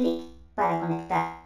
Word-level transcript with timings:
clic 0.00 0.22
para 0.54 0.80
conectar. 0.80 1.39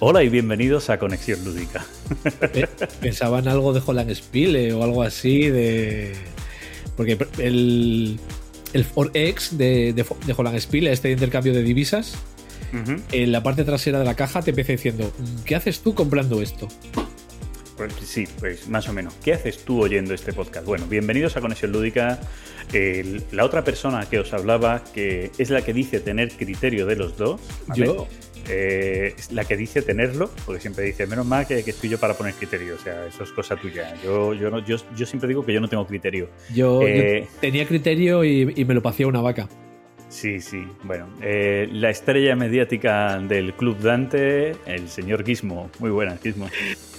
Hola 0.00 0.22
y 0.22 0.28
bienvenidos 0.28 0.90
a 0.90 0.98
Conexión 0.98 1.44
Lúdica. 1.44 1.84
Pe- 2.52 2.68
Pensaba 3.00 3.40
en 3.40 3.48
algo 3.48 3.72
de 3.72 3.82
Holland 3.84 4.14
Spiele 4.14 4.72
o 4.72 4.82
algo 4.84 5.02
así 5.02 5.48
de. 5.50 6.12
Porque 6.96 7.18
el. 7.38 8.18
El 8.74 8.84
Forex 8.84 9.56
de, 9.56 9.94
de, 9.94 10.04
de 10.26 10.34
Holland 10.36 10.58
Spiele, 10.60 10.92
este 10.92 11.10
intercambio 11.10 11.54
de 11.54 11.62
divisas, 11.62 12.14
en 13.12 13.32
la 13.32 13.42
parte 13.42 13.64
trasera 13.64 13.98
de 13.98 14.04
la 14.04 14.14
caja 14.14 14.42
te 14.42 14.50
empieza 14.50 14.72
diciendo: 14.72 15.10
¿Qué 15.46 15.56
haces 15.56 15.80
tú 15.80 15.94
comprando 15.94 16.42
esto? 16.42 16.68
Pues 17.78 17.94
sí, 18.04 18.26
pues 18.38 18.68
más 18.68 18.86
o 18.88 18.92
menos. 18.92 19.14
¿Qué 19.24 19.32
haces 19.32 19.64
tú 19.64 19.80
oyendo 19.82 20.12
este 20.12 20.32
podcast? 20.34 20.66
Bueno, 20.66 20.86
bienvenidos 20.86 21.36
a 21.36 21.40
Conexión 21.40 21.72
Lúdica. 21.72 22.20
La 23.32 23.44
otra 23.46 23.64
persona 23.64 24.04
que 24.04 24.18
os 24.18 24.32
hablaba, 24.34 24.84
que 24.92 25.30
es 25.38 25.48
la 25.48 25.62
que 25.62 25.72
dice 25.72 26.00
tener 26.00 26.30
criterio 26.32 26.84
de 26.84 26.96
los 26.96 27.16
dos, 27.16 27.40
¿vale? 27.68 27.86
Yo. 27.86 28.06
Eh, 28.48 29.14
la 29.32 29.44
que 29.44 29.56
dice 29.56 29.82
tenerlo, 29.82 30.30
porque 30.46 30.60
siempre 30.60 30.84
dice, 30.84 31.06
menos 31.06 31.26
mal 31.26 31.46
que, 31.46 31.62
que 31.62 31.70
estoy 31.70 31.90
yo 31.90 31.98
para 31.98 32.14
poner 32.14 32.34
criterio, 32.34 32.76
o 32.76 32.78
sea, 32.78 33.06
eso 33.06 33.22
es 33.24 33.30
cosa 33.30 33.56
tuya. 33.56 33.94
Yo, 34.02 34.32
yo, 34.34 34.50
no- 34.50 34.64
yo, 34.64 34.76
yo 34.96 35.06
siempre 35.06 35.28
digo 35.28 35.44
que 35.44 35.52
yo 35.52 35.60
no 35.60 35.68
tengo 35.68 35.86
criterio. 35.86 36.28
Yo, 36.54 36.80
Eh, 36.86 37.26
yo 37.30 37.40
tenía 37.40 37.66
criterio 37.66 38.24
y, 38.24 38.52
y 38.56 38.64
me 38.64 38.72
lo 38.74 38.82
paseó 38.82 39.08
una 39.08 39.20
vaca. 39.20 39.48
Sí, 40.08 40.40
sí. 40.40 40.64
Bueno, 40.84 41.06
eh, 41.20 41.68
la 41.70 41.90
estrella 41.90 42.34
mediática 42.34 43.18
del 43.18 43.52
Club 43.52 43.78
Dante, 43.80 44.56
el 44.64 44.88
señor 44.88 45.22
Gizmo. 45.26 45.70
Muy 45.78 45.90
buenas, 45.90 46.18
Gizmo. 46.22 46.48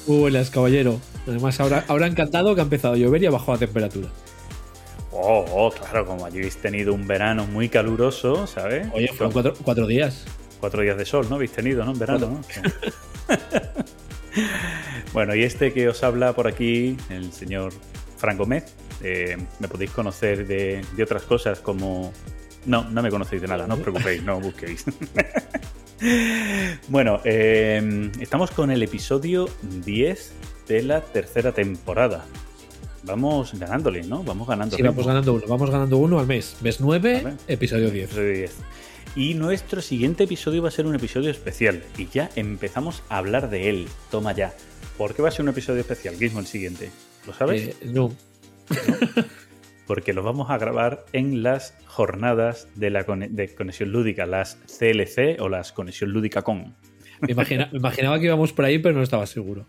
Muy 0.05 0.19
buenas, 0.19 0.51
caballero. 0.51 0.99
Además, 1.27 1.59
ahora, 1.59 1.83
ahora 1.87 2.05
encantado 2.05 2.53
que 2.53 2.61
ha 2.61 2.63
empezado 2.65 2.93
a 2.93 2.97
llover 2.97 3.23
y 3.23 3.25
ha 3.25 3.31
bajado 3.31 3.53
la 3.53 3.59
temperatura. 3.59 4.09
Oh, 5.11 5.43
oh, 5.51 5.71
claro, 5.71 6.05
como 6.05 6.25
allí 6.25 6.37
habéis 6.37 6.57
tenido 6.57 6.93
un 6.93 7.07
verano 7.07 7.45
muy 7.47 7.67
caluroso, 7.67 8.45
¿sabes? 8.45 8.87
Oye, 8.93 9.07
fueron 9.07 9.31
cuatro, 9.33 9.53
cuatro 9.63 9.87
días. 9.87 10.25
Cuatro 10.59 10.81
días 10.81 10.97
de 10.97 11.05
sol, 11.05 11.27
¿no? 11.29 11.35
Habéis 11.35 11.51
tenido, 11.51 11.85
¿no? 11.85 11.91
En 11.91 11.99
verano, 11.99 12.27
¿no? 12.27 12.41
Bueno, 15.11 15.33
y 15.35 15.43
este 15.43 15.73
que 15.73 15.89
os 15.89 16.03
habla 16.03 16.33
por 16.33 16.47
aquí, 16.47 16.95
el 17.09 17.33
señor 17.33 17.73
Fran 18.17 18.37
Gómez, 18.37 18.75
eh, 19.01 19.37
me 19.59 19.67
podéis 19.67 19.91
conocer 19.91 20.45
de, 20.45 20.85
de 20.95 21.03
otras 21.03 21.23
cosas 21.23 21.59
como... 21.59 22.13
No, 22.65 22.83
no 22.89 23.01
me 23.01 23.09
conocéis 23.09 23.41
de 23.41 23.47
nada, 23.47 23.65
no 23.65 23.73
os 23.75 23.79
preocupéis, 23.79 24.21
no 24.21 24.39
busquéis. 24.39 24.85
bueno, 26.89 27.21
eh, 27.23 28.11
estamos 28.19 28.51
con 28.51 28.69
el 28.69 28.83
episodio 28.83 29.49
10 29.85 30.33
de 30.67 30.83
la 30.83 31.01
tercera 31.01 31.53
temporada. 31.53 32.25
Vamos 33.03 33.57
ganándole, 33.57 34.03
¿no? 34.03 34.23
Vamos 34.23 34.47
ganando. 34.47 34.75
Sí, 34.75 34.83
vamos 34.83 35.07
ganando 35.07 35.33
uno. 35.33 35.43
Vamos 35.47 35.71
ganando 35.71 35.97
uno 35.97 36.19
al 36.19 36.27
mes. 36.27 36.57
Mes 36.61 36.79
9, 36.81 37.21
Vale. 37.23 37.37
episodio 37.47 37.89
10. 37.89 38.05
Episodio 38.05 38.33
10. 38.33 38.55
Y 39.15 39.33
nuestro 39.33 39.81
siguiente 39.81 40.23
episodio 40.25 40.61
va 40.61 40.69
a 40.69 40.71
ser 40.71 40.85
un 40.85 40.95
episodio 40.95 41.29
especial. 41.31 41.83
Y 41.97 42.07
ya 42.07 42.29
empezamos 42.35 43.03
a 43.09 43.17
hablar 43.17 43.49
de 43.49 43.69
él. 43.69 43.87
Toma 44.11 44.33
ya. 44.33 44.53
¿Por 44.97 45.15
qué 45.15 45.21
va 45.21 45.29
a 45.29 45.31
ser 45.31 45.43
un 45.43 45.49
episodio 45.49 45.81
especial, 45.81 46.15
Gizmo, 46.15 46.39
el 46.39 46.45
siguiente? 46.47 46.89
¿Lo 47.27 47.33
sabes? 47.33 47.69
Eh, 47.69 47.75
no, 47.85 48.13
Porque 49.87 50.13
lo 50.13 50.21
vamos 50.21 50.51
a 50.51 50.57
grabar 50.57 51.05
en 51.13 51.41
las 51.41 51.73
jornadas 51.87 52.67
de 52.75 52.91
la 52.91 53.03
de 53.03 53.55
conexión 53.55 53.91
lúdica, 53.91 54.25
las 54.27 54.55
CLC 54.79 55.37
o 55.41 55.49
las 55.49 55.71
conexión 55.71 56.11
lúdica 56.11 56.43
con. 56.43 56.75
Me, 57.21 57.31
imagina- 57.31 57.69
me 57.71 57.79
imaginaba 57.79 58.19
que 58.19 58.25
íbamos 58.25 58.53
por 58.53 58.65
ahí, 58.65 58.77
pero 58.79 58.95
no 58.95 59.01
estaba 59.03 59.25
seguro. 59.25 59.65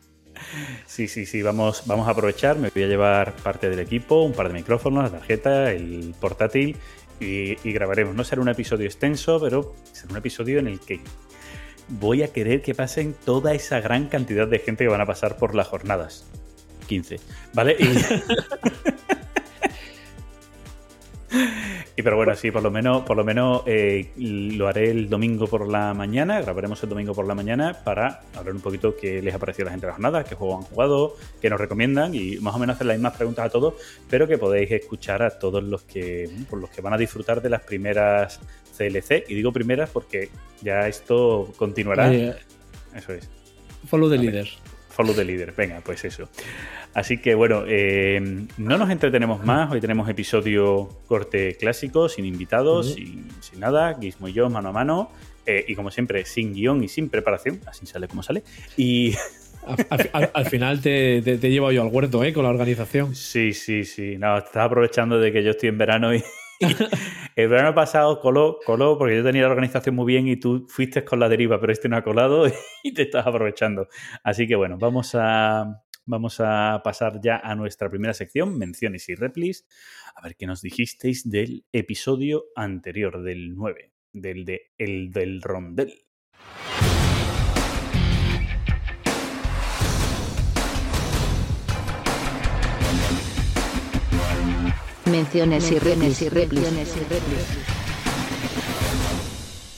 Sí, 0.87 1.09
sí, 1.09 1.27
sí, 1.27 1.43
vamos, 1.43 1.83
vamos 1.87 2.07
a 2.07 2.11
aprovechar. 2.13 2.57
Me 2.59 2.69
voy 2.71 2.83
a 2.83 2.87
llevar 2.87 3.35
parte 3.37 3.69
del 3.71 3.79
equipo, 3.79 4.23
un 4.23 4.33
par 4.33 4.49
de 4.49 4.55
micrófonos, 4.55 5.05
la 5.05 5.19
tarjeta, 5.19 5.73
el 5.73 6.15
portátil 6.21 6.77
y, 7.21 7.73
grabaremos. 7.73 8.15
No 8.15 8.25
será 8.25 8.43
un 8.43 8.49
episodio 8.49 8.87
extenso, 8.87 9.41
pero 9.41 9.75
será 9.93 10.13
un 10.13 10.17
episodio 10.17 10.59
en 10.59 10.67
el 10.67 10.81
que 10.81 11.01
voy 11.89 12.23
a 12.23 12.33
querer 12.33 12.63
que 12.63 12.75
pasen 12.75 13.15
toda 13.25 13.55
esa 13.55 13.81
gran 13.81 14.09
cantidad 14.09 14.49
de 14.49 14.59
gente 14.59 14.85
que 14.85 14.91
van 14.91 15.01
a 15.01 15.07
pasar 15.07 15.37
por 15.37 15.55
las 15.55 15.69
jornadas. 15.69 16.27
15. 16.87 17.21
¿Vale? 17.53 17.77
y 22.01 22.03
pero 22.03 22.17
bueno, 22.17 22.35
sí, 22.35 22.51
por 22.51 22.63
lo 22.63 22.71
menos, 22.71 23.03
por 23.03 23.17
lo 23.17 23.25
menos 23.25 23.63
eh, 23.67 24.11
lo 24.17 24.69
haré 24.69 24.91
el 24.91 25.11
domingo 25.11 25.47
por 25.47 25.69
la 25.69 25.93
mañana, 25.93 26.41
grabaremos 26.41 26.83
el 26.83 26.89
domingo 26.89 27.15
por 27.15 27.27
la 27.27 27.35
mañana 27.35 27.77
para 27.85 28.23
hablar 28.35 28.55
un 28.55 28.63
poquito 28.63 28.97
qué 28.97 29.21
les 29.21 29.35
ha 29.35 29.39
parecido 29.39 29.65
a 29.65 29.67
la 29.67 29.71
gente 29.73 29.87
de 29.87 29.91
la 29.91 29.95
jornada, 29.95 30.25
qué 30.25 30.35
juegos 30.35 30.65
han 30.65 30.71
jugado, 30.71 31.17
qué 31.43 31.51
nos 31.51 31.61
recomiendan 31.61 32.15
y 32.15 32.39
más 32.39 32.55
o 32.55 32.59
menos 32.59 32.77
hacer 32.77 32.87
las 32.87 32.97
mismas 32.97 33.17
preguntas 33.17 33.45
a 33.45 33.51
todos, 33.51 33.75
pero 34.09 34.27
que 34.27 34.39
podéis 34.39 34.71
escuchar 34.71 35.23
a 35.23 35.39
todos 35.39 35.63
los 35.63 35.83
que, 35.83 36.31
por 36.49 36.59
los 36.59 36.71
que 36.71 36.81
van 36.81 36.95
a 36.95 36.97
disfrutar 36.97 37.43
de 37.43 37.51
las 37.51 37.63
primeras 37.63 38.41
CLC. 38.79 39.27
Y 39.29 39.35
digo 39.35 39.53
primeras 39.53 39.91
porque 39.91 40.31
ya 40.63 40.89
esto 40.89 41.53
continuará. 41.57 42.13
Eh, 42.13 42.35
Eso 42.95 43.13
es. 43.13 43.29
follow 43.87 44.09
the 44.09 44.17
leader. 44.17 44.49
Follow 45.01 45.15
the 45.15 45.25
leader, 45.25 45.55
venga, 45.57 45.81
pues 45.83 46.05
eso. 46.05 46.29
Así 46.93 47.17
que 47.17 47.35
bueno, 47.35 47.65
eh, 47.67 48.21
no 48.59 48.77
nos 48.77 48.91
entretenemos 48.91 49.43
más. 49.47 49.73
Hoy 49.73 49.81
tenemos 49.81 50.07
episodio 50.11 50.91
corte 51.07 51.57
clásico, 51.57 52.11
sin 52.11 52.27
invitados, 52.27 52.89
Ujú. 52.89 52.97
sin, 52.97 53.29
sin 53.41 53.61
nada, 53.61 53.97
Gizmo 53.99 54.29
y 54.29 54.35
yo 54.35 54.51
mano 54.51 54.69
a 54.69 54.73
mano. 54.73 55.11
eh, 55.47 55.65
y 55.69 55.75
como 55.75 55.91
siempre, 55.91 56.27
sin 56.27 56.53
guion 56.53 56.85
y 56.85 56.89
sin 56.89 57.09
preparación, 57.09 57.61
así 57.67 57.87
sale 57.87 58.09
como 58.09 58.23
sale. 58.23 58.43
Y 58.77 59.15
Al, 59.67 59.87
al- 59.89 60.11
al- 60.13 60.31
al 60.35 60.47
final 60.47 60.83
te, 60.83 61.23
te, 61.23 61.39
te 61.39 61.47
he 61.47 61.51
llevado 61.51 61.73
yo 61.73 61.81
al 61.83 61.89
huerto, 61.89 62.23
¿eh? 62.23 62.35
Con 62.35 62.45
la 62.45 62.51
organización. 62.51 63.15
sí, 63.15 63.55
sí, 63.55 63.85
sí. 63.85 64.17
No, 64.19 64.37
estás 64.37 64.67
aprovechando 64.67 65.19
de 65.19 65.33
que 65.33 65.43
yo 65.43 65.53
estoy 65.53 65.71
en 65.71 65.79
verano 65.79 66.15
y. 66.15 66.23
el 67.37 67.49
verano 67.49 67.75
pasado 67.75 68.21
coló, 68.21 68.59
coló 68.65 68.99
porque 68.99 69.17
yo 69.17 69.25
tenía 69.25 69.43
la 69.43 69.49
organización 69.49 69.95
muy 69.95 70.07
bien 70.07 70.29
y 70.29 70.37
tú 70.37 70.67
fuiste 70.69 71.05
con 71.05 71.21
la 71.21 71.29
deriva, 71.29 71.61
pero 71.61 71.73
este 71.73 71.89
no 71.89 71.97
ha 71.97 72.05
colado 72.05 72.47
y 72.83 72.95
te 72.95 73.03
estás 73.03 73.27
aprovechando. 73.27 73.89
Así 74.23 74.47
que 74.47 74.57
bueno, 74.57 74.77
vamos 74.79 75.15
a, 75.15 75.83
vamos 76.07 76.41
a 76.41 76.81
pasar 76.85 77.21
ya 77.23 77.39
a 77.39 77.55
nuestra 77.55 77.89
primera 77.89 78.15
sección, 78.15 78.59
menciones 78.59 79.09
y 79.09 79.15
replis. 79.15 79.67
A 80.15 80.23
ver 80.23 80.37
qué 80.37 80.47
nos 80.47 80.63
dijisteis 80.63 81.29
del 81.29 81.65
episodio 81.73 82.45
anterior, 82.57 83.23
del 83.23 83.55
9, 83.55 83.93
del 84.13 84.45
de 84.45 84.73
El 84.77 85.11
del 85.11 85.41
Rondel. 85.41 85.93
Menciones 95.07 95.71
y 95.71 95.79
replis 95.79 96.23
y 96.23 96.29
replis. 96.29 96.63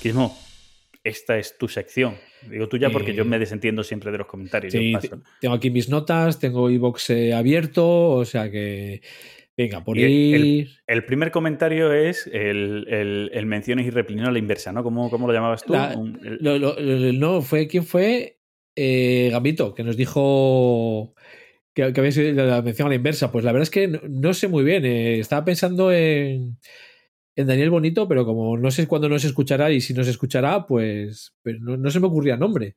Quismo, 0.02 0.36
esta 1.04 1.38
es 1.38 1.56
tu 1.58 1.68
sección. 1.68 2.16
Digo 2.50 2.68
tuya 2.68 2.90
porque 2.90 3.12
Eh, 3.12 3.14
yo 3.14 3.24
me 3.24 3.38
desentiendo 3.38 3.84
siempre 3.84 4.10
de 4.10 4.18
los 4.18 4.26
comentarios. 4.26 4.72
Sí, 4.72 4.90
yo 4.92 4.98
te- 4.98 5.08
paso. 5.08 5.22
tengo 5.40 5.54
aquí 5.54 5.70
mis 5.70 5.88
notas, 5.88 6.38
tengo 6.40 6.68
iBox 6.70 7.10
abierto, 7.34 8.10
o 8.10 8.24
sea 8.24 8.50
que. 8.50 9.00
Venga, 9.56 9.84
por 9.84 9.98
el- 9.98 10.10
ir. 10.10 10.70
El 10.86 11.04
primer 11.04 11.30
comentario 11.30 11.92
es 11.92 12.26
el, 12.26 12.86
el, 12.88 13.30
el 13.32 13.46
menciones 13.46 13.86
y 13.86 13.90
replis, 13.90 14.18
no 14.20 14.28
a 14.28 14.32
la 14.32 14.38
inversa, 14.38 14.72
¿no? 14.72 14.82
¿Cómo, 14.82 15.08
cómo 15.10 15.26
lo 15.28 15.32
llamabas 15.32 15.62
tú? 15.62 15.72
La- 15.74 15.94
Un- 15.96 16.18
el- 16.24 16.38
Lo- 16.40 16.58
lo- 16.58 16.74
lo- 16.80 17.12
no, 17.12 17.42
fue 17.42 17.68
quién 17.68 17.84
fue 17.84 18.38
Eh, 18.74 19.28
Gambito, 19.30 19.74
que 19.74 19.84
nos 19.84 19.98
dijo 19.98 21.14
que, 21.74 21.92
que 21.92 22.12
sido 22.12 22.32
la 22.46 22.62
mención 22.62 22.86
a 22.86 22.88
la 22.90 22.94
inversa. 22.96 23.30
Pues 23.32 23.44
la 23.44 23.52
verdad 23.52 23.62
es 23.64 23.70
que 23.70 23.88
no, 23.88 24.00
no 24.08 24.34
sé 24.34 24.48
muy 24.48 24.64
bien. 24.64 24.84
eh, 24.84 25.18
estaba 25.18 25.44
pensando 25.44 25.92
en, 25.92 26.58
en 27.36 27.46
Daniel 27.46 27.70
Bonito, 27.70 28.06
pero 28.08 28.24
como 28.24 28.56
no 28.58 28.70
sé 28.70 28.86
cuándo 28.86 29.08
nos 29.08 29.24
escuchará 29.24 29.70
y 29.70 29.80
si 29.80 29.94
nos 29.94 30.08
escuchará, 30.08 30.66
pues, 30.66 31.34
pues 31.42 31.60
no, 31.60 31.76
no 31.76 31.90
se 31.90 32.00
me 32.00 32.06
ocurría 32.06 32.36
nombre. 32.36 32.76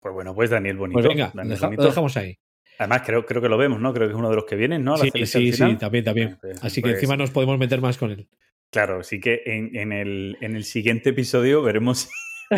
Pues 0.00 0.14
bueno, 0.14 0.34
pues 0.34 0.50
Daniel 0.50 0.76
Bonito. 0.78 0.98
Pues 1.00 1.08
venga, 1.08 1.30
Daniel 1.34 1.54
deja- 1.56 1.66
Bonito. 1.66 1.82
lo 1.82 1.88
dejamos 1.88 2.16
ahí. 2.16 2.36
Además, 2.78 3.02
creo, 3.04 3.24
creo 3.26 3.40
que 3.42 3.48
lo 3.48 3.58
vemos, 3.58 3.80
¿no? 3.80 3.92
Creo 3.92 4.08
que 4.08 4.12
es 4.12 4.18
uno 4.18 4.30
de 4.30 4.36
los 4.36 4.44
que 4.46 4.56
vienen, 4.56 4.82
¿no? 4.82 4.96
La 4.96 5.04
Sí, 5.04 5.10
sí, 5.26 5.52
final. 5.52 5.70
sí, 5.72 5.76
también, 5.78 6.04
también. 6.04 6.38
Pues- 6.40 6.64
Así 6.64 6.76
que 6.82 6.88
pues, 6.88 6.94
encima 6.94 7.16
nos 7.16 7.30
podemos 7.30 7.58
meter 7.58 7.80
más 7.80 7.98
con 7.98 8.10
él. 8.10 8.28
Claro, 8.72 9.02
sí 9.04 9.20
que 9.20 9.42
en, 9.44 9.76
en 9.76 9.92
el, 9.92 10.38
en 10.40 10.56
el 10.56 10.64
siguiente 10.64 11.10
episodio 11.10 11.62
veremos 11.62 12.08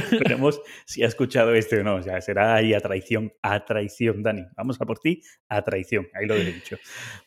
Veremos 0.20 0.60
si 0.86 1.02
ha 1.02 1.06
escuchado 1.06 1.54
este 1.54 1.78
o 1.80 1.84
no. 1.84 1.96
O 1.96 2.02
sea, 2.02 2.20
será 2.20 2.54
ahí 2.54 2.74
a 2.74 2.80
traición, 2.80 3.32
a 3.42 3.64
traición, 3.64 4.22
Dani. 4.22 4.42
Vamos 4.56 4.80
a 4.80 4.84
por 4.86 4.98
ti, 4.98 5.22
a 5.48 5.62
traición. 5.62 6.06
Ahí 6.14 6.26
lo 6.26 6.34
he 6.34 6.44
dicho. 6.44 6.76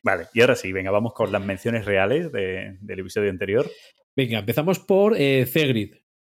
Vale, 0.04 0.26
y 0.34 0.42
ahora 0.42 0.56
sí, 0.56 0.72
venga, 0.72 0.92
vamos 0.92 1.14
con 1.14 1.32
las 1.32 1.44
menciones 1.44 1.86
reales 1.86 2.32
de- 2.32 2.78
del 2.82 3.00
episodio 3.00 3.30
anterior. 3.30 3.70
Venga, 4.16 4.40
empezamos 4.40 4.80
por 4.80 5.16
eh, 5.18 5.46
Cegrid, 5.46 5.94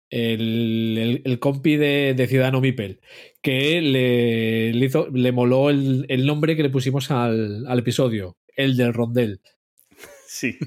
el, 0.10 0.98
el- 1.00 1.22
el 1.26 1.40
compi 1.40 1.76
de, 1.78 2.14
de 2.16 2.28
Ciudadano 2.28 2.62
Mipel, 2.62 3.00
que 3.42 3.82
le, 3.82 4.74
le 4.74 4.86
hizo, 4.86 5.08
le 5.14 5.32
moló 5.32 5.70
el, 5.70 6.06
el 6.10 6.26
nombre 6.26 6.56
que 6.56 6.64
le 6.64 6.70
pusimos 6.70 7.10
al, 7.12 7.66
al 7.68 7.80
episodio, 7.80 8.38
el 8.56 8.76
del 8.78 8.94
rondel. 8.94 9.42
Sí. 10.32 10.58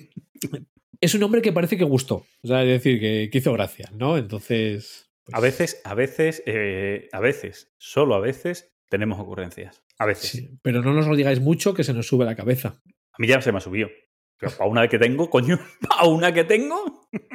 Es 1.00 1.14
un 1.14 1.20
nombre 1.20 1.40
que 1.40 1.52
parece 1.52 1.76
que 1.76 1.84
gustó, 1.84 2.26
o 2.42 2.46
sea, 2.46 2.62
es 2.62 2.68
decir, 2.68 2.98
que, 3.00 3.28
que 3.30 3.38
hizo 3.38 3.52
gracia, 3.52 3.88
¿no? 3.94 4.18
Entonces. 4.18 5.08
Pues, 5.24 5.34
A 5.34 5.40
veces, 5.40 5.80
a 5.84 5.94
veces, 5.94 6.42
eh, 6.46 7.08
a 7.12 7.20
veces, 7.20 7.72
solo 7.78 8.14
a 8.14 8.20
veces, 8.20 8.72
tenemos 8.88 9.18
ocurrencias. 9.20 9.82
A 9.98 10.06
veces. 10.06 10.30
sí, 10.30 10.58
pero 10.62 10.82
no 10.82 10.92
nos 10.92 11.06
lo 11.06 11.14
digáis 11.16 11.40
mucho 11.40 11.74
que 11.74 11.84
se 11.84 11.92
nos 11.94 12.06
sube 12.06 12.24
la 12.24 12.34
cabeza. 12.36 12.80
A 12.86 13.16
mí 13.18 13.26
ya 13.28 13.40
se 13.40 13.52
me 13.52 13.58
ha 13.58 13.60
subido. 13.60 13.88
Pero 14.38 14.52
para 14.56 14.68
una 14.70 14.88
que 14.88 14.98
tengo, 14.98 15.30
coño, 15.30 15.58
para 15.88 16.04
una 16.08 16.32
que 16.32 16.44
tengo. 16.44 17.08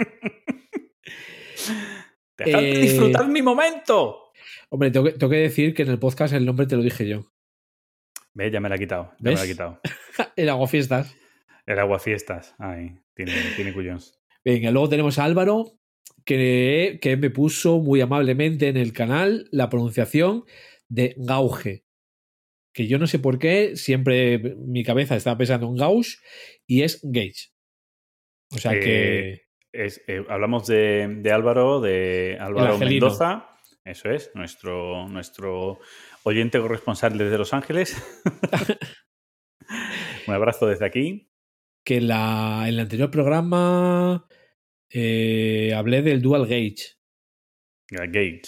Dejad 2.38 2.60
de 2.60 2.72
Eh, 2.72 2.80
disfrutar 2.82 3.28
mi 3.28 3.42
momento. 3.42 4.32
Hombre, 4.70 4.92
tengo 4.92 5.06
que, 5.06 5.14
tengo 5.14 5.30
que 5.32 5.38
decir 5.38 5.74
que 5.74 5.84
en 5.84 5.90
el 5.90 6.00
podcast 6.00 6.34
el 6.34 6.46
nombre 6.46 6.66
te 6.68 6.76
lo 6.76 6.84
dije 6.84 7.08
yo. 7.08 7.32
Ve, 8.34 8.52
ya 8.52 8.60
me 8.60 8.70
la 8.70 8.76
he 8.76 8.80
quitado. 8.80 9.12
Ya 9.20 9.32
me 9.32 9.36
la 9.36 9.42
¿Ves? 9.42 9.50
quitado. 9.50 9.82
el 10.36 10.50
Hago 10.50 10.68
Fiestas. 10.68 11.16
El 11.66 11.80
agua 11.80 12.00
fiestas. 12.00 12.56
Ay, 12.60 12.98
tiene, 13.14 13.34
tiene 13.58 13.74
cuyons. 13.74 14.18
Venga, 14.46 14.72
luego 14.72 14.88
tenemos 14.88 15.20
a 15.20 15.26
Álvaro, 15.26 15.66
que, 16.28 17.00
que 17.02 17.16
me 17.18 17.30
puso 17.32 17.80
muy 17.80 18.02
amablemente 18.02 18.68
en 18.68 18.76
el 18.78 18.92
canal 18.92 19.48
la 19.52 19.70
pronunciación 19.70 20.44
de 20.90 21.16
Gauge. 21.18 21.86
Que 22.74 22.88
yo 22.88 23.00
no 23.00 23.08
sé 23.08 23.18
por 23.18 23.40
qué, 23.40 23.76
siempre 23.78 24.38
mi 24.58 24.84
cabeza 24.84 25.16
estaba 25.16 25.38
pensando 25.38 25.68
en 25.68 25.78
Gauge 25.78 26.18
y 26.68 26.84
es 26.84 27.00
Gage. 27.02 27.48
O 28.54 28.58
sea 28.58 28.74
Eh, 28.74 28.80
que. 28.82 29.42
Es, 29.72 30.04
eh, 30.08 30.24
hablamos 30.30 30.68
de, 30.68 31.08
de 31.22 31.32
Álvaro, 31.32 31.80
de 31.82 32.38
Álvaro. 32.40 32.78
Mendoza. 32.78 33.50
Eso 33.86 34.10
es, 34.10 34.32
nuestro, 34.36 35.08
nuestro 35.08 35.80
oyente 36.24 36.60
corresponsal 36.60 37.18
desde 37.18 37.38
Los 37.38 37.54
Ángeles. 37.54 37.96
Un 40.28 40.34
abrazo 40.34 40.68
desde 40.68 40.86
aquí. 40.86 41.30
que 41.86 42.02
la, 42.02 42.64
en 42.64 42.70
el 42.74 42.80
anterior 42.82 43.10
programa 43.12 44.28
eh, 44.90 45.74
hablé 45.76 46.02
del 46.02 46.22
Dual 46.22 46.48
Gauge. 46.48 46.96
Gage. 47.90 48.42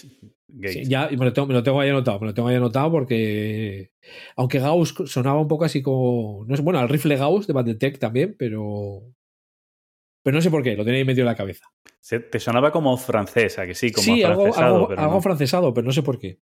Sí, 0.67 0.83
ya, 0.85 1.07
y 1.11 1.15
me 1.15 1.25
lo, 1.25 1.31
tengo, 1.33 1.47
me 1.47 1.53
lo 1.53 1.61
tengo 1.63 1.79
ahí 1.79 1.89
anotado, 1.89 2.19
me 2.19 2.27
lo 2.27 2.33
tengo 2.33 2.47
ahí 2.49 2.55
anotado 2.55 2.91
porque. 2.91 3.91
Aunque 4.35 4.59
Gauss 4.59 4.95
sonaba 5.05 5.39
un 5.39 5.47
poco 5.47 5.63
así 5.65 5.81
como. 5.81 6.43
No 6.47 6.55
sé, 6.57 6.61
bueno, 6.63 6.79
al 6.79 6.89
rifle 6.89 7.15
Gauss 7.15 7.45
de 7.47 7.53
Bandetech 7.53 7.99
también, 7.99 8.35
pero. 8.37 9.03
Pero 10.23 10.35
no 10.35 10.41
sé 10.41 10.49
por 10.49 10.63
qué, 10.63 10.75
lo 10.75 10.83
tenía 10.83 10.97
ahí 10.99 11.05
medio 11.05 11.21
en 11.21 11.27
la 11.27 11.35
cabeza. 11.35 11.65
Se- 12.01 12.19
te 12.19 12.39
sonaba 12.39 12.71
como 12.71 12.97
francesa, 12.97 13.65
que 13.65 13.75
sí, 13.75 13.91
como 13.91 14.03
sí, 14.03 14.23
algo, 14.23 14.53
algo, 14.55 14.87
pero 14.89 15.01
algo 15.01 15.13
no. 15.15 15.21
francesado, 15.21 15.73
pero 15.73 15.85
no 15.85 15.93
sé 15.93 16.01
por 16.03 16.19
qué. 16.19 16.39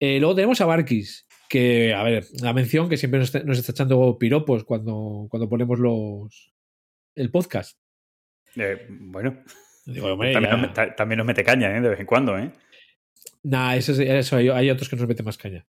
Eh, 0.00 0.18
luego 0.20 0.34
tenemos 0.34 0.60
a 0.60 0.66
Barkis, 0.66 1.26
que, 1.48 1.92
a 1.92 2.02
ver, 2.04 2.24
la 2.40 2.52
mención 2.52 2.88
que 2.88 2.96
siempre 2.96 3.18
nos 3.18 3.28
está, 3.34 3.44
nos 3.46 3.58
está 3.58 3.72
echando 3.72 4.16
piropos 4.18 4.64
cuando, 4.64 5.26
cuando 5.28 5.48
ponemos 5.48 5.78
los 5.78 6.52
el 7.16 7.30
podcast. 7.30 7.78
Eh, 8.56 8.86
bueno, 8.88 9.42
Digo, 9.86 10.08
hombre, 10.12 10.32
también 10.32 10.60
nos, 10.60 10.96
también 10.96 11.24
mete 11.26 11.44
caña, 11.44 11.76
¿eh? 11.76 11.80
De 11.80 11.88
vez 11.88 12.00
en 12.00 12.06
cuando, 12.06 12.36
¿eh? 12.38 12.52
Nah, 13.42 13.74
eso, 13.76 13.92
es- 13.92 13.98
eso 14.00 14.36
hay, 14.36 14.48
hay 14.48 14.70
otros 14.70 14.88
que 14.88 14.96
nos 14.96 15.08
meten 15.08 15.24
más 15.24 15.38
caña. 15.38 15.66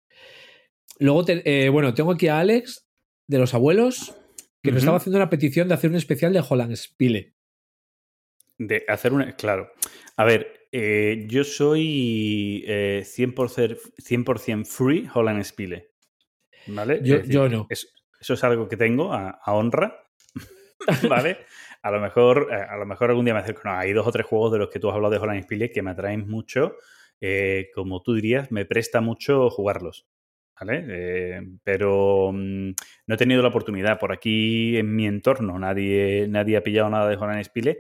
Luego, 1.00 1.24
te- 1.26 1.44
eh, 1.66 1.70
bueno, 1.70 1.94
tengo 1.94 2.12
aquí 2.12 2.28
a 2.28 2.40
Alex 2.40 2.88
de 3.28 3.38
los 3.38 3.54
abuelos, 3.54 4.16
que 4.64 4.72
nos 4.72 4.80
estaba 4.80 4.98
haciendo 4.98 5.18
una 5.18 5.30
petición 5.30 5.68
de 5.68 5.76
hacer 5.76 5.90
un 5.92 5.96
especial 5.98 6.34
de 6.34 6.44
Holland 6.48 6.76
Spile. 6.76 7.36
De 8.58 8.84
hacer 8.88 9.14
una. 9.14 9.36
Claro. 9.36 9.72
A 10.16 10.26
ver, 10.26 10.68
eh, 10.72 11.26
yo 11.30 11.44
soy 11.44 12.64
eh, 12.68 13.04
100%, 13.06 13.78
100% 14.00 14.66
free 14.66 15.08
Holland 15.14 15.44
Spiele. 15.44 15.92
¿Vale? 16.68 17.00
Yo, 17.04 17.18
decir, 17.18 17.32
yo 17.32 17.48
no. 17.50 17.68
es- 17.70 17.94
eso 18.20 18.34
es 18.34 18.44
algo 18.44 18.68
que 18.68 18.78
tengo 18.78 19.14
a, 19.14 19.30
a 19.44 19.54
honra. 19.54 20.04
¿Vale? 21.10 21.38
A 21.82 21.92
lo 21.92 22.00
mejor, 22.02 22.50
eh, 22.52 22.56
a 22.70 22.78
lo 22.78 22.86
mejor 22.86 23.10
algún 23.10 23.26
día 23.26 23.34
me 23.34 23.40
acerco. 23.42 23.62
No, 23.66 23.72
hay 23.72 23.94
dos 23.94 24.08
o 24.08 24.12
tres 24.12 24.26
juegos 24.26 24.52
de 24.52 24.60
los 24.60 24.70
que 24.70 24.80
tú 24.80 24.90
has 24.90 24.96
hablado 24.96 25.12
de 25.14 25.20
Holland 25.20 25.44
Spiele 25.44 25.72
que 25.72 25.82
me 25.82 25.92
atraen 25.92 26.28
mucho. 26.28 26.76
eh, 27.20 27.70
como 27.74 28.04
tú 28.04 28.14
dirías, 28.14 28.52
me 28.52 28.66
presta 28.66 29.02
mucho 29.02 29.50
jugarlos. 29.50 30.08
¿Vale? 30.60 30.86
Eh, 30.90 31.42
pero 31.64 32.32
mm, 32.34 32.70
no 33.08 33.16
he 33.16 33.18
tenido 33.18 33.42
la 33.44 33.50
oportunidad. 33.50 34.00
Por 34.00 34.12
aquí 34.12 34.78
en 34.78 34.96
mi 34.96 35.06
entorno 35.08 35.58
nadie, 35.60 36.28
nadie 36.30 36.58
ha 36.58 36.64
pillado 36.64 36.90
nada 36.90 37.08
de 37.10 37.16
Holland 37.16 37.44
Spiele. 37.44 37.80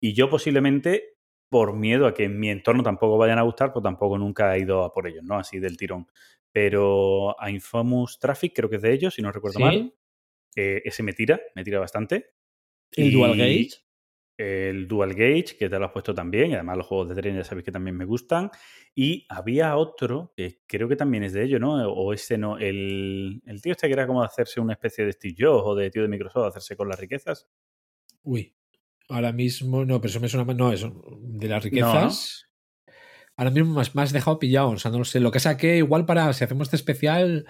Y 0.00 0.12
yo 0.14 0.28
posiblemente, 0.28 1.16
por 1.48 1.74
miedo 1.74 2.06
a 2.06 2.14
que 2.14 2.24
en 2.24 2.38
mi 2.38 2.50
entorno 2.50 2.82
tampoco 2.82 3.16
vayan 3.18 3.38
a 3.38 3.42
gustar, 3.42 3.72
pues 3.72 3.82
tampoco 3.82 4.18
nunca 4.18 4.54
he 4.56 4.60
ido 4.60 4.84
a 4.84 4.92
por 4.92 5.06
ellos, 5.08 5.24
¿no? 5.24 5.38
Así 5.38 5.58
del 5.60 5.76
tirón. 5.76 6.06
Pero 6.52 7.40
a 7.40 7.50
Infamous 7.50 8.18
Traffic, 8.18 8.52
creo 8.54 8.70
que 8.70 8.76
es 8.76 8.82
de 8.82 8.92
ellos, 8.92 9.14
si 9.14 9.22
no 9.22 9.30
recuerdo 9.32 9.58
¿Sí? 9.58 9.64
mal. 9.64 9.94
eh, 10.56 10.82
ese 10.84 11.02
me 11.02 11.12
tira, 11.12 11.40
me 11.54 11.64
tira 11.64 11.78
bastante. 11.80 12.32
El 12.92 13.06
Y 13.06 13.10
Dual 13.12 13.36
Gauge. 13.36 13.70
El 14.38 14.86
Dual 14.86 15.14
Gauge, 15.14 15.56
que 15.58 15.68
te 15.68 15.78
lo 15.78 15.86
has 15.86 15.92
puesto 15.92 16.14
también. 16.14 16.50
Y 16.50 16.54
además 16.54 16.76
los 16.76 16.86
juegos 16.86 17.08
de 17.08 17.14
tren 17.14 17.36
ya 17.36 17.44
sabéis 17.44 17.64
que 17.64 17.72
también 17.72 17.96
me 17.96 18.04
gustan. 18.04 18.50
Y 18.94 19.26
había 19.28 19.76
otro, 19.76 20.32
que 20.36 20.60
creo 20.66 20.88
que 20.88 20.96
también 20.96 21.24
es 21.24 21.32
de 21.32 21.44
ellos, 21.44 21.60
¿no? 21.60 21.74
O 21.90 22.12
ese 22.12 22.36
no. 22.36 22.58
El, 22.58 23.42
el 23.46 23.62
tío 23.62 23.72
este 23.72 23.86
que 23.86 23.94
era 23.94 24.06
como 24.06 24.20
de 24.20 24.26
hacerse 24.26 24.60
una 24.60 24.74
especie 24.74 25.04
de 25.04 25.12
Steve 25.12 25.34
Jobs 25.38 25.62
o 25.64 25.74
de 25.74 25.90
tío 25.90 26.02
de 26.02 26.08
Microsoft, 26.08 26.48
hacerse 26.48 26.76
con 26.76 26.88
las 26.88 27.00
riquezas. 27.00 27.48
Uy, 28.22 28.54
ahora 29.08 29.32
mismo 29.32 29.84
no, 29.84 30.00
pero 30.00 30.10
eso 30.10 30.20
me 30.20 30.28
suena 30.28 30.44
más. 30.44 30.56
No, 30.56 30.72
eso 30.72 31.02
de 31.20 31.48
las 31.48 31.64
riquezas. 31.64 32.46
Ahora 33.36 33.50
mismo 33.50 33.82
me 33.94 34.02
has 34.02 34.12
dejado 34.12 34.38
pillado. 34.38 34.70
O 34.70 34.78
sea, 34.78 34.90
no 34.90 34.98
lo 34.98 35.04
sé. 35.04 35.20
Lo 35.20 35.30
que 35.30 35.40
saqué, 35.40 35.76
igual 35.78 36.06
para 36.06 36.32
si 36.32 36.44
hacemos 36.44 36.68
este 36.68 36.76
especial, 36.76 37.46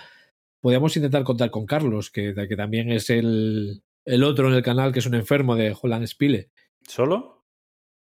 podríamos 0.61 0.97
intentar 0.97 1.23
contar 1.25 1.51
con 1.51 1.67
Carlos, 1.67 2.11
que, 2.11 2.35
que 2.35 2.57
también 2.57 2.91
es 2.91 3.09
el, 3.11 3.83
el 4.07 4.25
otro 4.25 4.49
en 4.49 4.55
el 4.55 4.63
canal 4.63 4.93
que 4.93 5.01
es 5.01 5.07
un 5.07 5.15
enfermo 5.15 5.55
de 5.57 5.77
Holland 5.81 6.07
Spile. 6.07 6.51
¿Solo? 6.87 7.45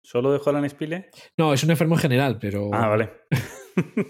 ¿Solo 0.01 0.31
de 0.31 0.39
Holland 0.43 0.69
Spiele? 0.69 1.09
No, 1.35 1.51
es 1.53 1.63
un 1.65 1.71
enfermo 1.71 1.95
en 1.95 2.01
general, 2.01 2.37
pero. 2.39 2.69
Ah, 2.73 2.87
vale. 2.87 3.11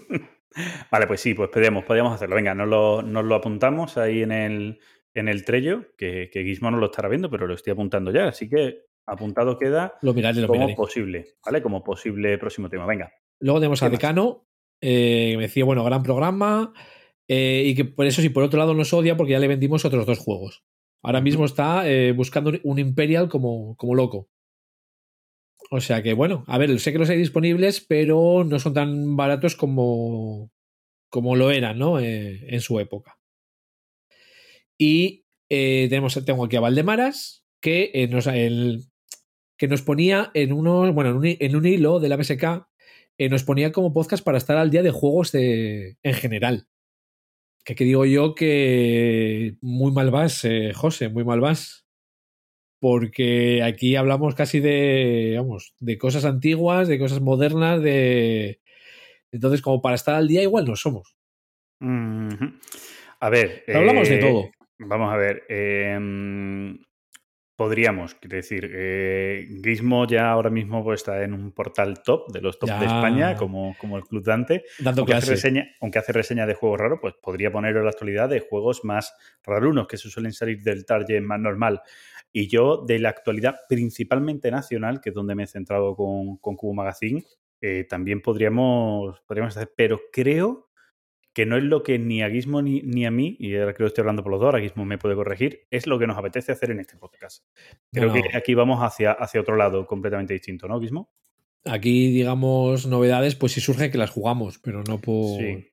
vale, 0.92 1.06
pues 1.06 1.20
sí, 1.20 1.34
pues 1.34 1.48
podríamos, 1.50 1.84
podríamos 1.84 2.14
hacerlo. 2.14 2.36
Venga, 2.36 2.54
nos 2.54 2.68
lo, 2.68 3.02
nos 3.02 3.24
lo 3.24 3.34
apuntamos 3.34 3.96
ahí 3.98 4.22
en 4.22 4.30
el, 4.30 4.78
en 5.14 5.28
el 5.28 5.44
trello, 5.44 5.86
que, 5.96 6.30
que 6.32 6.44
Gizmo 6.44 6.70
no 6.70 6.78
lo 6.78 6.86
estará 6.86 7.08
viendo, 7.08 7.28
pero 7.30 7.46
lo 7.46 7.54
estoy 7.54 7.72
apuntando 7.72 8.12
ya. 8.12 8.28
Así 8.28 8.48
que 8.48 8.82
apuntado 9.06 9.58
queda 9.58 9.94
Lo 10.02 10.14
miraré, 10.14 10.40
lo 10.40 10.46
como 10.46 10.60
miraré. 10.60 10.76
posible, 10.76 11.34
¿vale? 11.44 11.62
Como 11.62 11.82
posible 11.82 12.38
próximo 12.38 12.68
tema. 12.68 12.86
Venga. 12.86 13.12
Luego 13.40 13.58
tenemos 13.58 13.82
a. 13.82 13.88
Decano, 13.90 14.46
eh, 14.80 15.30
que 15.32 15.36
me 15.36 15.42
decía, 15.44 15.64
bueno, 15.64 15.82
gran 15.82 16.02
programa. 16.02 16.72
eh, 17.26 17.64
y 17.66 17.74
que 17.74 17.84
por 17.86 18.06
eso, 18.06 18.22
sí, 18.22 18.28
por 18.28 18.44
otro 18.44 18.58
lado 18.58 18.74
nos 18.74 18.92
odia 18.92 19.16
porque 19.16 19.32
ya 19.32 19.38
le 19.40 19.48
vendimos 19.48 19.84
otros 19.84 20.06
dos 20.06 20.18
juegos. 20.18 20.64
Ahora 21.02 21.20
mismo 21.20 21.44
está 21.44 21.88
eh, 21.88 22.12
buscando 22.12 22.52
un 22.64 22.78
Imperial 22.78 23.28
como, 23.28 23.76
como 23.76 23.94
loco. 23.94 24.28
O 25.70 25.80
sea 25.80 26.02
que, 26.02 26.14
bueno, 26.14 26.44
a 26.46 26.56
ver, 26.58 26.78
sé 26.80 26.92
que 26.92 26.98
los 26.98 27.10
hay 27.10 27.18
disponibles, 27.18 27.80
pero 27.86 28.44
no 28.44 28.58
son 28.58 28.74
tan 28.74 29.16
baratos 29.16 29.54
como, 29.54 30.50
como 31.10 31.36
lo 31.36 31.50
eran, 31.50 31.78
¿no? 31.78 32.00
Eh, 32.00 32.40
en 32.54 32.60
su 32.60 32.80
época. 32.80 33.18
Y 34.78 35.24
eh, 35.50 35.86
tenemos, 35.90 36.22
tengo 36.24 36.44
aquí 36.44 36.56
a 36.56 36.60
Valdemaras, 36.60 37.44
que, 37.60 37.90
eh, 37.94 38.08
nos, 38.08 38.26
el- 38.26 38.84
que 39.58 39.68
nos 39.68 39.82
ponía 39.82 40.30
en 40.34 40.52
unos, 40.52 40.94
bueno, 40.94 41.10
en 41.10 41.16
un, 41.16 41.26
en 41.26 41.56
un 41.56 41.66
hilo 41.66 42.00
de 42.00 42.08
la 42.08 42.16
BSK, 42.16 42.68
nos 43.30 43.42
ponía 43.42 43.72
como 43.72 43.92
podcast 43.92 44.22
para 44.24 44.38
estar 44.38 44.56
al 44.56 44.70
día 44.70 44.84
de 44.84 44.92
juegos 44.92 45.32
de, 45.32 45.96
en 46.04 46.14
general. 46.14 46.68
Que, 47.68 47.74
que 47.74 47.84
digo 47.84 48.06
yo 48.06 48.34
que 48.34 49.56
muy 49.60 49.92
mal 49.92 50.10
vas, 50.10 50.42
eh, 50.46 50.72
José, 50.74 51.10
muy 51.10 51.22
mal 51.22 51.40
vas. 51.40 51.86
Porque 52.80 53.62
aquí 53.62 53.94
hablamos 53.94 54.34
casi 54.34 54.58
de, 54.60 55.34
vamos, 55.36 55.74
de 55.78 55.98
cosas 55.98 56.24
antiguas, 56.24 56.88
de 56.88 56.98
cosas 56.98 57.20
modernas, 57.20 57.82
de... 57.82 58.62
Entonces, 59.32 59.60
como 59.60 59.82
para 59.82 59.96
estar 59.96 60.14
al 60.14 60.28
día, 60.28 60.40
igual 60.42 60.64
no 60.64 60.76
somos. 60.76 61.14
A 63.20 63.28
ver. 63.28 63.64
Hablamos 63.68 64.08
de 64.08 64.14
eh, 64.14 64.18
todo. 64.18 64.50
Vamos 64.78 65.12
a 65.12 65.16
ver. 65.18 65.44
em, 65.50 66.78
podríamos, 67.58 68.14
quiero 68.14 68.36
decir, 68.36 68.70
eh, 68.72 69.48
Gizmo 69.64 70.06
ya 70.06 70.30
ahora 70.30 70.48
mismo 70.48 70.84
pues, 70.84 71.00
está 71.00 71.24
en 71.24 71.34
un 71.34 71.50
portal 71.50 72.04
top 72.04 72.30
de 72.30 72.40
los 72.40 72.56
top 72.56 72.70
de. 72.70 72.86
España, 72.86 73.34
como, 73.34 73.74
como 73.80 73.96
el 73.96 74.04
Club 74.04 74.22
Dante. 74.22 74.62
Dando 74.78 75.00
aunque 75.00 75.14
hace, 75.14 75.32
reseña, 75.32 75.66
aunque 75.80 75.98
hace 75.98 76.12
reseña 76.12 76.46
de 76.46 76.54
juegos 76.54 76.78
raros, 76.78 77.00
pues 77.02 77.14
podría 77.20 77.50
poner 77.50 77.76
en 77.76 77.82
la 77.82 77.90
actualidad 77.90 78.28
de 78.28 78.38
juegos 78.38 78.84
más 78.84 79.12
rarunos, 79.42 79.88
que 79.88 79.96
se 79.96 80.08
suelen 80.08 80.32
salir 80.32 80.62
del 80.62 80.86
target 80.86 81.20
más 81.20 81.40
normal. 81.40 81.82
Y 82.32 82.46
yo, 82.46 82.84
de 82.86 83.00
la 83.00 83.08
actualidad, 83.08 83.56
principalmente 83.68 84.52
nacional, 84.52 85.00
que 85.00 85.08
es 85.08 85.14
donde 85.16 85.34
me 85.34 85.42
he 85.42 85.48
centrado 85.48 85.96
con, 85.96 86.36
con 86.36 86.54
Cubo 86.54 86.74
Magazine, 86.74 87.24
eh, 87.60 87.86
también 87.88 88.22
podríamos, 88.22 89.20
podríamos 89.22 89.56
hacer, 89.56 89.72
pero 89.76 90.00
creo 90.12 90.67
que 91.38 91.46
no 91.46 91.56
es 91.56 91.62
lo 91.62 91.84
que 91.84 92.00
ni 92.00 92.20
a 92.20 92.28
Gizmo 92.28 92.62
ni, 92.62 92.80
ni 92.82 93.06
a 93.06 93.12
mí, 93.12 93.36
y 93.38 93.54
ahora 93.54 93.72
creo 93.72 93.86
que 93.86 93.90
estoy 93.90 94.02
hablando 94.02 94.24
por 94.24 94.32
los 94.32 94.40
dos, 94.40 94.46
ahora 94.46 94.60
Gizmo 94.60 94.84
me 94.84 94.98
puede 94.98 95.14
corregir, 95.14 95.68
es 95.70 95.86
lo 95.86 95.96
que 95.96 96.08
nos 96.08 96.18
apetece 96.18 96.50
hacer 96.50 96.72
en 96.72 96.80
este 96.80 96.96
podcast. 96.96 97.44
Creo 97.92 98.12
que 98.12 98.36
aquí 98.36 98.54
vamos 98.54 98.80
hacia, 98.82 99.12
hacia 99.12 99.40
otro 99.40 99.54
lado 99.54 99.86
completamente 99.86 100.32
distinto, 100.34 100.66
¿no, 100.66 100.80
Gizmo? 100.80 101.12
Aquí, 101.64 102.10
digamos, 102.10 102.88
novedades, 102.88 103.36
pues 103.36 103.52
si 103.52 103.60
surge 103.60 103.88
que 103.92 103.98
las 103.98 104.10
jugamos, 104.10 104.58
pero 104.58 104.82
no 104.82 104.98
por. 105.00 105.38
Sí. 105.38 105.70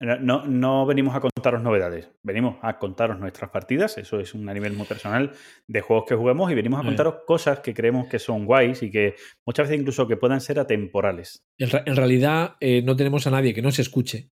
No, 0.00 0.46
no 0.46 0.86
venimos 0.86 1.14
a 1.14 1.20
contaros 1.20 1.62
novedades, 1.62 2.10
venimos 2.22 2.56
a 2.62 2.78
contaros 2.78 3.20
nuestras 3.20 3.50
partidas, 3.50 3.98
eso 3.98 4.18
es 4.18 4.32
un 4.34 4.48
a 4.48 4.54
nivel 4.54 4.72
muy 4.72 4.86
personal 4.86 5.30
de 5.68 5.80
juegos 5.82 6.06
que 6.08 6.14
juguemos 6.16 6.50
y 6.50 6.54
venimos 6.54 6.80
a 6.80 6.82
Eh. 6.82 6.86
contaros 6.86 7.14
cosas 7.26 7.60
que 7.60 7.72
creemos 7.74 8.08
que 8.08 8.18
son 8.18 8.46
guays 8.46 8.82
y 8.82 8.90
que 8.90 9.14
muchas 9.46 9.68
veces 9.68 9.80
incluso 9.80 10.08
que 10.08 10.16
puedan 10.16 10.40
ser 10.40 10.58
atemporales. 10.58 11.44
En, 11.58 11.68
ra- 11.70 11.82
en 11.86 11.96
realidad, 11.96 12.56
eh, 12.60 12.80
no 12.82 12.96
tenemos 12.96 13.26
a 13.26 13.30
nadie 13.30 13.52
que 13.54 13.62
nos 13.62 13.78
escuche. 13.78 14.30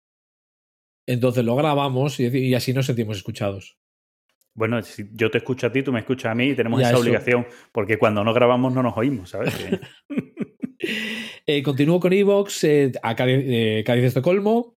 Entonces 1.07 1.45
lo 1.45 1.57
grabamos 1.57 2.21
y, 2.21 2.27
y 2.27 2.55
así 2.55 2.73
nos 2.73 2.87
sentimos 2.87 3.17
escuchados. 3.17 3.77
Bueno, 4.55 4.83
si 4.83 5.05
yo 5.13 5.31
te 5.31 5.39
escucho 5.39 5.67
a 5.67 5.73
ti, 5.73 5.83
tú 5.83 5.93
me 5.93 6.01
escuchas 6.01 6.33
a 6.33 6.35
mí 6.35 6.49
y 6.51 6.55
tenemos 6.55 6.79
Ya, 6.81 6.89
esa 6.89 6.95
eso. 6.95 7.03
obligación, 7.03 7.47
porque 7.73 7.97
cuando 7.99 8.23
no 8.23 8.35
grabamos 8.35 8.73
no 8.75 8.83
nos 8.83 8.97
oímos, 8.97 9.31
¿sabes? 9.31 9.55
Eh, 11.47 11.63
continúo 11.63 12.01
con 12.01 12.13
Evox, 12.13 12.65
eh, 12.65 12.93
a 13.03 13.15
Cádiz, 13.15 13.39
eh, 13.47 13.83
Cádiz 13.87 14.03
de 14.03 14.09
Estocolmo, 14.09 14.77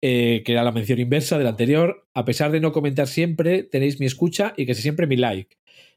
eh, 0.00 0.42
que 0.44 0.52
era 0.52 0.62
la 0.62 0.72
mención 0.72 0.98
inversa 0.98 1.38
del 1.38 1.46
anterior. 1.46 2.06
A 2.14 2.24
pesar 2.24 2.50
de 2.52 2.60
no 2.60 2.72
comentar 2.72 3.06
siempre, 3.06 3.62
tenéis 3.62 4.00
mi 4.00 4.06
escucha 4.06 4.54
y 4.56 4.66
que 4.66 4.74
siempre 4.74 5.06
mi 5.06 5.16
like. 5.16 5.56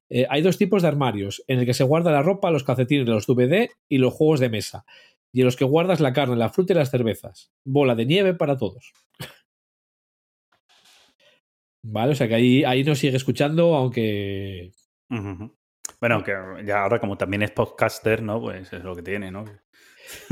Eh, 0.10 0.26
hay 0.30 0.42
dos 0.42 0.58
tipos 0.58 0.82
de 0.82 0.88
armarios, 0.90 1.44
en 1.48 1.60
el 1.60 1.66
que 1.66 1.74
se 1.74 1.84
guarda 1.84 2.12
la 2.12 2.22
ropa, 2.22 2.52
los 2.52 2.64
calcetines, 2.64 3.08
los 3.08 3.26
DVD 3.28 3.70
y 3.90 3.98
los 3.98 4.14
juegos 4.14 4.40
de 4.40 4.50
mesa. 4.50 4.86
Y 5.32 5.40
en 5.42 5.46
los 5.46 5.56
que 5.56 5.66
guardas 5.66 6.00
la 6.00 6.14
carne, 6.14 6.36
la 6.36 6.50
fruta 6.50 6.74
y 6.74 6.76
las 6.76 6.92
cervezas. 6.92 7.52
Bola 7.66 7.96
de 7.96 8.06
nieve 8.06 8.34
para 8.34 8.58
todos. 8.58 8.94
Vale, 11.88 12.14
o 12.14 12.16
sea 12.16 12.28
que 12.28 12.36
ahí, 12.36 12.64
ahí 12.64 12.84
nos 12.84 12.98
sigue 12.98 13.16
escuchando, 13.16 13.76
aunque. 13.76 14.72
Bueno, 16.02 16.24
que 16.24 16.34
ya 16.66 16.82
ahora 16.82 17.00
como 17.00 17.16
también 17.16 17.44
es 17.44 17.52
podcaster, 17.52 18.24
¿no? 18.24 18.42
Pues 18.42 18.74
es 18.74 18.84
lo 18.84 18.96
que 18.96 19.04
tiene, 19.04 19.30
¿no? 19.30 19.46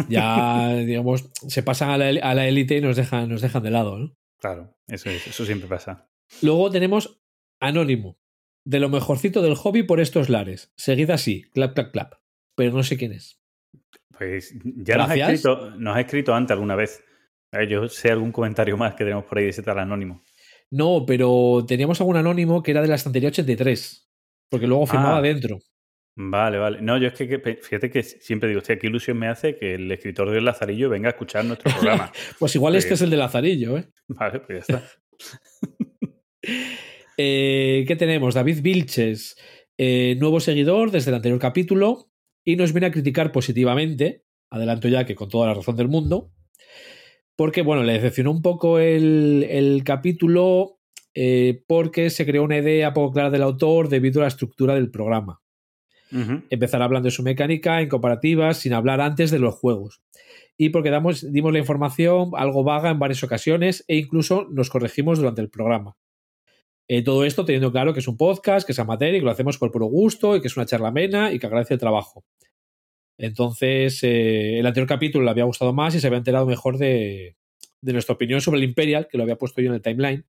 ya, 0.09 0.73
digamos, 0.85 1.29
se 1.47 1.61
pasan 1.61 1.89
a 1.91 1.97
la, 1.97 2.47
élite 2.47 2.77
y 2.77 2.81
nos 2.81 2.95
dejan, 2.95 3.29
nos 3.29 3.41
dejan 3.41 3.61
de 3.61 3.69
lado, 3.69 3.99
¿no? 3.99 4.15
Claro, 4.39 4.75
eso, 4.87 5.11
es, 5.11 5.27
eso 5.27 5.45
siempre 5.45 5.69
pasa. 5.69 6.09
Luego 6.41 6.71
tenemos 6.71 7.21
Anónimo, 7.59 8.19
de 8.65 8.79
lo 8.79 8.89
mejorcito 8.89 9.43
del 9.43 9.55
hobby 9.55 9.83
por 9.83 9.99
estos 9.99 10.29
lares. 10.29 10.73
Seguida 10.75 11.13
así, 11.13 11.43
clap, 11.53 11.75
clap, 11.75 11.91
clap. 11.91 12.13
Pero 12.55 12.73
no 12.73 12.83
sé 12.83 12.97
quién 12.97 13.13
es. 13.13 13.39
Pues 14.17 14.55
ya 14.63 14.97
nos 14.97 15.09
ha, 15.09 15.15
escrito, 15.15 15.71
nos 15.77 15.95
ha 15.95 16.01
escrito 16.01 16.33
antes 16.33 16.51
alguna 16.51 16.75
vez. 16.75 17.03
Yo 17.69 17.87
sé 17.87 18.09
algún 18.09 18.31
comentario 18.31 18.75
más 18.75 18.95
que 18.95 19.03
tenemos 19.03 19.25
por 19.25 19.37
ahí 19.37 19.43
de 19.45 19.51
ese 19.51 19.61
tal 19.61 19.77
anónimo. 19.77 20.23
No, 20.75 21.05
pero 21.05 21.63
teníamos 21.67 22.01
algún 22.01 22.17
anónimo 22.17 22.63
que 22.63 22.71
era 22.71 22.81
de 22.81 22.87
la 22.87 22.95
estantería 22.95 23.29
83. 23.29 24.09
Porque 24.49 24.65
luego 24.67 24.87
firmaba 24.87 25.17
Ah. 25.17 25.21
dentro. 25.21 25.59
Vale, 26.15 26.57
vale. 26.57 26.81
No, 26.81 26.97
yo 26.97 27.07
es 27.07 27.13
que, 27.13 27.27
que 27.27 27.55
fíjate 27.61 27.89
que 27.91 28.01
siempre 28.03 28.49
digo, 28.49 28.59
hostia, 28.59 28.77
qué 28.79 28.87
ilusión 28.87 29.17
me 29.17 29.27
hace 29.27 29.55
que 29.55 29.75
el 29.75 29.91
escritor 29.91 30.29
del 30.31 30.45
Lazarillo 30.45 30.89
venga 30.89 31.09
a 31.09 31.11
escuchar 31.11 31.45
nuestro 31.45 31.71
programa. 32.07 32.11
Pues 32.39 32.55
igual 32.55 32.75
este 32.75 32.95
es 32.95 33.01
el 33.01 33.09
de 33.11 33.17
Lazarillo, 33.17 33.77
¿eh? 33.77 33.87
vale, 34.07 34.39
pues 34.39 34.67
ya 34.67 34.75
está. 34.77 34.89
Eh, 37.17 37.85
¿Qué 37.87 37.95
tenemos? 37.95 38.33
David 38.33 38.61
Vilches, 38.63 39.37
eh, 39.77 40.15
nuevo 40.19 40.39
seguidor 40.39 40.89
desde 40.91 41.11
el 41.11 41.15
anterior 41.15 41.39
capítulo, 41.39 42.09
y 42.43 42.55
nos 42.55 42.73
viene 42.73 42.87
a 42.87 42.91
criticar 42.91 43.31
positivamente, 43.31 44.23
adelanto 44.49 44.87
ya 44.87 45.05
que 45.05 45.13
con 45.15 45.29
toda 45.29 45.47
la 45.47 45.53
razón 45.53 45.75
del 45.75 45.87
mundo, 45.89 46.31
porque, 47.35 47.61
bueno, 47.61 47.83
le 47.83 47.93
decepcionó 47.93 48.31
un 48.31 48.41
poco 48.41 48.79
el, 48.79 49.45
el 49.49 49.83
capítulo 49.83 50.79
eh, 51.15 51.63
porque 51.67 52.09
se 52.09 52.25
creó 52.25 52.43
una 52.43 52.57
idea 52.57 52.93
poco 52.93 53.13
clara 53.13 53.29
del 53.29 53.43
autor 53.43 53.89
debido 53.89 54.21
a 54.21 54.23
la 54.23 54.29
estructura 54.29 54.75
del 54.75 54.89
programa. 54.89 55.39
Empezar 56.51 56.83
hablando 56.83 57.07
de 57.07 57.11
su 57.11 57.23
mecánica 57.23 57.81
en 57.81 57.89
comparativas 57.89 58.57
sin 58.57 58.73
hablar 58.73 59.01
antes 59.01 59.31
de 59.31 59.39
los 59.39 59.55
juegos. 59.55 60.03
Y 60.57 60.69
porque 60.69 60.91
damos, 60.91 61.31
dimos 61.31 61.51
la 61.51 61.57
información 61.57 62.29
algo 62.35 62.63
vaga 62.63 62.91
en 62.91 62.99
varias 62.99 63.23
ocasiones 63.23 63.83
e 63.87 63.97
incluso 63.97 64.47
nos 64.51 64.69
corregimos 64.69 65.17
durante 65.17 65.41
el 65.41 65.49
programa. 65.49 65.97
Eh, 66.87 67.03
todo 67.03 67.25
esto 67.25 67.45
teniendo 67.45 67.71
claro 67.71 67.93
que 67.93 68.01
es 68.01 68.07
un 68.07 68.17
podcast, 68.17 68.63
que 68.63 68.73
es 68.73 68.79
amateur 68.79 69.15
y 69.15 69.19
que 69.19 69.25
lo 69.25 69.31
hacemos 69.31 69.57
por 69.57 69.71
puro 69.71 69.87
gusto 69.87 70.35
y 70.35 70.41
que 70.41 70.47
es 70.47 70.55
una 70.55 70.67
charla 70.67 70.89
amena 70.89 71.31
y 71.31 71.39
que 71.39 71.47
agradece 71.47 71.73
el 71.73 71.79
trabajo. 71.79 72.23
Entonces, 73.17 74.03
eh, 74.03 74.59
el 74.59 74.65
anterior 74.65 74.87
capítulo 74.87 75.23
le 75.25 75.31
había 75.31 75.43
gustado 75.43 75.73
más 75.73 75.93
y 75.95 75.99
se 75.99 76.07
había 76.07 76.17
enterado 76.17 76.45
mejor 76.45 76.77
de, 76.77 77.35
de 77.81 77.93
nuestra 77.93 78.15
opinión 78.15 78.41
sobre 78.41 78.57
el 78.59 78.63
Imperial, 78.65 79.07
que 79.09 79.17
lo 79.17 79.23
había 79.23 79.37
puesto 79.37 79.61
yo 79.61 79.69
en 79.69 79.75
el 79.75 79.81
timeline 79.81 80.25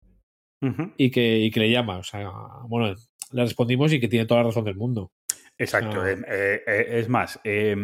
y 0.97 1.11
que, 1.11 1.39
y 1.41 1.51
que 1.51 1.61
le 1.61 1.71
llama. 1.71 1.99
O 1.99 2.03
sea, 2.05 2.31
bueno, 2.69 2.95
le 3.33 3.43
respondimos 3.43 3.93
y 3.93 4.01
que 4.01 4.09
tiene 4.09 4.27
toda 4.27 4.41
la 4.43 4.49
razón 4.49 4.65
del 4.65 4.77
mundo. 4.77 5.13
Exacto. 5.57 6.03
Ah. 6.03 6.11
eh, 6.11 6.63
eh, 6.67 6.87
es 6.99 7.09
más, 7.09 7.39
eh, 7.45 7.77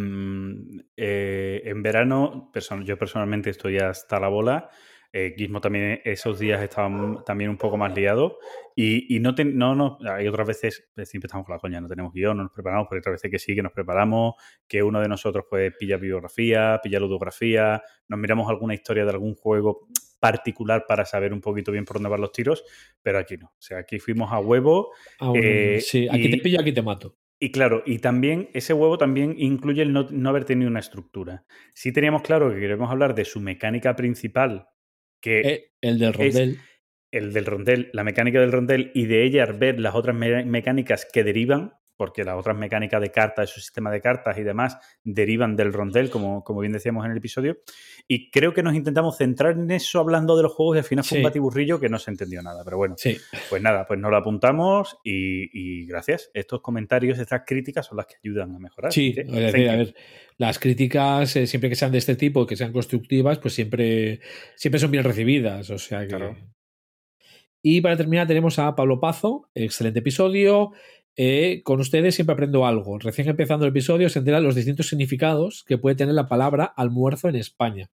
eh, 0.96 1.62
en 1.64 1.82
verano, 1.82 2.50
person- 2.52 2.84
yo 2.84 2.98
personalmente 2.98 3.50
estoy 3.50 3.78
hasta 3.78 4.18
la 4.20 4.28
bola. 4.28 4.68
Eh, 5.12 5.34
Gizmo 5.36 5.60
también 5.60 6.00
esos 6.04 6.38
días 6.38 6.62
estaba 6.62 6.86
m- 6.88 7.18
también 7.26 7.50
un 7.50 7.56
poco 7.56 7.76
más 7.76 7.94
liado. 7.96 8.38
Y, 8.76 9.16
y 9.16 9.20
no, 9.20 9.34
te- 9.34 9.44
no, 9.44 9.74
no, 9.74 9.98
hay 10.08 10.28
otras 10.28 10.46
veces, 10.46 10.88
pues, 10.94 11.08
siempre 11.08 11.26
estamos 11.26 11.44
con 11.46 11.54
la 11.54 11.58
coña, 11.60 11.80
no 11.80 11.88
tenemos 11.88 12.12
guion, 12.12 12.36
no 12.36 12.44
nos 12.44 12.52
preparamos, 12.52 12.86
pero 12.88 12.98
hay 12.98 13.00
otras 13.00 13.12
veces 13.14 13.30
que 13.30 13.38
sí, 13.38 13.54
que 13.54 13.62
nos 13.62 13.72
preparamos, 13.72 14.34
que 14.68 14.82
uno 14.82 15.00
de 15.00 15.08
nosotros 15.08 15.44
pues 15.50 15.72
pilla 15.78 15.96
biografía, 15.96 16.78
pilla 16.82 17.00
ludografía, 17.00 17.82
nos 18.08 18.18
miramos 18.20 18.48
alguna 18.48 18.74
historia 18.74 19.04
de 19.04 19.10
algún 19.10 19.34
juego 19.34 19.88
particular 20.20 20.84
para 20.86 21.04
saber 21.04 21.32
un 21.32 21.40
poquito 21.40 21.72
bien 21.72 21.84
por 21.84 21.96
dónde 21.96 22.10
van 22.10 22.20
los 22.20 22.32
tiros, 22.32 22.62
pero 23.02 23.18
aquí 23.18 23.36
no. 23.36 23.46
O 23.46 23.60
sea, 23.60 23.78
aquí 23.78 23.98
fuimos 23.98 24.30
a 24.32 24.38
huevo. 24.38 24.92
Ah, 25.18 25.28
bueno, 25.30 25.42
Eh, 25.44 25.80
sí, 25.80 26.06
aquí 26.10 26.28
y- 26.28 26.30
te 26.30 26.36
pillo, 26.38 26.60
aquí 26.60 26.72
te 26.72 26.82
mato. 26.82 27.16
Y 27.42 27.50
claro, 27.52 27.82
y 27.86 28.00
también 28.00 28.50
ese 28.52 28.74
huevo 28.74 28.98
también 28.98 29.34
incluye 29.38 29.80
el 29.80 29.94
no, 29.94 30.06
no 30.10 30.28
haber 30.28 30.44
tenido 30.44 30.70
una 30.70 30.80
estructura. 30.80 31.44
Sí 31.74 31.90
teníamos 31.90 32.20
claro 32.20 32.50
que 32.52 32.60
queremos 32.60 32.90
hablar 32.90 33.14
de 33.14 33.24
su 33.24 33.40
mecánica 33.40 33.96
principal, 33.96 34.68
que 35.20 35.40
Eh, 35.40 35.70
el 35.80 35.98
del 35.98 36.12
rondel. 36.14 36.58
el 37.12 37.32
del 37.32 37.46
rondel, 37.46 37.90
la 37.92 38.04
mecánica 38.04 38.40
del 38.40 38.52
rondel, 38.52 38.90
y 38.94 39.06
de 39.06 39.24
ella 39.24 39.46
ver 39.46 39.80
las 39.80 39.94
otras 39.94 40.14
me- 40.16 40.44
mecánicas 40.44 41.06
que 41.12 41.24
derivan, 41.24 41.72
porque 42.00 42.24
las 42.24 42.38
otras 42.38 42.56
mecánicas 42.56 42.98
de 42.98 43.10
cartas, 43.10 43.50
su 43.50 43.60
sistema 43.60 43.90
de 43.90 44.00
cartas 44.00 44.38
y 44.38 44.42
demás, 44.42 44.78
derivan 45.04 45.54
del 45.54 45.70
rondel, 45.70 46.08
como, 46.08 46.42
como 46.42 46.60
bien 46.60 46.72
decíamos 46.72 47.04
en 47.04 47.10
el 47.10 47.18
episodio. 47.18 47.58
Y 48.08 48.30
creo 48.30 48.54
que 48.54 48.62
nos 48.62 48.74
intentamos 48.74 49.18
centrar 49.18 49.52
en 49.52 49.70
eso 49.70 50.00
hablando 50.00 50.34
de 50.34 50.44
los 50.44 50.52
juegos 50.54 50.76
y 50.76 50.78
al 50.78 50.84
final 50.86 51.04
fue 51.04 51.18
un 51.18 51.20
Sí. 51.20 51.24
batiburrillo 51.24 51.78
que 51.78 51.90
no 51.90 51.98
se 51.98 52.10
entendió 52.10 52.40
nada. 52.42 52.64
Pero 52.64 52.78
bueno, 52.78 52.94
Sí, 52.96 53.18
pues 53.50 53.60
nada, 53.60 53.84
pues 53.86 54.00
nos 54.00 54.10
lo 54.10 54.16
apuntamos 54.16 54.96
y, 55.04 55.50
y 55.52 55.84
gracias. 55.84 56.30
Estos 56.32 56.62
comentarios, 56.62 57.18
estas 57.18 57.42
críticas 57.46 57.84
son 57.84 57.98
las 57.98 58.06
que 58.06 58.14
ayudan 58.24 58.54
a 58.54 58.58
mejorar. 58.58 58.90
sí. 58.94 59.14
Es 59.18 59.30
decir, 59.30 59.66
thank 59.66 59.74
a 59.74 59.76
ver, 59.76 59.94
las 60.38 60.58
críticas, 60.58 61.36
eh, 61.36 61.46
siempre 61.46 61.68
que 61.68 61.76
sean 61.76 61.92
de 61.92 61.98
este 61.98 62.16
tipo, 62.16 62.46
que 62.46 62.56
sean 62.56 62.72
constructivas, 62.72 63.38
pues 63.40 63.52
siempre, 63.52 64.20
siempre 64.56 64.78
son 64.78 64.90
bien 64.90 65.04
recibidas. 65.04 65.68
O 65.68 65.76
sea 65.76 66.00
que. 66.00 66.06
Claro. 66.08 66.34
Y 67.62 67.82
para 67.82 67.94
terminar, 67.94 68.26
tenemos 68.26 68.58
a 68.58 68.74
Pablo 68.74 69.00
Pazo. 69.00 69.50
Excelente 69.54 69.98
episodio. 69.98 70.72
Eh, 71.22 71.60
con 71.64 71.80
ustedes 71.80 72.14
siempre 72.14 72.32
aprendo 72.32 72.64
algo. 72.64 72.98
Recién 72.98 73.28
empezando 73.28 73.66
el 73.66 73.70
episodio 73.72 74.08
se 74.08 74.20
enteran 74.20 74.42
los 74.42 74.54
distintos 74.54 74.88
significados 74.88 75.64
que 75.64 75.76
puede 75.76 75.94
tener 75.96 76.14
la 76.14 76.28
palabra 76.28 76.64
almuerzo 76.64 77.28
en 77.28 77.36
España. 77.36 77.90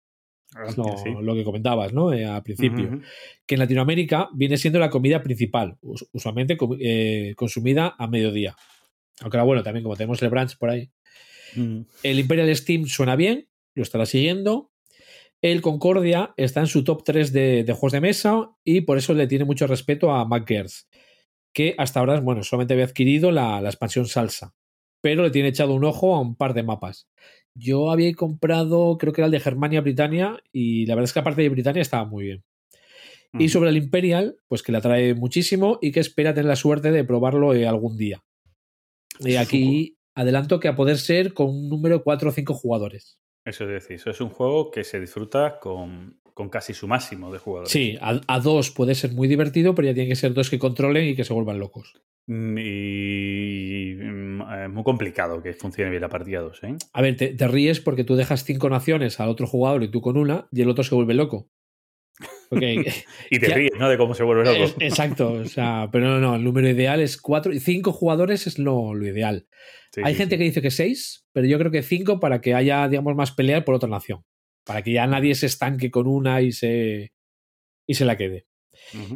Es 0.65 0.77
lo, 0.77 0.85
Sí. 0.97 1.09
lo 1.21 1.35
que 1.35 1.43
comentabas, 1.43 1.91
¿no? 1.91 2.13
Eh, 2.13 2.25
al 2.25 2.41
principio. 2.41 3.01
Que 3.45 3.55
en 3.55 3.59
Latinoamérica 3.59 4.29
viene 4.33 4.55
siendo 4.55 4.79
la 4.79 4.89
comida 4.89 5.21
principal, 5.23 5.75
us- 5.81 6.07
usualmente 6.13 6.57
eh, 6.79 7.33
consumida 7.35 7.95
a 7.99 8.07
mediodía. 8.07 8.55
Aunque 9.19 9.35
ahora, 9.37 9.45
bueno, 9.45 9.63
también 9.63 9.83
como 9.83 9.97
tenemos 9.97 10.21
el 10.21 10.29
brunch 10.29 10.57
por 10.57 10.69
ahí. 10.69 10.89
Mm, 11.55 11.81
El 12.03 12.19
Imperial 12.19 12.55
Steam 12.55 12.85
suena 12.85 13.17
bien, 13.17 13.49
lo 13.75 13.83
estará 13.83 14.05
siguiendo. 14.05 14.71
El 15.41 15.61
Concordia 15.61 16.33
está 16.37 16.61
en 16.61 16.67
su 16.67 16.83
top 16.85 17.03
3 17.03 17.33
de, 17.33 17.63
de 17.65 17.73
juegos 17.73 17.91
de 17.91 18.01
mesa 18.01 18.49
y 18.63 18.81
por 18.81 18.97
eso 18.97 19.13
le 19.13 19.27
tiene 19.27 19.43
mucho 19.43 19.67
respeto 19.67 20.11
a 20.11 20.23
MacGers, 20.25 20.87
que 21.57 21.73
hasta 21.79 21.99
ahora, 21.99 22.19
bueno, 22.19 22.43
solamente 22.43 22.75
había 22.75 22.85
adquirido 22.85 23.31
la, 23.31 23.59
la 23.61 23.69
expansión 23.69 24.05
Salsa, 24.05 24.53
pero 25.01 25.23
le 25.23 25.31
tiene 25.31 25.49
echado 25.49 25.73
un 25.73 25.85
ojo 25.85 26.13
a 26.13 26.21
un 26.21 26.35
par 26.35 26.53
de 26.53 26.61
mapas. 26.61 27.09
Yo 27.55 27.89
había 27.89 28.13
comprado, 28.13 28.99
creo 28.99 29.11
que 29.11 29.21
era 29.21 29.25
el 29.25 29.31
de 29.31 29.39
Germania, 29.39 29.81
Britania, 29.81 30.37
y 30.51 30.85
la 30.85 30.93
verdad 30.93 31.05
es 31.05 31.13
que 31.13 31.19
la 31.19 31.23
parte 31.23 31.41
de 31.41 31.49
Britania 31.49 31.81
estaba 31.81 32.05
muy 32.05 32.25
bien. 32.25 32.43
Y 33.39 33.49
sobre 33.49 33.71
el 33.71 33.77
Imperial, 33.77 34.37
pues 34.47 34.61
que 34.61 34.71
le 34.71 34.77
atrae 34.77 35.15
muchísimo 35.15 35.79
y 35.81 35.91
que 35.91 35.99
espera 35.99 36.35
tener 36.35 36.45
la 36.45 36.55
suerte 36.55 36.91
de 36.91 37.03
probarlo 37.03 37.55
eh, 37.55 37.65
algún 37.65 37.97
día. 37.97 38.23
Y 39.19 39.33
un 39.33 39.37
aquí 39.39 39.97
adelanto 40.13 40.59
que 40.59 40.67
a 40.67 40.75
poder 40.75 40.99
ser 40.99 41.33
con 41.33 41.49
un 41.49 41.69
número 41.69 42.03
4 42.03 42.29
o 42.29 42.31
5 42.31 42.53
jugadores. 42.53 43.19
Eso 43.45 43.63
es 43.63 43.71
decir, 43.71 43.95
eso 43.95 44.11
es 44.11 44.21
un 44.21 44.29
juego 44.29 44.69
que 44.69 44.83
se 44.83 44.99
disfruta 44.99 45.57
con, 45.59 46.19
con 46.37 46.49
casi 46.49 46.75
su 46.75 46.87
máximo 46.87 47.33
de 47.33 47.39
jugadores. 47.39 47.71
Sí, 47.71 47.97
a, 47.99 48.21
a 48.27 48.39
dos 48.39 48.69
puede 48.69 48.93
ser 48.93 49.11
muy 49.13 49.27
divertido, 49.27 49.73
pero 49.73 49.87
ya 49.87 49.95
tienen 49.95 50.09
que 50.11 50.15
ser 50.15 50.35
dos 50.35 50.51
que 50.51 50.59
controlen 50.59 51.07
y 51.07 51.15
que 51.15 51.23
se 51.23 51.33
vuelvan 51.33 51.57
locos. 51.57 51.95
Mm, 52.27 52.57
Y 52.59 53.95
mm, 53.95 54.41
es 54.65 54.69
muy 54.69 54.83
complicado 54.83 55.41
que 55.41 55.53
funcione 55.53 55.89
bien 55.89 56.01
la 56.01 56.09
partida 56.09 56.41
2, 56.41 56.63
¿eh? 56.63 56.75
A 56.93 57.01
ver, 57.01 57.15
te, 57.17 57.29
te 57.29 57.47
ríes 57.47 57.79
porque 57.79 58.03
tú 58.03 58.15
dejas 58.15 58.43
cinco 58.43 58.69
naciones 58.69 59.19
al 59.19 59.29
otro 59.29 59.47
jugador 59.47 59.81
y 59.83 59.89
tú 59.89 59.99
con 60.01 60.15
una, 60.15 60.47
y 60.51 60.61
el 60.61 60.69
otro 60.69 60.83
se 60.83 60.93
vuelve 60.93 61.15
loco. 61.15 61.49
Y 62.51 63.39
te 63.39 63.47
Ya- 63.49 63.55
ríes, 63.55 63.71
¿no? 63.79 63.89
De 63.89 63.97
cómo 63.97 64.13
se 64.13 64.21
vuelve 64.23 64.43
loco. 64.45 64.63
Es- 64.63 64.75
exacto, 64.79 65.31
o 65.33 65.45
sea, 65.45 65.89
pero 65.91 66.05
no, 66.07 66.19
no, 66.19 66.35
el 66.35 66.43
número 66.43 66.69
ideal 66.69 67.01
es 67.01 67.19
cuatro 67.19 67.51
y 67.51 67.59
cinco 67.59 67.91
jugadores 67.91 68.45
es 68.45 68.59
lo, 68.59 68.93
lo 68.93 69.07
ideal. 69.07 69.47
Sí, 69.91 70.01
Hay 70.03 70.13
sí, 70.13 70.19
gente 70.19 70.35
sí. 70.35 70.39
que 70.39 70.43
dice 70.45 70.61
que 70.61 70.69
seis, 70.71 71.25
pero 71.33 71.47
yo 71.47 71.57
creo 71.57 71.71
que 71.71 71.81
cinco 71.81 72.19
para 72.19 72.41
que 72.41 72.53
haya, 72.53 72.87
digamos, 72.87 73.15
más 73.15 73.31
pelea 73.31 73.65
por 73.65 73.73
otra 73.73 73.89
nación. 73.89 74.23
Para 74.67 74.81
que 74.83 74.91
ya 74.91 75.07
nadie 75.07 75.33
se 75.33 75.45
estanque 75.47 75.89
con 75.89 76.05
una 76.07 76.41
y 76.41 76.51
se, 76.51 77.13
y 77.87 77.93
se 77.93 78.05
la 78.05 78.17
quede. 78.17 78.45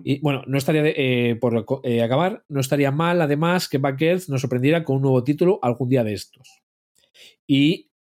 Y 0.03 0.20
bueno, 0.22 0.43
no 0.48 0.58
estaría, 0.58 0.81
de- 0.81 0.96
eh, 0.98 1.36
por 1.36 1.65
eh, 1.84 2.01
acabar, 2.01 2.43
no 2.50 2.60
estaría 2.62 2.89
mal 2.91 3.22
además 3.22 3.70
que 3.70 3.77
Back 3.77 4.01
Earth 4.01 4.27
nos 4.27 4.41
sorprendiera 4.41 4.84
con 4.84 4.96
un 4.96 5.01
nuevo 5.03 5.24
título 5.24 5.60
algún 5.62 5.88
día 5.89 6.03
de 6.03 6.13
estos. 6.13 6.62
Y 7.48 7.91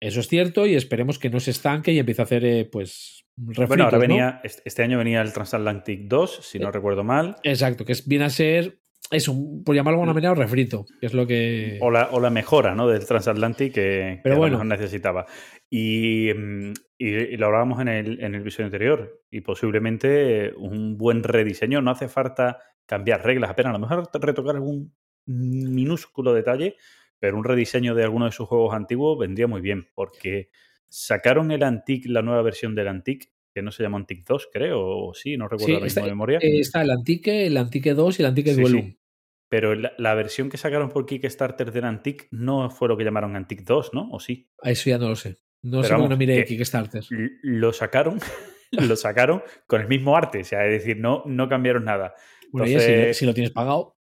eso 0.00 0.20
es 0.20 0.28
cierto 0.28 0.66
y 0.66 0.74
esperemos 0.74 1.18
que 1.18 1.30
no 1.30 1.40
se 1.40 1.50
estanque 1.50 1.92
y 1.92 1.98
empiece 1.98 2.22
a 2.22 2.24
hacer, 2.24 2.44
eh, 2.44 2.64
pues, 2.64 3.24
refritos, 3.36 3.68
Bueno, 3.68 3.84
ahora 3.84 3.98
venía, 3.98 4.40
este 4.44 4.62
este 4.64 4.82
año 4.82 4.96
venía 4.98 5.20
el 5.20 5.32
Transatlantic 5.32 6.02
2, 6.08 6.38
si 6.42 6.58
no 6.58 6.70
recuerdo 6.70 7.04
mal. 7.04 7.36
Exacto, 7.42 7.84
que 7.84 7.92
es, 7.92 8.06
viene 8.06 8.24
a 8.26 8.30
ser 8.30 8.80
eso, 9.10 9.32
un- 9.32 9.62
por 9.64 9.74
llamarlo 9.74 9.98
de 9.98 10.02
alguna 10.02 10.14
manera, 10.14 10.32
un 10.32 10.38
refrito, 10.38 10.86
que 11.00 11.06
es 11.06 11.14
lo 11.14 11.26
que... 11.26 11.78
O 11.80 11.90
la, 11.90 12.08
o 12.10 12.20
la 12.20 12.30
mejora 12.30 12.74
¿no? 12.74 12.88
del 12.88 13.06
Transatlantic 13.06 13.72
que, 13.74 14.20
Pero 14.22 14.34
que 14.34 14.38
bueno. 14.38 14.56
a 14.56 14.58
lo 14.58 14.64
mejor 14.64 14.78
necesitaba. 14.80 15.26
Y, 15.70 16.30
mm, 16.34 16.72
y- 16.98 17.08
y 17.08 17.36
lo 17.36 17.46
hablábamos 17.46 17.80
en 17.80 17.88
el, 17.88 18.20
en 18.22 18.34
el 18.34 18.40
episodio 18.40 18.66
anterior. 18.66 19.22
Y 19.30 19.40
posiblemente 19.42 20.52
un 20.56 20.96
buen 20.96 21.22
rediseño. 21.22 21.82
No 21.82 21.90
hace 21.90 22.08
falta 22.08 22.58
cambiar 22.86 23.24
reglas 23.24 23.50
apenas. 23.50 23.70
A 23.70 23.78
lo 23.78 23.86
mejor 23.86 24.08
retocar 24.20 24.56
algún 24.56 24.94
minúsculo 25.26 26.32
detalle, 26.34 26.76
pero 27.18 27.36
un 27.36 27.44
rediseño 27.44 27.94
de 27.94 28.04
alguno 28.04 28.26
de 28.26 28.32
sus 28.32 28.48
juegos 28.48 28.74
antiguos 28.74 29.18
vendría 29.18 29.46
muy 29.46 29.60
bien. 29.60 29.88
Porque 29.94 30.50
sacaron 30.88 31.50
el 31.50 31.62
Antique, 31.62 32.08
la 32.08 32.22
nueva 32.22 32.42
versión 32.42 32.74
del 32.74 32.88
Antique, 32.88 33.28
que 33.54 33.62
no 33.62 33.70
se 33.70 33.82
llama 33.82 33.98
Antique 33.98 34.24
2, 34.26 34.48
creo, 34.52 34.80
o 34.80 35.14
sí, 35.14 35.36
no 35.36 35.44
recuerdo 35.46 35.66
Sí, 35.66 35.72
ahora 35.72 35.84
mismo 35.84 35.86
está- 35.86 36.00
de 36.02 36.08
memoria. 36.10 36.38
Eh, 36.42 36.60
está 36.60 36.82
el 36.82 36.90
Antique, 36.90 37.46
el 37.46 37.56
Antique 37.56 37.94
2 37.94 38.18
y 38.18 38.22
el 38.22 38.26
Antique 38.28 38.54
Sí, 38.54 38.60
Duelum. 38.60 38.82
sí. 38.82 38.98
Pero 39.48 39.74
la, 39.76 39.92
la 39.98 40.14
versión 40.14 40.50
que 40.50 40.56
sacaron 40.56 40.88
por 40.88 41.06
Kickstarter 41.06 41.70
del 41.70 41.84
Antique 41.84 42.26
no 42.32 42.68
fue 42.70 42.88
lo 42.88 42.96
que 42.96 43.04
llamaron 43.04 43.36
Antique 43.36 43.62
2, 43.64 43.94
¿no? 43.94 44.08
¿O 44.10 44.18
sí? 44.18 44.50
Eso 44.62 44.90
ya 44.90 44.98
no 44.98 45.08
lo 45.08 45.16
sé. 45.16 45.36
No 45.62 45.78
Pero 45.82 45.84
sé 45.84 45.94
cómo 45.94 46.08
no 46.08 46.16
miré 46.16 46.44
Kickstarter. 46.44 47.04
Lo 47.42 47.72
sacaron, 47.72 48.18
lo 48.72 48.96
sacaron 48.96 49.42
con 49.66 49.80
el 49.80 49.88
mismo 49.88 50.16
arte, 50.16 50.40
o 50.40 50.44
sea, 50.44 50.66
es 50.66 50.72
decir, 50.72 50.96
no, 50.98 51.22
no 51.26 51.48
cambiaron 51.48 51.84
nada. 51.84 52.14
Bueno, 52.50 52.66
ya 52.66 52.80
si, 52.80 52.86
entonces- 52.90 53.16
si 53.18 53.26
lo 53.26 53.34
tienes 53.34 53.52
pagado. 53.52 53.96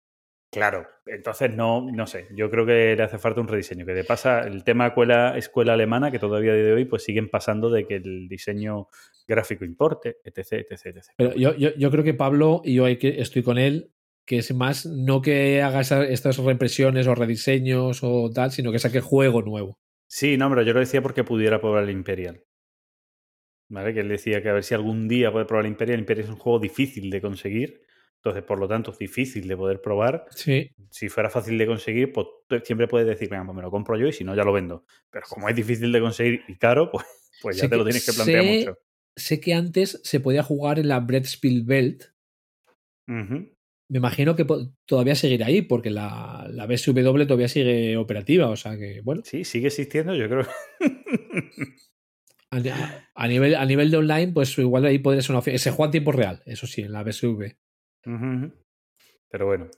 Claro, 0.52 0.86
entonces 1.10 1.54
no, 1.54 1.90
no 1.90 2.06
sé, 2.06 2.26
yo 2.34 2.50
creo 2.50 2.66
que 2.66 2.94
le 2.96 3.02
hace 3.02 3.18
falta 3.18 3.40
un 3.40 3.48
rediseño, 3.48 3.84
que 3.86 3.94
de 3.94 4.04
pasa 4.04 4.40
el 4.40 4.64
tema 4.64 4.88
escuela, 4.88 5.36
escuela 5.36 5.74
alemana, 5.74 6.10
que 6.10 6.18
todavía 6.18 6.52
a 6.52 6.54
día 6.54 6.64
de 6.64 6.72
hoy 6.72 6.84
pues 6.84 7.04
siguen 7.04 7.28
pasando 7.28 7.70
de 7.70 7.86
que 7.86 7.96
el 7.96 8.28
diseño 8.28 8.88
gráfico 9.26 9.64
importe, 9.64 10.18
etc, 10.24 10.66
etc, 10.68 10.86
etc. 10.86 11.06
Pero 11.16 11.34
yo, 11.34 11.54
yo, 11.54 11.74
yo 11.76 11.90
creo 11.90 12.04
que 12.04 12.14
Pablo, 12.14 12.62
y 12.64 12.74
yo 12.74 12.84
hay 12.84 12.96
que, 12.96 13.20
estoy 13.20 13.42
con 13.42 13.58
él, 13.58 13.92
que 14.28 14.38
es 14.38 14.52
más 14.54 14.84
no 14.84 15.22
que 15.22 15.62
haga 15.62 15.80
estas 15.80 16.36
reimpresiones 16.36 17.06
o 17.06 17.14
rediseños 17.14 18.00
o 18.02 18.30
tal, 18.30 18.50
sino 18.50 18.70
que 18.70 18.78
saque 18.78 19.00
juego 19.00 19.40
nuevo. 19.40 19.78
Sí, 20.06 20.36
no, 20.36 20.50
pero 20.50 20.62
yo 20.62 20.74
lo 20.74 20.80
decía 20.80 21.00
porque 21.00 21.24
pudiera 21.24 21.60
probar 21.60 21.84
el 21.84 21.90
Imperial. 21.90 22.44
¿Vale? 23.70 23.94
Que 23.94 24.00
él 24.00 24.08
decía 24.08 24.42
que 24.42 24.50
a 24.50 24.52
ver 24.52 24.64
si 24.64 24.74
algún 24.74 25.08
día 25.08 25.32
puede 25.32 25.46
probar 25.46 25.64
el 25.64 25.72
Imperial. 25.72 25.94
El 25.94 26.00
Imperial 26.00 26.26
es 26.26 26.30
un 26.30 26.38
juego 26.38 26.58
difícil 26.58 27.10
de 27.10 27.22
conseguir. 27.22 27.82
Entonces, 28.18 28.42
por 28.42 28.58
lo 28.58 28.66
tanto, 28.68 28.90
es 28.90 28.98
difícil 28.98 29.46
de 29.48 29.56
poder 29.56 29.80
probar. 29.80 30.26
Sí, 30.30 30.70
Si 30.90 31.08
fuera 31.08 31.30
fácil 31.30 31.56
de 31.56 31.66
conseguir, 31.66 32.12
pues 32.12 32.26
siempre 32.64 32.88
puedes 32.88 33.06
decir, 33.06 33.28
venga, 33.28 33.44
pues 33.44 33.56
me 33.56 33.62
lo 33.62 33.70
compro 33.70 33.96
yo 33.96 34.06
y 34.08 34.12
si 34.12 34.24
no, 34.24 34.34
ya 34.34 34.42
lo 34.44 34.52
vendo. 34.52 34.84
Pero 35.10 35.26
como 35.28 35.48
es 35.48 35.54
difícil 35.56 35.92
de 35.92 36.00
conseguir 36.00 36.42
y 36.48 36.56
caro, 36.56 36.90
pues, 36.92 37.04
pues 37.40 37.56
ya 37.56 37.62
Sé 37.64 37.68
te 37.68 37.76
lo 37.76 37.84
tienes 37.84 38.04
que 38.04 38.12
plantear 38.12 38.44
sé- 38.44 38.50
mucho. 38.58 38.78
sé 39.16 39.40
que 39.40 39.54
antes 39.54 40.00
se 40.02 40.20
podía 40.20 40.42
jugar 40.42 40.78
en 40.78 40.88
la 40.88 41.00
Brettspiel 41.00 41.62
Belt. 41.64 42.04
Me 43.06 43.96
imagino 43.98 44.36
que 44.36 44.44
todavía 44.84 45.14
seguirá 45.14 45.46
ahí, 45.46 45.62
porque 45.62 45.88
la, 45.90 46.46
la 46.50 46.66
BSW 46.66 47.24
todavía 47.24 47.48
sigue 47.48 47.96
operativa. 47.96 48.50
O 48.50 48.56
sea 48.56 48.76
que, 48.76 49.00
bueno, 49.02 49.22
Sí, 49.24 49.44
sigue 49.44 49.68
existiendo, 49.68 50.14
yo 50.14 50.28
creo. 50.28 50.46
a, 53.14 53.28
nivel, 53.28 53.54
a 53.54 53.64
nivel 53.64 53.90
de 53.90 53.96
online, 53.96 54.32
pues 54.32 54.56
igual 54.58 54.84
ahí 54.84 54.98
podría 54.98 55.22
ser 55.22 55.30
una 55.32 55.38
opción. 55.38 55.58
Se 55.58 55.70
juega 55.70 55.86
en 55.88 55.92
tiempo 55.92 56.12
real, 56.12 56.42
eso 56.46 56.66
sí, 56.66 56.82
en 56.82 56.92
la 56.92 57.02
BSV. 57.02 57.56
Pero 58.02 59.46
bueno, 59.46 59.68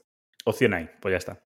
opción 0.45 0.73
hay, 0.73 0.89
pues 1.01 1.13
ya 1.13 1.17
está. 1.17 1.45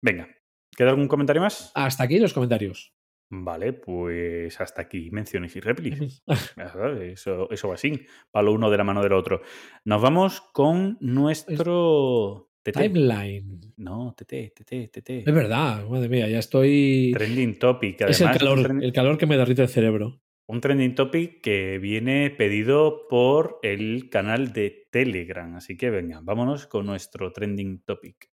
Venga, 0.00 0.28
¿queda 0.76 0.90
algún 0.90 1.08
comentario 1.08 1.42
más? 1.42 1.72
Hasta 1.74 2.04
aquí 2.04 2.18
los 2.18 2.32
comentarios. 2.32 2.94
Vale, 3.30 3.72
pues 3.72 4.60
hasta 4.60 4.82
aquí 4.82 5.10
menciones 5.10 5.56
y 5.56 5.60
réplicas. 5.60 6.22
Eso, 7.00 7.50
eso 7.50 7.68
va 7.68 7.74
así, 7.74 8.06
palo 8.30 8.52
uno 8.52 8.70
de 8.70 8.76
la 8.76 8.84
mano 8.84 9.02
del 9.02 9.12
otro. 9.12 9.40
Nos 9.84 10.02
vamos 10.02 10.40
con 10.52 10.98
nuestro 11.00 12.50
TT. 12.62 12.72
Timeline. 12.72 13.60
No, 13.76 14.14
TT, 14.16 14.52
TT, 14.54 14.90
TT. 14.90 15.10
Es 15.26 15.34
verdad, 15.34 15.86
madre 15.88 16.08
mía, 16.08 16.28
ya 16.28 16.38
estoy. 16.38 17.12
Trending 17.14 17.58
topic. 17.58 18.00
es 18.02 18.20
el 18.20 18.30
calor, 18.30 18.82
el 18.82 18.92
calor 18.92 19.18
que 19.18 19.26
me 19.26 19.36
derrite 19.36 19.62
el 19.62 19.68
cerebro. 19.68 20.23
Un 20.46 20.60
trending 20.60 20.94
topic 20.94 21.40
que 21.40 21.78
viene 21.78 22.30
pedido 22.30 23.08
por 23.08 23.58
el 23.62 24.10
canal 24.10 24.52
de 24.52 24.86
Telegram. 24.90 25.54
Así 25.56 25.76
que 25.76 25.90
venga, 25.90 26.20
vámonos 26.22 26.66
con 26.66 26.86
nuestro 26.86 27.32
trending 27.32 27.82
topic. 27.84 28.33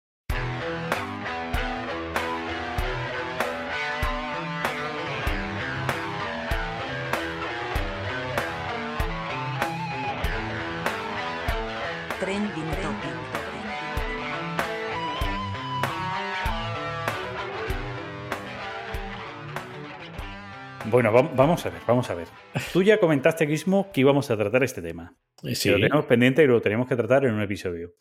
Bueno, 20.94 21.12
va- 21.12 21.22
vamos 21.22 21.66
a 21.66 21.70
ver, 21.70 21.80
vamos 21.88 22.08
a 22.08 22.14
ver. 22.14 22.28
Tú 22.72 22.80
ya 22.84 23.00
comentaste, 23.00 23.48
Gizmo, 23.48 23.90
que 23.92 24.02
íbamos 24.02 24.30
a 24.30 24.36
tratar 24.36 24.62
este 24.62 24.80
tema. 24.80 25.16
Eh, 25.42 25.54
lo 25.66 25.74
tenemos 25.80 26.04
pendiente 26.06 26.44
y 26.44 26.46
lo 26.46 26.60
tenemos 26.62 26.86
que 26.86 26.94
tratar 26.94 27.24
en 27.24 27.34
un 27.34 27.42
episodio. 27.42 27.94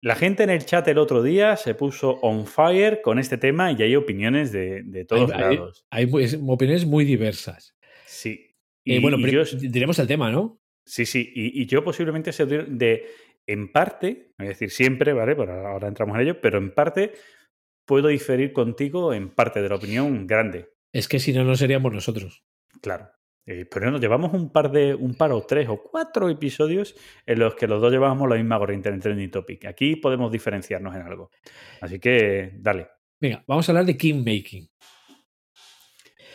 La 0.00 0.14
gente 0.14 0.44
en 0.44 0.50
el 0.50 0.64
chat 0.64 0.88
el 0.88 0.96
otro 0.96 1.22
día 1.22 1.56
se 1.58 1.74
puso 1.74 2.12
on 2.22 2.46
fire 2.46 3.02
con 3.02 3.18
este 3.18 3.36
tema 3.36 3.70
y 3.72 3.82
hay 3.82 3.94
opiniones 3.96 4.50
de, 4.50 4.82
de 4.82 5.04
todos 5.04 5.30
hay, 5.32 5.56
lados. 5.56 5.84
hay 5.90 6.08
opiniones 6.46 6.86
muy 6.86 7.04
diversas. 7.04 7.76
Sí. 8.06 8.54
Eh, 8.86 8.96
Y- 8.96 9.00
bueno, 9.00 9.18
y 9.18 9.24
pero 9.24 9.42
yo- 9.44 9.58
diremos 9.58 9.98
el 9.98 10.06
tema, 10.06 10.30
¿no? 10.30 10.58
sí, 10.86 11.04
sí. 11.04 11.30
Y, 11.34 11.60
y 11.62 11.66
yo 11.66 11.84
posiblemente 11.84 12.32
sea 12.32 12.46
de, 12.46 13.04
en 13.46 13.70
parte, 13.70 14.32
es 14.38 14.48
decir, 14.48 14.70
siempre, 14.70 15.12
¿vale? 15.12 15.36
Pero 15.36 15.52
ahora 15.68 15.86
entramos 15.88 16.14
en 16.16 16.22
ello, 16.22 16.40
pero 16.40 16.56
en 16.56 16.72
parte 16.72 17.12
puedo 17.86 18.08
diferir 18.08 18.54
contigo 18.54 19.12
en 19.12 19.28
parte 19.28 19.60
de 19.60 19.68
la 19.68 19.74
opinión 19.74 20.26
grande. 20.26 20.70
Es 20.92 21.08
que 21.08 21.18
si 21.18 21.32
no, 21.32 21.44
no 21.44 21.54
seríamos 21.56 21.92
nosotros. 21.92 22.44
Claro. 22.80 23.08
Eh, 23.46 23.64
pero 23.70 23.90
nos 23.90 24.00
llevamos 24.00 24.34
un 24.34 24.52
par 24.52 24.70
de, 24.70 24.94
un 24.94 25.14
par 25.14 25.32
o 25.32 25.40
tres 25.42 25.68
o 25.70 25.82
cuatro 25.82 26.28
episodios 26.28 26.94
en 27.24 27.38
los 27.38 27.54
que 27.54 27.66
los 27.66 27.80
dos 27.80 27.90
llevábamos 27.90 28.28
la 28.28 28.36
misma 28.36 28.58
corriente 28.58 28.90
en 28.90 28.96
el 28.96 29.00
trending 29.00 29.30
topic. 29.30 29.64
Aquí 29.64 29.96
podemos 29.96 30.30
diferenciarnos 30.30 30.94
en 30.94 31.02
algo. 31.02 31.30
Así 31.80 31.98
que, 31.98 32.52
dale. 32.58 32.88
Venga, 33.20 33.42
vamos 33.46 33.66
a 33.68 33.72
hablar 33.72 33.86
de 33.86 33.96
kingmaking. 33.96 34.68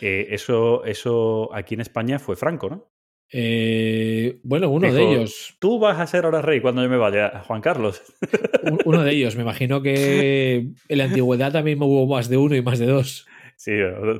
Eh, 0.00 0.26
eso, 0.30 0.84
eso 0.84 1.50
aquí 1.54 1.74
en 1.74 1.80
España 1.82 2.18
fue 2.18 2.36
Franco, 2.36 2.68
¿no? 2.68 2.90
Eh, 3.32 4.40
bueno, 4.42 4.68
uno 4.70 4.92
de 4.92 5.02
ellos. 5.02 5.56
Tú 5.58 5.78
vas 5.78 5.98
a 5.98 6.06
ser 6.06 6.24
ahora 6.24 6.42
rey 6.42 6.60
cuando 6.60 6.82
yo 6.82 6.88
me 6.88 6.96
vaya, 6.96 7.42
Juan 7.46 7.60
Carlos. 7.62 8.02
un- 8.64 8.80
Uno 8.84 9.02
de 9.02 9.12
ellos. 9.12 9.34
Me 9.36 9.42
imagino 9.42 9.80
que 9.82 10.56
en 10.88 10.98
la 10.98 11.04
antigüedad 11.04 11.52
también 11.52 11.80
hubo 11.82 12.06
más 12.06 12.28
de 12.28 12.36
uno 12.36 12.54
y 12.56 12.62
más 12.62 12.78
de 12.78 12.86
dos. 12.86 13.26
Sí, 13.56 13.72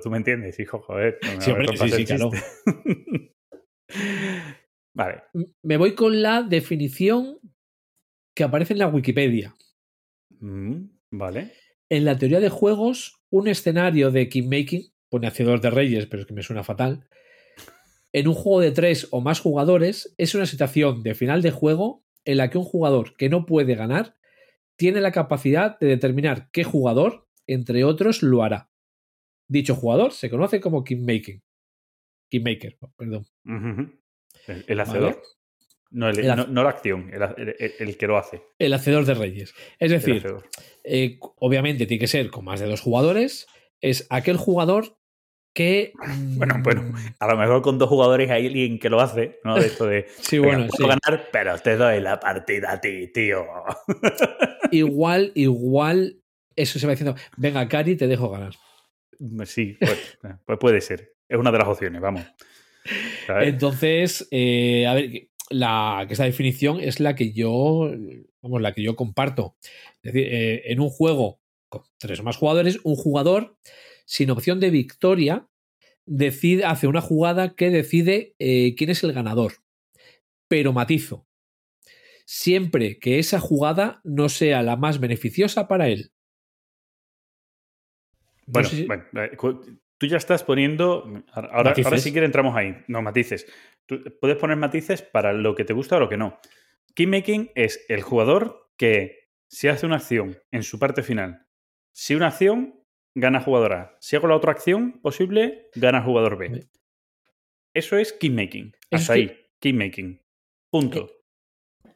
tú 0.03 0.11
me 0.11 0.19
entiendes, 0.19 0.59
hijo, 0.61 0.81
joder. 0.81 1.19
no 1.23 1.41
Sí, 1.41 1.51
hombre, 1.51 1.77
sí, 1.77 2.05
claro. 2.05 2.31
vale. 4.95 5.23
Me 5.63 5.77
voy 5.77 5.95
con 5.95 6.23
la 6.23 6.43
definición 6.43 7.39
que 8.35 8.45
aparece 8.45 8.73
en 8.73 8.81
la 8.81 8.89
Wikipedia. 8.89 9.55
Mm, 10.41 10.87
vale. 11.13 11.53
En 11.89 12.05
la 12.05 12.19
teoría 12.19 12.41
de 12.41 12.49
juegos, 12.49 13.23
un 13.31 13.49
escenario 13.49 14.11
de 14.11 14.29
kingmaking, 14.29 14.93
pone 15.09 15.29
Hacedor 15.29 15.61
de 15.61 15.71
Reyes, 15.71 16.07
pero 16.07 16.23
es 16.23 16.27
que 16.27 16.35
me 16.35 16.43
suena 16.43 16.65
fatal, 16.65 17.07
en 18.13 18.29
un 18.29 18.35
juego 18.35 18.61
de 18.61 18.71
tres 18.71 19.09
o 19.11 19.21
más 19.21 19.41
jugadores 19.41 20.15
es 20.19 20.37
una 20.37 20.47
situación 20.47 21.03
de 21.03 21.17
final 21.17 21.43
de 21.43 21.51
juego 21.51 22.05
en 22.25 22.37
la 22.39 22.49
que 22.49 22.59
un 22.59 22.65
jugador 22.65 23.17
que 23.17 23.29
no 23.29 23.45
puede 23.45 23.75
ganar 23.75 24.17
tiene 24.77 25.01
la 25.01 25.13
capacidad 25.13 25.79
de 25.81 25.89
determinar 25.89 26.49
qué 26.53 26.65
jugador, 26.65 27.27
entre 27.47 27.85
otros, 27.85 28.23
lo 28.23 28.43
hará. 28.43 28.71
Dicho 29.49 29.75
jugador 29.75 30.13
se 30.13 30.31
conoce 30.31 30.61
como. 30.61 30.83
Kingmaker, 30.85 32.79
perdón. 32.97 33.27
Ujú, 33.45 33.69
ujú. 33.71 33.91
El, 34.49 34.65
el 34.67 34.81
hacedor. 34.81 35.23
No, 35.91 36.09
el- 36.09 36.19
El 36.19 36.31
haz- 36.31 36.37
no- 36.37 36.47
no 36.49 36.63
la 36.65 36.71
acción, 36.71 37.11
el, 37.13 37.97
que 37.97 38.07
lo 38.07 38.19
hace. 38.19 38.43
El 38.59 38.73
hacedor 38.75 39.05
de 39.05 39.15
reyes. 39.15 39.55
Es 39.79 39.91
decir, 39.93 40.27
eh, 40.83 41.19
obviamente 41.37 41.87
tiene 41.87 42.01
que 42.01 42.09
ser 42.09 42.31
con 42.31 42.45
más 42.45 42.59
de 42.61 42.67
dos 42.67 42.81
jugadores. 42.81 43.47
Es 43.81 44.07
aquel 44.11 44.37
jugador 44.37 44.97
que. 45.55 45.93
mm, 46.05 46.39
Bueno, 46.39 46.61
bueno, 46.65 46.93
A 47.21 47.29
lo 47.29 47.37
mejor 47.37 47.63
con 47.63 47.79
dos 47.79 47.89
jugadores 47.89 48.29
hay 48.31 48.47
alguien 48.49 48.79
que 48.81 48.91
lo 48.91 49.01
hace, 49.01 49.39
¿no? 49.45 49.55
De 49.55 49.67
esto 49.67 49.87
de. 49.87 50.07
Sí, 50.21 50.39
"Venga, 50.39 50.57
bueno, 50.57 50.67
puedo 50.77 50.91
sí. 50.93 50.99
ganar, 51.07 51.29
pero 51.31 51.59
te 51.59 51.77
doy 51.77 52.01
la 52.01 52.19
partida 52.19 52.73
a 52.73 52.81
ti, 52.81 53.07
tío. 53.13 53.45
Igual, 54.73 55.31
igual. 55.35 56.21
Eso 56.57 56.79
se 56.79 56.87
va 56.87 56.93
diciendo. 56.93 57.15
Venga, 57.37 57.69
Cari, 57.69 57.97
te 57.97 58.07
dejo 58.09 58.31
ganar. 58.31 58.55
Sí, 59.45 59.77
pues, 59.81 60.19
pues 60.45 60.59
puede 60.59 60.81
ser. 60.81 61.15
Es 61.29 61.39
una 61.39 61.53
de 61.53 61.59
las 61.59 61.69
opciones, 61.69 62.01
vamos. 62.01 62.23
Entonces, 63.29 64.29
eh, 64.31 64.87
a 64.87 64.95
ver, 64.95 65.29
la, 65.51 66.05
que 66.07 66.13
esta 66.13 66.25
definición 66.25 66.81
es 66.81 67.01
la 67.01 67.15
que 67.15 67.33
yo, 67.33 67.91
vamos, 68.43 68.61
la 68.61 68.73
que 68.73 68.83
yo 68.83 68.97
comparto. 68.97 69.57
Es 70.03 70.13
decir, 70.13 70.29
eh, 70.31 70.63
en 70.67 70.81
un 70.81 70.91
juego 70.91 71.41
con 71.69 71.83
tres 71.99 72.21
o 72.21 72.23
más 72.23 72.37
jugadores, 72.37 72.79
un 72.85 72.97
jugador 72.97 73.57
sin 74.07 74.31
opción 74.31 74.61
de 74.61 74.71
victoria 74.71 75.49
decide, 76.07 76.65
hace 76.65 76.87
una 76.87 77.01
jugada 77.01 77.55
que 77.55 77.71
decide 77.71 78.35
eh, 78.39 78.75
quién 78.77 78.91
es 78.91 79.03
el 79.03 79.13
ganador. 79.13 79.55
Pero 80.49 80.73
matizo. 80.73 81.27
Siempre 82.27 82.99
que 82.99 83.19
esa 83.19 83.41
jugada 83.41 84.01
no 84.05 84.29
sea 84.29 84.63
la 84.63 84.77
más 84.77 84.99
beneficiosa 84.99 85.69
para 85.69 85.89
él. 85.89 86.13
No 88.47 88.53
Bueno, 88.53 88.69
sé 88.69 88.77
si- 88.77 88.87
bueno, 88.87 89.05
eh, 89.15 89.37
tú 89.99 90.07
ya 90.07 90.17
estás 90.17 90.43
poniendo. 90.45 91.05
Ahora, 91.33 91.49
ahora 91.53 91.71
Matices. 91.71 92.03
sí 92.03 92.13
que 92.13 92.25
entramos 92.25 92.57
ahí. 92.57 92.77
No, 92.89 93.01
matices. 93.03 93.47
Tú 93.87 94.03
puedes 94.21 94.37
poner 94.37 94.57
matices 94.57 95.03
para 95.03 95.33
lo 95.33 95.55
que 95.55 95.65
te 95.65 95.73
gusta 95.73 95.97
o 95.97 96.01
lo 96.01 96.09
que 96.09 96.17
no. 96.17 96.39
Keymaking 96.95 97.51
es 97.55 97.85
el 97.89 98.03
jugador 98.03 98.71
que, 98.77 99.29
si 99.49 99.69
hace 99.69 99.87
una 99.87 99.97
acción 99.97 100.37
en 100.51 100.63
su 100.63 100.79
parte 100.79 101.03
final, 101.03 101.47
si 101.93 102.15
una 102.15 102.29
acción, 102.29 102.81
gana 103.15 103.41
jugador 103.41 103.73
A. 103.75 103.97
Si 104.01 104.17
hago 104.17 104.27
la 104.29 104.37
otra 104.37 104.53
acción 104.53 105.01
posible, 105.01 105.69
gana 105.75 106.03
jugador 106.03 106.37
B. 106.39 106.67
Eso 107.73 107.97
es 107.97 108.13
keymaking. 108.13 108.73
Hasta 108.91 108.97
es 108.97 109.11
ahí. 109.11 109.37
Keymaking. 109.61 110.21
Punto. 110.71 111.11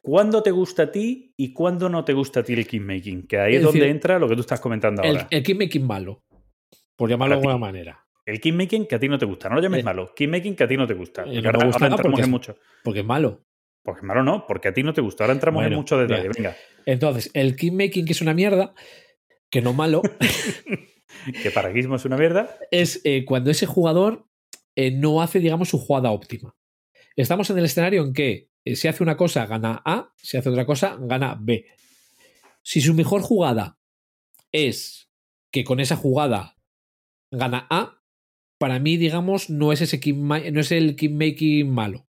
¿Cuándo 0.01 0.41
te 0.41 0.51
gusta 0.51 0.83
a 0.83 0.91
ti 0.91 1.33
y 1.37 1.51
cuándo 1.53 1.89
no 1.89 2.05
te 2.05 2.13
gusta 2.13 2.39
a 2.39 2.43
ti 2.43 2.53
el 2.53 2.65
keymaking? 2.67 3.27
Que 3.27 3.37
ahí 3.39 3.51
es, 3.53 3.57
Es 3.59 3.63
donde 3.63 3.79
decir, 3.79 3.91
entra 3.91 4.17
lo 4.19 4.27
que 4.27 4.35
tú 4.35 4.41
estás 4.41 4.59
comentando 4.61 5.03
el, 5.03 5.09
ahora. 5.09 5.27
el 5.29 5.43
keymaking 5.43 5.85
malo. 5.85 6.21
Por 6.99 7.09
llamarlo 7.09 7.35
de 7.37 7.41
Para 7.41 7.51
alguna 7.53 7.67
manera. 7.71 8.05
El 8.25 8.39
keymaking 8.39 8.85
que 8.85 8.93
a 8.95 8.99
ti 8.99 9.07
no 9.07 9.17
te 9.17 9.25
gusta. 9.25 9.49
No 9.49 9.55
lo 9.55 9.61
llames 9.61 9.79
Eh, 9.79 9.83
malo. 9.83 10.13
Keymaking 10.15 10.55
que 10.55 10.63
a 10.65 10.67
ti 10.67 10.77
no 10.77 10.85
te 10.85 10.93
gusta. 10.93 11.21
eh, 11.23 11.25
Porque 11.25 11.41
no 11.41 11.47
ahora, 11.49 11.65
gusta 11.65 11.85
ahora 11.85 11.95
entramos 11.95 12.01
porque 12.11 12.21
en 12.21 12.25
es- 12.25 12.29
mucho. 12.29 12.57
Porque 12.83 12.99
es 12.99 13.05
malo. 13.05 13.45
Porque 13.81 14.01
malo 14.05 14.23
no, 14.23 14.45
porque 14.45 14.67
a 14.67 14.73
ti 14.73 14.83
no 14.83 14.93
te 14.93 15.01
gusta. 15.01 15.23
Ahora 15.23 15.33
entramos 15.33 15.65
en 15.65 15.73
mucho 15.73 15.97
detalle. 15.97 16.29
Venga, 16.35 16.55
Entonces, 16.85 17.31
el 17.33 17.55
keymaking, 17.55 18.05
que 18.05 18.11
es 18.11 18.21
una 18.21 18.33
mierda, 18.35 18.73
que 19.49 19.61
no 19.61 19.73
malo, 19.73 20.01
que 21.41 21.51
paraguismo 21.51 21.95
es 21.95 22.05
una 22.05 22.17
mierda. 22.17 22.55
es 22.71 23.01
eh, 23.03 23.25
cuando 23.25 23.49
ese 23.51 23.65
jugador 23.65 24.27
eh, 24.75 24.91
no 24.91 25.21
hace, 25.21 25.39
digamos, 25.39 25.69
su 25.69 25.79
jugada 25.79 26.11
óptima. 26.11 26.55
Estamos 27.15 27.49
en 27.49 27.57
el 27.57 27.65
escenario 27.65 28.03
en 28.03 28.13
que 28.13 28.49
eh, 28.65 28.75
si 28.75 28.87
hace 28.87 29.01
una 29.01 29.17
cosa, 29.17 29.45
gana 29.47 29.81
A, 29.85 30.11
si 30.17 30.37
hace 30.37 30.49
otra 30.49 30.65
cosa, 30.65 30.97
gana 30.99 31.35
B. 31.39 31.65
Si 32.61 32.81
su 32.81 32.93
mejor 32.93 33.21
jugada 33.21 33.77
es 34.51 35.09
que 35.51 35.63
con 35.63 35.79
esa 35.79 35.95
jugada 35.95 36.55
gana 37.31 37.67
A, 37.69 38.01
para 38.59 38.79
mí, 38.79 38.97
digamos, 38.97 39.49
no 39.49 39.71
es, 39.71 39.81
ese 39.81 39.99
no 40.15 40.59
es 40.59 40.71
el 40.71 40.95
keymaking 40.95 41.69
malo. 41.71 42.05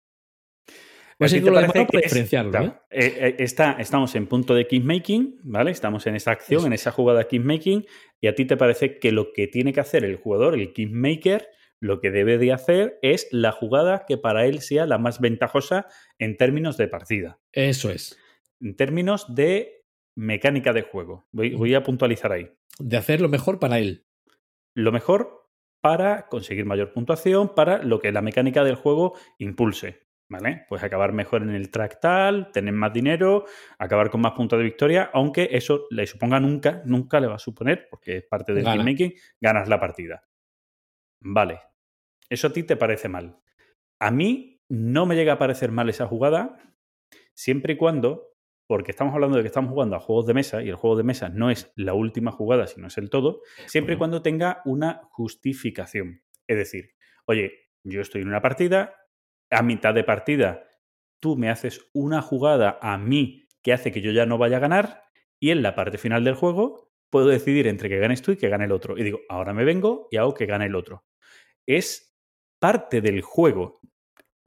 ¿A 0.69 0.73
Pues 1.19 1.33
ti 1.33 1.37
hay 1.39 1.43
te 1.45 1.51
que 1.51 1.51
lo 1.61 1.73
que 1.73 1.97
es- 1.99 2.03
diferenciarlo, 2.05 2.51
claro, 2.51 2.67
¿eh? 2.91 3.07
eh, 3.07 3.27
eh, 3.29 3.37
está- 3.41 3.73
estamos 3.79 4.15
en 4.15 4.27
punto 4.27 4.55
de 4.55 4.67
keymaking, 4.67 5.41
¿vale? 5.45 5.71
Estamos 5.71 6.07
en 6.07 6.17
esa 6.17 6.31
acción, 6.31 6.61
Eso. 6.61 6.67
en 6.67 6.73
esa 6.73 6.91
jugada 6.93 7.29
keymaking, 7.29 7.85
y 8.23 8.27
a 8.27 8.35
ti 8.35 8.47
te 8.47 8.57
parece 8.57 8.99
que 8.99 9.13
lo 9.13 9.33
que 9.33 9.47
tiene 9.47 9.73
que 9.75 9.81
hacer 9.81 10.05
el 10.05 10.17
jugador, 10.17 10.55
el 10.55 10.73
keymaker, 10.73 11.47
lo 11.83 12.01
que 12.01 12.11
debe 12.11 12.39
de 12.39 12.53
hacer 12.53 12.99
es 13.03 13.29
la 13.33 13.53
jugada 13.53 14.05
que 14.09 14.17
para 14.19 14.47
él 14.47 14.61
sea 14.61 14.87
la 14.87 14.99
más 14.99 15.21
ventajosa 15.21 15.87
en 16.19 16.37
términos 16.39 16.77
de 16.79 16.89
partida, 16.89 17.39
Eso 17.53 17.91
es. 17.91 18.19
en 18.61 18.75
términos 18.77 19.35
de 19.35 19.85
mecánica 20.17 20.73
de 20.73 20.83
juego. 20.83 21.27
Voy, 21.33 21.55
voy 21.55 21.75
a 21.75 21.83
puntualizar 21.83 22.33
ahí. 22.33 22.51
De 22.79 22.97
hacer 22.97 23.21
lo 23.21 23.29
mejor 23.29 23.59
para 23.59 23.79
él. 23.79 24.07
Lo 24.75 24.93
mejor 24.93 25.49
para 25.81 26.29
conseguir 26.29 26.67
mayor 26.67 26.93
puntuación, 26.93 27.55
para 27.55 27.83
lo 27.83 28.01
que 28.01 28.13
la 28.13 28.23
mecánica 28.23 28.65
del 28.65 28.75
juego 28.75 29.17
impulse. 29.39 30.09
¿Vale? 30.29 30.65
Pues 30.69 30.85
acabar 30.85 31.13
mejor 31.13 31.43
en 31.43 31.51
el 31.51 31.73
track 31.73 31.99
tal, 32.01 32.53
tener 32.53 32.73
más 32.73 32.93
dinero, 32.93 33.47
acabar 33.81 34.11
con 34.11 34.21
más 34.21 34.31
puntos 34.31 34.61
de 34.61 34.65
victoria, 34.65 35.11
aunque 35.13 35.49
eso 35.51 35.89
le 35.91 36.07
suponga 36.07 36.39
nunca, 36.39 36.83
nunca 36.85 37.19
le 37.19 37.27
va 37.27 37.35
a 37.35 37.41
suponer, 37.41 37.89
porque 37.91 38.19
es 38.19 38.25
parte 38.31 38.55
del 38.55 38.63
Gana. 38.63 38.85
making, 38.85 39.13
ganas 39.41 39.69
la 39.69 39.81
partida. 39.81 40.23
Vale. 41.21 41.61
Eso 42.29 42.47
a 42.47 42.53
ti 42.53 42.63
te 42.63 42.77
parece 42.77 43.09
mal. 43.09 43.41
A 43.99 44.13
mí 44.13 44.63
no 44.69 45.05
me 45.05 45.17
llega 45.17 45.33
a 45.33 45.39
parecer 45.39 45.73
mal 45.73 45.89
esa 45.89 46.07
jugada, 46.07 46.57
siempre 47.35 47.73
y 47.73 47.77
cuando, 47.77 48.30
porque 48.71 48.93
estamos 48.93 49.13
hablando 49.15 49.37
de 49.37 49.43
que 49.43 49.49
estamos 49.49 49.73
jugando 49.73 49.97
a 49.97 49.99
juegos 49.99 50.27
de 50.27 50.33
mesa 50.33 50.63
y 50.63 50.69
el 50.69 50.77
juego 50.77 50.97
de 50.97 51.03
mesa 51.03 51.29
no 51.29 51.51
es 51.51 51.73
la 51.75 51.93
última 51.93 52.31
jugada, 52.31 52.69
sino 52.69 52.87
es 52.87 52.99
el 52.99 53.11
todo, 53.11 53.43
siempre 53.67 53.95
y 53.95 53.99
cuando 53.99 54.23
tenga 54.23 54.63
una 54.65 55.01
justificación. 55.11 56.23
Es 56.47 56.57
decir, 56.57 56.93
oye, 57.27 57.51
yo 57.83 58.01
estoy 58.01 58.23
en 58.23 58.29
una 58.29 58.41
partida, 58.41 58.95
a 59.51 59.65
mitad 59.65 59.93
de 59.93 60.05
partida 60.05 60.69
tú 61.19 61.37
me 61.37 61.51
haces 61.51 61.91
una 61.93 62.23
jugada 62.23 62.79
a 62.81 62.97
mí 62.97 63.49
que 63.61 63.73
hace 63.73 63.91
que 63.91 64.03
yo 64.03 64.13
ya 64.13 64.25
no 64.25 64.39
vaya 64.39 64.59
a 64.59 64.61
ganar 64.61 65.03
y 65.41 65.51
en 65.51 65.63
la 65.63 65.75
parte 65.75 65.99
final 65.99 66.23
del 66.23 66.37
juego 66.37 66.93
puedo 67.11 67.27
decidir 67.27 67.67
entre 67.67 67.89
que 67.89 67.99
ganes 67.99 68.23
tú 68.23 68.31
y 68.31 68.37
que 68.37 68.51
gane 68.51 68.67
el 68.67 68.73
otro. 68.73 68.97
Y 68.97 69.03
digo, 69.03 69.19
ahora 69.29 69.53
me 69.53 69.65
vengo 69.65 70.07
y 70.13 70.17
hago 70.19 70.33
que 70.33 70.47
gane 70.47 70.67
el 70.67 70.77
otro. 70.77 71.05
Es 71.67 72.17
parte 72.61 73.01
del 73.01 73.21
juego 73.21 73.81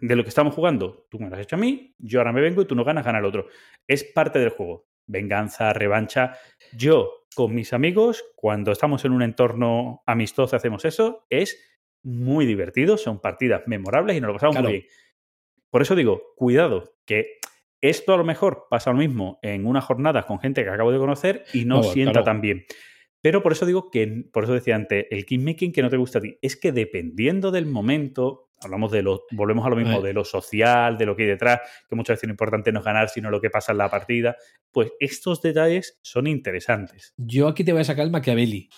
de 0.05 0.15
lo 0.17 0.23
que 0.23 0.29
estamos 0.29 0.53
jugando. 0.53 1.07
Tú 1.09 1.17
me 1.17 1.29
lo 1.29 1.35
has 1.35 1.41
hecho 1.41 1.55
a 1.55 1.59
mí, 1.59 1.95
yo 1.97 2.19
ahora 2.19 2.33
me 2.33 2.41
vengo 2.41 2.61
y 2.61 2.65
tú 2.65 2.75
no 2.75 2.83
ganas, 2.83 3.05
gana 3.05 3.19
el 3.19 3.25
otro. 3.25 3.47
Es 3.87 4.03
parte 4.03 4.37
del 4.39 4.49
juego. 4.49 4.85
Venganza, 5.07 5.71
revancha. 5.71 6.37
Yo 6.73 7.25
con 7.35 7.55
mis 7.55 7.71
amigos, 7.71 8.23
cuando 8.35 8.71
estamos 8.73 9.05
en 9.05 9.13
un 9.13 9.21
entorno 9.21 10.03
amistoso, 10.05 10.55
hacemos 10.57 10.83
eso. 10.85 11.25
Es 11.29 11.57
muy 12.03 12.45
divertido, 12.45 12.97
son 12.97 13.21
partidas 13.21 13.63
memorables 13.65 14.17
y 14.17 14.21
nos 14.21 14.27
lo 14.27 14.33
pasamos 14.33 14.55
Claro. 14.55 14.67
muy 14.69 14.79
bien. 14.79 14.87
Por 15.69 15.81
eso 15.81 15.95
digo, 15.95 16.33
cuidado, 16.35 16.95
que 17.05 17.37
esto 17.81 18.13
a 18.13 18.17
lo 18.17 18.25
mejor 18.25 18.67
pasa 18.69 18.91
lo 18.91 18.97
mismo 18.97 19.39
en 19.41 19.65
una 19.65 19.79
jornada 19.81 20.23
con 20.23 20.39
gente 20.39 20.63
que 20.63 20.69
acabo 20.69 20.91
de 20.91 20.99
conocer 20.99 21.45
y 21.53 21.63
no 21.65 21.77
No, 21.77 21.83
sienta 21.83 22.11
claro. 22.11 22.25
tan 22.25 22.41
bien. 22.41 22.65
Pero 23.21 23.41
por 23.41 23.53
eso 23.53 23.65
digo 23.65 23.89
que, 23.89 24.25
por 24.33 24.43
eso 24.43 24.53
decía 24.53 24.75
antes, 24.75 25.05
el 25.09 25.25
kingmaking 25.25 25.71
que 25.71 25.81
no 25.81 25.89
te 25.89 25.95
gusta 25.95 26.19
a 26.19 26.21
ti, 26.21 26.37
es 26.41 26.57
que 26.57 26.73
dependiendo 26.73 27.51
del 27.51 27.65
momento, 27.65 28.49
hablamos 28.65 28.91
de 28.91 29.01
lo, 29.01 29.23
volvemos 29.31 29.65
a 29.65 29.69
lo 29.69 29.75
mismo, 29.75 30.01
de 30.01 30.13
lo 30.13 30.23
social, 30.25 30.97
de 30.97 31.05
lo 31.05 31.15
que 31.15 31.23
hay 31.23 31.29
detrás, 31.29 31.61
que 31.89 31.95
muchas 31.95 32.15
veces 32.17 32.27
lo 32.27 32.33
importante 32.33 32.71
no 32.71 32.79
es 32.79 32.85
ganar, 32.85 33.09
sino 33.09 33.29
lo 33.29 33.39
que 33.41 33.49
pasa 33.49 33.71
en 33.71 33.77
la 33.79 33.89
partida, 33.89 34.35
pues 34.71 34.91
estos 34.99 35.41
detalles 35.41 35.99
son 36.01 36.27
interesantes. 36.27 37.13
Yo 37.17 37.47
aquí 37.47 37.63
te 37.63 37.71
voy 37.73 37.81
a 37.81 37.85
sacar 37.85 38.05
el 38.05 38.11
Machiavelli. 38.11 38.69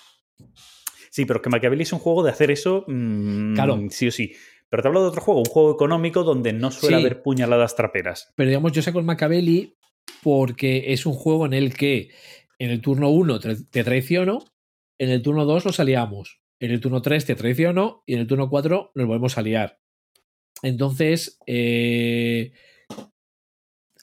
Sí, 1.10 1.26
pero 1.26 1.38
es 1.38 1.44
que 1.44 1.50
Machiavelli 1.50 1.84
es 1.84 1.94
un 1.94 2.00
juego 2.00 2.24
de 2.24 2.32
hacer 2.32 2.52
eso 2.52 2.84
mm, 2.88 3.54
Claro. 3.56 3.80
sí 3.90 4.08
o 4.08 4.12
sí. 4.12 4.34
Pero 4.70 4.82
te 4.82 4.88
hablo 4.90 5.02
de 5.04 5.08
otro 5.10 5.22
juego, 5.22 5.40
un 5.42 5.46
juego 5.46 5.72
económico 5.72 6.24
donde 6.24 6.52
no 6.52 6.72
suele 6.72 6.98
Sí. 6.98 7.02
haber 7.02 7.22
puñaladas 7.22 7.76
traperas. 7.76 8.34
Pero 8.36 8.50
digamos, 8.50 8.72
yo 8.74 8.82
saco 8.82 9.00
el 9.00 9.06
Machiavelli 9.06 9.78
porque 10.24 10.92
es 10.92 11.06
un 11.06 11.14
juego 11.14 11.46
en 11.46 11.54
el 11.54 11.74
que 11.74 12.10
en 12.60 12.72
el 12.72 12.82
turno 12.82 13.10
1 13.10 13.40
te, 13.40 13.84
traiciono, 13.84 14.44
en 14.98 15.10
el 15.10 15.22
turno 15.22 15.46
2 15.46 15.66
nos 15.66 15.80
aliamos, 15.80 16.42
en 16.66 16.72
el 16.72 16.80
turno 16.82 17.02
3 17.02 17.26
te 17.26 17.36
traiciono 17.36 18.04
y 18.06 18.14
en 18.14 18.20
el 18.22 18.28
turno 18.28 18.50
4 18.50 18.92
nos 18.96 19.08
volvemos 19.08 19.38
a 19.38 19.42
liar. 19.42 19.80
Entonces, 20.64 21.38
eh, 21.48 22.54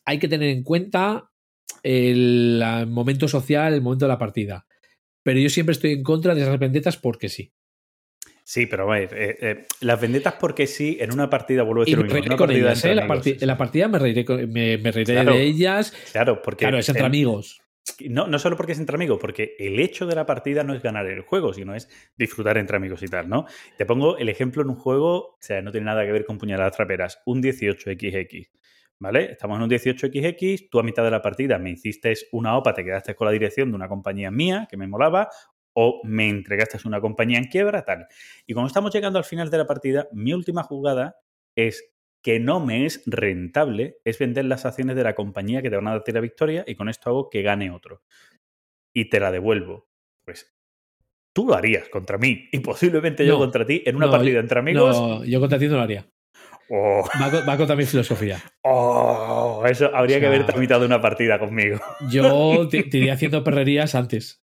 hay 0.05 0.19
que 0.19 0.29
tener 0.29 0.49
en 0.51 0.63
cuenta 0.63 1.31
el, 1.83 2.63
momento 2.89 3.29
social, 3.29 3.73
el 3.75 3.83
momento 3.83 4.05
de 4.05 4.11
la 4.11 4.19
partida. 4.19 4.67
Pero 5.25 5.39
yo 5.41 5.49
siempre 5.49 5.73
estoy 5.73 5.93
en 5.93 6.03
contra 6.03 6.35
de 6.35 6.43
esas 6.43 6.59
vendetas 6.59 6.97
porque 6.97 7.29
sí. 7.29 7.53
Sí, 8.45 8.67
pero 8.67 8.91
a 8.93 8.99
ver, 8.99 9.15
eh, 9.17 9.37
eh, 9.41 9.67
las 9.81 10.01
vendetas 10.01 10.35
porque 10.35 10.67
sí, 10.67 10.99
en 11.01 11.13
una 11.13 11.31
partida, 11.31 11.63
vuelvo 11.63 11.83
a 11.83 11.85
Y 11.85 11.93
decir 11.93 11.99
lo 11.99 12.03
me 12.03 12.09
mismo, 12.09 12.33
en 12.33 12.39
con 12.39 12.51
ellas, 12.51 12.85
¿eh? 12.85 12.95
La 12.95 13.03
amigos, 13.05 13.25
parti- 13.25 13.39
en 13.41 13.47
la 13.47 13.57
partida 13.57 13.89
me 13.89 13.99
reiré, 14.01 14.25
con- 14.25 14.53
me, 14.53 14.79
me 14.79 14.91
reiré 14.91 15.13
Claro. 15.15 15.35
de 15.35 15.43
ellas. 15.43 15.93
Claro, 16.11 16.43
porque 16.43 16.65
Claro, 16.65 16.79
es 16.79 16.89
entre 16.89 17.01
en- 17.03 17.07
amigos. 17.07 17.62
No, 18.09 18.29
no 18.29 18.39
solo 18.39 18.57
porque 18.57 18.73
es 18.73 18.79
entre 18.79 18.95
amigos, 18.95 19.19
porque 19.21 19.57
el 19.59 19.81
hecho 19.81 20.07
de 20.07 20.15
la 20.15 20.25
partida 20.25 20.63
no 20.63 20.75
es 20.75 20.83
ganar 20.83 21.07
el 21.07 21.23
juego, 21.23 21.53
sino 21.53 21.75
es 21.75 21.89
disfrutar 22.17 22.57
entre 22.59 22.77
amigos 22.77 23.03
y 23.03 23.09
tal, 23.09 23.29
¿no? 23.29 23.47
Te 23.77 23.87
pongo 23.87 24.17
el 24.19 24.29
ejemplo 24.29 24.63
en 24.63 24.71
un 24.71 24.77
juego, 24.77 25.15
o 25.15 25.39
sea, 25.41 25.63
no 25.63 25.73
tiene 25.73 25.87
nada 25.87 26.05
que 26.05 26.13
ver 26.13 26.25
con 26.25 26.39
puñaladas 26.39 26.77
traperas, 26.77 27.21
un 27.27 27.43
18XX, 27.43 28.51
¿vale? 29.01 29.33
Estamos 29.33 29.57
en 29.57 29.63
un 29.65 29.71
18XX, 29.71 30.69
tú 30.71 30.79
a 30.79 30.85
mitad 30.85 31.03
de 31.03 31.11
la 31.11 31.23
partida 31.23 31.59
me 31.59 31.71
hiciste 31.71 32.15
una 32.31 32.57
OPA, 32.57 32.73
te 32.75 32.85
quedaste 32.85 33.15
con 33.17 33.27
la 33.27 33.33
dirección 33.33 33.71
de 33.71 33.77
una 33.77 33.89
compañía 33.89 34.31
mía 34.31 34.69
que 34.71 34.77
me 34.77 34.87
molaba, 34.87 35.29
o 35.75 36.01
me 36.05 36.29
entregaste 36.29 36.79
una 36.87 37.01
compañía 37.01 37.39
en 37.39 37.47
quiebra, 37.47 37.85
tal. 37.85 38.07
Y 38.47 38.53
cuando 38.53 38.69
estamos 38.69 38.93
llegando 38.93 39.19
al 39.19 39.25
final 39.25 39.51
de 39.51 39.59
la 39.59 39.67
partida, 39.67 40.09
mi 40.13 40.33
última 40.33 40.63
jugada 40.63 41.17
es 41.57 41.93
que 42.23 42.39
no 42.41 42.61
me 42.65 42.87
es 42.87 43.03
rentable 43.07 43.99
es 44.05 44.19
vender 44.19 44.45
las 44.45 44.65
acciones 44.65 44.95
de 44.97 45.03
la 45.05 45.15
compañía 45.15 45.61
que 45.63 45.71
te 45.71 45.77
van 45.77 45.89
a 45.89 45.93
dar 45.93 46.03
la 46.07 46.21
victoria 46.21 46.65
y 46.67 46.75
con 46.77 46.89
esto 46.89 47.11
hago 47.11 47.31
que 47.31 47.43
gane 47.43 47.71
otro. 47.71 48.03
Y 48.95 49.07
te 49.11 49.19
la 49.21 49.33
devuelvo. 49.33 49.89
Pues 50.25 50.55
tú 51.35 51.47
lo 51.49 51.55
harías 51.55 51.89
contra 51.89 52.19
mí 52.19 52.49
y 52.53 52.61
posiblemente 52.61 53.27
yo 53.27 53.39
contra 53.39 53.67
ti 53.67 53.83
en 53.87 53.97
una 53.97 54.07
no, 54.07 54.13
partida 54.13 54.39
entre 54.41 54.59
amigos. 54.61 54.97
No, 55.01 55.25
yo 55.25 55.41
contra 55.41 55.59
ti 55.59 55.67
no 55.67 55.77
lo 55.77 55.83
haría. 55.83 56.07
Oh, 56.71 57.03
Va, 57.21 57.31
co- 57.31 57.45
va 57.47 57.57
contra 57.57 57.75
mi 57.77 57.85
filosofía. 57.85 58.39
oh, 58.63 59.63
eso 59.69 59.87
habría 59.95 60.17
O 60.17 60.21
que 60.21 60.27
sea- 60.27 60.29
haber 60.29 60.47
tramitado 60.47 60.87
una 60.87 61.01
partida 61.01 61.39
conmigo. 61.39 61.81
Yo 62.11 62.69
te, 62.71 62.85
te 62.85 62.99
iría 62.99 63.15
haciendo 63.15 63.43
perrerías 63.45 63.95
antes. 63.95 64.43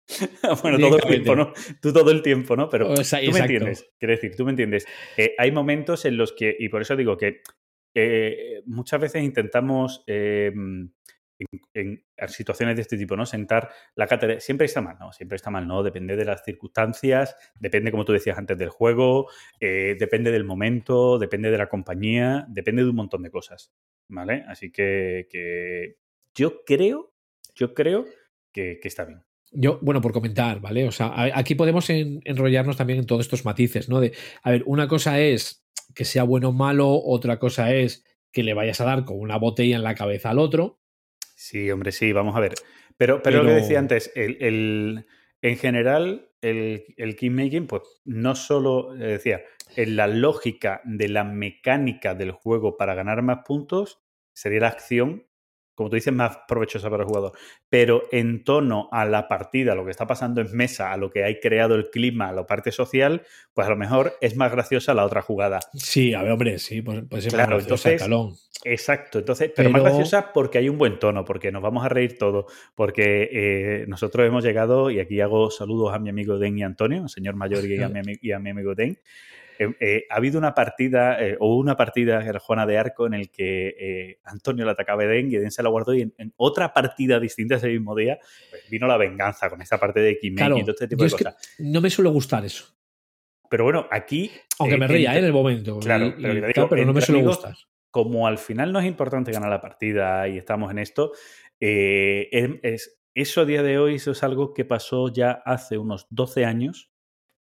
bueno, 0.61 0.77
todo 0.79 0.97
el 0.97 1.03
tiempo, 1.03 1.35
¿no? 1.35 1.53
Tú 1.81 1.91
todo 1.91 2.11
el 2.11 2.21
tiempo, 2.21 2.55
¿no? 2.55 2.69
Pero 2.69 2.91
O 2.91 3.03
sea, 3.03 3.19
tú 3.23 3.31
me 3.31 3.39
entiendes. 3.39 3.89
Quiero 3.99 4.11
decir, 4.13 4.35
tú 4.35 4.45
me 4.45 4.51
entiendes. 4.51 4.85
Eh, 5.17 5.33
hay 5.37 5.51
momentos 5.51 6.05
en 6.05 6.17
los 6.17 6.33
que, 6.33 6.55
y 6.59 6.69
por 6.69 6.81
eso 6.81 6.95
digo 6.95 7.17
que 7.17 7.41
eh, 7.93 8.61
muchas 8.65 8.99
veces 8.99 9.23
intentamos 9.23 10.03
eh, 10.07 10.51
en, 11.73 12.03
situaciones 12.27 12.75
de 12.75 12.81
este 12.83 12.97
tipo, 12.97 13.15
¿no? 13.15 13.25
Sentar 13.25 13.69
la 13.95 14.07
cátedra. 14.07 14.39
Siempre 14.39 14.65
está 14.65 14.81
mal, 14.81 14.97
¿no? 14.99 15.11
Siempre 15.11 15.35
está 15.35 15.49
mal, 15.49 15.67
¿no? 15.67 15.83
Depende 15.83 16.15
de 16.15 16.25
las 16.25 16.43
circunstancias, 16.43 17.35
depende, 17.59 17.91
como 17.91 18.05
tú 18.05 18.13
decías 18.13 18.37
antes, 18.37 18.57
del 18.57 18.69
juego, 18.69 19.29
eh, 19.59 19.95
depende 19.99 20.31
del 20.31 20.43
momento, 20.43 21.17
depende 21.19 21.51
de 21.51 21.57
la 21.57 21.69
compañía, 21.69 22.45
depende 22.49 22.83
de 22.83 22.89
un 22.89 22.95
montón 22.95 23.23
de 23.23 23.31
cosas, 23.31 23.73
¿vale? 24.07 24.43
Así 24.47 24.71
que, 24.71 25.97
yo 26.35 26.63
creo, 26.65 27.13
yo 27.55 27.73
creo 27.73 28.05
que, 28.51 28.79
está 28.83 29.05
bien. 29.05 29.23
Yo, 29.51 29.79
bueno, 29.81 30.01
por 30.01 30.13
comentar, 30.13 30.59
¿vale? 30.61 30.87
O 30.87 30.91
sea, 30.91 31.11
aquí 31.35 31.53
podemos 31.53 31.87
en- 31.89 32.21
enrollarnos 32.23 32.77
también 32.77 32.99
en 32.99 33.05
todos 33.05 33.21
estos 33.21 33.45
matices, 33.45 33.87
¿no? 33.87 33.99
De, 33.99 34.13
a 34.41 34.51
ver, 34.51 34.63
una 34.65 34.87
cosa 34.87 35.19
es 35.19 35.62
que 35.93 36.05
sea 36.05 36.23
bueno 36.23 36.49
o 36.49 36.53
malo, 36.53 36.89
otra 37.03 37.39
cosa 37.39 37.73
es 37.73 38.05
que 38.31 38.43
le 38.43 38.53
vayas 38.53 38.81
a 38.81 38.85
dar 38.85 39.05
con 39.05 39.19
una 39.19 39.37
botella 39.37 39.75
en 39.75 39.83
la 39.83 39.95
cabeza 39.95 40.29
al 40.31 40.39
otro. 40.39 40.79
Sí, 41.35 41.69
hombre, 41.71 41.91
sí, 41.91 42.11
vamos 42.13 42.35
a 42.35 42.39
ver. 42.39 42.53
Pero, 42.97 43.21
pero, 43.21 43.43
lo 43.43 43.49
que 43.49 43.55
decía 43.55 43.79
antes, 43.79 44.11
el, 44.15 44.37
el- 44.41 45.05
en 45.41 45.57
general, 45.57 46.29
el, 46.41 46.85
el 46.95 47.15
kingmaking, 47.17 47.67
pues 47.67 47.81
no 48.05 48.33
solo, 48.35 48.95
eh, 48.95 48.99
decía, 48.99 49.41
en 49.75 49.95
la 49.97 50.07
lógica 50.07 50.81
de 50.85 51.09
la 51.09 51.23
mecánica 51.25 52.15
del 52.15 52.31
juego 52.31 52.77
para 52.77 52.95
ganar 52.95 53.21
más 53.23 53.39
puntos, 53.45 54.01
sería 54.33 54.61
la 54.61 54.67
acción, 54.69 55.27
como 55.75 55.89
tú 55.89 55.95
dices, 55.95 56.13
más 56.13 56.37
provechosa 56.47 56.89
para 56.89 57.03
el 57.03 57.07
jugador. 57.07 57.33
Pero 57.69 58.03
en 58.11 58.43
tono 58.43 58.89
a 58.91 59.05
la 59.05 59.27
partida, 59.27 59.75
lo 59.75 59.85
que 59.85 59.91
está 59.91 60.07
pasando 60.07 60.41
en 60.41 60.55
mesa, 60.55 60.91
a 60.91 60.97
lo 60.97 61.09
que 61.09 61.23
hay 61.23 61.39
creado 61.39 61.75
el 61.75 61.89
clima, 61.89 62.29
a 62.29 62.33
la 62.33 62.45
parte 62.45 62.71
social, 62.71 63.23
pues 63.53 63.67
a 63.67 63.69
lo 63.69 63.77
mejor 63.77 64.13
es 64.21 64.35
más 64.35 64.51
graciosa 64.51 64.93
la 64.93 65.05
otra 65.05 65.21
jugada. 65.21 65.59
Sí, 65.73 66.13
a 66.13 66.21
ver, 66.21 66.31
hombre, 66.31 66.59
sí, 66.59 66.81
pues, 66.81 67.03
pues 67.09 67.25
es 67.25 67.33
Claro, 67.33 67.55
más 67.55 67.63
entonces-. 67.63 68.01
Exacto, 68.65 69.19
entonces, 69.19 69.51
pero, 69.55 69.69
más 69.69 69.83
graciosa 69.83 70.31
porque 70.31 70.57
hay 70.57 70.69
un 70.69 70.77
buen 70.77 70.97
tono, 70.99 71.25
porque 71.25 71.51
nos 71.51 71.61
vamos 71.61 71.83
a 71.85 71.89
reír 71.89 72.17
todos, 72.17 72.45
porque 72.75 73.29
eh, 73.31 73.85
nosotros 73.87 74.25
hemos 74.25 74.43
llegado, 74.43 74.89
y 74.89 74.99
aquí 74.99 75.19
hago 75.19 75.51
saludos 75.51 75.93
a 75.93 75.99
mi 75.99 76.09
amigo 76.09 76.37
Den 76.37 76.57
y 76.57 76.63
Antonio, 76.63 77.03
el 77.03 77.09
señor 77.09 77.35
mayor 77.35 77.65
y 77.65 77.81
a 77.81 77.89
mi, 77.89 78.01
y 78.21 78.31
a 78.31 78.39
mi 78.39 78.51
amigo 78.51 78.73
Den. 78.75 78.99
Eh, 79.59 79.67
eh, 79.79 80.03
ha 80.09 80.15
habido 80.15 80.37
una 80.39 80.53
partida, 80.53 81.21
eh, 81.23 81.37
o 81.39 81.55
una 81.57 81.75
partida, 81.77 82.23
era 82.25 82.39
Juana 82.39 82.65
de 82.65 82.77
Arco, 82.77 83.05
en 83.07 83.13
el 83.13 83.29
que 83.29 84.17
Antonio 84.23 84.65
le 84.65 84.71
atacaba 84.71 85.03
a 85.03 85.07
Den 85.07 85.31
y 85.31 85.35
Den 85.37 85.51
se 85.51 85.61
la 85.63 85.69
guardó, 85.69 85.93
y 85.93 86.01
en, 86.01 86.13
en 86.17 86.33
otra 86.37 86.73
partida 86.73 87.19
distinta 87.19 87.55
ese 87.55 87.67
mismo 87.69 87.95
día, 87.95 88.17
pues 88.49 88.69
vino 88.69 88.87
la 88.87 88.97
venganza 88.97 89.49
con 89.49 89.61
esta 89.61 89.79
parte 89.79 89.99
de 90.01 90.17
Claro, 90.35 90.57
y 90.57 90.61
todo 90.61 90.71
este 90.71 90.87
tipo 90.87 91.03
de 91.03 91.09
cosas. 91.11 91.35
no 91.59 91.81
me 91.81 91.89
suele 91.89 92.09
gustar 92.09 92.43
eso. 92.45 92.65
Pero 93.49 93.65
bueno, 93.65 93.87
aquí. 93.91 94.31
Aunque 94.59 94.77
me 94.77 94.87
ría 94.87 95.17
en 95.17 95.25
el 95.25 95.33
momento. 95.33 95.79
Claro, 95.79 96.07
y- 96.07 96.41
pero 96.59 96.81
y 96.81 96.85
no 96.85 96.93
me 96.93 97.01
suele 97.01 97.19
amigos, 97.19 97.37
gustar. 97.37 97.55
como 97.91 98.25
al 98.25 98.37
final 98.39 98.71
no 98.71 98.79
es 98.79 98.85
importante 98.85 99.31
ganar 99.31 99.49
la 99.49 99.61
partida 99.61 100.27
y 100.27 100.37
estamos 100.37 100.71
en 100.71 100.79
esto, 100.79 101.11
es, 101.59 102.49
es- 102.63 102.99
eso 103.15 103.41
a 103.41 103.45
día 103.45 103.61
de 103.61 103.77
hoy 103.77 103.95
eso 103.95 104.11
es 104.11 104.23
algo 104.23 104.55
que 104.55 104.65
pasó 104.65 105.07
ya 105.13 105.31
hace 105.45 105.77
unos 105.77 106.07
12 106.09 106.45
años, 106.45 106.91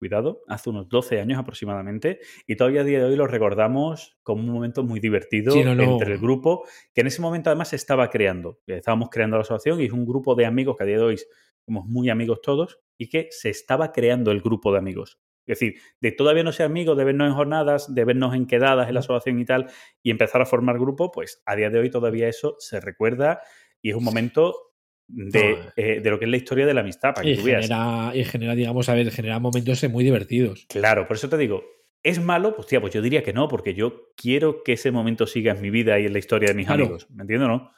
cuidado, 0.01 0.41
hace 0.47 0.71
unos 0.71 0.89
12 0.89 1.21
años 1.21 1.37
aproximadamente, 1.37 2.19
y 2.47 2.55
todavía 2.55 2.81
a 2.81 2.83
día 2.83 2.97
de 2.97 3.05
hoy 3.05 3.15
lo 3.15 3.27
recordamos 3.27 4.17
como 4.23 4.41
un 4.41 4.49
momento 4.49 4.83
muy 4.83 4.99
divertido 4.99 5.53
Sí, 5.53 5.63
no, 5.63 5.75
no. 5.75 5.83
entre 5.83 6.13
el 6.13 6.19
grupo, 6.19 6.63
que 6.91 7.01
en 7.01 7.07
ese 7.07 7.21
momento 7.21 7.51
además 7.51 7.67
se 7.67 7.75
estaba 7.75 8.09
creando. 8.09 8.59
Estábamos 8.65 9.09
creando 9.11 9.37
la 9.37 9.43
asociación 9.43 9.79
y 9.79 9.85
es 9.85 9.91
un 9.91 10.07
grupo 10.07 10.33
de 10.33 10.47
amigos 10.47 10.75
que 10.75 10.85
a 10.85 10.87
día 10.87 10.97
de 10.97 11.03
hoy 11.03 11.17
somos 11.63 11.85
muy 11.85 12.09
amigos 12.09 12.41
todos 12.41 12.79
y 12.97 13.09
que 13.09 13.27
se 13.29 13.51
estaba 13.51 13.91
creando 13.91 14.31
el 14.31 14.41
grupo 14.41 14.71
de 14.71 14.79
amigos. 14.79 15.19
Es 15.45 15.59
decir, 15.59 15.75
de 15.99 16.11
todavía 16.11 16.43
no 16.43 16.51
ser 16.51 16.65
amigos, 16.65 16.97
de 16.97 17.03
vernos 17.03 17.27
en 17.27 17.35
jornadas, 17.35 17.93
de 17.93 18.03
vernos 18.03 18.33
en 18.33 18.47
quedadas 18.47 18.87
en 18.87 18.95
la 18.95 19.01
asociación 19.01 19.39
y 19.39 19.45
tal, 19.45 19.67
y 20.01 20.09
empezar 20.09 20.41
a 20.41 20.47
formar 20.47 20.79
grupo, 20.79 21.11
pues 21.11 21.43
a 21.45 21.55
día 21.55 21.69
de 21.69 21.77
hoy 21.77 21.91
todavía 21.91 22.27
eso 22.27 22.55
se 22.57 22.79
recuerda 22.79 23.41
y 23.83 23.91
es 23.91 23.95
un 23.95 24.03
momento 24.03 24.70
de, 25.13 25.57
eh, 25.75 25.99
de 26.01 26.09
lo 26.09 26.17
que 26.19 26.25
es 26.25 26.31
la 26.31 26.37
historia 26.37 26.65
de 26.65 26.73
la 26.73 26.81
amistad, 26.81 27.13
para 27.13 27.23
que 27.25 27.31
Y 27.33 27.37
tú 27.37 27.43
veas. 27.43 27.65
genera, 27.67 28.11
y 28.15 28.23
genera, 28.23 28.55
digamos, 28.55 28.87
a 28.89 28.93
ver, 28.95 29.11
genera 29.11 29.39
momentos 29.39 29.83
muy 29.89 30.03
divertidos. 30.03 30.65
Claro, 30.69 31.07
por 31.07 31.17
eso 31.17 31.27
te 31.29 31.37
digo, 31.37 31.63
¿es 32.03 32.19
malo? 32.21 32.55
Pues 32.55 32.67
tía, 32.67 32.79
pues 32.81 32.93
yo 32.93 33.01
diría 33.01 33.23
que 33.23 33.33
no, 33.33 33.47
porque 33.47 33.73
yo 33.73 34.11
quiero 34.15 34.63
que 34.63 34.73
ese 34.73 34.91
momento 34.91 35.27
siga 35.27 35.53
en 35.53 35.61
mi 35.61 35.69
vida 35.69 35.99
y 35.99 36.05
en 36.05 36.13
la 36.13 36.19
historia 36.19 36.49
de 36.49 36.55
mis 36.55 36.65
Claro. 36.67 36.83
amigos. 36.85 37.07
¿Me 37.11 37.23
entiendes 37.23 37.47
o 37.47 37.51
no? 37.51 37.71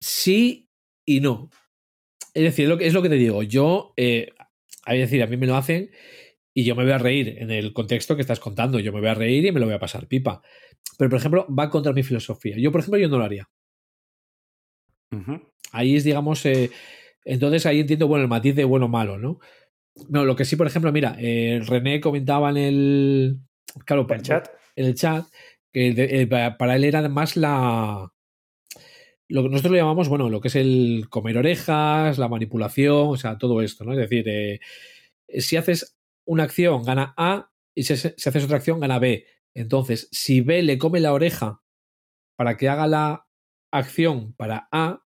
Sí 0.00 0.68
y 1.04 1.20
no. 1.20 1.50
Es 2.34 2.42
decir, 2.42 2.64
es 2.64 2.68
lo 2.70 2.78
que, 2.78 2.86
es 2.86 2.94
lo 2.94 3.02
que 3.02 3.08
te 3.08 3.14
digo. 3.16 3.42
Yo, 3.42 3.92
eh, 3.96 4.32
a 4.84 4.94
decir, 4.94 5.22
a 5.22 5.26
mí 5.26 5.36
me 5.36 5.46
lo 5.46 5.56
hacen 5.56 5.90
y 6.54 6.64
yo 6.64 6.74
me 6.74 6.82
voy 6.82 6.92
a 6.92 6.98
reír 6.98 7.36
en 7.38 7.50
el 7.50 7.72
contexto 7.72 8.16
que 8.16 8.22
estás 8.22 8.40
contando. 8.40 8.78
Yo 8.80 8.92
me 8.92 9.00
voy 9.00 9.08
a 9.10 9.14
reír 9.14 9.44
y 9.46 9.52
me 9.52 9.60
lo 9.60 9.66
voy 9.66 9.74
a 9.74 9.78
pasar 9.78 10.06
pipa. 10.08 10.42
Pero, 10.98 11.10
por 11.10 11.18
ejemplo, 11.18 11.46
va 11.48 11.70
contra 11.70 11.92
mi 11.92 12.02
filosofía. 12.02 12.56
Yo, 12.58 12.72
por 12.72 12.80
ejemplo, 12.80 12.98
yo 12.98 13.08
no 13.08 13.18
lo 13.18 13.24
haría. 13.24 13.48
Ahí 15.72 15.96
es, 15.96 16.04
digamos, 16.04 16.44
eh, 16.46 16.70
entonces 17.24 17.66
ahí 17.66 17.80
entiendo, 17.80 18.08
bueno, 18.08 18.22
el 18.24 18.28
matiz 18.28 18.54
de 18.54 18.64
bueno 18.64 18.86
o 18.86 18.88
malo, 18.88 19.18
¿no? 19.18 19.38
No, 20.08 20.24
lo 20.24 20.36
que 20.36 20.44
sí, 20.44 20.56
por 20.56 20.66
ejemplo, 20.66 20.90
mira, 20.92 21.16
eh, 21.18 21.60
René 21.66 22.00
comentaba 22.00 22.50
en 22.50 22.56
el. 22.56 23.38
Claro, 23.84 24.06
¿El 24.08 24.22
chat? 24.22 24.48
en 24.76 24.86
el 24.86 24.94
chat 24.94 25.26
que 25.72 25.92
de- 25.92 26.22
eh, 26.22 26.26
pa- 26.26 26.56
para 26.56 26.76
él 26.76 26.84
era 26.84 27.06
más 27.08 27.36
la. 27.36 28.10
Lo 29.28 29.42
que 29.42 29.48
nosotros 29.48 29.72
lo 29.72 29.78
llamamos, 29.78 30.08
bueno, 30.08 30.28
lo 30.28 30.40
que 30.40 30.48
es 30.48 30.56
el 30.56 31.06
comer 31.08 31.38
orejas, 31.38 32.18
la 32.18 32.28
manipulación, 32.28 33.08
o 33.08 33.16
sea, 33.16 33.38
todo 33.38 33.62
esto, 33.62 33.84
¿no? 33.84 33.92
Es 33.92 33.98
decir, 33.98 34.28
eh, 34.28 34.60
si 35.40 35.56
haces 35.56 35.96
una 36.26 36.44
acción, 36.44 36.82
gana 36.82 37.14
A, 37.16 37.50
y 37.74 37.84
si, 37.84 37.96
si 37.96 38.08
haces 38.28 38.44
otra 38.44 38.58
acción, 38.58 38.80
gana 38.80 38.98
B. 38.98 39.24
Entonces, 39.54 40.08
si 40.12 40.40
B 40.42 40.62
le 40.62 40.76
come 40.78 41.00
la 41.00 41.12
oreja 41.14 41.62
para 42.36 42.56
que 42.56 42.68
haga 42.68 42.86
la 42.86 43.26
acción 43.72 44.34
para 44.34 44.68
A, 44.70 45.02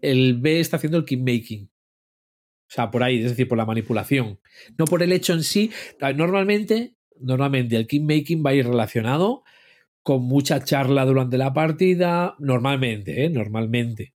el 0.00 0.38
B 0.40 0.60
está 0.60 0.76
haciendo 0.76 0.98
el 0.98 1.04
kingmaking. 1.04 1.70
O 2.68 2.70
sea, 2.70 2.90
por 2.90 3.02
ahí, 3.02 3.18
es 3.18 3.30
decir, 3.30 3.48
por 3.48 3.58
la 3.58 3.66
manipulación. 3.66 4.40
No 4.76 4.84
por 4.84 5.02
el 5.02 5.12
hecho 5.12 5.32
en 5.32 5.42
sí. 5.42 5.70
Normalmente, 6.14 6.96
normalmente 7.18 7.76
el 7.76 7.86
kingmaking 7.86 8.44
va 8.44 8.50
a 8.50 8.54
ir 8.54 8.66
relacionado 8.66 9.42
con 10.02 10.22
mucha 10.22 10.62
charla 10.62 11.04
durante 11.04 11.38
la 11.38 11.52
partida. 11.52 12.36
Normalmente, 12.38 13.24
¿eh? 13.24 13.30
Normalmente. 13.30 14.14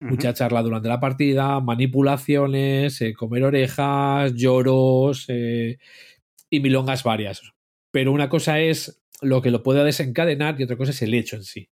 Mucha 0.00 0.34
charla 0.34 0.62
durante 0.62 0.88
la 0.88 0.98
partida, 0.98 1.60
manipulaciones, 1.60 3.00
eh, 3.00 3.14
comer 3.14 3.44
orejas, 3.44 4.34
lloros 4.34 5.26
eh, 5.28 5.78
y 6.50 6.58
milongas 6.58 7.04
varias. 7.04 7.40
Pero 7.92 8.10
una 8.10 8.28
cosa 8.28 8.58
es 8.58 9.00
lo 9.20 9.40
que 9.42 9.52
lo 9.52 9.62
pueda 9.62 9.84
desencadenar 9.84 10.60
y 10.60 10.64
otra 10.64 10.76
cosa 10.76 10.90
es 10.90 11.02
el 11.02 11.14
hecho 11.14 11.36
en 11.36 11.44
sí. 11.44 11.68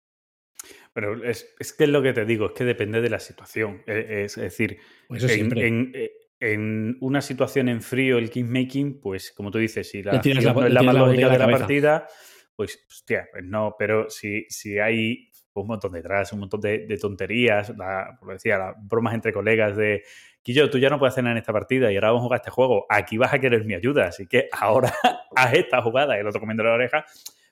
Pero 0.99 1.23
es, 1.23 1.55
es 1.59 1.73
que 1.73 1.85
es 1.85 1.89
lo 1.89 2.01
que 2.01 2.13
te 2.13 2.25
digo, 2.25 2.47
es 2.47 2.51
que 2.53 2.65
depende 2.65 2.99
de 3.01 3.09
la 3.09 3.19
situación. 3.19 3.81
Eh, 3.87 4.23
Es, 4.25 4.37
es 4.37 4.43
decir, 4.43 4.77
en, 5.33 5.49
en- 5.65 5.91
eh, 5.95 6.11
en 6.41 6.97
una 7.01 7.21
situación 7.21 7.69
en 7.69 7.81
frío, 7.81 8.17
el 8.17 8.29
kingmaking, 8.29 8.99
pues 9.01 9.31
como 9.31 9.51
tú 9.51 9.57
dices, 9.57 9.89
si 9.89 10.03
la 10.03 10.13
la- 10.13 10.53
no 10.53 10.65
es 10.67 10.69
le 10.69 10.73
la 10.73 10.79
tiras 10.81 10.93
más 10.95 11.03
lógica 11.05 11.27
la 11.27 11.33
de 11.33 11.39
la 11.39 11.45
cabeza. 11.45 11.59
partida, 11.59 12.07
pues, 12.55 12.85
hostia, 12.89 13.27
pues 13.31 13.43
no, 13.45 13.75
pero 13.77 14.09
si, 14.09 14.45
si 14.49 14.79
hay 14.79 15.29
un 15.53 15.67
montón 15.67 15.91
detrás, 15.91 16.31
un 16.33 16.39
montón 16.39 16.61
de, 16.61 16.85
de 16.87 16.97
tonterías, 16.97 17.75
la, 17.77 18.15
como 18.19 18.31
decía, 18.31 18.57
las 18.57 18.75
bromas 18.79 19.13
entre 19.13 19.33
colegas 19.33 19.75
de 19.75 20.03
Quillo, 20.41 20.69
tú 20.69 20.77
ya 20.77 20.89
no 20.89 20.97
puedes 20.99 21.13
hacer 21.13 21.23
nada 21.25 21.33
en 21.33 21.39
esta 21.39 21.51
partida 21.51 21.91
y 21.91 21.95
ahora 21.95 22.09
vamos 22.11 22.21
a 22.21 22.23
jugar 22.23 22.39
este 22.39 22.51
juego, 22.51 22.85
aquí 22.89 23.17
vas 23.17 23.33
a 23.33 23.39
querer 23.39 23.65
mi 23.65 23.73
ayuda, 23.73 24.05
así 24.07 24.25
que 24.25 24.47
ahora 24.53 24.93
haz 25.35 25.53
esta 25.53 25.81
jugada 25.81 26.17
el 26.17 26.25
otro 26.27 26.39
comiendo 26.39 26.63
la 26.63 26.71
oreja, 26.73 27.05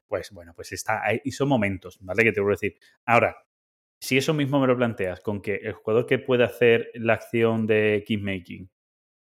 pues 0.07 0.31
bueno, 0.31 0.53
pues 0.55 0.71
está 0.71 1.03
ahí, 1.05 1.21
y 1.23 1.31
son 1.31 1.49
momentos, 1.49 1.97
¿vale? 2.01 2.23
Que 2.23 2.31
te 2.31 2.41
voy 2.41 2.51
a 2.51 2.53
decir. 2.53 2.75
Ahora, 3.05 3.35
si 3.99 4.17
eso 4.17 4.33
mismo 4.33 4.59
me 4.59 4.67
lo 4.67 4.77
planteas 4.77 5.21
con 5.21 5.41
que 5.41 5.55
el 5.55 5.73
jugador 5.73 6.05
que 6.05 6.19
puede 6.19 6.43
hacer 6.43 6.91
la 6.95 7.13
acción 7.13 7.67
de 7.67 8.03
kingmaking, 8.05 8.69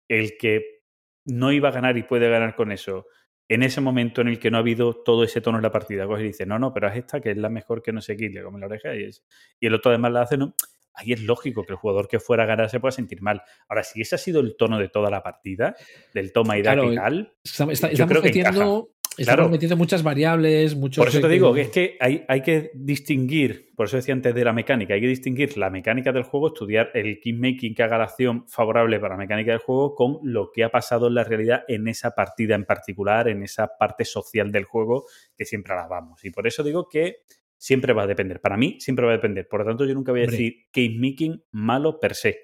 el 0.10 0.38
que 0.38 0.82
no 1.26 1.52
iba 1.52 1.70
a 1.70 1.72
ganar 1.72 1.98
y 1.98 2.04
puede 2.04 2.30
ganar 2.30 2.56
con 2.56 2.72
eso, 2.72 3.08
en 3.48 3.64
ese 3.64 3.80
momento 3.82 4.22
en 4.22 4.28
el 4.28 4.40
que 4.40 4.50
no 4.52 4.58
ha 4.58 4.62
habido 4.62 4.94
todo 5.04 5.24
ese 5.24 5.40
tono 5.42 5.58
en 5.60 5.64
la 5.64 5.72
partida, 5.72 6.08
coge 6.08 6.24
y 6.24 6.28
dice, 6.28 6.46
no, 6.46 6.60
no, 6.60 6.74
pero 6.74 6.88
haz 6.88 6.98
esta 6.98 7.22
que 7.22 7.32
es 7.32 7.38
la 7.38 7.50
mejor 7.50 7.82
que 7.82 7.94
no 7.94 8.02
sé 8.02 8.18
qué, 8.18 8.30
le 8.30 8.44
come 8.44 8.60
la 8.60 8.66
oreja 8.68 8.96
y, 8.96 9.04
es, 9.04 9.24
y 9.60 9.68
el 9.68 9.74
otro 9.76 9.92
además 9.92 10.12
la 10.12 10.22
hace, 10.22 10.38
no. 10.38 10.56
Ahí 10.98 11.12
es 11.12 11.22
lógico 11.22 11.66
que 11.66 11.74
el 11.74 11.78
jugador 11.78 12.08
que 12.08 12.20
fuera 12.22 12.44
a 12.44 12.46
ganar 12.46 12.70
se 12.70 12.80
pueda 12.80 12.94
sentir 12.94 13.22
mal. 13.22 13.42
Ahora, 13.68 13.84
si 13.84 14.00
ese 14.02 14.16
ha 14.16 14.18
sido 14.18 14.40
el 14.40 14.56
tono 14.56 14.80
de 14.80 14.88
toda 14.88 15.10
la 15.10 15.22
partida, 15.22 15.76
del 16.14 16.32
toma 16.32 16.58
y 16.58 16.62
da 16.62 16.72
Claro, 16.74 16.94
y 16.94 16.96
tal, 16.96 17.34
está- 17.44 17.66
Yo 17.66 17.72
estamos 17.94 18.12
creo 18.12 18.22
que 18.22 18.28
metiendo 18.30 18.90
Estamos 19.18 19.38
Claro. 19.38 19.50
metiendo 19.50 19.78
muchas 19.78 20.04
variables, 20.04 20.76
muchos. 20.76 21.02
Por 21.02 21.08
eso 21.10 21.22
te 21.22 21.30
digo 21.30 21.54
que 21.54 21.62
es 21.62 21.70
que 21.70 21.98
hay, 22.00 22.26
hay 22.28 22.42
que 22.42 22.72
distinguir, 22.74 23.72
por 23.76 23.86
eso 23.88 23.96
decía 23.96 24.14
antes 24.14 24.36
de 24.36 24.44
la 24.44 24.52
mecánica, 24.52 24.94
hay 24.94 25.02
que 25.02 25.08
distinguir 25.08 25.58
la 25.58 25.70
mecánica 25.70 26.12
del 26.12 26.24
juego, 26.24 26.48
estudiar 26.48 26.92
el 26.94 27.20
making 27.36 27.74
que 27.76 27.84
haga 27.84 27.98
la 27.98 28.04
acción 28.06 28.46
favorable 28.48 29.00
para 29.00 29.14
la 29.16 29.20
mecánica 29.20 29.52
del 29.52 29.62
juego 29.62 29.96
con 29.96 30.18
lo 30.24 30.52
que 30.52 30.64
ha 30.64 30.70
pasado 30.70 31.08
en 31.08 31.16
la 31.16 31.24
realidad 31.24 31.64
en 31.68 31.88
esa 31.88 32.12
partida 32.12 32.56
en 32.56 32.66
particular, 32.66 33.28
en 33.30 33.44
esa 33.44 33.78
parte 33.80 34.04
social 34.06 34.52
del 34.52 34.66
juego 34.66 35.06
que 35.38 35.46
siempre 35.46 35.74
alabamos. 35.74 36.24
Y 36.26 36.32
por 36.32 36.46
eso 36.48 36.62
digo 36.64 36.90
que 36.90 37.18
siempre 37.58 37.94
va 37.94 38.04
a 38.04 38.08
depender. 38.08 38.42
Para 38.42 38.58
mí 38.58 38.78
siempre 38.80 39.06
va 39.06 39.14
a 39.14 39.16
depender. 39.16 39.48
Por 39.48 39.62
lo 39.62 39.66
tanto, 39.66 39.86
yo 39.86 39.94
nunca 39.94 40.12
voy 40.12 40.22
a 40.22 40.24
Hombre. 40.26 40.38
decir 40.38 40.56
game 40.74 40.98
making 41.00 41.42
malo 41.52 42.00
per 42.00 42.16
se. 42.16 42.38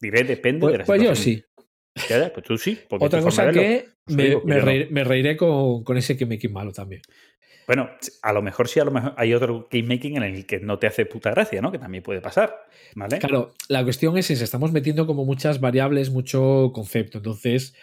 Diré 0.00 0.24
depende 0.24 0.60
Pues, 0.60 0.72
de 0.72 0.78
la 0.78 0.84
pues 0.84 1.02
yo 1.02 1.14
sí. 1.14 1.44
Ya, 2.08 2.32
pues 2.32 2.46
tú 2.46 2.56
sí. 2.56 2.78
porque 2.88 3.06
Otra 3.06 3.20
cosa 3.20 3.50
que 3.50 3.88
me, 4.06 4.30
no. 4.30 4.40
reiré, 4.60 4.88
me 4.90 5.04
reiré 5.04 5.36
con, 5.36 5.84
con 5.84 5.96
ese 5.96 6.16
me 6.26 6.38
malo 6.48 6.72
también. 6.72 7.02
Bueno, 7.66 7.88
a 8.22 8.32
lo 8.32 8.42
mejor 8.42 8.66
sí, 8.66 8.80
a 8.80 8.84
lo 8.84 8.90
mejor 8.90 9.14
hay 9.16 9.32
otro 9.32 9.68
game 9.70 9.86
making 9.86 10.16
en 10.16 10.24
el 10.24 10.44
que 10.44 10.58
no 10.58 10.78
te 10.78 10.88
hace 10.88 11.06
puta 11.06 11.30
gracia, 11.30 11.62
¿no? 11.62 11.70
Que 11.70 11.78
también 11.78 12.02
puede 12.02 12.20
pasar, 12.20 12.52
¿vale? 12.96 13.18
Claro, 13.20 13.54
la 13.68 13.84
cuestión 13.84 14.18
es 14.18 14.28
esa, 14.30 14.42
estamos 14.42 14.72
metiendo 14.72 15.06
como 15.06 15.24
muchas 15.24 15.60
variables, 15.60 16.10
mucho 16.10 16.72
concepto. 16.74 17.18
Entonces, 17.18 17.74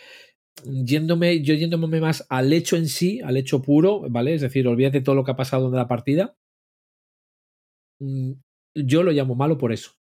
yéndome, 0.66 1.42
yo 1.42 1.54
yéndome 1.54 2.02
más 2.02 2.26
al 2.30 2.52
hecho 2.52 2.76
en 2.76 2.88
sí, 2.88 3.22
al 3.22 3.38
hecho 3.38 3.62
puro, 3.62 4.02
¿vale? 4.10 4.34
Es 4.34 4.42
decir, 4.42 4.68
olvídate 4.68 5.00
todo 5.00 5.16
lo 5.16 5.24
que 5.24 5.32
ha 5.32 5.38
pasado 5.38 5.68
en 5.68 5.76
la 5.76 5.88
partida. 5.88 6.36
Mm, 8.02 8.34
Yo 8.76 9.04
lo 9.04 9.12
llamo 9.12 9.36
malo 9.36 9.58
por 9.58 9.72
eso. 9.72 9.92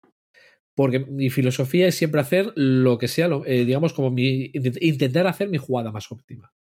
Porque 0.77 1.01
mi 1.01 1.31
filosofía 1.31 1.89
es 1.89 1.97
siempre 1.97 2.21
hacer 2.21 2.53
lo 2.55 2.99
que 2.99 3.09
sea, 3.09 3.27
lo- 3.29 3.45
eh, 3.47 3.65
digamos, 3.65 3.93
como 3.93 4.11
mi, 4.11 4.53
intent- 4.53 4.79
intentar 4.81 5.27
hacer 5.27 5.49
mi 5.49 5.59
jugada 5.59 5.91
más 5.91 6.13
óptima. 6.13 6.53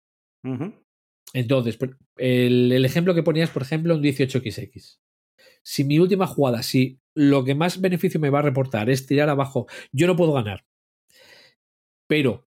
Entonces, 1.33 1.77
el, 2.17 2.71
el 2.73 2.85
ejemplo 2.85 3.15
que 3.15 3.23
ponías, 3.25 3.51
por 3.51 3.63
ejemplo, 3.63 3.95
un 3.97 4.03
18XX. 4.03 5.01
Si 5.65 5.83
mi 5.85 5.99
última 5.99 6.27
jugada, 6.29 6.63
si 6.63 7.01
lo 7.15 7.45
que 7.45 7.55
más 7.57 7.81
beneficio 7.81 8.21
me 8.21 8.31
va 8.31 8.39
a 8.39 8.43
reportar 8.43 8.89
es 8.89 9.07
tirar 9.07 9.29
abajo, 9.29 9.67
yo 9.93 10.07
no 10.07 10.15
puedo 10.17 10.33
ganar. 10.33 10.65
Pero, 12.09 12.47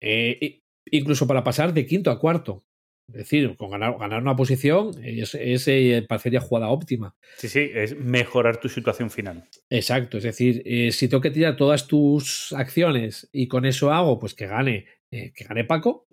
eh, 0.00 0.60
incluso 0.90 1.26
para 1.26 1.42
pasar 1.44 1.72
de 1.74 1.86
quinto 1.86 2.10
a 2.10 2.18
cuarto, 2.20 2.64
es 3.08 3.14
decir, 3.14 3.56
con 3.56 3.70
ganar, 3.70 3.96
ganar 3.98 4.20
una 4.20 4.36
posición, 4.36 4.92
es, 5.02 5.34
es, 5.34 5.66
eh, 5.66 6.04
parecería 6.06 6.40
jugada 6.40 6.68
óptima. 6.68 7.16
Sí, 7.38 7.48
sí, 7.48 7.70
es 7.72 7.96
mejorar 7.96 8.60
tu 8.60 8.68
situación 8.68 9.10
final. 9.10 9.48
Exacto, 9.70 10.18
es 10.18 10.24
decir, 10.24 10.62
eh, 10.66 10.92
si 10.92 11.08
tengo 11.08 11.22
que 11.22 11.30
tirar 11.30 11.56
todas 11.56 11.86
tus 11.86 12.52
acciones 12.52 13.26
y 13.32 13.48
con 13.48 13.64
eso 13.64 13.92
hago, 13.92 14.18
pues 14.18 14.34
que 14.34 14.46
gane, 14.46 14.86
eh, 15.10 15.32
que 15.34 15.44
gane 15.44 15.64
Paco. 15.64 16.06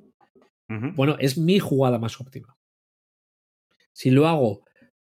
Bueno, 0.67 1.15
es 1.19 1.38
mi 1.38 1.60
jugada 1.60 1.99
más 1.99 2.19
óptima. 2.19 2.58
Si 3.93 4.10
lo 4.10 4.27
hago 4.27 4.65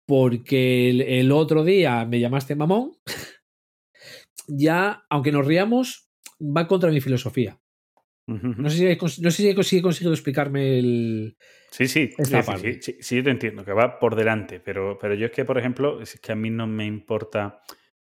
porque 0.04 0.90
el, 0.90 1.00
el 1.00 1.32
otro 1.32 1.64
día 1.64 2.04
me 2.04 2.20
llamaste 2.20 2.54
mamón, 2.54 2.98
ya, 4.46 5.04
aunque 5.08 5.32
nos 5.32 5.46
riamos, 5.46 6.10
va 6.38 6.66
contra 6.66 6.90
mi 6.90 7.00
filosofía. 7.00 7.58
No 8.28 8.68
sé 8.68 8.76
si 8.76 8.86
he, 8.86 8.96
no 8.96 9.08
sé 9.30 9.30
si 9.30 9.48
he 9.48 9.54
conseguido 9.54 10.12
explicarme 10.12 10.78
el. 10.78 11.36
Sí, 11.70 11.88
sí, 11.88 12.10
Esta 12.18 12.22
es 12.22 12.30
decir, 12.30 12.44
parte. 12.44 12.72
sí, 12.74 12.92
sí, 12.92 12.96
sí, 13.00 13.16
yo 13.16 13.24
te 13.24 13.30
entiendo, 13.30 13.64
que 13.64 13.72
va 13.72 13.98
por 13.98 14.16
delante, 14.16 14.60
pero, 14.60 14.98
pero 15.00 15.14
yo 15.14 15.26
es 15.26 15.32
que, 15.32 15.44
por 15.44 15.58
ejemplo, 15.58 16.00
es 16.02 16.18
que 16.20 16.32
a 16.32 16.34
mí 16.34 16.50
no 16.50 16.66
me 16.66 16.84
importa 16.84 17.60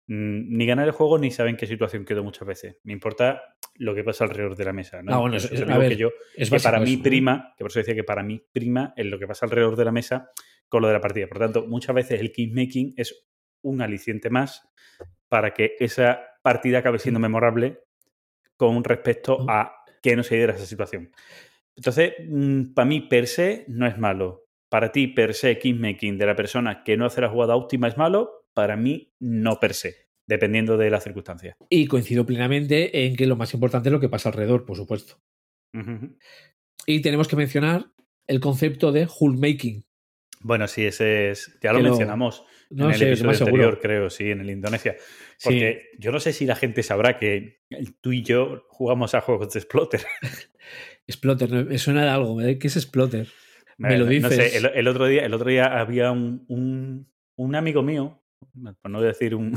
mm, 0.07 0.57
ni 0.57 0.65
ganar 0.65 0.85
el 0.85 0.91
juego 0.93 1.17
ni 1.17 1.31
saber 1.31 1.51
en 1.51 1.57
qué 1.57 1.65
situación 1.67 2.05
quedo 2.05 2.23
muchas 2.23 2.47
veces. 2.47 2.77
Me 2.83 2.93
importa 2.93 3.41
lo 3.75 3.93
que 3.95 4.03
pasa 4.03 4.23
alrededor 4.25 4.55
de 4.55 4.65
la 4.65 4.73
mesa. 4.73 5.01
¿no? 5.01 5.13
Ah, 5.13 5.17
bueno, 5.19 5.37
eso 5.37 5.53
es- 5.53 5.61
a 5.61 5.77
ver, 5.77 5.89
que 5.89 5.97
yo, 5.97 6.11
Es 6.35 6.49
que 6.49 6.59
para 6.59 6.79
mí 6.79 6.97
¿no? 6.97 7.03
prima, 7.03 7.53
que 7.57 7.63
por 7.63 7.71
eso 7.71 7.79
decía 7.79 7.95
que 7.95 8.03
para 8.03 8.23
mí 8.23 8.41
prima 8.51 8.93
en 8.95 9.09
lo 9.09 9.19
que 9.19 9.27
pasa 9.27 9.45
alrededor 9.45 9.75
de 9.75 9.85
la 9.85 9.91
mesa 9.91 10.29
con 10.69 10.81
lo 10.81 10.87
de 10.87 10.93
la 10.93 11.01
partida. 11.01 11.27
Por 11.27 11.39
tanto, 11.39 11.67
muchas 11.67 11.95
veces 11.95 12.19
el 12.21 12.31
making 12.53 12.93
es 12.97 13.27
un 13.61 13.81
aliciente 13.81 14.29
más 14.29 14.69
para 15.29 15.53
que 15.53 15.75
esa 15.79 16.21
partida 16.41 16.79
acabe 16.79 16.99
siendo 16.99 17.19
memorable 17.19 17.79
con 18.57 18.83
respecto 18.83 19.39
Mm. 19.39 19.49
a 19.49 19.75
que 20.03 20.15
no 20.15 20.21
se 20.21 20.35
diera 20.35 20.53
esa 20.53 20.67
situación. 20.67 21.11
Entonces, 21.75 22.13
mm, 22.27 22.73
para 22.73 22.85
mí 22.85 23.01
per 23.01 23.25
se 23.25 23.65
no 23.67 23.87
es 23.87 23.97
malo. 23.97 24.45
Para 24.69 24.91
ti 24.91 25.07
per 25.07 25.33
se 25.33 25.59
making 25.73 26.17
de 26.17 26.25
la 26.25 26.35
persona 26.35 26.83
que 26.83 26.97
no 26.97 27.05
hace 27.05 27.21
la 27.21 27.29
jugada 27.29 27.55
óptima 27.55 27.87
es 27.87 27.97
malo, 27.97 28.47
para 28.53 28.75
mí 28.75 29.13
no 29.19 29.59
per 29.59 29.73
se, 29.73 30.09
dependiendo 30.27 30.77
de 30.77 30.89
las 30.89 31.03
circunstancias. 31.03 31.55
Y 31.69 31.87
coincido 31.87 32.25
plenamente 32.25 33.05
en 33.05 33.15
que 33.15 33.25
lo 33.25 33.35
más 33.35 33.53
importante 33.53 33.89
es 33.89 33.93
lo 33.93 33.99
que 33.99 34.09
pasa 34.09 34.29
alrededor, 34.29 34.65
por 34.65 34.77
supuesto. 34.77 35.15
Y 36.85 37.01
tenemos 37.01 37.27
que 37.27 37.35
mencionar 37.35 37.91
el 38.27 38.39
concepto 38.39 38.91
de 38.91 39.07
making. 39.19 39.85
Bueno, 40.43 40.67
sí, 40.67 40.85
ese 40.85 41.31
es. 41.31 41.57
Ya 41.61 41.71
lo 41.73 41.79
Que 41.79 41.83
mencionamos 41.85 42.43
No 42.69 42.89
en 42.89 42.95
el 42.95 43.01
episodio 43.03 43.29
anterior, 43.31 43.59
seguro. 43.71 43.79
creo, 43.81 44.09
sí, 44.09 44.29
en 44.31 44.41
el 44.41 44.49
Indonesia. 44.49 44.95
Sí. 45.37 45.49
Porque 45.49 45.89
yo 45.97 46.11
no 46.11 46.19
sé 46.19 46.33
si 46.33 46.45
la 46.45 46.55
gente 46.55 46.83
sabrá 46.83 47.17
que 47.17 47.61
tú 48.01 48.11
y 48.11 48.23
yo 48.23 48.65
jugamos 48.69 49.15
a 49.15 49.21
juegos 49.21 49.53
de 49.53 49.61
Splotter. 49.61 50.01
Splotter, 51.11 51.49
me- 51.65 51.77
suena 51.77 52.03
de 52.03 52.09
algo. 52.09 52.37
¿Qué 52.37 52.67
es 52.67 52.73
Splotter? 52.73 53.27
Me 53.77 53.97
lo 53.97 54.05
No 54.05 54.29
sé, 54.29 54.35
dices. 54.43 54.55
el, 54.55 54.65
el 54.67 54.87
otro 54.87 55.07
día, 55.07 55.25
el 55.25 55.33
otro 55.33 55.49
día 55.49 55.79
había 55.79 56.11
un, 56.11 56.45
un, 56.47 57.11
un 57.35 57.55
amigo 57.55 57.81
mío, 57.81 58.23
por 58.81 58.91
no 58.91 59.01
decir 59.01 59.33
un, 59.35 59.53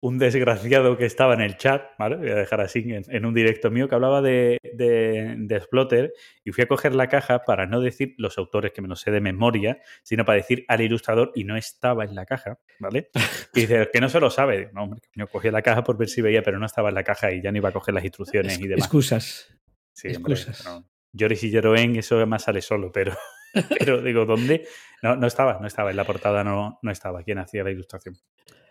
un 0.00 0.18
desgraciado 0.18 0.96
que 0.96 1.04
estaba 1.04 1.34
en 1.34 1.40
el 1.40 1.56
chat, 1.56 1.82
¿vale? 1.98 2.16
Voy 2.16 2.30
a 2.30 2.34
dejar 2.34 2.60
así 2.60 2.80
en, 2.80 3.04
en 3.08 3.26
un 3.26 3.34
directo 3.34 3.70
mío 3.70 3.88
que 3.88 3.94
hablaba 3.94 4.22
de, 4.22 4.58
de, 4.62 5.34
de 5.38 5.60
Splotter 5.60 6.12
y 6.44 6.52
fui 6.52 6.64
a 6.64 6.68
coger 6.68 6.94
la 6.94 7.08
caja 7.08 7.44
para 7.44 7.66
no 7.66 7.80
decir 7.80 8.14
los 8.18 8.38
autores 8.38 8.72
que 8.72 8.82
me 8.82 8.88
lo 8.88 8.96
sé 8.96 9.10
de 9.10 9.20
memoria, 9.20 9.80
sino 10.02 10.24
para 10.24 10.36
decir 10.36 10.64
al 10.68 10.80
ilustrador 10.80 11.32
y 11.34 11.44
no 11.44 11.56
estaba 11.56 12.04
en 12.04 12.14
la 12.14 12.26
caja, 12.26 12.58
¿vale? 12.78 13.10
Y 13.54 13.60
dice, 13.60 13.88
que 13.92 14.00
no 14.00 14.08
se 14.08 14.20
lo 14.20 14.30
sabe. 14.30 14.58
Digo, 14.58 14.70
No, 14.74 14.84
hombre, 14.84 15.00
yo 15.14 15.26
cogí 15.28 15.50
la 15.50 15.62
caja 15.62 15.82
por 15.82 15.96
ver 15.96 16.08
si 16.08 16.22
veía, 16.22 16.42
pero 16.42 16.58
no 16.58 16.66
estaba 16.66 16.90
en 16.90 16.94
la 16.94 17.04
caja 17.04 17.32
y 17.32 17.42
ya 17.42 17.50
no 17.50 17.58
iba 17.58 17.70
a 17.70 17.72
coger 17.72 17.94
las 17.94 18.04
instrucciones 18.04 18.58
y 18.60 18.68
demás. 18.68 18.84
Excusas. 18.84 19.48
Sí, 19.92 20.08
hombre, 20.14 20.34
excusas. 20.34 20.64
no. 20.64 20.86
Lloris 21.12 21.42
y 21.44 21.50
Jeroen, 21.50 21.96
eso 21.96 22.16
además 22.16 22.42
sale 22.42 22.60
solo, 22.60 22.92
pero, 22.92 23.16
pero 23.78 24.02
digo, 24.02 24.26
¿dónde? 24.26 24.66
No, 25.02 25.16
no 25.16 25.26
estaba, 25.26 25.58
no 25.60 25.66
estaba, 25.66 25.90
en 25.90 25.96
la 25.96 26.04
portada 26.04 26.44
no, 26.44 26.78
no 26.82 26.90
estaba 26.90 27.22
quien 27.22 27.38
hacía 27.38 27.64
la 27.64 27.70
ilustración. 27.70 28.16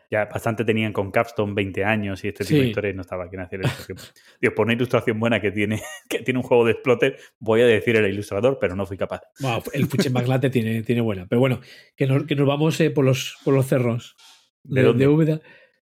Ya 0.10 0.26
bastante 0.26 0.63
tenían 0.63 0.94
con 0.94 1.12
Capstone 1.12 1.54
20 1.54 1.84
años 1.84 2.24
y 2.24 2.30
este 2.30 2.46
tipo 2.46 2.62
de 2.62 2.68
historias 2.68 2.96
no 2.96 3.02
estaba 3.02 3.28
quien 3.30 3.41
la 3.41 3.50
ilustración. 3.52 3.98
Digo, 4.41 4.56
por 4.56 4.65
una 4.65 4.74
ilustración 4.74 5.20
buena 5.20 5.41
que 5.41 5.52
tiene, 5.52 5.82
que 6.10 6.20
tiene 6.20 6.39
un 6.39 6.44
juego 6.44 6.65
de 6.65 6.74
Splotter, 6.74 7.18
voy 7.39 7.62
a 7.62 7.65
decir 7.65 7.96
el 7.96 8.12
ilustrador, 8.12 8.58
pero 8.60 8.76
no 8.76 8.86
fui 8.86 8.98
capaz. 8.98 9.22
Bueno, 9.39 9.63
el 9.74 9.88
Fuche 9.88 10.10
Magnate 10.10 10.50
tiene, 10.50 10.84
tiene 10.84 11.02
buena. 11.02 11.26
Pero 11.28 11.39
bueno, 11.39 11.62
que 11.96 12.08
nos, 12.08 12.26
que 12.26 12.36
nos 12.36 12.48
vamos 12.48 12.80
eh, 12.82 12.91
por, 12.91 13.06
los, 13.06 13.38
por 13.44 13.54
los 13.54 13.65
cerros. 13.65 14.15
¿De 14.63 14.82
De, 14.82 14.88
dónde? 14.88 15.04
de 15.04 15.08
Úbeda. 15.08 15.41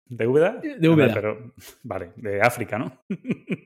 ¿De 0.10 0.28
Úbeda? 0.28 0.62
De 0.62 0.90
Úbeda. 0.90 1.12
Ah, 1.12 1.16
Pero, 1.16 1.54
vale, 1.84 2.12
de 2.16 2.42
África, 2.42 2.78
¿no? 2.78 3.04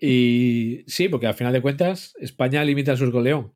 Y 0.01 0.83
sí, 0.87 1.07
porque 1.09 1.27
al 1.27 1.35
final 1.35 1.53
de 1.53 1.61
cuentas, 1.61 2.15
España 2.19 2.63
limita 2.63 2.91
el 2.91 2.97
surco 2.97 3.21
León. 3.21 3.53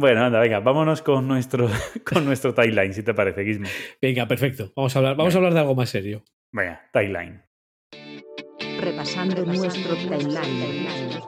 Bueno, 0.00 0.24
anda, 0.24 0.40
venga, 0.40 0.60
vámonos 0.60 1.02
con 1.02 1.28
nuestro, 1.28 1.68
con 2.10 2.24
nuestro 2.24 2.54
timeline, 2.54 2.94
si 2.94 3.02
te 3.02 3.12
parece, 3.12 3.44
Gizmo. 3.44 3.68
Venga, 4.00 4.26
perfecto. 4.26 4.72
Vamos 4.74 4.96
a 4.96 4.98
hablar, 4.98 5.14
vamos 5.14 5.34
a 5.34 5.38
hablar 5.38 5.52
de 5.52 5.60
algo 5.60 5.74
más 5.74 5.90
serio. 5.90 6.24
Venga, 6.52 6.88
timeline. 6.90 7.42
Repasando 8.80 9.44
nuestro 9.44 9.94
timeline. 9.96 11.20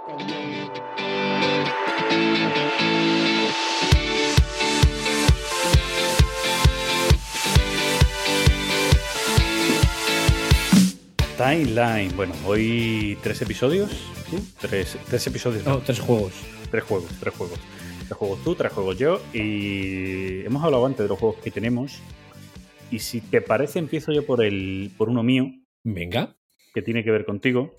Timeline. 11.37 12.14
Bueno, 12.16 12.35
hoy 12.46 13.18
tres 13.22 13.40
episodios. 13.42 13.90
¿Tú? 14.30 14.38
Tres, 14.61 14.96
tres 15.08 15.26
episodios. 15.26 15.64
No, 15.64 15.74
No, 15.74 15.78
tres 15.80 16.00
juegos. 16.00 16.32
tres 16.70 16.85
juegos, 16.85 17.11
tres 17.20 17.35
juegos. 17.35 17.58
Tres 18.12 18.18
juegos 18.18 18.44
tú, 18.44 18.55
tres 18.55 18.70
juegos 18.72 18.98
yo. 18.98 19.22
Y 19.33 20.44
hemos 20.44 20.62
hablado 20.62 20.85
antes 20.85 20.98
de 21.03 21.09
los 21.09 21.18
juegos 21.18 21.38
que 21.42 21.51
tenemos. 21.51 22.03
Y 22.90 22.98
si 22.98 23.22
te 23.22 23.40
parece, 23.40 23.79
empiezo 23.79 24.12
yo 24.12 24.27
por 24.27 24.44
el, 24.44 24.90
por 24.98 25.09
uno 25.09 25.22
mío, 25.22 25.51
Venga, 25.83 26.37
que 26.75 26.83
tiene 26.83 27.03
que 27.05 27.11
ver 27.11 27.25
contigo. 27.25 27.75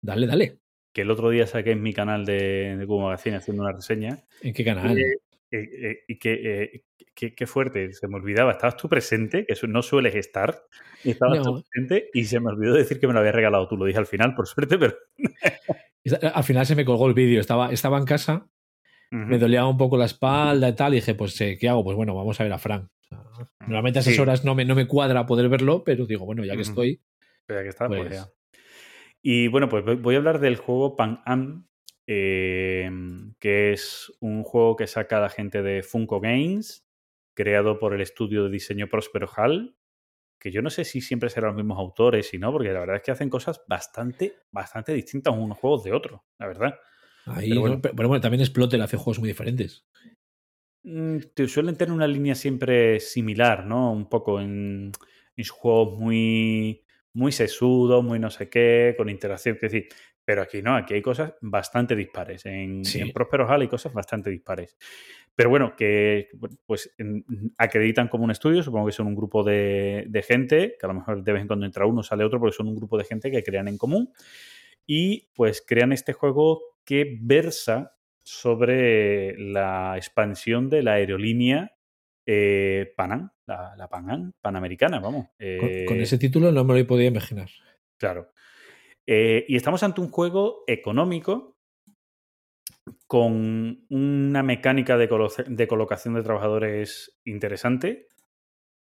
dale, 0.00 0.26
dale. 0.26 0.60
Que 0.94 1.02
el 1.02 1.10
otro 1.10 1.28
día 1.28 1.46
saqué 1.46 1.72
en 1.72 1.82
mi 1.82 1.92
canal 1.92 2.24
de, 2.24 2.76
de 2.78 2.86
Cubo 2.86 3.02
Magazine 3.02 3.36
haciendo 3.36 3.62
una 3.62 3.72
reseña. 3.72 4.24
¿En 4.40 4.54
qué 4.54 4.64
canal? 4.64 4.96
Eh, 4.98 5.02
eh, 5.50 5.58
eh, 5.90 5.98
y 6.08 6.18
que, 6.18 6.32
eh, 6.62 6.84
que- 7.14 7.34
qué 7.34 7.46
fuerte, 7.46 7.92
se 7.92 8.08
me 8.08 8.16
olvidaba. 8.16 8.52
Estabas 8.52 8.78
tú 8.78 8.88
presente, 8.88 9.44
que 9.44 9.54
no 9.68 9.82
sueles 9.82 10.14
estar. 10.14 10.62
Y 11.04 11.10
estabas 11.10 11.40
No. 11.40 11.44
tú 11.44 11.62
presente 11.62 12.08
y 12.14 12.24
se 12.24 12.40
me 12.40 12.48
olvidó 12.48 12.72
decir 12.72 12.98
que 12.98 13.06
me 13.06 13.12
lo 13.12 13.18
había 13.18 13.32
regalado 13.32 13.68
tú. 13.68 13.76
Lo 13.76 13.84
dije 13.84 13.98
al 13.98 14.06
final, 14.06 14.34
por 14.34 14.46
suerte, 14.48 14.78
pero. 14.78 14.94
Al 16.34 16.44
final 16.44 16.64
se 16.64 16.74
me 16.74 16.86
colgó 16.86 17.06
el 17.08 17.12
vídeo. 17.12 17.38
Estaba, 17.42 17.70
estaba 17.70 17.98
en 17.98 18.06
casa, 18.06 18.48
me 19.10 19.38
dolía 19.38 19.66
un 19.66 19.76
poco 19.76 19.96
la 19.96 20.04
espalda 20.06 20.68
y 20.68 20.74
tal. 20.74 20.92
Y 20.92 20.96
dije, 20.96 21.14
pues, 21.14 21.40
eh, 21.40 21.56
¿qué 21.60 21.68
hago? 21.68 21.82
Pues 21.84 21.96
bueno, 21.96 22.14
vamos 22.14 22.38
a 22.40 22.44
ver 22.44 22.52
a 22.52 22.58
Frank. 22.58 22.88
Sea, 23.08 23.22
Normalmente 23.60 23.98
a 23.98 24.02
esas 24.02 24.14
Sí. 24.14 24.20
horas 24.20 24.44
no 24.44 24.54
me, 24.54 24.64
no 24.64 24.74
me 24.74 24.86
cuadra 24.86 25.26
poder 25.26 25.48
verlo, 25.48 25.82
pero 25.84 26.06
digo, 26.06 26.24
bueno, 26.26 26.44
ya 26.44 26.54
que 26.54 26.62
estoy. 26.62 27.00
Pero 27.46 27.60
ya 27.60 27.62
que 27.64 27.68
está, 27.70 27.88
pues 27.88 28.00
Pues- 28.02 28.12
ya. 28.14 28.28
Y 29.22 29.48
bueno, 29.48 29.68
pues 29.68 29.84
voy- 29.84 29.96
voy 29.96 30.14
a 30.14 30.18
hablar 30.18 30.38
del 30.40 30.56
juego 30.56 30.96
Pan 30.96 31.20
Am, 31.26 31.66
eh, 32.06 32.90
que 33.38 33.72
es 33.72 34.12
un 34.20 34.42
juego 34.44 34.76
que 34.76 34.86
saca 34.86 35.20
la 35.20 35.28
gente 35.28 35.62
de 35.62 35.82
Funko 35.82 36.20
Games, 36.20 36.86
creado 37.34 37.78
por 37.78 37.94
el 37.94 38.00
estudio 38.00 38.44
de 38.44 38.50
diseño 38.50 38.88
Prospero 38.88 39.28
Hall, 39.36 39.76
que 40.38 40.50
yo 40.50 40.62
no 40.62 40.70
sé 40.70 40.84
si 40.84 41.00
siempre 41.00 41.28
serán 41.30 41.48
los 41.50 41.56
mismos 41.56 41.78
autores 41.78 42.32
y 42.32 42.38
no, 42.38 42.50
porque 42.52 42.72
la 42.72 42.80
verdad 42.80 42.96
es 42.96 43.02
que 43.02 43.10
hacen 43.10 43.28
cosas 43.28 43.62
bastante, 43.68 44.34
bastante 44.50 44.92
distintas 44.94 45.34
unos 45.36 45.58
juegos 45.58 45.84
de 45.84 45.92
otros, 45.92 46.20
la 46.38 46.46
verdad. 46.46 46.74
Ahí, 47.26 47.48
Pero 47.50 47.54
¿no? 47.56 47.60
bueno. 47.62 47.80
pero, 47.82 47.94
pero 47.96 48.08
bueno, 48.08 48.20
también 48.20 48.40
Exploter 48.40 48.80
hace 48.82 48.96
juegos 48.96 49.18
muy 49.18 49.28
diferentes. 49.28 49.84
Mm, 50.82 51.18
te 51.34 51.46
suelen 51.48 51.76
tener 51.76 51.92
una 51.92 52.06
línea 52.06 52.34
siempre 52.34 53.00
similar, 53.00 53.66
¿no? 53.66 53.92
Un 53.92 54.08
poco 54.08 54.40
en, 54.40 54.92
en 55.36 55.44
sus 55.44 55.50
juegos 55.56 55.98
muy, 55.98 56.84
muy 57.12 57.32
sesudos, 57.32 58.02
muy 58.02 58.18
no 58.18 58.30
sé 58.30 58.48
qué, 58.48 58.94
con 58.96 59.08
interacción. 59.10 59.56
Es 59.56 59.60
decir, 59.60 59.88
pero 60.24 60.42
aquí 60.42 60.62
no, 60.62 60.74
aquí 60.76 60.94
hay 60.94 61.02
cosas 61.02 61.34
bastante 61.40 61.94
dispares. 61.96 62.46
En, 62.46 62.84
Sí. 62.84 63.00
en 63.00 63.12
Prospero 63.12 63.46
Hall 63.46 63.60
hay 63.62 63.68
cosas 63.68 63.92
bastante 63.92 64.30
dispares. 64.30 64.76
Pero 65.34 65.50
bueno, 65.50 65.74
que 65.76 66.28
pues 66.66 66.94
en- 66.98 67.24
acreditan 67.58 68.08
como 68.08 68.24
un 68.24 68.30
estudio, 68.30 68.62
supongo 68.62 68.86
que 68.86 68.92
son 68.92 69.06
un 69.06 69.14
grupo 69.14 69.42
de, 69.44 70.04
de 70.08 70.22
gente, 70.22 70.76
que 70.78 70.86
a 70.86 70.88
lo 70.88 70.94
mejor 70.94 71.22
de 71.22 71.32
vez 71.32 71.42
en 71.42 71.46
cuando 71.48 71.66
entra 71.66 71.86
uno, 71.86 72.02
sale 72.02 72.24
otro, 72.24 72.38
porque 72.40 72.56
son 72.56 72.68
un 72.68 72.76
grupo 72.76 72.96
de 72.96 73.04
gente 73.04 73.30
que 73.30 73.42
crean 73.42 73.68
en 73.68 73.76
común. 73.78 74.12
Y 74.86 75.28
pues 75.34 75.62
crean 75.66 75.92
este 75.92 76.12
juego 76.12 76.62
que 76.84 77.18
versa 77.20 77.96
sobre 78.22 79.36
la 79.38 79.94
expansión 79.96 80.68
de 80.70 80.82
la 80.82 80.94
aerolínea 80.94 81.76
eh, 82.26 82.92
Panam, 82.96 83.30
la, 83.46 83.74
la 83.76 83.88
Panam, 83.88 84.32
panamericana, 84.40 85.00
vamos. 85.00 85.26
Con, 85.26 85.34
Eh, 85.38 85.84
con 85.86 86.00
ese 86.00 86.18
título 86.18 86.52
no 86.52 86.64
me 86.64 86.78
lo 86.78 86.86
podía 86.86 87.08
imaginar. 87.08 87.48
Claro. 87.96 88.30
Eh, 89.06 89.44
y 89.48 89.56
estamos 89.56 89.82
ante 89.82 90.00
un 90.00 90.10
juego 90.10 90.62
económico 90.66 91.56
con 93.06 93.84
una 93.88 94.42
mecánica 94.42 94.96
de, 94.96 95.08
colo- 95.08 95.32
de 95.46 95.66
colocación 95.66 96.14
de 96.14 96.22
trabajadores 96.22 97.18
interesante. 97.24 98.06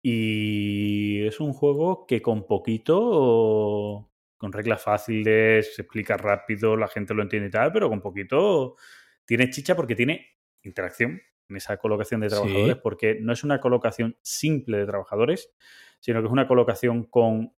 Y 0.01 1.25
es 1.25 1.39
un 1.39 1.53
juego 1.53 2.05
que 2.05 2.21
con 2.21 2.45
poquito, 2.47 4.09
con 4.39 4.53
reglas 4.53 4.81
fáciles, 4.81 5.75
se 5.75 5.81
explica 5.83 6.15
rápido, 6.17 6.75
la 6.77 6.87
gente 6.87 7.13
lo 7.13 7.21
entiende 7.21 7.49
y 7.49 7.51
tal, 7.51 7.71
pero 7.73 7.89
con 7.89 8.01
poquito 8.01 8.77
tiene 9.25 9.49
chicha 9.49 9.75
porque 9.75 9.95
tiene 9.95 10.37
interacción 10.63 11.21
en 11.49 11.55
esa 11.57 11.77
colocación 11.77 12.21
de 12.21 12.29
Sí. 12.29 12.35
trabajadores, 12.35 12.77
porque 12.77 13.17
no 13.19 13.33
es 13.33 13.43
una 13.43 13.59
colocación 13.59 14.17
simple 14.21 14.77
de 14.77 14.85
trabajadores, 14.85 15.53
sino 15.99 16.21
que 16.21 16.27
es 16.27 16.31
una 16.31 16.47
colocación 16.47 17.03
con, 17.03 17.53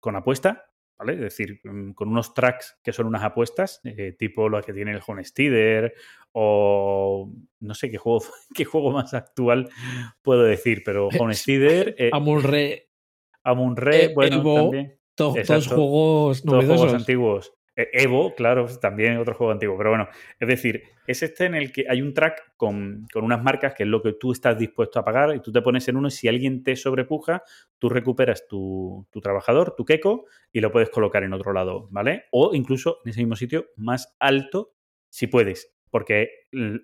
con 0.00 0.14
apuesta, 0.16 0.66
¿vale? 0.98 1.14
Es 1.14 1.20
decir, 1.20 1.60
mm, 1.64 1.92
con 1.92 2.08
unos 2.10 2.34
tracks 2.34 2.78
que 2.84 2.92
son 2.92 3.06
unas 3.06 3.22
apuestas, 3.22 3.80
eh, 3.84 4.12
tipo 4.18 4.50
lo 4.50 4.60
que 4.60 4.74
tiene 4.74 4.92
el 4.92 5.00
Honestider 5.06 5.94
o 6.32 7.32
no 7.60 7.74
sé 7.74 7.90
qué 7.90 7.96
juego, 7.96 8.20
qué 8.54 8.64
juego 8.66 8.90
más 8.92 9.14
actual 9.14 9.70
puedo 10.20 10.42
decir, 10.42 10.82
pero 10.84 11.08
Honestider, 11.26 11.94
eh, 11.96 12.10
Amun-Re, 12.12 12.90
Amun-Re, 13.44 14.04
eh, 14.04 14.12
bueno, 14.14 14.36
Evo, 14.40 14.54
también. 14.54 14.98
To- 15.14 15.32
todos 15.32 15.38
Exacto. 15.38 15.74
juegos 15.76 16.42
Todos 16.42 16.54
novedosos. 16.54 16.80
juegos 16.80 16.94
antiguos. 17.00 17.52
Eh, 17.74 17.88
Evo, 17.94 18.34
claro, 18.34 18.66
también 18.80 19.16
otro 19.16 19.34
juego 19.34 19.50
antiguo. 19.50 19.78
Pero 19.78 19.90
bueno, 19.90 20.06
es 20.38 20.46
decir, 20.46 20.82
es 21.06 21.22
este 21.22 21.46
en 21.46 21.54
el 21.54 21.72
que 21.72 21.86
hay 21.88 22.02
un 22.02 22.12
track 22.12 22.54
con, 22.58 23.06
con 23.10 23.24
unas 23.24 23.42
marcas 23.42 23.72
que 23.74 23.84
es 23.84 23.88
lo 23.88 24.02
que 24.02 24.12
tú 24.12 24.32
estás 24.32 24.58
dispuesto 24.58 25.00
a 25.00 25.04
pagar 25.06 25.34
y 25.34 25.40
tú 25.40 25.50
te 25.52 25.62
pones 25.62 25.88
en 25.88 25.96
uno 25.96 26.08
y 26.08 26.10
si 26.10 26.28
alguien 26.28 26.62
te 26.62 26.76
sobrepuja, 26.76 27.42
tú 27.78 27.88
recuperas 27.88 28.46
tu, 28.46 29.06
tu 29.10 29.20
trabajador, 29.22 29.74
tu 29.74 29.86
queco, 29.86 30.26
y 30.52 30.60
lo 30.60 30.70
puedes 30.70 30.90
colocar 30.90 31.22
en 31.24 31.32
otro 31.32 31.54
lado, 31.54 31.88
¿vale? 31.90 32.24
O 32.30 32.54
incluso 32.54 32.98
en 33.06 33.10
ese 33.10 33.20
mismo 33.20 33.36
sitio 33.36 33.66
más 33.76 34.14
alto 34.20 34.74
si 35.08 35.26
puedes. 35.28 35.74
Porque 35.90 36.28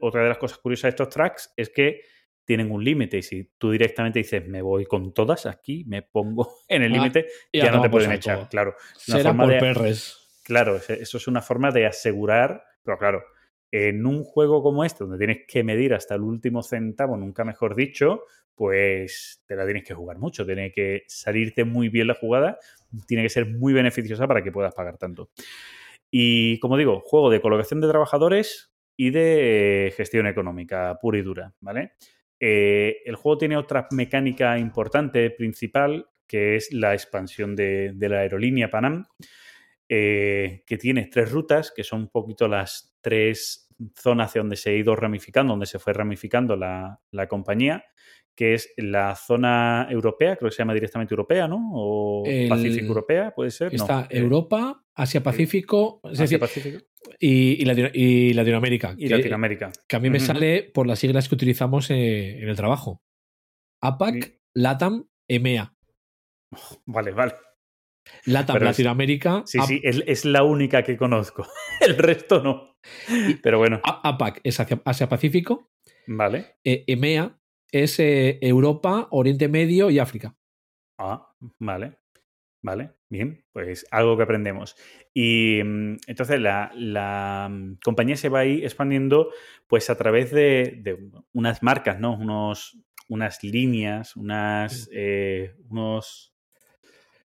otra 0.01 0.23
de 0.23 0.29
las 0.31 0.39
cosas 0.39 0.57
curiosas 0.59 0.85
de 0.85 0.89
estos 0.91 1.09
tracks 1.11 1.53
es 1.57 1.69
que 1.69 2.01
tienen 2.49 2.71
un 2.73 2.83
límite 2.83 3.19
y 3.19 3.23
si 3.23 3.45
tú 3.59 3.71
directamente 3.71 4.21
dices 4.21 4.49
me 4.49 4.63
voy 4.63 4.87
con 4.87 5.13
todas 5.13 5.45
aquí, 5.45 5.85
me 5.87 6.01
pongo 6.01 6.49
en 6.69 6.83
el 6.83 6.93
Ah, 6.93 6.95
límite, 6.97 7.27
ya 7.53 7.71
no 7.71 7.83
te 7.83 7.91
pueden 7.91 8.11
echar, 8.13 8.49
claro. 8.49 8.71
Una 9.07 9.17
Será 9.19 9.31
forma 9.31 9.45
por 9.45 9.53
de- 9.53 9.61
perres. 9.61 10.41
Claro, 10.43 10.77
eso 10.77 11.17
es 11.19 11.29
una 11.29 11.43
forma 11.43 11.71
de 11.73 11.85
asegurar, 11.85 12.65
pero 12.83 12.97
claro, 12.97 13.23
en 13.71 14.07
un 14.07 14.25
juego 14.25 14.63
como 14.63 14.83
este, 14.83 15.05
donde 15.05 15.19
tienes 15.19 15.45
que 15.47 15.63
medir 15.63 15.93
hasta 15.93 16.15
el 16.15 16.23
último 16.23 16.63
centavo, 16.63 17.19
nunca 17.19 17.45
mejor 17.45 17.77
dicho, 17.77 18.23
pues 18.55 19.43
te 19.47 19.55
la 19.55 19.67
tienes 19.67 19.85
que 19.85 19.93
jugar 19.93 20.17
mucho, 20.17 20.47
tiene 20.47 20.73
que 20.73 21.03
salirte 21.07 21.65
muy 21.65 21.91
bien 21.91 22.07
la 22.07 22.15
jugada, 22.15 22.59
tiene 23.07 23.25
que 23.25 23.29
ser 23.29 23.45
muy 23.45 23.75
beneficiosa 23.75 24.27
para 24.27 24.43
que 24.43 24.51
puedas 24.51 24.73
pagar 24.75 24.97
tanto. 24.97 25.29
Y 26.11 26.59
como 26.61 26.79
digo, 26.79 27.03
juego 27.05 27.29
de 27.29 27.43
colocación 27.43 27.83
de 27.83 27.89
trabajadores 27.89 28.73
y 28.97 29.11
de 29.11 29.93
gestión 29.97 30.27
económica 30.27 30.99
pura 31.01 31.19
y 31.19 31.23
dura, 31.23 31.53
¿vale? 31.61 31.93
Eh, 32.41 32.99
el 33.05 33.17
juego 33.17 33.39
tiene 33.39 33.57
otra 33.57 33.89
mecánica 33.91 34.59
importante, 34.59 35.31
principal, 35.31 36.07
que 36.27 36.57
es 36.57 36.73
la 36.73 36.93
expansión 36.95 37.57
de, 37.57 37.93
de 37.95 38.09
la 38.09 38.19
aerolínea 38.19 38.71
Panam, 38.71 39.07
eh, 39.89 40.63
que 40.67 40.77
tiene 40.77 41.07
tres 41.07 41.31
rutas, 41.33 41.73
que 41.75 41.85
son 41.85 42.01
un 42.03 42.09
poquito 42.09 42.47
las 42.49 42.97
tres 43.01 43.69
zonas 43.95 44.29
hacia 44.31 44.41
donde 44.43 44.57
se 44.57 44.71
ha 44.71 44.75
ido 44.75 44.95
ramificando, 44.95 45.53
donde 45.53 45.67
se 45.67 45.79
fue 45.79 45.93
ramificando 45.93 46.57
la, 46.57 47.01
la 47.11 47.27
compañía, 47.29 47.85
que 48.35 48.55
es 48.55 48.73
la 48.77 49.15
zona 49.17 49.89
europea, 49.91 50.37
creo 50.37 50.51
que 50.51 50.55
se 50.55 50.59
llama 50.63 50.75
directamente 50.75 51.15
europea, 51.15 51.49
¿no? 51.49 51.71
O 51.73 52.25
El- 52.27 52.49
Pacífico 52.49 52.87
europea, 52.87 53.35
puede 53.35 53.51
ser. 53.51 53.75
Está 53.75 54.07
eh, 54.11 54.19
Europa, 54.19 54.85
Asia 54.99 55.23
Pacífico 55.23 56.01
es 56.05 56.21
Asia 56.21 56.39
Pacífico 56.39 56.85
y, 57.21 57.63
y 57.63 57.65
Latino- 57.65 57.91
y 57.95 58.33
Latinoamérica. 58.35 58.95
y 58.99 59.09
que, 59.09 59.17
Latinoamérica. 59.17 59.73
que 59.89 59.97
a 59.97 60.01
mí 60.01 60.11
me 60.11 60.21
sale 60.21 60.63
por 60.75 60.87
las 60.87 60.99
siglas 60.99 61.29
que 61.29 61.35
utilizamos 61.35 61.91
eh, 61.91 62.41
en 62.43 62.49
el 62.49 62.57
trabajo. 62.57 63.01
APAC, 63.83 64.15
Mi- 64.15 64.21
LATAM, 64.55 65.05
EMEA. 65.29 65.75
Vale, 66.87 67.13
vale. 67.13 67.35
LATAM, 68.25 68.55
Pero 68.55 68.67
es- 68.67 68.71
Latinoamérica, 68.79 69.43
Sí, 69.47 69.59
sí, 69.67 69.81
es, 69.85 70.03
es 70.07 70.25
la 70.25 70.43
única 70.43 70.83
que 70.83 70.97
conozco. 70.97 71.47
El 71.81 71.97
resto 71.97 72.43
no. 72.43 72.75
Pero 73.43 73.59
bueno, 73.59 73.81
APAC 73.85 74.41
es 74.45 74.59
Asia, 74.61 74.81
Asia 74.85 75.09
Pacífico, 75.09 75.71
vale. 76.07 76.57
eh, 76.65 76.85
EMEA 76.87 77.39
es 77.71 78.01
eh, 78.01 78.39
Europa, 78.41 79.09
Oriente 79.11 79.47
Medio 79.49 79.91
y 79.91 79.99
África. 79.99 80.35
Ah, 80.99 81.31
vale. 81.61 81.99
Vale, 82.61 82.91
bien, 83.09 83.45
pues 83.53 83.87
algo 83.91 84.17
que 84.17 84.25
aprendemos. 84.25 84.77
Y 85.15 85.61
mm, 85.65 85.97
entonces 86.07 86.41
la, 86.41 86.73
la, 86.75 87.49
mm, 87.51 87.79
compañía 87.85 88.17
se 88.17 88.29
va 88.29 88.41
a 88.41 88.45
ir 88.47 88.65
expandiendo 88.65 89.31
pues 89.69 89.91
a 89.91 89.97
través 89.97 90.33
de, 90.33 90.81
de 90.83 90.99
unas 91.33 91.63
marcas, 91.63 92.01
¿no? 92.01 92.15
Unos, 92.15 92.79
unas 93.09 93.43
líneas, 93.43 94.17
unas, 94.17 94.89
eh, 94.93 95.55
unos... 95.69 96.35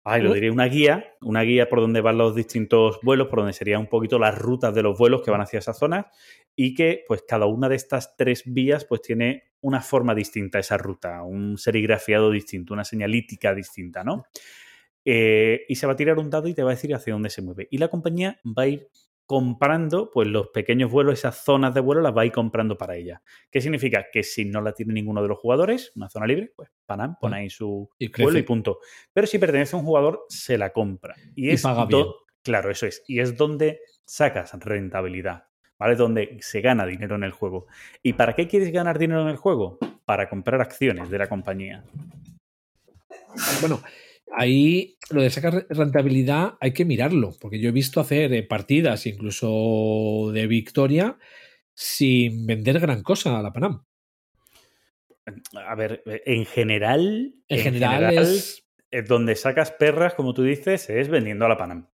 Ay, 0.04 0.22
lo 0.22 0.32
diré, 0.32 0.50
una 0.50 0.64
guía, 0.64 1.12
una 1.20 1.42
guía 1.42 1.68
por 1.68 1.80
donde 1.80 2.00
van 2.00 2.16
los 2.16 2.34
distintos 2.34 2.98
vuelos, 3.02 3.28
por 3.28 3.40
donde 3.40 3.52
serían 3.52 3.80
un 3.80 3.88
poquito 3.88 4.18
las 4.18 4.38
rutas 4.38 4.74
de 4.74 4.82
los 4.82 4.96
vuelos 4.96 5.20
que 5.20 5.30
van 5.30 5.42
hacia 5.42 5.58
esas 5.58 5.78
zonas 5.78 6.06
y 6.56 6.74
que 6.74 7.04
pues 7.06 7.24
cada 7.28 7.44
una 7.44 7.68
de 7.68 7.76
estas 7.76 8.16
tres 8.16 8.42
vías 8.46 8.86
pues 8.86 9.02
tiene 9.02 9.50
una 9.60 9.82
forma 9.82 10.14
distinta 10.14 10.58
esa 10.58 10.78
ruta, 10.78 11.22
un 11.24 11.58
serigrafiado 11.58 12.30
distinto, 12.30 12.72
una 12.72 12.86
señalítica 12.86 13.54
distinta, 13.54 14.02
¿no? 14.02 14.24
Eh, 15.10 15.64
y 15.68 15.74
se 15.76 15.86
va 15.86 15.94
a 15.94 15.96
tirar 15.96 16.18
un 16.18 16.28
dado 16.28 16.48
y 16.48 16.54
te 16.54 16.62
va 16.62 16.70
a 16.72 16.74
decir 16.74 16.94
hacia 16.94 17.14
dónde 17.14 17.30
se 17.30 17.40
mueve. 17.40 17.66
Y 17.70 17.78
la 17.78 17.88
compañía 17.88 18.38
va 18.44 18.64
a 18.64 18.66
ir 18.66 18.88
comprando 19.24 20.10
pues 20.10 20.28
los 20.28 20.48
pequeños 20.48 20.90
vuelos, 20.90 21.14
esas 21.18 21.42
zonas 21.44 21.72
de 21.72 21.80
vuelo 21.80 22.02
las 22.02 22.14
va 22.14 22.22
a 22.22 22.26
ir 22.26 22.32
comprando 22.32 22.76
para 22.76 22.94
ella. 22.96 23.22
¿Qué 23.50 23.60
significa? 23.62 24.06
Que 24.12 24.22
si 24.22 24.44
no 24.44 24.60
la 24.60 24.72
tiene 24.72 24.92
ninguno 24.92 25.22
de 25.22 25.28
los 25.28 25.38
jugadores, 25.38 25.92
una 25.96 26.10
zona 26.10 26.26
libre, 26.26 26.52
pues 26.54 26.70
Panam 26.84 27.16
pone 27.18 27.36
ahí 27.38 27.48
su 27.50 27.88
Y 27.98 28.08
vuelo 28.22 28.38
y 28.38 28.42
punto. 28.42 28.80
Pero 29.12 29.26
si 29.26 29.38
pertenece 29.38 29.76
a 29.76 29.78
un 29.78 29.84
jugador, 29.86 30.24
se 30.28 30.58
la 30.58 30.72
compra. 30.74 31.14
Y, 31.34 31.48
Y 31.48 31.50
es 31.52 31.62
paga 31.62 31.86
do- 31.86 31.86
bien. 32.04 32.06
Claro, 32.42 32.70
eso 32.70 32.84
es. 32.86 33.02
Y 33.06 33.20
es 33.20 33.34
donde 33.36 33.80
sacas 34.04 34.52
rentabilidad. 34.60 35.44
¿Vale? 35.78 35.94
Donde 35.96 36.36
se 36.40 36.60
gana 36.60 36.84
dinero 36.84 37.14
en 37.16 37.22
el 37.24 37.30
juego. 37.32 37.66
¿Y 38.02 38.14
para 38.14 38.34
qué 38.34 38.46
quieres 38.48 38.72
ganar 38.72 38.98
dinero 38.98 39.22
en 39.22 39.28
el 39.28 39.36
juego? 39.36 39.78
Para 40.04 40.28
comprar 40.28 40.60
acciones 40.60 41.08
de 41.08 41.18
la 41.18 41.28
compañía. 41.28 41.84
Bueno, 43.60 43.80
ahí 44.36 44.96
lo 45.10 45.22
de 45.22 45.30
sacar 45.30 45.66
rentabilidad 45.70 46.54
hay 46.60 46.72
que 46.72 46.84
mirarlo, 46.84 47.34
porque 47.40 47.60
yo 47.60 47.68
he 47.68 47.72
visto 47.72 48.00
hacer 48.00 48.32
eh, 48.32 48.42
partidas, 48.42 49.06
incluso 49.06 50.30
de 50.32 50.46
victoria, 50.46 51.18
sin 51.74 52.46
vender 52.46 52.80
gran 52.80 53.02
cosa 53.02 53.38
a 53.38 53.42
la 53.42 53.52
Panam. 53.52 53.84
A 55.54 55.74
ver, 55.74 56.02
en 56.06 56.46
general. 56.46 57.34
En, 57.48 57.58
general, 57.58 58.18
es. 58.18 58.66
eh, 58.90 59.02
donde 59.02 59.34
sacas 59.36 59.72
perras, 59.72 60.14
como 60.14 60.34
tú 60.34 60.42
dices, 60.42 60.88
es 60.88 61.08
vendiendo 61.08 61.44
a 61.44 61.48
la 61.48 61.58
Panam. 61.58 61.88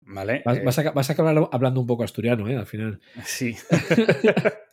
¿Vale? 0.00 0.42
Vas, 0.44 0.58
Eh, 0.58 0.62
vas 0.64 0.78
a, 0.78 0.90
vas 0.92 1.10
a 1.10 1.12
acabar 1.12 1.48
hablando 1.50 1.80
un 1.80 1.86
poco 1.86 2.04
asturiano, 2.04 2.48
¿eh? 2.48 2.56
Al 2.56 2.66
final. 2.66 3.00
Sí. 3.24 3.56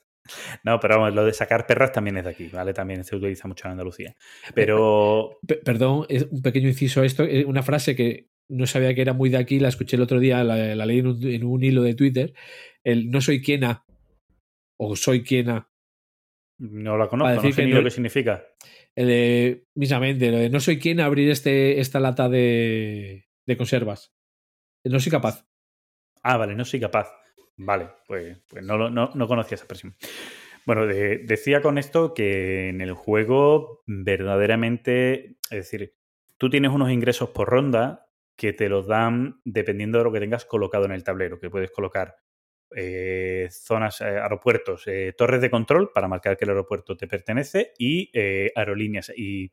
no, 0.63 0.79
pero 0.79 0.97
vamos, 0.99 1.13
lo 1.13 1.25
de 1.25 1.33
sacar 1.33 1.65
perras 1.67 1.91
también 1.91 2.17
es 2.17 2.23
de 2.23 2.29
aquí, 2.31 2.47
¿vale? 2.47 2.73
También 2.73 3.03
se 3.03 3.15
utiliza 3.15 3.47
mucho 3.47 3.67
en 3.67 3.71
Andalucía. 3.73 4.15
Pero. 4.55 5.39
Pe- 5.47 5.57
perdón, 5.57 6.05
es 6.09 6.23
un 6.31 6.41
pequeño 6.41 6.67
inciso 6.69 7.01
a 7.01 7.05
esto. 7.05 7.23
eh, 7.23 7.45
Una 7.45 7.63
frase 7.63 7.95
que 7.95 8.29
no 8.49 8.65
sabía 8.67 8.93
que 8.93 9.01
era 9.01 9.13
muy 9.13 9.29
de 9.29 9.37
aquí, 9.37 9.59
la 9.59 9.69
escuché 9.69 9.95
el 9.95 10.01
otro 10.01 10.19
día, 10.19 10.43
la, 10.43 10.75
la 10.75 10.85
leí 10.85 10.99
en 10.99 11.07
un, 11.07 11.23
en 11.27 11.43
un 11.45 11.63
hilo 11.63 11.81
de 11.81 11.95
Twitter, 11.95 12.33
el 12.83 13.09
no 13.09 13.21
soy 13.21 13.41
quien 13.41 13.63
a, 13.63 13.85
o 14.79 14.95
soy 14.95 15.23
quien 15.23 15.49
a, 15.49 15.69
No 16.59 16.97
la 16.97 17.07
conozco, 17.07 17.35
no 17.35 17.41
sé 17.41 17.55
que 17.61 17.65
ni 17.65 17.71
no- 17.71 17.77
lo 17.77 17.83
que 17.85 17.89
significa. 17.91 18.45
el 18.95 19.07
de, 19.07 19.65
misamente, 19.75 20.29
lo 20.31 20.37
de 20.37 20.49
no 20.49 20.59
soy 20.59 20.77
quien 20.79 20.99
a 20.99 21.05
abrir 21.05 21.29
este, 21.31 21.79
esta 21.79 21.99
lata 21.99 22.29
de, 22.29 23.25
de 23.47 23.57
conservas. 23.57 24.13
No 24.85 24.99
soy 24.99 25.11
capaz. 25.11 25.45
Ah, 26.21 26.37
vale, 26.37 26.55
no 26.55 26.65
soy 26.65 26.79
capaz. 26.79 27.09
Vale, 27.57 27.89
pues, 28.07 28.39
pues 28.47 28.63
no, 28.63 28.89
no, 28.89 29.11
no 29.13 29.27
conocía 29.27 29.55
esa 29.55 29.63
expresión. 29.65 29.95
Bueno, 30.65 30.87
de- 30.87 31.19
decía 31.19 31.61
con 31.61 31.77
esto 31.77 32.13
que 32.13 32.69
en 32.69 32.81
el 32.81 32.93
juego 32.93 33.83
verdaderamente, 33.87 35.37
es 35.51 35.57
decir, 35.71 35.95
tú 36.37 36.49
tienes 36.49 36.71
unos 36.71 36.91
ingresos 36.91 37.29
por 37.29 37.49
ronda 37.49 38.07
que 38.35 38.53
te 38.53 38.69
los 38.69 38.87
dan 38.87 39.41
dependiendo 39.45 39.99
de 39.99 40.03
lo 40.05 40.11
que 40.11 40.19
tengas 40.19 40.45
colocado 40.45 40.85
en 40.85 40.91
el 40.93 41.03
tablero, 41.03 41.39
que 41.39 41.49
puedes 41.51 41.71
colocar 41.71 42.15
eh, 42.75 43.49
zonas, 43.51 44.01
eh, 44.01 44.05
aeropuertos, 44.05 44.83
eh, 44.87 45.13
torres 45.17 45.41
de 45.41 45.51
control 45.51 45.91
para 45.93 46.07
marcar 46.07 46.37
que 46.37 46.45
el 46.45 46.51
aeropuerto 46.51 46.97
te 46.97 47.07
pertenece 47.07 47.73
y 47.77 48.09
eh, 48.13 48.51
aerolíneas 48.55 49.11
y 49.15 49.51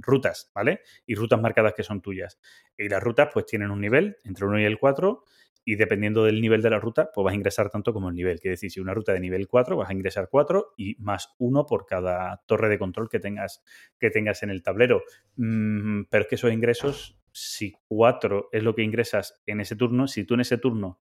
rutas, 0.00 0.50
¿vale? 0.54 0.80
Y 1.06 1.14
rutas 1.14 1.40
marcadas 1.40 1.74
que 1.74 1.82
son 1.82 2.00
tuyas. 2.02 2.38
Y 2.76 2.88
las 2.88 3.02
rutas 3.02 3.30
pues 3.32 3.46
tienen 3.46 3.70
un 3.70 3.80
nivel 3.80 4.16
entre 4.24 4.44
el 4.44 4.50
1 4.50 4.60
y 4.60 4.64
el 4.64 4.78
4 4.78 5.24
y 5.64 5.76
dependiendo 5.76 6.24
del 6.24 6.40
nivel 6.40 6.62
de 6.62 6.70
la 6.70 6.80
ruta, 6.80 7.10
pues 7.12 7.24
vas 7.24 7.32
a 7.32 7.36
ingresar 7.36 7.70
tanto 7.70 7.92
como 7.92 8.08
el 8.08 8.14
nivel. 8.14 8.40
Quiere 8.40 8.52
decir, 8.52 8.70
si 8.70 8.80
una 8.80 8.94
ruta 8.94 9.12
de 9.12 9.20
nivel 9.20 9.46
4, 9.46 9.76
vas 9.76 9.90
a 9.90 9.92
ingresar 9.92 10.28
4 10.30 10.74
y 10.76 10.96
más 11.00 11.34
1 11.38 11.66
por 11.66 11.86
cada 11.86 12.42
torre 12.46 12.68
de 12.68 12.78
control 12.78 13.08
que 13.08 13.20
tengas, 13.20 13.62
que 13.98 14.10
tengas 14.10 14.42
en 14.42 14.50
el 14.50 14.62
tablero. 14.62 15.02
Mm, 15.36 16.04
pero 16.10 16.22
es 16.22 16.28
que 16.28 16.34
esos 16.36 16.52
ingresos, 16.52 17.18
si 17.32 17.74
4 17.88 18.48
es 18.52 18.62
lo 18.62 18.74
que 18.74 18.82
ingresas 18.82 19.42
en 19.46 19.60
ese 19.60 19.76
turno, 19.76 20.08
si 20.08 20.24
tú 20.24 20.34
en 20.34 20.40
ese 20.40 20.58
turno 20.58 21.00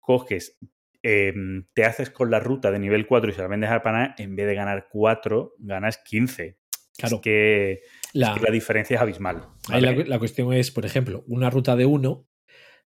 coges, 0.00 0.58
eh, 1.02 1.32
te 1.72 1.84
haces 1.84 2.10
con 2.10 2.30
la 2.30 2.40
ruta 2.40 2.70
de 2.70 2.78
nivel 2.78 3.06
4 3.06 3.30
y 3.30 3.32
se 3.32 3.40
la 3.42 3.48
vendes 3.48 3.70
a 3.70 3.82
Pana, 3.82 4.14
en 4.18 4.36
vez 4.36 4.46
de 4.46 4.54
ganar 4.54 4.88
4, 4.90 5.54
ganas 5.58 5.98
15. 5.98 6.58
Claro. 6.98 7.16
Es 7.16 7.22
que 7.22 7.80
La, 8.12 8.28
es 8.28 8.38
que 8.38 8.44
la 8.46 8.52
diferencia 8.52 8.96
es 8.96 9.00
abismal. 9.00 9.46
ahí 9.70 9.80
la, 9.80 9.92
la 9.92 10.18
cuestión 10.18 10.52
es, 10.52 10.70
por 10.70 10.84
ejemplo, 10.84 11.24
una 11.26 11.48
ruta 11.48 11.74
de 11.74 11.86
1 11.86 12.28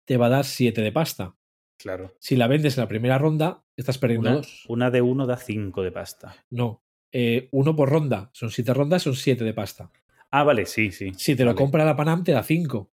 te 0.05 0.17
va 0.17 0.27
a 0.27 0.29
dar 0.29 0.45
7 0.45 0.81
de 0.81 0.91
pasta. 0.91 1.35
Claro. 1.77 2.15
Si 2.19 2.35
la 2.35 2.47
vendes 2.47 2.77
en 2.77 2.81
la 2.83 2.87
primera 2.87 3.17
ronda, 3.17 3.63
estás 3.75 3.97
perdiendo 3.97 4.29
Una, 4.29 4.37
2. 4.37 4.65
una 4.69 4.91
de 4.91 5.01
1 5.01 5.25
da 5.27 5.37
5 5.37 5.83
de 5.83 5.91
pasta. 5.91 6.35
No. 6.49 6.83
Eh, 7.11 7.49
uno 7.51 7.75
por 7.75 7.89
ronda. 7.89 8.29
Son 8.33 8.49
7 8.51 8.73
rondas, 8.73 9.03
son 9.03 9.15
7 9.15 9.43
de 9.43 9.53
pasta. 9.53 9.91
Ah, 10.31 10.43
vale, 10.43 10.65
sí, 10.65 10.91
sí. 10.91 11.11
Si 11.15 11.35
te 11.35 11.45
lo 11.45 11.53
compra 11.55 11.85
la 11.85 11.95
Panam, 11.95 12.23
te 12.23 12.31
da 12.31 12.41
5. 12.43 12.89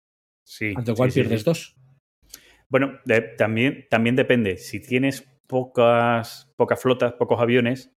Sí. 0.44 0.74
Ante 0.76 0.92
lo 0.92 0.96
cual 0.98 1.12
sí, 1.12 1.20
pierdes 1.22 1.42
sí. 1.42 1.46
2. 1.46 1.76
Bueno, 2.70 3.00
de- 3.06 3.22
también, 3.22 3.88
también 3.90 4.16
depende. 4.16 4.58
Si 4.58 4.80
tienes 4.80 5.26
pocas, 5.48 6.52
pocas 6.56 6.82
flotas, 6.82 7.14
pocos 7.14 7.40
aviones, 7.40 7.92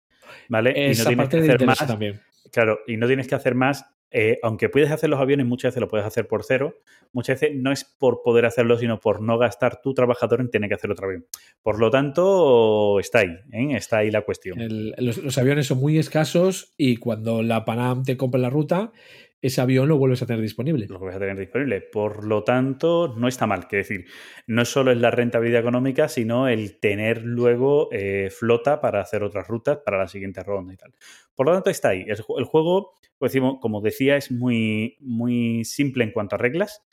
¿vale? 0.48 0.70
y 0.70 0.74
no 0.74 1.04
tienes 1.04 1.16
parte 1.16 1.40
que 1.42 1.44
hacer 1.52 1.66
más, 1.66 1.78
también. 1.86 2.20
Claro, 2.52 2.80
y 2.86 2.96
no 2.96 3.06
tienes 3.06 3.28
que 3.28 3.34
hacer 3.34 3.54
más. 3.54 3.84
Eh, 4.10 4.38
aunque 4.42 4.68
puedes 4.68 4.90
hacer 4.90 5.10
los 5.10 5.20
aviones, 5.20 5.46
muchas 5.46 5.70
veces 5.70 5.80
lo 5.80 5.88
puedes 5.88 6.06
hacer 6.06 6.26
por 6.26 6.44
cero. 6.44 6.74
Muchas 7.12 7.40
veces 7.40 7.56
no 7.56 7.72
es 7.72 7.84
por 7.84 8.22
poder 8.22 8.46
hacerlo, 8.46 8.78
sino 8.78 9.00
por 9.00 9.20
no 9.20 9.38
gastar 9.38 9.80
tu 9.82 9.94
trabajador 9.94 10.40
en 10.40 10.50
tener 10.50 10.68
que 10.68 10.74
hacer 10.74 10.90
otro 10.90 11.06
avión. 11.06 11.26
Por 11.62 11.78
lo 11.78 11.90
tanto, 11.90 13.00
está 13.00 13.20
ahí, 13.20 13.36
¿eh? 13.52 13.76
está 13.76 13.98
ahí 13.98 14.10
la 14.10 14.22
cuestión. 14.22 14.58
Los 14.98 15.38
aviones 15.38 15.66
son 15.66 15.78
muy 15.78 15.98
escasos 15.98 16.74
y 16.76 16.96
cuando 16.96 17.42
la 17.42 17.64
Panam 17.64 18.02
te 18.02 18.16
compra 18.16 18.40
la 18.40 18.50
ruta, 18.50 18.92
ese 19.40 19.60
avión 19.60 19.88
lo 19.88 19.98
vuelves 19.98 20.22
a 20.22 20.26
tener 20.26 20.42
disponible. 20.42 20.86
Lo 20.88 20.98
que 20.98 21.06
vas 21.06 21.16
a 21.16 21.20
tener 21.20 21.36
disponible. 21.38 21.80
Por 21.80 22.24
lo 22.24 22.42
tanto, 22.44 23.14
no 23.16 23.28
está 23.28 23.46
mal. 23.46 23.68
Quiero 23.68 23.82
decir, 23.84 24.06
no 24.46 24.64
solo 24.64 24.90
es 24.90 24.98
la 24.98 25.10
rentabilidad 25.10 25.60
económica, 25.60 26.08
sino 26.08 26.48
el 26.48 26.80
tener 26.80 27.22
luego 27.22 27.88
eh, 27.92 28.30
flota 28.30 28.80
para 28.80 29.00
hacer 29.00 29.22
otras 29.22 29.46
rutas 29.46 29.78
para 29.84 29.98
la 29.98 30.08
siguiente 30.08 30.42
ronda 30.42 30.74
y 30.74 30.76
tal. 30.76 30.94
Por 31.34 31.46
lo 31.46 31.52
tanto, 31.52 31.70
está 31.70 31.90
ahí. 31.90 32.04
El, 32.08 32.18
ju- 32.18 32.38
el 32.38 32.44
juego, 32.44 32.94
pues 33.18 33.32
como 33.60 33.80
decía, 33.80 34.16
es 34.16 34.32
muy, 34.32 34.96
muy 35.00 35.64
simple 35.64 36.04
en 36.04 36.10
cuanto 36.12 36.34
a 36.34 36.38
reglas. 36.38 36.84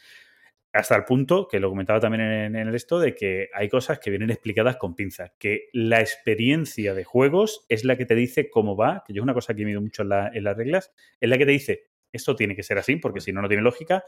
Hasta 0.74 0.98
el 0.98 1.06
punto, 1.06 1.48
que 1.48 1.62
lo 1.62 1.70
comentaba 1.70 2.02
también 2.02 2.22
en, 2.24 2.56
el 2.58 2.76
esto, 2.76 3.00
de 3.00 3.16
que 3.16 3.48
hay 3.54 3.70
cosas 3.70 3.98
que 4.00 4.10
vienen 4.10 4.30
explicadas 4.30 4.76
con 4.76 4.93
pinzas. 4.93 5.32
Que 5.39 5.70
la 5.72 6.02
experiencia 6.02 6.93
de 6.93 7.06
juegos 7.06 7.66
es 7.70 7.86
la 7.86 7.96
que 7.96 8.06
te 8.06 8.14
dice 8.14 8.50
cómo 8.50 8.76
va, 8.76 9.02
que 9.08 9.14
yo 9.14 9.22
es 9.22 9.24
una 9.24 9.34
cosa 9.34 9.54
que 9.54 9.62
he 9.62 9.66
mido 9.66 9.80
mucho 9.82 10.04
en, 10.04 10.12
en 10.12 10.43
las 10.43 10.58
reglas, 10.58 10.91
es 11.22 11.30
la 11.30 11.38
que 11.38 11.46
te 11.46 11.52
dice, 11.52 11.84
esto 12.16 12.36
tiene 12.36 12.55
que 12.55 12.63
ser 12.63 12.78
así, 12.78 12.95
porque 12.97 13.22
si 13.22 13.32
no, 13.32 13.41
no 13.41 13.47
tiene 13.47 13.63
lógica, 13.63 14.03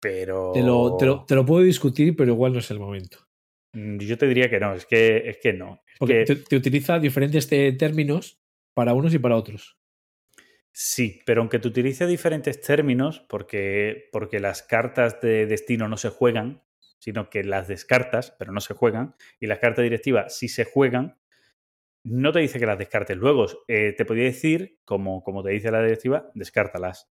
pero... 0.00 0.52
Te, 0.52 0.62
lo, 0.62 0.96
te, 0.96 1.06
lo, 1.06 1.24
te 1.24 1.34
lo 1.34 1.44
puedo 1.44 1.62
discutir, 1.64 2.16
pero 2.16 2.32
igual 2.32 2.52
no 2.52 2.58
es 2.58 2.70
el 2.70 2.78
momento. 2.78 3.18
Mm, 3.72 3.98
Yo 3.98 4.16
te 4.18 4.26
diría 4.26 4.48
que 4.50 4.60
no, 4.60 4.74
es 4.74 4.86
que, 4.86 5.28
es 5.28 5.38
que 5.38 5.52
no. 5.52 5.82
Es 5.86 5.98
Porque 5.98 6.24
que 6.24 6.24
te, 6.24 6.36
te 6.36 6.56
utiliza 6.56 6.98
diferentes 6.98 7.48
te- 7.48 7.72
términos 7.72 8.40
para 8.74 8.94
unos 8.94 9.14
y 9.14 9.18
para 9.18 9.36
otros. 9.36 9.78
sí, 10.72 11.20
pero 11.26 11.40
aunque 11.40 11.58
te 11.58 11.68
utilice 11.68 12.06
diferentes 12.06 12.60
términos, 12.60 13.20
porque, 13.28 14.08
porque 14.12 14.40
las 14.40 14.62
cartas 14.62 15.20
de 15.20 15.46
destino 15.46 15.88
no 15.88 15.96
se 15.96 16.10
juegan, 16.10 16.62
sino 16.98 17.30
que 17.30 17.44
las 17.44 17.68
descartas, 17.68 18.34
pero 18.38 18.52
no 18.52 18.60
se 18.60 18.74
juegan, 18.74 19.14
y 19.40 19.46
las 19.46 19.58
cartas 19.58 19.82
directivas 19.84 20.36
sí 20.36 20.48
se 20.48 20.64
juegan, 20.64 21.18
no 22.04 22.32
te 22.32 22.40
dice 22.40 22.58
que 22.58 22.66
las 22.66 22.78
descartes 22.78 23.16
luego. 23.16 23.46
Eh, 23.68 23.94
te 23.96 24.04
podría 24.04 24.24
decir, 24.26 24.78
como, 24.84 25.22
como 25.22 25.42
te 25.42 25.50
dice 25.50 25.70
la 25.70 25.82
directiva, 25.82 26.30
descártalas. 26.34 27.10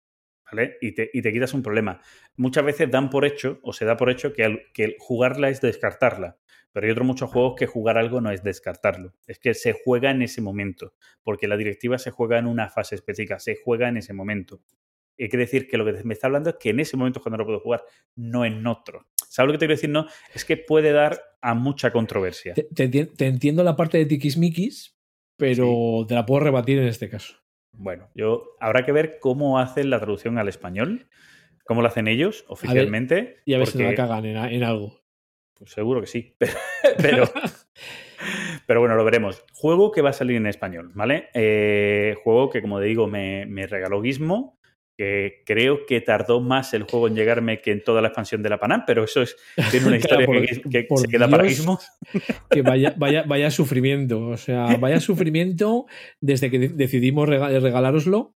¿Vale? 0.52 0.76
Y 0.80 0.92
te, 0.92 1.10
y 1.12 1.22
te 1.22 1.32
quitas 1.32 1.54
un 1.54 1.62
problema. 1.62 2.00
Muchas 2.36 2.64
veces 2.64 2.90
dan 2.90 3.10
por 3.10 3.24
hecho, 3.24 3.60
o 3.62 3.72
se 3.72 3.84
da 3.84 3.96
por 3.96 4.10
hecho, 4.10 4.32
que, 4.32 4.44
al- 4.44 4.62
que 4.72 4.84
el 4.84 4.96
jugarla 4.98 5.48
es 5.48 5.60
descartarla. 5.60 6.38
Pero 6.72 6.86
hay 6.86 6.92
otros 6.92 7.06
muchos 7.06 7.30
juegos 7.30 7.54
que 7.58 7.66
jugar 7.66 7.98
algo 7.98 8.20
no 8.20 8.30
es 8.30 8.42
descartarlo. 8.44 9.14
Es 9.26 9.38
que 9.38 9.54
se 9.54 9.72
juega 9.72 10.10
en 10.10 10.22
ese 10.22 10.40
momento. 10.40 10.94
Porque 11.22 11.48
la 11.48 11.56
directiva 11.56 11.98
se 11.98 12.10
juega 12.12 12.38
en 12.38 12.46
una 12.46 12.68
fase 12.68 12.94
específica. 12.94 13.38
Se 13.40 13.56
juega 13.56 13.88
en 13.88 13.96
ese 13.96 14.12
momento. 14.12 14.62
Y 15.16 15.28
quiere 15.28 15.44
decir 15.44 15.68
que 15.68 15.76
lo 15.76 15.84
que 15.84 16.02
me 16.04 16.14
está 16.14 16.28
hablando 16.28 16.50
es 16.50 16.56
que 16.58 16.70
en 16.70 16.80
ese 16.80 16.96
momento 16.96 17.18
es 17.18 17.22
cuando 17.22 17.38
lo 17.38 17.44
puedo 17.44 17.60
jugar, 17.60 17.82
no 18.16 18.44
en 18.44 18.66
otro. 18.66 19.06
¿Sabes 19.28 19.48
lo 19.48 19.52
que 19.52 19.58
te 19.58 19.66
quiero 19.66 19.74
decir? 19.76 19.90
No, 19.90 20.06
es 20.34 20.44
que 20.44 20.56
puede 20.56 20.92
dar 20.92 21.20
a 21.42 21.54
mucha 21.54 21.92
controversia. 21.92 22.54
Te, 22.54 22.62
te 22.64 22.90
enti- 22.90 23.16
te 23.16 23.26
entiendo 23.26 23.62
la 23.62 23.76
parte 23.76 23.98
de 23.98 24.06
tiquismiquis, 24.06 24.96
pero 25.36 26.04
te 26.08 26.14
la 26.14 26.24
puedo 26.24 26.40
rebatir 26.40 26.78
en 26.78 26.86
este 26.86 27.08
caso. 27.10 27.34
Bueno, 27.72 28.08
yo 28.14 28.56
habrá 28.60 28.84
que 28.84 28.92
ver 28.92 29.18
cómo 29.20 29.58
hacen 29.58 29.90
la 29.90 29.98
traducción 30.00 30.38
al 30.38 30.48
español, 30.48 31.08
cómo 31.64 31.82
lo 31.82 31.88
hacen 31.88 32.08
ellos 32.08 32.44
oficialmente. 32.48 33.38
Y 33.44 33.54
a 33.54 33.58
ver 33.58 33.66
si 33.66 33.78
no 33.78 33.84
la 33.90 33.94
cagan 33.94 34.24
en, 34.24 34.36
en 34.36 34.64
algo. 34.64 35.00
Pues 35.54 35.72
seguro 35.72 36.00
que 36.00 36.06
sí. 36.06 36.36
Pero, 36.98 37.24
pero 38.66 38.80
bueno, 38.80 38.94
lo 38.96 39.04
veremos. 39.04 39.44
Juego 39.52 39.90
que 39.92 40.02
va 40.02 40.10
a 40.10 40.14
salir 40.14 40.36
en 40.36 40.46
español, 40.46 40.90
¿vale? 40.94 41.28
Eh, 41.34 42.16
juego 42.22 42.50
que, 42.50 42.62
como 42.62 42.78
te 42.78 42.86
digo, 42.86 43.06
me, 43.06 43.46
me 43.46 43.66
regaló 43.66 44.02
Gizmo. 44.02 44.59
Que 45.00 45.42
creo 45.46 45.86
que 45.86 46.02
tardó 46.02 46.42
más 46.42 46.74
el 46.74 46.82
juego 46.82 47.08
en 47.08 47.14
llegarme 47.14 47.62
que 47.62 47.70
en 47.72 47.82
toda 47.82 48.02
la 48.02 48.08
expansión 48.08 48.42
de 48.42 48.50
la 48.50 48.58
Panam, 48.60 48.84
pero 48.86 49.04
eso 49.04 49.22
es, 49.22 49.34
tiene 49.70 49.86
una 49.86 49.98
Claro, 49.98 50.20
historia 50.22 50.26
por- 50.26 50.46
que, 50.46 50.68
que 50.68 50.82
por 50.84 50.98
se 50.98 51.08
queda 51.08 51.26
para 51.26 51.42
Dios. 51.44 51.56
Gizmo. 51.56 51.78
Que 52.50 52.60
vaya, 52.60 52.92
vaya, 52.98 53.22
vaya 53.26 53.50
sufrimiento. 53.50 54.26
O 54.26 54.36
sea, 54.36 54.76
vaya 54.78 55.00
sufrimiento 55.00 55.86
desde 56.20 56.50
que 56.50 56.58
de- 56.58 56.68
decidimos 56.68 57.26
rega- 57.30 57.48
regalároslo. 57.60 58.34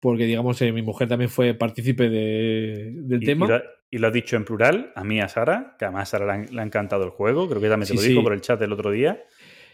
Porque, 0.00 0.24
digamos, 0.24 0.62
eh, 0.62 0.72
mi 0.72 0.80
mujer 0.82 1.08
también 1.08 1.28
fue 1.28 1.54
partícipe 1.54 2.08
de- 2.08 2.92
del 2.94 3.22
Y, 3.22 3.26
tema. 3.26 3.46
y 3.46 3.48
lo, 3.50 3.62
y 3.90 3.98
lo 3.98 4.06
has 4.06 4.12
dicho 4.12 4.36
en 4.36 4.44
plural, 4.44 4.92
a 4.94 5.02
mí, 5.04 5.20
a 5.20 5.28
Sara, 5.28 5.74
que 5.78 5.84
además 5.86 6.02
a 6.14 6.18
Sara 6.18 6.38
le, 6.38 6.60
ha 6.60 6.64
encantado 6.64 7.04
el 7.04 7.10
juego, 7.10 7.48
creo 7.48 7.60
que 7.60 7.68
también 7.68 7.86
Sí, 7.88 7.94
lo 7.96 8.00
dijo 8.02 8.20
sí. 8.20 8.24
por 8.24 8.32
el 8.32 8.40
chat 8.40 8.62
el 8.62 8.72
otro 8.72 8.92
día, 8.92 9.20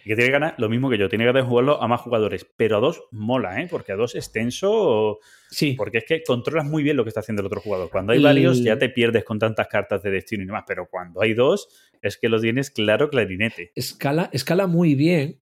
y 0.04 0.08
que 0.08 0.16
tiene 0.16 0.30
ganas, 0.30 0.54
lo 0.58 0.68
mismo 0.68 0.90
que 0.90 0.98
yo, 0.98 1.08
tiene 1.08 1.24
ganas 1.24 1.42
de 1.44 1.48
jugarlo 1.48 1.82
a 1.82 1.88
más 1.88 2.00
jugadores, 2.02 2.46
pero 2.56 2.76
a 2.76 2.80
dos 2.80 3.02
mola, 3.10 3.60
¿eh? 3.62 3.68
porque 3.70 3.92
a 3.92 3.96
dos 3.96 4.14
es 4.14 4.30
tenso, 4.32 5.18
Sí, 5.50 5.72
porque 5.74 5.98
es 5.98 6.04
que 6.04 6.22
controlas 6.22 6.66
muy 6.66 6.82
bien 6.82 6.96
lo 6.96 7.04
que 7.04 7.08
está 7.08 7.20
haciendo 7.20 7.40
el 7.40 7.46
otro 7.46 7.60
jugador. 7.60 7.88
Cuando 7.90 8.12
hay 8.12 8.18
varios 8.22 8.58
ya 8.64 8.78
te 8.78 8.88
pierdes 8.90 9.24
con 9.24 9.38
tantas 9.38 9.66
cartas 9.68 10.02
de 10.02 10.10
destino 10.10 10.42
y 10.42 10.46
demás, 10.46 10.64
pero 10.66 10.88
cuando 10.90 11.22
hay 11.22 11.32
dos 11.34 11.68
es 12.02 12.16
que 12.18 12.28
lo 12.28 12.40
tienes 12.40 12.70
claro 12.70 13.08
clarinete. 13.08 13.72
escala, 13.74 14.28
escala 14.32 14.66
muy 14.66 14.94
bien. 14.94 15.40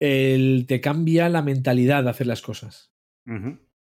El, 0.00 0.64
te 0.66 0.80
cambia 0.80 1.28
la 1.28 1.42
mentalidad 1.42 2.04
de 2.04 2.10
hacer 2.10 2.26
las 2.26 2.42
cosas. 2.42 2.92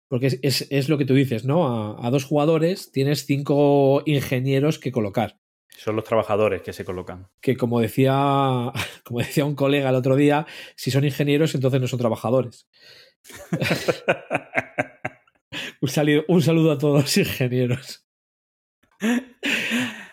Porque 0.09 0.27
es, 0.29 0.39
es- 0.43 0.67
es 0.71 0.89
lo 0.89 0.97
que 0.99 1.05
tú 1.05 1.15
dices, 1.15 1.45
¿no? 1.45 1.69
A, 1.69 2.07
a 2.07 2.11
dos 2.11 2.25
jugadores 2.25 2.93
tienes 2.93 3.27
cinco 3.27 4.03
ingenieros 4.07 4.79
que 4.79 4.91
colocar. 4.93 5.39
Son 5.81 5.95
los 5.95 6.05
trabajadores 6.05 6.63
que 6.63 6.73
se 6.73 6.85
colocan. 6.85 7.29
Que 7.41 7.57
como 7.57 7.81
decía, 7.81 8.13
como 9.05 9.21
decía 9.21 9.45
un 9.45 9.55
colega 9.55 9.91
el 9.91 9.95
otro 9.97 10.17
día, 10.17 10.47
si 10.77 10.91
son 10.91 11.05
ingenieros, 11.05 11.55
entonces 11.55 11.81
no 11.81 11.87
son 11.87 11.99
trabajadores. 12.01 12.69
Un, 15.81 15.89
sali- 15.89 16.25
un 16.29 16.43
saludo 16.43 16.73
a 16.73 16.79
todos 16.79 17.03
los 17.03 17.17
ingenieros. 17.17 18.05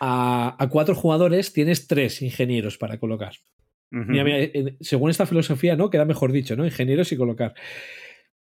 A, 0.00 0.54
a 0.58 0.68
cuatro 0.68 0.94
jugadores 0.94 1.52
tienes 1.52 1.86
tres 1.88 2.22
ingenieros 2.22 2.78
para 2.78 2.98
colocar. 2.98 3.34
Mira, 3.90 4.24
mira, 4.24 4.72
según 4.80 5.10
esta 5.10 5.26
filosofía, 5.26 5.76
¿no? 5.76 5.90
Queda 5.90 6.04
mejor 6.04 6.32
dicho, 6.32 6.56
¿no? 6.56 6.64
Ingenieros 6.64 7.10
y 7.12 7.16
colocar. 7.16 7.54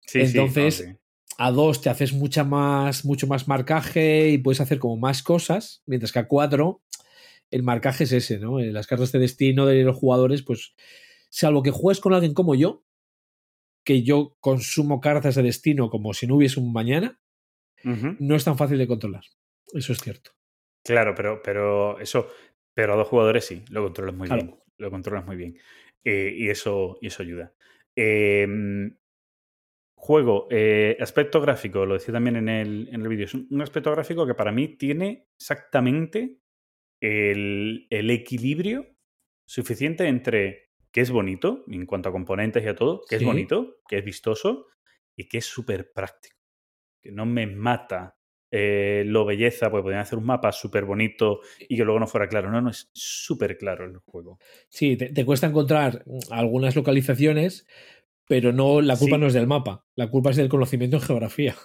Sí, 0.00 0.26
sí, 0.26 0.38
entonces, 0.38 0.84
no, 0.86 0.92
sí. 0.92 0.98
a 1.38 1.50
2 1.50 1.80
te 1.80 1.90
haces 1.90 2.12
mucha 2.12 2.44
más, 2.44 3.04
mucho 3.04 3.26
más 3.26 3.46
marcaje 3.48 4.30
y 4.30 4.38
puedes 4.38 4.60
hacer 4.60 4.78
como 4.78 4.96
más 4.96 5.22
cosas, 5.22 5.82
mientras 5.86 6.12
que 6.12 6.18
a 6.20 6.26
4 6.28 6.82
el 7.52 7.62
marcaje 7.62 8.04
es 8.04 8.12
ese, 8.12 8.38
¿no? 8.38 8.58
Eh, 8.58 8.72
Las 8.72 8.86
cartas 8.88 9.12
de 9.12 9.18
destino 9.20 9.66
de 9.66 9.82
los 9.84 9.96
jugadores, 9.96 10.42
pues, 10.42 10.74
salvo 11.30 11.62
que 11.62 11.70
juegues 11.70 12.00
con 12.00 12.12
alguien 12.14 12.34
como 12.34 12.54
yo, 12.54 12.84
que 13.84 14.02
yo 14.02 14.36
consumo 14.40 15.00
cartas 15.00 15.34
de 15.36 15.42
destino 15.42 15.90
como 15.90 16.14
si 16.14 16.26
no 16.26 16.36
hubiese 16.36 16.58
un 16.60 16.72
mañana, 16.72 17.20
no 17.84 18.36
es 18.36 18.44
tan 18.44 18.56
fácil 18.56 18.78
de 18.78 18.86
controlar. 18.86 19.24
Eso 19.74 19.92
es 19.92 19.98
cierto. 19.98 20.30
Claro, 20.84 21.14
pero, 21.16 21.42
pero 21.42 21.98
eso, 22.00 22.28
pero 22.74 22.92
a 22.94 22.96
dos 22.96 23.08
jugadores 23.08 23.44
sí, 23.44 23.64
lo 23.70 23.82
controlas 23.82 24.14
muy 24.14 24.28
Claro. 24.28 24.42
bien. 24.42 24.56
Lo 24.78 24.90
controlas 24.90 25.26
muy 25.26 25.36
bien. 25.36 25.58
Eh, 26.04 26.32
y, 26.36 26.48
eso, 26.48 26.98
y 27.00 27.08
eso 27.08 27.22
ayuda. 27.22 27.54
Eh, 27.96 28.46
juego, 29.96 30.48
eh, 30.50 30.96
aspecto 31.00 31.40
gráfico, 31.40 31.86
lo 31.86 31.94
decía 31.94 32.12
también 32.12 32.36
en 32.36 32.48
el, 32.48 32.88
en 32.92 33.02
el 33.02 33.08
vídeo, 33.08 33.26
es 33.26 33.34
un, 33.34 33.46
un 33.50 33.62
aspecto 33.62 33.90
gráfico 33.92 34.26
que 34.26 34.34
para 34.34 34.52
mí 34.52 34.68
tiene 34.76 35.28
exactamente 35.36 36.38
el, 37.02 37.86
el 37.90 38.10
equilibrio 38.10 38.86
suficiente 39.44 40.06
entre 40.08 40.70
que 40.92 41.00
es 41.00 41.10
bonito, 41.10 41.64
en 41.68 41.86
cuanto 41.86 42.08
a 42.08 42.12
componentes 42.12 42.64
y 42.64 42.68
a 42.68 42.74
todo, 42.76 43.02
que 43.08 43.18
Sí. 43.18 43.24
es 43.24 43.26
bonito, 43.26 43.78
que 43.88 43.98
es 43.98 44.04
vistoso 44.04 44.66
y 45.16 45.26
que 45.28 45.38
es 45.38 45.46
súper 45.46 45.92
práctico. 45.92 46.36
Que 47.02 47.10
no 47.12 47.26
me 47.26 47.46
mata 47.46 48.16
eh, 48.54 49.02
lo 49.06 49.24
belleza, 49.24 49.70
porque 49.70 49.82
podrían 49.84 50.02
hacer 50.02 50.18
un 50.18 50.26
mapa 50.26 50.52
súper 50.52 50.84
bonito 50.84 51.40
y 51.58 51.74
que 51.76 51.84
luego 51.84 51.98
no 51.98 52.06
fuera 52.06 52.28
claro. 52.28 52.50
No, 52.50 52.60
no, 52.60 52.68
es 52.68 52.90
súper 52.92 53.56
claro 53.56 53.86
el 53.86 53.96
juego. 54.04 54.38
Sí, 54.68 54.96
te, 54.98 55.10
te 55.10 55.24
cuesta 55.24 55.46
encontrar 55.46 56.04
algunas 56.30 56.76
localizaciones, 56.76 57.66
pero 58.28 58.52
no 58.52 58.82
la 58.82 58.96
culpa 58.98 59.16
Sí. 59.16 59.20
no 59.22 59.26
es 59.28 59.32
del 59.32 59.46
mapa, 59.46 59.86
la 59.94 60.10
culpa 60.10 60.30
es 60.30 60.36
del 60.36 60.50
conocimiento 60.50 60.96
en 60.98 61.02
geografía. 61.02 61.56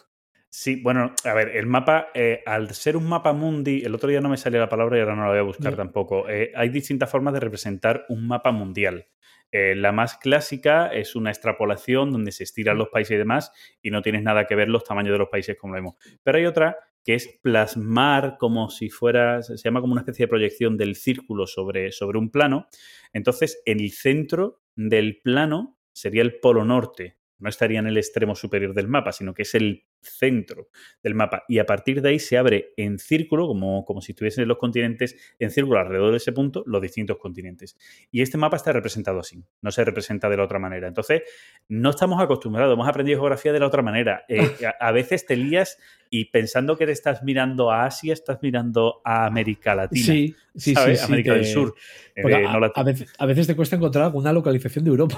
Sí, 0.50 0.82
bueno, 0.82 1.14
a 1.24 1.34
ver, 1.34 1.56
el 1.56 1.66
mapa, 1.68 2.08
eh, 2.14 2.42
al 2.46 2.74
ser 2.74 2.96
un 2.98 3.08
mapa 3.08 3.34
mundi, 3.34 3.84
el 3.84 3.94
otro 3.94 4.10
día 4.10 4.22
no 4.22 4.30
me 4.30 4.38
salía 4.38 4.60
la 4.60 4.70
palabra 4.70 4.98
y 4.98 5.02
ahora 5.02 5.16
no 5.16 5.24
la 5.24 5.30
voy 5.30 5.40
a 5.40 5.44
buscar 5.44 5.76
tampoco. 5.76 6.28
eh, 6.30 6.52
hay 6.56 6.70
distintas 6.70 7.12
formas 7.12 7.34
de 7.34 7.42
representar 7.42 8.06
un 8.10 8.28
mapa 8.28 8.52
mundial. 8.52 9.08
Eh, 9.52 9.76
la 9.76 9.92
más 9.92 10.18
clásica 10.18 10.88
es 10.88 11.16
una 11.16 11.30
extrapolación 11.30 12.12
donde 12.12 12.32
se 12.32 12.44
estiran 12.44 12.78
los 12.78 12.90
países 12.90 13.16
y 13.16 13.18
demás 13.18 13.52
y 13.82 13.92
no 13.92 14.02
tienes 14.02 14.24
nada 14.24 14.46
que 14.46 14.56
ver 14.56 14.68
los 14.68 14.84
tamaños 14.84 15.14
de 15.14 15.20
los 15.20 15.30
países 15.30 15.58
como 15.58 15.74
lo 15.74 15.82
vemos. 15.82 15.96
Pero 16.24 16.38
hay 16.38 16.46
otra 16.46 16.78
que 17.04 17.16
es 17.16 17.40
plasmar 17.42 18.38
como 18.38 18.70
si 18.70 18.90
fuera, 18.90 19.42
se 19.42 19.56
llama 19.58 19.80
como 19.80 19.94
una 19.94 20.02
especie 20.02 20.26
de 20.26 20.30
proyección 20.30 20.76
del 20.76 20.96
círculo 20.96 21.48
sobre, 21.48 21.94
sobre 21.94 22.18
un 22.18 22.30
plano. 22.30 22.68
Entonces, 23.14 23.62
en 23.66 23.80
el 23.80 23.92
centro 23.92 24.62
del 24.76 25.22
plano 25.22 25.78
sería 25.94 26.22
el 26.22 26.40
polo 26.40 26.66
norte. 26.66 27.17
No 27.40 27.50
estaría 27.50 27.80
en 27.80 27.88
el 27.88 27.98
extremo 27.98 28.36
superior 28.36 28.74
del 28.74 28.88
mapa, 28.88 29.12
sino 29.12 29.34
que 29.34 29.44
es 29.44 29.56
el 29.56 29.86
centro 30.02 30.70
del 31.04 31.16
mapa. 31.16 31.44
Y 31.48 31.60
a 31.60 31.66
partir 31.66 32.02
de 32.02 32.10
ahí 32.10 32.20
se 32.20 32.38
abre 32.38 32.74
en 32.78 33.00
círculo, 33.00 33.48
como, 33.48 33.86
como 33.86 34.02
si 34.02 34.14
estuviesen 34.14 34.48
los 34.48 34.58
continentes 34.58 35.16
en 35.40 35.52
círculo 35.52 35.80
alrededor 35.80 36.12
de 36.12 36.18
ese 36.18 36.32
punto, 36.32 36.64
los 36.66 36.82
distintos 36.82 37.18
continentes. 37.18 37.78
Y 38.12 38.22
este 38.22 38.38
mapa 38.38 38.58
está 38.58 38.72
representado 38.72 39.20
así, 39.20 39.44
no 39.62 39.72
se 39.72 39.84
representa 39.84 40.30
de 40.30 40.38
la 40.38 40.44
otra 40.44 40.60
manera. 40.60 40.88
Entonces, 40.88 41.24
no 41.68 41.92
estamos 41.92 42.22
acostumbrados, 42.22 42.74
hemos 42.74 42.88
aprendido 42.88 43.20
geografía 43.20 43.54
de 43.54 43.60
la 43.60 43.68
otra 43.68 43.82
manera. 43.82 44.24
Eh, 44.38 44.66
a, 44.66 44.88
a 44.90 44.92
veces 44.92 45.26
te 45.26 45.38
lías 45.38 45.78
y 46.10 46.26
pensando 46.26 46.78
que 46.78 46.86
te 46.86 46.92
estás 46.92 47.24
mirando 47.24 47.72
a 47.72 47.86
Asia, 47.86 48.14
estás 48.14 48.40
mirando 48.42 49.02
a 49.04 49.26
América 49.26 49.76
Latina. 49.76 50.06
Sí, 50.06 50.36
sí, 50.56 50.74
¿sabes? 50.74 51.00
sí. 51.00 51.06
sí, 51.06 51.12
América 51.12 51.34
del 51.34 51.46
Sur. 51.46 51.74
Eh, 52.16 52.24
no 52.24 52.84
veces, 52.84 53.14
a 53.18 53.26
veces 53.26 53.48
te 53.48 53.56
cuesta 53.56 53.76
encontrar 53.76 54.06
alguna 54.06 54.34
localización 54.34 54.86
de 54.86 54.92
Europa. 54.92 55.18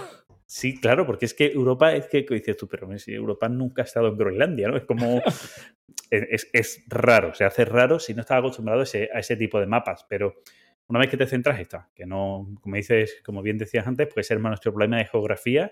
Sí, 0.51 0.79
claro, 0.79 1.05
porque 1.05 1.25
es 1.25 1.35
que 1.35 1.45
Europa 1.51 1.93
es 1.93 2.07
que 2.07 2.25
dices 2.27 2.57
tú, 2.57 2.67
pero 2.67 2.89
Europa 3.05 3.47
nunca 3.47 3.83
ha 3.83 3.85
estado 3.85 4.07
en 4.07 4.17
Groenlandia, 4.17 4.67
¿no? 4.67 4.77
Es 4.77 4.83
como. 4.83 5.21
es, 6.09 6.49
es 6.51 6.83
raro, 6.87 7.35
se 7.35 7.45
hace 7.45 7.65
raro 7.65 7.99
si 7.99 8.15
no 8.15 8.21
estás 8.21 8.39
acostumbrado 8.39 8.79
a 8.79 8.83
ese, 8.83 9.11
a 9.13 9.19
ese 9.19 9.35
tipo 9.35 9.59
de 9.59 9.67
mapas, 9.67 10.07
pero 10.09 10.41
una 10.87 11.01
vez 11.01 11.09
que 11.11 11.17
te 11.17 11.27
centras, 11.27 11.59
está. 11.59 11.91
Que 11.93 12.07
no, 12.07 12.49
como 12.61 12.77
dices, 12.77 13.21
como 13.23 13.43
bien 13.43 13.59
decías 13.59 13.85
antes, 13.85 14.07
puede 14.07 14.23
ser 14.23 14.39
más 14.39 14.49
nuestro 14.49 14.71
problema 14.71 14.97
de 14.97 15.05
geografía 15.05 15.71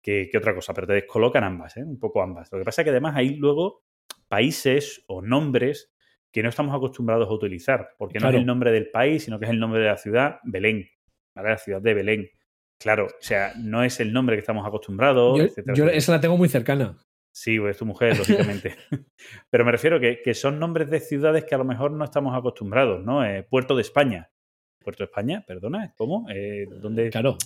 que, 0.00 0.30
que 0.32 0.38
otra 0.38 0.54
cosa, 0.54 0.72
pero 0.72 0.86
te 0.86 0.94
descolocan 0.94 1.44
ambas, 1.44 1.76
¿eh? 1.76 1.84
Un 1.84 1.98
poco 1.98 2.22
ambas. 2.22 2.50
Lo 2.50 2.58
que 2.58 2.64
pasa 2.64 2.80
es 2.80 2.84
que 2.84 2.90
además 2.92 3.16
hay 3.16 3.36
luego 3.36 3.82
países 4.26 5.04
o 5.06 5.20
nombres 5.20 5.92
que 6.32 6.42
no 6.42 6.48
estamos 6.48 6.74
acostumbrados 6.74 7.28
a 7.28 7.32
utilizar, 7.32 7.90
porque 7.98 8.20
no 8.20 8.30
es 8.30 8.36
el 8.36 8.46
nombre 8.46 8.72
del 8.72 8.90
país, 8.90 9.24
sino 9.24 9.38
que 9.38 9.44
es 9.44 9.50
el 9.50 9.60
nombre 9.60 9.80
de 9.80 9.86
la 9.88 9.98
ciudad, 9.98 10.40
Belén, 10.44 10.88
¿vale? 11.34 11.50
La 11.50 11.58
ciudad 11.58 11.82
de 11.82 11.92
Belén. 11.92 12.30
Claro, 12.78 13.06
o 13.06 13.22
sea, 13.22 13.52
no 13.56 13.82
es 13.82 14.00
el 14.00 14.12
nombre 14.12 14.36
que 14.36 14.40
estamos 14.40 14.66
acostumbrados, 14.66 15.38
Yo, 15.38 15.44
etcétera, 15.44 15.74
yo 15.74 15.84
etcétera. 15.84 15.98
esa 15.98 16.12
la 16.12 16.20
tengo 16.20 16.36
muy 16.36 16.48
cercana. 16.48 16.96
Sí, 17.32 17.58
pues 17.58 17.72
es 17.72 17.78
tu 17.78 17.86
mujer, 17.86 18.16
lógicamente. 18.18 18.76
Pero 19.50 19.64
me 19.64 19.72
refiero 19.72 19.98
que, 19.98 20.20
que 20.22 20.34
son 20.34 20.58
nombres 20.58 20.90
de 20.90 21.00
ciudades 21.00 21.44
que 21.44 21.54
a 21.54 21.58
lo 21.58 21.64
mejor 21.64 21.90
no 21.92 22.04
estamos 22.04 22.36
acostumbrados, 22.36 23.04
¿no? 23.04 23.24
Eh, 23.24 23.42
Puerto 23.42 23.74
de 23.74 23.82
España. 23.82 24.30
Puerto 24.82 25.02
de 25.02 25.06
España, 25.06 25.44
perdona, 25.46 25.94
¿cómo? 25.96 26.26
Eh, 26.30 26.66
¿dónde? 26.80 27.10
Claro. 27.10 27.38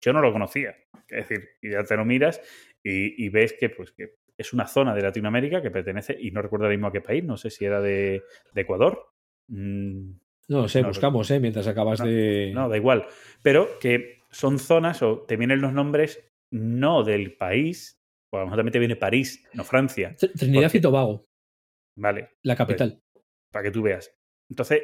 Yo 0.00 0.12
no 0.12 0.20
lo 0.20 0.32
conocía. 0.32 0.76
Es 1.08 1.28
decir, 1.28 1.48
y 1.62 1.70
ya 1.70 1.82
te 1.84 1.96
lo 1.96 2.04
miras 2.04 2.40
y, 2.82 3.24
y 3.24 3.28
ves 3.30 3.54
que, 3.58 3.70
pues, 3.70 3.92
que 3.92 4.16
es 4.36 4.52
una 4.52 4.66
zona 4.66 4.94
de 4.94 5.02
Latinoamérica 5.02 5.60
que 5.60 5.70
pertenece, 5.70 6.16
y 6.18 6.30
no 6.30 6.40
recuerdo 6.42 6.66
ahora 6.66 6.76
mismo 6.76 6.86
a 6.86 6.92
qué 6.92 7.00
país, 7.00 7.24
no 7.24 7.36
sé 7.36 7.50
si 7.50 7.64
era 7.64 7.80
de, 7.80 8.22
de 8.52 8.60
Ecuador. 8.60 9.10
Mm, 9.48 10.12
No 10.48 10.66
sé, 10.68 10.82
No, 10.82 10.88
buscamos, 10.88 11.30
¿eh? 11.30 11.40
Mientras 11.40 11.66
acabas 11.66 12.00
no, 12.00 12.06
de. 12.06 12.52
no, 12.54 12.68
da 12.68 12.76
igual. 12.76 13.06
Pero 13.42 13.78
que 13.78 14.22
son 14.30 14.58
zonas 14.58 15.02
o 15.02 15.20
te 15.20 15.36
vienen 15.36 15.60
los 15.60 15.72
nombres 15.72 16.24
no 16.50 17.04
del 17.04 17.36
país, 17.36 18.00
o 18.32 18.36
a 18.38 18.40
lo 18.40 18.46
mejor 18.46 18.58
también 18.58 18.72
te 18.72 18.78
viene 18.78 18.96
París, 18.96 19.46
no 19.52 19.64
Francia. 19.64 20.14
Tr- 20.18 20.32
Trinidad 20.38 20.62
porque- 20.64 20.78
y 20.78 20.80
Tobago, 20.80 21.26
Vale, 21.96 22.30
la 22.42 22.56
capital. 22.56 23.02
para 23.52 23.64
que 23.64 23.70
tú 23.70 23.82
veas. 23.82 24.14
Entonces, 24.48 24.82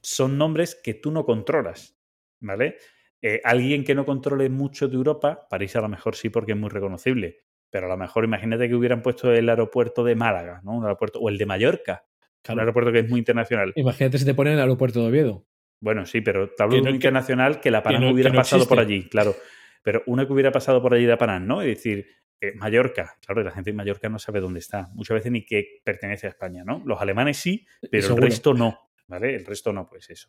son 0.00 0.38
nombres 0.38 0.74
que 0.82 0.94
tú 0.94 1.10
no 1.10 1.24
controlas, 1.24 1.98
¿vale? 2.40 2.76
Eh, 3.20 3.40
alguien 3.44 3.84
que 3.84 3.94
no 3.94 4.04
controle 4.04 4.48
mucho 4.48 4.88
de 4.88 4.96
Europa, 4.96 5.46
París 5.48 5.76
a 5.76 5.80
lo 5.80 5.88
mejor 5.88 6.16
sí 6.16 6.28
porque 6.30 6.52
es 6.52 6.58
muy 6.58 6.70
reconocible, 6.70 7.40
pero 7.70 7.86
a 7.86 7.90
lo 7.90 7.96
mejor 7.96 8.24
imagínate 8.24 8.68
que 8.68 8.74
hubieran 8.74 9.02
puesto 9.02 9.32
el 9.32 9.48
aeropuerto 9.48 10.02
de 10.04 10.14
Málaga, 10.16 10.60
¿no? 10.64 10.72
Un 10.72 10.84
aeropuerto, 10.84 11.20
o 11.20 11.28
el 11.28 11.38
de 11.38 11.46
Mallorca, 11.46 12.04
Claro. 12.42 12.56
un 12.56 12.60
aeropuerto 12.60 12.92
que 12.92 12.98
es 13.00 13.08
muy 13.08 13.18
internacional. 13.20 13.72
Imagínate 13.76 14.18
si 14.18 14.24
te 14.24 14.34
ponen 14.34 14.54
en 14.54 14.58
el 14.58 14.62
aeropuerto 14.64 15.00
de 15.00 15.08
Oviedo. 15.08 15.46
Bueno, 15.80 16.06
sí, 16.06 16.20
pero 16.20 16.50
te 16.50 16.62
hablo 16.62 16.76
de 16.76 16.82
no- 16.82 16.86
un 16.88 16.92
que- 16.92 16.96
internacional 16.96 17.60
que 17.60 17.70
la 17.70 17.82
Panam 17.82 18.02
no- 18.02 18.10
hubiera 18.12 18.30
no 18.30 18.36
pasado 18.36 18.66
por 18.68 18.78
allí, 18.78 19.08
claro. 19.08 19.34
Pero 19.82 20.02
una 20.06 20.26
que 20.26 20.32
hubiera 20.32 20.52
pasado 20.52 20.80
por 20.82 20.94
allí 20.94 21.04
de 21.06 21.16
Panam, 21.16 21.46
¿no? 21.46 21.60
Es 21.62 21.68
decir, 21.68 22.06
eh, 22.40 22.52
Mallorca, 22.56 23.16
claro, 23.24 23.42
la 23.42 23.50
gente 23.52 23.70
en 23.70 23.76
Mallorca 23.76 24.08
no 24.08 24.18
sabe 24.18 24.40
dónde 24.40 24.58
está. 24.60 24.88
Muchas 24.94 25.14
veces 25.16 25.30
ni 25.32 25.44
que 25.44 25.80
pertenece 25.84 26.26
a 26.26 26.30
España, 26.30 26.62
¿no? 26.64 26.82
Los 26.84 27.00
alemanes 27.00 27.36
sí, 27.36 27.66
pero 27.90 28.02
Seguro. 28.02 28.24
el 28.24 28.30
resto 28.30 28.54
no, 28.54 28.78
¿vale? 29.08 29.34
El 29.36 29.44
resto 29.46 29.72
no, 29.72 29.88
pues 29.88 30.10
eso. 30.10 30.28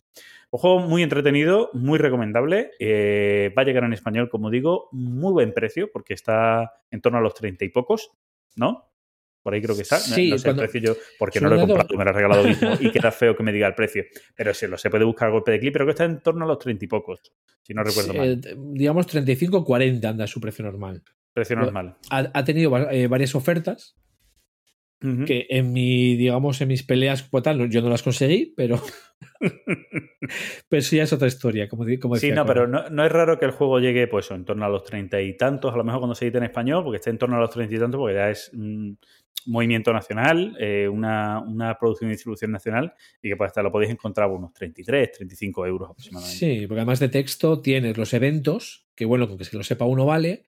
Un 0.51 0.59
juego 0.59 0.79
muy 0.79 1.01
entretenido, 1.03 1.69
muy 1.73 1.97
recomendable. 1.99 2.71
eh, 2.79 3.51
va 3.57 3.61
a 3.63 3.65
llegar 3.65 3.83
en 3.83 3.93
español, 3.93 4.29
como 4.29 4.49
digo, 4.51 4.89
muy 4.91 5.31
buen 5.33 5.53
precio, 5.53 5.89
porque 5.91 6.13
está 6.13 6.71
en 6.91 7.01
torno 7.01 7.17
a 7.17 7.21
los 7.21 7.33
treinta 7.35 7.65
y 7.65 7.69
pocos, 7.69 8.11
¿no? 8.55 8.92
Por 9.43 9.53
ahí 9.53 9.61
creo 9.61 9.75
que 9.75 9.81
está. 9.81 9.97
No- 9.97 10.01
Sí, 10.03 10.29
no 10.31 10.37
sé 10.37 10.43
cuando- 10.45 10.61
el 10.63 10.69
precio 10.69 10.93
yo, 10.93 10.99
porque 11.19 11.41
no 11.41 11.49
lo 11.49 11.57
he 11.57 11.59
comprado, 11.59 11.97
me 11.97 12.03
lo 12.05 12.09
he 12.09 12.13
regalado 12.13 12.43
mismo 12.45 12.71
y 12.79 12.89
queda 12.91 13.11
feo 13.11 13.35
que 13.35 13.43
me 13.43 13.51
diga 13.51 13.67
el 13.67 13.75
precio. 13.75 14.05
Pero 14.35 14.53
si 14.53 14.67
lo 14.67 14.77
se 14.77 14.89
puede 14.89 15.03
buscar 15.03 15.27
a 15.27 15.31
golpe 15.31 15.51
de 15.51 15.59
clip, 15.59 15.73
pero 15.73 15.85
que 15.85 15.91
está 15.91 16.05
en 16.05 16.21
torno 16.21 16.45
a 16.45 16.47
los 16.47 16.59
treinta 16.59 16.85
y 16.85 16.87
pocos, 16.87 17.19
si 17.61 17.73
no 17.73 17.83
recuerdo 17.83 18.13
Sí, 18.13 18.17
mal. 18.17 18.41
eh, 18.45 18.55
digamos 18.57 19.05
35-40 19.07 20.05
anda 20.09 20.25
su 20.27 20.39
precio 20.39 20.63
normal. 20.63 21.03
Precio 21.33 21.55
normal. 21.55 21.97
Ha, 22.09 22.29
ha 22.33 22.43
tenido 22.45 22.77
eh, 22.89 23.07
varias 23.07 23.35
ofertas 23.35 23.95
Que 25.25 25.47
en 25.49 25.73
mi, 25.73 26.15
digamos, 26.15 26.61
en 26.61 26.69
mis 26.69 26.83
peleas 26.83 27.23
como 27.23 27.41
tal, 27.43 27.57
no- 27.57 27.65
yo 27.65 27.81
no 27.81 27.89
las 27.89 28.03
conseguí, 28.03 28.53
pero. 28.55 28.81
pero 30.69 30.79
eso 30.79 30.95
ya 30.95 31.03
es 31.03 31.13
otra 31.13 31.27
historia, 31.27 31.67
como, 31.67 31.85
como 31.99 32.15
Sí, 32.15 32.27
decía. 32.27 32.35
no, 32.35 32.43
Cora. 32.45 32.53
pero 32.53 32.67
no, 32.67 32.89
no 32.89 33.05
es 33.05 33.11
raro 33.11 33.37
que 33.39 33.45
el 33.45 33.51
juego 33.51 33.79
llegue 33.79 34.07
pues 34.07 34.31
en 34.31 34.45
torno 34.45 34.65
a 34.65 34.69
los 34.69 34.83
treinta 34.83 35.21
y 35.21 35.35
tantos, 35.35 35.73
a 35.73 35.77
lo 35.77 35.83
mejor 35.83 35.99
cuando 36.01 36.15
se 36.15 36.25
edite 36.25 36.37
en 36.37 36.45
español, 36.45 36.83
porque 36.83 36.97
esté 36.97 37.09
en 37.09 37.17
torno 37.17 37.35
a 37.37 37.39
los 37.39 37.49
treinta 37.49 37.75
y 37.75 37.79
tantos, 37.79 37.99
porque 37.99 38.15
ya 38.15 38.29
es 38.29 38.49
un 38.53 38.97
movimiento 39.45 39.91
nacional, 39.91 40.55
eh, 40.59 40.87
una, 40.87 41.39
una 41.41 41.77
producción 41.77 42.09
y 42.09 42.13
distribución 42.13 42.51
nacional, 42.51 42.93
y 43.21 43.29
que 43.29 43.35
pues 43.35 43.49
hasta 43.49 43.61
lo 43.61 43.71
podéis 43.71 43.91
encontrar 43.91 44.29
por 44.29 44.37
unos 44.37 44.53
33, 44.53 45.11
35 45.11 45.65
euros 45.67 45.89
aproximadamente. 45.89 46.37
Sí, 46.37 46.65
porque 46.67 46.79
además 46.79 46.99
de 46.99 47.09
texto 47.09 47.59
tienes 47.61 47.97
los 47.97 48.13
eventos, 48.13 48.85
que 48.95 49.03
bueno, 49.05 49.27
con 49.27 49.37
que 49.37 49.43
se 49.43 49.57
lo 49.57 49.63
sepa 49.63 49.83
uno 49.85 50.05
vale. 50.05 50.45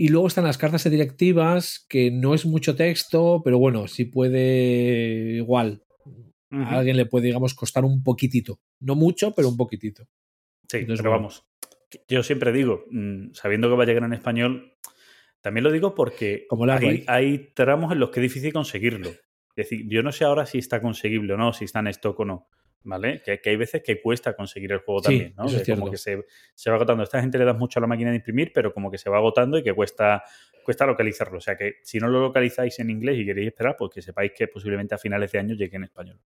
Y 0.00 0.10
luego 0.10 0.28
están 0.28 0.44
las 0.44 0.58
cartas 0.58 0.84
de 0.84 0.90
directivas, 0.90 1.84
que 1.88 2.12
no 2.12 2.32
es 2.32 2.46
mucho 2.46 2.76
texto, 2.76 3.42
pero 3.44 3.58
bueno, 3.58 3.88
si 3.88 4.04
puede 4.04 5.38
igual. 5.38 5.82
A 6.52 6.78
alguien 6.78 6.96
le 6.96 7.04
puede, 7.04 7.26
digamos, 7.26 7.52
costar 7.54 7.84
un 7.84 8.04
poquitito. 8.04 8.60
No 8.78 8.94
mucho, 8.94 9.34
pero 9.34 9.48
un 9.48 9.56
poquitito. 9.56 10.04
Sí, 10.68 10.78
Entonces, 10.78 11.02
pero 11.02 11.10
bueno. 11.10 11.28
vamos, 11.28 11.44
yo 12.06 12.22
siempre 12.22 12.52
digo, 12.52 12.84
mm, 12.92 13.32
sabiendo 13.32 13.68
que 13.68 13.74
va 13.74 13.82
a 13.82 13.86
llegar 13.86 14.04
en 14.04 14.12
español, 14.12 14.76
también 15.40 15.64
lo 15.64 15.72
digo 15.72 15.96
porque 15.96 16.46
Como 16.48 16.64
la 16.64 16.76
hay, 16.76 17.02
hay 17.08 17.50
tramos 17.52 17.90
en 17.90 17.98
los 17.98 18.10
que 18.10 18.20
es 18.20 18.22
difícil 18.22 18.52
conseguirlo. 18.52 19.08
Es 19.08 19.68
decir, 19.68 19.84
yo 19.88 20.04
no 20.04 20.12
sé 20.12 20.24
ahora 20.24 20.46
si 20.46 20.58
está 20.58 20.80
conseguible 20.80 21.32
o 21.32 21.36
no, 21.36 21.52
si 21.52 21.64
está 21.64 21.80
en 21.80 21.88
stock 21.88 22.20
o 22.20 22.24
no. 22.24 22.48
¿Vale? 22.84 23.22
Que, 23.22 23.40
que 23.40 23.50
hay 23.50 23.56
veces 23.56 23.82
que 23.82 24.00
cuesta 24.00 24.34
conseguir 24.34 24.72
el 24.72 24.78
juego 24.78 25.00
Sí, 25.00 25.04
también, 25.04 25.34
¿no? 25.36 25.46
Que 25.46 25.74
como 25.74 25.90
que 25.90 25.96
se, 25.96 26.24
se 26.54 26.70
va 26.70 26.76
agotando. 26.76 27.02
Esta 27.02 27.20
gente 27.20 27.38
le 27.38 27.44
da 27.44 27.52
mucho 27.52 27.78
a 27.78 27.82
la 27.82 27.86
máquina 27.86 28.10
de 28.10 28.16
imprimir, 28.16 28.52
pero 28.52 28.72
como 28.72 28.90
que 28.90 28.98
se 28.98 29.10
va 29.10 29.18
agotando 29.18 29.58
y 29.58 29.62
que 29.62 29.74
cuesta, 29.74 30.22
cuesta 30.64 30.86
localizarlo. 30.86 31.38
O 31.38 31.40
sea 31.40 31.56
que 31.56 31.76
si 31.82 31.98
no 31.98 32.08
lo 32.08 32.20
localizáis 32.20 32.78
en 32.78 32.90
inglés 32.90 33.18
y 33.18 33.26
queréis 33.26 33.48
esperar, 33.48 33.76
pues 33.78 33.92
que 33.92 34.02
sepáis 34.02 34.32
que 34.36 34.48
posiblemente 34.48 34.94
a 34.94 34.98
finales 34.98 35.32
de 35.32 35.38
año 35.38 35.54
llegue 35.54 35.76
en 35.76 35.84
español. 35.84 36.20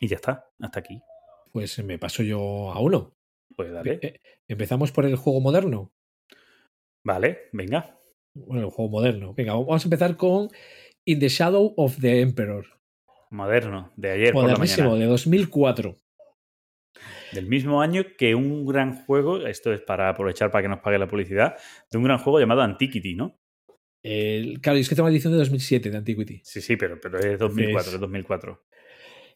Y 0.00 0.08
ya 0.08 0.16
está, 0.16 0.50
hasta 0.60 0.80
aquí. 0.80 1.00
Pues 1.52 1.82
me 1.84 1.98
paso 1.98 2.22
yo 2.22 2.72
a 2.72 2.80
uno. 2.80 3.14
Pues 3.54 3.70
dale. 3.70 3.98
Eh, 4.02 4.20
Empezamos 4.48 4.90
por 4.92 5.04
el 5.04 5.16
juego 5.16 5.40
moderno. 5.40 5.92
Vale, 7.04 7.48
venga. 7.52 7.98
Bueno, 8.34 8.64
el 8.64 8.70
juego 8.70 8.90
moderno. 8.90 9.34
Venga, 9.34 9.52
vamos 9.52 9.84
a 9.84 9.86
empezar 9.86 10.16
con 10.16 10.48
In 11.04 11.18
the 11.20 11.28
Shadow 11.28 11.74
of 11.76 12.00
the 12.00 12.20
Emperor. 12.20 12.66
Moderno, 13.32 13.92
de 13.96 14.10
ayer 14.10 14.32
por 14.32 14.44
la 14.44 14.52
Modernísimo, 14.52 14.96
de 14.96 15.06
2004. 15.06 15.96
Del 17.32 17.46
mismo 17.46 17.80
año 17.80 18.04
que 18.18 18.34
un 18.34 18.66
gran 18.66 19.04
juego, 19.04 19.46
esto 19.46 19.72
es 19.72 19.80
para 19.80 20.10
aprovechar 20.10 20.50
para 20.50 20.62
que 20.62 20.68
nos 20.68 20.80
pague 20.80 20.98
la 20.98 21.08
publicidad, 21.08 21.56
de 21.90 21.98
un 21.98 22.04
gran 22.04 22.18
juego 22.18 22.38
llamado 22.38 22.60
Antiquity, 22.60 23.14
¿no? 23.14 23.40
El, 24.02 24.60
claro, 24.60 24.78
es 24.78 24.88
que 24.88 24.94
tengo 24.94 25.08
la 25.08 25.14
edición 25.14 25.32
de 25.32 25.38
2007 25.38 25.90
de 25.90 25.96
Antiquity. 25.96 26.40
Sí, 26.44 26.60
sí, 26.60 26.76
pero, 26.76 27.00
pero 27.00 27.18
es 27.18 27.38
2004, 27.38 27.76
¿Ves? 27.76 27.94
es 27.94 28.00
2004. 28.00 28.64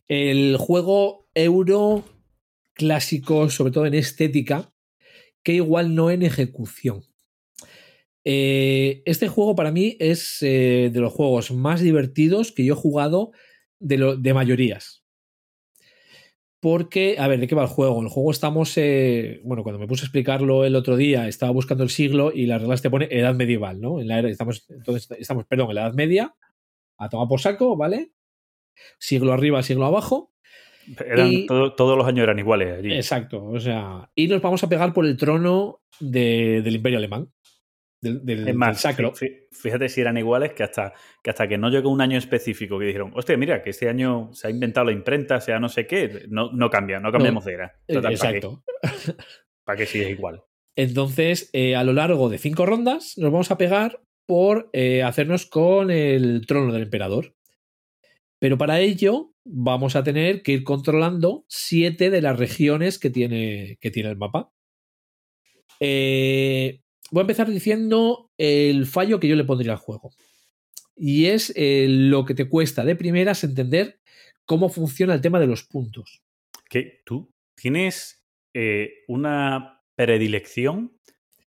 El 0.09 0.57
juego 0.59 1.29
euro 1.35 2.05
clásico, 2.75 3.49
sobre 3.49 3.73
todo 3.73 3.87
en 3.87 3.95
estética, 3.95 4.73
que 5.43 5.55
igual 5.55 5.95
no 5.95 6.11
en 6.11 6.23
ejecución. 6.23 7.03
Eh, 8.25 9.03
este 9.07 9.29
juego 9.29 9.55
para 9.55 9.71
mí 9.71 9.97
es 10.01 10.43
eh, 10.43 10.91
de 10.93 11.01
los 11.01 11.13
juegos 11.13 11.53
más 11.53 11.81
divertidos 11.81 12.51
que 12.51 12.65
yo 12.65 12.75
he 12.75 12.77
jugado 12.77 13.31
de, 13.79 13.99
lo- 13.99 14.17
de 14.17 14.35
mayorías. 14.35 15.03
Porque, 16.61 17.17
a 17.19 17.29
ver, 17.29 17.39
¿de 17.39 17.47
qué 17.47 17.55
va 17.55 17.63
el 17.63 17.69
juego? 17.69 18.01
El 18.03 18.09
juego 18.09 18.31
estamos, 18.31 18.73
eh, 18.77 19.41
bueno, 19.45 19.63
cuando 19.63 19.79
me 19.79 19.87
puse 19.87 20.03
a 20.05 20.07
explicarlo 20.07 20.65
el 20.65 20.75
otro 20.75 20.97
día, 20.97 21.29
estaba 21.29 21.53
buscando 21.53 21.85
el 21.85 21.91
siglo 21.91 22.33
y 22.35 22.47
las 22.47 22.61
reglas 22.61 22.83
te 22.83 22.91
pone 22.91 23.09
edad 23.11 23.35
medieval, 23.35 23.81
¿no? 23.81 24.01
En 24.01 24.09
la 24.09 24.19
era, 24.19 24.29
estamos, 24.31 24.65
entonces, 24.71 25.09
estamos, 25.19 25.45
perdón, 25.47 25.69
en 25.69 25.75
la 25.77 25.83
edad 25.83 25.95
media, 25.95 26.35
a 26.99 27.09
tomar 27.09 27.29
por 27.29 27.41
saco, 27.41 27.77
¿vale? 27.77 28.11
Siglo 28.99 29.33
arriba, 29.33 29.63
siglo 29.63 29.85
abajo. 29.85 30.33
Eran, 31.05 31.33
Y- 31.33 31.47
todo- 31.47 31.75
todos 31.75 31.97
los 31.99 32.07
años 32.07 32.23
eran 32.25 32.39
iguales 32.39 32.79
allí. 32.79 32.93
Exacto, 32.95 33.45
o 33.45 33.61
sea, 33.61 34.11
y 34.15 34.27
nos 34.27 34.41
vamos 34.41 34.65
a 34.65 34.69
pegar 34.69 34.93
por 34.93 35.05
el 35.07 35.17
trono 35.17 35.83
de- 36.01 36.63
del 36.63 36.77
Imperio 36.77 36.99
Alemán, 36.99 37.31
del, 38.01 38.25
del- 38.25 38.49
Es 38.49 38.55
más, 38.55 38.69
del 38.69 38.77
sacro. 38.77 39.13
fíjate 39.51 39.89
si 39.89 40.01
eran 40.01 40.17
iguales 40.19 40.53
que 40.53 40.63
hasta, 40.63 40.93
que 41.23 41.31
hasta 41.31 41.49
que 41.49 41.59
no 41.59 41.71
llegó 41.71 41.91
un 41.91 42.01
año 42.01 42.19
específico 42.19 42.79
que 42.79 42.87
dijeron, 42.87 43.13
hostia, 43.15 43.37
mira, 43.37 43.63
que 43.63 43.71
este 43.71 43.89
año 43.89 44.31
se 44.33 44.47
ha 44.47 44.51
inventado 44.51 44.87
la 44.87 44.93
imprenta, 44.93 45.41
sea 45.41 45.59
no 45.59 45.69
sé 45.69 45.87
qué, 45.87 46.27
no, 46.29 46.53
no 46.53 46.71
cambia, 46.71 47.01
no 47.01 47.11
cambiamos 47.13 47.45
de 47.45 47.53
era. 47.55 47.81
Eh, 47.89 47.95
Total. 47.95 48.13
Exacto. 48.13 48.63
¿Para 49.65 49.79
qué 49.79 49.87
si 49.87 50.01
es 50.01 50.11
igual? 50.11 50.43
Entonces, 50.77 51.51
eh, 51.53 51.75
a 51.75 51.83
lo 51.85 51.93
largo 51.95 52.29
de 52.29 52.39
cinco 52.39 52.67
rondas, 52.67 53.15
nos 53.17 53.33
vamos 53.33 53.51
a 53.51 53.59
pegar 53.59 54.01
por 54.27 54.69
eh, 54.73 55.03
hacernos 55.03 55.47
con 55.47 55.91
el 55.91 56.47
trono 56.47 56.73
del 56.73 56.83
emperador. 56.83 57.35
Pero 58.39 58.59
para 58.59 58.81
ello, 58.81 59.33
vamos 59.47 59.97
a 59.97 60.05
tener 60.05 60.43
que 60.43 60.53
ir 60.53 60.65
controlando 60.65 61.47
siete 61.49 62.11
de 62.11 62.21
las 62.21 62.39
regiones 62.39 62.99
que 62.99 63.09
tiene, 63.09 63.79
que 63.81 63.91
tiene 63.91 64.11
el 64.11 64.17
mapa. 64.19 64.51
Eh, 65.81 66.81
voy 67.11 67.21
a 67.21 67.23
empezar 67.23 67.51
diciendo 67.51 68.31
el 68.39 68.87
fallo 68.87 69.21
que 69.21 69.29
yo 69.29 69.37
le 69.37 69.45
pondría 69.45 69.73
al 69.73 69.79
juego. 69.79 70.13
Y 70.97 71.27
es 71.27 71.53
eh, 71.57 71.87
lo 71.89 72.25
que 72.25 72.35
te 72.35 72.49
cuesta 72.49 72.85
de 72.85 72.97
primeras 72.97 73.45
entender 73.45 74.01
cómo 74.45 74.69
funciona 74.69 75.15
el 75.15 75.21
tema 75.21 75.39
de 75.41 75.47
los 75.47 75.65
puntos. 75.65 76.23
Que 76.69 77.03
tú 77.05 77.33
tienes 77.55 78.25
eh, 78.55 79.05
una 79.09 79.83
predilección 79.95 80.97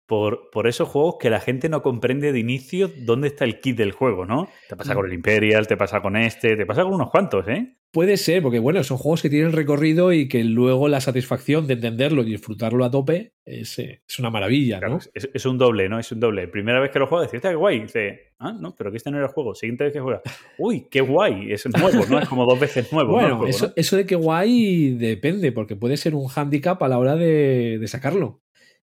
por, 0.10 0.50
por 0.50 0.68
esos 0.68 0.90
juegos 0.90 1.16
que 1.20 1.30
la 1.30 1.40
gente 1.40 1.70
no 1.70 1.82
comprende 1.84 2.34
de 2.34 2.40
inicio 2.40 2.90
dónde 3.06 3.28
está 3.28 3.46
el 3.46 3.60
kit 3.62 3.78
del 3.78 3.92
juego, 3.92 4.26
¿no? 4.26 4.50
Te 4.68 4.76
pasa 4.76 4.96
con 4.96 5.06
el 5.06 5.14
Imperial, 5.14 5.68
te 5.68 5.78
pasa 5.78 6.02
con 6.02 6.18
este, 6.18 6.58
te 6.58 6.66
pasa 6.66 6.84
con 6.84 6.94
unos 6.96 7.12
cuantos, 7.12 7.48
¿eh? 7.48 7.76
Puede 7.92 8.18
ser, 8.18 8.44
porque 8.44 8.60
bueno, 8.60 8.84
son 8.84 8.98
juegos 8.98 9.22
que 9.24 9.32
tienen 9.32 9.52
recorrido 9.52 10.14
y 10.14 10.28
que 10.28 10.44
luego 10.44 10.90
la 10.90 11.02
satisfacción 11.02 11.66
de 11.66 11.74
entenderlo 11.74 12.22
y 12.22 12.26
disfrutarlo 12.32 12.86
a 12.86 12.92
tope 12.92 13.34
es, 13.46 13.80
eh, 13.80 14.04
es 14.08 14.20
una 14.20 14.30
maravilla, 14.30 14.78
Claro, 14.80 14.96
¿no? 14.96 15.00
es, 15.12 15.30
es 15.34 15.46
un 15.48 15.58
doble, 15.58 15.90
¿no? 15.90 15.98
Es 16.00 16.12
un 16.12 16.20
doble. 16.20 16.48
Primera 16.48 16.80
vez 16.80 16.92
que 16.92 17.00
lo 17.00 17.08
juegas, 17.08 17.28
dices, 17.28 17.38
"Hostia, 17.40 17.52
qué 17.52 17.56
guay. 17.56 17.80
Dice, 17.82 18.20
ah, 18.40 18.52
no, 18.60 18.76
pero 18.76 18.92
que 18.92 18.98
este 18.98 19.10
no 19.10 19.18
era 19.18 19.26
el 19.28 19.32
juego. 19.34 19.56
Siguiente 19.56 19.86
vez 19.86 19.94
que 19.94 20.00
juegas, 20.02 20.22
uy, 20.60 20.88
qué 20.92 21.02
guay. 21.02 21.52
Es 21.52 21.66
nuevo, 21.68 22.06
¿no? 22.10 22.20
Es 22.20 22.30
como 22.30 22.46
dos 22.46 22.60
veces 22.60 22.92
nuevo. 22.94 23.12
Bueno, 23.14 23.46
eso, 23.48 23.68
¿no? 23.68 23.74
eso 23.76 23.96
de 23.96 24.06
que 24.06 24.16
guay 24.16 24.92
depende, 24.92 25.52
porque 25.52 25.76
puede 25.76 25.98
ser 25.98 26.14
un 26.14 26.28
hándicap 26.28 26.82
a 26.84 26.88
la 26.88 27.00
hora 27.00 27.16
de, 27.16 27.78
de 27.80 27.88
sacarlo. 27.88 28.42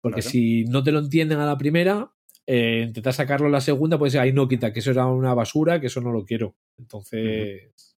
Porque 0.00 0.20
Claro. 0.20 0.30
si 0.30 0.64
no 0.64 0.82
te 0.82 0.92
lo 0.92 1.00
entienden 1.00 1.38
a 1.38 1.46
la 1.46 1.58
primera, 1.58 2.12
eh, 2.46 2.84
intentar 2.86 3.12
sacarlo 3.12 3.48
a 3.48 3.50
la 3.50 3.60
segunda, 3.60 3.98
pues 3.98 4.14
ahí 4.14 4.32
no 4.32 4.48
quita, 4.48 4.72
que 4.72 4.80
eso 4.80 4.90
era 4.90 5.06
una 5.06 5.34
basura, 5.34 5.80
que 5.80 5.88
eso 5.88 6.00
no 6.00 6.12
lo 6.12 6.24
quiero. 6.24 6.56
Entonces, 6.78 7.96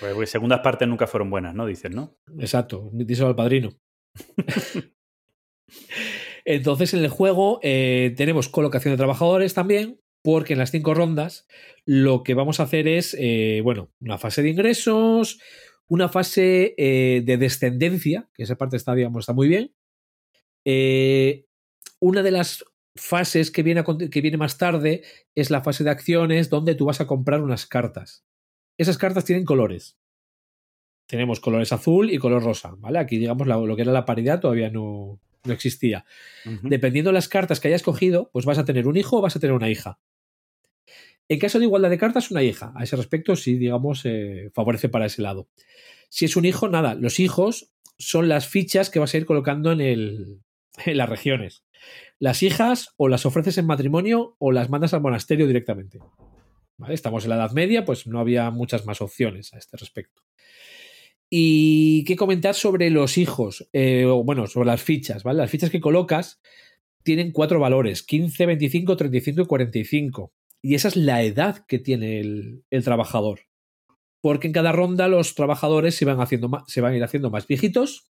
pues 0.00 0.30
segundas 0.30 0.60
partes 0.60 0.88
nunca 0.88 1.06
fueron 1.06 1.30
buenas, 1.30 1.54
¿no? 1.54 1.66
Dices, 1.66 1.90
¿no? 1.90 2.16
Exacto, 2.38 2.88
díselo 2.92 3.28
al 3.28 3.36
padrino. 3.36 3.70
Entonces, 6.44 6.94
en 6.94 7.00
el 7.00 7.08
juego 7.08 7.60
eh, 7.62 8.14
tenemos 8.16 8.48
colocación 8.48 8.94
de 8.94 8.98
trabajadores 8.98 9.54
también, 9.54 10.00
porque 10.22 10.54
en 10.54 10.58
las 10.58 10.70
cinco 10.70 10.94
rondas 10.94 11.46
lo 11.84 12.22
que 12.22 12.34
vamos 12.34 12.60
a 12.60 12.64
hacer 12.64 12.88
es, 12.88 13.14
eh, 13.18 13.60
bueno, 13.62 13.90
una 14.00 14.18
fase 14.18 14.42
de 14.42 14.50
ingresos, 14.50 15.38
una 15.86 16.08
fase 16.08 16.74
eh, 16.78 17.22
de 17.24 17.36
descendencia, 17.36 18.28
que 18.34 18.44
esa 18.44 18.56
parte 18.56 18.76
está, 18.76 18.94
digamos, 18.94 19.22
está 19.22 19.32
muy 19.32 19.48
bien. 19.48 19.72
Eh, 20.64 21.46
una 22.00 22.22
de 22.22 22.30
las 22.30 22.64
fases 22.96 23.50
que 23.50 23.62
viene, 23.62 23.80
a 23.80 23.84
que 23.84 24.20
viene 24.20 24.36
más 24.36 24.58
tarde 24.58 25.02
es 25.34 25.50
la 25.50 25.62
fase 25.62 25.84
de 25.84 25.90
acciones, 25.90 26.50
donde 26.50 26.74
tú 26.74 26.86
vas 26.86 27.00
a 27.00 27.06
comprar 27.06 27.40
unas 27.42 27.66
cartas. 27.66 28.24
Esas 28.78 28.98
cartas 28.98 29.24
tienen 29.24 29.44
colores 29.44 29.98
tenemos 31.10 31.40
colores 31.40 31.72
azul 31.72 32.08
y 32.12 32.18
color 32.18 32.44
rosa, 32.44 32.76
¿vale? 32.78 33.00
Aquí, 33.00 33.18
digamos, 33.18 33.48
la- 33.48 33.56
lo 33.58 33.74
que 33.74 33.82
era 33.82 33.90
la 33.90 34.04
paridad 34.04 34.38
todavía 34.38 34.70
no, 34.70 35.18
no 35.42 35.52
existía. 35.52 36.04
Dependiendo 36.62 37.10
de 37.10 37.14
las 37.14 37.28
cartas 37.28 37.58
que 37.58 37.66
hayas 37.66 37.82
cogido, 37.82 38.30
pues 38.32 38.44
vas 38.44 38.58
a 38.58 38.64
tener 38.64 38.86
un 38.86 38.96
hijo 38.96 39.18
o 39.18 39.20
vas 39.20 39.34
a 39.34 39.40
tener 39.40 39.54
una 39.54 39.68
hija. 39.68 39.98
En 41.28 41.40
caso 41.40 41.58
de 41.58 41.64
igualdad 41.64 41.90
de 41.90 41.98
cartas, 41.98 42.30
una 42.30 42.44
hija. 42.44 42.72
A 42.76 42.84
ese 42.84 42.94
respecto, 42.94 43.34
sí, 43.34 43.56
digamos, 43.56 44.02
eh, 44.04 44.50
favorece 44.54 44.88
para 44.88 45.06
ese 45.06 45.20
lado. 45.22 45.48
Si 46.10 46.26
es 46.26 46.36
un 46.36 46.44
hijo, 46.44 46.68
nada. 46.68 46.94
Los 46.94 47.18
hijos 47.18 47.72
son 47.98 48.28
las 48.28 48.46
fichas 48.46 48.88
que 48.88 49.00
vas 49.00 49.12
a 49.12 49.16
ir 49.16 49.26
colocando 49.26 49.72
en, 49.72 49.80
el, 49.80 50.40
las 50.86 51.08
regiones. 51.08 51.64
Las 52.18 52.42
hijas 52.42 52.94
o 52.96 53.08
las 53.08 53.26
ofreces 53.26 53.58
en 53.58 53.66
matrimonio 53.66 54.36
o 54.38 54.52
las 54.52 54.70
mandas 54.70 54.94
al 54.94 55.00
monasterio 55.00 55.46
directamente. 55.46 55.98
¿Vale? 56.76 56.94
Estamos 56.94 57.24
en 57.24 57.30
la 57.30 57.36
Edad 57.36 57.52
Media, 57.52 57.84
pues 57.84 58.06
no 58.06 58.20
había 58.20 58.50
muchas 58.50 58.86
más 58.86 59.00
opciones 59.00 59.52
a 59.52 59.58
este 59.58 59.76
respecto. 59.76 60.22
Y 61.28 62.04
qué 62.04 62.16
comentar 62.16 62.54
sobre 62.54 62.90
los 62.90 63.16
hijos, 63.16 63.68
eh, 63.72 64.04
o 64.04 64.24
bueno, 64.24 64.46
sobre 64.48 64.66
las 64.66 64.82
fichas, 64.82 65.22
¿vale? 65.22 65.38
Las 65.38 65.50
fichas 65.50 65.70
que 65.70 65.80
colocas 65.80 66.40
tienen 67.04 67.30
cuatro 67.30 67.60
valores, 67.60 68.02
15, 68.02 68.46
25, 68.46 68.96
35 68.96 69.42
y 69.42 69.46
45. 69.46 70.32
Y 70.62 70.74
esa 70.74 70.88
es 70.88 70.96
la 70.96 71.22
edad 71.22 71.64
que 71.66 71.78
tiene 71.78 72.20
el, 72.20 72.64
trabajador. 72.82 73.42
Porque 74.20 74.48
en 74.48 74.52
cada 74.52 74.72
ronda 74.72 75.08
los 75.08 75.34
trabajadores 75.34 75.94
se 75.94 76.04
van, 76.04 76.20
haciendo 76.20 76.64
se 76.66 76.80
van 76.80 76.92
a 76.92 76.96
ir 76.96 77.04
haciendo 77.04 77.30
más 77.30 77.46
viejitos 77.46 78.10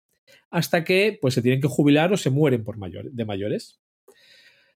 hasta 0.50 0.84
que 0.84 1.18
pues, 1.22 1.34
se 1.34 1.42
tienen 1.42 1.62
que 1.62 1.68
jubilar 1.68 2.12
o 2.14 2.18
se 2.18 2.30
mueren 2.30 2.64
por 2.64 2.78
mayor, 2.78 3.12
de 3.12 3.26
mayores. 3.26 3.80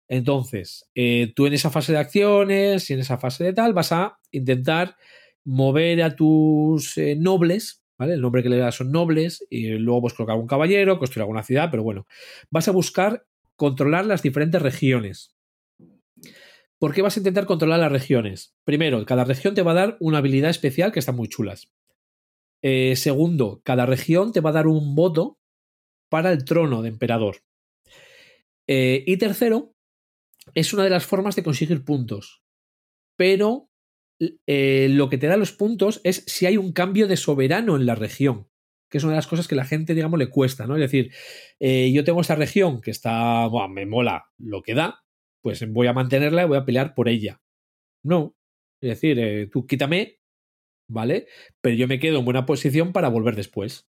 Entonces, 0.07 0.89
eh, 0.93 1.33
tú 1.35 1.47
en 1.47 1.53
esa 1.53 1.71
fase 1.71 1.91
de 1.91 1.97
acciones 1.97 2.89
y 2.89 2.93
en 2.93 2.99
esa 2.99 3.17
fase 3.17 3.43
de 3.43 3.53
tal 3.53 3.73
vas 3.73 3.91
a 3.91 4.19
intentar 4.31 4.95
mover 5.43 6.01
a 6.03 6.15
tus 6.15 6.97
eh, 6.97 7.15
nobles, 7.15 7.83
¿vale? 7.97 8.13
El 8.13 8.21
nombre 8.21 8.43
que 8.43 8.49
le 8.49 8.57
das 8.57 8.75
son 8.75 8.91
nobles, 8.91 9.45
y 9.49 9.69
luego 9.69 10.01
pues 10.01 10.13
colocar 10.13 10.37
un 10.37 10.47
caballero, 10.47 10.99
construir 10.99 11.23
alguna 11.23 11.43
ciudad, 11.43 11.69
pero 11.71 11.83
bueno, 11.83 12.05
vas 12.49 12.67
a 12.67 12.71
buscar 12.71 13.25
controlar 13.55 14.05
las 14.05 14.21
diferentes 14.21 14.61
regiones. 14.61 15.35
¿Por 16.77 16.93
qué 16.93 17.01
vas 17.01 17.15
a 17.15 17.19
intentar 17.19 17.45
controlar 17.45 17.79
las 17.79 17.91
regiones? 17.91 18.53
Primero, 18.63 19.03
cada 19.05 19.23
región 19.23 19.55
te 19.55 19.61
va 19.61 19.71
a 19.71 19.75
dar 19.75 19.97
una 19.99 20.17
habilidad 20.17 20.49
especial 20.49 20.91
que 20.91 20.99
están 20.99 21.15
muy 21.15 21.29
chulas. 21.29 21.71
Eh, 22.67 22.95
segundo, 22.95 23.61
cada 23.63 23.85
región 23.85 24.31
te 24.31 24.41
va 24.41 24.49
a 24.49 24.53
dar 24.53 24.65
un 24.65 24.95
voto 24.95 25.37
para 26.09 26.31
el 26.31 26.45
trono 26.45 26.81
de 26.81 26.89
emperador. 26.89 27.43
Eh, 28.67 29.03
y 29.05 29.17
tercero, 29.17 29.75
es 30.55 30.73
una 30.73 30.83
de 30.83 30.89
las 30.89 31.05
formas 31.05 31.35
de 31.35 31.43
conseguir 31.43 31.85
puntos. 31.85 32.41
Pero 33.15 33.69
eh, 34.47 34.87
lo 34.89 35.09
que 35.09 35.19
te 35.19 35.27
da 35.27 35.37
los 35.37 35.51
puntos 35.51 36.01
es 36.03 36.23
si 36.25 36.47
hay 36.47 36.57
un 36.57 36.71
cambio 36.71 37.07
de 37.07 37.17
soberano 37.17 37.75
en 37.75 37.85
la 37.85 37.93
región, 37.93 38.49
que 38.89 38.97
es 38.97 39.03
una 39.03 39.13
de 39.13 39.17
las 39.17 39.27
cosas 39.27 39.47
que 39.47 39.53
la 39.53 39.65
gente, 39.65 39.93
digamos, 39.93 40.17
le 40.17 40.31
cuesta, 40.31 40.65
¿no? 40.65 40.75
Es 40.75 40.81
decir, 40.81 41.11
yo 41.59 42.03
tengo 42.03 42.21
esta 42.21 42.33
región 42.33 42.81
que 42.81 42.89
está, 42.89 43.45
buah, 43.45 43.67
me 43.67 43.85
mola 43.85 44.31
lo 44.39 44.63
que 44.63 44.73
da, 44.73 45.03
pues 45.43 45.71
voy 45.71 45.85
a 45.85 45.93
mantenerla 45.93 46.41
y 46.41 46.47
voy 46.47 46.57
a 46.57 46.65
pelear 46.65 46.95
por 46.95 47.09
ella. 47.09 47.43
No. 48.03 48.35
Es 48.81 48.89
decir, 48.89 49.51
tú 49.51 49.67
quítame 49.67 50.17
¿vale? 50.87 51.27
Pero 51.61 51.75
yo 51.75 51.87
me 51.87 51.99
quedo 51.99 52.19
en 52.19 52.25
buena 52.25 52.45
posición 52.45 52.93
para 52.93 53.09
volver 53.09 53.35
después. 53.35 53.87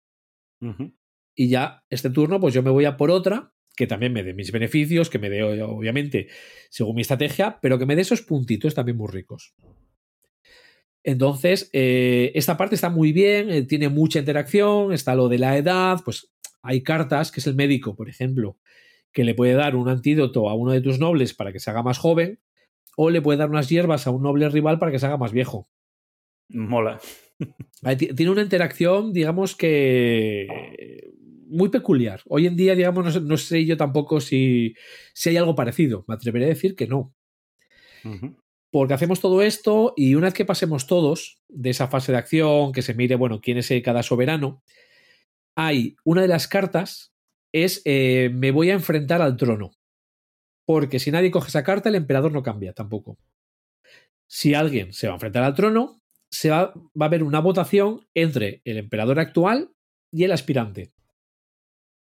Y 1.34 1.49
ya 1.49 1.84
este 1.90 2.11
turno, 2.11 2.38
pues 2.38 2.55
yo 2.55 2.62
me 2.62 2.70
voy 2.70 2.84
a 2.84 2.97
por 2.97 3.11
otra 3.11 3.53
que 3.76 3.86
también 3.86 4.12
me 4.12 4.22
dé 4.22 4.34
mis 4.34 4.53
beneficios, 4.53 5.11
que 5.11 5.18
me 5.18 5.30
dé, 5.30 5.43
obviamente, 5.43 6.28
según 6.70 6.97
mi 6.97 7.03
estrategia, 7.03 7.59
pero 7.61 7.78
que 7.78 7.86
me 7.86 7.97
dé 7.97 8.03
esos 8.03 8.22
puntitos 8.22 8.74
también 8.74 8.97
muy 8.97 9.09
ricos. 9.11 9.55
Entonces, 11.05 11.68
eh, 11.72 12.30
esta 12.34 12.57
parte 12.57 12.74
está 12.74 12.90
muy 12.90 13.12
bien, 13.12 13.51
eh, 13.51 13.62
tiene 13.62 13.88
mucha 13.88 14.18
interacción, 14.18 14.93
está 14.93 15.14
lo 15.14 15.28
de 15.28 15.38
la 15.38 15.57
edad, 15.57 16.01
pues 16.05 16.32
hay 16.62 16.82
cartas, 16.82 17.32
que 17.32 17.40
es 17.40 17.47
el 17.47 17.57
médico, 17.57 17.97
por 17.97 18.09
ejemplo, 18.09 18.59
que 19.12 19.24
le 19.24 19.34
puede 19.34 19.55
dar 19.55 19.74
un 19.74 19.88
antídoto 19.88 20.49
a 20.49 20.55
uno 20.55 20.72
de 20.72 20.80
tus 20.80 21.01
nobles 21.01 21.34
para 21.34 21.53
que 21.53 21.59
se 21.59 21.70
haga 21.70 21.82
más 21.82 21.99
joven, 21.99 22.40
o 22.97 23.11
le 23.11 23.22
puede 23.22 23.38
dar 23.38 23.51
unas 23.51 23.68
hierbas 23.68 24.07
a 24.07 24.11
un 24.11 24.22
noble 24.22 24.49
rival 24.49 24.78
para 24.78 24.93
que 24.93 24.99
se 24.99 25.07
haga 25.07 25.16
más 25.16 25.32
viejo. 25.32 25.68
Mola. 26.53 27.00
Tiene 28.16 28.30
una 28.30 28.42
interacción, 28.42 29.12
digamos 29.12 29.57
que 29.57 30.46
muy 31.53 31.68
peculiar. 31.68 32.22
Hoy 32.28 32.46
en 32.46 32.57
día, 32.57 32.74
digamos, 32.74 33.05
no 33.05 33.11
sé, 33.11 33.20
no 33.20 33.36
sé 33.36 33.64
yo 33.66 33.76
tampoco 33.76 34.20
si, 34.20 34.74
si 35.12 35.30
hay 35.30 35.36
algo 35.36 35.55
parecido. 35.55 36.05
Me 36.09 36.14
atreveré 36.14 36.46
a 36.46 36.48
decir 36.48 36.74
que 36.74 36.86
no. 36.86 37.14
Porque 38.70 38.94
hacemos 38.94 39.20
todo 39.20 39.42
esto 39.42 39.92
y 39.96 40.14
una 40.14 40.28
vez 40.28 40.34
que 40.34 40.46
pasemos 40.46 40.86
todos 40.86 41.40
de 41.48 41.70
esa 41.70 41.88
fase 41.88 42.11
de 42.11 42.18
acción, 42.18 42.72
que 42.72 42.82
se 42.82 42.94
mire, 42.94 43.16
bueno, 43.16 43.40
quién 43.40 43.59
es 43.59 43.70
eh, 43.70 43.82
cada 43.82 44.03
soberano, 44.03 44.62
hay 45.55 45.94
una 46.05 46.22
de 46.22 46.28
las 46.28 46.48
cartas 46.48 47.12
es 47.53 47.82
eh, 47.84 48.30
me 48.32 48.50
voy 48.50 48.70
a 48.70 48.74
enfrentar 48.74 49.20
al 49.20 49.36
trono. 49.36 49.72
Porque 50.64 50.98
si 50.98 51.11
nadie 51.11 51.30
coge 51.30 51.48
esa 51.48 51.64
carta, 51.64 51.90
el 51.90 51.96
emperador 51.96 52.32
no 52.32 52.42
cambia 52.42 52.72
tampoco. 52.72 53.18
Si 54.26 54.55
alguien 54.55 54.94
se 54.94 55.07
va 55.07 55.12
a 55.12 55.16
enfrentar 55.16 55.44
al 55.44 55.55
trono, 55.55 56.01
se 56.33 56.51
va, 56.51 56.74
va 57.01 57.07
a 57.07 57.11
haber 57.11 57.22
una 57.22 57.41
votación 57.41 58.09
entre 58.14 58.62
el 58.64 58.78
emperador 58.78 59.20
actual 59.20 59.70
y 60.11 60.24
el 60.24 60.33
aspirante, 60.33 60.93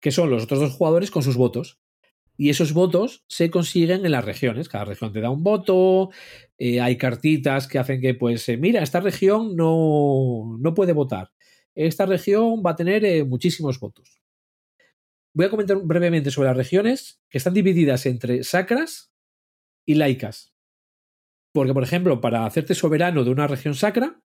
que 0.01 0.11
son 0.11 0.29
los 0.31 0.43
otros 0.43 0.59
dos 0.61 0.73
jugadores 0.73 1.11
con 1.11 1.23
sus 1.23 1.37
votos. 1.37 1.79
Y 2.37 2.49
esos 2.49 2.73
votos 2.73 3.23
se 3.27 3.51
consiguen 3.51 4.05
en 4.05 4.13
las 4.13 4.25
regiones. 4.25 4.69
Cada 4.69 4.85
región 4.85 5.13
te 5.13 5.21
da 5.21 5.29
un 5.29 5.43
voto. 5.43 6.09
eh, 6.57 6.81
hay 6.81 6.97
cartitas 6.97 7.67
que 7.67 7.77
hacen 7.77 8.01
que, 8.01 8.15
pues, 8.15 8.47
eh, 8.49 8.57
mira, 8.57 8.81
esta 8.81 8.99
región 9.01 9.55
no, 9.55 10.57
no 10.59 10.73
puede 10.73 10.93
votar. 10.93 11.31
Esta 11.75 12.05
región 12.07 12.63
va 12.65 12.71
a 12.71 12.75
tener 12.75 13.05
eh, 13.05 13.23
muchísimos 13.25 13.79
votos. 13.79 14.21
Voy 15.33 15.45
a 15.45 15.49
comentar 15.49 15.77
brevemente 15.83 16.31
sobre 16.31 16.47
las 16.49 16.57
regiones 16.57 17.21
que 17.29 17.37
están 17.37 17.53
divididas 17.53 18.05
entre 18.05 18.43
sacras 18.43 19.11
y 19.85 19.95
laicas. 19.95 20.50
Porque, 21.53 21.73
por 21.73 21.83
ejemplo, 21.83 22.21
para 22.21 22.45
hacerte 22.45 22.75
soberano 22.75 23.23
de 23.23 23.31
una 23.31 23.47
región 23.47 23.75
sacra, 23.75 24.21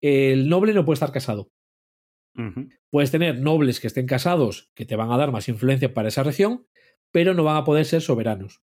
el 0.00 0.48
noble 0.48 0.74
no 0.74 0.84
puede 0.84 0.94
estar 0.94 1.12
casado. 1.12 1.50
Puedes 2.90 3.12
tener 3.12 3.40
nobles 3.40 3.78
que 3.78 3.86
estén 3.86 4.06
casados 4.06 4.70
que 4.74 4.84
te 4.84 4.96
van 4.96 5.12
a 5.12 5.16
dar 5.16 5.30
más 5.30 5.48
influencia 5.48 5.94
para 5.94 6.08
esa 6.08 6.24
región, 6.24 6.66
pero 7.12 7.32
no 7.32 7.44
van 7.44 7.56
a 7.56 7.64
poder 7.64 7.84
ser 7.84 8.02
soberanos. 8.02 8.62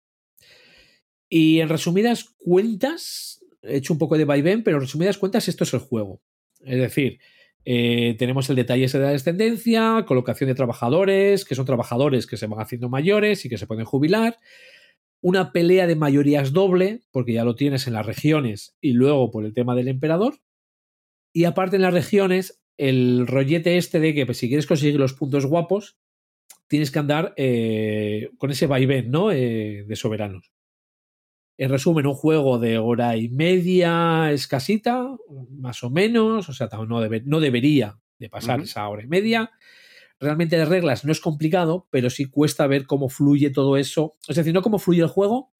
Y 1.28 1.60
en 1.60 1.68
resumidas 1.68 2.34
cuentas, 2.36 3.44
he 3.62 3.76
hecho 3.76 3.92
un 3.92 3.98
poco 4.00 4.18
de 4.18 4.24
vaivén, 4.24 4.64
pero 4.64 4.78
en 4.78 4.82
resumidas 4.82 5.18
cuentas 5.18 5.46
esto 5.46 5.62
es 5.62 5.72
el 5.72 5.80
juego. 5.80 6.20
Es 6.60 6.78
decir, 6.78 7.20
eh, 7.64 8.16
tenemos 8.18 8.50
el 8.50 8.56
detalle 8.56 8.84
ese 8.84 8.98
de 8.98 9.04
la 9.04 9.12
descendencia, 9.12 10.04
colocación 10.06 10.48
de 10.48 10.54
trabajadores, 10.54 11.44
que 11.44 11.54
son 11.54 11.66
trabajadores 11.66 12.26
que 12.26 12.36
se 12.36 12.46
van 12.46 12.60
haciendo 12.60 12.88
mayores 12.88 13.44
y 13.44 13.48
que 13.48 13.58
se 13.58 13.66
pueden 13.66 13.84
jubilar, 13.84 14.38
una 15.22 15.52
pelea 15.52 15.86
de 15.86 15.96
mayorías 15.96 16.52
doble, 16.52 17.02
porque 17.10 17.34
ya 17.34 17.44
lo 17.44 17.54
tienes 17.54 17.86
en 17.86 17.92
las 17.94 18.06
regiones 18.06 18.76
y 18.80 18.92
luego 18.92 19.30
por 19.30 19.44
el 19.44 19.52
tema 19.54 19.74
del 19.74 19.88
emperador, 19.88 20.34
y 21.32 21.44
aparte 21.44 21.76
en 21.76 21.82
las 21.82 21.94
regiones, 21.94 22.62
el 22.76 23.26
rollete 23.26 23.76
este 23.76 24.00
de 24.00 24.14
que 24.14 24.26
pues, 24.26 24.38
si 24.38 24.48
quieres 24.48 24.66
conseguir 24.66 24.98
los 24.98 25.12
puntos 25.12 25.46
guapos, 25.46 25.98
tienes 26.66 26.90
que 26.90 26.98
andar 26.98 27.34
eh, 27.36 28.30
con 28.38 28.50
ese 28.50 28.66
vaivén, 28.66 29.10
¿no? 29.10 29.30
Eh, 29.30 29.84
de 29.86 29.96
soberanos. 29.96 30.50
En 31.58 31.68
resumen, 31.68 32.06
un 32.06 32.14
juego 32.14 32.58
de 32.58 32.78
hora 32.78 33.16
y 33.18 33.28
media 33.28 34.32
escasita, 34.32 35.14
más 35.50 35.84
o 35.84 35.90
menos, 35.90 36.48
o 36.48 36.52
sea, 36.54 36.68
no, 36.88 37.00
debe- 37.02 37.22
no 37.26 37.38
debería 37.40 37.98
de 38.18 38.30
pasar 38.30 38.60
esa 38.64 38.88
hora 38.88 39.02
y 39.02 39.06
media. 39.08 39.50
Realmente 40.20 40.58
de 40.58 40.66
reglas 40.66 41.06
no 41.06 41.12
es 41.12 41.20
complicado, 41.20 41.88
pero 41.90 42.10
sí 42.10 42.26
cuesta 42.26 42.66
ver 42.66 42.86
cómo 42.86 43.08
fluye 43.08 43.48
todo 43.50 43.78
eso. 43.78 44.16
Es 44.28 44.36
decir, 44.36 44.52
no 44.52 44.60
cómo 44.60 44.78
fluye 44.78 45.00
el 45.00 45.08
juego, 45.08 45.52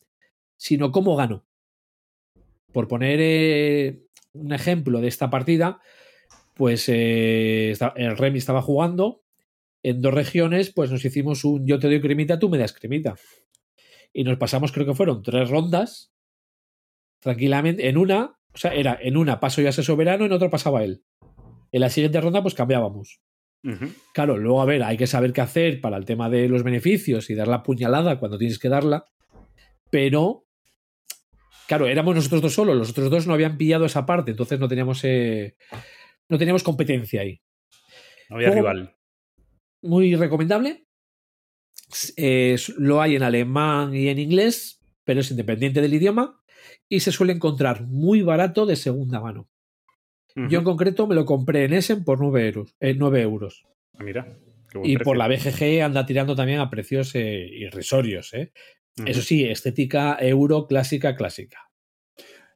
sino 0.59 0.93
cómo 0.93 1.17
gano. 1.17 1.47
Por 2.71 2.87
poner 2.87 3.19
eh, 3.23 4.03
un 4.35 4.53
ejemplo 4.53 5.01
de 5.01 5.09
esta 5.09 5.31
partida, 5.31 5.81
pues 6.55 6.85
eh, 6.89 7.75
el 7.97 8.19
Remy 8.19 8.37
estaba 8.37 8.61
jugando 8.61 9.23
en 9.83 10.03
dos 10.03 10.13
regiones, 10.13 10.71
pues 10.71 10.91
nos 10.91 11.05
hicimos 11.07 11.43
un 11.45 11.67
yo 11.67 11.79
te 11.79 11.89
doy 11.89 12.03
cremita, 12.03 12.39
tú 12.39 12.51
me 12.51 12.59
das 12.59 12.75
cremita. 12.75 13.17
Y 14.13 14.25
nos 14.25 14.37
pasamos, 14.37 14.73
creo 14.73 14.85
que 14.85 14.95
fueron 14.95 15.23
tres 15.23 15.49
rondas, 15.49 16.13
tranquilamente. 17.21 17.89
En 17.89 17.97
una, 17.97 18.39
o 18.53 18.59
sea, 18.59 18.75
era 18.75 18.99
en 19.01 19.17
una 19.17 19.41
paso 19.41 19.63
yo 19.63 19.71
a 19.71 19.73
ser 19.73 19.85
soberano, 19.85 20.27
en 20.27 20.33
otra 20.33 20.51
pasaba 20.51 20.85
él. 20.85 21.03
En 21.73 21.81
la 21.81 21.89
siguiente 21.89 22.21
ronda, 22.21 22.43
pues 22.43 22.55
cambiábamos. 22.55 23.23
Claro, 24.15 24.39
luego, 24.39 24.63
a 24.63 24.65
ver, 24.65 24.83
hay 24.83 24.97
que 24.97 25.07
saber 25.07 25.33
qué 25.33 25.41
hacer 25.43 25.81
para 25.81 25.97
el 25.97 26.05
tema 26.05 26.31
de 26.31 26.49
los 26.49 26.63
beneficios 26.63 27.29
y 27.31 27.35
dar 27.35 27.49
la 27.49 27.63
puñalada 27.63 28.19
cuando 28.19 28.39
tienes 28.39 28.59
que 28.59 28.69
darla. 28.69 29.05
Pero, 29.91 30.47
claro, 31.67 31.87
éramos 31.87 32.15
nosotros 32.15 32.41
dos 32.43 32.55
solos, 32.55 32.77
los 32.77 32.91
otros 32.91 33.11
dos 33.11 33.27
no 33.27 33.35
habían 33.35 33.57
pillado 33.59 33.85
esa 33.85 34.07
parte, 34.07 34.31
entonces 34.31 34.59
no 34.61 34.69
teníamos, 34.69 35.01
eh, 35.05 35.57
no 36.29 36.39
teníamos 36.39 36.63
competencia 36.63 37.21
ahí. 37.23 37.41
No 38.29 38.37
había 38.37 38.49
Juego- 38.49 38.63
rival. 38.69 38.97
Muy 39.83 40.15
recomendable. 40.15 40.87
Eh, 42.17 42.57
lo 42.79 43.01
hay 43.03 43.17
en 43.17 43.23
alemán 43.25 43.95
y 43.95 44.09
en 44.09 44.19
inglés, 44.19 44.81
pero 45.05 45.21
es 45.21 45.31
independiente 45.31 45.81
del 45.81 45.95
idioma 45.95 46.41
y 46.89 47.01
se 47.01 47.11
suele 47.11 47.33
encontrar 47.33 47.83
muy 47.87 48.23
barato 48.23 48.65
de 48.65 48.77
segunda 48.77 49.21
mano. 49.21 49.49
Yo 50.37 50.59
en 50.59 50.65
concreto 50.65 51.07
me 51.07 51.15
lo 51.15 51.25
compré 51.25 51.65
en 51.65 51.73
Essen 51.75 52.05
por 52.05 52.21
9 52.21 52.47
euros. 52.47 52.77
eh, 52.81 52.95
9 52.97 53.21
euros. 53.23 53.65
Ah, 53.99 54.03
Mira. 54.03 54.25
qué 54.71 54.79
buen 54.79 54.91
Y 54.91 54.95
precio. 54.95 55.05
por 55.05 55.17
la 55.17 55.29
BGG 55.29 55.83
anda 55.83 56.07
tirando 56.07 56.35
también 56.37 56.61
a 56.61 56.71
precios 56.71 57.15
eh, 57.15 57.47
irrisorios. 57.53 58.33
¿eh? 58.35 58.53
Eso 59.07 59.23
sí, 59.23 59.45
estética 59.45 60.17
euro 60.21 60.67
clásica, 60.67 61.17
clásica. 61.17 61.59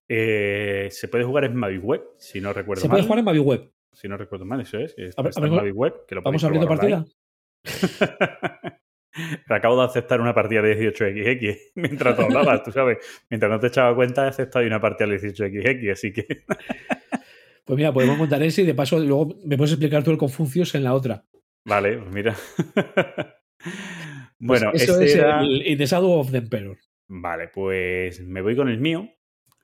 Eh, 0.09 0.89
se 0.91 1.09
puede 1.09 1.25
jugar 1.25 1.45
en 1.45 1.57
Mavi 1.57 1.79
Web, 1.79 2.03
si 2.19 2.41
no 2.41 2.53
recuerdo 2.53 2.83
Se 2.83 2.89
mal. 2.89 2.97
puede 2.97 3.05
jugar 3.05 3.19
en 3.21 3.25
Maviweb. 3.25 3.71
Si 3.93 4.09
no 4.09 4.17
recuerdo 4.17 4.45
mal, 4.45 4.61
eso 4.61 4.79
es. 4.79 4.95
Está, 4.99 5.23
A 5.23 5.25
ver, 5.25 5.31
está 5.31 5.41
a 5.41 5.45
ver, 5.45 5.51
en 5.53 5.57
Mavi 5.57 5.71
Web, 5.71 5.95
que 6.07 6.15
lo 6.17 6.23
Vamos 6.23 6.45
abriendo 6.45 6.69
partida. 6.69 7.05
acabo 9.49 9.79
de 9.79 9.85
aceptar 9.87 10.21
una 10.21 10.35
partida 10.35 10.61
de 10.63 10.93
18XX 10.93 11.59
mientras 11.77 12.17
tú 12.17 12.23
hablabas, 12.23 12.63
tú 12.65 12.73
sabes. 12.73 12.99
Mientras 13.31 13.51
no 13.51 13.61
te 13.61 13.69
echaba 13.69 13.95
cuenta, 13.95 14.25
he 14.27 14.29
aceptado 14.29 14.67
una 14.67 14.81
partida 14.81 15.09
de 15.09 15.21
18XX, 15.21 15.93
así 15.93 16.13
que. 16.13 16.27
Pues 17.65 17.77
mira, 17.77 17.93
podemos 17.93 18.19
montar 18.19 18.43
ese 18.43 18.63
y 18.63 18.67
de 18.67 18.75
paso 18.75 18.99
luego 18.99 19.37
me 19.45 19.57
puedes 19.57 19.73
explicar 19.73 20.05
tú 20.05 20.11
el 20.11 20.19
Confucius 20.19 20.75
en 20.75 20.85
la 20.85 20.95
otra. 20.95 21.25
Vale, 21.65 21.97
pues 21.99 22.13
mira. 22.13 22.37
Pues 23.59 24.61
bueno, 24.61 24.73
eso 24.75 24.93
este 24.93 25.05
es 25.05 25.15
era- 25.15 25.41
el 25.41 25.67
In 25.67 25.79
the 25.79 25.87
Shadow 25.87 26.13
of 26.19 26.31
the 26.31 26.39
Emperor. 26.39 26.77
Vale, 27.09 27.49
pues 27.49 28.21
me 28.21 28.43
voy 28.43 28.55
con 28.57 28.69
el 28.69 28.79
mío, 28.79 29.09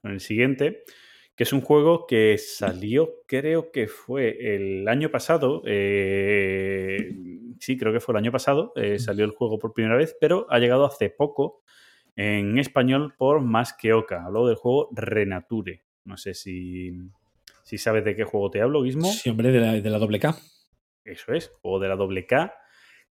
con 0.01 0.13
el 0.13 0.21
siguiente, 0.21 0.83
que 1.37 1.43
es 1.45 1.53
un 1.53 1.61
juego 1.61 2.07
que 2.07 2.39
salió, 2.39 3.17
creo 3.27 3.71
que 3.73 3.89
fue 3.89 4.55
el 4.55 4.89
año 4.89 5.11
pasado. 5.11 5.63
eh, 5.67 7.11
sí, 7.59 7.77
creo 7.77 7.93
que 7.93 8.01
fue 8.01 8.13
el 8.15 8.19
año 8.19 8.33
pasado. 8.33 8.73
eh, 8.77 8.99
salió 8.99 9.25
el 9.27 9.33
juego 9.33 9.59
por 9.59 9.75
primera 9.75 9.97
vez, 9.97 10.17
pero 10.19 10.47
ha 10.49 10.59
llegado 10.59 10.87
hace 10.87 11.11
poco 11.11 11.63
en 12.17 12.59
español 12.59 13.15
por 13.19 13.41
Más 13.43 13.75
que 13.75 13.93
Oca. 13.93 14.25
Hablo 14.25 14.47
del 14.47 14.57
juego 14.57 14.89
Renature. 14.93 15.83
No 16.05 16.17
sé 16.17 16.33
si, 16.35 16.93
si 17.71 17.79
sabes 17.79 18.05
de 18.05 18.17
qué 18.17 18.25
juego 18.25 18.51
te 18.51 18.61
hablo, 18.61 18.83
Guismo. 18.83 19.07
Sí, 19.13 19.31
hombre, 19.31 19.53
de 19.53 19.61
la, 19.61 19.73
de 19.75 19.91
la 19.91 19.99
doble 20.01 20.19
K. 20.19 20.37
Eso 21.05 21.33
es, 21.33 21.53
juego 21.63 21.79
de 21.79 21.87
la 21.87 21.95
doble 21.95 22.27
K, 22.27 22.53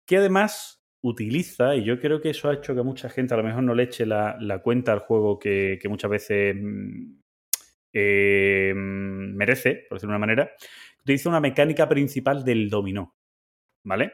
que 0.06 0.18
además 0.18 0.84
utiliza, 1.00 1.78
y 1.78 1.86
yo 1.86 1.98
creo 1.98 2.20
que 2.20 2.32
eso 2.32 2.50
ha 2.50 2.56
hecho 2.56 2.76
que 2.76 2.84
mucha 2.84 3.10
gente 3.10 3.34
a 3.34 3.38
lo 3.38 3.44
mejor 3.44 3.64
no 3.64 3.74
le 3.74 3.84
eche 3.84 4.06
la, 4.06 4.36
la 4.42 4.62
cuenta 4.62 4.92
al 4.92 5.00
juego 5.00 5.40
que, 5.40 5.80
que 5.82 5.88
muchas 5.88 6.12
veces 6.12 6.58
mm, 6.60 7.22
eh, 7.94 8.74
mm, 8.76 9.38
merece, 9.38 9.86
por 9.88 9.96
decirlo 9.96 10.12
de 10.12 10.18
una 10.18 10.26
manera, 10.28 10.52
utiliza 11.00 11.30
una 11.30 11.40
mecánica 11.40 11.88
principal 11.88 12.44
del 12.44 12.70
dominó, 12.70 13.16
¿vale? 13.86 14.12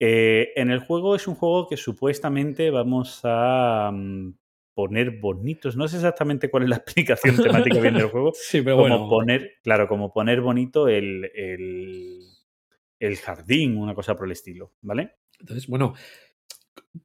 Eh, 0.00 0.54
en 0.56 0.70
el 0.70 0.78
juego 0.78 1.14
es 1.14 1.28
un 1.28 1.34
juego 1.34 1.68
que 1.68 1.76
supuestamente 1.76 2.70
vamos 2.70 3.20
a 3.24 3.90
mm, 3.92 4.32
poner 4.74 5.18
bonitos, 5.20 5.76
no 5.76 5.86
sé 5.88 5.96
exactamente 5.96 6.50
cuál 6.50 6.64
es 6.64 6.68
la 6.68 6.76
explicación 6.84 7.36
temática 7.36 7.80
bien 7.80 7.94
del 7.94 8.08
juego, 8.08 8.32
Sí, 8.34 8.60
pero 8.62 8.76
como 8.76 8.88
bueno. 8.98 9.08
poner, 9.08 9.52
claro, 9.62 9.88
como 9.88 10.12
poner 10.12 10.40
bonito 10.40 10.88
el, 10.88 11.30
el, 11.34 12.18
el 12.98 13.16
jardín, 13.18 13.76
una 13.76 13.94
cosa 13.94 14.16
por 14.16 14.26
el 14.26 14.32
estilo, 14.32 14.72
¿vale? 14.82 15.16
Entonces, 15.38 15.66
bueno, 15.68 15.94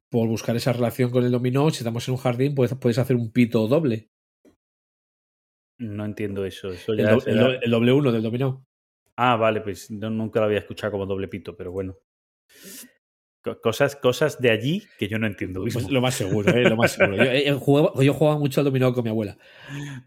por 0.08 0.28
buscar 0.28 0.56
esa 0.56 0.72
relación 0.72 1.10
con 1.10 1.24
el 1.24 1.30
dominó, 1.32 1.70
si 1.70 1.78
estamos 1.78 2.06
en 2.08 2.12
un 2.14 2.20
jardín, 2.20 2.54
pues 2.54 2.74
puedes 2.74 2.98
hacer 2.98 3.16
un 3.16 3.32
pito 3.32 3.66
doble. 3.68 4.10
No 5.78 6.04
entiendo 6.04 6.44
eso. 6.44 6.70
Eso 6.72 6.92
El, 6.92 6.98
ya 6.98 7.12
el 7.26 7.58
el 7.62 7.70
doble 7.70 7.92
uno 7.92 8.12
del 8.12 8.22
dominó. 8.22 8.66
Ah, 9.16 9.36
vale, 9.36 9.60
pues 9.60 9.90
no- 9.90 10.10
nunca 10.10 10.40
lo 10.40 10.46
había 10.46 10.58
escuchado 10.58 10.92
como 10.92 11.06
doble 11.06 11.28
pito, 11.28 11.56
pero 11.56 11.72
bueno. 11.72 11.96
Co- 13.42 13.58
Cosas, 13.60 13.96
cosas 13.96 14.40
de 14.40 14.50
allí 14.50 14.82
que 14.98 15.08
yo 15.08 15.18
no 15.18 15.26
entiendo. 15.26 15.60
Mismo. 15.62 15.88
lo 15.90 16.00
más 16.00 16.14
seguro, 16.14 16.50
¿eh? 16.50 16.68
Lo 16.68 16.76
más 16.76 16.92
seguro. 16.92 17.16
Yo, 17.16 17.22
eh, 17.24 17.50
jugaba, 17.52 17.92
yo 18.02 18.12
jugaba 18.12 18.38
mucho 18.38 18.60
al 18.60 18.66
dominó 18.66 18.92
con 18.92 19.02
mi 19.04 19.10
abuela. 19.10 19.36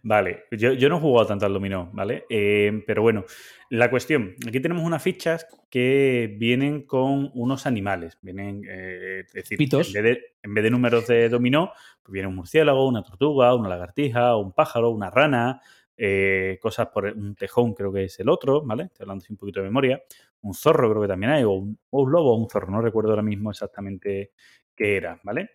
Vale, 0.02 0.44
yo, 0.52 0.74
yo 0.74 0.90
no 0.90 0.98
he 0.98 1.00
jugado 1.00 1.28
tanto 1.28 1.46
al 1.46 1.54
dominó, 1.54 1.90
¿vale? 1.94 2.26
Eh, 2.30 2.84
pero 2.86 3.02
bueno, 3.02 3.26
la 3.70 3.90
cuestión, 3.90 4.36
aquí 4.48 4.60
tenemos 4.60 4.84
unas 4.84 5.02
fichas 5.02 5.48
que 5.70 6.36
vienen 6.38 6.84
con 6.84 7.32
unos 7.34 7.66
animales, 7.66 8.18
vienen, 8.22 8.62
eh, 8.70 9.24
es 9.26 9.34
decir, 9.34 9.58
Pitos. 9.58 9.88
En, 9.88 9.94
vez 9.94 10.04
de, 10.04 10.22
en 10.44 10.54
vez 10.54 10.64
de 10.64 10.70
números 10.70 11.08
de 11.08 11.30
dominó, 11.30 11.72
pues 12.04 12.14
viene 12.14 12.28
un 12.28 12.36
murciélago, 12.36 12.88
una 12.88 13.04
tortuga, 13.04 13.56
una 13.56 13.70
lagartija, 13.70 14.36
un 14.36 14.52
pájaro, 14.52 14.90
una 14.92 15.10
rana, 15.10 15.62
eh, 15.98 16.58
cosas 16.62 16.88
por 16.88 17.06
un 17.06 17.36
tejón 17.36 17.74
creo 17.74 17.92
que 17.92 18.06
es 18.06 18.20
el 18.20 18.30
otro, 18.30 18.62
¿vale? 18.64 18.84
Estoy 18.86 19.04
hablando 19.04 19.24
así 19.24 19.34
un 19.34 19.38
poquito 19.38 19.60
de 19.60 19.68
memoria, 19.68 20.02
un 20.42 20.54
zorro 20.54 20.90
creo 20.90 21.02
que 21.02 21.08
también 21.08 21.32
hay, 21.32 21.44
o 21.44 21.52
un, 21.52 21.78
lobo 21.92 22.34
o 22.34 22.38
un 22.38 22.50
zorro, 22.50 22.72
no 22.72 22.82
recuerdo 22.82 23.12
ahora 23.12 23.22
mismo 23.22 23.52
exactamente 23.52 24.32
qué 24.76 24.98
era, 24.98 25.20
¿vale? 25.24 25.52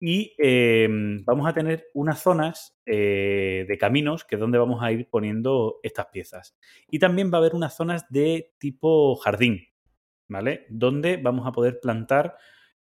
Y 0.00 0.34
eh, 0.38 0.88
vamos 1.24 1.48
a 1.48 1.52
tener 1.52 1.88
unas 1.94 2.22
zonas 2.22 2.78
eh, 2.86 3.64
de 3.66 3.78
caminos 3.78 4.24
que 4.24 4.36
es 4.36 4.40
donde 4.40 4.58
vamos 4.58 4.82
a 4.82 4.92
ir 4.92 5.08
poniendo 5.10 5.80
estas 5.82 6.06
piezas. 6.06 6.56
Y 6.88 7.00
también 7.00 7.32
va 7.32 7.38
a 7.38 7.40
haber 7.40 7.54
unas 7.54 7.76
zonas 7.76 8.08
de 8.08 8.54
tipo 8.58 9.16
jardín, 9.16 9.66
¿vale? 10.28 10.66
Donde 10.68 11.16
vamos 11.16 11.46
a 11.46 11.52
poder 11.52 11.80
plantar 11.80 12.36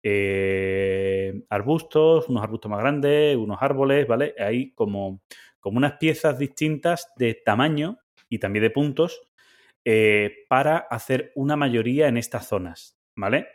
eh, 0.08 1.42
arbustos, 1.50 2.30
unos 2.30 2.44
arbustos 2.44 2.70
más 2.70 2.80
grandes, 2.80 3.36
unos 3.38 3.58
árboles, 3.62 4.08
¿vale? 4.08 4.36
Hay 4.38 4.72
como, 4.74 5.22
como 5.66 5.80
unas 5.80 5.94
piezas 5.94 6.38
distintas 6.38 7.12
de 7.18 7.34
tamaño 7.34 7.98
y 8.30 8.38
también 8.38 8.62
de 8.62 8.70
puntos 8.70 9.20
eh, 9.84 10.46
para 10.48 10.78
hacer 10.78 11.32
una 11.34 11.56
mayoría 11.56 12.08
en 12.08 12.18
estas 12.18 12.48
zonas, 12.48 13.00
¿vale? 13.16 13.48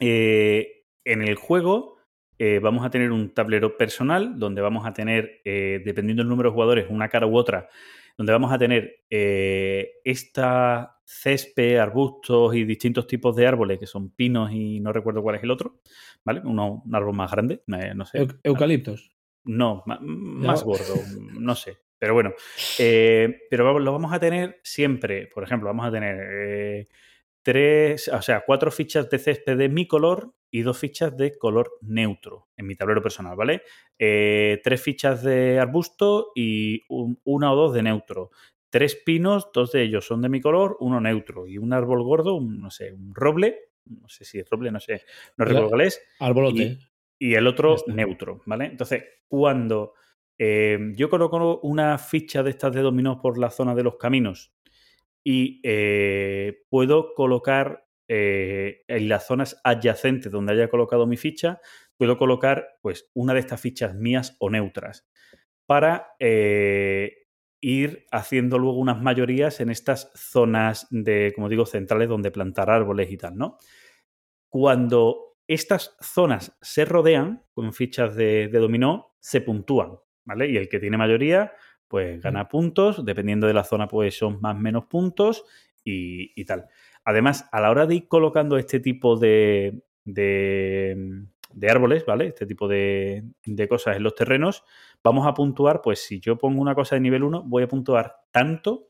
Eh, 0.00 0.84
en 1.04 1.20
el 1.20 1.34
juego 1.34 1.98
eh, 2.38 2.60
vamos 2.60 2.82
a 2.86 2.88
tener 2.88 3.12
un 3.12 3.34
tablero 3.34 3.76
personal 3.76 4.38
donde 4.38 4.62
vamos 4.62 4.86
a 4.86 4.94
tener, 4.94 5.42
dependiendo 5.44 6.22
del 6.22 6.30
número 6.30 6.48
de 6.48 6.54
jugadores, 6.54 6.86
una 6.88 7.10
cara 7.10 7.26
u 7.26 7.36
otra, 7.36 7.68
donde 8.16 8.32
vamos 8.32 8.50
a 8.50 8.56
tener 8.58 9.04
esta 9.10 10.96
césped, 11.04 11.76
arbustos 11.76 12.54
y 12.54 12.64
distintos 12.64 13.06
tipos 13.06 13.36
de 13.36 13.46
árboles, 13.46 13.78
que 13.78 13.86
son 13.86 14.12
pinos 14.12 14.50
y 14.50 14.80
no 14.80 14.94
recuerdo 14.94 15.22
cuál 15.22 15.36
es 15.36 15.42
el 15.42 15.50
otro, 15.50 15.80
¿vale? 16.24 16.40
Un 16.40 16.58
árbol 16.94 17.14
más 17.14 17.30
grande, 17.30 17.62
no 17.66 18.06
sé. 18.06 18.20
Eu- 18.20 18.40
eucaliptos. 18.44 19.13
No, 19.44 19.82
más 19.86 20.64
gordo, 20.64 20.94
no 21.40 21.54
sé. 21.54 21.78
Pero 21.98 22.14
bueno, 22.14 22.32
eh, 22.78 23.42
pero 23.50 23.64
vamos- 23.64 23.82
lo 23.82 23.92
vamos 23.92 24.12
a 24.12 24.18
tener 24.20 24.60
siempre. 24.62 25.26
Por 25.28 25.44
ejemplo, 25.44 25.68
vamos 25.68 25.86
a 25.86 25.90
tener 25.92 26.16
eh, 26.32 26.86
tres, 27.42 28.08
o 28.08 28.22
sea, 28.22 28.42
cuatro 28.46 28.70
fichas 28.70 29.08
de 29.10 29.18
césped 29.18 29.56
de 29.56 29.68
mi 29.68 29.86
color 29.86 30.34
y 30.50 30.62
dos 30.62 30.78
fichas 30.78 31.16
de 31.16 31.36
color 31.36 31.72
neutro 31.82 32.48
en 32.56 32.66
mi 32.66 32.74
tablero 32.76 33.02
personal, 33.02 33.36
¿vale? 33.36 33.62
Eh, 33.98 34.60
tres 34.62 34.80
fichas 34.82 35.22
de 35.22 35.58
arbusto 35.58 36.32
y 36.34 36.82
un- 36.88 37.20
una 37.24 37.52
o 37.52 37.56
dos 37.56 37.74
de 37.74 37.82
neutro. 37.82 38.30
Tres 38.70 38.96
pinos, 38.96 39.50
dos 39.52 39.72
de 39.72 39.82
ellos 39.82 40.06
son 40.06 40.20
de 40.22 40.28
mi 40.28 40.40
color, 40.40 40.76
uno 40.80 41.00
neutro. 41.00 41.46
Y 41.46 41.58
un 41.58 41.72
árbol 41.72 42.02
gordo, 42.02 42.34
un, 42.34 42.60
no 42.60 42.70
sé, 42.70 42.92
un 42.92 43.14
roble, 43.14 43.58
no 43.86 44.08
sé 44.08 44.24
si 44.24 44.38
es 44.40 44.48
roble, 44.50 44.70
no 44.72 44.80
sé, 44.80 45.02
no 45.36 45.44
recuerdo 45.44 45.68
cuál 45.68 45.82
es 45.82 46.02
Arbolote. 46.18 46.62
y 46.62 46.78
el 47.18 47.46
otro 47.46 47.76
neutro, 47.86 48.40
¿vale? 48.46 48.66
Entonces, 48.66 49.04
cuando 49.28 49.94
eh, 50.38 50.92
yo 50.94 51.08
coloco 51.08 51.60
una 51.60 51.96
ficha 51.98 52.42
de 52.42 52.50
estas 52.50 52.74
de 52.74 52.82
dominó 52.82 53.20
por 53.20 53.38
la 53.38 53.50
zona 53.50 53.74
de 53.74 53.84
los 53.84 53.96
caminos 53.96 54.52
y 55.22 55.60
eh, 55.62 56.64
puedo 56.68 57.14
colocar 57.14 57.86
eh, 58.08 58.82
en 58.88 59.08
las 59.08 59.26
zonas 59.26 59.60
adyacentes 59.64 60.30
donde 60.30 60.52
haya 60.52 60.68
colocado 60.68 61.06
mi 61.06 61.16
ficha, 61.16 61.60
puedo 61.96 62.18
colocar 62.18 62.78
pues 62.82 63.10
una 63.14 63.32
de 63.32 63.40
estas 63.40 63.60
fichas 63.60 63.94
mías 63.94 64.36
o 64.40 64.50
neutras 64.50 65.08
para 65.66 66.14
ir 67.60 68.06
haciendo 68.10 68.58
luego 68.58 68.76
unas 68.78 69.00
mayorías 69.00 69.60
en 69.60 69.70
estas 69.70 70.10
zonas 70.14 70.86
de, 70.90 71.32
como 71.34 71.48
digo, 71.48 71.64
centrales 71.64 72.10
donde 72.10 72.30
plantar 72.30 72.68
árboles 72.68 73.10
y 73.10 73.16
tal, 73.16 73.38
¿no? 73.38 73.56
Cuando 74.50 75.33
estas 75.46 75.96
zonas 76.00 76.56
se 76.60 76.84
rodean 76.84 77.44
con 77.52 77.72
fichas 77.72 78.14
de, 78.16 78.48
de 78.48 78.58
dominó, 78.58 79.14
se 79.20 79.40
puntúan, 79.40 79.98
¿vale? 80.24 80.48
Y 80.50 80.56
el 80.56 80.68
que 80.68 80.80
tiene 80.80 80.96
mayoría, 80.96 81.52
pues 81.88 82.20
gana 82.20 82.48
puntos, 82.48 83.04
dependiendo 83.04 83.46
de 83.46 83.54
la 83.54 83.64
zona, 83.64 83.88
pues 83.88 84.16
son 84.16 84.40
más 84.40 84.56
o 84.56 84.58
menos 84.58 84.86
puntos 84.86 85.44
y, 85.84 86.32
y 86.40 86.44
tal. 86.44 86.66
Además, 87.04 87.48
a 87.52 87.60
la 87.60 87.70
hora 87.70 87.86
de 87.86 87.96
ir 87.96 88.08
colocando 88.08 88.56
este 88.56 88.80
tipo 88.80 89.16
de, 89.16 89.82
de, 90.04 91.26
de 91.52 91.70
árboles, 91.70 92.06
¿vale? 92.06 92.28
Este 92.28 92.46
tipo 92.46 92.66
de, 92.66 93.24
de 93.44 93.68
cosas 93.68 93.96
en 93.96 94.02
los 94.02 94.14
terrenos, 94.14 94.64
vamos 95.02 95.26
a 95.26 95.34
puntuar, 95.34 95.82
pues 95.82 96.00
si 96.00 96.20
yo 96.20 96.38
pongo 96.38 96.60
una 96.60 96.74
cosa 96.74 96.96
de 96.96 97.02
nivel 97.02 97.22
1, 97.22 97.42
voy 97.44 97.62
a 97.62 97.68
puntuar 97.68 98.16
tanto 98.30 98.88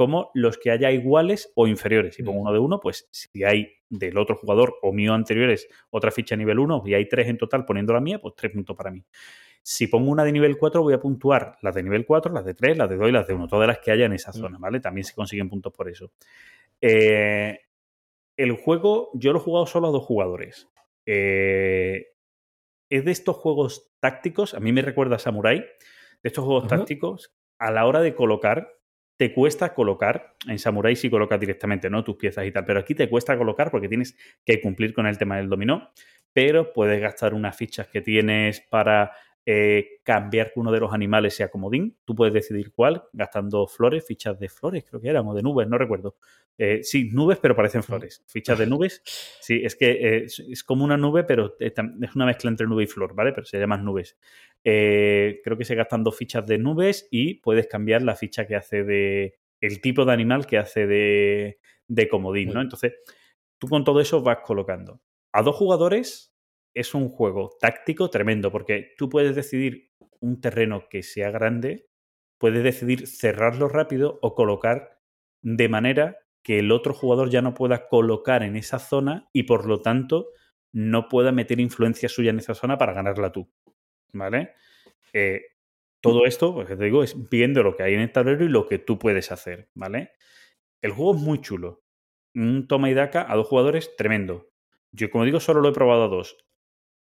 como 0.00 0.30
los 0.32 0.56
que 0.56 0.70
haya 0.70 0.90
iguales 0.92 1.52
o 1.54 1.66
inferiores. 1.66 2.14
Si 2.14 2.22
pongo 2.22 2.38
Mm. 2.38 2.40
uno 2.40 2.52
de 2.54 2.58
uno, 2.58 2.80
pues 2.80 3.06
si 3.10 3.44
hay 3.44 3.70
del 3.90 4.16
otro 4.16 4.34
jugador 4.34 4.76
o 4.80 4.94
mío 4.94 5.12
anteriores 5.12 5.68
otra 5.90 6.10
ficha 6.10 6.36
nivel 6.36 6.58
1 6.58 6.82
y 6.86 6.94
hay 6.94 7.06
tres 7.06 7.28
en 7.28 7.36
total 7.36 7.66
poniendo 7.66 7.92
la 7.92 8.00
mía, 8.00 8.18
pues 8.18 8.32
tres 8.34 8.50
puntos 8.50 8.74
para 8.74 8.90
mí. 8.90 9.04
Si 9.62 9.88
pongo 9.88 10.10
una 10.10 10.24
de 10.24 10.32
nivel 10.32 10.56
4, 10.56 10.82
voy 10.82 10.94
a 10.94 11.00
puntuar 11.00 11.58
las 11.60 11.74
de 11.74 11.82
nivel 11.82 12.06
4, 12.06 12.32
las 12.32 12.46
de 12.46 12.54
3, 12.54 12.78
las 12.78 12.88
de 12.88 12.96
2 12.96 13.10
y 13.10 13.12
las 13.12 13.26
de 13.26 13.34
1, 13.34 13.46
todas 13.46 13.68
las 13.68 13.80
que 13.80 13.90
haya 13.90 14.06
en 14.06 14.14
esa 14.14 14.32
zona, 14.32 14.56
¿vale? 14.58 14.80
También 14.80 15.04
se 15.04 15.12
consiguen 15.12 15.50
puntos 15.50 15.70
por 15.70 15.90
eso. 15.90 16.10
Eh, 16.80 17.58
el 18.38 18.52
juego, 18.52 19.10
yo 19.12 19.34
lo 19.34 19.38
he 19.38 19.42
jugado 19.42 19.66
solo 19.66 19.88
a 19.88 19.90
dos 19.90 20.04
jugadores. 20.04 20.66
Eh, 21.04 22.06
es 22.88 23.04
de 23.04 23.12
estos 23.12 23.36
juegos 23.36 23.92
tácticos, 24.00 24.54
a 24.54 24.60
mí 24.60 24.72
me 24.72 24.80
recuerda 24.80 25.16
a 25.16 25.18
Samurai, 25.18 25.58
de 25.58 25.66
estos 26.22 26.42
juegos 26.42 26.68
tácticos, 26.68 27.34
a 27.58 27.70
la 27.70 27.84
hora 27.84 28.00
de 28.00 28.14
colocar, 28.14 28.79
te 29.20 29.34
cuesta 29.34 29.74
colocar, 29.74 30.32
en 30.48 30.58
Samurai 30.58 30.96
sí 30.96 31.10
colocas 31.10 31.38
directamente, 31.38 31.90
¿no? 31.90 32.02
Tus 32.02 32.16
piezas 32.16 32.46
y 32.46 32.52
tal, 32.52 32.64
pero 32.64 32.80
aquí 32.80 32.94
te 32.94 33.06
cuesta 33.06 33.36
colocar 33.36 33.70
porque 33.70 33.86
tienes 33.86 34.16
que 34.46 34.62
cumplir 34.62 34.94
con 34.94 35.06
el 35.06 35.18
tema 35.18 35.36
del 35.36 35.50
dominó, 35.50 35.90
pero 36.32 36.72
puedes 36.72 36.98
gastar 37.02 37.34
unas 37.34 37.54
fichas 37.54 37.86
que 37.88 38.00
tienes 38.00 38.62
para 38.62 39.12
eh, 39.44 40.00
cambiar 40.04 40.52
que 40.54 40.60
uno 40.60 40.72
de 40.72 40.80
los 40.80 40.94
animales 40.94 41.34
sea 41.34 41.50
comodín. 41.50 41.98
Tú 42.06 42.14
puedes 42.14 42.32
decidir 42.32 42.72
cuál, 42.72 43.04
gastando 43.12 43.66
flores, 43.66 44.06
fichas 44.06 44.38
de 44.40 44.48
flores, 44.48 44.84
creo 44.88 45.02
que 45.02 45.10
eran, 45.10 45.26
o 45.26 45.34
de 45.34 45.42
nubes, 45.42 45.68
no 45.68 45.76
recuerdo. 45.76 46.16
Eh, 46.56 46.82
sí, 46.82 47.10
nubes, 47.12 47.38
pero 47.42 47.54
parecen 47.54 47.82
flores. 47.82 48.24
Fichas 48.26 48.58
de 48.58 48.66
nubes. 48.66 49.02
Sí, 49.04 49.60
es 49.62 49.76
que 49.76 49.90
eh, 49.90 50.24
es, 50.24 50.38
es 50.40 50.64
como 50.64 50.82
una 50.82 50.96
nube, 50.96 51.24
pero 51.24 51.56
es 51.58 51.74
una 52.14 52.24
mezcla 52.24 52.48
entre 52.48 52.66
nube 52.66 52.84
y 52.84 52.86
flor, 52.86 53.14
¿vale? 53.14 53.32
Pero 53.32 53.44
se 53.44 53.58
llaman 53.58 53.84
nubes. 53.84 54.16
Eh, 54.64 55.40
creo 55.42 55.56
que 55.56 55.64
se 55.64 55.74
gastan 55.74 56.04
dos 56.04 56.16
fichas 56.16 56.46
de 56.46 56.58
nubes 56.58 57.08
y 57.10 57.34
puedes 57.40 57.66
cambiar 57.66 58.02
la 58.02 58.16
ficha 58.16 58.46
que 58.46 58.56
hace 58.56 58.84
de. 58.84 59.38
el 59.60 59.80
tipo 59.80 60.04
de 60.04 60.12
animal 60.12 60.46
que 60.46 60.58
hace 60.58 60.86
de, 60.86 61.58
de 61.88 62.08
comodín, 62.08 62.52
¿no? 62.52 62.60
Entonces, 62.60 62.94
tú 63.58 63.68
con 63.68 63.84
todo 63.84 64.00
eso 64.00 64.22
vas 64.22 64.38
colocando. 64.44 65.00
A 65.32 65.42
dos 65.42 65.56
jugadores 65.56 66.34
es 66.74 66.94
un 66.94 67.08
juego 67.08 67.56
táctico 67.60 68.10
tremendo, 68.10 68.50
porque 68.50 68.92
tú 68.96 69.08
puedes 69.08 69.34
decidir 69.34 69.90
un 70.20 70.40
terreno 70.40 70.84
que 70.88 71.02
sea 71.02 71.30
grande, 71.30 71.88
puedes 72.38 72.62
decidir 72.62 73.06
cerrarlo 73.06 73.68
rápido 73.68 74.18
o 74.22 74.34
colocar 74.34 75.00
de 75.42 75.68
manera 75.68 76.18
que 76.42 76.58
el 76.58 76.72
otro 76.72 76.94
jugador 76.94 77.30
ya 77.30 77.42
no 77.42 77.54
pueda 77.54 77.88
colocar 77.88 78.42
en 78.42 78.56
esa 78.56 78.78
zona 78.78 79.28
y 79.32 79.44
por 79.44 79.66
lo 79.66 79.80
tanto 79.82 80.28
no 80.72 81.08
pueda 81.08 81.32
meter 81.32 81.60
influencia 81.60 82.08
suya 82.08 82.30
en 82.30 82.38
esa 82.38 82.54
zona 82.54 82.78
para 82.78 82.92
ganarla 82.92 83.32
tú. 83.32 83.50
¿Vale? 84.12 84.54
Eh, 85.12 85.42
todo 86.00 86.24
esto, 86.24 86.54
pues 86.54 86.68
te 86.68 86.76
digo, 86.76 87.02
es 87.02 87.28
viendo 87.28 87.62
lo 87.62 87.76
que 87.76 87.82
hay 87.82 87.94
en 87.94 88.00
el 88.00 88.12
tablero 88.12 88.44
y 88.44 88.48
lo 88.48 88.66
que 88.66 88.78
tú 88.78 88.98
puedes 88.98 89.30
hacer, 89.32 89.68
¿vale? 89.74 90.12
El 90.80 90.92
juego 90.92 91.14
es 91.14 91.20
muy 91.20 91.40
chulo. 91.40 91.82
Un 92.34 92.66
toma 92.68 92.88
y 92.90 92.94
daca 92.94 93.30
a 93.30 93.36
dos 93.36 93.46
jugadores, 93.46 93.94
tremendo. 93.96 94.50
Yo, 94.92 95.10
como 95.10 95.24
digo, 95.24 95.40
solo 95.40 95.60
lo 95.60 95.68
he 95.68 95.72
probado 95.72 96.04
a 96.04 96.08
dos. 96.08 96.36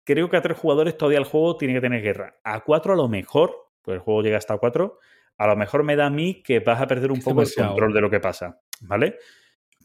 Creo 0.05 0.29
que 0.29 0.37
a 0.37 0.43
tres 0.43 0.59
jugadores 0.59 0.97
todavía 0.99 1.19
el 1.19 1.25
juego 1.25 1.57
tiene 1.57 1.75
que 1.75 1.81
tener 1.81 2.03
guerra. 2.03 2.39
A 2.45 2.61
cuatro 2.65 2.93
a 2.93 2.97
lo 2.97 3.09
mejor, 3.09 3.71
pues 3.83 3.95
el 3.95 4.01
juego 4.01 4.23
llega 4.23 4.37
hasta 4.37 4.55
a 4.55 4.59
cuatro, 4.59 4.99
a 5.39 5.47
lo 5.47 5.57
mejor 5.57 5.85
me 5.85 5.97
da 5.97 6.07
a 6.07 6.11
mí 6.11 6.43
que 6.43 6.61
vas 6.61 6.81
a 6.81 6.87
perder 6.87 7.11
un 7.11 7.19
Es 7.19 7.25
poco 7.25 7.41
demasiado. 7.41 7.69
el 7.69 7.73
control 7.73 7.95
de 7.95 8.01
lo 8.01 8.11
que 8.11 8.21
pasa, 8.21 8.61
¿vale? 8.83 9.17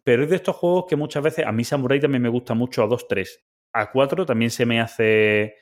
Pero 0.04 0.24
es 0.24 0.30
de 0.30 0.36
estos 0.38 0.56
juegos 0.56 0.86
que 0.90 0.96
muchas 0.96 1.24
veces, 1.24 1.46
a 1.46 1.52
mí 1.52 1.64
Samurai 1.64 2.00
también 2.00 2.22
me 2.22 2.30
gusta 2.30 2.54
mucho 2.54 2.84
a 2.84 2.88
2-3. 2.88 3.28
A 3.74 3.92
4 3.92 4.26
también 4.26 4.52
se 4.52 4.66
me 4.66 4.80
hace... 4.82 5.56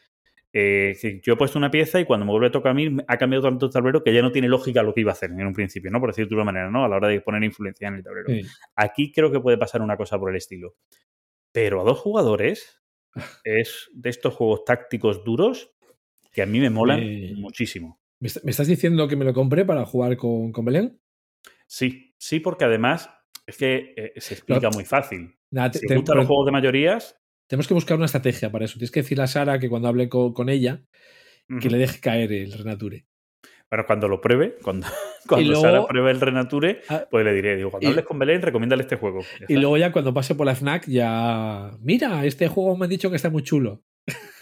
eh, 0.58 1.20
yo 1.22 1.34
he 1.34 1.36
puesto 1.36 1.60
una 1.60 1.70
pieza 1.70 2.00
y 2.00 2.06
cuando 2.06 2.26
me 2.26 2.32
vuelve 2.32 2.48
a 2.48 2.52
tocar 2.52 2.72
a 2.72 2.74
mí 2.74 2.96
ha 3.08 3.18
cambiado 3.18 3.44
tanto 3.44 3.66
el 3.66 3.72
tablero 3.74 4.02
que 4.02 4.14
ya 4.14 4.22
no 4.22 4.32
tiene 4.32 4.48
lógica 4.48 4.82
lo 4.84 4.94
que 4.94 5.02
iba 5.02 5.12
a 5.12 5.14
hacer 5.14 5.30
en 5.32 5.46
un 5.46 5.52
principio, 5.54 5.92
¿no? 5.92 6.00
Por 6.00 6.12
decirlo 6.12 6.30
de 6.30 6.36
una 6.36 6.46
manera, 6.46 6.72
¿no? 6.72 6.86
A 6.86 6.88
la 6.88 6.96
hora 6.96 7.10
de 7.10 7.20
poner 7.20 7.44
influencia 7.44 7.90
en 7.90 7.96
el 7.96 8.04
tablero. 8.04 8.28
Sí. 8.30 8.42
Aquí 8.78 9.12
creo 9.12 9.30
que 9.34 9.42
puede 9.42 9.58
pasar 9.58 9.82
una 9.82 9.98
cosa 9.98 10.18
por 10.18 10.30
el 10.30 10.38
estilo. 10.38 10.76
Pero 11.52 11.82
a 11.82 11.84
dos 11.84 12.00
jugadores 12.00 12.82
es 13.44 13.90
de 13.94 14.10
estos 14.10 14.34
juegos 14.34 14.64
tácticos 14.64 15.24
duros 15.26 15.74
que 16.32 16.42
a 16.42 16.46
mí 16.46 16.60
me 16.62 16.70
molan 16.70 17.02
muchísimo. 17.36 18.00
¿Me, 18.22 18.28
est- 18.28 18.44
me 18.46 18.52
estás 18.52 18.68
diciendo 18.68 19.08
que 19.10 19.16
me 19.18 19.26
lo 19.26 19.34
compré 19.34 19.66
para 19.66 19.86
jugar 19.86 20.16
con, 20.16 20.54
con 20.54 20.64
Belén? 20.64 21.00
Sí, 21.68 22.16
sí, 22.18 22.40
porque 22.40 22.64
además 22.66 23.10
es 23.46 23.58
que 23.58 23.94
eh, 23.98 24.14
se 24.18 24.36
explica 24.36 24.70
muy 24.70 24.86
fácil. 24.86 25.38
Nada, 25.52 25.72
te- 25.72 25.80
Si 25.80 25.88
te- 25.88 25.96
gustan 25.96 26.16
los 26.18 26.28
juegos 26.28 26.46
de 26.46 26.52
mayorías, 26.54 27.18
tenemos 27.48 27.68
que 27.68 27.74
buscar 27.74 27.98
una 27.98 28.06
estrategia 28.06 28.52
para 28.52 28.66
eso. 28.66 28.74
Tienes 28.80 28.92
que 28.92 29.02
decirle 29.02 29.24
a 29.24 29.28
Sara 29.28 29.60
que 29.60 29.70
cuando 29.70 29.88
hable 29.88 30.10
co- 30.10 30.34
con, 30.34 30.50
ella, 30.50 30.82
que 31.62 31.70
le 31.70 31.78
deje 31.78 32.00
caer 32.00 32.32
el 32.34 32.52
Renature. 32.54 33.06
bueno, 33.70 33.86
cuando 33.86 34.08
lo 34.08 34.20
pruebe, 34.22 34.58
cuando, 34.64 34.88
cuando 35.28 35.48
luego- 35.50 35.62
Sara 35.62 35.86
pruebe 35.88 36.12
el 36.12 36.22
Renature, 36.22 36.82
Ah, 36.90 37.06
pues 37.10 37.24
le 37.26 37.34
diré, 37.34 37.56
digo, 37.56 37.72
cuando 37.72 37.88
y- 37.88 37.92
hables 37.92 38.06
con 38.06 38.18
Belén, 38.20 38.42
recomiéndale 38.42 38.84
este 38.84 38.96
juego. 38.96 39.20
Y 39.40 39.44
está. 39.44 39.54
luego 39.54 39.78
ya 39.78 39.92
cuando 39.92 40.14
pase 40.14 40.36
por 40.36 40.46
la 40.46 40.56
FNAC 40.56 40.88
ya... 40.88 41.72
Mira, 41.82 42.26
este 42.26 42.48
juego 42.48 42.76
me 42.78 42.86
han 42.86 42.90
dicho 42.90 43.10
que 43.10 43.16
está 43.18 43.30
muy 43.30 43.44
chulo. 43.44 43.84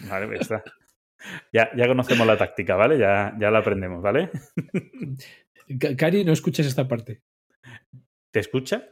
Vale, 0.08 0.26
pues 0.26 0.38
ya 0.48 0.56
está. 0.56 0.64
Ya, 1.52 1.70
ya 1.74 1.86
conocemos 1.86 2.26
la 2.26 2.36
táctica, 2.36 2.76
¿vale? 2.76 2.98
Ya, 2.98 3.34
ya 3.40 3.50
la 3.50 3.60
aprendemos, 3.60 4.02
¿vale? 4.02 4.30
Ca- 5.80 5.96
Cari, 5.96 6.24
no 6.24 6.32
escuches 6.32 6.66
esta 6.66 6.86
parte. 6.86 7.22
¿Te 8.30 8.40
escucha? 8.40 8.90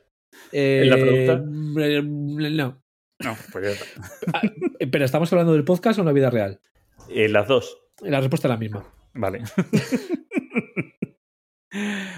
Eh, 0.51 0.85
la 0.87 0.97
pregunta? 0.97 1.45
eh, 1.85 2.03
No. 2.03 2.82
No, 3.25 3.37
pues 3.53 3.65
ya 3.65 3.71
está. 3.71 3.87
Ah, 4.35 4.41
eh, 4.79 4.87
Pero 4.87 5.05
¿estamos 5.05 5.33
hablando 5.33 5.53
del 5.53 5.65
podcast 5.65 5.99
o 5.99 6.03
en 6.03 6.07
la 6.07 6.13
vida 6.13 6.31
real? 6.31 6.61
Eh, 7.09 7.29
las 7.29 7.49
dos. 7.49 7.79
La 8.01 8.21
respuesta 8.21 8.49
es 8.49 8.51
la 8.51 8.57
misma. 8.59 8.85
Vale. 9.15 9.43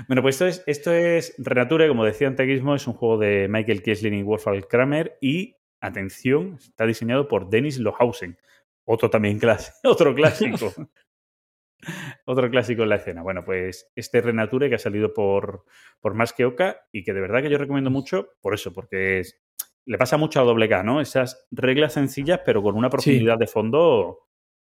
bueno, 0.09 0.23
pues 0.23 0.35
esto 0.41 0.47
es, 0.47 0.63
esto 0.67 0.93
es 0.93 1.35
Renature, 1.39 1.89
como 1.89 2.05
decía 2.05 2.29
Anteguismo, 2.29 2.75
es 2.75 2.87
un 2.87 2.95
juego 2.95 3.19
de 3.19 3.49
Michael 3.49 3.83
Kieslin 3.83 4.15
y 4.15 4.23
Wolfgang 4.23 4.63
Kramer 4.69 5.17
y, 5.21 5.57
atención, 5.81 6.59
está 6.61 6.87
diseñado 6.87 7.29
por 7.29 7.49
Dennis 7.51 7.79
Lohausen. 7.79 8.39
Otro 8.85 9.11
también 9.11 9.39
clásico, 9.39 9.77
otro 9.85 10.15
clásico. 10.15 10.73
otro 12.27 12.51
clásico 12.51 12.83
en 12.83 12.89
la 12.89 12.97
escena. 12.97 13.23
Bueno, 13.23 13.45
pues 13.45 13.91
este 13.95 14.21
Renature 14.21 14.69
que 14.69 14.75
ha 14.77 14.79
salido 14.79 15.13
por, 15.15 15.65
por 16.01 16.15
Más 16.15 16.33
que 16.33 16.45
Oca 16.45 16.81
y 16.93 17.05
que 17.05 17.13
de 17.13 17.21
verdad 17.21 17.43
que 17.43 17.51
yo 17.51 17.59
recomiendo 17.59 17.91
mucho 17.91 18.31
por 18.41 18.55
eso, 18.55 18.73
porque 18.73 19.21
es- 19.21 19.41
le 19.87 19.99
pasa 19.99 20.17
mucho 20.17 20.41
a 20.41 20.45
doble 20.45 20.69
K, 20.69 20.83
¿no? 20.83 21.01
Esas 21.01 21.47
reglas 21.51 21.93
sencillas, 21.93 22.41
pero 22.45 22.63
con 22.63 22.77
una 22.77 22.91
profundidad 22.91 23.39
de 23.39 23.47
fondo 23.47 24.29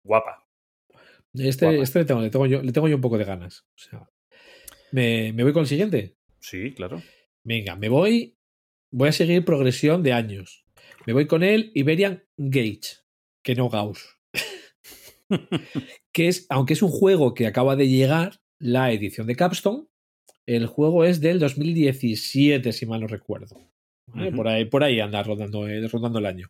guapa. 0.03 0.45
Este, 1.33 1.65
Guapa. 1.65 1.83
este 1.83 1.99
le, 1.99 2.05
tengo, 2.05 2.21
le, 2.21 2.29
tengo 2.29 2.45
yo, 2.45 2.61
le 2.61 2.71
tengo 2.71 2.87
yo 2.87 2.95
un 2.95 3.01
poco 3.01 3.17
de 3.17 3.25
ganas. 3.25 3.65
O 3.75 3.77
sea, 3.77 4.09
¿me, 4.91 5.33
me 5.33 5.43
voy 5.43 5.53
con 5.53 5.61
el 5.61 5.67
siguiente? 5.67 6.17
Sí, 6.39 6.73
claro. 6.73 7.01
Venga, 7.43 7.75
me 7.75 7.89
voy. 7.89 8.37
Voy 8.91 9.09
a 9.09 9.11
seguir 9.11 9.45
progresión 9.45 10.01
de 10.03 10.13
años. 10.13 10.65
Me 11.05 11.13
voy 11.13 11.27
con 11.27 11.43
el 11.43 11.71
Iberian 11.75 12.23
Gauge, 12.37 12.97
que 13.43 13.55
no 13.55 13.69
Gauss. 13.69 14.17
que 16.13 16.27
es, 16.27 16.45
aunque 16.49 16.73
es 16.73 16.81
un 16.81 16.89
juego 16.89 17.33
que 17.33 17.47
acaba 17.47 17.75
de 17.75 17.87
llegar, 17.87 18.39
la 18.59 18.91
edición 18.91 19.27
de 19.27 19.35
Capstone, 19.35 19.87
el 20.45 20.65
juego 20.65 21.03
es 21.03 21.19
del 21.19 21.39
2017, 21.39 22.71
si 22.71 22.85
mal 22.85 23.01
no 23.01 23.07
recuerdo. 23.07 23.57
Por, 24.35 24.47
ahí, 24.47 24.65
por 24.65 24.83
ahí 24.83 24.99
anda 24.99 25.21
rondando, 25.23 25.67
eh, 25.67 25.77
el 25.85 26.25
año. 26.25 26.47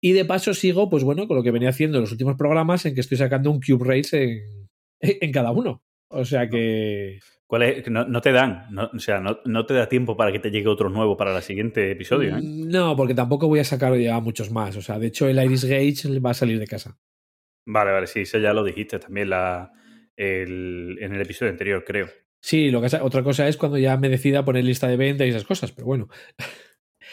Y 0.00 0.12
de 0.12 0.24
paso 0.24 0.54
sigo, 0.54 0.88
pues 0.88 1.04
bueno, 1.04 1.26
con 1.28 1.36
lo 1.36 1.42
que 1.42 1.50
venía 1.50 1.68
haciendo 1.70 1.98
en 1.98 2.02
los 2.02 2.12
últimos 2.12 2.36
programas, 2.36 2.86
en 2.86 2.94
que 2.94 3.00
estoy 3.00 3.18
sacando 3.18 3.50
un 3.50 3.60
Cube 3.60 3.84
Race 3.96 4.22
en, 4.22 4.68
en 5.00 5.32
cada 5.32 5.50
uno. 5.50 5.82
O 6.08 6.24
sea 6.24 6.48
que. 6.48 7.18
¿Cuál 7.46 7.62
es? 7.64 7.90
No, 7.90 8.06
no 8.06 8.20
te 8.20 8.30
dan, 8.32 8.66
no- 8.70 8.90
o 8.94 8.98
sea, 9.00 9.18
no, 9.20 9.40
no 9.44 9.66
te 9.66 9.74
da 9.74 9.88
tiempo 9.88 10.16
para 10.16 10.30
que 10.30 10.38
te 10.38 10.50
llegue 10.50 10.68
otro 10.68 10.88
nuevo 10.88 11.16
para 11.16 11.36
el 11.36 11.42
siguiente 11.42 11.90
episodio. 11.90 12.36
¿eh? 12.36 12.40
Mm, 12.40 12.68
No, 12.70 12.96
porque 12.96 13.14
tampoco 13.14 13.48
voy 13.48 13.58
a 13.58 13.64
sacar 13.64 13.96
ya 13.98 14.18
muchos 14.20 14.50
más. 14.52 14.76
O 14.76 14.82
sea, 14.82 14.98
de 14.98 15.08
hecho, 15.08 15.28
el 15.28 15.42
Iris 15.42 15.64
Gage 15.64 16.20
va 16.20 16.30
a 16.30 16.34
salir 16.34 16.58
de 16.60 16.66
casa. 16.68 16.96
Vale, 17.66 17.90
vale, 17.92 18.06
sí, 18.06 18.20
eso 18.20 18.38
ya 18.38 18.52
lo 18.52 18.64
dijiste 18.64 18.98
también 19.00 19.30
la, 19.30 19.70
el- 20.16 20.96
en 21.00 21.12
el 21.14 21.20
episodio 21.20 21.50
anterior, 21.50 21.84
creo. 21.84 22.08
Sí, 22.40 22.70
lo 22.70 22.80
que 22.80 22.96
otra 22.96 23.22
cosa 23.22 23.46
es 23.48 23.56
cuando 23.56 23.76
ya 23.78 23.96
me 23.96 24.08
decida 24.08 24.44
poner 24.44 24.64
lista 24.64 24.88
de 24.88 24.96
venta 24.96 25.26
y 25.26 25.30
esas 25.30 25.44
cosas, 25.44 25.72
pero 25.72 25.86
bueno. 25.86 26.08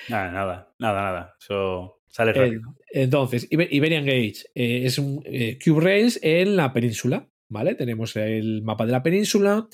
Nada, 0.09 0.32
nada, 0.32 0.73
nada, 0.80 1.01
nada. 1.01 1.36
Eso 1.39 2.01
sale 2.07 2.32
Eh, 2.32 2.34
rápido. 2.34 2.75
entonces, 2.91 3.49
Iber- 3.51 3.67
Iberian 3.71 4.05
Gauge 4.05 4.45
eh, 4.55 4.82
es 4.86 4.97
un 4.97 5.21
eh, 5.25 5.57
Cube 5.63 5.82
Rails 5.82 6.19
en 6.23 6.55
la 6.55 6.71
península, 6.71 7.28
¿vale? 7.49 7.75
Tenemos 7.75 8.15
el 8.15 8.61
mapa 8.63 8.86
de 8.86 8.91
la 8.93 9.03
península 9.03 9.67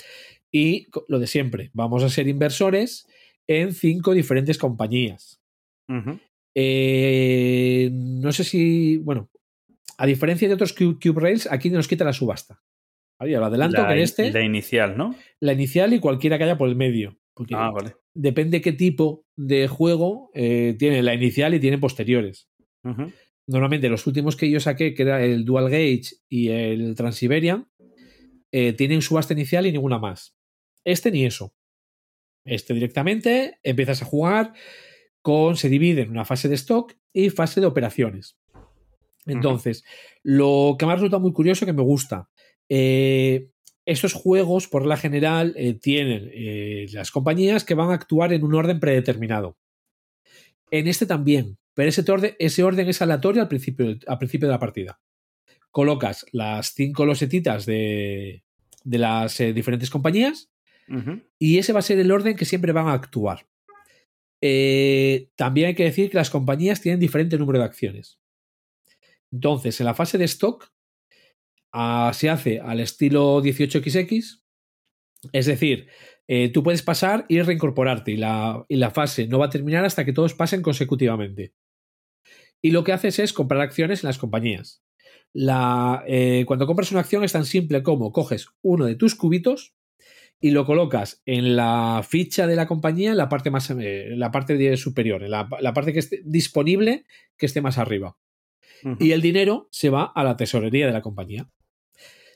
y 0.52 0.88
lo 1.08 1.20
de 1.20 1.28
siempre, 1.28 1.70
vamos 1.74 2.04
a 2.04 2.10
ser 2.10 2.28
inversores 2.28 3.08
en 3.48 3.74
cinco 3.74 4.14
diferentes 4.14 4.58
compañías. 4.58 5.40
Eh, 6.56 7.90
no 7.92 8.32
sé 8.32 8.44
si, 8.44 8.98
bueno, 8.98 9.30
a 9.98 10.06
diferencia 10.06 10.48
de 10.48 10.54
otros 10.54 10.74
Cube, 10.74 10.98
Cube 11.02 11.22
Rails, 11.22 11.48
aquí 11.52 11.70
nos 11.70 11.88
quita 11.88 12.04
la 12.06 12.14
subasta. 12.14 12.62
Y 13.28 13.34
ahora 13.34 13.48
adelanto 13.48 13.82
la, 13.82 13.88
que 13.88 13.94
en 13.94 14.00
este, 14.00 14.32
la 14.32 14.42
inicial, 14.42 14.98
¿no? 14.98 15.16
la 15.40 15.54
inicial 15.54 15.94
y 15.94 16.00
cualquiera 16.00 16.38
que 16.38 16.44
haya 16.46 16.58
por 16.58 16.70
el 16.70 16.76
medio. 16.76 17.18
Porque 17.34 17.56
Ah, 17.58 17.72
vale. 17.72 17.96
depende 18.14 18.62
qué 18.62 18.74
tipo 18.74 19.26
de 19.36 19.68
juego 19.68 20.30
eh, 20.34 20.76
tiene 20.78 21.02
la 21.02 21.14
inicial 21.16 21.54
y 21.54 21.60
tiene 21.60 21.78
posteriores. 21.80 22.48
Normalmente 23.48 23.90
los 23.90 24.06
últimos 24.08 24.36
que 24.36 24.50
yo 24.50 24.60
saqué, 24.60 24.94
que 24.94 25.04
era 25.04 25.24
el 25.24 25.44
Dual 25.46 25.70
Gauge 25.70 26.16
y 26.30 26.50
el 26.50 26.96
Transiberian, 26.96 27.68
eh, 28.52 28.74
tienen 28.74 29.02
subasta 29.02 29.34
inicial 29.34 29.66
y 29.66 29.72
ninguna 29.72 29.98
más. 30.00 30.36
Este 30.84 31.12
ni 31.12 31.26
eso. 31.26 31.56
Este 32.46 32.74
directamente 32.74 33.58
empiezas 33.64 34.02
a 34.02 34.06
jugar 34.06 34.54
con. 35.22 35.56
Se 35.56 35.70
divide 35.70 36.02
en 36.04 36.12
una 36.12 36.26
fase 36.26 36.50
de 36.50 36.56
stock 36.56 36.94
y 37.14 37.30
fase 37.30 37.62
de 37.62 37.68
operaciones. 37.68 38.38
Entonces, 39.26 39.84
lo 40.24 40.76
que 40.78 40.86
me 40.86 40.92
ha 40.92 40.96
resultado 40.96 41.22
muy 41.22 41.32
curioso, 41.32 41.66
que 41.66 41.72
me 41.74 41.82
gusta, 41.82 42.30
eh, 42.70 43.50
estos 43.86 44.14
juegos, 44.14 44.68
por 44.68 44.86
la 44.86 44.98
general, 44.98 45.54
eh, 45.58 45.74
tienen 45.74 46.30
eh, 46.34 46.86
las 46.94 47.12
compañías 47.12 47.66
que 47.66 47.76
van 47.76 47.90
a 47.90 47.96
actuar 47.96 48.32
en 48.32 48.44
un 48.44 48.56
orden 48.56 48.80
predeterminado. 48.80 49.58
En 50.72 50.88
este 50.88 51.06
también, 51.06 51.58
pero 51.74 51.90
ese 51.90 52.10
orden, 52.10 52.36
ese 52.40 52.64
orden 52.64 52.88
es 52.88 53.02
aleatorio 53.02 53.42
al 53.42 53.50
principio, 53.50 53.98
al 54.08 54.18
principio 54.18 54.48
de 54.48 54.54
la 54.54 54.60
partida. 54.60 55.02
Colocas 55.70 56.26
las 56.32 56.74
cinco 56.74 57.06
losetitas 57.06 57.66
de, 57.66 58.44
de 58.84 58.98
las 58.98 59.40
eh, 59.40 59.54
diferentes 59.54 59.90
compañías 59.90 60.50
y 61.40 61.58
ese 61.58 61.72
va 61.72 61.80
a 61.80 61.84
ser 61.84 61.98
el 61.98 62.12
orden 62.12 62.36
que 62.36 62.46
siempre 62.46 62.74
van 62.74 62.88
a 62.88 62.94
actuar. 62.94 63.48
También 65.36 65.68
hay 65.68 65.76
que 65.76 65.86
decir 65.86 66.10
que 66.10 66.18
las 66.18 66.30
compañías 66.30 66.82
tienen 66.82 67.00
diferente 67.00 67.38
número 67.38 67.60
de 67.60 67.66
acciones. 67.66 68.20
Entonces, 69.32 69.80
en 69.80 69.86
la 69.86 69.94
fase 69.96 70.18
de 70.18 70.26
stock 70.26 70.73
se 72.14 72.30
hace 72.30 72.60
al 72.60 72.80
estilo 72.80 73.42
18XX, 73.42 74.42
es 75.32 75.46
decir, 75.46 75.88
eh, 76.28 76.50
tú 76.50 76.64
puedes 76.64 76.84
pasar 76.84 77.26
y 77.28 77.42
reincorporarte 77.42 78.12
y 78.12 78.18
la, 78.18 78.66
y 78.70 78.78
la 78.78 78.92
fase 78.92 79.28
no 79.28 79.40
va 79.40 79.48
a 79.48 79.50
terminar 79.50 79.84
hasta 79.86 80.06
que 80.06 80.14
todos 80.14 80.34
pasen 80.34 80.62
consecutivamente. 80.62 81.54
Y 82.62 82.72
lo 82.72 82.84
que 82.84 82.94
haces 82.94 83.20
es 83.20 83.34
comprar 83.34 83.62
acciones 83.62 84.04
en 84.04 84.08
las 84.08 84.18
compañías. 84.18 84.84
La, 85.34 86.04
eh, 86.08 86.46
cuando 86.48 86.68
compras 86.68 86.92
una 86.92 87.02
acción 87.02 87.24
es 87.24 87.34
tan 87.34 87.46
simple 87.46 87.84
como 87.84 88.12
coges 88.12 88.48
uno 88.62 88.86
de 88.86 88.96
tus 88.96 89.16
cubitos 89.16 89.76
y 90.40 90.52
lo 90.52 90.66
colocas 90.66 91.22
en 91.26 91.56
la 91.56 92.06
ficha 92.08 92.48
de 92.48 92.56
la 92.56 92.68
compañía 92.68 93.12
en 93.12 93.18
la 93.18 93.30
parte 93.30 93.50
más 93.50 93.70
eh, 93.72 94.10
la 94.16 94.32
parte 94.32 94.78
superior, 94.78 95.24
en 95.24 95.32
la, 95.32 95.50
la 95.60 95.74
parte 95.74 95.92
que 95.92 96.00
esté 96.00 96.22
disponible 96.24 97.06
que 97.38 97.48
esté 97.48 97.62
más 97.62 97.78
arriba. 97.78 98.18
Y 99.00 99.12
el 99.12 99.22
dinero 99.22 99.70
se 99.72 99.90
va 99.90 100.04
a 100.04 100.26
la 100.26 100.36
tesorería 100.36 100.86
de 100.86 100.92
la 100.92 101.02
compañía. 101.02 101.50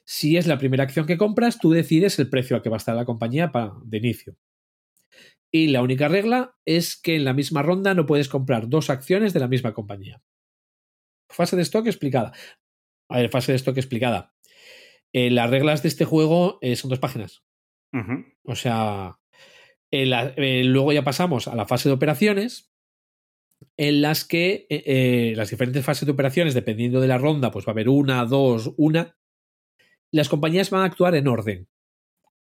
Si 0.07 0.37
es 0.37 0.47
la 0.47 0.57
primera 0.57 0.83
acción 0.83 1.05
que 1.05 1.17
compras, 1.17 1.59
tú 1.59 1.71
decides 1.71 2.17
el 2.19 2.29
precio 2.29 2.55
al 2.55 2.61
que 2.61 2.69
va 2.69 2.77
a 2.77 2.79
estar 2.79 2.95
la 2.95 3.03
compañía 3.05 3.51
pa- 3.51 3.77
de 3.83 3.97
inicio. 3.97 4.37
Y 5.51 5.67
la 5.67 5.81
única 5.81 6.07
regla 6.07 6.55
es 6.65 6.95
que 6.99 7.15
en 7.15 7.25
la 7.25 7.33
misma 7.33 7.61
ronda 7.61 7.93
no 7.93 8.05
puedes 8.05 8.29
comprar 8.29 8.69
dos 8.69 8.89
acciones 8.89 9.33
de 9.33 9.39
la 9.41 9.47
misma 9.47 9.73
compañía. 9.73 10.21
Fase 11.29 11.55
de 11.57 11.61
stock 11.63 11.85
explicada. 11.87 12.31
A 13.09 13.17
ver, 13.17 13.29
fase 13.29 13.51
de 13.51 13.57
stock 13.57 13.77
explicada. 13.77 14.33
Eh, 15.13 15.29
las 15.29 15.49
reglas 15.49 15.83
de 15.83 15.89
este 15.89 16.05
juego 16.05 16.57
eh, 16.61 16.75
son 16.75 16.89
dos 16.89 16.99
páginas. 16.99 17.43
O 18.43 18.55
sea, 18.55 19.19
la- 19.91 20.33
eh, 20.37 20.63
luego 20.63 20.93
ya 20.93 21.03
pasamos 21.03 21.47
a 21.49 21.55
la 21.55 21.65
fase 21.65 21.89
de 21.89 21.95
operaciones, 21.95 22.71
en 23.75 24.01
las 24.01 24.23
que 24.23 24.67
las 25.35 25.49
diferentes 25.49 25.83
fases 25.83 26.05
de 26.05 26.11
operaciones, 26.11 26.53
dependiendo 26.53 27.01
de 27.01 27.07
la 27.07 27.17
ronda, 27.17 27.51
pues 27.51 27.65
va 27.65 27.71
a 27.71 27.73
haber 27.73 27.89
una, 27.89 28.23
dos, 28.25 28.73
una. 28.77 29.17
Las 30.11 30.29
compañías 30.29 30.69
van 30.69 30.81
a 30.81 30.85
actuar 30.85 31.15
en 31.15 31.27
orden. 31.27 31.67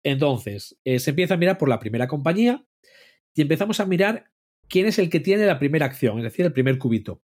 Entonces, 0.02 0.78
eh, 0.84 0.98
se 0.98 1.10
empieza 1.10 1.34
a 1.34 1.36
mirar 1.36 1.58
por 1.58 1.68
la 1.68 1.78
primera 1.78 2.08
compañía 2.08 2.64
y 3.34 3.42
empezamos 3.42 3.80
a 3.80 3.86
mirar 3.86 4.30
quién 4.68 4.86
es 4.86 4.98
el 4.98 5.10
que 5.10 5.20
tiene 5.20 5.46
la 5.46 5.58
primera 5.58 5.86
acción, 5.86 6.18
es 6.18 6.24
decir, 6.24 6.44
el 6.44 6.52
primer 6.52 6.78
cubito. 6.78 7.22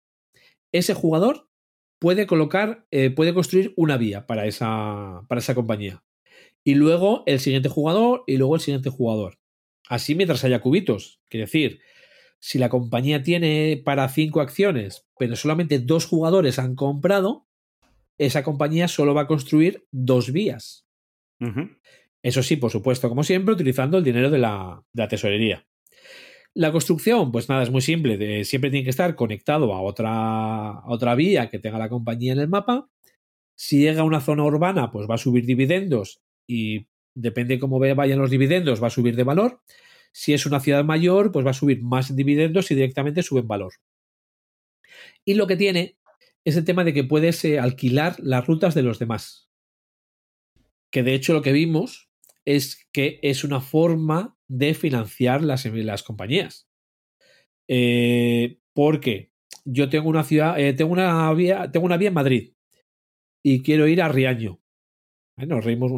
Ese 0.73 0.94
jugador 0.94 1.48
puede 2.01 2.27
colocar, 2.27 2.86
eh, 2.90 3.11
puede 3.11 3.32
construir 3.32 3.73
una 3.77 3.97
vía 3.97 4.27
para 4.27 4.47
esa, 4.47 5.23
para 5.28 5.40
esa 5.40 5.55
compañía 5.55 6.02
y 6.65 6.74
luego 6.74 7.23
el 7.27 7.39
siguiente 7.39 7.69
jugador 7.69 8.24
y 8.27 8.39
luego 8.39 8.56
el 8.56 8.61
siguiente 8.61 8.90
jugador. 8.90 9.39
Así 9.89 10.15
mientras 10.15 10.44
haya 10.44 10.61
cubitos. 10.61 11.20
Quiere 11.28 11.44
decir, 11.44 11.81
si 12.40 12.59
la 12.59 12.70
compañía 12.70 13.23
tiene 13.23 13.81
para 13.85 14.09
cinco 14.09 14.40
acciones, 14.40 15.06
pero 15.19 15.36
solamente 15.36 15.78
dos 15.78 16.06
jugadores 16.06 16.59
han 16.59 16.74
comprado, 16.74 17.47
esa 18.19 18.43
compañía 18.45 18.89
solo 18.89 19.15
va 19.15 19.23
a 19.23 19.27
construir 19.27 19.85
dos 19.91 20.32
vías. 20.32 20.86
Eso 22.23 22.43
sí, 22.43 22.57
por 22.57 22.70
supuesto, 22.70 23.09
como 23.09 23.23
siempre, 23.23 23.55
utilizando 23.55 23.99
el 23.99 24.05
dinero 24.05 24.31
de 24.31 24.39
la, 24.39 24.82
de 24.93 25.03
la 25.03 25.09
tesorería. 25.09 25.66
La 26.55 26.70
construcción, 26.73 27.32
pues 27.32 27.49
nada, 27.49 27.62
es 27.65 27.70
muy 27.70 27.81
simple. 27.82 28.16
de- 28.16 28.45
siempre 28.45 28.70
tiene 28.70 28.85
que 28.85 28.91
estar 28.91 29.15
conectado 29.16 29.74
a 29.74 29.82
otra, 29.82 30.70
a 30.70 30.89
otra 30.89 31.15
vía 31.16 31.51
que 31.51 31.59
tenga 31.59 31.78
la 31.78 31.89
compañía 31.89 32.32
en 32.32 32.39
el 32.39 32.49
mapa. 32.49 32.89
Si 33.57 33.81
llega 33.81 34.01
a 34.03 34.05
una 34.05 34.20
zona 34.20 34.45
urbana, 34.45 34.91
pues 34.91 35.09
va 35.11 35.16
a 35.16 35.19
subir 35.19 35.45
dividendos 35.47 36.23
y 36.49 36.86
depende 37.15 37.59
cómo 37.59 37.78
vayan 37.78 38.19
los 38.19 38.31
dividendos, 38.31 38.82
va 38.82 38.86
a 38.86 38.91
subir 38.91 39.16
de 39.16 39.24
valor. 39.24 39.61
Si 40.12 40.32
es 40.32 40.47
una 40.47 40.61
ciudad 40.61 40.85
mayor, 40.85 41.32
pues 41.32 41.45
va 41.45 41.51
a 41.51 41.55
subir 41.55 41.82
más 41.82 42.15
dividendos 42.15 42.70
y 42.70 42.74
directamente 42.77 43.23
sube 43.23 43.41
en 43.41 43.49
valor. 43.49 43.73
Y 45.24 45.35
lo 45.35 45.47
que 45.47 45.57
tiene 45.57 45.97
es 46.44 46.62
tema 46.64 46.84
de 46.84 46.92
que 46.92 47.04
puedes 47.04 47.44
eh, 47.44 47.58
alquilar 47.58 48.16
las 48.18 48.46
rutas 48.46 48.74
de 48.74 48.82
los 48.82 48.98
demás. 48.98 49.50
Que 50.92 51.02
de 51.02 51.14
hecho 51.14 51.32
lo 51.32 51.42
que 51.42 51.52
vimos 51.52 52.10
es 52.44 52.86
que 52.92 53.18
es 53.22 53.44
una 53.44 53.60
forma 53.60 54.36
de 54.48 54.74
financiar 54.74 55.42
las, 55.42 55.64
las 55.64 56.02
compañías. 56.02 56.68
Eh, 57.68 58.58
porque 58.74 59.32
yo 59.64 59.88
tengo 59.88 60.08
una 60.08 60.24
ciudad, 60.24 60.58
eh, 60.58 60.74
tengo 60.74 60.92
una 60.92 61.32
vía, 61.32 61.70
tengo 61.70 61.86
una 61.86 61.96
vía 61.96 62.08
en 62.08 62.14
Madrid 62.14 62.52
y 63.42 63.62
quiero 63.62 63.86
ir 63.88 64.02
a 64.02 64.08
Riaño. 64.08 64.60
Eh, 65.38 65.46
Nos 65.46 65.64
reímos, 65.64 65.92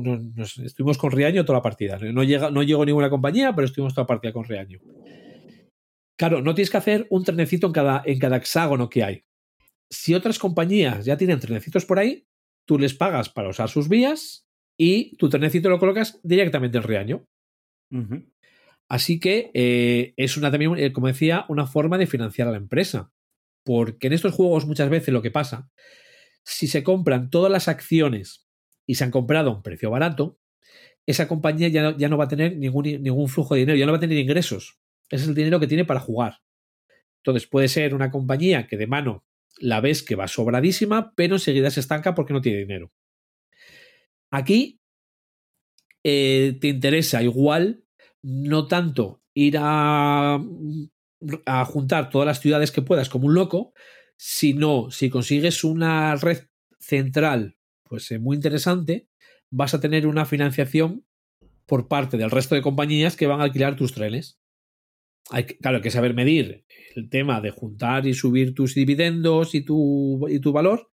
estuvimos 0.59 0.99
con 0.99 1.11
Riaño 1.11 1.45
toda 1.45 1.59
la 1.59 1.63
partida. 1.63 1.99
No, 1.99 2.23
llega, 2.23 2.51
no 2.51 2.63
llegó 2.63 2.85
ninguna 2.85 3.11
compañía, 3.11 3.55
pero 3.55 3.67
estuvimos 3.67 3.95
toda 3.95 4.05
la 4.05 4.09
partida 4.09 4.33
con 4.33 4.45
Riaño. 4.45 4.79
Claro, 6.19 6.41
no 6.41 6.55
tienes 6.55 6.71
que 6.71 6.79
hacer 6.79 7.07
un 7.11 7.25
trenecito 7.25 7.67
en 7.67 7.73
cada, 7.73 8.03
en 8.07 8.19
cada 8.19 8.37
hexágono 8.37 8.89
que 8.89 9.05
hay. 9.05 9.26
Si 9.91 10.15
otras 10.15 10.39
compañías 10.39 11.05
ya 11.05 11.17
tienen 11.17 11.41
trenecitos 11.41 11.85
por 11.85 11.99
ahí, 11.99 12.27
tú 12.67 12.79
les 12.79 12.95
pagas 12.95 13.29
para 13.29 13.49
usar 13.49 13.69
sus 13.69 13.89
vías 13.89 14.47
y 14.77 15.17
tu 15.17 15.29
trenecito 15.29 15.69
lo 15.69 15.79
colocas 15.79 16.21
directamente 16.23 16.79
en 16.79 16.85
Riaño. 16.85 17.27
Ujú. 17.91 18.25
Así 18.89 19.19
que 19.19 19.51
eh, 19.55 20.15
es 20.17 20.37
una 20.37 20.51
también, 20.51 20.77
eh, 20.77 20.93
como 20.93 21.09
decía, 21.09 21.45
una 21.49 21.67
forma 21.67 21.99
de 21.99 22.07
financiar 22.07 22.49
a 22.49 22.53
la 22.53 22.57
empresa. 22.57 23.13
Porque 23.65 24.07
en 24.07 24.13
estos 24.13 24.33
juegos 24.33 24.67
muchas 24.67 24.89
veces 24.91 25.13
lo 25.13 25.23
que 25.23 25.33
pasa, 25.33 25.71
si 26.45 26.69
se 26.69 26.85
compran 26.85 27.31
todas 27.31 27.51
las 27.51 27.67
acciones 27.67 28.47
y 28.87 28.95
se 28.95 29.05
han 29.05 29.11
comprado 29.11 29.51
a 29.51 29.55
un 29.55 29.63
precio 29.63 29.91
barato, 29.91 30.39
esa 31.05 31.27
compañía 31.27 31.69
ya 31.69 31.83
no, 31.83 31.97
ya 31.97 32.09
no 32.09 32.17
va 32.17 32.25
a 32.25 32.29
tener 32.29 32.57
ningún, 32.57 32.85
ningún 33.03 33.29
flujo 33.29 33.55
de 33.55 33.61
dinero, 33.61 33.79
ya 33.79 33.87
no 33.87 33.93
va 33.93 33.99
a 33.99 34.01
tener 34.01 34.19
ingresos. 34.19 34.79
Ese 35.09 35.25
es 35.25 35.29
el 35.29 35.35
dinero 35.35 35.59
que 35.59 35.67
tiene 35.67 35.85
para 35.85 36.01
jugar. 36.01 36.39
Entonces 37.19 37.49
puede 37.49 37.67
ser 37.67 37.95
una 37.95 38.11
compañía 38.11 38.69
que 38.69 38.77
de 38.77 38.87
mano 38.87 39.25
la 39.59 39.81
ves 39.81 40.03
que 40.03 40.17
va 40.17 40.29
sobradísima, 40.29 41.15
pero 41.15 41.37
enseguida 41.37 41.71
se 41.71 41.81
estanca 41.81 42.15
porque 42.15 42.33
no 42.33 42.41
tiene 42.41 42.59
dinero. 42.59 42.93
Aquí 44.31 44.81
eh, 46.05 46.59
te 46.61 46.69
interesa 46.69 47.23
igual 47.23 47.85
no 48.23 48.67
tanto 48.67 49.23
ir 49.35 49.57
a, 49.59 50.41
a 51.47 51.65
juntar 51.65 52.11
todas 52.11 52.27
las 52.27 52.41
ciudades 52.41 52.73
que 52.73 52.83
puedas 52.83 53.09
como 53.09 53.27
un 53.27 53.35
loco, 53.35 53.73
sino 54.17 54.91
si 54.91 55.11
consigues 55.11 55.65
una 55.65 56.17
red 56.17 56.47
central 56.79 57.57
pues 57.89 58.11
eh, 58.11 58.19
muy 58.19 58.37
interesante, 58.37 59.09
vas 59.51 59.75
a 59.75 59.81
tener 59.81 60.07
una 60.07 60.25
financiación 60.25 61.05
por 61.67 61.89
parte 61.89 62.17
del 62.17 62.31
resto 62.31 62.55
de 62.55 62.63
compañías 62.63 63.17
que 63.17 63.27
van 63.27 63.41
a 63.41 63.45
alquilar 63.45 63.77
tus 63.77 63.93
trenes. 63.93 64.39
Hay 65.31 65.45
que, 65.45 65.59
claro, 65.59 65.77
hay 65.79 65.83
que 65.83 65.91
saber 65.91 66.15
medir 66.15 66.65
el 66.95 67.09
tema 67.11 67.41
de 67.41 67.51
juntar 67.51 68.07
y 68.07 68.15
subir 68.15 68.55
tus 68.55 68.75
dividendos 68.75 69.55
y 69.55 69.63
tu, 69.65 70.27
y 70.29 70.39
tu 70.41 70.53
valor, 70.53 70.89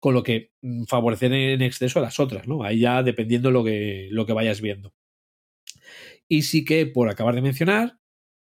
con 0.00 0.14
lo 0.14 0.22
que 0.22 0.52
mm, 0.62 0.84
favorecer 0.84 1.32
en 1.32 1.62
exceso 1.62 1.98
a 1.98 2.02
las 2.02 2.20
otras, 2.20 2.46
¿no? 2.46 2.62
Ahí 2.62 2.80
ya 2.80 3.02
dependiendo 3.02 3.50
lo 3.50 3.64
que, 3.64 4.08
lo 4.10 4.26
que 4.26 4.32
vayas 4.32 4.60
viendo. 4.60 4.94
Y 6.28 6.42
sí 6.42 6.64
que, 6.64 6.86
por 6.86 7.08
acabar 7.08 7.34
de 7.34 7.42
mencionar, 7.42 7.98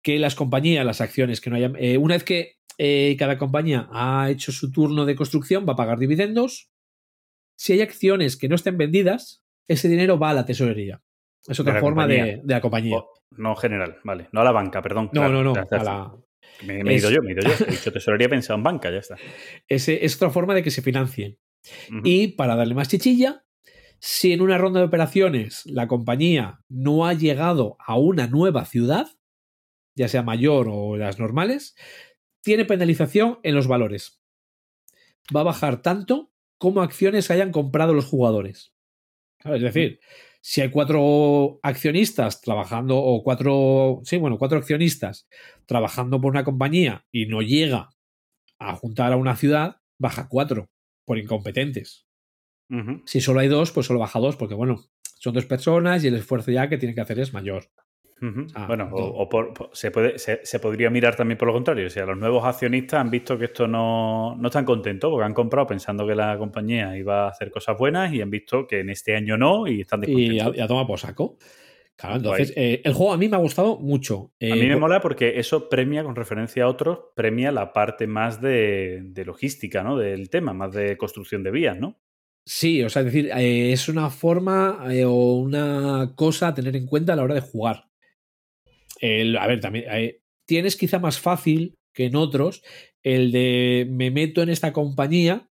que 0.02 0.18
las 0.18 0.35
compañías, 0.35 0.85
las 0.85 1.01
acciones 1.01 1.40
que 1.40 1.51
no 1.51 1.56
hayan. 1.56 1.74
eh, 1.78 1.98
una 1.98 2.14
vez 2.14 2.24
que 2.24 2.56
eh, 2.78 3.16
cada 3.18 3.39
compañía 3.39 3.89
ha 3.93 4.30
hecho 4.30 4.52
su 4.52 4.70
turno 4.70 5.05
de 5.06 5.16
construcción, 5.16 5.66
va 5.68 5.72
a 5.72 5.76
pagar 5.76 5.98
dividendos. 5.98 6.70
Si 7.56 7.72
hay 7.72 7.80
acciones 7.80 8.36
que 8.36 8.48
no 8.48 8.55
estén 8.55 8.78
vendidas, 8.78 9.43
ese 9.66 9.89
dinero 9.89 10.18
va 10.18 10.30
a 10.30 10.35
la 10.35 10.44
tesorería. 10.47 11.02
Es 11.47 11.59
otra 11.59 11.74
forma 11.80 12.06
de, 12.06 12.40
de 12.44 12.55
la 12.55 12.60
compañía. 12.60 12.97
O- 12.98 13.18
no 13.36 13.55
general, 13.56 13.98
vale. 14.05 14.28
No 14.32 14.40
a 14.40 14.44
la 14.44 14.52
banca, 14.52 14.82
perdón. 14.82 15.06
no, 15.06 15.20
claro. 15.20 15.42
no, 15.42 15.55
no. 15.55 15.60
A 15.70 15.82
la- 15.84 16.14
Me, 16.64 16.82
me 16.82 16.92
he 16.92 16.96
ido 16.96 17.09
es- 17.09 17.14
yo, 17.14 17.22
me 17.22 17.30
he 17.30 17.32
ido 17.34 17.42
yo. 17.42 17.64
He 17.66 17.70
dicho 17.70 17.92
tesorería, 17.92 18.28
pensado 18.28 18.56
en 18.56 18.62
banca, 18.64 18.90
ya 18.90 18.98
está. 18.98 19.16
ese- 19.68 20.05
es 20.05 20.16
otra 20.16 20.30
forma 20.30 20.55
de 20.55 20.62
que 20.62 20.70
se 20.70 20.82
financien. 20.82 21.38
Y 22.05 22.28
para 22.28 22.55
darle 22.56 22.74
más 22.74 22.88
chichilla, 22.88 23.44
si 23.98 24.32
en 24.32 24.40
una 24.40 24.59
ronda 24.59 24.80
de 24.80 24.86
operaciones 24.86 25.64
la 25.66 25.86
compañía 25.88 26.60
no 26.68 27.05
ha 27.06 27.14
llegado 27.14 27.76
a 27.84 27.96
una 27.98 28.26
nueva 28.28 28.64
ciudad, 28.64 29.09
ya 29.96 30.09
sea 30.09 30.22
mayor 30.22 30.68
o 30.70 30.96
las 30.96 31.18
normales, 31.18 31.74
tiene 32.42 32.64
penalización 32.64 33.40
en 33.42 33.55
los 33.56 33.66
valores. 33.66 34.22
Va 35.34 35.40
a 35.40 35.44
bajar 35.44 35.82
tanto 35.82 36.32
como 36.59 36.80
acciones 36.80 37.30
hayan 37.30 37.50
comprado 37.52 37.92
los 37.92 38.06
jugadores. 38.06 38.72
Claro, 39.38 39.56
es 39.56 39.62
decir, 39.62 40.00
si 40.40 40.60
hay 40.60 40.70
cuatro 40.70 41.59
accionistas 41.62 42.40
trabajando, 42.40 42.97
o 42.98 43.23
cuatro, 43.23 44.01
sí, 44.05 44.16
bueno, 44.16 44.39
cuatro 44.39 44.59
accionistas 44.59 45.28
trabajando 45.66 46.20
por 46.20 46.31
una 46.31 46.44
compañía 46.44 47.06
y 47.10 47.27
no 47.27 47.43
llega 47.43 47.90
a 48.59 48.74
juntar 48.77 49.12
a 49.12 49.16
una 49.16 49.36
ciudad, 49.36 49.77
baja 49.98 50.28
cuatro 50.28 50.70
por 51.05 51.19
incompetentes. 51.19 52.06
Si 53.06 53.20
solo 53.20 53.40
hay 53.40 53.48
dos, 53.48 53.73
pues 53.73 53.86
solo 53.86 53.98
baja 53.98 54.19
dos, 54.20 54.36
porque 54.36 54.55
bueno, 54.55 54.85
son 55.19 55.35
dos 55.35 55.47
personas 55.47 56.05
y 56.05 56.09
el 56.09 56.15
esfuerzo 56.15 56.51
ya 56.51 56.69
que 56.69 56.78
tienen 56.78 56.94
que 56.94 57.01
hacer 57.01 57.19
es 57.19 57.32
mayor. 57.32 57.70
Ah, 58.55 58.66
bueno, 58.66 58.89
o, 58.93 58.99
no. 59.01 59.07
o 59.07 59.28
por- 59.28 59.53
por- 59.55 59.70
se, 59.73 59.90
puede, 59.90 60.19
se, 60.19 60.40
se 60.45 60.59
podría 60.61 60.90
mirar 60.90 61.15
también 61.16 61.39
por 61.39 61.49
lo 61.49 61.55
contrario. 61.55 61.86
O 61.86 61.90
sea, 61.90 62.05
los 62.07 62.19
nuevos 62.19 62.45
accionistas 62.45 63.01
han 63.01 63.11
visto 63.11 63.39
que 63.39 63.47
esto 63.47 63.69
no, 63.69 64.35
no 64.36 64.49
están 64.49 64.65
contentos 64.65 65.11
porque 65.11 65.24
han 65.24 65.35
comprado 65.35 65.66
pensando 65.66 66.07
que 66.07 66.15
la 66.15 66.36
compañía 66.39 66.97
iba 66.97 67.27
a 67.27 67.28
hacer 67.31 67.51
cosas 67.51 67.77
buenas 67.78 68.12
y 68.12 68.20
han 68.20 68.31
visto 68.31 68.66
que 68.66 68.81
en 68.81 68.90
este 68.90 69.15
año 69.16 69.36
no 69.36 69.66
y 69.66 69.82
están 69.82 70.01
a, 70.01 70.07
descontentos. 70.07 70.57
y 70.57 70.61
a 70.61 70.66
toma 70.66 70.86
por 70.86 70.99
saco. 70.99 71.36
Claro, 71.97 72.15
entonces, 72.16 72.53
eh, 72.57 72.81
el 72.85 72.93
juego 72.95 73.12
a 73.12 73.16
mí 73.16 73.28
me 73.28 73.35
ha 73.36 73.40
gustado 73.40 73.77
mucho. 73.77 74.31
A 74.40 74.45
Eh, 74.47 74.55
mí 74.55 74.66
me 74.69 74.77
mola 74.77 75.01
porque 75.01 75.39
eso 75.40 75.69
premia, 75.69 76.05
con 76.05 76.15
referencia 76.15 76.62
a 76.62 76.69
otros, 76.69 76.99
premia 77.16 77.51
la 77.51 77.73
parte 77.73 78.07
más 78.07 78.40
de, 78.40 79.01
de 79.03 79.24
logística, 79.24 79.82
¿no? 79.82 79.97
Del 79.99 80.31
tema, 80.31 80.53
más 80.53 80.73
de 80.73 80.97
construcción 80.97 81.43
de 81.43 81.51
vías, 81.51 81.77
¿no? 81.77 81.99
Sí, 82.45 82.82
o 82.85 82.89
sea, 82.89 83.01
es 83.01 83.07
decir, 83.07 83.31
eh, 83.36 83.73
es 83.73 83.89
una 83.89 84.11
forma 84.11 84.78
o 85.07 85.39
una 85.40 86.12
cosa 86.15 86.49
a 86.49 86.55
tener 86.55 86.77
en 86.77 86.86
cuenta 86.86 87.12
a 87.12 87.16
la 87.16 87.24
hora 87.24 87.35
de 87.35 87.40
jugar. 87.40 87.89
El- 89.01 89.37
a 89.37 89.47
ver, 89.47 89.61
también 89.61 89.85
eh, 89.91 90.20
tienes 90.47 90.77
quizá 90.77 90.99
más 90.99 91.19
fácil 91.19 91.75
que 91.95 92.07
en 92.07 92.16
otros 92.16 92.62
el 93.03 93.33
de 93.33 93.87
me 93.91 94.11
meto 94.11 94.43
en 94.43 94.49
esta 94.49 94.73
compañía 94.73 95.49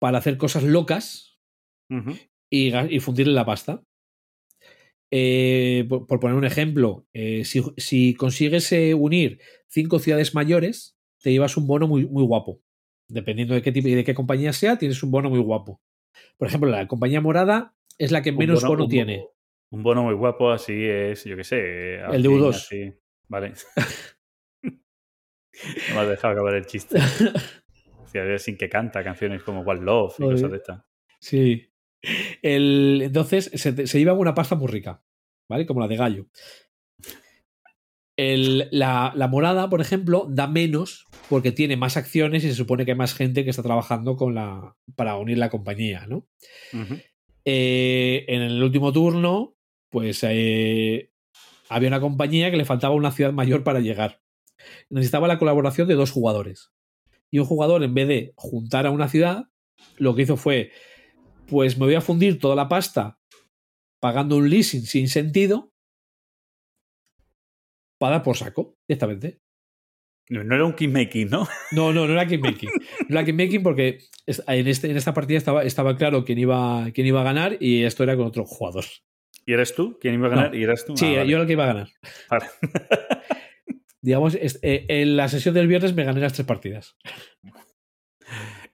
para 0.00 0.18
hacer 0.18 0.36
cosas 0.36 0.62
locas 0.64 1.38
y, 2.50 3.00
fundirle 3.00 3.32
la 3.32 3.44
pasta. 3.44 3.82
Eh, 5.10 5.84
por, 5.88 6.06
por 6.06 6.20
poner 6.20 6.36
un 6.36 6.44
ejemplo, 6.44 7.06
eh, 7.12 7.44
si, 7.44 7.62
si 7.76 8.14
consigues 8.14 8.72
unir 8.96 9.38
cinco 9.68 9.98
ciudades 9.98 10.34
mayores, 10.34 10.96
te 11.22 11.30
llevas 11.30 11.56
un 11.56 11.66
bono 11.66 11.86
muy, 11.86 12.06
muy 12.06 12.24
guapo. 12.24 12.60
Dependiendo 13.08 13.54
de 13.54 13.62
qué 13.62 13.70
tipo 13.70 13.88
y 13.88 13.94
de 13.94 14.04
qué 14.04 14.14
compañía 14.14 14.52
sea, 14.52 14.76
tienes 14.78 15.02
un 15.02 15.10
bono 15.10 15.30
muy 15.30 15.38
guapo. 15.38 15.80
Por 16.36 16.48
ejemplo, 16.48 16.70
la 16.70 16.88
compañía 16.88 17.20
morada 17.20 17.74
es 17.98 18.10
la 18.10 18.22
que 18.22 18.32
menos 18.32 18.64
bono- 18.64 18.88
tiene. 18.88 19.26
Un 19.74 19.82
bono 19.82 20.04
muy 20.04 20.14
guapo, 20.14 20.52
así 20.52 20.84
es, 20.84 21.24
yo 21.24 21.36
qué 21.36 21.42
sé. 21.42 21.96
El 21.96 22.22
de 22.22 22.28
U2. 22.28 22.48
así. 22.50 22.92
Vale. 23.26 23.54
no 24.62 25.94
me 25.94 26.00
has 26.00 26.08
dejado 26.08 26.32
acabar 26.34 26.54
el 26.54 26.66
chiste. 26.66 26.96
Sea, 28.06 28.38
sin 28.38 28.56
que 28.56 28.68
canta 28.68 29.02
canciones 29.02 29.42
como 29.42 29.62
One 29.62 29.80
Love 29.80 30.14
y 30.20 30.22
cosas 30.22 30.50
de 30.52 30.56
estas. 30.58 30.84
Sí. 31.20 31.72
El, 32.40 33.00
entonces 33.02 33.50
se, 33.52 33.86
se 33.88 33.98
lleva 33.98 34.12
una 34.12 34.34
pasta 34.34 34.54
muy 34.54 34.68
rica, 34.68 35.02
¿vale? 35.50 35.66
Como 35.66 35.80
la 35.80 35.88
de 35.88 35.96
gallo. 35.96 36.26
El- 38.16 38.68
la, 38.70 39.12
la 39.16 39.26
morada, 39.26 39.68
por 39.68 39.80
ejemplo, 39.80 40.28
da 40.30 40.46
menos 40.46 41.04
porque 41.28 41.50
tiene 41.50 41.76
más 41.76 41.96
acciones 41.96 42.44
y 42.44 42.48
se 42.48 42.54
supone 42.54 42.84
que 42.84 42.92
hay 42.92 42.96
más 42.96 43.12
gente 43.14 43.42
que 43.42 43.50
está 43.50 43.64
trabajando 43.64 44.14
con 44.14 44.36
la, 44.36 44.76
para 44.94 45.16
unir 45.16 45.38
la 45.38 45.50
compañía, 45.50 46.06
¿no? 46.06 46.28
Eh, 47.44 48.24
en 48.28 48.42
el 48.42 48.62
último 48.62 48.92
turno, 48.92 49.53
pues 49.94 50.24
eh, 50.24 51.12
había 51.68 51.86
una 51.86 52.00
compañía 52.00 52.50
que 52.50 52.56
le 52.56 52.64
faltaba 52.64 52.96
una 52.96 53.12
ciudad 53.12 53.32
mayor 53.32 53.62
para 53.62 53.78
llegar. 53.78 54.20
Necesitaba 54.90 55.28
la 55.28 55.38
colaboración 55.38 55.86
de 55.86 55.94
dos 55.94 56.10
jugadores. 56.10 56.72
Y 57.30 57.38
un 57.38 57.44
jugador, 57.44 57.84
en 57.84 57.94
vez 57.94 58.08
de 58.08 58.32
juntar 58.34 58.88
a 58.88 58.90
una 58.90 59.08
ciudad, 59.08 59.44
lo 59.96 60.16
que 60.16 60.22
hizo 60.22 60.36
fue, 60.36 60.72
pues 61.46 61.78
me 61.78 61.84
voy 61.84 61.94
a 61.94 62.00
fundir 62.00 62.40
toda 62.40 62.56
la 62.56 62.68
pasta 62.68 63.20
pagando 64.00 64.36
un 64.36 64.50
leasing 64.50 64.82
sin 64.82 65.06
sentido 65.06 65.72
para 67.96 68.16
dar 68.16 68.24
por 68.24 68.36
saco, 68.36 68.76
directamente. 68.88 69.42
No 70.28 70.42
no 70.42 70.56
era 70.56 70.64
un 70.64 70.74
kingmaking, 70.74 71.30
¿no? 71.30 71.46
No, 71.70 71.92
no, 71.92 72.08
no 72.08 72.14
era 72.14 72.26
Kingmaking. 72.26 72.70
No 73.08 73.16
era 73.16 73.24
Kingmaking 73.24 73.62
porque 73.62 74.00
en, 74.26 74.66
este, 74.66 74.90
en 74.90 74.96
esta 74.96 75.14
partida 75.14 75.38
estaba, 75.38 75.62
estaba 75.62 75.96
claro 75.96 76.24
quién 76.24 76.40
iba, 76.40 76.90
quién 76.92 77.06
iba 77.06 77.20
a 77.20 77.24
ganar 77.24 77.58
y 77.60 77.84
esto 77.84 78.02
era 78.02 78.16
con 78.16 78.26
otro 78.26 78.44
jugador. 78.44 78.86
¿Y 79.46 79.52
eres 79.52 79.74
tú? 79.74 79.98
¿Quién 80.00 80.14
iba 80.14 80.26
a 80.26 80.30
ganar? 80.30 80.50
No. 80.50 80.56
¿Y 80.56 80.62
eras 80.64 80.84
tú? 80.86 80.96
Sí, 80.96 81.06
Ah, 81.14 81.18
vale. 81.18 81.30
yo 81.30 81.36
era 81.36 81.42
el 81.42 81.46
que 81.46 81.52
iba 81.52 81.64
a 81.64 81.68
ganar. 81.68 81.88
Vale. 82.30 82.46
Digamos, 84.00 84.34
eh, 84.34 84.84
en 84.88 85.16
la 85.16 85.28
sesión 85.28 85.54
del 85.54 85.66
viernes 85.66 85.94
me 85.94 86.04
gané 86.04 86.20
las 86.20 86.32
tres 86.34 86.46
partidas. 86.46 86.96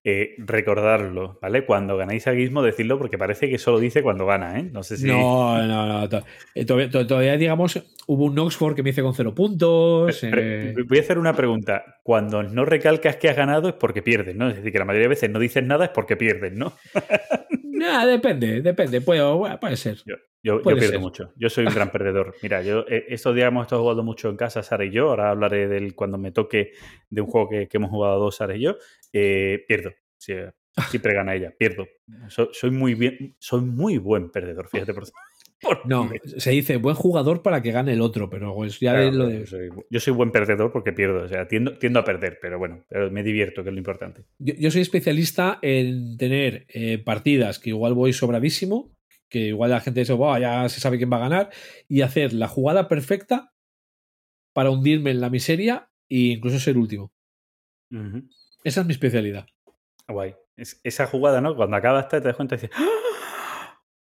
Eh, 0.03 0.35
recordarlo, 0.39 1.39
¿vale? 1.43 1.66
Cuando 1.66 1.97
ganáis 1.97 2.27
a 2.27 2.35
Gizmo, 2.35 2.62
decidlo 2.62 2.99
porque 2.99 3.19
parece 3.19 3.51
que 3.51 3.59
solo 3.59 3.78
dice 3.78 4.03
cuando 4.03 4.24
gana, 4.24 4.59
¿eh? 4.59 4.62
No 4.62 4.82
sé 4.82 4.97
si. 4.97 5.07
No, 5.07 5.61
no, 5.66 5.87
no. 5.87 6.09
to- 6.09 6.24
eh, 6.55 6.65
Todavía, 6.65 6.91
to- 6.91 7.07
todavía, 7.07 7.37
digamos, 7.37 7.78
hubo 8.07 8.24
un 8.24 8.39
Oxford 8.39 8.74
que 8.74 8.82
me 8.82 8.91
hice 8.91 9.03
con 9.03 9.15
cero 9.15 9.35
puntos. 9.35 10.19
Eh, 10.24 10.74
Voy 10.89 10.99
a 10.99 11.01
hacer 11.03 11.19
una 11.19 11.35
pregunta. 11.35 11.99
Cuando 12.03 12.43
no 12.43 12.65
recalcas 12.65 13.16
que 13.16 13.28
has 13.28 13.37
ganado 13.37 13.69
es 13.69 13.74
porque 13.74 14.01
pierdes, 14.03 14.35
¿no? 14.37 14.49
Es 14.49 14.57
decir, 14.57 14.73
que 14.73 14.78
la 14.78 14.85
mayoría 14.87 15.05
de 15.05 15.11
veces 15.11 15.28
no 15.31 15.39
dices 15.39 15.62
nada 15.65 15.85
es 15.85 15.91
porque 15.91 16.16
pierdes, 16.16 16.55
¿no? 16.55 16.73
nah, 17.81 18.07
depende, 18.07 18.61
depende. 18.62 19.01
Puede, 19.01 19.23
bueno, 19.32 19.59
puede 19.59 19.77
ser. 19.77 19.97
Yo, 20.07 20.15
yo- 20.43 20.57
yo 20.57 20.62
Puede 20.62 20.77
pierdo 20.78 20.93
ser. 20.93 21.01
mucho. 21.01 21.32
Yo 21.36 21.51
soy 21.51 21.66
un 21.66 21.74
gran 21.74 21.90
perdedor. 21.93 22.35
Mira, 22.43 22.62
yo 22.62 22.85
eh, 22.89 23.05
estos 23.09 23.35
días 23.35 23.48
hemos 23.48 23.62
estado 23.66 23.82
jugando 23.82 24.02
mucho 24.02 24.28
en 24.31 24.36
casa, 24.36 24.62
Sara 24.62 24.85
y 24.85 24.90
yo. 24.90 25.11
Ahora 25.11 25.31
hablaré 25.31 25.69
del 25.69 25.94
cuando 25.94 26.16
me 26.19 26.32
toque 26.32 26.73
de 27.11 27.20
un 27.20 27.27
juego 27.27 27.48
que, 27.48 27.69
que 27.69 27.77
hemos 27.77 27.90
jugado 27.90 28.19
dos, 28.20 28.36
Sara 28.36 28.57
y 28.57 28.62
yo. 28.62 28.77
Eh, 29.12 29.65
pierdo. 29.69 29.90
Sí, 30.16 30.35
siempre 30.90 31.15
gana 31.15 31.35
ella. 31.35 31.52
Pierdo. 31.59 31.86
So- 32.28 32.51
soy 32.52 32.70
muy 32.70 32.94
bien, 32.94 33.36
soy 33.39 33.61
muy 33.62 33.98
buen 33.98 34.31
perdedor, 34.31 34.69
fíjate 34.69 34.94
por, 34.94 35.02
por 35.11 35.12
No, 35.85 36.11
se 36.39 36.51
dice 36.53 36.77
buen 36.78 36.97
jugador 36.97 37.43
para 37.43 37.61
que 37.62 37.70
gane 37.70 37.93
el 37.93 38.01
otro, 38.01 38.31
pero 38.31 38.55
pues 38.55 38.81
ya 38.81 38.93
Claro, 38.93 39.11
lo 39.12 39.24
yo, 39.31 39.39
de- 39.41 39.47
soy, 39.47 39.69
yo 39.91 40.01
soy 40.01 40.12
buen 40.15 40.31
perdedor 40.32 40.73
porque 40.73 40.93
pierdo. 40.93 41.24
O 41.24 41.28
sea, 41.28 41.47
tiendo, 41.49 41.77
tiendo 41.78 41.99
a 42.01 42.05
perder, 42.05 42.39
pero 42.41 42.59
bueno, 42.59 42.85
pero 42.89 43.11
me 43.11 43.23
divierto, 43.23 43.62
que 43.62 43.69
es 43.69 43.74
lo 43.74 43.78
importante. 43.78 44.24
Yo, 44.39 44.55
yo 44.59 44.70
soy 44.70 44.81
especialista 44.81 45.59
en 45.61 46.16
tener 46.16 46.65
eh, 46.69 46.99
partidas 46.99 47.59
que 47.59 47.70
igual 47.70 47.93
voy 47.95 48.12
sobradísimo, 48.15 48.97
que 49.28 49.49
igual 49.49 49.70
la 49.70 49.81
gente 49.81 50.01
dice, 50.01 50.15
"Buah, 50.15 50.39
ya 50.41 50.69
se 50.69 50.81
sabe 50.81 50.97
quién 50.97 51.12
va 51.12 51.19
a 51.19 51.28
ganar, 51.28 51.51
y 51.89 52.01
hacer 52.01 52.32
la 52.32 52.49
jugada 52.49 52.89
perfecta 52.89 53.53
para 54.55 54.70
hundirme 54.70 55.11
en 55.11 55.20
la 55.20 55.31
miseria 55.31 55.91
e 56.09 56.32
incluso 56.32 56.59
ser 56.59 56.77
último. 56.78 57.12
Esa 58.65 58.81
es 58.81 58.87
mi 58.87 58.93
especialidad. 58.93 59.47
Guay. 60.09 60.35
Es- 60.57 60.81
esa 60.85 61.07
jugada, 61.07 61.41
¿no? 61.41 61.55
Cuando 61.55 61.77
acaba 61.77 62.01
esta, 62.01 62.20
te 62.20 62.27
das 62.28 62.37
cuenta 62.37 62.55
y 62.57 62.59
dices, 62.59 62.70
¡Ah! 62.74 62.87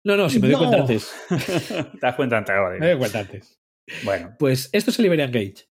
No, 0.05 0.17
no, 0.17 0.29
si 0.29 0.39
me 0.39 0.49
doy 0.49 0.53
¡No! 0.53 0.59
cuenta 0.59 0.81
antes. 0.81 1.13
te 1.29 1.99
das 2.01 2.15
cuenta 2.15 2.39
antes. 2.39 2.55
vale. 2.57 2.79
Me 2.79 2.89
doy 2.91 2.99
cuenta 2.99 3.21
antes. 3.21 3.61
Bueno, 4.05 4.35
Pues 4.39 4.69
esto 4.73 4.91
es 4.91 4.99
el 4.99 5.07
Iberian 5.07 5.31
Gage. 5.33 5.67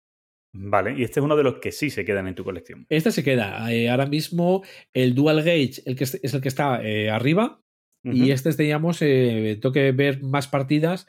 vale. 0.53 0.93
Y 0.97 1.03
este 1.03 1.19
es 1.19 1.23
uno 1.23 1.35
de 1.35 1.43
los 1.43 1.55
que 1.59 1.71
sí 1.71 1.89
se 1.89 2.03
quedan 2.05 2.27
en 2.27 2.35
tu 2.35 2.43
colección. 2.43 2.85
Este 2.89 3.11
se 3.11 3.23
queda. 3.23 3.71
eh, 3.71 3.89
ahora 3.89 4.05
mismo 4.05 4.63
el 4.93 5.15
Dual 5.15 5.37
Gage 5.43 5.81
el 5.85 5.95
que 5.95 6.03
es, 6.05 6.15
es 6.23 6.33
el 6.33 6.41
que 6.41 6.47
está 6.49 6.81
eh, 6.83 7.09
arriba. 7.09 7.61
Y 8.03 8.31
este 8.31 8.49
es, 8.49 8.57
digamos, 8.57 8.99
eh, 9.03 9.59
tengo 9.61 9.71
que 9.73 9.91
ver 9.91 10.23
más 10.23 10.47
partidas 10.47 11.07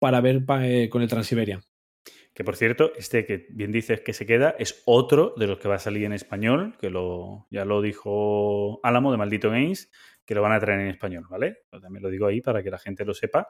para 0.00 0.20
ver 0.20 0.44
pa- 0.44 0.66
eh, 0.66 0.88
con 0.88 1.00
el 1.00 1.08
Transiberia. 1.08 1.60
Que 2.34 2.42
por 2.42 2.56
cierto, 2.56 2.92
este 2.96 3.24
que 3.24 3.46
bien 3.50 3.70
dices 3.70 4.00
que 4.00 4.12
se 4.12 4.26
queda 4.26 4.56
es 4.58 4.82
otro 4.84 5.34
de 5.36 5.46
los 5.46 5.60
que 5.60 5.68
va 5.68 5.76
a 5.76 5.78
salir 5.78 6.02
en 6.02 6.12
español, 6.12 6.76
que 6.80 6.90
lo, 6.90 7.46
ya 7.52 7.64
lo 7.64 7.80
dijo 7.82 8.80
Álamo 8.82 9.12
de 9.12 9.18
Maldito 9.18 9.50
Games, 9.50 9.92
que 10.24 10.34
lo 10.34 10.42
van 10.42 10.52
a 10.52 10.60
traer 10.60 10.80
en 10.80 10.88
español, 10.88 11.26
¿vale? 11.28 11.58
Yo 11.72 11.80
también 11.80 12.02
lo 12.02 12.10
digo 12.10 12.26
ahí 12.26 12.40
para 12.40 12.62
que 12.62 12.70
la 12.70 12.78
gente 12.78 13.04
lo 13.04 13.14
sepa. 13.14 13.48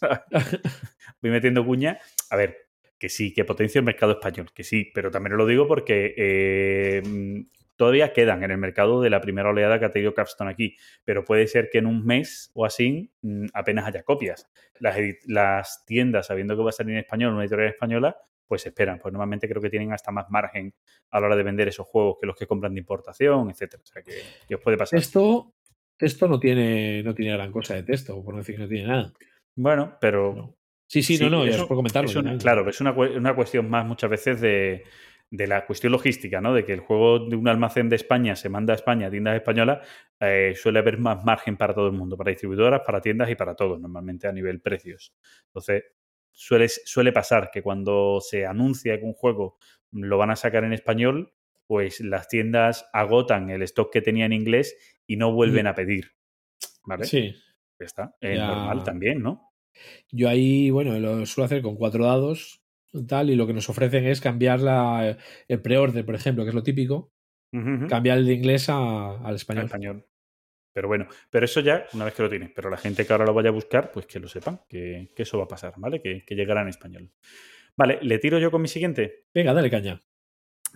Voy 1.22 1.30
metiendo 1.30 1.64
cuña. 1.64 1.98
A 2.30 2.36
ver, 2.36 2.68
que 2.98 3.08
sí, 3.08 3.32
que 3.32 3.44
potencia 3.44 3.78
el 3.78 3.84
mercado 3.84 4.12
español, 4.12 4.50
que 4.52 4.64
sí, 4.64 4.90
pero 4.94 5.10
también 5.10 5.36
lo 5.36 5.46
digo 5.46 5.66
porque 5.66 6.14
eh, 6.16 7.02
mm, 7.04 7.40
todavía 7.76 8.12
quedan 8.12 8.42
en 8.42 8.50
el 8.50 8.58
mercado 8.58 9.00
de 9.00 9.10
la 9.10 9.20
primera 9.20 9.50
oleada 9.50 9.78
que 9.78 9.84
ha 9.86 9.92
tenido 9.92 10.14
Capstone 10.14 10.50
aquí, 10.50 10.76
pero 11.04 11.24
puede 11.24 11.46
ser 11.46 11.70
que 11.70 11.78
en 11.78 11.86
un 11.86 12.04
mes 12.04 12.50
o 12.54 12.64
así 12.64 13.12
mm, 13.22 13.46
apenas 13.54 13.86
haya 13.86 14.02
copias. 14.02 14.50
Las, 14.80 14.96
las 15.26 15.84
tiendas, 15.86 16.26
sabiendo 16.26 16.56
que 16.56 16.62
va 16.62 16.70
a 16.70 16.72
salir 16.72 16.94
en 16.94 17.00
español, 17.00 17.32
una 17.32 17.42
editorial 17.42 17.70
española, 17.70 18.16
pues 18.46 18.66
esperan. 18.66 18.98
Pues 18.98 19.12
normalmente 19.12 19.48
creo 19.48 19.62
que 19.62 19.70
tienen 19.70 19.92
hasta 19.92 20.10
más 20.10 20.28
margen 20.30 20.74
a 21.10 21.20
la 21.20 21.26
hora 21.26 21.36
de 21.36 21.42
vender 21.42 21.68
esos 21.68 21.86
juegos 21.86 22.16
que 22.20 22.26
los 22.26 22.34
que 22.34 22.46
compran 22.46 22.74
de 22.74 22.80
importación, 22.80 23.50
etcétera. 23.50 23.82
O 23.82 23.86
sea 23.86 24.02
que, 24.02 24.22
que 24.48 24.54
os 24.54 24.60
puede 24.60 24.76
pasar. 24.76 24.98
Esto, 24.98 25.54
esto 25.98 26.28
no 26.28 26.38
tiene, 26.40 27.02
no 27.02 27.14
tiene 27.14 27.32
gran 27.32 27.52
cosa 27.52 27.74
de 27.74 27.82
texto, 27.82 28.22
por 28.24 28.34
no 28.34 28.38
decir 28.38 28.56
que 28.56 28.62
no 28.62 28.68
tiene 28.68 28.86
nada. 28.88 29.12
Bueno, 29.56 29.96
pero 30.00 30.34
No. 30.34 30.54
Sí, 30.86 31.02
sí, 31.02 31.16
Sí, 31.18 31.24
no, 31.24 31.28
no, 31.30 31.44
eso- 31.44 31.62
es 31.62 31.66
por 31.68 31.76
comentarlo. 31.76 32.08
Es 32.08 32.14
ya. 32.14 32.38
claro, 32.38 32.68
es 32.68 32.80
una, 32.80 32.92
una 32.92 33.34
cuestión 33.34 33.68
más 33.68 33.84
muchas 33.84 34.08
veces 34.08 34.40
de, 34.40 34.84
de 35.30 35.46
la 35.46 35.66
cuestión 35.66 35.92
logística, 35.92 36.40
¿no? 36.40 36.54
De 36.54 36.64
que 36.64 36.72
el 36.72 36.80
juego 36.80 37.28
de 37.28 37.36
un 37.36 37.46
almacén 37.46 37.90
de 37.90 37.96
España 37.96 38.34
se 38.36 38.48
manda 38.48 38.72
a 38.72 38.76
España, 38.76 39.08
a 39.08 39.10
tiendas 39.10 39.36
españolas, 39.36 39.86
eh, 40.20 40.54
suele 40.56 40.78
haber 40.78 40.96
más 40.98 41.22
margen 41.24 41.58
para 41.58 41.74
todo 41.74 41.88
el 41.88 41.92
mundo, 41.92 42.16
para 42.16 42.30
distribuidoras, 42.30 42.80
para 42.86 43.02
tiendas 43.02 43.28
y 43.30 43.34
para 43.34 43.54
todos, 43.54 43.78
normalmente 43.78 44.26
a 44.28 44.32
nivel 44.32 44.62
precios. 44.62 45.12
Entonces, 45.48 45.84
suele, 46.32 46.68
suele 46.70 47.12
pasar 47.12 47.50
que 47.52 47.60
cuando 47.62 48.20
se 48.22 48.46
anuncia 48.46 48.98
que 48.98 49.04
un 49.04 49.12
juego 49.12 49.58
lo 49.92 50.16
van 50.16 50.30
a 50.30 50.36
sacar 50.36 50.64
en 50.64 50.72
español, 50.72 51.34
pues 51.68 52.00
las 52.00 52.26
tiendas 52.26 52.88
agotan 52.92 53.50
el 53.50 53.62
stock 53.62 53.92
que 53.92 54.02
tenía 54.02 54.24
en 54.26 54.32
inglés 54.32 54.76
y 55.06 55.16
no 55.16 55.32
vuelven 55.32 55.68
a 55.68 55.74
pedir. 55.76 56.10
¿Vale? 56.84 57.04
Sí. 57.04 57.34
Ya 57.78 57.86
está. 57.86 58.16
Es 58.20 58.40
normal 58.40 58.82
también, 58.82 59.22
¿no? 59.22 59.52
Yo 60.10 60.28
ahí, 60.28 60.70
bueno, 60.70 60.98
lo 60.98 61.24
suelo 61.26 61.44
hacer 61.44 61.62
con 61.62 61.76
cuatro 61.76 62.04
dados 62.06 62.64
tal, 63.06 63.30
y 63.30 63.36
lo 63.36 63.46
que 63.46 63.52
nos 63.52 63.68
ofrecen 63.68 64.06
es 64.06 64.20
cambiar 64.20 64.60
la, 64.60 65.16
el 65.46 65.62
pre-order, 65.62 66.04
por 66.04 66.14
ejemplo, 66.16 66.42
que 66.44 66.48
es 66.48 66.54
lo 66.54 66.62
típico, 66.64 67.12
cambiar 67.86 68.18
el 68.18 68.26
de 68.26 68.32
inglés 68.32 68.68
a- 68.70 69.18
al 69.20 69.26
al 69.26 69.34
español. 69.36 69.64
español. 69.66 70.06
Pero 70.72 70.88
bueno, 70.88 71.06
pero 71.30 71.44
eso 71.44 71.60
ya, 71.60 71.86
una 71.92 72.04
vez 72.06 72.14
que 72.14 72.22
lo 72.22 72.30
tienes, 72.30 72.50
pero 72.54 72.70
la 72.70 72.76
gente 72.76 73.06
que 73.06 73.12
ahora 73.12 73.26
lo 73.26 73.34
vaya 73.34 73.50
a 73.50 73.52
buscar, 73.52 73.92
pues 73.92 74.06
que 74.06 74.18
lo 74.20 74.28
sepan, 74.28 74.60
que, 74.68 75.10
que 75.14 75.22
eso 75.22 75.38
va 75.38 75.44
a 75.44 75.48
pasar, 75.48 75.74
¿vale? 75.76 76.00
Que, 76.00 76.24
que 76.24 76.34
llegará 76.34 76.62
en 76.62 76.68
español. 76.68 77.12
Vale, 77.76 77.98
¿le 78.02 78.18
tiro 78.18 78.38
yo 78.38 78.50
con 78.50 78.62
mi 78.62 78.68
siguiente? 78.68 79.26
Venga, 79.34 79.52
dale 79.52 79.70
caña. 79.70 80.02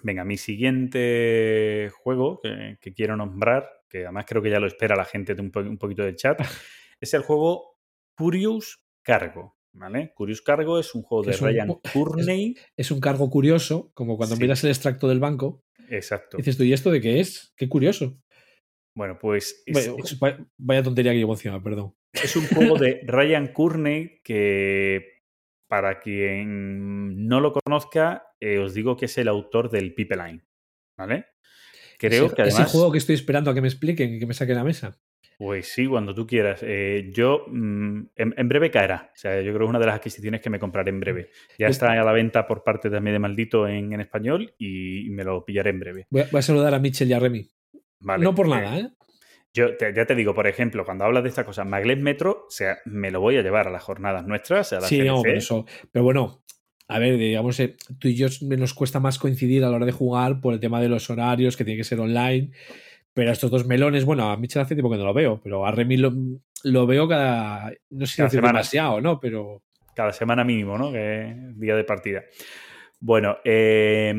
Venga, 0.02 0.24
mi 0.24 0.36
siguiente 0.36 1.90
juego 2.02 2.40
que, 2.42 2.78
que 2.80 2.92
quiero 2.94 3.16
nombrar, 3.16 3.68
que 3.88 4.04
además 4.04 4.24
creo 4.28 4.42
que 4.42 4.50
ya 4.50 4.60
lo 4.60 4.66
espera 4.66 4.96
la 4.96 5.04
gente 5.04 5.34
de 5.34 5.42
un, 5.42 5.50
po- 5.50 5.60
un 5.60 5.78
poquito 5.78 6.02
del 6.02 6.16
chat, 6.16 6.38
es 7.00 7.14
el 7.14 7.22
juego 7.22 7.76
Curious 8.16 8.82
Cargo, 9.04 9.56
¿vale? 9.72 10.12
Curious 10.14 10.42
Cargo 10.42 10.78
es 10.78 10.94
un 10.94 11.02
juego 11.02 11.24
de 11.24 11.36
un 11.36 11.40
Ryan 11.40 11.68
Courtney. 11.92 12.56
Es 12.76 12.90
un 12.90 13.00
cargo 13.00 13.28
curioso, 13.30 13.90
como 13.94 14.16
cuando 14.16 14.36
Sí. 14.36 14.42
miras 14.42 14.62
el 14.64 14.70
extracto 14.70 15.08
del 15.08 15.20
banco, 15.20 15.62
Exacto. 15.88 16.36
dices 16.36 16.56
tú, 16.56 16.64
¿y 16.64 16.72
esto 16.72 16.90
de 16.90 17.00
qué 17.00 17.20
es? 17.20 17.52
Qué 17.56 17.68
curioso. 17.68 18.18
Bueno, 18.96 19.18
pues 19.18 19.62
es, 19.66 19.74
Vaya, 19.74 20.02
es- 20.04 20.18
vaya- 20.18 20.46
vaya 20.58 20.82
tontería 20.82 21.12
que 21.12 21.18
llevo 21.18 21.32
encima, 21.32 21.62
perdón. 21.62 21.94
Es 22.12 22.36
un 22.36 22.46
juego 22.46 22.76
de 22.76 23.00
Ryan 23.06 23.48
Courtney 23.52 24.20
que, 24.22 25.20
para 25.68 25.98
quien 26.00 27.26
no 27.26 27.40
lo 27.40 27.52
conozca, 27.54 28.26
eh, 28.42 28.58
os 28.58 28.74
digo 28.74 28.96
que 28.96 29.06
es 29.06 29.16
el 29.18 29.28
autor 29.28 29.70
del 29.70 29.94
Pipeline. 29.94 30.42
¿Vale? 30.96 31.26
Creo 31.98 32.26
ese, 32.26 32.34
que 32.34 32.42
ese 32.42 32.52
además. 32.56 32.72
juego 32.72 32.92
que 32.92 32.98
estoy 32.98 33.14
esperando 33.14 33.50
a 33.50 33.54
que 33.54 33.60
me 33.60 33.68
expliquen 33.68 34.14
y 34.14 34.18
que 34.18 34.26
me 34.26 34.34
saquen 34.34 34.56
la 34.56 34.64
mesa. 34.64 34.98
Pues 35.38 35.68
sí, 35.72 35.86
cuando 35.86 36.14
tú 36.14 36.26
quieras. 36.26 36.60
Eh, 36.62 37.10
yo 37.12 37.46
mm, 37.48 38.00
en, 38.16 38.34
en 38.36 38.48
breve 38.48 38.70
caerá. 38.70 39.10
O 39.12 39.16
sea, 39.16 39.36
yo 39.40 39.50
creo 39.52 39.58
que 39.60 39.64
es 39.64 39.70
una 39.70 39.78
de 39.80 39.86
las 39.86 39.96
adquisiciones 39.96 40.40
que 40.40 40.50
me 40.50 40.58
compraré 40.60 40.90
en 40.90 41.00
breve. 41.00 41.30
Ya 41.58 41.66
está 41.68 41.92
a 41.92 42.04
la 42.04 42.12
venta 42.12 42.46
por 42.46 42.62
parte 42.62 42.90
también 42.90 43.14
de 43.14 43.18
Maldito 43.18 43.66
en, 43.66 43.92
en 43.92 44.00
español 44.00 44.54
y 44.58 45.08
me 45.10 45.24
lo 45.24 45.44
pillaré 45.44 45.70
en 45.70 45.80
breve. 45.80 46.06
Voy 46.10 46.22
a, 46.22 46.28
voy 46.30 46.38
a 46.38 46.42
saludar 46.42 46.74
a 46.74 46.78
Mitchell 46.78 47.08
y 47.08 47.12
a 47.14 47.18
Remy. 47.18 47.48
Vale. 48.00 48.22
no 48.24 48.34
por 48.34 48.46
Eh, 48.46 48.50
nada, 48.50 48.78
¿eh? 48.78 48.88
Yo 49.54 49.76
te- 49.76 49.92
ya 49.94 50.06
te 50.06 50.14
digo, 50.14 50.34
por 50.34 50.46
ejemplo, 50.46 50.84
cuando 50.84 51.04
hablas 51.04 51.22
de 51.24 51.28
estas 51.30 51.44
cosas, 51.44 51.66
Maglet 51.66 51.98
Metro, 52.00 52.44
o 52.46 52.50
sea, 52.50 52.78
me 52.84 53.10
lo 53.10 53.20
voy 53.20 53.36
a 53.36 53.42
llevar 53.42 53.68
a 53.68 53.70
las 53.70 53.82
jornadas 53.82 54.26
nuestras, 54.26 54.72
a 54.72 54.80
la 54.80 54.86
Sí, 54.88 55.00
no, 55.02 55.22
pero 55.22 55.36
eso. 55.38 55.66
Pero 55.90 56.04
bueno, 56.04 56.42
a 56.94 56.98
ver, 56.98 57.16
digamos, 57.16 57.58
eh, 57.60 57.76
tú 57.98 58.08
y 58.08 58.14
yo 58.14 58.28
nos 58.42 58.74
cuesta 58.74 59.00
más 59.00 59.18
coincidir 59.18 59.64
a 59.64 59.70
la 59.70 59.76
hora 59.76 59.86
de 59.86 59.92
jugar 59.92 60.40
por 60.40 60.54
el 60.54 60.60
tema 60.60 60.80
de 60.80 60.88
los 60.88 61.08
horarios, 61.10 61.56
que 61.56 61.64
tiene 61.64 61.78
que 61.78 61.84
ser 61.84 62.00
online. 62.00 62.50
Pero 63.14 63.30
a 63.30 63.32
estos 63.32 63.50
dos 63.50 63.66
melones, 63.66 64.04
bueno, 64.04 64.30
a 64.30 64.36
Mitchell 64.36 64.62
hace 64.62 64.74
tiempo 64.74 64.90
que 64.90 64.96
no 64.96 65.04
lo 65.04 65.12
veo, 65.12 65.40
pero 65.42 65.66
a 65.66 65.70
Remy 65.70 65.96
lo, 65.98 66.12
lo 66.64 66.86
veo 66.86 67.06
cada. 67.08 67.72
No 67.90 68.06
sé 68.06 68.24
si 68.24 68.30
semana. 68.30 68.58
demasiado, 68.58 69.00
¿no? 69.00 69.20
Pero. 69.20 69.62
cada 69.94 70.12
semana 70.12 70.44
mínimo, 70.44 70.78
¿no? 70.78 70.90
Que 70.92 71.30
es 71.30 71.60
día 71.60 71.76
de 71.76 71.84
partida. 71.84 72.22
Bueno, 73.00 73.38
eh, 73.44 74.14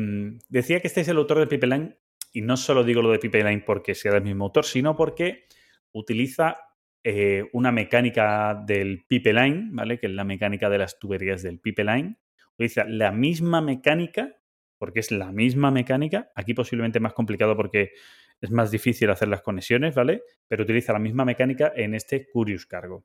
decía 0.48 0.80
que 0.80 0.86
este 0.86 1.00
es 1.00 1.08
el 1.08 1.16
autor 1.16 1.38
de 1.40 1.46
Pipeline, 1.46 1.96
y 2.32 2.42
no 2.42 2.56
solo 2.56 2.84
digo 2.84 3.00
lo 3.00 3.10
de 3.10 3.18
Pipeline 3.18 3.64
porque 3.64 3.94
sea 3.94 4.12
del 4.12 4.22
mismo 4.22 4.44
autor, 4.44 4.64
sino 4.64 4.96
porque 4.96 5.46
utiliza 5.92 6.56
eh, 7.02 7.48
una 7.52 7.70
mecánica 7.70 8.54
del 8.66 9.04
Pipeline, 9.06 9.70
¿vale? 9.72 9.98
Que 9.98 10.06
es 10.06 10.12
la 10.12 10.24
mecánica 10.24 10.68
de 10.68 10.78
las 10.78 10.98
tuberías 10.98 11.42
del 11.42 11.60
Pipeline. 11.60 12.18
Utiliza 12.54 12.84
la 12.84 13.10
misma 13.12 13.60
mecánica, 13.60 14.36
porque 14.78 15.00
es 15.00 15.10
la 15.10 15.32
misma 15.32 15.70
mecánica, 15.70 16.30
aquí 16.34 16.54
posiblemente 16.54 17.00
más 17.00 17.12
complicado 17.14 17.56
porque 17.56 17.92
es 18.40 18.50
más 18.50 18.70
difícil 18.70 19.10
hacer 19.10 19.28
las 19.28 19.42
conexiones, 19.42 19.94
¿vale? 19.94 20.22
Pero 20.48 20.64
utiliza 20.64 20.92
la 20.92 20.98
misma 20.98 21.24
mecánica 21.24 21.72
en 21.74 21.94
este 21.94 22.28
Curious 22.30 22.66
Cargo. 22.66 23.04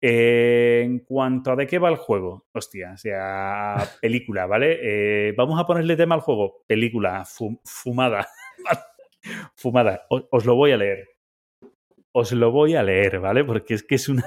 Eh, 0.00 0.82
en 0.84 1.00
cuanto 1.00 1.50
a 1.50 1.56
de 1.56 1.66
qué 1.66 1.78
va 1.80 1.88
el 1.88 1.96
juego, 1.96 2.46
hostia, 2.52 2.92
o 2.92 2.96
sea, 2.96 3.76
película, 4.00 4.46
¿vale? 4.46 4.78
Eh, 4.80 5.34
vamos 5.36 5.58
a 5.60 5.66
ponerle 5.66 5.96
tema 5.96 6.14
al 6.14 6.20
juego. 6.20 6.62
Película, 6.68 7.24
fu- 7.24 7.60
fumada. 7.64 8.28
fumada. 9.56 10.06
Os 10.08 10.44
lo 10.46 10.54
voy 10.54 10.70
a 10.72 10.76
leer. 10.76 11.08
Os 12.12 12.30
lo 12.32 12.52
voy 12.52 12.74
a 12.76 12.82
leer, 12.82 13.18
¿vale? 13.20 13.44
Porque 13.44 13.74
es 13.74 13.82
que 13.82 13.96
es 13.96 14.08
una. 14.08 14.24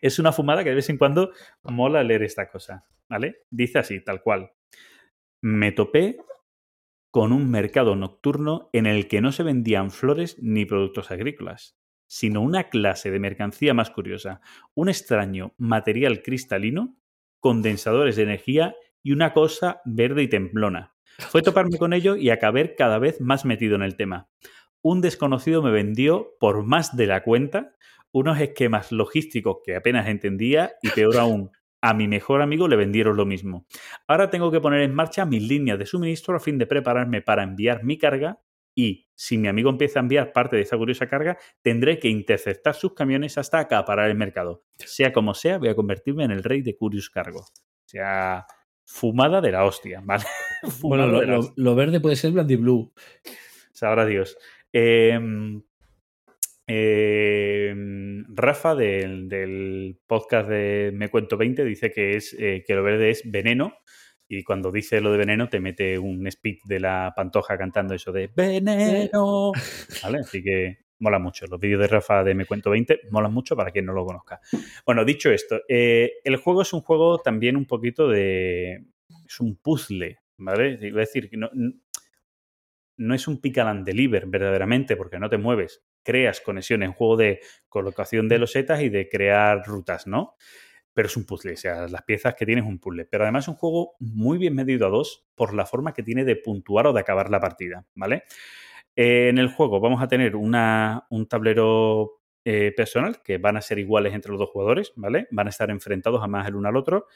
Es 0.00 0.18
una 0.18 0.32
fumada 0.32 0.62
que 0.62 0.70
de 0.70 0.76
vez 0.76 0.90
en 0.90 0.98
cuando 0.98 1.32
mola 1.62 2.02
leer 2.02 2.22
esta 2.22 2.50
cosa, 2.50 2.86
¿vale? 3.08 3.44
Dice 3.50 3.78
así, 3.78 4.02
tal 4.02 4.22
cual. 4.22 4.52
Me 5.40 5.72
topé 5.72 6.16
con 7.10 7.32
un 7.32 7.50
mercado 7.50 7.94
nocturno 7.94 8.70
en 8.72 8.86
el 8.86 9.06
que 9.06 9.20
no 9.20 9.30
se 9.30 9.44
vendían 9.44 9.90
flores 9.90 10.36
ni 10.42 10.64
productos 10.64 11.10
agrícolas, 11.10 11.78
sino 12.06 12.40
una 12.40 12.70
clase 12.70 13.10
de 13.10 13.20
mercancía 13.20 13.72
más 13.72 13.90
curiosa, 13.90 14.40
un 14.74 14.88
extraño 14.88 15.54
material 15.56 16.22
cristalino, 16.22 16.96
condensadores 17.40 18.16
de 18.16 18.24
energía 18.24 18.74
y 19.02 19.12
una 19.12 19.32
cosa 19.32 19.80
verde 19.84 20.22
y 20.22 20.28
temblona. 20.28 20.94
Fue 21.18 21.42
toparme 21.42 21.78
con 21.78 21.92
ello 21.92 22.16
y 22.16 22.30
acabé 22.30 22.74
cada 22.74 22.98
vez 22.98 23.20
más 23.20 23.44
metido 23.44 23.76
en 23.76 23.82
el 23.82 23.96
tema. 23.96 24.28
Un 24.82 25.00
desconocido 25.00 25.62
me 25.62 25.70
vendió 25.70 26.32
por 26.40 26.64
más 26.64 26.96
de 26.96 27.06
la 27.06 27.22
cuenta 27.22 27.76
unos 28.14 28.40
esquemas 28.40 28.92
logísticos 28.92 29.58
que 29.64 29.74
apenas 29.74 30.06
entendía 30.06 30.72
y 30.82 30.88
peor 30.90 31.16
aún, 31.16 31.50
a 31.80 31.94
mi 31.94 32.06
mejor 32.06 32.42
amigo 32.42 32.68
le 32.68 32.76
vendieron 32.76 33.16
lo 33.16 33.26
mismo. 33.26 33.66
Ahora 34.06 34.30
tengo 34.30 34.52
que 34.52 34.60
poner 34.60 34.82
en 34.82 34.94
marcha 34.94 35.26
mis 35.26 35.42
líneas 35.42 35.78
de 35.80 35.84
suministro 35.84 36.36
a 36.36 36.40
fin 36.40 36.56
de 36.56 36.66
prepararme 36.66 37.22
para 37.22 37.42
enviar 37.42 37.82
mi 37.82 37.98
carga 37.98 38.40
y 38.72 39.08
si 39.16 39.36
mi 39.36 39.48
amigo 39.48 39.68
empieza 39.68 39.98
a 39.98 40.02
enviar 40.02 40.32
parte 40.32 40.54
de 40.54 40.62
esa 40.62 40.76
curiosa 40.76 41.08
carga, 41.08 41.38
tendré 41.60 41.98
que 41.98 42.08
interceptar 42.08 42.74
sus 42.76 42.94
camiones 42.94 43.36
hasta 43.36 43.58
acaparar 43.58 44.08
el 44.08 44.16
mercado. 44.16 44.62
Sea 44.78 45.12
como 45.12 45.34
sea, 45.34 45.58
voy 45.58 45.68
a 45.68 45.74
convertirme 45.74 46.22
en 46.22 46.30
el 46.30 46.44
rey 46.44 46.62
de 46.62 46.76
Curious 46.76 47.10
Cargo. 47.10 47.40
O 47.40 47.88
sea, 47.88 48.46
fumada 48.84 49.40
de 49.40 49.50
la 49.50 49.64
hostia, 49.64 50.00
¿vale? 50.04 50.24
Bueno, 50.80 51.06
lo, 51.08 51.52
lo 51.56 51.74
verde 51.74 52.00
puede 52.00 52.16
ser 52.16 52.30
Blandy 52.30 52.56
Blue. 52.56 52.92
Sabrá 53.72 54.06
Dios. 54.06 54.38
Eh, 54.72 55.20
eh, 56.66 57.74
Rafa 58.28 58.74
del, 58.74 59.28
del 59.28 59.98
podcast 60.06 60.48
de 60.48 60.90
Me 60.94 61.08
Cuento 61.08 61.36
20 61.36 61.64
dice 61.64 61.90
que, 61.92 62.16
es, 62.16 62.34
eh, 62.38 62.64
que 62.66 62.74
lo 62.74 62.82
verde 62.82 63.10
es 63.10 63.22
veneno 63.30 63.74
y 64.28 64.42
cuando 64.42 64.72
dice 64.72 65.00
lo 65.00 65.12
de 65.12 65.18
veneno 65.18 65.48
te 65.48 65.60
mete 65.60 65.98
un 65.98 66.26
speed 66.26 66.58
de 66.64 66.80
la 66.80 67.12
pantoja 67.14 67.58
cantando 67.58 67.94
eso 67.94 68.12
de 68.12 68.30
veneno. 68.34 69.52
¿Vale? 70.02 70.18
Así 70.18 70.42
que 70.42 70.78
mola 70.98 71.18
mucho. 71.18 71.46
Los 71.46 71.60
vídeos 71.60 71.80
de 71.80 71.88
Rafa 71.88 72.24
de 72.24 72.34
Me 72.34 72.46
Cuento 72.46 72.70
20 72.70 73.00
molan 73.10 73.32
mucho 73.32 73.54
para 73.56 73.70
quien 73.70 73.86
no 73.86 73.92
lo 73.92 74.06
conozca. 74.06 74.40
Bueno, 74.86 75.04
dicho 75.04 75.30
esto, 75.30 75.60
eh, 75.68 76.14
el 76.24 76.36
juego 76.36 76.62
es 76.62 76.72
un 76.72 76.80
juego 76.80 77.18
también 77.18 77.56
un 77.56 77.66
poquito 77.66 78.08
de... 78.08 78.84
Es 79.26 79.40
un 79.40 79.56
puzzle, 79.56 80.18
¿vale? 80.38 80.74
A 80.74 80.96
decir 80.96 81.28
que 81.28 81.36
no, 81.36 81.50
no 82.96 83.14
es 83.14 83.28
un 83.28 83.40
pick 83.40 83.58
and 83.58 83.84
deliver 83.84 84.26
verdaderamente 84.26 84.96
porque 84.96 85.18
no 85.18 85.28
te 85.28 85.38
mueves. 85.38 85.82
Creas 86.04 86.40
conexiones, 86.40 86.90
un 86.90 86.94
juego 86.94 87.16
de 87.16 87.40
colocación 87.68 88.28
de 88.28 88.38
losetas 88.38 88.82
y 88.82 88.88
de 88.88 89.08
crear 89.08 89.66
rutas, 89.66 90.06
¿no? 90.06 90.36
Pero 90.92 91.08
es 91.08 91.16
un 91.16 91.26
puzzle, 91.26 91.54
o 91.54 91.56
sea, 91.56 91.88
las 91.88 92.02
piezas 92.02 92.36
que 92.36 92.46
tienes 92.46 92.64
es 92.64 92.70
un 92.70 92.78
puzzle. 92.78 93.06
Pero 93.06 93.24
además 93.24 93.44
es 93.44 93.48
un 93.48 93.56
juego 93.56 93.94
muy 93.98 94.38
bien 94.38 94.54
medido 94.54 94.86
a 94.86 94.90
dos 94.90 95.26
por 95.34 95.54
la 95.54 95.66
forma 95.66 95.92
que 95.92 96.04
tiene 96.04 96.24
de 96.24 96.36
puntuar 96.36 96.86
o 96.86 96.92
de 96.92 97.00
acabar 97.00 97.30
la 97.30 97.40
partida, 97.40 97.84
¿vale? 97.96 98.22
Eh, 98.96 99.28
en 99.28 99.38
el 99.38 99.48
juego 99.48 99.80
vamos 99.80 100.00
a 100.02 100.08
tener 100.08 100.36
una, 100.36 101.06
un 101.10 101.26
tablero 101.26 102.20
eh, 102.44 102.72
personal 102.76 103.22
que 103.22 103.38
van 103.38 103.56
a 103.56 103.62
ser 103.62 103.78
iguales 103.78 104.14
entre 104.14 104.30
los 104.30 104.38
dos 104.38 104.50
jugadores, 104.50 104.92
¿vale? 104.96 105.26
Van 105.30 105.46
a 105.46 105.50
estar 105.50 105.70
enfrentados 105.70 106.20
además 106.20 106.46
el 106.46 106.56
uno 106.56 106.68
al 106.68 106.76
otro 106.76 107.06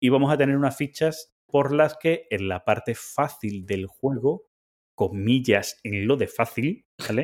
y 0.00 0.08
vamos 0.08 0.32
a 0.32 0.38
tener 0.38 0.56
unas 0.56 0.76
fichas 0.76 1.34
por 1.46 1.72
las 1.72 1.96
que 1.96 2.26
en 2.30 2.48
la 2.48 2.64
parte 2.64 2.94
fácil 2.94 3.66
del 3.66 3.86
juego, 3.86 4.44
comillas 4.98 5.78
en 5.84 6.08
lo 6.08 6.16
de 6.16 6.26
fácil, 6.26 6.84
¿vale? 7.08 7.22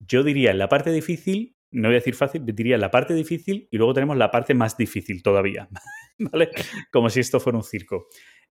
Yo 0.00 0.22
diría 0.22 0.50
en 0.50 0.56
la 0.56 0.70
parte 0.70 0.90
difícil, 0.90 1.58
no 1.70 1.88
voy 1.88 1.96
a 1.96 1.98
decir 1.98 2.14
fácil, 2.14 2.42
diría 2.46 2.78
la 2.78 2.90
parte 2.90 3.12
difícil 3.12 3.68
y 3.70 3.76
luego 3.76 3.92
tenemos 3.92 4.16
la 4.16 4.30
parte 4.30 4.54
más 4.54 4.78
difícil 4.78 5.22
todavía, 5.22 5.68
¿vale? 6.18 6.48
Como 6.90 7.10
si 7.10 7.20
esto 7.20 7.38
fuera 7.38 7.58
un 7.58 7.64
circo. 7.64 8.06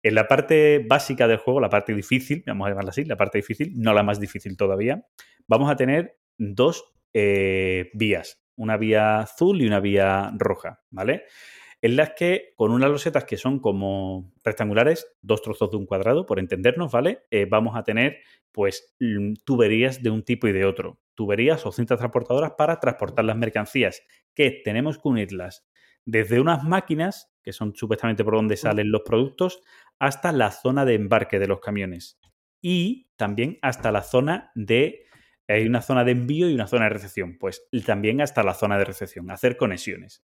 En 0.03 0.13
la 0.13 0.27
parte 0.27 0.85
básica 0.85 1.25
del 1.25 1.37
juego, 1.37 1.61
la 1.61 1.69
parte 1.69 1.95
difícil, 1.95 2.43
vamos 2.45 2.65
a 2.65 2.71
llamarla 2.71 2.89
así, 2.89 3.05
la 3.05 3.15
parte 3.15 3.37
difícil, 3.37 3.71
no 3.77 3.93
la 3.93 4.03
más 4.03 4.19
difícil 4.19 4.57
todavía, 4.57 5.05
vamos 5.47 5.71
a 5.71 5.77
tener 5.77 6.17
dos 6.37 6.83
eh, 7.13 7.89
vías, 7.93 8.43
una 8.57 8.75
vía 8.75 9.19
azul 9.19 9.61
y 9.61 9.67
una 9.67 9.79
vía 9.79 10.33
roja, 10.37 10.81
¿vale? 10.89 11.23
En 11.81 11.95
las 11.95 12.11
que 12.11 12.53
con 12.55 12.71
unas 12.71 12.89
losetas 12.89 13.23
que 13.23 13.37
son 13.37 13.59
como 13.59 14.33
rectangulares, 14.43 15.07
dos 15.21 15.41
trozos 15.41 15.71
de 15.71 15.77
un 15.77 15.85
cuadrado, 15.85 16.25
por 16.25 16.39
entendernos, 16.39 16.91
¿vale? 16.91 17.25
Eh, 17.31 17.45
vamos 17.45 17.77
a 17.77 17.83
tener 17.83 18.17
pues 18.51 18.95
tuberías 19.45 20.03
de 20.03 20.09
un 20.09 20.23
tipo 20.23 20.47
y 20.47 20.51
de 20.51 20.65
otro, 20.65 20.99
tuberías 21.15 21.65
o 21.65 21.71
cintas 21.71 21.99
transportadoras 21.99 22.53
para 22.57 22.79
transportar 22.79 23.23
las 23.25 23.37
mercancías, 23.37 24.01
que 24.33 24.51
tenemos 24.63 24.97
que 24.97 25.07
unirlas 25.07 25.69
desde 26.05 26.39
unas 26.39 26.63
máquinas, 26.63 27.31
que 27.43 27.53
son 27.53 27.75
supuestamente 27.75 28.23
por 28.23 28.35
donde 28.35 28.57
salen 28.57 28.91
los 28.91 29.01
productos, 29.01 29.61
hasta 29.99 30.31
la 30.31 30.51
zona 30.51 30.85
de 30.85 30.95
embarque 30.95 31.39
de 31.39 31.47
los 31.47 31.59
camiones. 31.59 32.19
Y 32.61 33.09
también 33.15 33.59
hasta 33.61 33.91
la 33.91 34.01
zona 34.01 34.51
de... 34.55 35.05
Hay 35.47 35.65
una 35.65 35.81
zona 35.81 36.03
de 36.03 36.11
envío 36.11 36.49
y 36.49 36.53
una 36.53 36.67
zona 36.67 36.85
de 36.85 36.89
recepción. 36.91 37.37
Pues 37.39 37.67
también 37.85 38.21
hasta 38.21 38.43
la 38.43 38.53
zona 38.53 38.77
de 38.77 38.85
recepción. 38.85 39.31
Hacer 39.31 39.57
conexiones. 39.57 40.23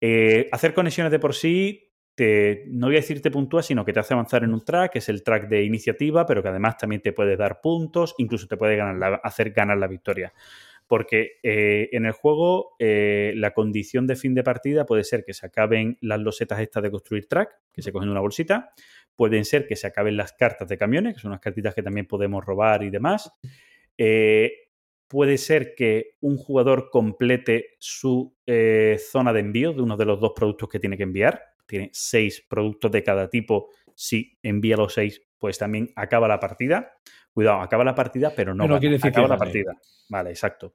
Eh, 0.00 0.48
hacer 0.52 0.74
conexiones 0.74 1.10
de 1.12 1.18
por 1.18 1.34
sí, 1.34 1.92
te, 2.14 2.64
no 2.68 2.86
voy 2.86 2.96
a 2.96 3.00
decir 3.00 3.22
te 3.22 3.30
puntúa, 3.30 3.62
sino 3.62 3.84
que 3.84 3.92
te 3.92 4.00
hace 4.00 4.14
avanzar 4.14 4.44
en 4.44 4.52
un 4.54 4.64
track, 4.64 4.92
que 4.92 4.98
es 4.98 5.08
el 5.08 5.22
track 5.22 5.48
de 5.48 5.62
iniciativa, 5.64 6.26
pero 6.26 6.42
que 6.42 6.48
además 6.48 6.76
también 6.78 7.02
te 7.02 7.12
puede 7.12 7.36
dar 7.36 7.60
puntos, 7.60 8.14
incluso 8.18 8.46
te 8.46 8.56
puede 8.56 8.76
ganar 8.76 8.96
la- 8.96 9.16
hacer 9.22 9.50
ganar 9.52 9.78
la 9.78 9.86
victoria. 9.86 10.32
Porque 10.86 11.38
eh, 11.44 11.88
en 11.92 12.04
el 12.04 12.12
juego 12.12 12.74
eh, 12.80 13.32
la 13.36 13.52
condición 13.52 14.06
de 14.08 14.16
fin 14.16 14.34
de 14.34 14.42
partida 14.42 14.86
puede 14.86 15.04
ser 15.04 15.24
que 15.24 15.34
se 15.34 15.46
acaben 15.46 15.96
las 16.00 16.18
losetas 16.20 16.60
estas 16.60 16.82
de 16.82 16.90
construir 16.90 17.28
track, 17.28 17.50
que 17.72 17.82
se 17.82 17.92
cogen 17.92 18.08
de 18.08 18.12
una 18.12 18.20
bolsita. 18.20 18.72
Pueden 19.14 19.44
ser 19.44 19.66
que 19.68 19.76
se 19.76 19.86
acaben 19.86 20.16
las 20.16 20.32
cartas 20.32 20.68
de 20.68 20.76
camiones, 20.78 21.14
que 21.14 21.20
son 21.20 21.30
unas 21.30 21.40
cartitas 21.40 21.74
que 21.74 21.82
también 21.82 22.06
podemos 22.06 22.44
robar 22.44 22.82
y 22.82 22.90
demás. 22.90 23.32
Eh, 23.98 24.69
puede 25.10 25.38
ser 25.38 25.74
que 25.74 26.12
un 26.20 26.36
jugador 26.36 26.88
complete 26.88 27.70
su 27.80 28.32
eh, 28.46 28.96
zona 29.10 29.32
de 29.32 29.40
envío 29.40 29.72
de 29.72 29.82
uno 29.82 29.96
de 29.96 30.04
los 30.04 30.20
dos 30.20 30.30
productos 30.36 30.68
que 30.68 30.78
tiene 30.78 30.96
que 30.96 31.02
enviar. 31.02 31.42
Tiene 31.66 31.90
seis 31.92 32.46
productos 32.48 32.92
de 32.92 33.02
cada 33.02 33.28
tipo. 33.28 33.70
Si 33.92 34.38
envía 34.40 34.76
los 34.76 34.94
seis, 34.94 35.20
pues 35.36 35.58
también 35.58 35.90
acaba 35.96 36.28
la 36.28 36.38
partida. 36.38 36.92
Cuidado, 37.32 37.60
acaba 37.60 37.82
la 37.82 37.96
partida, 37.96 38.32
pero 38.36 38.54
no, 38.54 38.62
Pero 38.62 38.74
gana, 38.74 38.80
quiere 38.80 38.92
decir 38.94 39.10
que 39.10 39.18
acaba 39.18 39.26
la 39.26 39.34
gane. 39.36 39.46
partida. 39.46 39.80
Vale, 40.08 40.30
exacto. 40.30 40.74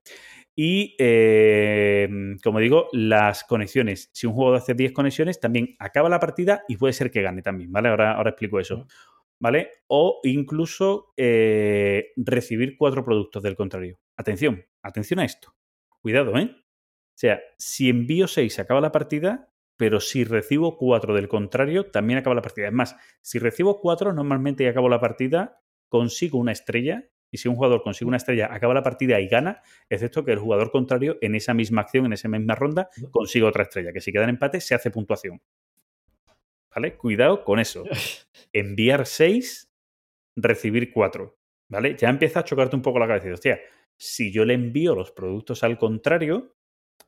Y 0.54 0.96
eh, 1.00 2.36
como 2.44 2.60
digo, 2.60 2.90
las 2.92 3.46
conexiones. 3.46 4.10
Si 4.12 4.28
un 4.28 4.34
jugador 4.34 4.58
hace 4.58 4.74
10 4.74 4.92
conexiones, 4.92 5.40
también 5.40 5.78
acaba 5.80 6.10
la 6.10 6.20
partida 6.20 6.64
y 6.68 6.76
puede 6.76 6.92
ser 6.92 7.10
que 7.10 7.22
gane 7.22 7.42
también, 7.42 7.72
¿vale? 7.72 7.88
Ahora, 7.88 8.16
ahora 8.16 8.32
explico 8.32 8.60
eso. 8.60 8.86
¿Vale? 9.40 9.72
O 9.88 10.22
incluso 10.24 11.14
eh, 11.18 12.12
recibir 12.16 12.78
cuatro 12.78 13.04
productos 13.04 13.44
del 13.44 13.56
contrario. 13.56 14.00
Atención, 14.18 14.66
atención 14.82 15.20
a 15.20 15.26
esto. 15.26 15.54
Cuidado, 16.02 16.38
¿eh? 16.38 16.56
O 17.16 17.18
sea, 17.18 17.42
si 17.58 17.90
envío 17.90 18.28
6 18.28 18.54
se 18.54 18.62
acaba 18.62 18.82
la 18.82 18.92
partida, 18.92 19.50
pero 19.78 20.00
si 20.00 20.24
recibo 20.24 20.78
4 20.78 21.14
del 21.14 21.28
contrario, 21.28 21.90
también 21.90 22.20
acaba 22.20 22.36
la 22.36 22.42
partida. 22.42 22.68
Es 22.68 22.74
más, 22.74 22.96
si 23.22 23.40
recibo 23.40 23.80
4, 23.80 24.14
normalmente 24.14 24.68
acabo 24.68 24.90
la 24.90 25.00
partida, 25.00 25.62
consigo 25.90 26.38
una 26.38 26.52
estrella. 26.52 27.10
Y 27.32 27.38
si 27.38 27.50
un 27.50 27.56
jugador 27.56 27.84
consigue 27.84 28.08
una 28.08 28.18
estrella, 28.18 28.54
acaba 28.54 28.74
la 28.74 28.84
partida 28.84 29.20
y 29.20 29.28
gana, 29.28 29.62
excepto 29.90 30.24
que 30.24 30.32
el 30.32 30.40
jugador 30.40 30.72
contrario 30.72 31.18
en 31.22 31.36
esa 31.36 31.54
misma 31.54 31.82
acción, 31.82 32.06
en 32.06 32.14
esa 32.14 32.30
misma 32.30 32.56
ronda, 32.56 32.90
consigue 33.12 33.46
otra 33.46 33.64
estrella. 33.64 33.92
Que 33.92 34.00
si 34.00 34.14
queda 34.14 34.24
en 34.24 34.30
empate, 34.30 34.62
se 34.62 34.76
hace 34.76 34.92
puntuación. 34.92 35.42
¿Vale? 36.76 36.98
Cuidado 36.98 37.44
con 37.44 37.60
eso. 37.60 37.86
Enviar 38.54 39.06
6, 39.06 39.72
recibir 40.36 40.92
4. 40.92 41.38
¿Vale? 41.70 41.96
Ya 41.98 42.10
empieza 42.10 42.42
a 42.42 42.44
chocarte 42.44 42.76
un 42.76 42.82
poco 42.82 43.00
la 43.00 43.08
cabeza. 43.08 43.30
y 43.30 43.32
Hostia, 43.32 43.60
si 43.98 44.32
yo 44.32 44.46
le 44.46 44.54
envío 44.54 44.94
los 44.94 45.12
productos 45.12 45.64
al 45.64 45.78
contrario 45.78 46.56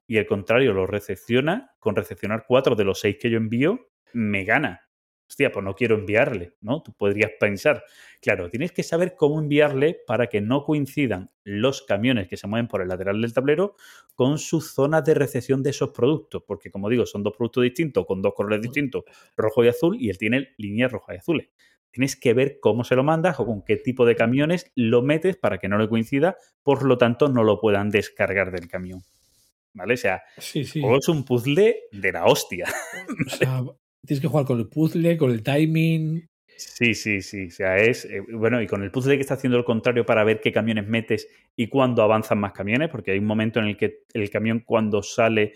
y 0.07 0.17
el 0.17 0.25
contrario 0.25 0.73
los 0.73 0.89
recepciona, 0.89 1.75
con 1.79 1.95
recepcionar 1.95 2.45
4 2.47 2.75
de 2.75 2.83
los 2.85 2.99
6 3.01 3.17
que 3.19 3.29
yo 3.29 3.37
envío, 3.37 3.91
me 4.13 4.45
gana. 4.45 4.86
Hostia, 5.29 5.51
pues 5.51 5.63
no 5.63 5.75
quiero 5.75 5.95
enviarle, 5.95 6.53
¿no? 6.61 6.81
Tú 6.81 6.93
podrías 6.93 7.31
pensar, 7.39 7.83
claro, 8.21 8.49
tienes 8.49 8.71
que 8.71 8.83
saber 8.83 9.15
cómo 9.15 9.39
enviarle 9.39 9.99
para 10.07 10.27
que 10.27 10.39
no 10.39 10.63
coincidan 10.63 11.31
los 11.43 11.81
camiones 11.81 12.29
que 12.29 12.37
se 12.37 12.47
mueven 12.47 12.67
por 12.67 12.81
el 12.81 12.87
lateral 12.87 13.21
del 13.21 13.33
tablero 13.33 13.75
con 14.15 14.37
su 14.37 14.61
zona 14.61 15.01
de 15.01 15.13
recepción 15.13 15.63
de 15.63 15.71
esos 15.71 15.89
productos, 15.89 16.43
porque 16.47 16.71
como 16.71 16.89
digo, 16.89 17.05
son 17.05 17.23
dos 17.23 17.35
productos 17.35 17.63
distintos, 17.63 18.05
con 18.05 18.21
dos 18.21 18.33
colores 18.33 18.61
distintos, 18.61 19.03
rojo 19.35 19.65
y 19.65 19.67
azul, 19.67 19.97
y 19.99 20.09
él 20.09 20.17
tiene 20.17 20.49
líneas 20.57 20.91
rojas 20.91 21.15
y 21.15 21.19
azules. 21.19 21.47
Tienes 21.91 22.15
que 22.15 22.33
ver 22.33 22.59
cómo 22.61 22.83
se 22.83 22.95
lo 22.95 23.03
mandas 23.03 23.39
o 23.39 23.45
con 23.45 23.63
qué 23.63 23.75
tipo 23.75 24.05
de 24.05 24.15
camiones 24.15 24.71
lo 24.75 25.01
metes 25.01 25.35
para 25.35 25.57
que 25.57 25.67
no 25.67 25.77
le 25.77 25.89
coincida, 25.89 26.37
por 26.63 26.83
lo 26.83 26.97
tanto 26.97 27.27
no 27.27 27.43
lo 27.43 27.59
puedan 27.59 27.89
descargar 27.89 28.51
del 28.51 28.67
camión. 28.67 29.01
¿vale? 29.77 29.93
O 29.93 29.97
sea, 29.97 30.23
Sí, 30.37 30.61
es 30.61 31.07
un 31.07 31.23
puzzle 31.23 31.83
de 31.91 32.11
la 32.11 32.25
hostia. 32.25 32.65
O 33.27 33.29
sea, 33.29 33.63
tienes 34.07 34.21
que 34.21 34.27
jugar 34.27 34.45
con 34.45 34.59
el 34.59 34.67
puzzle, 34.67 35.17
con 35.17 35.31
el 35.31 35.43
timing. 35.43 36.27
Sí, 36.57 36.95
sí, 36.95 37.21
sí. 37.21 37.47
O 37.47 37.51
sea, 37.51 37.77
es. 37.77 38.05
eh, 38.05 38.21
bueno, 38.33 38.61
y 38.61 38.67
con 38.67 38.81
el 38.81 38.89
puzzle 38.89 39.15
que 39.15 39.21
está 39.21 39.35
haciendo 39.35 39.57
el 39.59 39.65
contrario 39.65 40.05
para 40.05 40.23
ver 40.23 40.41
qué 40.41 40.51
camiones 40.51 40.87
metes 40.87 41.27
y 41.55 41.67
cuándo 41.67 42.01
avanzan 42.01 42.39
más 42.39 42.53
camiones, 42.53 42.89
porque 42.89 43.11
hay 43.11 43.19
un 43.19 43.25
momento 43.25 43.59
en 43.59 43.67
el 43.67 43.77
que 43.77 44.05
el 44.13 44.29
camión, 44.31 44.61
cuando 44.65 45.03
sale 45.03 45.53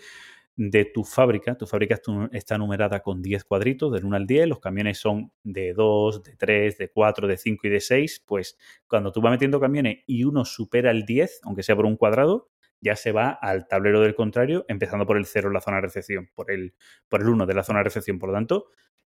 de 0.55 0.85
tu 0.85 1.03
fábrica, 1.03 1.57
tu 1.57 1.65
fábrica 1.65 1.99
está 2.33 2.57
numerada 2.57 2.99
con 2.99 3.21
10 3.21 3.45
cuadritos, 3.45 3.91
del 3.91 4.05
1 4.05 4.15
al 4.15 4.27
10, 4.27 4.47
los 4.47 4.59
camiones 4.59 4.99
son 4.99 5.31
de 5.43 5.73
2, 5.73 6.21
de 6.21 6.35
3, 6.35 6.77
de 6.77 6.89
4, 6.89 7.27
de 7.27 7.37
5 7.37 7.67
y 7.67 7.69
de 7.71 7.79
6, 7.79 8.23
pues 8.27 8.57
cuando 8.87 9.11
tú 9.11 9.21
vas 9.21 9.31
metiendo 9.31 9.59
camiones 9.59 10.03
y 10.05 10.23
uno 10.23 10.45
supera 10.45 10.91
el 10.91 11.05
10, 11.05 11.39
aunque 11.43 11.63
sea 11.63 11.75
por 11.75 11.85
un 11.85 11.95
cuadrado, 11.97 12.50
ya 12.81 12.95
se 12.95 13.11
va 13.11 13.29
al 13.29 13.67
tablero 13.67 14.01
del 14.01 14.15
contrario, 14.15 14.65
empezando 14.67 15.05
por 15.05 15.17
el 15.17 15.25
0 15.25 15.47
en 15.47 15.53
la 15.53 15.61
zona 15.61 15.77
de 15.77 15.81
recepción, 15.83 16.29
por 16.35 16.51
el, 16.51 16.73
por 17.07 17.21
el 17.21 17.29
1 17.29 17.45
de 17.45 17.53
la 17.53 17.63
zona 17.63 17.79
de 17.79 17.83
recepción. 17.85 18.17
Por 18.19 18.29
lo 18.29 18.35
tanto, 18.35 18.65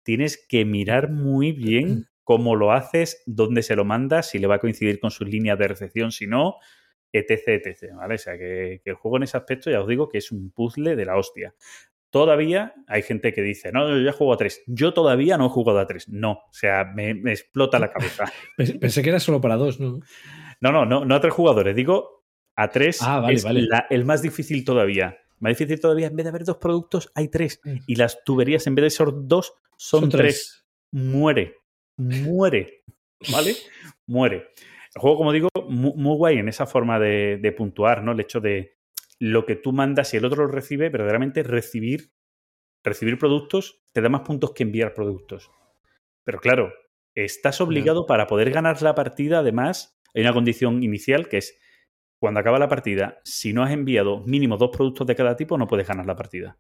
tienes 0.04 0.44
que 0.48 0.64
mirar 0.66 1.12
muy 1.12 1.52
bien 1.52 2.08
cómo 2.24 2.56
lo 2.56 2.72
haces, 2.72 3.22
dónde 3.26 3.62
se 3.64 3.76
lo 3.76 3.86
mandas, 3.86 4.30
si 4.30 4.40
le 4.40 4.48
va 4.48 4.56
a 4.56 4.60
coincidir 4.60 5.00
con 5.00 5.12
sus 5.12 5.28
líneas 5.28 5.60
de 5.60 5.68
recepción, 5.68 6.12
si 6.12 6.28
no, 6.28 6.56
etc, 7.14 7.48
etc. 7.66 7.94
¿vale? 7.96 8.16
O 8.16 8.18
sea, 8.18 8.38
que, 8.38 8.82
que 8.84 8.90
el 8.90 8.96
juego 8.96 9.18
en 9.18 9.24
ese 9.24 9.38
aspecto 9.38 9.70
ya 9.70 9.82
os 9.82 9.88
digo 9.88 10.10
que 10.10 10.18
es 10.18 10.32
un 10.32 10.52
puzzle 10.52 10.96
de 10.96 11.06
la 11.06 11.18
hostia. 11.18 11.54
Todavía 12.10 12.74
hay 12.88 13.02
gente 13.02 13.34
que 13.34 13.42
dice, 13.42 13.72
no, 13.74 13.90
yo 13.90 14.00
ya 14.02 14.14
juego 14.14 14.34
a 14.34 14.38
3. 14.38 14.64
Yo 14.68 14.94
todavía 14.94 15.38
no 15.38 15.48
he 15.48 15.50
jugado 15.50 15.80
a 15.80 15.88
3. 15.88 16.08
No, 16.10 16.32
o 16.32 16.54
sea, 16.54 16.86
me, 16.86 17.14
me 17.14 17.32
explota 17.32 17.80
la 17.80 17.92
cabeza. 17.92 18.26
Pens- 18.58 18.80
Pensé 18.80 19.02
que 19.04 19.10
era 19.10 19.20
solo 19.20 19.42
para 19.42 19.56
dos, 19.58 19.80
¿no? 19.82 20.00
No, 20.62 20.72
no, 20.72 20.86
no, 20.86 21.06
no 21.06 21.16
a 21.16 21.22
tres 21.22 21.34
jugadores. 21.34 21.76
Digo, 21.76 22.17
a 22.58 22.70
tres 22.70 23.00
Ah, 23.02 23.20
vale, 23.22 23.36
es 23.36 23.44
vale. 23.44 23.62
la- 23.62 23.88
el 23.90 24.04
más 24.04 24.22
difícil 24.22 24.66
todavía. 24.66 25.18
Más 25.40 25.52
difícil 25.58 25.80
todavía, 25.80 26.08
en 26.08 26.16
vez 26.16 26.24
de 26.26 26.30
haber 26.30 26.44
dos 26.44 26.58
productos, 26.58 27.12
hay 27.16 27.30
tres. 27.30 27.62
Mm. 27.64 27.78
Y 27.88 27.96
las 27.96 28.24
tuberías, 28.26 28.66
en 28.68 28.76
vez 28.76 28.84
de 28.84 28.90
ser 28.90 29.08
dos, 29.14 29.54
son, 29.78 30.02
Son 30.02 30.10
tres. 30.10 30.20
tres. 30.20 30.66
Muere. 30.92 31.56
Muere. 31.98 32.84
¿Vale? 33.32 33.56
Muere. 34.08 34.50
El 34.96 35.02
juego, 35.02 35.18
como 35.18 35.32
digo, 35.32 35.50
mu- 35.70 35.96
muy, 35.96 36.18
guay 36.18 36.38
en 36.40 36.50
esa 36.50 36.66
forma 36.66 37.00
de, 37.00 37.38
de 37.42 37.52
puntuar, 37.52 38.04
¿no? 38.04 38.12
El 38.14 38.20
hecho 38.20 38.40
de 38.40 38.78
lo 39.20 39.46
que 39.46 39.56
tú 39.56 39.72
mandas 39.74 40.14
y 40.14 40.18
el 40.18 40.26
otro 40.26 40.46
lo 40.46 40.52
recibe, 40.52 40.90
verdaderamente 40.90 41.44
recibir, 41.44 42.12
recibir 42.84 43.18
productos 43.18 43.82
te 43.92 44.02
da 44.02 44.10
más 44.10 44.22
puntos 44.22 44.54
que 44.54 44.64
enviar 44.64 44.94
productos. 44.94 45.52
Pero 46.24 46.40
claro, 46.40 46.74
estás 47.16 47.62
obligado 47.62 48.06
para 48.06 48.28
poder 48.28 48.52
ganar 48.52 48.82
la 48.82 48.96
partida, 48.96 49.40
además, 49.40 50.00
hay 50.14 50.22
una 50.22 50.34
condición 50.34 50.84
inicial 50.84 51.28
que 51.30 51.38
es 51.38 51.58
cuando 52.20 52.40
acaba 52.40 52.60
la 52.60 52.68
partida, 52.68 53.20
si 53.24 53.54
no 53.54 53.64
has 53.64 53.72
enviado 53.72 54.22
mínimo 54.26 54.58
dos 54.58 54.70
productos 54.76 55.06
de 55.08 55.16
cada 55.16 55.36
tipo, 55.36 55.58
no 55.58 55.68
puedes 55.68 55.88
ganar 55.88 56.06
la 56.06 56.16
partida. 56.16 56.58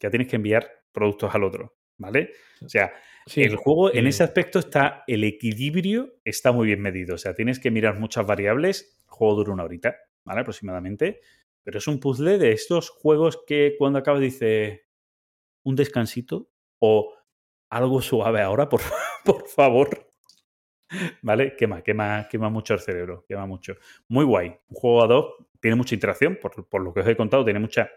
Ya 0.00 0.10
tienes 0.10 0.28
que 0.28 0.36
enviar 0.36 0.68
productos 0.92 1.34
al 1.34 1.44
otro, 1.44 1.76
¿vale? 1.96 2.32
O 2.64 2.68
sea, 2.68 2.92
Sí. 3.26 3.42
el 3.42 3.56
juego 3.56 3.92
en 3.92 4.06
eh, 4.06 4.08
ese 4.08 4.24
aspecto 4.24 4.58
está, 4.58 5.04
el 5.06 5.22
equilibrio 5.22 6.14
está 6.24 6.50
muy 6.50 6.66
bien 6.68 6.80
medido. 6.80 7.14
O 7.16 7.18
sea, 7.18 7.34
tienes 7.34 7.58
que 7.60 7.70
mirar 7.70 7.98
muchas 8.00 8.26
variables. 8.26 8.96
El 9.04 9.10
juego 9.10 9.34
dura 9.34 9.52
una 9.52 9.64
horita, 9.64 9.96
¿vale? 10.24 10.40
Aproximadamente. 10.40 11.20
Pero 11.62 11.76
es 11.78 11.86
un 11.86 12.00
puzzle 12.00 12.38
de 12.38 12.52
estos 12.52 12.88
juegos 12.88 13.42
que 13.46 13.74
cuando 13.78 13.98
acabas 13.98 14.22
dice 14.22 14.86
un 15.62 15.76
descansito 15.76 16.48
o 16.78 17.14
algo 17.68 18.00
suave 18.00 18.40
ahora, 18.40 18.70
por, 18.70 18.80
por 19.26 19.46
favor. 19.46 20.07
¿Vale? 21.22 21.54
Quema, 21.56 21.82
quema, 21.82 22.28
quema 22.30 22.48
mucho 22.48 22.74
el 22.74 22.80
cerebro, 22.80 23.24
quema 23.28 23.46
mucho. 23.46 23.74
Muy 24.08 24.24
guay. 24.24 24.48
Un 24.68 24.74
juego 24.74 25.02
a 25.02 25.06
dos 25.06 25.34
tiene 25.60 25.76
mucha 25.76 25.94
interacción, 25.94 26.38
por, 26.40 26.68
por 26.68 26.82
lo 26.82 26.92
que 26.94 27.00
os 27.00 27.08
he 27.08 27.16
contado, 27.16 27.44
tiene 27.44 27.60
mucha 27.60 27.90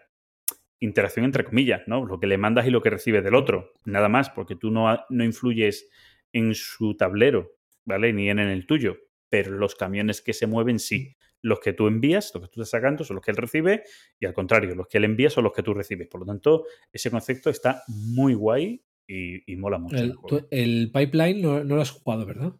interacción 0.80 1.24
entre 1.24 1.44
comillas, 1.44 1.82
¿no? 1.86 2.04
Lo 2.04 2.18
que 2.18 2.26
le 2.26 2.38
mandas 2.38 2.66
y 2.66 2.70
lo 2.70 2.82
que 2.82 2.90
recibes 2.90 3.22
del 3.22 3.34
otro. 3.34 3.72
Nada 3.84 4.08
más, 4.08 4.30
porque 4.30 4.56
tú 4.56 4.70
no, 4.70 4.98
no 5.10 5.24
influyes 5.24 5.88
en 6.32 6.54
su 6.54 6.96
tablero, 6.96 7.52
¿vale? 7.84 8.12
Ni 8.12 8.28
en, 8.28 8.40
en 8.40 8.48
el 8.48 8.66
tuyo. 8.66 8.96
Pero 9.28 9.52
los 9.52 9.74
camiones 9.74 10.20
que 10.20 10.32
se 10.32 10.46
mueven, 10.46 10.78
sí. 10.78 11.16
Los 11.40 11.60
que 11.60 11.72
tú 11.72 11.86
envías, 11.86 12.32
los 12.34 12.42
que 12.44 12.48
tú 12.48 12.62
estás 12.62 12.80
sacando, 12.80 13.04
son 13.04 13.16
los 13.16 13.24
que 13.24 13.30
él 13.32 13.36
recibe, 13.36 13.82
y 14.20 14.26
al 14.26 14.32
contrario, 14.32 14.74
los 14.74 14.86
que 14.86 14.98
él 14.98 15.04
envía 15.04 15.30
son 15.30 15.44
los 15.44 15.52
que 15.52 15.62
tú 15.62 15.74
recibes. 15.74 16.08
Por 16.08 16.20
lo 16.20 16.26
tanto, 16.26 16.66
ese 16.92 17.10
concepto 17.10 17.50
está 17.50 17.82
muy 17.88 18.34
guay 18.34 18.84
y, 19.06 19.52
y 19.52 19.56
mola 19.56 19.78
mucho. 19.78 19.96
el 19.96 20.14
el 20.50 20.90
pipeline 20.92 21.40
no, 21.40 21.64
no 21.64 21.76
lo 21.76 21.82
has 21.82 21.90
jugado, 21.90 22.26
¿verdad? 22.26 22.54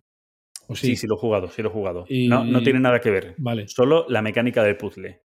¿O 0.73 0.77
Sí, 0.77 0.97
sí, 0.97 1.07
lo 1.07 1.15
he 1.16 1.19
jugado, 1.19 1.49
sí 1.49 1.62
lo 1.62 1.69
he 1.69 1.73
jugado. 1.73 2.05
Y- 2.09 2.28
No, 2.28 2.44
no 2.44 2.62
tiene 2.62 2.81
nada 2.81 3.01
que 3.01 3.11
ver. 3.11 3.35
Vale. 3.39 3.69
Solo 3.69 4.07
la 4.09 4.23
mecánica 4.23 4.62
del 4.62 4.77
puzzle. 4.77 5.23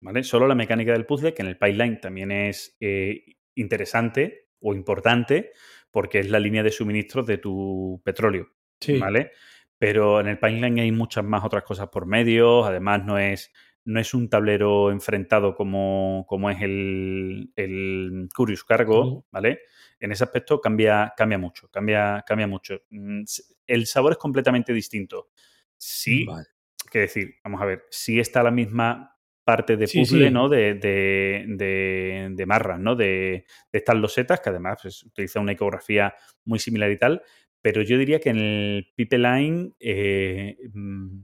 ¿Vale? 0.00 0.22
Solo 0.22 0.46
la 0.46 0.54
mecánica 0.54 0.92
del 0.92 1.06
puzzle, 1.06 1.32
que 1.34 1.42
en 1.42 1.48
el 1.48 1.58
pipeline 1.58 2.00
también 2.00 2.30
es 2.30 2.76
eh, 2.80 3.24
interesante 3.54 4.48
o 4.60 4.74
importante, 4.74 5.50
porque 5.90 6.18
es 6.20 6.30
la 6.30 6.38
línea 6.38 6.62
de 6.62 6.70
suministro 6.70 7.22
de 7.22 7.38
tu 7.38 8.00
petróleo. 8.04 8.48
Sí. 8.80 8.98
¿Vale? 8.98 9.32
Pero 9.78 10.20
en 10.20 10.28
el 10.28 10.38
pipeline 10.38 10.80
hay 10.80 10.92
muchas 10.92 11.24
más 11.24 11.44
otras 11.44 11.64
cosas 11.64 11.88
por 11.88 12.06
medio. 12.06 12.64
Además, 12.64 13.04
no 13.04 13.18
es, 13.18 13.52
no 13.84 14.00
es 14.00 14.14
un 14.14 14.28
tablero 14.28 14.90
enfrentado 14.90 15.54
como, 15.54 16.24
como 16.28 16.50
es 16.50 16.60
el, 16.62 17.52
el 17.56 18.28
Curious 18.34 18.64
Cargo. 18.64 19.26
¿vale? 19.30 19.60
En 19.98 20.12
ese 20.12 20.24
aspecto 20.24 20.60
cambia, 20.60 21.12
cambia 21.16 21.38
mucho, 21.38 21.68
cambia, 21.70 22.24
cambia 22.26 22.46
mucho. 22.46 22.82
Mm, 22.90 23.22
El 23.66 23.86
sabor 23.86 24.12
es 24.12 24.18
completamente 24.18 24.72
distinto. 24.72 25.28
Sí, 25.76 26.24
Vale. 26.24 26.46
que 26.90 27.00
decir, 27.00 27.34
vamos 27.44 27.60
a 27.62 27.66
ver, 27.66 27.84
sí 27.90 28.18
está 28.20 28.42
la 28.42 28.50
misma 28.50 29.12
parte 29.44 29.76
de 29.76 29.86
puzzle, 29.86 30.26
sí. 30.26 30.30
¿no? 30.32 30.48
De, 30.48 30.74
de, 30.74 31.44
de, 31.48 32.28
de 32.32 32.46
marras, 32.46 32.80
¿no? 32.80 32.96
De, 32.96 33.44
de 33.72 33.78
estas 33.78 33.96
losetas, 33.96 34.40
que 34.40 34.50
además 34.50 34.78
pues, 34.82 35.04
utiliza 35.04 35.38
una 35.40 35.52
ecografía 35.52 36.14
muy 36.44 36.58
similar 36.58 36.90
y 36.90 36.98
tal, 36.98 37.22
pero 37.62 37.82
yo 37.82 37.96
diría 37.96 38.18
que 38.20 38.30
en 38.30 38.38
el 38.38 38.92
Pipeline 38.96 39.74
eh, 39.78 40.56
mm, 40.72 41.20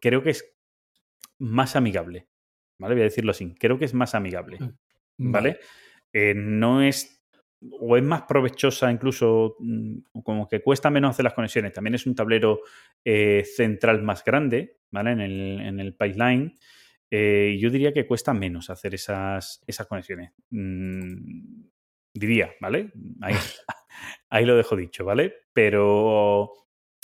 creo 0.00 0.22
que 0.22 0.30
es 0.30 0.52
más 1.38 1.76
amigable, 1.76 2.28
¿vale? 2.78 2.94
Voy 2.94 3.02
a 3.02 3.04
decirlo 3.04 3.30
así, 3.30 3.54
creo 3.58 3.78
que 3.78 3.84
es 3.84 3.94
más 3.94 4.14
amigable, 4.14 4.58
¿vale? 5.16 5.58
Eh, 6.12 6.34
no 6.34 6.82
es 6.82 7.23
o 7.80 7.96
es 7.96 8.02
más 8.02 8.22
provechosa 8.22 8.90
incluso 8.90 9.56
mm, 9.58 10.20
como 10.22 10.48
que 10.48 10.62
cuesta 10.62 10.90
menos 10.90 11.10
hacer 11.10 11.24
las 11.24 11.34
conexiones. 11.34 11.72
También 11.72 11.94
es 11.94 12.06
un 12.06 12.14
tablero 12.14 12.60
eh, 13.04 13.44
central 13.44 14.02
más 14.02 14.24
grande, 14.24 14.78
¿vale? 14.90 15.12
En 15.12 15.20
el, 15.20 15.60
en 15.60 15.80
el 15.80 15.94
pipeline. 15.94 16.56
Eh, 17.10 17.56
yo 17.60 17.70
diría 17.70 17.92
que 17.92 18.06
cuesta 18.06 18.34
menos 18.34 18.70
hacer 18.70 18.94
esas, 18.94 19.62
esas 19.66 19.86
conexiones. 19.86 20.32
Mm, 20.50 21.62
diría, 22.12 22.52
¿vale? 22.60 22.92
Ahí, 23.20 23.34
ahí 24.30 24.44
lo 24.44 24.56
dejo 24.56 24.76
dicho, 24.76 25.04
¿vale? 25.04 25.34
Pero 25.52 26.52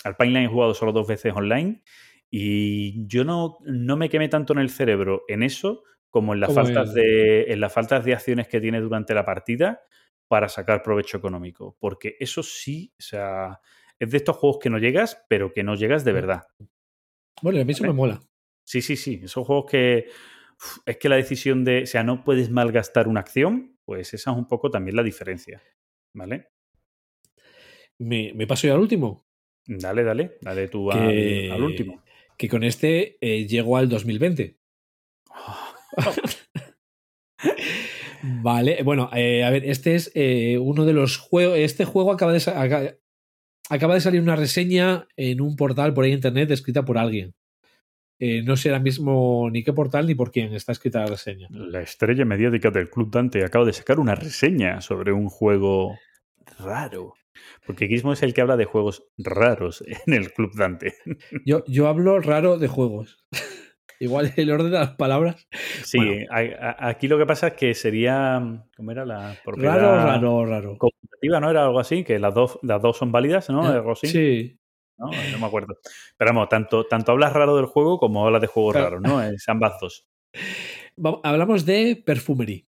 al 0.04 0.16
pipeline 0.16 0.44
he 0.44 0.48
jugado 0.48 0.74
solo 0.74 0.92
dos 0.92 1.06
veces 1.06 1.32
online 1.34 1.82
y 2.30 3.06
yo 3.06 3.24
no, 3.24 3.58
no 3.64 3.96
me 3.96 4.08
quemé 4.08 4.28
tanto 4.28 4.52
en 4.52 4.60
el 4.60 4.70
cerebro 4.70 5.24
en 5.28 5.42
eso 5.42 5.82
como 6.10 6.34
en 6.34 6.40
las, 6.40 6.52
faltas 6.52 6.92
de, 6.92 7.44
en 7.52 7.60
las 7.60 7.72
faltas 7.72 8.04
de 8.04 8.14
acciones 8.14 8.48
que 8.48 8.60
tiene 8.60 8.80
durante 8.80 9.14
la 9.14 9.24
partida 9.24 9.80
para 10.30 10.48
sacar 10.48 10.80
provecho 10.84 11.16
económico. 11.16 11.76
Porque 11.80 12.14
eso 12.20 12.44
sí, 12.44 12.92
o 12.96 13.02
sea, 13.02 13.60
es 13.98 14.10
de 14.12 14.16
estos 14.16 14.36
juegos 14.36 14.60
que 14.62 14.70
no 14.70 14.78
llegas, 14.78 15.24
pero 15.28 15.52
que 15.52 15.64
no 15.64 15.74
llegas 15.74 16.04
de 16.04 16.12
verdad. 16.12 16.44
Bueno, 17.42 17.60
a 17.60 17.64
mí 17.64 17.72
eso 17.72 17.82
Vale. 17.82 17.92
me 17.92 17.96
mola. 17.96 18.20
Sí, 18.64 18.80
sí, 18.80 18.94
sí. 18.96 19.20
Esos 19.24 19.44
juegos 19.44 19.64
que 19.68 20.06
es 20.86 20.96
que 20.98 21.08
la 21.08 21.16
decisión 21.16 21.64
de, 21.64 21.82
o 21.82 21.86
sea, 21.86 22.04
no 22.04 22.22
puedes 22.22 22.48
malgastar 22.48 23.08
una 23.08 23.18
acción, 23.18 23.76
pues 23.84 24.14
esa 24.14 24.30
es 24.30 24.36
un 24.36 24.46
poco 24.46 24.70
también 24.70 24.94
la 24.94 25.02
diferencia. 25.02 25.60
¿Vale? 26.14 26.52
Me, 27.98 28.32
me 28.32 28.46
paso 28.46 28.68
ya 28.68 28.74
al 28.74 28.80
último. 28.80 29.26
Dale, 29.66 30.04
dale, 30.04 30.38
dale 30.42 30.68
tú 30.68 30.92
al, 30.92 31.08
Que- 31.08 31.50
al 31.52 31.62
último. 31.62 32.04
Que 32.38 32.48
con 32.48 32.62
este 32.62 33.18
eh, 33.20 33.46
llego 33.48 33.76
al 33.76 33.88
2020. 33.88 34.56
Vale, 38.22 38.82
bueno, 38.82 39.10
eh, 39.14 39.44
a 39.44 39.50
ver, 39.50 39.64
este 39.64 39.94
es 39.94 40.10
eh, 40.14 40.58
uno 40.58 40.84
de 40.84 40.92
los 40.92 41.16
juegos. 41.16 41.58
Este 41.58 41.84
juego 41.84 42.12
acaba 42.12 42.32
de, 42.32 42.98
acaba 43.68 43.94
de 43.94 44.00
salir 44.00 44.20
una 44.20 44.36
reseña 44.36 45.06
en 45.16 45.40
un 45.40 45.56
portal 45.56 45.94
por 45.94 46.04
ahí 46.04 46.10
en 46.10 46.18
internet 46.18 46.50
escrita 46.50 46.84
por 46.84 46.98
alguien. 46.98 47.34
Eh, 48.18 48.42
no 48.42 48.56
sé 48.58 48.68
ahora 48.68 48.82
mismo 48.82 49.48
ni 49.50 49.64
qué 49.64 49.72
portal 49.72 50.06
ni 50.06 50.14
por 50.14 50.30
quién 50.30 50.52
está 50.52 50.72
escrita 50.72 51.00
la 51.00 51.06
reseña. 51.06 51.48
La 51.50 51.80
estrella 51.80 52.26
mediática 52.26 52.70
del 52.70 52.90
Club 52.90 53.10
Dante 53.10 53.42
acaba 53.44 53.64
de 53.64 53.72
sacar 53.72 53.98
una 53.98 54.14
reseña 54.14 54.82
sobre 54.82 55.12
un 55.12 55.30
juego 55.30 55.96
raro. 56.58 57.14
Porque 57.66 57.86
Gizmo 57.86 58.12
es 58.12 58.22
el 58.22 58.34
que 58.34 58.42
habla 58.42 58.58
de 58.58 58.66
juegos 58.66 59.04
raros 59.16 59.82
en 60.06 60.12
el 60.12 60.32
Club 60.32 60.54
Dante. 60.54 60.94
Yo, 61.46 61.64
yo 61.66 61.88
hablo 61.88 62.20
raro 62.20 62.58
de 62.58 62.68
juegos. 62.68 63.24
Igual 64.00 64.32
el 64.36 64.50
orden 64.50 64.70
de 64.72 64.78
las 64.78 64.96
palabras. 64.96 65.46
Sí, 65.84 65.98
Bueno. 65.98 66.26
a- 66.30 66.38
a- 66.70 66.88
aquí 66.88 67.06
lo 67.06 67.18
que 67.18 67.26
pasa 67.26 67.48
es 67.48 67.52
que 67.54 67.74
sería. 67.74 68.64
¿Cómo 68.76 68.90
era 68.90 69.04
la 69.04 69.36
propiedad? 69.44 69.76
Raro, 69.76 69.96
raro, 70.04 70.46
raro. 70.46 70.78
Conmutativa, 70.78 71.38
¿no? 71.38 71.50
Era 71.50 71.64
algo 71.66 71.78
así, 71.80 72.02
que 72.02 72.18
las 72.18 72.34
dos, 72.34 72.58
las 72.62 72.80
dos 72.80 72.96
son 72.96 73.12
válidas, 73.12 73.50
¿no? 73.50 73.62
Algo 73.66 73.92
así. 73.92 74.06
Sí. 74.08 74.56
¿no? 74.98 75.10
No 75.32 75.38
me 75.38 75.46
acuerdo. 75.46 75.78
Pero 76.18 76.30
vamos, 76.32 76.48
tanto, 76.48 76.84
tanto 76.86 77.12
hablas 77.12 77.32
raro 77.32 77.56
del 77.56 77.66
juego 77.66 77.98
como 77.98 78.26
hablas 78.26 78.40
de 78.42 78.46
juegos 78.48 78.72
Claro. 78.74 78.98
raros, 78.98 79.02
¿no? 79.02 79.22
Es 79.22 79.48
ambas 79.48 79.74
dos. 79.80 80.06
hablamos 81.22 81.64
de 81.66 82.02
Perfumery. 82.04 82.66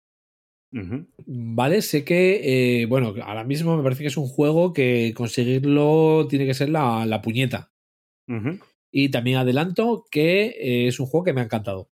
Ujú. 0.74 1.08
Vale, 1.26 1.82
sé 1.82 2.04
que, 2.04 2.82
eh, 2.82 2.86
bueno, 2.88 3.14
ahora 3.24 3.44
mismo 3.45 3.78
me 3.78 3.84
parece 3.84 4.02
que 4.04 4.08
es 4.08 4.18
un 4.18 4.28
juego 4.28 4.74
que 4.74 5.14
conseguirlo 5.16 6.28
tiene 6.30 6.45
que 6.45 6.54
ser 6.54 6.70
la, 6.70 7.06
la 7.06 7.22
puñeta. 7.22 7.72
Ujú. 8.28 8.60
Y 8.99 9.10
también 9.10 9.38
adelanto 9.38 10.06
que 10.10 10.45
eh, 10.60 10.88
es 10.88 10.99
un 10.99 11.06
juego 11.06 11.24
que 11.26 11.32
me 11.34 11.41
ha 11.41 11.44
encantado. 11.44 11.91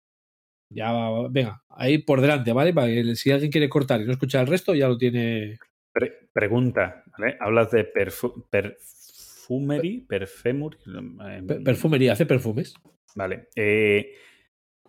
Ya, 0.69 0.93
venga, 1.31 1.63
ahí 1.69 1.97
por 1.97 2.21
delante, 2.21 2.53
¿vale? 2.53 2.75
Para 2.75 2.89
que 2.89 3.15
si 3.15 3.31
alguien 3.31 3.49
quiere 3.51 3.69
cortar 3.69 4.01
y 4.01 4.05
no 4.05 4.11
escuchar 4.11 4.41
el 4.41 4.47
resto, 4.47 4.75
ya 4.75 4.87
lo 4.87 4.99
tiene. 4.99 5.57
Pre- 5.91 6.29
pregunta, 6.31 7.03
¿vale? 7.17 7.37
Hablas 7.39 7.71
de 7.71 7.91
perfu- 7.91 8.45
perfumery, 8.51 10.01
perfumery. 10.07 10.77
eh, 10.85 11.41
Pe- 11.47 11.59
Perfumería, 11.61 12.13
hace 12.13 12.27
perfumes. 12.27 12.75
Vale. 13.15 13.47
eh, 13.55 14.11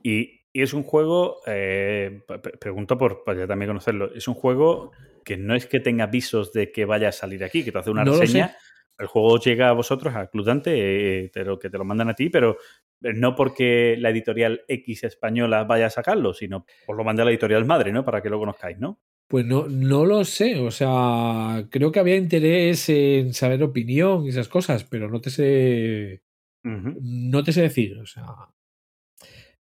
y, 0.02 0.42
y 0.52 0.62
es 0.62 0.74
un 0.74 0.82
juego, 0.82 1.38
eh, 1.46 2.20
pregunto 2.60 2.98
por 2.98 3.24
para 3.24 3.38
ya 3.40 3.46
también 3.46 3.70
conocerlo, 3.70 4.12
es 4.14 4.28
un 4.28 4.34
juego 4.34 4.92
que 5.24 5.38
no 5.38 5.54
es 5.54 5.64
que 5.64 5.80
tenga 5.80 6.04
avisos 6.04 6.52
de 6.52 6.72
que 6.72 6.84
vaya 6.84 7.08
a 7.08 7.12
salir 7.12 7.42
aquí, 7.42 7.64
que 7.64 7.72
te 7.72 7.78
hace 7.78 7.90
una 7.90 8.04
No 8.04 8.10
lo 8.12 8.20
reseña. 8.20 8.54
El 8.98 9.06
juego 9.06 9.38
llega 9.38 9.68
a 9.68 9.72
vosotros, 9.72 10.14
a 10.14 10.28
Cludante, 10.28 11.24
eh, 11.24 11.28
te 11.30 11.44
lo, 11.44 11.58
que 11.58 11.70
te 11.70 11.78
lo 11.78 11.84
mandan 11.84 12.10
a 12.10 12.14
ti, 12.14 12.28
pero 12.28 12.56
no 13.00 13.34
porque 13.34 13.96
la 13.98 14.10
editorial 14.10 14.62
X 14.68 15.04
española 15.04 15.64
vaya 15.64 15.86
a 15.86 15.90
sacarlo, 15.90 16.34
sino 16.34 16.66
os 16.86 16.96
lo 16.96 17.04
manda 17.04 17.24
la 17.24 17.30
editorial 17.30 17.64
madre, 17.64 17.92
¿no? 17.92 18.04
Para 18.04 18.22
que 18.22 18.30
lo 18.30 18.38
conozcáis, 18.38 18.78
¿no? 18.78 19.00
Pues 19.26 19.46
no, 19.46 19.66
no 19.66 20.04
lo 20.04 20.24
sé, 20.24 20.58
o 20.58 20.70
sea, 20.70 21.66
creo 21.70 21.90
que 21.90 22.00
había 22.00 22.16
interés 22.16 22.88
en 22.90 23.32
saber 23.32 23.62
opinión 23.62 24.24
y 24.24 24.28
esas 24.28 24.48
cosas, 24.48 24.84
pero 24.84 25.08
no 25.08 25.20
te 25.20 25.30
sé, 25.30 26.22
no 26.62 27.42
te 27.42 27.52
sé 27.52 27.62
decir, 27.62 27.98
o 27.98 28.06
sea. 28.06 28.26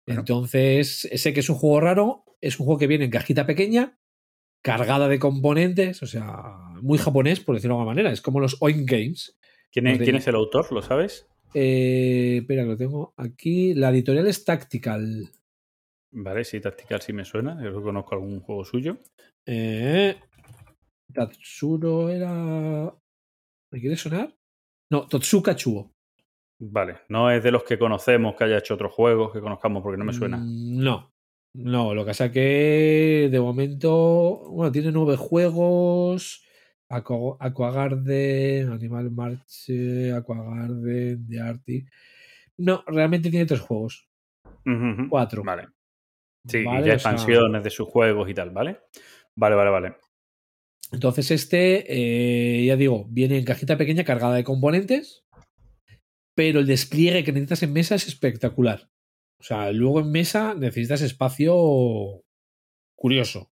Bueno. 0.06 0.22
Entonces, 0.22 1.08
sé 1.14 1.32
que 1.32 1.40
es 1.40 1.48
un 1.48 1.56
juego 1.56 1.80
raro, 1.80 2.24
es 2.40 2.58
un 2.58 2.66
juego 2.66 2.80
que 2.80 2.88
viene 2.88 3.04
en 3.04 3.12
cajita 3.12 3.46
pequeña, 3.46 3.99
cargada 4.62 5.08
de 5.08 5.18
componentes, 5.18 6.02
o 6.02 6.06
sea, 6.06 6.42
muy 6.82 6.98
japonés, 6.98 7.40
por 7.40 7.54
decirlo 7.54 7.74
de 7.74 7.80
alguna 7.80 7.94
manera, 7.94 8.12
es 8.12 8.20
como 8.20 8.40
los 8.40 8.56
Oink 8.60 8.88
Games. 8.90 9.36
¿Quién, 9.72 9.86
es, 9.86 9.92
Los 9.92 9.98
de- 10.00 10.04
quién 10.04 10.16
es 10.16 10.26
el 10.28 10.34
autor? 10.34 10.72
¿Lo 10.72 10.82
sabes? 10.82 11.26
Eh, 11.54 12.38
espera, 12.42 12.64
lo 12.64 12.76
tengo 12.76 13.12
aquí. 13.16 13.74
La 13.74 13.90
editorial 13.90 14.26
es 14.26 14.44
Tactical. 14.44 15.30
Vale, 16.12 16.44
sí, 16.44 16.60
Tactical 16.60 17.00
sí 17.00 17.12
me 17.12 17.24
suena. 17.24 17.62
Yo 17.62 17.82
conozco 17.82 18.14
algún 18.14 18.40
juego 18.40 18.64
suyo. 18.64 18.98
Eh, 19.46 20.16
Tatsuro 21.12 22.08
era. 22.10 22.92
¿Me 23.72 23.80
quiere 23.80 23.96
sonar? 23.96 24.34
No, 24.90 25.06
Totsuka 25.06 25.54
Chuo. 25.56 25.92
Vale, 26.62 26.98
no 27.08 27.30
es 27.30 27.42
de 27.42 27.50
los 27.52 27.62
que 27.62 27.78
conocemos 27.78 28.34
que 28.36 28.44
haya 28.44 28.58
hecho 28.58 28.74
otros 28.74 28.92
juegos 28.92 29.32
que 29.32 29.40
conozcamos 29.40 29.82
porque 29.82 29.98
no 29.98 30.04
me 30.04 30.12
suena. 30.12 30.36
Mm, 30.36 30.82
No. 30.82 31.12
No, 31.54 31.94
lo 31.94 32.04
que 32.04 32.10
pasa 32.10 32.30
que 32.30 33.28
de 33.30 33.40
momento. 33.40 34.48
Bueno, 34.50 34.70
tiene 34.72 34.92
nueve 34.92 35.16
juegos. 35.16 36.44
Aqua- 36.88 37.36
Aquagarden, 37.38 38.70
Animal 38.70 39.10
March, 39.10 39.70
Aquagarden, 40.16 41.26
The 41.28 41.40
Arty. 41.40 41.86
No, 42.58 42.82
realmente 42.86 43.30
tiene 43.30 43.46
tres 43.46 43.60
juegos. 43.60 44.08
Cuatro. 45.08 45.42
Vale. 45.44 45.68
Sí, 46.46 46.64
Vale, 46.64 46.80
y 46.80 46.88
ya 46.88 46.98
sea- 46.98 47.12
expansiones 47.12 47.62
de 47.64 47.70
sus 47.70 47.88
juegos 47.88 48.28
y 48.28 48.34
tal, 48.34 48.50
¿vale? 48.50 48.78
Vale, 49.36 49.54
vale, 49.56 49.70
vale. 49.70 49.94
Entonces 50.92 51.30
este, 51.30 51.84
eh, 51.88 52.64
ya 52.66 52.76
digo, 52.76 53.06
viene 53.08 53.38
en 53.38 53.44
cajita 53.44 53.76
pequeña 53.76 54.02
cargada 54.04 54.34
de 54.34 54.42
componentes, 54.44 55.24
pero 56.34 56.58
el 56.60 56.66
despliegue 56.66 57.22
que 57.22 57.32
necesitas 57.32 57.62
en 57.62 57.72
mesa 57.72 57.94
es 57.94 58.08
espectacular. 58.08 58.88
O 59.40 59.42
sea, 59.42 59.72
luego 59.72 60.00
en 60.00 60.10
mesa 60.12 60.54
necesitas 60.54 61.00
espacio 61.02 62.22
curioso, 62.94 63.50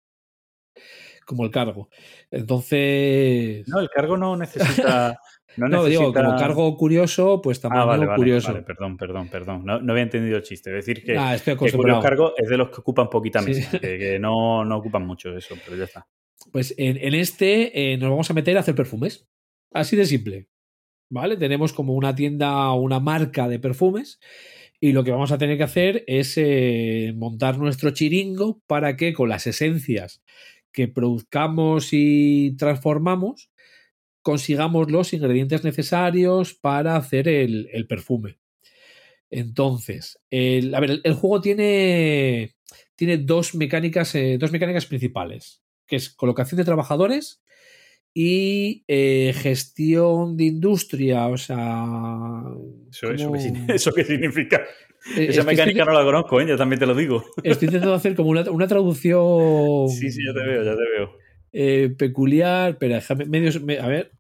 como 1.24 1.44
el 1.44 1.50
cargo. 1.50 1.88
Entonces, 2.30 3.66
No, 3.68 3.80
el 3.80 3.88
cargo 3.90 4.16
no 4.16 4.36
necesita. 4.36 5.18
No, 5.58 5.68
no, 5.68 5.84
digo, 5.86 6.12
como 6.12 6.36
cargo 6.36 6.76
curioso, 6.76 7.40
pues 7.40 7.56
Ah, 7.60 7.62
tamaño 7.62 7.86
vale, 7.86 8.04
vale, 8.04 8.18
curioso. 8.18 8.48
vale, 8.52 8.62
perdón, 8.62 8.98
perdón, 8.98 9.28
perdón. 9.30 9.64
No, 9.64 9.80
no 9.80 9.92
había 9.94 10.02
entendido 10.02 10.36
el 10.36 10.42
chiste. 10.42 10.68
Es 10.68 10.84
decir, 10.84 11.02
que, 11.02 11.16
Ah, 11.16 11.34
estoy 11.34 11.56
que. 11.56 11.70
Cargo 12.02 12.34
es 12.36 12.50
de 12.50 12.58
los 12.58 12.68
que 12.68 12.80
ocupan 12.82 13.08
poquita 13.08 13.40
Sí. 13.40 13.52
mesa, 13.54 13.78
que, 13.78 13.98
que 13.98 14.18
no, 14.18 14.66
no 14.66 14.76
ocupan 14.76 15.06
mucho 15.06 15.34
eso, 15.34 15.54
pero 15.64 15.78
ya 15.78 15.84
está. 15.84 16.06
Pues 16.52 16.74
en, 16.76 16.98
en 16.98 17.14
este 17.14 17.92
eh, 17.92 17.96
nos 17.96 18.10
vamos 18.10 18.30
a 18.30 18.34
meter 18.34 18.54
a 18.58 18.60
hacer 18.60 18.74
perfumes. 18.74 19.26
Así 19.72 19.96
de 19.96 20.04
simple. 20.04 20.50
¿Vale? 21.08 21.38
Tenemos 21.38 21.72
como 21.72 21.94
una 21.94 22.14
tienda, 22.14 22.70
una 22.72 23.00
marca 23.00 23.48
de 23.48 23.58
perfumes. 23.58 24.20
Y 24.81 24.93
lo 24.93 25.05
que 25.05 25.11
vamos 25.11 25.32
a 25.32 25.39
tener 25.39 25.57
que 25.57 25.65
hacer 25.65 26.05
es 26.07 26.35
eh, 26.36 27.12
montar 27.16 27.59
nuestro 27.59 27.90
chiringo 27.90 28.61
para 28.66 28.97
que 28.97 29.12
con 29.12 29.28
las 29.28 29.47
esencias 29.47 30.23
que 30.73 30.89
produzcamos 30.89 31.89
y 31.93 32.55
transformamos 32.59 33.51
consigamos 34.27 34.90
los 34.90 35.12
ingredientes 35.12 35.62
necesarios 35.62 36.53
para 36.53 36.97
hacer 36.97 37.28
el, 37.28 37.69
el 37.73 37.86
perfume. 37.86 38.39
Entonces, 39.31 40.19
el, 40.31 40.74
a 40.74 40.81
ver, 40.81 40.90
el, 40.90 41.01
el 41.05 41.15
juego 41.15 41.40
tiene, 41.40 42.57
tiene 42.97 43.19
dos, 43.19 43.55
mecánicas, 43.55 44.15
eh, 44.16 44.36
dos 44.36 44.51
mecánicas 44.51 44.86
principales, 44.86 45.62
que 45.86 45.94
es 45.94 46.11
colocación 46.11 46.59
de 46.59 46.65
trabajadores 46.65 47.40
y 48.18 48.82
eh, 48.88 49.34
gestión 49.36 50.38
de 50.38 50.44
industria. 50.44 51.26
O 51.28 51.36
sea... 51.36 51.84
Eso, 52.90 53.10
eso, 53.12 53.32
¿eso 53.68 53.93
qué 53.93 54.05
significa? 54.05 54.64
Eh, 55.16 55.26
Esa 55.28 55.43
mecánica 55.44 55.82
estoy, 55.82 55.93
no 55.94 55.98
la 56.01 56.05
conozco, 56.05 56.40
¿eh? 56.40 56.47
ya 56.48 56.56
también 56.56 56.80
te 56.80 56.86
lo 56.86 56.94
digo. 56.94 57.22
estoy 57.44 57.66
intentando 57.66 57.93
hacer 57.94 58.14
como 58.14 58.30
una, 58.30 58.51
una 58.51 58.66
traducción 58.66 59.88
Sí, 59.90 60.10
sí, 60.10 60.22
ya 60.26 60.32
te 60.32 60.47
veo, 60.48 60.64
ya 60.64 60.74
te 60.74 60.82
veo. 60.97 61.10
eh, 61.52 61.90
peculiar. 61.90 62.70
Espera, 62.70 63.02
medios, 63.26 63.60
me- 63.62 63.78
a 63.78 63.86
ver. 63.86 64.12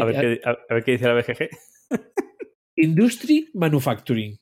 A 0.00 0.04
ver, 0.04 0.20
qué, 0.20 0.40
a, 0.48 0.50
a 0.70 0.74
ver 0.74 0.84
qué 0.84 0.92
dice 0.92 1.06
la 1.08 1.14
BGG. 1.14 1.48
Industry 2.76 3.50
Manufacturing. 3.54 4.36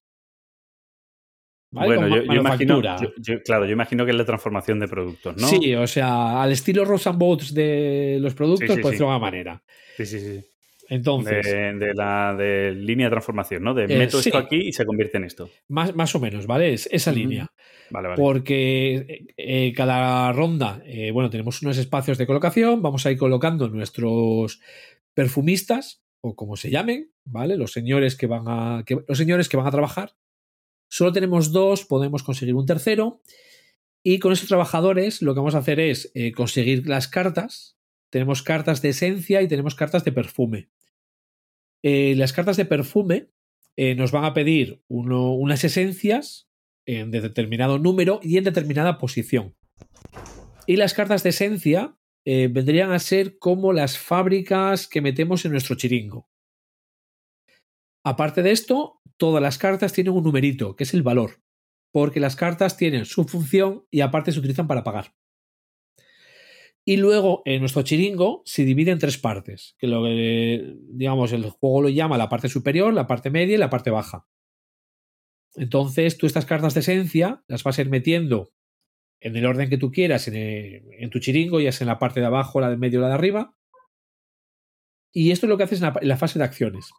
¿Vale? 1.75 1.87
Bueno, 1.97 2.03
Como 2.03 2.17
yo, 2.17 2.23
yo 2.35 2.41
imagino, 2.41 2.75
manufactura. 2.81 2.97
yo- 3.17 3.35
yo- 3.35 3.43
claro, 3.43 3.67
yo 3.67 3.73
imagino 3.73 4.05
que 4.05 4.13
es 4.13 4.17
la 4.17 4.25
transformación 4.25 4.79
de 4.81 4.89
productos, 4.89 5.37
¿no? 5.37 5.49
Sí, 5.49 5.75
o 5.75 5.87
sea, 5.87 6.43
al 6.43 6.53
estilo 6.53 6.85
Ross 6.85 7.07
and 7.09 7.19
Boats 7.19 7.53
de 7.53 8.19
los 8.21 8.33
productos, 8.35 8.69
Sí, 8.69 8.75
sí, 8.77 8.81
por 8.81 8.91
sí. 8.91 8.95
decirlo 8.95 9.07
de 9.09 9.13
alguna 9.15 9.31
manera. 9.31 9.63
sí, 9.97 10.07
sí. 10.07 10.21
sí. 10.21 10.41
Entonces, 10.91 11.45
De, 11.47 11.73
de 11.87 11.95
la 11.95 12.35
de 12.37 12.73
línea 12.73 13.07
de 13.07 13.11
transformación, 13.13 13.63
¿no? 13.65 13.73
De 13.73 13.85
Eh, 13.85 13.99
meto 13.99 14.21
sí. 14.23 14.29
esto 14.29 14.39
aquí 14.39 14.57
y 14.69 14.73
se 14.73 14.85
convierte 14.85 15.17
en 15.17 15.25
esto. 15.25 15.49
más, 15.69 15.97
más 15.97 16.15
o 16.15 16.21
menos, 16.21 16.47
¿vale? 16.47 16.75
Es 16.75 16.87
esa 16.93 17.11
línea. 17.11 17.51
Vale, 17.91 18.09
vale. 18.09 18.21
Porque 18.23 18.95
eh, 18.97 19.27
eh, 19.39 19.73
cada 19.75 20.31
ronda, 20.33 20.83
eh, 20.85 21.11
bueno, 21.11 21.31
tenemos 21.31 21.63
unos 21.63 21.79
espacios 21.79 22.19
de 22.19 22.27
colocación, 22.27 22.83
vamos 22.83 23.05
a 23.07 23.11
ir 23.11 23.17
colocando 23.19 23.69
nuestros 23.69 24.61
perfumistas, 25.15 26.03
o 26.21 26.35
como 26.37 26.57
se 26.57 26.71
llamen, 26.71 27.11
¿vale? 27.25 27.57
Los 27.57 27.73
señores 27.73 28.15
que 28.17 28.27
van 28.27 28.45
a. 28.47 28.83
que- 28.87 28.99
los 29.09 29.19
señores 29.19 29.49
que 29.49 29.57
van 29.57 29.67
a 29.67 29.71
trabajar. 29.71 30.13
Solo 30.95 31.11
tenemos 31.13 31.51
dos, 31.51 31.85
podemos 31.85 32.23
conseguir 32.23 32.55
un 32.55 32.67
tercero. 32.67 33.21
Y 34.05 34.21
con 34.21 34.33
esos 34.33 34.47
trabajadores 34.47 35.23
lo 35.23 35.35
que 35.35 35.41
vamos 35.41 35.57
a 35.57 35.59
hacer 35.59 35.81
es 35.81 36.13
eh, 36.15 36.31
conseguir 36.31 36.87
las 36.87 37.09
cartas. 37.09 37.77
Tenemos 38.13 38.45
cartas 38.45 38.81
de 38.81 38.91
esencia 38.91 39.43
y 39.43 39.49
tenemos 39.49 39.75
cartas 39.75 40.05
de 40.05 40.13
perfume. 40.13 40.69
Eh, 41.83 42.15
las 42.15 42.33
cartas 42.33 42.57
de 42.57 42.65
perfume 42.65 43.33
eh, 43.77 43.97
nos 43.97 44.13
van 44.13 44.25
a 44.25 44.35
pedir 44.35 44.85
uno- 44.87 45.35
unas 45.35 45.65
esencias 45.65 46.49
en 46.87 47.11
de 47.11 47.21
determinado 47.23 47.81
número 47.81 48.21
y 48.23 48.39
en 48.39 48.45
determinada 48.45 48.99
posición. 48.99 49.57
Y 50.65 50.77
las 50.77 50.95
cartas 50.95 51.25
de 51.25 51.31
esencia 51.31 51.99
vendrían 52.25 52.93
a 52.93 53.01
ser 53.01 53.39
como 53.39 53.75
las 53.75 53.99
fábricas 53.99 54.87
que 54.89 55.03
metemos 55.03 55.45
en 55.45 55.51
nuestro 55.53 55.75
chiringo. 55.77 56.31
Aparte 58.03 58.43
de 58.43 58.53
esto, 58.53 59.03
todas 59.17 59.43
las 59.43 59.59
cartas 59.59 59.93
tienen 59.93 60.13
un 60.13 60.25
numerito, 60.25 60.77
que 60.77 60.85
es 60.85 60.95
el 60.95 61.03
valor, 61.03 61.43
porque 61.93 62.21
las 62.21 62.37
cartas 62.37 62.77
tienen 62.77 63.05
su 63.05 63.25
función 63.25 63.87
y 63.91 64.01
aparte 64.01 64.33
se 64.33 64.39
utilizan 64.39 64.67
para 64.67 64.85
pagar. 64.85 65.15
Y 66.87 66.99
luego 66.99 67.43
en 67.47 67.61
nuestro 67.61 67.83
chiringo 67.83 68.43
se 68.45 68.65
divide 68.65 68.91
en 68.91 68.99
tres 68.99 69.17
partes, 69.17 69.75
que 69.79 69.87
lo 69.87 70.05
digamos, 70.05 71.33
el 71.33 71.49
juego 71.49 71.83
lo 71.83 71.89
llama 71.89 72.19
la 72.19 72.29
parte 72.29 72.49
superior, 72.49 72.93
la 72.93 73.07
parte 73.07 73.31
media 73.31 73.55
y 73.55 73.59
la 73.59 73.71
parte 73.71 73.91
baja. 73.91 74.27
Entonces, 75.55 76.19
tú 76.19 76.27
estas 76.27 76.45
cartas 76.45 76.75
de 76.75 76.81
esencia 76.81 77.43
las 77.47 77.63
vas 77.63 77.79
a 77.79 77.83
ir 77.83 77.89
metiendo 77.89 78.53
en 79.21 79.37
el 79.37 79.47
orden 79.47 79.71
que 79.71 79.79
tú 79.79 79.91
quieras 79.91 80.29
en, 80.29 81.11
tu 81.11 81.21
chiringo, 81.21 81.61
ya 81.61 81.73
sea 81.73 81.87
en 81.87 81.89
la 81.89 81.99
parte 81.99 82.21
de 82.21 82.27
abajo, 82.27 82.61
la 82.61 82.69
de 82.69 82.77
medio 82.77 82.99
o 82.99 83.03
la 83.03 83.09
de 83.09 83.15
arriba. 83.15 83.57
Y 85.11 85.31
esto 85.31 85.47
es 85.47 85.49
lo 85.49 85.57
que 85.57 85.63
haces 85.63 85.81
en 85.81 85.93
la 86.03 86.17
fase 86.17 86.39
de 86.39 86.45
acciones. 86.45 86.91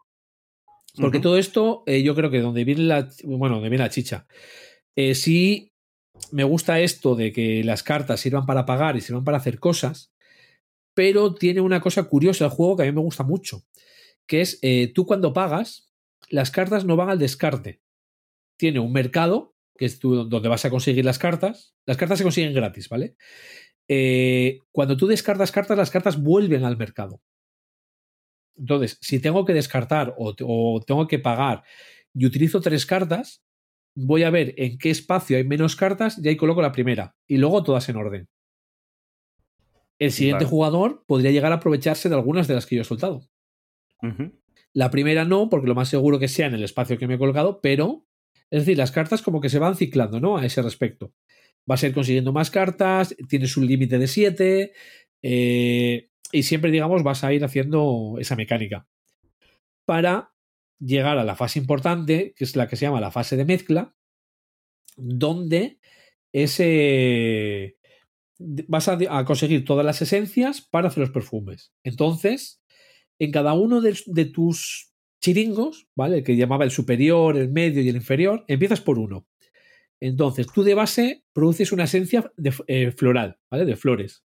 Porque 1.00 1.20
todo 1.20 1.38
esto, 1.38 1.84
eh, 1.86 2.04
yo 2.04 2.16
creo 2.16 2.30
que 2.32 2.40
donde 2.40 2.64
viene 2.64 2.84
la, 2.84 3.10
bueno, 3.24 3.56
donde 3.56 3.70
viene 3.70 3.84
la 3.84 3.90
chicha. 3.90 4.28
Eh, 4.96 5.16
sí, 5.16 5.74
me 6.32 6.44
gusta 6.44 6.80
esto 6.80 7.16
de 7.16 7.32
que 7.32 7.64
las 7.64 7.84
cartas 7.84 8.20
sirvan 8.20 8.46
para 8.46 8.66
pagar 8.66 8.96
y 8.96 9.02
sirvan 9.02 9.24
para 9.24 9.38
hacer 9.38 9.60
cosas, 9.60 10.14
pero 10.94 11.36
tiene 11.36 11.62
una 11.62 11.82
cosa 11.82 12.04
curiosa 12.04 12.46
el 12.46 12.52
juego 12.52 12.78
que 12.78 12.84
a 12.84 12.86
mí 12.86 12.92
me 12.92 13.02
gusta 13.02 13.24
mucho, 13.24 13.64
que 14.26 14.42
es 14.42 14.60
eh, 14.62 14.92
tú 14.94 15.06
cuando 15.06 15.34
pagas, 15.34 15.92
las 16.30 16.52
cartas 16.52 16.86
no 16.86 16.96
van 16.96 17.10
al 17.10 17.20
descarte. 17.20 17.82
Tiene 18.58 18.80
un 18.80 18.94
mercado 18.94 19.56
que 19.78 19.86
es 19.86 20.00
tú, 20.00 20.30
donde 20.30 20.50
vas 20.50 20.66
a 20.66 20.70
conseguir 20.70 21.04
las 21.06 21.20
cartas. 21.20 21.76
Las 21.86 21.98
cartas 21.98 22.18
se 22.18 22.24
consiguen 22.24 22.54
gratis, 22.54 22.88
¿vale? 22.90 23.16
Eh, 23.88 24.60
cuando 24.72 24.98
tú 24.98 25.08
descartas 25.08 25.52
cartas, 25.52 25.78
las 25.78 25.92
cartas 25.92 26.22
vuelven 26.22 26.64
al 26.64 26.78
mercado. 26.78 27.22
Entonces, 28.58 28.98
si 29.02 29.20
tengo 29.20 29.46
que 29.46 29.54
descartar 29.54 30.16
o, 30.18 30.34
o 30.44 30.82
tengo 30.82 31.08
que 31.08 31.20
pagar 31.20 31.64
y 32.14 32.26
utilizo 32.26 32.62
tres 32.62 32.86
cartas, 32.86 33.44
voy 33.96 34.24
a 34.24 34.30
ver 34.30 34.54
en 34.58 34.78
qué 34.78 34.90
espacio 34.90 35.38
hay 35.38 35.44
menos 35.44 35.76
cartas 35.76 36.20
y 36.22 36.28
ahí 36.28 36.36
coloco 36.36 36.62
la 36.62 36.72
primera. 36.72 37.16
Y 37.28 37.38
luego 37.38 37.64
todas 37.64 37.88
en 37.90 37.96
orden. 37.96 38.30
El 39.98 40.12
siguiente 40.12 40.46
jugador 40.46 41.06
podría 41.08 41.32
llegar 41.32 41.52
a 41.52 41.56
aprovecharse 41.56 42.10
de 42.10 42.16
algunas 42.16 42.48
de 42.48 42.56
las 42.56 42.66
que 42.66 42.76
yo 42.76 42.82
he 42.82 42.86
soltado. 42.86 43.30
La 44.74 44.92
primera 44.92 45.24
no, 45.24 45.50
porque 45.50 45.68
lo 45.68 45.76
más 45.76 45.88
seguro 45.88 46.20
que 46.20 46.28
sea 46.28 46.48
en 46.48 46.54
el 46.54 46.64
espacio 46.64 46.98
que 46.98 47.08
me 47.08 47.16
he 47.16 47.18
colocado, 47.18 47.62
pero 47.62 48.06
es 48.52 48.62
decir, 48.62 48.78
las 48.78 48.92
cartas 48.92 49.22
como 49.22 49.40
que 49.42 49.50
se 49.50 49.60
van 49.60 49.76
ciclando, 49.76 50.20
¿no? 50.20 50.38
A 50.38 50.46
ese 50.46 50.62
respecto. 50.62 51.14
Vas 51.66 51.84
a 51.84 51.88
ir 51.88 51.94
consiguiendo 51.94 52.34
más 52.34 52.52
cartas, 52.52 53.16
tienes 53.30 53.58
un 53.58 53.66
límite 53.66 53.98
de 53.98 54.08
7 54.08 54.74
y 56.32 56.44
siempre, 56.44 56.72
digamos, 56.72 57.04
vas 57.04 57.24
a 57.24 57.34
ir 57.34 57.44
haciendo 57.44 58.16
esa 58.20 58.36
mecánica 58.36 58.88
para 59.86 60.34
llegar 60.80 61.18
a 61.18 61.24
la 61.24 61.36
fase 61.36 61.60
importante, 61.60 62.34
que 62.36 62.44
es 62.44 62.56
la 62.56 62.68
que 62.68 62.76
se 62.76 62.86
llama 62.86 63.02
la 63.02 63.12
fase 63.12 63.38
de 63.38 63.46
mezcla, 63.46 63.96
donde 64.98 65.80
ese 66.34 67.78
vas 68.38 68.90
a, 68.90 69.26
conseguir 69.26 69.64
todas 69.64 69.86
las 69.86 70.02
esencias 70.02 70.62
para 70.62 70.90
hacer 70.90 71.02
los 71.02 71.12
perfumes. 71.12 71.74
Entonces, 71.84 72.62
en 73.20 73.32
cada 73.32 73.54
uno 73.54 73.82
de, 73.82 74.26
tus 74.26 74.92
chiringos, 75.22 75.88
¿vale? 75.96 76.18
El 76.18 76.24
que 76.24 76.36
llamaba 76.36 76.66
el 76.66 76.72
superior, 76.72 77.38
el 77.38 77.52
medio 77.52 77.82
y 77.82 77.90
el 77.90 77.96
inferior, 77.96 78.44
empiezas 78.48 78.82
por 78.82 79.00
uno. 79.00 79.26
Entonces, 80.02 80.48
tú 80.48 80.64
de 80.64 80.74
base 80.74 81.24
produces 81.34 81.72
una 81.72 81.86
esencia 81.86 82.30
eh, 82.68 82.92
floral, 82.92 83.40
¿vale? 83.50 83.66
De 83.66 83.78
flores. 83.78 84.25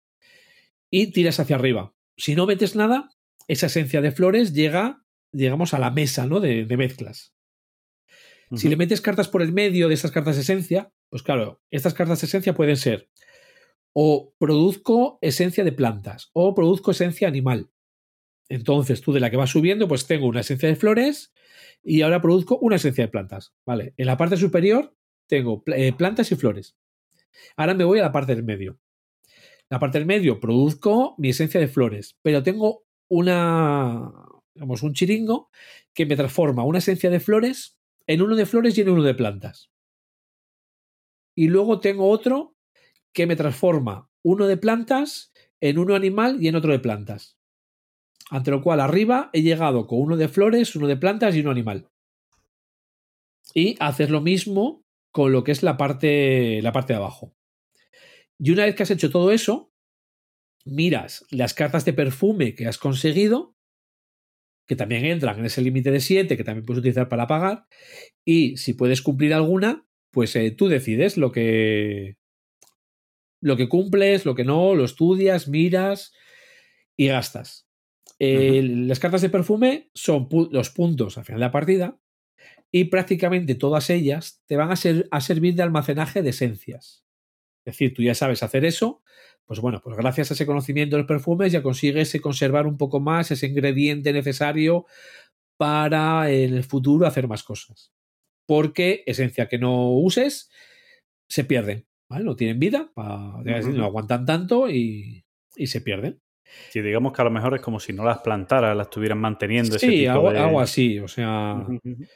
Y 0.90 1.12
tiras 1.12 1.40
hacia 1.40 1.56
arriba. 1.56 1.94
Si 2.16 2.34
no 2.34 2.46
metes 2.46 2.76
nada, 2.76 3.10
esa 3.48 3.66
esencia 3.66 4.00
de 4.00 4.12
flores 4.12 4.52
llega, 4.52 5.04
digamos, 5.32 5.74
a 5.74 5.78
la 5.78 5.90
mesa, 5.90 6.26
¿no? 6.26 6.40
De, 6.40 6.64
de 6.64 6.76
mezclas. 6.76 7.34
Uh 8.50 8.54
-huh. 8.54 8.58
Si 8.58 8.68
le 8.68 8.76
metes 8.76 9.00
cartas 9.00 9.28
por 9.28 9.42
el 9.42 9.52
medio 9.52 9.88
de 9.88 9.94
esas 9.94 10.10
cartas 10.10 10.36
esencia, 10.36 10.92
pues 11.08 11.22
claro, 11.22 11.60
estas 11.70 11.94
cartas 11.94 12.22
esencia 12.22 12.54
pueden 12.54 12.76
ser 12.76 13.08
o 13.92 14.34
produzco 14.38 15.18
esencia 15.20 15.64
de 15.64 15.72
plantas 15.72 16.30
o 16.32 16.54
produzco 16.54 16.92
esencia 16.92 17.28
animal. 17.28 17.70
Entonces, 18.48 19.00
tú 19.00 19.12
de 19.12 19.20
la 19.20 19.30
que 19.30 19.36
vas 19.36 19.50
subiendo, 19.50 19.86
pues 19.88 20.06
tengo 20.06 20.26
una 20.26 20.40
esencia 20.40 20.68
de 20.68 20.76
flores 20.76 21.32
y 21.82 22.02
ahora 22.02 22.20
produzco 22.20 22.58
una 22.58 22.76
esencia 22.76 23.04
de 23.04 23.10
plantas. 23.10 23.52
¿Vale? 23.64 23.94
En 23.96 24.06
la 24.06 24.16
parte 24.16 24.36
superior 24.36 24.96
tengo 25.28 25.62
eh, 25.66 25.92
plantas 25.92 26.30
y 26.32 26.36
flores. 26.36 26.76
Ahora 27.56 27.74
me 27.74 27.84
voy 27.84 28.00
a 28.00 28.02
la 28.02 28.12
parte 28.12 28.34
del 28.34 28.44
medio. 28.44 28.78
La 29.70 29.78
parte 29.78 29.98
del 29.98 30.06
medio 30.06 30.40
produzco 30.40 31.14
mi 31.16 31.28
esencia 31.28 31.60
de 31.60 31.68
flores, 31.68 32.18
pero 32.22 32.42
tengo 32.42 32.82
una, 33.08 34.12
digamos, 34.52 34.82
un 34.82 34.94
chiringo 34.94 35.50
que 35.94 36.06
me 36.06 36.16
transforma 36.16 36.64
una 36.64 36.78
esencia 36.78 37.08
de 37.08 37.20
flores 37.20 37.78
en 38.08 38.20
uno 38.20 38.34
de 38.34 38.46
flores 38.46 38.76
y 38.76 38.80
en 38.80 38.90
uno 38.90 39.04
de 39.04 39.14
plantas. 39.14 39.70
Y 41.36 41.48
luego 41.48 41.78
tengo 41.78 42.10
otro 42.10 42.56
que 43.12 43.26
me 43.26 43.36
transforma 43.36 44.10
uno 44.22 44.46
de 44.46 44.56
plantas 44.56 45.32
en 45.60 45.78
uno 45.78 45.94
animal 45.94 46.42
y 46.42 46.48
en 46.48 46.56
otro 46.56 46.72
de 46.72 46.80
plantas. 46.80 47.38
Ante 48.28 48.50
lo 48.50 48.62
cual 48.62 48.80
arriba 48.80 49.30
he 49.32 49.42
llegado 49.42 49.86
con 49.86 50.00
uno 50.00 50.16
de 50.16 50.28
flores, 50.28 50.74
uno 50.74 50.88
de 50.88 50.96
plantas 50.96 51.34
y 51.34 51.40
uno 51.40 51.50
animal. 51.52 51.88
Y 53.54 53.76
haces 53.80 54.10
lo 54.10 54.20
mismo 54.20 54.84
con 55.12 55.32
lo 55.32 55.44
que 55.44 55.52
es 55.52 55.62
la 55.62 55.76
parte, 55.76 56.60
la 56.62 56.72
parte 56.72 56.92
de 56.92 56.98
abajo. 56.98 57.34
Y 58.42 58.52
una 58.52 58.64
vez 58.64 58.74
que 58.74 58.82
has 58.82 58.90
hecho 58.90 59.10
todo 59.10 59.32
eso, 59.32 59.70
miras 60.64 61.26
las 61.30 61.52
cartas 61.52 61.84
de 61.84 61.92
perfume 61.92 62.54
que 62.54 62.66
has 62.66 62.78
conseguido, 62.78 63.54
que 64.66 64.76
también 64.76 65.04
entran 65.04 65.38
en 65.38 65.44
ese 65.44 65.60
límite 65.60 65.90
de 65.90 66.00
7, 66.00 66.36
que 66.36 66.44
también 66.44 66.64
puedes 66.64 66.78
utilizar 66.78 67.08
para 67.08 67.26
pagar, 67.26 67.66
y 68.24 68.56
si 68.56 68.72
puedes 68.72 69.02
cumplir 69.02 69.34
alguna, 69.34 69.86
pues 70.10 70.34
eh, 70.36 70.50
tú 70.52 70.68
decides 70.68 71.18
lo 71.18 71.32
que, 71.32 72.16
lo 73.42 73.58
que 73.58 73.68
cumples, 73.68 74.24
lo 74.24 74.34
que 74.34 74.44
no, 74.44 74.74
lo 74.74 74.84
estudias, 74.84 75.46
miras 75.46 76.12
y 76.96 77.08
gastas. 77.08 77.68
Eh, 78.18 78.60
uh 78.60 78.64
-huh. 78.64 78.86
Las 78.86 79.00
cartas 79.00 79.22
de 79.22 79.30
perfume 79.30 79.90
son 79.94 80.28
pu 80.28 80.48
los 80.50 80.70
puntos 80.70 81.18
al 81.18 81.24
final 81.24 81.40
de 81.40 81.46
la 81.46 81.52
partida 81.52 82.00
y 82.72 82.84
prácticamente 82.84 83.54
todas 83.54 83.90
ellas 83.90 84.42
te 84.46 84.56
van 84.56 84.70
a, 84.70 84.76
ser 84.76 85.08
a 85.10 85.20
servir 85.20 85.54
de 85.54 85.62
almacenaje 85.62 86.22
de 86.22 86.30
esencias. 86.30 87.04
Es 87.70 87.76
decir, 87.76 87.94
tú 87.94 88.02
ya 88.02 88.14
sabes 88.14 88.42
hacer 88.42 88.64
eso, 88.64 89.02
pues 89.46 89.60
bueno, 89.60 89.80
pues 89.82 89.96
gracias 89.96 90.30
a 90.30 90.34
ese 90.34 90.46
conocimiento 90.46 90.96
de 90.96 91.02
los 91.02 91.08
perfumes 91.08 91.52
ya 91.52 91.62
consigues 91.62 92.18
conservar 92.20 92.66
un 92.66 92.76
poco 92.76 93.00
más 93.00 93.30
ese 93.30 93.46
ingrediente 93.46 94.12
necesario 94.12 94.86
para 95.56 96.30
en 96.30 96.54
el 96.54 96.64
futuro 96.64 97.06
hacer 97.06 97.28
más 97.28 97.42
cosas. 97.42 97.92
Porque 98.46 99.04
esencia 99.06 99.48
que 99.48 99.58
no 99.58 99.90
uses 99.90 100.50
se 101.28 101.44
pierden. 101.44 101.86
¿vale? 102.08 102.24
No 102.24 102.34
tienen 102.36 102.58
vida, 102.58 102.90
no 102.96 103.84
aguantan 103.84 104.26
tanto 104.26 104.68
y, 104.68 105.24
y, 105.54 105.66
se 105.68 105.80
pierden. 105.80 106.20
Sí, 106.70 106.80
digamos 106.80 107.12
que 107.12 107.22
a 107.22 107.24
lo 107.24 107.30
mejor 107.30 107.54
es 107.54 107.60
como 107.60 107.78
si 107.78 107.92
no 107.92 108.04
las 108.04 108.18
plantaras, 108.18 108.76
las 108.76 108.88
estuvieran 108.88 109.18
manteniendo. 109.18 109.78
Sí, 109.78 109.86
ese 109.86 109.96
tipo 109.96 110.12
algo, 110.12 110.32
de... 110.32 110.38
algo, 110.40 110.60
así, 110.60 110.98
o 110.98 111.06
sea. 111.06 111.64
Uh 111.68 111.72
-huh. 111.72 112.08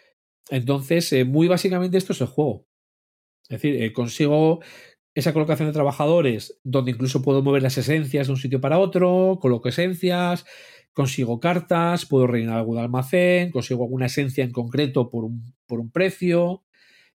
Entonces, 0.50 1.12
eh, 1.12 1.24
muy 1.24 1.46
básicamente 1.46 1.96
esto 1.96 2.12
es 2.12 2.20
el 2.20 2.26
juego. 2.26 2.66
Es 3.44 3.60
decir, 3.60 3.80
eh, 3.82 3.92
consigo 3.92 4.60
esa 5.14 5.32
colocación 5.32 5.68
de 5.68 5.72
trabajadores 5.72 6.60
donde 6.64 6.90
incluso 6.90 7.22
puedo 7.22 7.42
mover 7.42 7.62
las 7.62 7.78
esencias 7.78 8.26
de 8.26 8.32
un 8.32 8.38
sitio 8.38 8.60
para 8.60 8.78
otro, 8.78 9.38
coloco 9.40 9.68
esencias, 9.68 10.44
consigo 10.92 11.40
cartas, 11.40 12.06
puedo 12.06 12.26
rellenar 12.26 12.58
algún 12.58 12.78
almacén, 12.78 13.50
consigo 13.50 13.84
alguna 13.84 14.06
esencia 14.06 14.44
en 14.44 14.52
concreto 14.52 15.10
por 15.10 15.24
un, 15.24 15.54
por 15.66 15.80
un 15.80 15.90
precio 15.90 16.64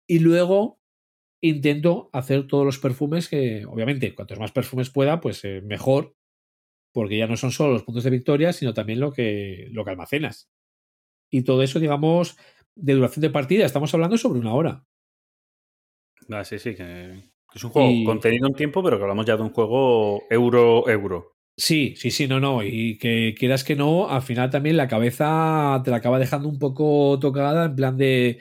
y 0.07 0.19
luego 0.19 0.79
intento 1.41 2.09
hacer 2.11 2.47
todos 2.47 2.65
los 2.65 2.79
perfumes 2.79 3.29
que, 3.29 3.65
obviamente, 3.65 4.13
cuantos 4.15 4.39
más 4.39 4.51
perfumes 4.51 4.89
pueda, 4.89 5.21
pues 5.21 5.43
eh, 5.45 5.61
mejor, 5.61 6.15
porque 6.91 7.17
ya 7.17 7.27
no 7.27 7.37
son 7.37 7.51
solo 7.51 7.73
los 7.73 7.83
puntos 7.83 8.03
de 8.03 8.09
victoria, 8.09 8.51
sino 8.51 8.73
también 8.73 8.99
lo 8.99 9.11
que, 9.11 9.67
lo 9.71 9.83
que 9.83 9.91
almacenas. 9.91 10.49
Y 11.29 11.43
todo 11.43 11.61
eso, 11.61 11.79
digamos, 11.79 12.37
de 12.75 12.93
duración 12.93 13.21
de 13.21 13.29
partida, 13.29 13.65
estamos 13.65 13.93
hablando 13.93 14.17
sobre 14.17 14.39
una 14.39 14.53
hora. 14.53 14.85
Ah, 16.29 16.43
sí, 16.43 16.57
sí, 16.57 16.75
que 16.75 17.34
es 17.55 17.63
un 17.63 17.71
juego 17.71 17.89
y... 17.89 18.03
contenido 18.03 18.47
en 18.47 18.53
tiempo, 18.53 18.83
pero 18.83 18.97
que 18.97 19.03
hablamos 19.03 19.25
ya 19.25 19.37
de 19.37 19.43
un 19.43 19.51
juego 19.51 20.23
euro-euro. 20.29 21.35
Sí, 21.57 21.95
sí, 21.95 22.11
sí, 22.11 22.27
no, 22.27 22.41
no. 22.41 22.63
Y 22.63 22.97
que 22.97 23.33
quieras 23.37 23.63
que 23.63 23.77
no, 23.77 24.09
al 24.09 24.21
final 24.21 24.49
también 24.49 24.75
la 24.75 24.89
cabeza 24.89 25.81
te 25.83 25.89
la 25.89 25.97
acaba 25.97 26.19
dejando 26.19 26.49
un 26.49 26.59
poco 26.59 27.17
tocada, 27.19 27.65
en 27.65 27.75
plan 27.75 27.97
de 27.97 28.39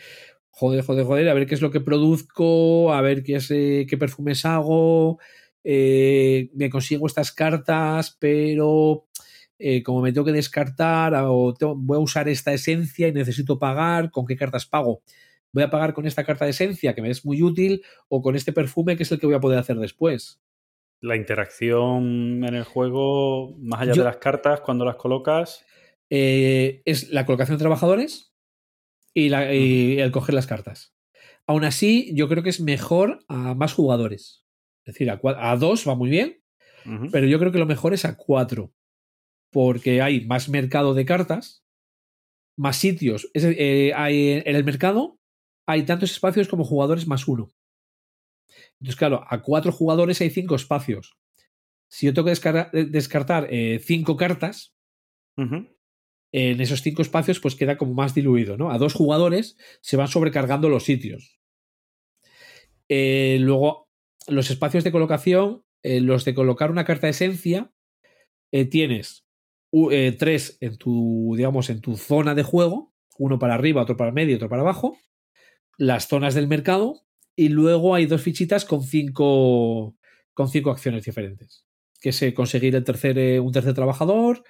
joder, 0.51 0.85
joder, 0.85 1.05
joder, 1.05 1.28
a 1.28 1.35
ver 1.35 1.47
qué 1.47 1.55
es 1.55 1.62
lo 1.62 1.70
que 1.70 1.81
produzco, 1.81 2.93
a 2.93 3.01
ver 3.03 3.23
qué, 3.23 3.36
es, 3.36 3.51
eh, 3.53 3.86
qué 3.89 3.97
perfumes 3.97 4.45
hago, 4.45 5.19
eh, 5.62 6.51
me 6.55 6.70
consigo 6.70 7.07
estas 7.07 7.32
cartas, 7.32 8.16
pero 8.19 9.07
eh, 9.59 9.82
como 9.85 10.01
me 10.01 10.12
tengo 10.12 10.24
que 10.24 10.32
descartar 10.32 11.15
o 11.27 11.55
tengo, 11.55 11.77
voy 11.77 11.97
a 11.97 12.01
usar 12.01 12.28
esta 12.28 12.53
esencia 12.53 13.09
y 13.09 13.12
necesito 13.12 13.59
pagar, 13.59 14.11
¿con 14.11 14.27
qué 14.27 14.36
cartas 14.36 14.66
pago? 14.66 15.03
¿Voy 15.55 15.62
a 15.62 15.70
pagar 15.70 15.94
con 15.94 16.05
esta 16.05 16.24
carta 16.24 16.44
de 16.44 16.51
esencia 16.51 16.97
que 16.97 17.01
me 17.01 17.10
es 17.10 17.24
muy 17.24 17.40
útil 17.40 17.85
o 18.09 18.20
con 18.22 18.35
este 18.35 18.52
perfume 18.52 18.97
que 18.97 19.05
es 19.05 19.12
el 19.12 19.20
que 19.20 19.26
voy 19.26 19.36
a 19.36 19.40
poder 19.40 19.60
hacer 19.60 19.76
después? 19.76 20.43
La 21.01 21.14
interacción 21.14 22.44
en 22.44 22.55
el 22.55 22.64
juego, 22.64 23.55
más 23.60 23.82
allá 23.82 23.93
Yo, 23.93 24.02
de 24.02 24.09
las 24.09 24.16
cartas, 24.16 24.62
cuando 24.62 24.85
las 24.85 24.97
colocas. 24.97 25.64
Eh, 26.10 26.82
es 26.85 27.10
la 27.10 27.24
colocación 27.24 27.56
de 27.56 27.62
trabajadores 27.62 28.35
y, 29.14 29.28
la, 29.28 29.55
y, 29.55 30.01
el 30.01 30.10
coger 30.10 30.35
las 30.35 30.48
cartas. 30.48 30.97
Aún 31.47 31.64
así, 31.64 32.12
yo 32.16 32.28
creo 32.28 32.43
que 32.43 32.51
es 32.51 32.60
mejor 32.60 33.24
a 33.28 33.55
más 33.55 33.74
jugadores. 33.74 34.44
Es 34.85 34.94
decir, 34.94 35.09
a, 35.09 35.20
a 35.22 35.56
dos 35.56 35.89
va 35.89 35.94
muy 35.94 36.10
bien, 36.10 36.43
uh 36.85 36.90
-huh. 36.90 37.10
pero 37.12 37.28
yo 37.28 37.39
creo 37.39 37.52
que 37.52 37.59
lo 37.59 37.66
mejor 37.66 37.94
es 37.94 38.05
a 38.05 38.16
cuatro. 38.16 38.72
Porque 39.52 40.02
hay 40.02 40.26
más 40.26 40.48
mercado 40.48 40.94
de 40.94 41.05
cartas, 41.05 41.64
más 42.56 42.76
sitios. 42.76 43.31
Es, 43.35 43.44
eh, 43.44 43.93
hay, 43.94 44.43
en 44.44 44.56
el 44.56 44.64
mercado 44.64 45.20
hay 45.66 45.85
tantos 45.85 46.12
espacios 46.12 46.49
como 46.49 46.65
jugadores 46.65 47.07
más 47.07 47.27
uno. 47.28 47.51
Entonces, 48.81 48.97
claro, 48.97 49.24
a 49.28 49.43
cuatro 49.43 49.73
jugadores 49.73 50.20
hay 50.20 50.31
cinco 50.31 50.55
espacios. 50.55 51.16
Si 51.89 52.07
yo 52.07 52.15
tengo 52.15 52.27
que 52.27 52.31
descartar, 52.31 52.70
descartar 52.73 53.49
eh, 53.51 53.78
cinco 53.78 54.16
cartas, 54.16 54.74
uh 55.36 55.43
-huh. 55.43 55.77
en 56.32 56.61
esos 56.61 56.82
cinco 56.82 57.03
espacios, 57.03 57.41
pues 57.41 57.55
queda 57.55 57.77
como 57.77 57.95
más 57.95 58.15
diluido, 58.15 58.57
¿no? 58.57 58.70
A 58.70 58.78
dos 58.78 58.95
jugadores 58.95 59.57
se 59.81 59.97
van 59.97 60.09
sobrecargando 60.09 60.69
los 60.69 60.85
sitios. 60.85 61.41
Eh, 62.89 63.39
luego, 63.41 63.89
los 64.28 64.51
espacios 64.51 64.85
de 64.85 64.93
colocación, 64.93 65.65
eh, 65.82 66.01
los 66.01 66.24
de 66.24 66.35
colocar 66.35 66.70
una 66.70 66.85
carta 66.85 67.07
de 67.07 67.12
esencia, 67.12 67.73
eh, 68.53 68.65
tienes 68.66 69.24
tres 70.19 70.57
en 70.61 70.78
tu, 70.78 71.35
digamos, 71.36 71.69
en 71.69 71.81
tu 71.81 71.97
zona 71.97 72.36
de 72.36 72.45
juego, 72.45 72.95
uno 73.19 73.41
para 73.41 73.55
arriba, 73.55 73.82
otro 73.82 73.97
para 73.97 74.11
el 74.11 74.15
medio, 74.15 74.36
otro 74.36 74.49
para 74.49 74.62
abajo. 74.62 74.97
Las 75.79 76.09
zonas 76.09 76.35
del 76.35 76.47
mercado 76.47 77.05
Y 77.37 77.49
luego 77.49 77.95
hay 77.95 78.07
dos 78.07 78.23
fichitas 78.23 78.65
con 78.65 78.83
cinco, 78.85 79.97
con 80.33 80.49
cinco 80.49 80.71
acciones 80.71 81.05
diferentes. 81.05 81.67
Que 82.01 82.11
es 82.11 82.23
eh, 82.23 82.35
conseguir 82.35 82.83
tercer, 82.85 83.19
eh, 83.19 83.41
un 83.41 83.53
tercer 83.53 83.75
trabajador, 83.75 84.45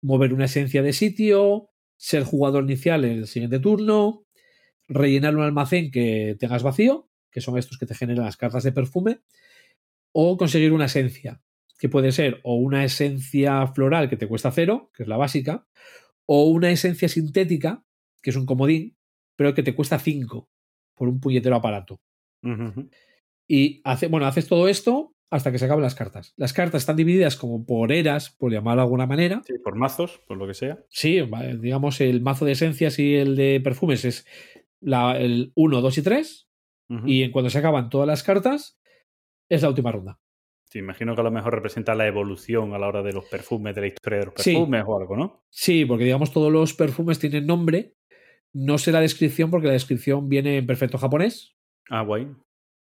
mover 0.00 0.34
una 0.34 0.46
esencia 0.46 0.82
de 0.82 0.92
sitio, 0.92 1.70
ser 1.96 2.24
jugador 2.24 2.64
inicial 2.64 3.04
en 3.04 3.18
el 3.18 3.26
siguiente 3.26 3.60
turno, 3.60 4.24
rellenar 4.88 5.36
un 5.36 5.42
almacén 5.42 5.90
que 5.90 6.36
tengas 6.40 6.62
vacío, 6.62 7.08
que 7.30 7.40
son 7.40 7.56
estos 7.56 7.78
que 7.78 7.86
te 7.86 7.94
generan 7.94 8.24
las 8.24 8.36
cartas 8.36 8.64
de 8.64 8.72
perfume, 8.72 9.20
o 10.12 10.36
conseguir 10.36 10.72
una 10.72 10.86
esencia, 10.86 11.40
que 11.78 11.88
puede 11.88 12.10
ser 12.12 12.40
o 12.42 12.56
una 12.56 12.84
esencia 12.84 13.66
floral 13.68 14.08
que 14.08 14.16
te 14.16 14.26
cuesta 14.26 14.50
cero, 14.50 14.90
que 14.94 15.04
es 15.04 15.08
la 15.08 15.16
básica, 15.16 15.66
o 16.26 16.46
una 16.46 16.70
esencia 16.70 17.08
sintética, 17.08 17.84
que 18.22 18.30
es 18.30 18.36
un 18.36 18.46
comodín, 18.46 18.96
pero 19.36 19.54
que 19.54 19.62
te 19.62 19.74
cuesta 19.74 19.98
cinco 19.98 20.50
por 20.94 21.08
un 21.08 21.20
puñetero 21.20 21.56
aparato. 21.56 22.00
Y 23.48 23.80
hace, 23.84 24.06
bueno, 24.08 24.26
haces 24.26 24.48
todo 24.48 24.68
esto 24.68 25.12
hasta 25.30 25.50
que 25.50 25.58
se 25.58 25.64
acaban 25.64 25.82
las 25.82 25.94
cartas. 25.94 26.32
Las 26.36 26.52
cartas 26.52 26.82
están 26.82 26.96
divididas 26.96 27.36
como 27.36 27.64
por 27.66 27.90
eras, 27.92 28.30
por 28.30 28.52
llamarlo 28.52 28.82
de 28.82 28.84
alguna 28.84 29.06
manera. 29.06 29.42
Sí, 29.46 29.54
por 29.62 29.74
mazos, 29.74 30.20
por 30.28 30.36
lo 30.36 30.46
que 30.46 30.54
sea. 30.54 30.78
Sí, 30.90 31.20
digamos, 31.60 32.00
el 32.00 32.20
mazo 32.20 32.44
de 32.44 32.52
esencias 32.52 32.98
y 32.98 33.14
el 33.16 33.34
de 33.36 33.60
perfumes 33.62 34.04
es 34.04 34.26
la, 34.80 35.18
el 35.18 35.52
1, 35.56 35.80
2 35.80 35.98
y 35.98 36.02
3. 36.02 36.48
Ujú. 36.90 37.08
Y 37.08 37.22
en 37.22 37.32
cuando 37.32 37.50
se 37.50 37.58
acaban 37.58 37.88
todas 37.90 38.06
las 38.06 38.22
cartas, 38.22 38.78
es 39.48 39.62
la 39.62 39.68
última 39.70 39.90
ronda. 39.90 40.20
Sí, 40.70 40.78
imagino 40.78 41.14
que 41.14 41.20
a 41.20 41.24
lo 41.24 41.30
mejor 41.30 41.54
representa 41.54 41.94
la 41.94 42.06
evolución 42.06 42.72
a 42.74 42.78
la 42.78 42.88
hora 42.88 43.02
de 43.02 43.12
los 43.12 43.24
perfumes, 43.26 43.74
de 43.74 43.80
la 43.80 43.86
historia 43.88 44.18
de 44.20 44.24
los 44.26 44.34
Sí. 44.38 44.52
perfumes 44.52 44.84
o 44.86 44.98
algo, 44.98 45.16
¿no? 45.16 45.44
Sí, 45.50 45.84
porque 45.84 46.04
digamos 46.04 46.32
todos 46.32 46.52
los 46.52 46.74
perfumes 46.74 47.18
tienen 47.18 47.46
nombre. 47.46 47.94
No 48.54 48.78
sé 48.78 48.92
la 48.92 49.00
descripción 49.00 49.50
porque 49.50 49.66
la 49.66 49.72
descripción 49.72 50.28
viene 50.28 50.58
en 50.58 50.66
perfecto 50.66 50.96
japonés. 50.96 51.54
Ah, 51.90 52.02
guay. 52.02 52.28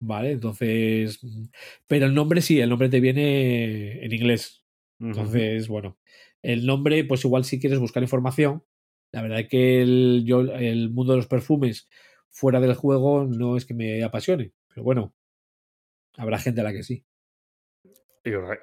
Vale, 0.00 0.32
entonces. 0.32 1.20
Pero 1.86 2.06
el 2.06 2.14
nombre 2.14 2.42
sí, 2.42 2.60
el 2.60 2.68
nombre 2.68 2.88
te 2.88 3.00
viene 3.00 4.04
en 4.04 4.12
inglés. 4.12 4.62
Entonces, 5.00 5.68
bueno, 5.68 5.98
el 6.42 6.66
nombre, 6.66 7.04
pues 7.04 7.24
igual 7.24 7.44
si 7.44 7.58
quieres 7.58 7.78
buscar 7.78 8.02
información. 8.02 8.62
La 9.12 9.22
verdad 9.22 9.40
es 9.40 9.48
que 9.48 9.82
el, 9.82 10.24
yo, 10.26 10.40
el 10.40 10.90
mundo 10.90 11.12
de 11.12 11.18
los 11.18 11.26
perfumes 11.26 11.88
fuera 12.28 12.60
del 12.60 12.74
juego 12.74 13.24
no 13.24 13.56
es 13.56 13.64
que 13.64 13.74
me 13.74 14.02
apasione. 14.02 14.52
Pero 14.68 14.84
bueno, 14.84 15.14
habrá 16.16 16.38
gente 16.38 16.60
a 16.60 16.64
la 16.64 16.72
que 16.72 16.82
sí. 16.82 17.04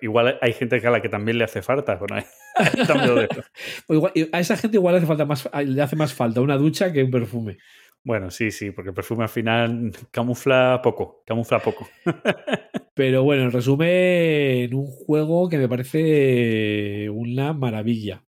Igual- 0.02 0.38
hay 0.41 0.53
gente 0.53 0.85
a 0.85 0.90
la 0.91 1.02
que 1.02 1.10
también 1.10 1.38
le 1.38 1.44
hace 1.45 1.61
falta. 1.61 1.99
Bueno, 2.07 2.23
igual- 3.90 4.14
a 4.31 4.40
esa 4.40 4.57
gente 4.57 4.77
igual 4.77 4.94
le 4.94 4.98
hace, 4.99 5.07
falta 5.07 5.26
más, 5.26 5.49
le 5.65 5.81
hace 5.81 5.95
más 5.95 6.14
falta 6.14 6.41
una 6.41 6.57
ducha 6.57 6.91
que 6.94 7.03
un 7.03 7.11
perfume. 7.11 7.57
Bueno, 8.06 8.30
sí, 8.30 8.52
sí, 8.52 8.72
porque 8.72 8.90
el 8.90 8.94
perfume 8.95 9.23
al 9.23 9.30
final 9.30 9.91
camufla 10.11 10.81
poco, 10.84 11.23
camufla 11.26 11.60
poco. 11.60 11.88
Pero 12.94 13.23
bueno, 13.23 13.44
en 13.44 13.52
resumen, 13.52 14.73
un 14.76 14.85
juego 14.85 15.49
que 15.49 15.57
me 15.57 15.68
parece 15.69 17.10
una 17.10 17.53
maravilla. 17.53 18.23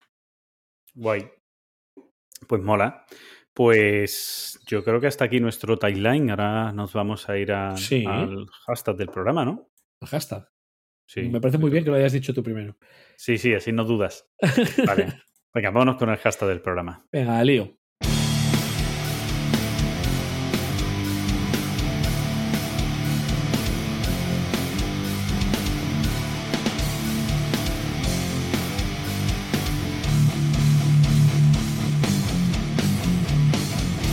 Guay. 0.94 1.28
Pues 2.48 2.62
mola. 2.62 3.04
Pues 3.54 4.60
yo 4.68 4.84
creo 4.84 5.02
que 5.02 5.08
hasta 5.08 5.26
aquí 5.26 5.40
nuestro 5.40 5.78
timeline. 5.78 6.30
Ahora 6.30 6.72
nos 6.72 6.94
vamos 6.94 7.28
a 7.28 7.38
ir 7.38 7.52
a- 7.52 7.76
Sí. 7.76 8.06
al 8.08 8.46
hashtag 8.68 8.96
del 8.96 9.10
programa, 9.10 9.44
¿no? 9.44 9.70
El 10.02 10.08
hashtag. 10.08 10.48
Sí. 11.14 11.30
me 11.30 11.40
parece 11.40 11.60
muy 11.60 11.70
bien 11.70 11.84
que 11.84 11.92
lo 11.92 11.96
hayas 11.96 12.12
dicho 12.12 12.34
tú 12.34 12.42
primero. 12.42 12.76
Sí, 13.18 13.38
sí, 13.38 13.54
así 13.54 13.72
no 13.72 13.84
dudas. 13.84 14.28
Vale. 14.88 15.14
Venga, 15.54 15.70
vámonos 15.70 15.98
con 15.98 16.10
el 16.10 16.18
hashtag 16.18 16.50
del 16.50 16.62
programa. 16.62 17.06
Venga, 17.12 17.44
lío. 17.44 17.78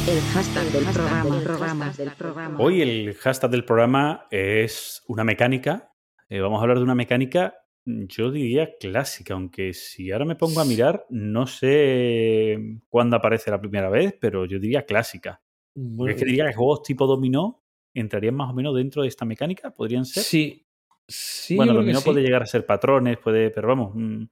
El 0.06 0.20
hashtag 0.34 0.64
del 0.66 0.84
programa. 0.84 1.40
programa, 1.42 1.92
del 1.96 2.10
programa. 2.10 2.58
Hoy 2.58 2.82
el 2.82 3.14
hashtag 3.14 3.50
del 3.50 3.64
programa 3.64 4.26
es 4.30 5.02
una 5.06 5.24
mecánica. 5.24 5.89
Eh, 6.30 6.40
vamos 6.40 6.58
a 6.58 6.62
hablar 6.62 6.78
de 6.78 6.84
una 6.84 6.94
mecánica, 6.94 7.56
yo 7.84 8.30
diría 8.30 8.76
clásica, 8.78 9.34
aunque 9.34 9.74
si 9.74 10.12
ahora 10.12 10.24
me 10.24 10.36
pongo 10.36 10.60
a 10.60 10.64
mirar, 10.64 11.04
no 11.10 11.46
sé 11.46 12.78
cuándo 12.88 13.16
aparece 13.16 13.50
la 13.50 13.60
primera 13.60 13.90
vez, 13.90 14.14
pero 14.20 14.44
yo 14.46 14.58
diría 14.60 14.86
clásica. 14.86 15.42
Bueno, 15.74 16.12
es 16.12 16.18
que 16.18 16.24
diría 16.24 16.46
que 16.46 16.54
juegos 16.54 16.82
tipo 16.82 17.06
dominó 17.06 17.62
entrarían 17.94 18.36
más 18.36 18.50
o 18.50 18.54
menos 18.54 18.76
dentro 18.76 19.02
de 19.02 19.08
esta 19.08 19.24
mecánica, 19.24 19.72
podrían 19.72 20.04
ser. 20.04 20.22
sí. 20.22 20.66
Sí, 21.12 21.56
bueno, 21.56 21.74
dominó 21.74 21.98
sí. 21.98 22.04
puede 22.04 22.22
llegar 22.22 22.42
a 22.44 22.46
ser 22.46 22.64
patrones, 22.64 23.18
puede, 23.18 23.50
pero 23.50 23.66
vamos, 23.66 23.92
mm, 23.96 24.24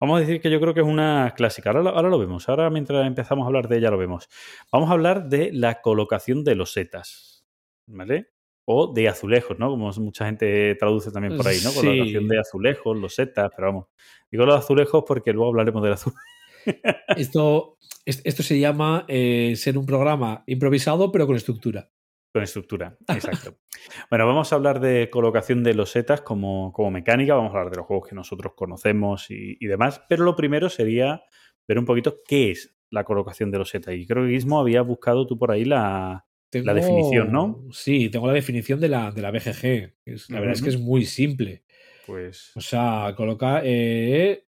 vamos 0.00 0.16
a 0.16 0.20
decir 0.20 0.40
que 0.40 0.50
yo 0.50 0.58
creo 0.60 0.72
que 0.72 0.80
es 0.80 0.86
una 0.86 1.34
clásica. 1.36 1.68
Ahora, 1.68 1.82
lo- 1.82 1.90
ahora 1.90 2.08
lo 2.08 2.18
vemos, 2.18 2.48
ahora 2.48 2.70
mientras 2.70 3.06
empezamos 3.06 3.44
a 3.44 3.48
hablar 3.48 3.68
de 3.68 3.76
ella 3.76 3.90
lo 3.90 3.98
vemos. 3.98 4.28
Vamos 4.72 4.88
a 4.88 4.94
hablar 4.94 5.28
de 5.28 5.52
la 5.52 5.82
colocación 5.82 6.42
de 6.44 6.54
losetas, 6.54 7.44
¿vale? 7.86 8.31
O 8.64 8.92
de 8.92 9.08
azulejos, 9.08 9.58
¿no? 9.58 9.70
Como 9.70 9.90
mucha 9.98 10.26
gente 10.26 10.74
traduce 10.76 11.10
también 11.10 11.36
por 11.36 11.48
ahí, 11.48 11.58
¿no? 11.64 11.70
Sí. 11.70 11.80
Colocación 11.86 12.28
de 12.28 12.38
azulejos, 12.38 12.96
losetas, 12.96 13.50
pero 13.56 13.68
vamos. 13.68 13.86
Digo 14.30 14.46
los 14.46 14.56
azulejos 14.56 15.04
porque 15.06 15.32
luego 15.32 15.48
hablaremos 15.50 15.82
del 15.82 15.92
azul. 15.94 16.12
Esto, 17.16 17.78
es- 18.04 18.22
esto 18.24 18.42
se 18.42 18.58
llama 18.58 19.04
eh, 19.08 19.54
ser 19.56 19.76
un 19.78 19.86
programa 19.86 20.44
improvisado, 20.46 21.10
pero 21.10 21.26
con 21.26 21.36
estructura. 21.36 21.90
Con 22.32 22.42
estructura, 22.42 22.96
exacto. 23.08 23.56
bueno, 24.10 24.26
vamos 24.26 24.52
a 24.52 24.56
hablar 24.56 24.80
de 24.80 25.10
colocación 25.10 25.62
de 25.62 25.74
losetas 25.74 26.22
como, 26.22 26.72
como 26.72 26.90
mecánica, 26.90 27.34
vamos 27.34 27.50
a 27.52 27.58
hablar 27.58 27.70
de 27.70 27.76
los 27.78 27.86
juegos 27.86 28.08
que 28.08 28.14
nosotros 28.14 28.54
conocemos 28.56 29.30
y, 29.30 29.56
y 29.60 29.66
demás, 29.66 30.02
pero 30.08 30.24
lo 30.24 30.34
primero 30.34 30.70
sería 30.70 31.22
ver 31.68 31.78
un 31.78 31.84
poquito 31.84 32.20
qué 32.26 32.52
es 32.52 32.74
la 32.90 33.04
colocación 33.04 33.50
de 33.50 33.58
losetas. 33.58 33.94
Y 33.94 34.06
creo 34.06 34.22
que 34.24 34.30
mismo 34.30 34.58
había 34.60 34.82
buscado 34.82 35.26
tú 35.26 35.36
por 35.38 35.50
ahí 35.50 35.64
la... 35.64 36.24
Tengo- 36.52 36.74
definición, 36.74 37.32
¿no? 37.32 37.64
Sí, 37.72 38.10
tengo 38.10 38.26
la 38.26 38.34
definición 38.34 38.78
de 38.78 38.88
la, 38.88 39.10
de 39.10 39.22
la 39.22 39.30
BGG. 39.30 39.94
es- 40.04 40.28
la 40.28 40.38
verdad 40.40 40.54
es 40.54 40.62
que 40.62 40.68
es 40.68 40.78
muy 40.78 41.06
simple. 41.06 41.62
Pues... 42.06 42.52
O 42.54 42.60
sea, 42.60 43.14
coloca 43.16 43.62
eh, 43.64 44.44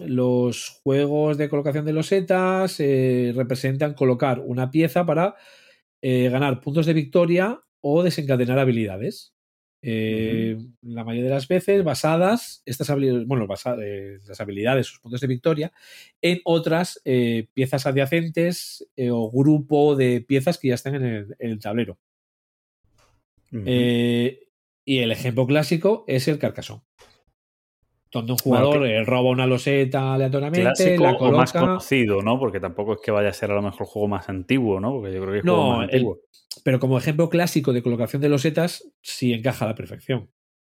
los 0.00 0.80
juegos 0.82 1.38
de 1.38 1.48
colocación 1.48 1.84
de 1.84 1.92
losetas 1.92 2.80
eh, 2.80 3.32
representan 3.36 3.94
colocar 3.94 4.40
una 4.40 4.70
pieza 4.72 5.06
para 5.06 5.36
eh, 6.02 6.28
ganar 6.30 6.60
puntos 6.60 6.84
de 6.86 6.94
victoria 6.94 7.60
o 7.80 8.02
desencadenar 8.02 8.58
habilidades. 8.58 9.35
Eh, 9.88 10.56
La 10.82 11.04
mayoría 11.04 11.28
de 11.28 11.34
las 11.36 11.46
veces 11.46 11.84
basadas, 11.84 12.62
estas 12.66 12.90
habilidades, 12.90 13.26
bueno, 13.28 13.46
basa- 13.46 13.76
eh, 13.80 14.18
las 14.26 14.40
habilidades, 14.40 14.88
sus 14.88 14.98
puntos 14.98 15.20
de 15.20 15.28
victoria, 15.28 15.72
en 16.20 16.40
otras 16.44 17.00
eh, 17.04 17.46
piezas 17.54 17.86
adyacentes 17.86 18.84
eh, 18.96 19.10
o 19.12 19.30
grupo 19.30 19.94
de 19.94 20.22
piezas 20.22 20.58
que 20.58 20.68
ya 20.68 20.74
están 20.74 20.96
en 20.96 21.04
el, 21.04 21.36
en 21.38 21.50
el 21.50 21.60
tablero. 21.60 21.98
y 24.84 24.98
el 24.98 25.12
ejemplo 25.12 25.46
clásico 25.46 26.04
es 26.08 26.26
el 26.26 26.38
carcasón. 26.38 26.82
Donde 28.12 28.32
un 28.32 28.38
jugador 28.38 28.78
Bueno, 28.78 29.04
roba 29.04 29.30
una 29.30 29.46
loseta 29.46 30.14
aleatoriamente, 30.14 30.62
Clásico 30.64 31.02
la 31.04 31.12
o 31.14 31.32
más 31.32 31.52
coloca. 31.52 31.66
conocido, 31.66 32.22
¿no? 32.22 32.38
Porque 32.38 32.60
tampoco 32.60 32.94
es 32.94 33.00
que 33.04 33.10
vaya 33.10 33.28
a 33.30 33.32
ser 33.32 33.50
a 33.50 33.54
lo 33.54 33.62
mejor 33.62 33.80
el 33.82 33.86
juego 33.86 34.08
más 34.08 34.28
antiguo, 34.28 34.80
¿no? 34.80 34.92
Porque 34.92 35.12
yo 35.12 35.20
creo 35.20 35.32
que 35.32 35.38
es 35.38 35.44
el 35.44 35.46
No, 35.50 35.54
juego 35.56 35.68
más 35.70 35.88
el- 35.88 35.94
antiguo. 35.94 36.18
Pero 36.64 36.80
como 36.80 36.98
ejemplo 36.98 37.28
clásico 37.28 37.72
de 37.72 37.82
colocación 37.82 38.22
de 38.22 38.28
losetas, 38.28 38.90
sí 39.02 39.32
encaja 39.32 39.64
a 39.64 39.68
la 39.68 39.74
perfección. 39.74 40.30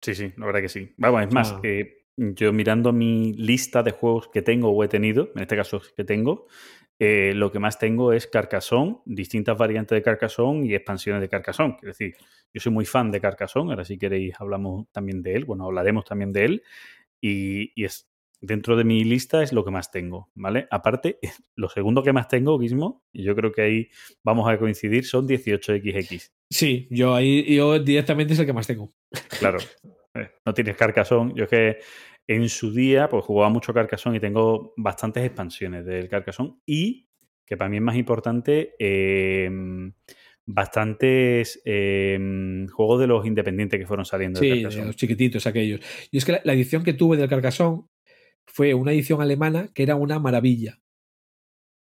Sí, 0.02 0.14
sí, 0.14 0.32
la 0.36 0.46
verdad 0.46 0.60
que 0.62 0.68
sí. 0.68 0.92
Vamos, 0.96 1.22
es 1.22 1.32
más, 1.32 1.52
Ah. 1.52 1.60
eh, 1.62 2.04
yo 2.16 2.52
mirando 2.52 2.92
mi 2.92 3.32
lista 3.34 3.82
de 3.82 3.92
juegos 3.92 4.28
que 4.28 4.42
tengo 4.42 4.70
o 4.70 4.82
he 4.84 4.88
tenido, 4.88 5.30
en 5.36 5.42
este 5.42 5.54
caso 5.56 5.80
que 5.96 6.04
tengo, 6.04 6.46
eh, 6.98 7.32
lo 7.34 7.52
que 7.52 7.60
más 7.60 7.78
tengo 7.78 8.12
es 8.12 8.26
Carcassonne, 8.26 8.98
distintas 9.04 9.56
variantes 9.56 9.94
de 9.96 10.02
Carcassonne 10.02 10.66
y 10.66 10.74
expansiones 10.74 11.20
de 11.22 11.28
Carcassonne. 11.28 11.76
Es 11.82 11.86
decir, 11.88 12.16
yo 12.52 12.60
soy 12.60 12.72
muy 12.72 12.84
fan 12.84 13.12
de 13.12 13.20
Carcassonne, 13.20 13.70
ahora 13.70 13.84
si 13.84 13.98
queréis 13.98 14.34
hablamos 14.40 14.88
también 14.90 15.22
de 15.22 15.34
él, 15.34 15.44
bueno, 15.44 15.64
hablaremos 15.66 16.04
también 16.04 16.32
de 16.32 16.44
él, 16.44 16.62
y, 17.20 17.72
y 17.80 17.84
es 17.84 18.08
dentro 18.40 18.76
de 18.76 18.84
mi 18.84 19.04
lista 19.04 19.42
es 19.42 19.52
lo 19.52 19.64
que 19.64 19.70
más 19.70 19.90
tengo, 19.90 20.30
¿vale? 20.34 20.66
Aparte, 20.70 21.18
lo 21.56 21.68
segundo 21.68 22.02
que 22.02 22.12
más 22.12 22.28
tengo, 22.28 22.58
Gizmo, 22.58 23.04
y 23.12 23.24
yo 23.24 23.34
creo 23.34 23.52
que 23.52 23.62
ahí 23.62 23.88
vamos 24.24 24.48
a 24.48 24.58
coincidir, 24.58 25.04
son 25.04 25.26
18XX. 25.26 26.30
Sí, 26.50 26.88
yo 26.90 27.14
ahí 27.14 27.54
yo 27.54 27.78
directamente 27.78 28.32
es 28.32 28.38
el 28.38 28.46
que 28.46 28.52
más 28.52 28.66
tengo. 28.66 28.92
Claro. 29.38 29.58
eh, 30.14 30.30
No 30.44 30.54
tienes 30.54 30.76
Carcassonne. 30.76 31.34
Yo 31.34 31.44
es 31.44 31.50
que 31.50 31.78
en 32.26 32.48
su 32.48 32.72
día, 32.72 33.08
pues 33.08 33.24
jugaba 33.24 33.50
mucho 33.50 33.74
Carcassonne 33.74 34.16
y 34.16 34.20
tengo 34.20 34.72
bastantes 34.76 35.24
expansiones 35.24 35.84
del 35.84 36.08
Carcassonne. 36.08 36.56
Y, 36.66 37.08
que 37.44 37.56
para 37.56 37.70
mí 37.70 37.76
es 37.76 37.82
más 37.82 37.96
importante, 37.96 38.74
eh, 38.78 39.50
bastantes 40.50 41.60
eh, 41.64 42.18
juegos 42.72 43.00
de 43.00 43.06
los 43.06 43.26
independientes 43.26 43.78
que 43.78 43.86
fueron 43.86 44.04
saliendo 44.06 44.40
de 44.40 44.46
Sí, 44.46 44.50
de 44.56 44.62
Carcassonne. 44.62 44.86
los 44.86 44.96
chiquititos 44.96 45.46
aquellos. 45.46 45.80
Y 46.10 46.18
es 46.18 46.24
que 46.24 46.32
la, 46.32 46.40
la 46.44 46.54
edición 46.54 46.82
que 46.82 46.94
tuve 46.94 47.16
del 47.16 47.28
Carcassonne 47.28 47.82
fue 48.46 48.72
una 48.74 48.92
edición 48.92 49.20
alemana 49.20 49.68
que 49.74 49.82
era 49.82 49.94
una 49.94 50.18
maravilla. 50.18 50.80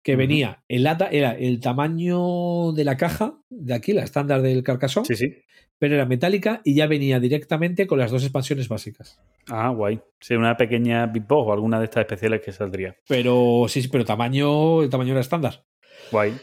que 0.04 0.16
venía, 0.16 0.64
el 0.68 0.84
lata 0.84 1.08
era 1.12 1.32
el 1.36 1.60
tamaño 1.60 2.72
de 2.74 2.84
la 2.84 2.96
caja, 2.98 3.40
de 3.50 3.74
aquí, 3.74 3.92
la 3.94 4.04
estándar 4.04 4.42
del 4.44 4.62
carcasón, 4.62 5.04
Sí, 5.06 5.16
sí. 5.16 5.34
pero 5.80 5.96
era 5.96 6.06
metálica 6.06 6.62
y 6.64 6.76
ya 6.76 6.86
venía 6.86 7.20
directamente 7.20 7.88
con 7.88 7.98
las 7.98 8.12
dos 8.12 8.22
expansiones 8.24 8.68
básicas. 8.70 9.20
Ah, 9.50 9.70
guay. 9.70 10.00
Sí, 10.20 10.36
una 10.36 10.58
pequeña 10.58 11.08
Big 11.08 11.26
Box 11.28 11.50
o 11.50 11.54
alguna 11.54 11.80
de 11.80 11.86
estas 11.86 12.02
especiales 12.02 12.42
que 12.42 12.52
saldría. 12.52 12.96
Pero 13.08 13.66
sí, 13.68 13.82
sí, 13.82 13.88
pero 13.92 14.06
tamaño, 14.06 14.84
el 14.84 14.90
tamaño 14.92 15.12
era 15.14 15.22
estándar. 15.22 15.66
Guay, 16.12 16.34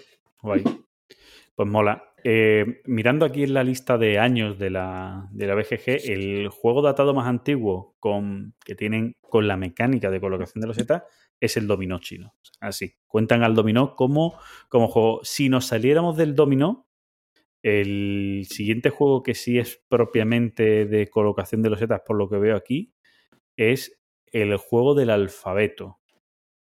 guay. 0.42 0.62
Pues 1.54 1.68
mola. 1.68 2.02
Eh, 2.24 2.82
mirando 2.86 3.24
aquí 3.26 3.42
en 3.42 3.54
la 3.54 3.64
lista 3.64 3.98
de 3.98 4.18
años 4.18 4.58
de 4.58 4.70
la, 4.70 5.28
de 5.32 5.46
la 5.46 5.54
BGG, 5.54 6.10
el 6.10 6.48
juego 6.48 6.80
datado 6.82 7.14
más 7.14 7.26
antiguo 7.26 7.96
con, 7.98 8.54
que 8.64 8.74
tienen 8.74 9.16
con 9.20 9.48
la 9.48 9.56
mecánica 9.56 10.10
de 10.10 10.20
colocación 10.20 10.60
de 10.60 10.68
losetas 10.68 11.02
es 11.40 11.56
el 11.56 11.66
dominó 11.66 11.98
chino. 11.98 12.34
Así, 12.60 12.94
cuentan 13.06 13.42
al 13.42 13.54
dominó 13.54 13.96
como, 13.96 14.38
como 14.68 14.86
juego. 14.88 15.20
Si 15.24 15.48
nos 15.48 15.66
saliéramos 15.66 16.16
del 16.16 16.34
dominó, 16.36 16.86
el 17.62 18.44
siguiente 18.48 18.90
juego 18.90 19.22
que 19.22 19.34
sí 19.34 19.58
es 19.58 19.82
propiamente 19.88 20.86
de 20.86 21.08
colocación 21.08 21.62
de 21.62 21.70
losetas, 21.70 22.02
por 22.06 22.16
lo 22.16 22.28
que 22.28 22.36
veo 22.38 22.56
aquí, 22.56 22.92
es 23.56 24.00
el 24.26 24.56
juego 24.56 24.94
del 24.94 25.10
alfabeto. 25.10 25.98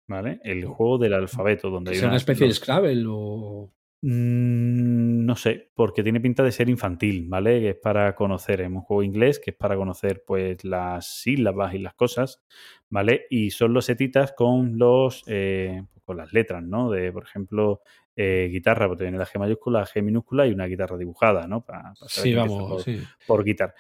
¿Vale? 0.10 0.40
El 0.44 0.64
juego 0.66 0.98
del 0.98 1.14
alfabeto, 1.14 1.70
donde 1.70 1.92
hay 1.92 1.98
¿Es 1.98 2.04
una 2.04 2.12
unas- 2.12 2.22
especie 2.22 2.44
de 2.46 2.48
los- 2.50 2.58
Scrabble 2.58 3.04
o...? 3.08 3.74
Mm, 4.10 5.26
No 5.26 5.36
sé, 5.36 5.70
porque 5.76 6.02
tiene 6.04 6.22
pinta 6.22 6.42
de 6.44 6.52
ser 6.54 6.70
infantil, 6.70 7.26
¿vale? 7.28 7.60
Que 7.60 7.70
es 7.72 7.76
para 7.76 8.16
conocer, 8.16 8.62
es 8.62 8.70
un 8.70 8.80
juego 8.82 9.04
inglés 9.04 9.40
que 9.40 9.52
es 9.52 9.58
para 9.58 9.76
conocer 9.76 10.24
pues 10.26 10.64
las 10.64 11.06
sílabas 11.22 11.74
y 11.74 11.80
las 11.80 11.94
cosas, 11.94 12.42
¿vale? 12.90 13.26
Y 13.30 13.50
son 13.52 13.74
los 13.74 13.86
setitas 13.86 14.32
con 14.32 14.78
los 14.78 15.24
eh, 15.28 15.84
con 16.06 16.16
las 16.16 16.32
letras, 16.32 16.64
¿no? 16.64 16.90
De, 16.90 17.12
por 17.12 17.24
ejemplo, 17.26 17.82
eh, 18.16 18.48
guitarra, 18.50 18.88
porque 18.88 19.04
tiene 19.04 19.18
la 19.18 19.26
G 19.26 19.38
mayúscula, 19.40 19.80
la 19.82 19.86
G 19.86 20.02
minúscula 20.02 20.48
y 20.48 20.54
una 20.54 20.66
guitarra 20.68 20.96
dibujada, 20.98 21.46
¿no? 21.48 21.66
Para, 21.66 21.94
Sí, 22.08 22.34
vamos, 22.34 22.70
por, 22.70 22.84
sí. 22.84 23.02
por 23.28 23.44
guitarra. 23.44 23.74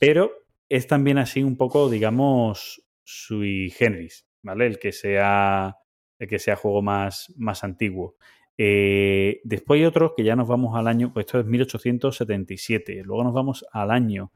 Pero 0.00 0.32
es 0.70 0.86
también 0.86 1.18
así 1.18 1.42
un 1.42 1.58
poco, 1.58 1.90
digamos, 1.90 2.82
sui 3.02 3.68
generis, 3.70 4.26
¿vale? 4.40 4.66
El 4.66 4.78
que 4.78 4.92
sea, 4.92 5.76
el 6.18 6.26
que 6.28 6.38
sea 6.38 6.56
juego 6.56 6.80
más, 6.80 7.30
más 7.36 7.62
antiguo. 7.64 8.16
Eh, 8.56 9.40
después 9.44 9.80
hay 9.80 9.86
otros 9.86 10.12
que 10.16 10.22
ya 10.22 10.36
nos 10.36 10.46
vamos 10.46 10.76
al 10.76 10.86
año, 10.86 11.12
pues 11.12 11.26
esto 11.26 11.40
es 11.40 11.46
1877, 11.46 13.02
luego 13.04 13.24
nos 13.24 13.34
vamos 13.34 13.66
al 13.72 13.90
año 13.90 14.30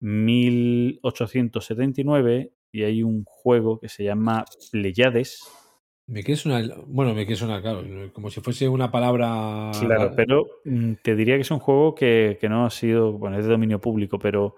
1879 0.00 2.50
y 2.72 2.82
hay 2.82 3.02
un 3.02 3.24
juego 3.24 3.78
que 3.78 3.88
se 3.88 4.04
llama 4.04 4.44
Pleiades. 4.70 5.48
Me 6.08 6.24
quiere 6.24 6.40
sonar, 6.40 6.64
bueno, 6.86 7.14
me 7.14 7.24
quiere 7.24 7.38
sonar, 7.38 7.62
claro, 7.62 7.84
como 8.12 8.28
si 8.30 8.40
fuese 8.40 8.68
una 8.68 8.90
palabra... 8.90 9.70
Claro, 9.78 10.12
pero 10.16 10.44
mm, 10.64 10.94
te 11.02 11.14
diría 11.14 11.36
que 11.36 11.42
es 11.42 11.50
un 11.52 11.60
juego 11.60 11.94
que, 11.94 12.38
que 12.40 12.48
no 12.48 12.66
ha 12.66 12.70
sido, 12.70 13.12
bueno, 13.12 13.38
es 13.38 13.44
de 13.44 13.52
dominio 13.52 13.80
público, 13.80 14.18
pero 14.18 14.56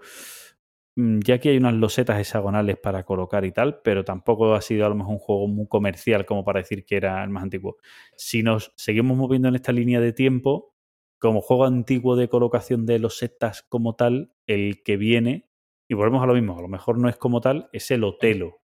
ya 0.95 1.39
que 1.39 1.49
hay 1.49 1.57
unas 1.57 1.73
losetas 1.73 2.19
hexagonales 2.19 2.77
para 2.77 3.03
colocar 3.03 3.43
y 3.45 3.51
tal, 3.51 3.81
pero 3.83 4.05
tampoco 4.05 4.53
ha 4.53 4.61
sido 4.61 4.85
a 4.85 4.89
lo 4.89 4.95
mejor 4.95 5.13
un 5.13 5.19
juego 5.19 5.47
muy 5.47 5.67
comercial 5.67 6.25
como 6.25 6.45
para 6.45 6.59
decir 6.61 6.85
que 6.85 6.95
era 6.95 7.23
el 7.23 7.29
más 7.29 7.43
antiguo. 7.43 7.77
Si 8.15 8.43
nos 8.43 8.73
seguimos 8.77 9.17
moviendo 9.17 9.49
en 9.49 9.55
esta 9.55 9.71
línea 9.73 9.99
de 9.99 10.13
tiempo, 10.13 10.73
como 11.19 11.41
juego 11.41 11.65
antiguo 11.65 12.15
de 12.15 12.29
colocación 12.29 12.85
de 12.85 12.99
losetas 12.99 13.63
como 13.63 13.95
tal, 13.95 14.33
el 14.47 14.83
que 14.83 14.97
viene, 14.97 15.49
y 15.87 15.95
volvemos 15.95 16.23
a 16.23 16.27
lo 16.27 16.33
mismo, 16.33 16.57
a 16.57 16.61
lo 16.61 16.67
mejor 16.67 16.97
no 16.97 17.09
es 17.09 17.17
como 17.17 17.41
tal, 17.41 17.69
es 17.73 17.91
el 17.91 18.03
Otelo. 18.03 18.61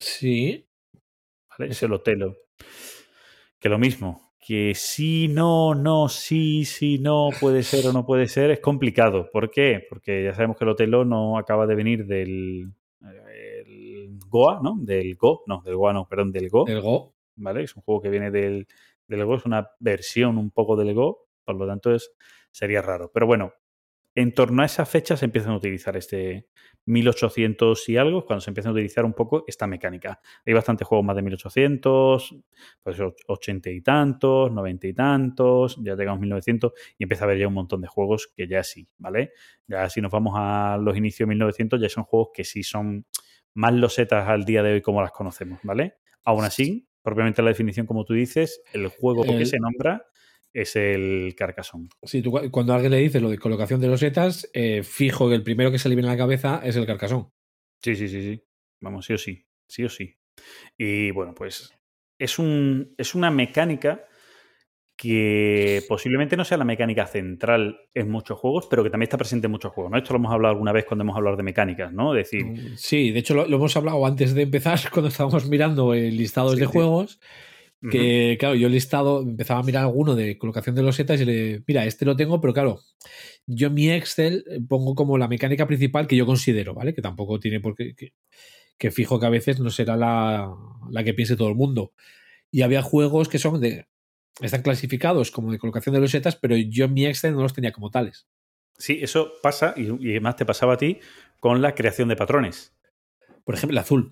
Sí, 0.00 0.68
¿vale? 1.50 1.70
Es 1.70 1.82
el 1.82 1.92
Otelo. 1.92 2.36
Que 3.58 3.68
lo 3.68 3.78
mismo, 3.78 4.25
que 4.46 4.76
sí, 4.76 5.26
no, 5.26 5.74
no, 5.74 6.08
sí, 6.08 6.64
sí, 6.64 7.00
no, 7.00 7.30
puede 7.40 7.64
ser 7.64 7.84
o 7.88 7.92
no 7.92 8.06
puede 8.06 8.28
ser, 8.28 8.52
es 8.52 8.60
complicado. 8.60 9.28
¿Por 9.32 9.50
qué? 9.50 9.84
Porque 9.88 10.22
ya 10.22 10.34
sabemos 10.34 10.56
que 10.56 10.62
el 10.62 10.70
Otelo 10.70 11.04
no 11.04 11.36
acaba 11.36 11.66
de 11.66 11.74
venir 11.74 12.06
del 12.06 12.70
eh, 13.02 13.64
el 13.66 14.18
Goa, 14.28 14.60
¿no? 14.62 14.76
Del 14.78 15.16
Go, 15.16 15.42
no, 15.48 15.62
del 15.64 15.74
Goa 15.74 15.92
no, 15.92 16.06
perdón, 16.08 16.30
del 16.30 16.48
Go, 16.48 16.64
el 16.68 16.80
Go. 16.80 17.12
¿vale? 17.34 17.64
Es 17.64 17.74
un 17.74 17.82
juego 17.82 18.00
que 18.00 18.08
viene 18.08 18.30
del, 18.30 18.68
del 19.08 19.24
Go, 19.24 19.34
es 19.34 19.46
una 19.46 19.68
versión 19.80 20.38
un 20.38 20.52
poco 20.52 20.76
del 20.76 20.94
Go, 20.94 21.26
por 21.44 21.56
lo 21.56 21.66
tanto 21.66 21.92
es, 21.92 22.12
sería 22.52 22.82
raro. 22.82 23.10
Pero 23.12 23.26
bueno, 23.26 23.52
en 24.14 24.32
torno 24.32 24.62
a 24.62 24.66
esas 24.66 24.88
fechas 24.88 25.18
se 25.18 25.24
empiezan 25.24 25.54
a 25.54 25.56
utilizar 25.56 25.96
este 25.96 26.46
1800 26.86 27.88
y 27.88 27.96
algo, 27.96 28.24
cuando 28.24 28.40
se 28.40 28.50
empiezan 28.50 28.70
a 28.70 28.72
utilizar 28.74 29.04
un 29.04 29.12
poco 29.12 29.44
esta 29.46 29.66
mecánica. 29.66 30.20
Hay 30.46 30.54
bastantes 30.54 30.86
juegos 30.86 31.04
más 31.04 31.16
de 31.16 31.22
1800, 31.22 32.34
pues 32.82 32.98
80 33.26 33.70
y 33.70 33.80
tantos, 33.82 34.50
90 34.52 34.86
y 34.86 34.92
tantos, 34.94 35.76
ya 35.82 35.94
llegamos 35.96 36.18
a 36.18 36.20
1900 36.22 36.72
y 36.98 37.04
empieza 37.04 37.24
a 37.24 37.26
haber 37.26 37.38
ya 37.38 37.48
un 37.48 37.54
montón 37.54 37.80
de 37.80 37.88
juegos 37.88 38.28
que 38.34 38.46
ya 38.48 38.62
sí, 38.62 38.88
¿vale? 38.98 39.32
Ya 39.66 39.88
si 39.90 40.00
nos 40.00 40.10
vamos 40.12 40.34
a 40.36 40.78
los 40.80 40.96
inicios 40.96 41.26
de 41.28 41.34
1900 41.34 41.80
ya 41.80 41.88
son 41.88 42.04
juegos 42.04 42.28
que 42.32 42.44
sí 42.44 42.62
son 42.62 43.04
más 43.54 43.72
losetas 43.74 44.28
al 44.28 44.44
día 44.44 44.62
de 44.62 44.74
hoy 44.74 44.82
como 44.82 45.00
las 45.02 45.10
conocemos, 45.12 45.58
¿vale? 45.62 45.94
Aún 46.24 46.44
así, 46.44 46.88
propiamente 47.02 47.42
la 47.42 47.48
definición 47.48 47.86
como 47.86 48.04
tú 48.04 48.14
dices, 48.14 48.62
el 48.72 48.88
juego 48.88 49.22
que 49.22 49.36
El- 49.38 49.46
se 49.46 49.58
nombra 49.58 50.06
es 50.60 50.74
el 50.76 51.34
Carcassonne. 51.36 51.88
Sí, 52.02 52.22
tú 52.22 52.30
cu- 52.30 52.50
cuando 52.50 52.72
alguien 52.74 52.92
le 52.92 52.98
dice 52.98 53.20
lo 53.20 53.28
de 53.30 53.38
colocación 53.38 53.80
de 53.80 53.88
losetas, 53.88 54.48
eh, 54.54 54.82
fijo 54.82 55.28
que 55.28 55.34
el 55.34 55.42
primero 55.42 55.70
que 55.70 55.78
se 55.78 55.88
le 55.88 55.94
viene 55.94 56.08
a 56.08 56.12
la 56.12 56.18
cabeza 56.18 56.60
es 56.64 56.76
el 56.76 56.86
carcasón. 56.86 57.28
Sí, 57.82 57.94
sí, 57.94 58.08
sí, 58.08 58.22
sí. 58.22 58.42
Vamos, 58.80 59.04
sí 59.06 59.12
o 59.12 59.18
sí. 59.18 59.46
Sí 59.68 59.84
o 59.84 59.88
sí. 59.88 60.16
Y 60.78 61.10
bueno, 61.10 61.34
pues 61.34 61.72
es, 62.18 62.38
un, 62.38 62.94
es 62.96 63.14
una 63.14 63.30
mecánica 63.30 64.04
que 64.96 65.82
posiblemente 65.88 66.36
no 66.38 66.44
sea 66.44 66.56
la 66.56 66.64
mecánica 66.64 67.06
central 67.06 67.78
en 67.92 68.10
muchos 68.10 68.38
juegos, 68.38 68.66
pero 68.70 68.82
que 68.82 68.88
también 68.88 69.06
está 69.08 69.18
presente 69.18 69.46
en 69.46 69.50
muchos 69.50 69.72
juegos. 69.72 69.92
¿no? 69.92 69.98
Esto 69.98 70.14
lo 70.14 70.18
hemos 70.20 70.32
hablado 70.32 70.52
alguna 70.52 70.72
vez 70.72 70.86
cuando 70.86 71.02
hemos 71.04 71.16
hablado 71.16 71.36
de 71.36 71.42
mecánicas, 71.42 71.92
¿no? 71.92 72.14
Es 72.16 72.30
decir, 72.30 72.46
Mm, 72.46 72.76
Sí, 72.76 73.10
de 73.10 73.18
hecho 73.18 73.34
lo, 73.34 73.46
lo 73.46 73.56
hemos 73.56 73.76
hablado 73.76 74.06
antes 74.06 74.34
de 74.34 74.42
empezar, 74.42 74.78
cuando 74.92 75.08
estábamos 75.08 75.46
mirando 75.48 75.92
el 75.92 76.16
listados 76.16 76.54
Sí, 76.54 76.60
de 76.60 76.66
sí. 76.66 76.72
juegos, 76.72 77.20
que 77.90 78.36
claro, 78.38 78.54
yo 78.54 78.66
el 78.66 78.72
listado 78.72 79.22
empezaba 79.22 79.60
a 79.60 79.62
mirar 79.62 79.84
alguno 79.84 80.14
de 80.14 80.38
colocación 80.38 80.74
de 80.74 80.82
losetas 80.82 81.20
y 81.20 81.24
le, 81.24 81.62
mira, 81.66 81.84
este 81.84 82.04
lo 82.04 82.16
tengo, 82.16 82.40
pero 82.40 82.52
claro, 82.52 82.80
yo 83.46 83.68
en 83.68 83.74
mi 83.74 83.90
Excel 83.90 84.44
eh, 84.48 84.60
pongo 84.66 84.94
como 84.94 85.18
la 85.18 85.28
mecánica 85.28 85.66
principal 85.66 86.06
que 86.06 86.16
yo 86.16 86.26
considero, 86.26 86.74
¿vale? 86.74 86.94
Que 86.94 87.02
tampoco 87.02 87.38
tiene 87.40 87.60
por 87.60 87.74
qué, 87.74 87.94
que, 87.94 88.12
que 88.78 88.90
fijo 88.90 89.18
que 89.20 89.26
a 89.26 89.30
veces 89.30 89.60
no 89.60 89.70
será 89.70 89.96
la, 89.96 90.52
la 90.90 91.04
que 91.04 91.14
piense 91.14 91.36
todo 91.36 91.48
el 91.48 91.54
mundo. 91.54 91.92
Y 92.50 92.62
había 92.62 92.82
juegos 92.82 93.28
que 93.28 93.38
son 93.38 93.60
de, 93.60 93.86
están 94.40 94.62
clasificados 94.62 95.30
como 95.30 95.52
de 95.52 95.58
colocación 95.58 95.94
de 95.94 96.00
losetas, 96.00 96.36
pero 96.36 96.56
yo 96.56 96.86
en 96.86 96.94
mi 96.94 97.06
Excel 97.06 97.34
no 97.34 97.42
los 97.42 97.54
tenía 97.54 97.72
como 97.72 97.90
tales. 97.90 98.28
Sí, 98.78 98.98
eso 99.00 99.32
pasa, 99.42 99.74
y, 99.76 99.84
y 100.06 100.10
además 100.10 100.36
te 100.36 100.44
pasaba 100.44 100.74
a 100.74 100.76
ti, 100.76 100.98
con 101.40 101.62
la 101.62 101.74
creación 101.74 102.08
de 102.08 102.16
patrones. 102.16 102.74
Por 103.44 103.54
ejemplo, 103.54 103.74
el 103.74 103.78
azul. 103.78 104.10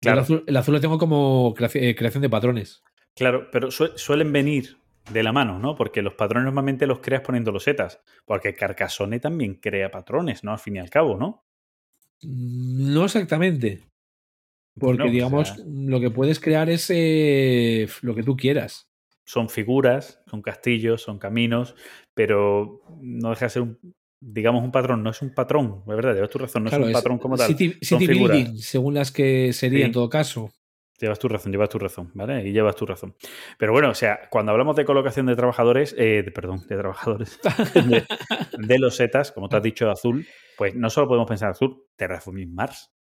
Claro. 0.00 0.18
El, 0.18 0.24
azul 0.24 0.44
el 0.46 0.56
azul 0.56 0.74
lo 0.74 0.80
tengo 0.80 0.98
como 0.98 1.54
eh, 1.58 1.94
creación 1.94 2.22
de 2.22 2.30
patrones. 2.30 2.82
Claro, 3.16 3.48
pero 3.50 3.70
sue- 3.70 3.92
suelen 3.96 4.32
venir 4.32 4.76
de 5.12 5.22
la 5.22 5.32
mano, 5.32 5.58
¿no? 5.58 5.74
Porque 5.76 6.00
los 6.02 6.14
patrones 6.14 6.44
normalmente 6.46 6.86
los 6.86 7.00
creas 7.00 7.22
poniendo 7.22 7.52
losetas. 7.52 8.00
Porque 8.24 8.54
Carcassonne 8.54 9.20
también 9.20 9.54
crea 9.56 9.90
patrones, 9.90 10.44
¿no? 10.44 10.52
Al 10.52 10.58
fin 10.58 10.76
y 10.76 10.78
al 10.78 10.90
cabo, 10.90 11.16
¿no? 11.16 11.44
Mm, 12.22 12.94
No 12.94 13.04
exactamente. 13.04 13.80
Porque, 14.78 15.02
o 15.02 15.10
digamos, 15.10 15.48
sea, 15.48 15.64
lo 15.68 16.00
que 16.00 16.10
puedes 16.10 16.40
crear 16.40 16.70
es 16.70 16.88
eh, 16.90 17.86
lo 18.00 18.14
que 18.14 18.22
tú 18.22 18.36
quieras. 18.36 18.86
son 19.24 19.48
figuras, 19.50 20.22
son 20.26 20.40
castillos, 20.42 21.02
son 21.02 21.18
caminos, 21.18 21.74
pero 22.14 22.80
no 23.00 23.30
deja 23.30 23.46
de 23.46 23.50
ser 23.50 23.62
un, 23.62 23.78
digamos, 24.20 24.64
un 24.64 24.72
patrón. 24.72 25.02
No 25.02 25.10
es 25.10 25.20
un 25.20 25.34
patrón, 25.34 25.82
es 25.86 25.94
verdad, 25.94 26.14
llevas 26.14 26.30
tu 26.30 26.38
razón, 26.38 26.64
no 26.64 26.70
Claro, 26.70 26.84
es 26.84 26.88
un 26.88 26.92
patrón 26.94 27.18
como 27.18 27.36
tal. 27.36 27.48
City, 27.48 27.76
son 27.82 28.00
city 28.00 28.14
building, 28.14 28.56
según 28.56 28.94
las 28.94 29.12
que 29.12 29.52
sería 29.52 29.80
Sí. 29.80 29.84
en 29.84 29.92
todo 29.92 30.08
caso. 30.08 30.50
Llevas 31.02 31.18
tu 31.18 31.26
razón, 31.28 31.50
llevas 31.50 31.68
tu 31.68 31.80
razón, 31.80 32.12
¿vale? 32.14 32.46
Y 32.48 32.52
llevas 32.52 32.76
tu 32.76 32.86
razón. 32.86 33.16
Pero 33.58 33.72
bueno, 33.72 33.90
o 33.90 33.94
sea, 33.94 34.28
cuando 34.30 34.52
hablamos 34.52 34.76
de 34.76 34.84
colocación 34.84 35.26
de 35.26 35.34
trabajadores, 35.34 35.96
eh, 35.98 36.22
de- 36.24 36.30
perdón, 36.30 36.64
de 36.68 36.76
trabajadores, 36.76 37.40
de, 37.74 38.06
de 38.56 38.78
losetas, 38.78 39.32
como 39.32 39.48
tú 39.48 39.56
has 39.56 39.62
dicho, 39.64 39.90
azul, 39.90 40.24
pues 40.56 40.76
no 40.76 40.88
solo 40.90 41.08
podemos 41.08 41.28
pensar 41.28 41.50
azul, 41.50 41.84
Terraforming 41.96 42.54
Mars 42.54 42.92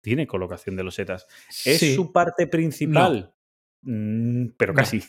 tiene 0.00 0.26
colocación 0.26 0.74
de 0.74 0.82
losetas. 0.82 1.26
¿Es 1.64 1.78
Sí, 1.78 1.94
su 1.94 2.12
parte 2.12 2.48
principal? 2.48 3.32
Mm, 3.82 4.48
pero 4.56 4.74
casi. 4.74 5.00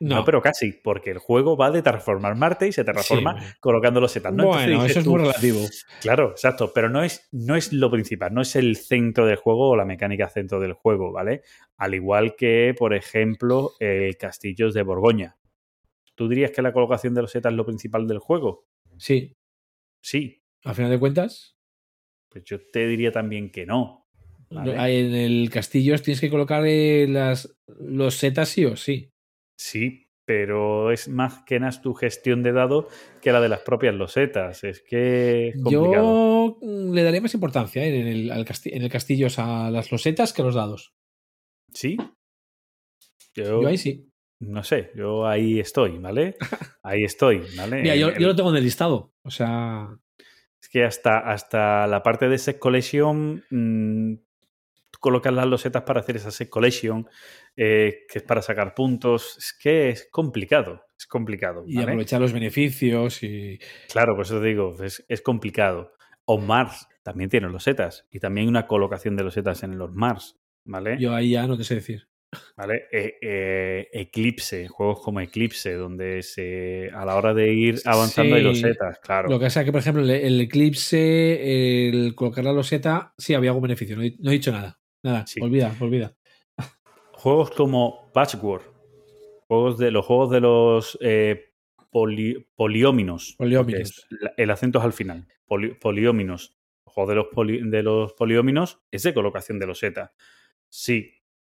No. 0.00 0.16
no. 0.16 0.24
pero 0.24 0.40
casi, 0.40 0.72
porque 0.72 1.10
el 1.10 1.18
juego 1.18 1.56
va 1.56 1.70
de 1.70 1.82
transformar 1.82 2.34
Marte 2.36 2.66
y 2.68 2.72
se 2.72 2.84
transforma 2.84 3.40
Sí. 3.40 3.54
colocando 3.60 4.00
losetas. 4.00 4.32
¿no? 4.32 4.44
Entonces 4.44 4.66
Bueno, 4.68 4.86
eso 4.86 5.00
es 5.00 5.06
muy 5.06 5.20
relativo. 5.20 5.60
Claro, 6.00 6.30
exacto, 6.30 6.72
pero 6.74 6.88
no 6.88 7.02
es, 7.02 7.28
no 7.32 7.56
es 7.56 7.72
lo 7.72 7.90
principal, 7.90 8.32
no 8.32 8.40
es 8.42 8.56
el 8.56 8.76
centro 8.76 9.26
del 9.26 9.36
juego 9.36 9.68
o 9.70 9.76
la 9.76 9.84
mecánica 9.84 10.28
centro 10.28 10.60
del 10.60 10.72
juego, 10.72 11.12
¿vale? 11.12 11.42
Al 11.76 11.94
igual 11.94 12.36
que, 12.36 12.74
por 12.78 12.94
ejemplo, 12.94 13.72
el 13.80 14.16
Castillos 14.16 14.72
de 14.74 14.82
Borgoña. 14.82 15.36
¿Tú 16.14 16.28
dirías 16.28 16.50
que 16.50 16.62
la 16.62 16.72
colocación 16.72 17.12
de 17.14 17.22
losetas 17.22 17.52
es 17.52 17.56
lo 17.56 17.66
principal 17.66 18.06
del 18.06 18.18
juego? 18.18 18.66
Sí, 18.96 19.36
Sí, 20.00 20.42
a 20.64 20.72
final 20.72 20.90
de 20.92 20.98
cuentas, 21.00 21.56
pues 22.28 22.44
yo 22.44 22.58
te 22.70 22.86
diría 22.86 23.10
también 23.10 23.50
que 23.50 23.66
no. 23.66 24.06
¿vale? 24.50 25.00
en 25.00 25.14
el 25.14 25.50
castillo 25.50 25.98
tienes 25.98 26.20
que 26.20 26.30
colocar 26.30 26.62
las, 26.62 27.58
los 27.80 28.14
setas 28.14 28.48
sí 28.48 28.64
o 28.64 28.76
sí. 28.76 29.12
Sí, 29.56 30.06
pero 30.26 30.90
es 30.90 31.08
más 31.08 31.44
que 31.44 31.60
nada 31.60 31.80
tu 31.80 31.94
gestión 31.94 32.42
de 32.42 32.52
dados 32.52 32.86
que 33.22 33.32
la 33.32 33.40
de 33.40 33.48
las 33.48 33.60
propias 33.60 33.94
losetas. 33.94 34.64
Es 34.64 34.82
que 34.82 35.48
es 35.48 35.62
complicado. 35.62 36.02
Yo 36.02 36.58
mm, 36.60 36.92
le 36.92 37.02
daría 37.04 37.20
más 37.20 37.34
importancia 37.34 37.84
¿eh? 37.84 38.00
en, 38.00 38.06
el, 38.08 38.30
en 38.30 38.82
el 38.82 38.90
castillo 38.90 39.28
a 39.38 39.70
las 39.70 39.92
losetas 39.92 40.32
que 40.32 40.42
a 40.42 40.44
los 40.44 40.56
dados. 40.56 40.94
Sí. 41.72 41.96
Yo, 43.34 43.62
Yo 43.62 43.68
ahí 43.68 43.78
sí. 43.78 44.10
no 44.40 44.64
sé, 44.64 44.90
yo 44.96 45.26
ahí 45.26 45.60
estoy, 45.60 45.98
¿vale? 45.98 46.36
Ahí 46.82 47.02
estoy, 47.02 47.42
¿vale? 47.56 47.82
Mira, 47.82 47.96
yo, 47.96 48.10
lo 48.12 48.36
tengo 48.36 48.50
en 48.50 48.56
el 48.56 48.62
listado. 48.62 49.12
O 49.24 49.30
sea, 49.30 49.88
Es 50.62 50.68
que 50.68 50.84
hasta, 50.84 51.18
hasta 51.18 51.88
la 51.88 52.02
parte 52.04 52.28
de 52.28 52.38
set 52.38 52.60
collection, 52.60 53.44
mm, 53.50 54.14
tú 54.92 54.98
colocas 55.00 55.34
las 55.34 55.46
losetas 55.46 55.82
para 55.82 55.98
hacer 56.00 56.14
esa 56.16 56.30
set 56.30 56.48
collection, 56.48 57.08
eh, 57.56 58.04
que 58.10 58.18
es 58.18 58.24
para 58.24 58.42
sacar 58.42 58.74
puntos. 58.74 59.36
Es 59.38 59.52
que 59.60 59.88
es 59.90 60.08
complicado, 60.10 60.82
es 60.98 61.06
complicado. 61.06 61.64
y 61.66 61.78
aprovechar 61.80 62.20
los 62.20 62.32
beneficios 62.32 63.22
y. 63.22 63.58
Claro, 63.90 64.14
por 64.14 64.24
eso 64.26 64.40
te 64.40 64.46
digo, 64.48 64.76
es, 64.82 65.04
es 65.08 65.20
complicado. 65.22 65.92
O 66.24 66.38
Mars 66.38 66.86
también 67.02 67.30
tiene 67.30 67.48
losetas 67.48 68.06
y 68.10 68.18
también 68.18 68.46
hay 68.46 68.48
una 68.48 68.66
colocación 68.66 69.16
de 69.16 69.22
losetas 69.24 69.62
en 69.62 69.78
los 69.78 69.92
Mars, 69.92 70.36
¿vale? 70.64 70.96
Yo 70.98 71.14
ahí 71.14 71.30
ya 71.30 71.46
no 71.46 71.56
te 71.56 71.62
sé 71.64 71.76
decir. 71.76 72.08
¿Vale? 72.56 72.86
Eh, 72.92 73.14
eh, 73.22 73.88
Eclipse, 73.92 74.66
juegos 74.66 75.00
como 75.00 75.20
Eclipse, 75.20 75.72
donde 75.74 76.22
se, 76.22 76.90
a 76.92 77.04
la 77.04 77.14
hora 77.14 77.32
de 77.32 77.52
ir 77.54 77.76
avanzando 77.84 78.34
hay 78.34 78.42
Sí. 78.42 78.48
losetas, 78.48 78.98
claro. 78.98 79.28
Lo 79.30 79.38
que 79.38 79.46
pasa 79.46 79.60
es 79.60 79.64
que, 79.66 79.72
por 79.72 79.80
ejemplo, 79.80 80.02
el, 80.02 80.10
el 80.10 80.40
eclipse, 80.40 81.88
el 81.88 82.14
colocar 82.16 82.44
la 82.44 82.52
loseta, 82.52 83.14
sí 83.16 83.34
había 83.34 83.50
algún 83.50 83.62
beneficio. 83.62 83.96
No 83.96 84.02
he, 84.02 84.14
no 84.18 84.30
he 84.30 84.34
dicho 84.34 84.50
nada. 84.52 84.80
Nada, 85.04 85.24
Sí. 85.26 85.40
olvida, 85.40 85.74
olvida. 85.80 86.15
Juegos 87.16 87.50
como 87.50 88.10
Patchwork, 88.12 88.64
juegos 89.48 89.78
de 89.78 89.90
los 89.90 90.04
juegos 90.06 90.30
de 90.30 90.40
los 90.40 90.98
eh, 91.00 91.52
poli- 91.90 92.46
polióminos. 92.54 93.34
Polióminos. 93.38 94.06
la- 94.10 94.32
el 94.36 94.50
acento 94.50 94.78
es 94.78 94.84
al 94.84 94.92
final. 94.92 95.26
Poli- 95.46 95.74
polióminos. 95.74 96.58
El 96.86 96.92
juego 96.92 97.10
de 97.10 97.16
los, 97.16 97.26
poli- 97.32 97.68
de 97.70 97.82
los 97.82 98.12
polióminos 98.14 98.80
es 98.90 99.02
de 99.02 99.14
colocación 99.14 99.58
de 99.58 99.66
loseta. 99.66 100.12
Sí, 100.68 101.10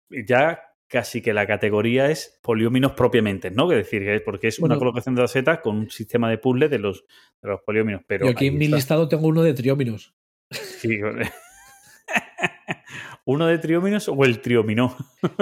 ya 0.10 0.62
casi 0.88 1.22
que 1.22 1.34
la 1.34 1.48
categoría 1.48 2.12
es 2.12 2.40
polióminos 2.44 2.92
propiamente, 2.92 3.50
¿no? 3.50 3.68
Que 3.68 3.76
decir, 3.76 4.04
que 4.04 4.16
es 4.16 4.22
porque 4.22 4.48
es 4.50 4.60
una 4.60 4.78
colocación 4.78 5.16
de 5.16 5.22
losetas 5.24 5.60
con 5.60 5.78
un 5.78 5.90
sistema 5.90 6.30
de 6.30 6.38
puzzle 6.38 6.70
de 6.70 6.78
los, 6.80 7.06
de 7.42 7.50
los 7.50 7.62
polióminos. 7.62 8.02
Pero 8.08 8.26
Yo 8.28 8.32
aquí 8.32 8.48
en 8.48 8.58
mi 8.60 8.66
está. 8.66 8.76
listado 8.78 9.08
tengo 9.08 9.28
uno 9.28 9.42
de 9.42 9.54
trióminos. 9.56 10.14
Sí. 10.52 11.00
¿Uno 13.26 13.48
de 13.48 13.58
trióminos 13.58 14.08
o 14.08 14.24
el 14.24 14.40
triómino? 14.40 14.96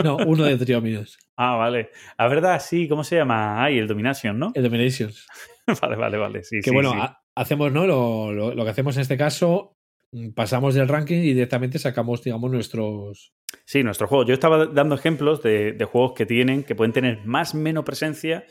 No, 0.03 0.17
uno 0.17 0.45
de 0.45 0.57
trióminos. 0.57 1.17
Ah, 1.35 1.55
vale. 1.55 1.89
La 2.19 2.27
verdad, 2.27 2.61
sí, 2.63 2.87
¿cómo 2.87 3.03
se 3.03 3.15
llama? 3.15 3.63
Ay, 3.63 3.79
el 3.79 3.87
Domination, 3.87 4.37
¿no? 4.37 4.51
El 4.53 4.63
Dominations. 4.63 5.25
vale, 5.81 5.95
vale, 5.95 6.17
vale. 6.17 6.43
Sí, 6.43 6.57
Que 6.57 6.69
sí, 6.69 6.73
bueno, 6.73 6.91
sí. 6.93 6.99
hacemos, 7.35 7.71
¿no? 7.71 7.87
Lo, 7.87 8.31
lo- 8.31 8.53
lo 8.53 8.63
que 8.63 8.69
hacemos 8.69 8.95
en 8.97 9.01
este 9.01 9.17
caso, 9.17 9.75
mm, 10.11 10.29
pasamos 10.33 10.75
del 10.75 10.87
ranking 10.87 11.17
y 11.17 11.33
directamente 11.33 11.79
sacamos, 11.79 12.23
digamos, 12.23 12.51
nuestros. 12.51 13.33
Sí, 13.65 13.81
nuestro 13.83 14.07
juego. 14.07 14.25
Yo 14.25 14.35
estaba 14.35 14.67
dando 14.67 14.93
ejemplos 14.93 15.41
de, 15.41 15.71
de 15.71 15.85
juegos 15.85 16.13
que 16.13 16.27
tienen, 16.27 16.63
que 16.63 16.75
pueden 16.75 16.93
tener 16.93 17.25
más 17.25 17.55
o 17.55 17.57
menos 17.57 17.83
presencia, 17.83 18.45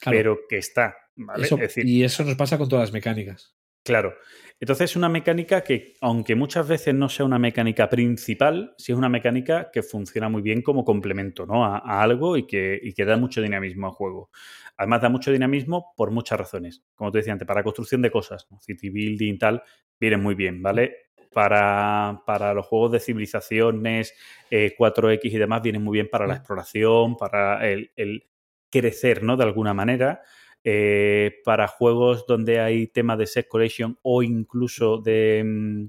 Claro, 0.00 0.18
pero 0.18 0.38
que 0.48 0.58
está. 0.58 0.96
¿vale? 1.14 1.44
eso- 1.46 1.54
es 1.54 1.60
decir, 1.60 1.86
y 1.86 2.02
eso 2.02 2.24
nos 2.24 2.34
pasa 2.34 2.58
con 2.58 2.68
todas 2.68 2.88
las 2.88 2.92
mecánicas. 2.92 3.54
Claro. 3.84 4.14
Entonces 4.60 4.92
es 4.92 4.96
una 4.96 5.08
mecánica 5.08 5.62
que, 5.62 5.94
aunque 6.00 6.34
muchas 6.34 6.66
veces 6.66 6.94
no 6.94 7.08
sea 7.08 7.26
una 7.26 7.38
mecánica 7.38 7.88
principal, 7.88 8.74
sí 8.78 8.92
es 8.92 8.98
una 8.98 9.08
mecánica 9.08 9.70
que 9.70 9.82
funciona 9.82 10.28
muy 10.28 10.42
bien 10.42 10.62
como 10.62 10.84
complemento 10.84 11.44
¿no? 11.44 11.64
a, 11.64 11.78
a 11.78 12.02
algo 12.02 12.36
y 12.36 12.46
que, 12.46 12.78
y 12.82 12.94
que 12.94 13.04
da 13.04 13.16
mucho 13.16 13.42
dinamismo 13.42 13.88
al 13.88 13.92
juego. 13.92 14.30
Además, 14.76 15.02
da 15.02 15.08
mucho 15.08 15.30
dinamismo 15.30 15.92
por 15.96 16.10
muchas 16.10 16.38
razones. 16.38 16.82
Como 16.94 17.12
te 17.12 17.18
decía 17.18 17.32
antes, 17.32 17.46
para 17.46 17.62
construcción 17.62 18.02
de 18.02 18.10
cosas, 18.10 18.46
¿no? 18.50 18.58
city 18.60 18.90
building 18.90 19.34
y 19.34 19.38
tal, 19.38 19.62
vienen 20.00 20.22
muy 20.22 20.34
bien, 20.34 20.62
¿vale? 20.62 20.96
Para, 21.32 22.22
para 22.24 22.54
los 22.54 22.66
juegos 22.66 22.92
de 22.92 23.00
civilizaciones, 23.00 24.14
eh, 24.50 24.74
4X 24.78 25.32
y 25.32 25.38
demás, 25.38 25.62
vienen 25.62 25.82
muy 25.82 25.96
bien 25.96 26.08
para 26.10 26.26
la 26.26 26.36
exploración, 26.36 27.16
para 27.16 27.68
el, 27.68 27.90
el 27.96 28.24
crecer, 28.70 29.22
¿no? 29.22 29.36
De 29.36 29.44
alguna 29.44 29.74
manera. 29.74 30.22
Eh, 30.66 31.42
para 31.44 31.68
juegos 31.68 32.26
donde 32.26 32.58
hay 32.58 32.86
temas 32.86 33.18
de 33.18 33.26
set 33.26 33.48
collection 33.48 33.98
o 34.00 34.22
incluso 34.22 34.96
de 34.96 35.42
mm, 35.44 35.86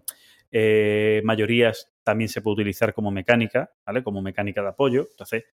eh, 0.51 1.21
mayorías, 1.23 1.93
también 2.03 2.27
se 2.27 2.41
puede 2.41 2.55
utilizar 2.55 2.93
como 2.93 3.09
mecánica, 3.09 3.71
¿vale? 3.85 4.03
Como 4.03 4.21
mecánica 4.21 4.61
de 4.61 4.67
apoyo. 4.67 5.07
Entonces, 5.09 5.45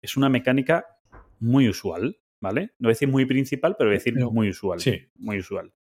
es 0.00 0.16
una 0.16 0.28
mecánica 0.28 0.86
muy 1.40 1.68
usual, 1.68 2.18
¿vale? 2.40 2.72
No 2.78 2.86
voy 2.86 2.90
a 2.90 2.94
decir 2.94 3.08
muy 3.08 3.26
principal, 3.26 3.74
pero 3.76 3.90
voy 3.90 3.96
a 3.96 3.98
decir 3.98 4.14
muy 4.14 4.48
usual. 4.50 4.80
sí. 4.80 5.02
Muy 5.16 5.40
usual. 5.40 5.72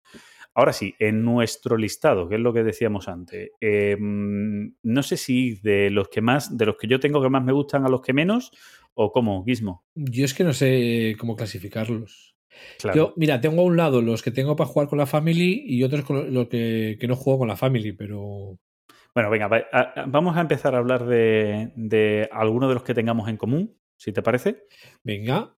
Ahora 0.54 0.72
sí, 0.72 0.94
en 0.98 1.22
nuestro 1.22 1.76
listado, 1.76 2.30
que 2.30 2.36
es 2.36 2.40
lo 2.40 2.54
que 2.54 2.64
decíamos 2.64 3.08
antes, 3.08 3.50
eh, 3.60 3.98
no 4.00 5.02
sé 5.02 5.18
si 5.18 5.56
de 5.56 5.90
los 5.90 6.08
que 6.08 6.22
más, 6.22 6.56
de 6.56 6.64
los 6.64 6.78
que 6.78 6.86
yo 6.86 6.98
tengo 6.98 7.22
que 7.22 7.28
más 7.28 7.44
me 7.44 7.52
gustan 7.52 7.84
a 7.84 7.90
los 7.90 8.00
que 8.00 8.14
menos, 8.14 8.52
o 8.94 9.12
cómo, 9.12 9.44
Gizmo. 9.44 9.84
Yo 9.94 10.24
es 10.24 10.32
que 10.32 10.44
no 10.44 10.54
sé 10.54 11.14
cómo 11.18 11.36
clasificarlos. 11.36 12.35
Claro. 12.78 12.96
Yo, 12.96 13.14
mira, 13.16 13.40
tengo 13.40 13.62
a 13.62 13.64
un 13.64 13.76
lado 13.76 14.00
los 14.02 14.22
que 14.22 14.30
tengo 14.30 14.56
para 14.56 14.68
jugar 14.68 14.88
con 14.88 14.98
la 14.98 15.06
family 15.06 15.62
y 15.66 15.82
otros 15.82 16.04
con 16.04 16.32
los 16.32 16.48
que, 16.48 16.96
que 17.00 17.06
no 17.08 17.16
juego 17.16 17.40
con 17.40 17.48
la 17.48 17.56
family, 17.56 17.92
pero 17.92 18.58
Bueno, 19.14 19.30
venga, 19.30 19.48
va- 19.48 19.64
a- 19.72 20.00
a- 20.02 20.04
vamos 20.06 20.36
a 20.36 20.40
empezar 20.40 20.74
a 20.74 20.78
hablar 20.78 21.06
de, 21.06 21.72
de 21.76 22.28
algunos 22.32 22.68
de 22.68 22.74
los 22.74 22.82
que 22.84 22.94
tengamos 22.94 23.28
en 23.28 23.36
común, 23.36 23.76
si 23.96 24.12
te 24.12 24.22
parece. 24.22 24.64
venga. 25.02 25.52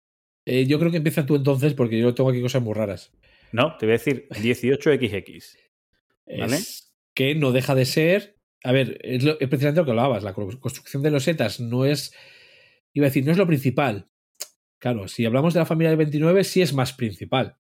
Eh, 0.47 0.65
yo 0.67 0.79
creo 0.79 0.91
que 0.91 0.97
empieza 0.97 1.27
tú 1.27 1.37
entonces 1.37 1.75
porque 1.75 1.99
yo 1.99 2.15
tengo 2.15 2.31
aquí 2.31 2.41
cosas 2.41 2.63
muy 2.63 2.73
raras. 2.73 3.13
No, 3.53 3.77
te 3.77 3.85
voy 3.87 3.95
a 3.95 3.99
decir 3.99 4.27
18XX. 4.31 5.57
¿Vale? 6.39 6.57
Es 6.57 6.95
que 7.15 7.35
no 7.35 7.53
deja 7.53 7.75
de 7.75 7.85
ser. 7.85 8.37
A 8.65 8.73
ver, 8.73 8.99
es, 9.03 9.23
lo- 9.25 9.39
es 9.41 9.49
precisamente 9.49 9.81
lo 9.81 9.85
que 9.85 9.91
hablabas. 9.91 10.23
La 10.23 10.33
co- 10.35 10.49
construcción 10.61 11.03
de 11.03 11.11
los 11.11 11.25
setas 11.25 11.61
no 11.61 11.85
es. 11.85 12.15
Iba 12.95 13.07
a 13.07 13.11
decir, 13.11 13.25
no 13.25 13.33
es 13.33 13.39
lo 13.39 13.47
principal. 13.47 14.07
Claro, 14.79 15.09
si 15.09 15.25
hablamos 15.25 15.55
de 15.55 15.61
la 15.61 15.67
familia 15.67 15.91
del 15.91 15.99
29, 15.99 16.45
sí 16.45 16.63
es 16.63 16.73
más 16.73 16.93
principal. 16.93 17.57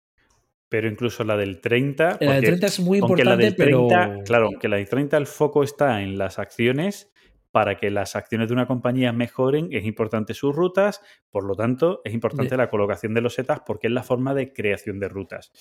Pero 0.70 0.90
incluso 0.90 1.24
la 1.24 1.38
del 1.38 1.62
30. 1.62 2.18
La 2.20 2.34
del 2.34 2.36
porque 2.36 2.46
30 2.48 2.68
es 2.68 2.80
muy 2.80 3.00
la 3.00 3.06
importante, 3.06 3.44
del 3.46 3.56
30, 3.56 4.06
pero. 4.10 4.24
claro, 4.24 4.46
aunque 4.48 4.68
la 4.68 4.78
del 4.78 4.90
30 4.90 5.18
el 5.18 5.28
foco 5.28 5.64
está 5.64 6.02
en 6.02 6.18
las 6.18 6.40
acciones, 6.40 7.12
para 7.52 7.78
que 7.78 7.90
las 7.90 8.16
acciones 8.16 8.50
de 8.50 8.54
una 8.54 8.68
compañía 8.68 9.14
mejoren, 9.14 9.70
es 9.72 9.86
importante 9.86 10.34
sus 10.34 10.56
rutas, 10.56 11.02
por 11.32 11.44
lo 11.46 11.56
tanto, 11.56 12.02
es 12.04 12.14
importante 12.14 12.52
De- 12.52 12.58
la 12.58 12.70
colocación 12.70 13.14
de 13.14 13.22
los 13.22 13.34
setas 13.34 13.62
porque 13.66 13.88
es 13.88 13.94
la 13.94 14.04
forma 14.04 14.34
de 14.34 14.54
creación 14.54 15.00
de 15.00 15.08
rutas. 15.08 15.52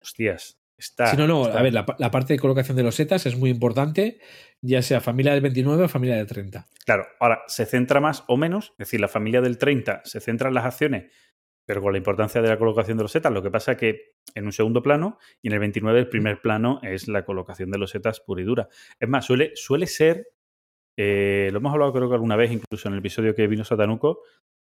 Hostias, 0.00 0.61
está. 0.82 1.06
Si 1.08 1.16
no, 1.16 1.26
no, 1.26 1.46
está. 1.46 1.58
a 1.58 1.62
ver, 1.62 1.72
la, 1.72 1.86
la 1.98 2.10
parte 2.10 2.34
de 2.34 2.38
colocación 2.38 2.76
de 2.76 2.82
los 2.82 2.94
setas 2.94 3.26
es 3.26 3.36
muy 3.36 3.50
importante, 3.50 4.18
ya 4.60 4.82
sea 4.82 5.00
familia 5.00 5.32
del 5.32 5.40
29 5.40 5.84
o 5.84 5.88
familia 5.88 6.16
del 6.16 6.26
30. 6.26 6.66
Claro, 6.84 7.06
ahora 7.20 7.42
se 7.46 7.66
centra 7.66 8.00
más 8.00 8.24
o 8.28 8.36
menos, 8.36 8.72
es 8.72 8.78
decir, 8.78 9.00
la 9.00 9.08
familia 9.08 9.40
del 9.40 9.58
30 9.58 10.02
se 10.04 10.20
centra 10.20 10.48
en 10.48 10.54
las 10.54 10.64
acciones, 10.64 11.12
pero 11.64 11.80
con 11.80 11.92
la 11.92 11.98
importancia 11.98 12.42
de 12.42 12.48
la 12.48 12.58
colocación 12.58 12.96
de 12.96 13.04
los 13.04 13.12
setas. 13.12 13.32
Lo 13.32 13.42
que 13.42 13.50
pasa 13.50 13.76
que 13.76 14.14
en 14.34 14.46
un 14.46 14.52
segundo 14.52 14.82
plano 14.82 15.18
y 15.40 15.48
en 15.48 15.54
el 15.54 15.60
29 15.60 16.00
el 16.00 16.08
primer 16.08 16.40
plano 16.40 16.80
es 16.82 17.08
la 17.08 17.24
colocación 17.24 17.70
de 17.70 17.78
los 17.78 17.90
setas 17.90 18.20
pura 18.20 18.42
y 18.42 18.44
dura. 18.44 18.68
Es 18.98 19.08
más, 19.08 19.24
suele, 19.24 19.52
suele 19.54 19.86
ser, 19.86 20.28
eh, 20.96 21.48
lo 21.52 21.58
hemos 21.58 21.72
hablado 21.72 21.92
creo 21.92 22.08
que 22.08 22.14
alguna 22.14 22.36
vez, 22.36 22.50
incluso 22.50 22.88
en 22.88 22.94
el 22.94 23.00
episodio 23.00 23.34
que 23.34 23.46
vino 23.46 23.64
Satanuco, 23.64 24.22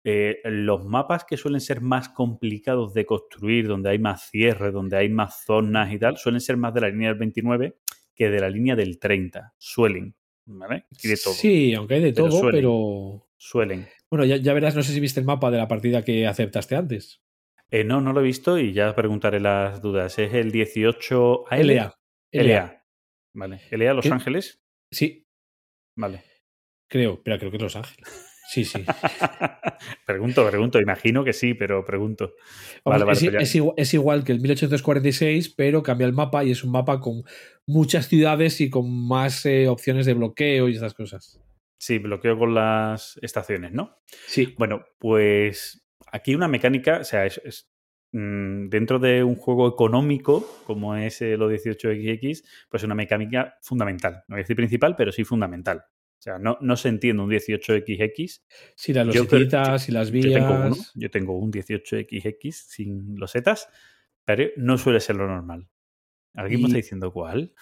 eh, 0.09 0.39
los 0.45 0.85
mapas 0.85 1.25
que 1.25 1.35
suelen 1.35 1.59
ser 1.59 1.81
más 1.81 2.07
complicados 2.07 2.93
de 2.93 3.05
construir, 3.05 3.67
donde 3.67 3.89
hay 3.89 3.99
más 3.99 4.29
cierre, 4.29 4.71
donde 4.71 4.95
hay 4.95 5.09
más 5.09 5.43
zonas 5.43 5.91
y 5.91 5.99
tal, 5.99 6.15
suelen 6.15 6.39
ser 6.39 6.55
más 6.55 6.73
de 6.73 6.79
la 6.79 6.87
línea 6.89 7.09
del 7.09 7.17
29 7.19 7.77
que 8.15 8.29
de 8.29 8.39
la 8.39 8.49
línea 8.49 8.75
del 8.77 8.99
30. 8.99 9.53
Suelen, 9.57 10.15
¿vale? 10.45 10.85
Y 11.03 11.09
de 11.09 11.17
todo. 11.21 11.33
Sí, 11.33 11.73
aunque 11.73 11.95
hay 11.95 12.01
de 12.03 12.13
Pero 12.13 12.29
todo, 12.29 12.39
suele. 12.39 12.57
pero. 12.59 13.27
Suelen. 13.35 13.87
Bueno, 14.09 14.23
ya, 14.23 14.37
ya 14.37 14.53
verás, 14.53 14.75
no 14.77 14.81
sé 14.81 14.93
si 14.93 14.99
viste 15.01 15.19
el 15.19 15.25
mapa 15.25 15.51
de 15.51 15.57
la 15.57 15.67
partida 15.67 16.03
que 16.05 16.25
aceptaste 16.25 16.75
antes. 16.77 17.21
Eh, 17.69 17.83
no, 17.83 17.99
no 17.99 18.13
lo 18.13 18.21
he 18.21 18.23
visto 18.23 18.57
y 18.57 18.71
ya 18.71 18.95
preguntaré 18.95 19.41
las 19.41 19.81
dudas. 19.81 20.17
Es 20.19 20.33
el 20.33 20.51
18 20.51 21.43
AL. 21.51 21.67
LA. 21.67 21.99
LA. 22.31 22.85
Vale. 23.33 23.59
LA 23.71 23.93
Los 23.93 24.03
¿Qué? 24.05 24.09
Ángeles. 24.13 24.63
Sí, 24.89 25.27
Vale. 25.97 26.23
creo, 26.87 27.21
pero 27.21 27.37
creo 27.37 27.51
que 27.51 27.57
es 27.57 27.63
Los 27.63 27.75
Ángeles. 27.75 28.26
Sí, 28.47 28.63
sí. 28.63 28.83
pregunto, 30.05 30.47
pregunto. 30.47 30.79
Imagino 30.79 31.23
que 31.23 31.33
sí, 31.33 31.53
pero 31.53 31.83
pregunto. 31.83 32.33
Vamos, 32.85 33.01
Vale, 33.01 33.05
vale, 33.05 33.17
es, 33.17 33.29
pues 33.29 33.43
es 33.43 33.55
igual, 33.55 33.73
es 33.77 33.93
igual 33.93 34.23
que 34.23 34.31
el 34.31 34.39
1846, 34.39 35.49
pero 35.49 35.83
cambia 35.83 36.07
el 36.07 36.13
mapa 36.13 36.43
y 36.45 36.51
es 36.51 36.63
un 36.63 36.71
mapa 36.71 36.99
con 37.01 37.23
muchas 37.65 38.07
ciudades 38.07 38.61
y 38.61 38.69
con 38.69 38.89
más 39.07 39.45
eh, 39.45 39.67
opciones 39.67 40.05
de 40.05 40.13
bloqueo 40.13 40.69
y 40.69 40.75
esas 40.75 40.93
cosas. 40.93 41.41
Sí, 41.77 41.99
bloqueo 41.99 42.39
con 42.39 42.55
las 42.55 43.19
estaciones, 43.21 43.73
¿no? 43.73 43.99
Sí. 44.27 44.55
Bueno, 44.57 44.85
pues 44.97 45.85
aquí 46.11 46.33
una 46.33 46.47
mecánica, 46.47 46.99
o 47.01 47.03
sea, 47.03 47.25
es, 47.25 47.41
es, 47.43 47.69
mm, 48.13 48.69
dentro 48.69 48.97
de 48.97 49.23
un 49.23 49.35
juego 49.35 49.67
económico 49.67 50.63
como 50.65 50.95
es 50.95 51.21
eh, 51.21 51.35
lo 51.35 51.51
18XX, 51.51 52.43
pues 52.69 52.83
una 52.83 52.95
mecánica 52.95 53.57
fundamental. 53.61 54.23
No 54.27 54.35
voy 54.35 54.39
a 54.39 54.43
decir 54.43 54.55
principal, 54.55 54.95
pero 54.95 55.11
sí 55.11 55.25
fundamental. 55.25 55.83
Sea, 56.27 56.39
no, 56.39 56.57
no 56.59 56.75
se 56.75 56.89
entiende 56.89 57.23
un 57.23 57.29
18XX. 57.29 58.41
Sí, 58.75 58.91
las 58.91 59.07
losetitas 59.07 59.87
y 59.87 59.93
las 59.93 60.11
Yo 60.11 60.33
tengo 60.33 60.55
uno, 60.55 60.69
vías. 60.71 60.91
yo 60.93 61.09
tengo 61.09 61.37
un 61.39 61.53
18XX 61.53 62.51
sin 62.51 63.15
losetas, 63.17 63.69
pero 64.25 64.49
no 64.57 64.77
suele 64.77 64.99
ser 64.99 65.15
lo 65.15 65.25
normal. 65.25 65.69
¿Alguien 66.33 66.59
me 66.61 66.67
está 66.67 66.77
diciendo 66.77 67.13
cuál? 67.13 67.53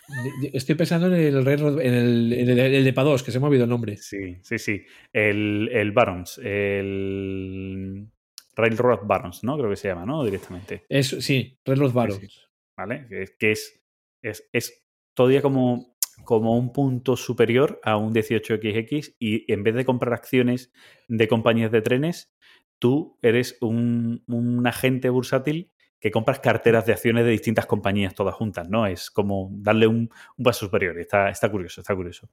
Estoy 0.51 0.73
pensando 0.73 1.07
en 1.07 1.13
el 1.13 1.45
Railroad, 1.45 1.79
en 1.79 1.93
el, 1.93 2.33
en 2.33 2.49
el, 2.49 2.59
el 2.59 2.83
de 2.83 2.95
PA2, 2.95 3.23
que 3.23 3.31
se 3.31 3.39
me 3.39 3.45
ha 3.45 3.49
olvidado 3.49 3.65
el 3.65 3.69
nombre. 3.69 3.97
Sí, 3.97 4.37
sí, 4.41 4.57
sí. 4.57 4.83
El, 5.13 5.69
el 5.71 5.91
Barons, 5.91 6.39
el 6.39 8.07
Railroad 8.55 9.01
Barons, 9.03 9.43
¿no? 9.43 9.57
Creo 9.59 9.69
que 9.69 9.75
se 9.75 9.89
llama, 9.89 10.07
¿no? 10.07 10.25
Directamente. 10.25 10.85
Es, 10.89 11.09
sí, 11.09 11.59
Railroad 11.63 11.93
Barons. 11.93 12.19
Sí, 12.19 12.27
¿Vale? 12.75 13.05
Que 13.07 13.25
que 13.37 13.51
es, 13.51 13.79
es, 14.23 14.49
es 14.51 14.85
todavía 15.13 15.41
como, 15.41 15.94
como 16.23 16.57
un 16.57 16.71
punto 16.73 17.15
superior 17.17 17.79
a 17.83 17.97
un 17.97 18.13
18XX 18.13 19.15
y 19.19 19.51
en 19.51 19.63
vez 19.63 19.75
de 19.75 19.85
comprar 19.85 20.13
acciones 20.13 20.71
de 21.07 21.27
compañías 21.27 21.71
de 21.71 21.81
trenes, 21.81 22.33
tú 22.79 23.17
eres 23.21 23.57
un, 23.61 24.23
un 24.27 24.65
agente 24.67 25.09
bursátil 25.09 25.71
que 25.99 26.11
compras 26.11 26.39
carteras 26.39 26.85
de 26.85 26.93
acciones 26.93 27.25
de 27.25 27.31
distintas 27.31 27.65
compañías 27.65 28.13
todas 28.13 28.35
juntas, 28.35 28.69
¿no? 28.69 28.85
Es 28.85 29.09
como 29.09 29.49
darle 29.53 29.87
un, 29.87 30.09
un 30.37 30.43
paso 30.43 30.65
superior. 30.65 30.99
Está, 30.99 31.29
está 31.29 31.49
curioso, 31.49 31.81
está 31.81 31.95
curioso. 31.95 32.29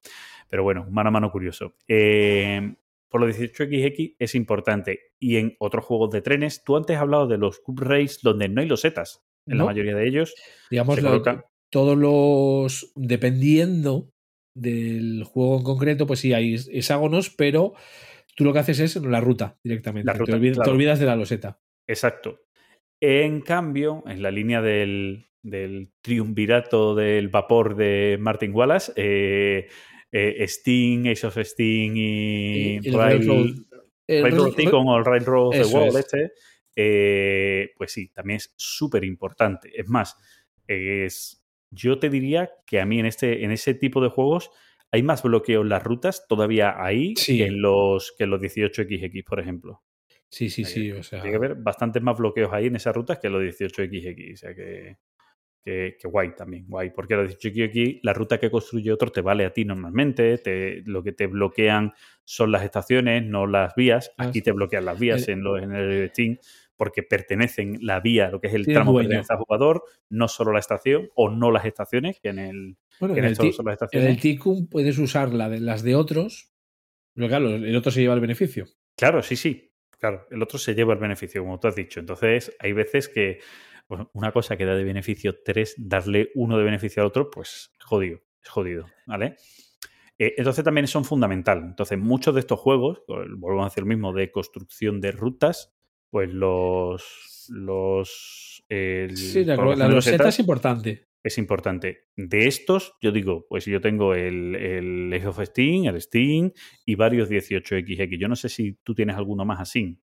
Pero 0.50 0.62
bueno, 0.62 0.86
mano 0.90 1.08
a 1.08 1.12
mano 1.12 1.30
curioso. 1.30 1.74
Eh, 1.88 2.74
por 3.08 3.20
los 3.20 3.38
18XX 3.38 4.16
es 4.18 4.34
importante. 4.34 5.12
Y 5.18 5.36
en 5.36 5.56
otros 5.58 5.84
juegos 5.84 6.10
de 6.10 6.22
trenes, 6.22 6.64
tú 6.64 6.76
antes 6.76 6.96
has 6.96 7.02
hablado 7.02 7.26
de 7.28 7.38
los 7.38 7.60
Cup 7.60 7.80
Race 7.80 8.18
donde 8.22 8.48
no 8.48 8.60
hay 8.60 8.68
losetas. 8.68 9.24
En 9.46 9.58
la 9.58 9.64
mayoría 9.64 9.94
de 9.96 10.06
ellos 10.06 10.34
Digamos, 10.70 11.00
lo- 11.02 11.10
colocan. 11.10 11.44
Todos 11.72 11.96
los. 11.96 12.92
Dependiendo 12.94 14.10
del 14.54 15.24
juego 15.24 15.58
en 15.58 15.64
concreto, 15.64 16.06
pues 16.06 16.20
sí, 16.20 16.32
hay 16.32 16.54
hexágonos, 16.54 17.30
pero 17.30 17.74
tú 18.36 18.44
lo 18.44 18.52
que 18.52 18.58
haces 18.60 18.80
es 18.80 18.96
la 18.96 19.20
ruta 19.20 19.56
directamente. 19.64 20.06
La 20.06 20.12
ruta, 20.12 20.32
te, 20.32 20.36
olvidas, 20.36 20.56
te 20.58 20.62
claro. 20.62 20.72
olvidas 20.72 20.98
de 21.00 21.06
la 21.06 21.16
loseta. 21.16 21.58
Exacto. 21.88 22.38
En 23.02 23.40
cambio, 23.40 24.04
en 24.06 24.22
la 24.22 24.30
línea 24.30 24.62
del, 24.62 25.26
del 25.42 25.90
triunvirato 26.02 26.94
del 26.94 27.28
vapor 27.28 27.74
de 27.74 28.16
Martin 28.20 28.54
Wallace, 28.54 28.92
eh, 28.94 29.66
eh, 30.12 30.36
Sting, 30.44 31.08
Ace 31.08 31.26
of 31.26 31.36
Sting 31.38 31.96
y, 31.96 32.76
el 32.76 32.94
Rail- 32.94 33.18
Railroad. 33.18 33.56
o 35.48 35.50
the 35.50 35.88
es. 35.88 35.94
este, 35.96 36.32
eh, 36.76 37.70
pues 37.76 37.92
sí, 37.92 38.08
también 38.12 38.36
es 38.36 38.54
súper 38.56 39.02
importante. 39.04 39.72
Es 39.74 39.88
más, 39.88 40.16
es, 40.68 41.41
yo 41.72 41.98
te 41.98 42.08
diría 42.10 42.50
que 42.66 42.80
a 42.80 42.86
mí 42.86 43.00
en, 43.00 43.06
este, 43.06 43.44
en 43.44 43.50
ese 43.50 43.74
tipo 43.74 44.00
de 44.00 44.08
juegos 44.10 44.50
hay 44.90 45.02
más 45.02 45.22
bloqueo 45.22 45.62
en 45.62 45.70
las 45.70 45.82
rutas 45.82 46.26
todavía 46.28 46.74
ahí 46.82 47.14
Sí. 47.16 47.38
que, 47.38 47.46
en 47.46 47.60
los, 47.62 48.14
que 48.16 48.24
en 48.24 48.30
los 48.30 48.40
18XX, 48.40 49.24
por 49.24 49.40
ejemplo. 49.40 49.82
Sí, 50.28 50.48
sí, 50.50 50.64
Hay 50.64 50.70
sí. 50.70 50.92
O 50.92 51.02
sea, 51.02 51.20
Tiene 51.22 51.30
que 51.32 51.36
haber 51.44 51.54
bastantes 51.56 52.02
más 52.02 52.16
bloqueos 52.16 52.52
ahí 52.52 52.66
en 52.66 52.76
esas 52.76 52.94
rutas 52.94 53.18
que 53.18 53.28
los 53.30 53.42
18XX. 53.42 54.34
O 54.34 54.36
sea 54.36 54.54
que, 54.54 54.96
que, 55.64 55.96
que 56.00 56.08
guay 56.08 56.34
también, 56.34 56.66
guay. 56.68 56.90
Porque 56.90 57.14
los 57.14 57.38
18XX, 57.38 58.00
la 58.02 58.12
ruta 58.12 58.38
que 58.38 58.50
construye 58.50 58.90
otro 58.92 59.10
te 59.12 59.20
vale 59.20 59.44
a 59.46 59.52
ti 59.52 59.64
normalmente. 59.64 60.38
Te, 60.38 60.82
lo 60.86 61.02
que 61.02 61.12
te 61.12 61.26
bloquean 61.26 61.92
son 62.24 62.50
las 62.52 62.62
estaciones, 62.64 63.24
no 63.24 63.46
las 63.46 63.74
vías. 63.74 64.12
Ah, 64.18 64.24
Aquí 64.28 64.40
te 64.42 64.52
bloquean 64.52 64.84
las 64.84 64.98
vías 64.98 65.28
El- 65.28 65.34
en, 65.34 65.44
los, 65.44 65.62
en 65.62 65.72
el 65.72 66.08
Steam 66.10 66.38
porque 66.76 67.02
pertenecen 67.02 67.78
la 67.80 68.00
vía, 68.00 68.30
lo 68.30 68.40
que 68.40 68.48
es 68.48 68.54
el 68.54 68.66
tramo 68.66 68.92
dueño. 68.92 69.08
pertenece 69.08 69.32
al 69.32 69.38
jugador, 69.40 69.84
no 70.08 70.28
solo 70.28 70.52
la 70.52 70.58
estación 70.58 71.08
o 71.14 71.30
no 71.30 71.50
las 71.50 71.64
estaciones, 71.64 72.20
que 72.20 72.30
en 72.30 72.38
el, 72.38 72.76
bueno, 72.98 73.14
que 73.14 73.20
en 73.20 73.24
en 73.24 73.28
el, 73.28 73.32
esto 73.32 73.44
ti- 73.44 73.52
son 73.52 73.66
las 73.66 73.72
en 73.72 74.00
el 74.00 74.08
estaciones. 74.14 74.20
Ticum 74.22 74.68
puedes 74.68 74.98
usar 74.98 75.32
la 75.32 75.48
de, 75.48 75.60
las 75.60 75.82
de 75.82 75.94
otros, 75.94 76.52
pero 77.14 77.28
claro, 77.28 77.50
el 77.50 77.76
otro 77.76 77.92
se 77.92 78.00
lleva 78.00 78.14
el 78.14 78.20
beneficio. 78.20 78.66
Claro, 78.96 79.22
sí, 79.22 79.36
sí. 79.36 79.68
Claro, 79.98 80.26
el 80.32 80.42
otro 80.42 80.58
se 80.58 80.74
lleva 80.74 80.94
el 80.94 80.98
beneficio, 80.98 81.42
como 81.42 81.60
tú 81.60 81.68
has 81.68 81.76
dicho. 81.76 82.00
Entonces, 82.00 82.56
hay 82.58 82.72
veces 82.72 83.08
que 83.08 83.38
una 84.14 84.32
cosa 84.32 84.56
que 84.56 84.64
da 84.64 84.74
de 84.74 84.82
beneficio 84.82 85.42
tres, 85.44 85.74
darle 85.78 86.30
uno 86.34 86.58
de 86.58 86.64
beneficio 86.64 87.02
al 87.02 87.08
otro, 87.08 87.30
pues 87.30 87.72
es 87.78 87.84
jodido, 87.84 88.20
es 88.42 88.48
jodido, 88.48 88.86
¿vale? 89.06 89.36
Eh, 90.18 90.34
entonces 90.38 90.64
también 90.64 90.86
son 90.88 91.04
fundamental. 91.04 91.58
Entonces, 91.62 91.98
muchos 91.98 92.34
de 92.34 92.40
estos 92.40 92.58
juegos, 92.58 93.02
volvemos 93.06 93.64
a 93.64 93.66
hacer 93.68 93.82
lo 93.84 93.88
mismo, 93.88 94.12
de 94.12 94.30
construcción 94.32 95.00
de 95.00 95.12
rutas, 95.12 95.72
pues 96.12 96.30
los... 96.30 97.46
los 97.48 98.62
el- 98.68 99.16
Sí, 99.16 99.44
la, 99.46 99.56
losetas 99.56 100.34
es 100.34 100.38
importante. 100.40 101.06
es 101.24 101.38
importante. 101.38 102.08
De 102.16 102.46
estos, 102.46 102.92
yo 103.00 103.12
digo, 103.12 103.46
pues 103.48 103.64
yo 103.64 103.80
tengo 103.80 104.14
el, 104.14 104.54
el 104.54 105.12
Age 105.14 105.26
of 105.26 105.40
Steam, 105.42 105.86
el 105.86 106.00
Steam 106.02 106.52
y 106.84 106.94
varios 106.96 107.30
18XX. 107.30 108.18
Yo 108.20 108.28
no 108.28 108.36
sé 108.36 108.50
si 108.50 108.74
tú 108.84 108.94
tienes 108.94 109.16
alguno 109.16 109.46
más 109.46 109.60
así. 109.60 109.98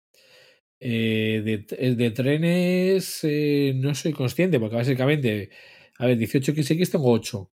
Eh, 0.80 1.42
de, 1.46 1.66
eh, 1.78 1.96
de 1.96 2.12
trenes 2.12 3.20
eh, 3.24 3.74
no 3.76 3.94
soy 3.94 4.12
consciente, 4.14 4.60
porque 4.60 4.78
básicamente, 4.78 5.50
a 6.00 6.08
ver, 6.08 6.18
18XX 6.18 6.90
tengo 6.92 7.12
8. 7.12 7.52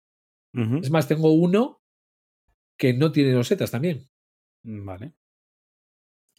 Ujú. 0.55 0.77
Es 0.79 0.91
más, 0.91 1.07
tengo 1.09 1.33
uno 1.33 1.83
que 2.79 2.95
no 2.95 3.13
tiene 3.13 3.33
losetas 3.33 3.71
también. 3.71 4.09
Vale. 4.63 5.13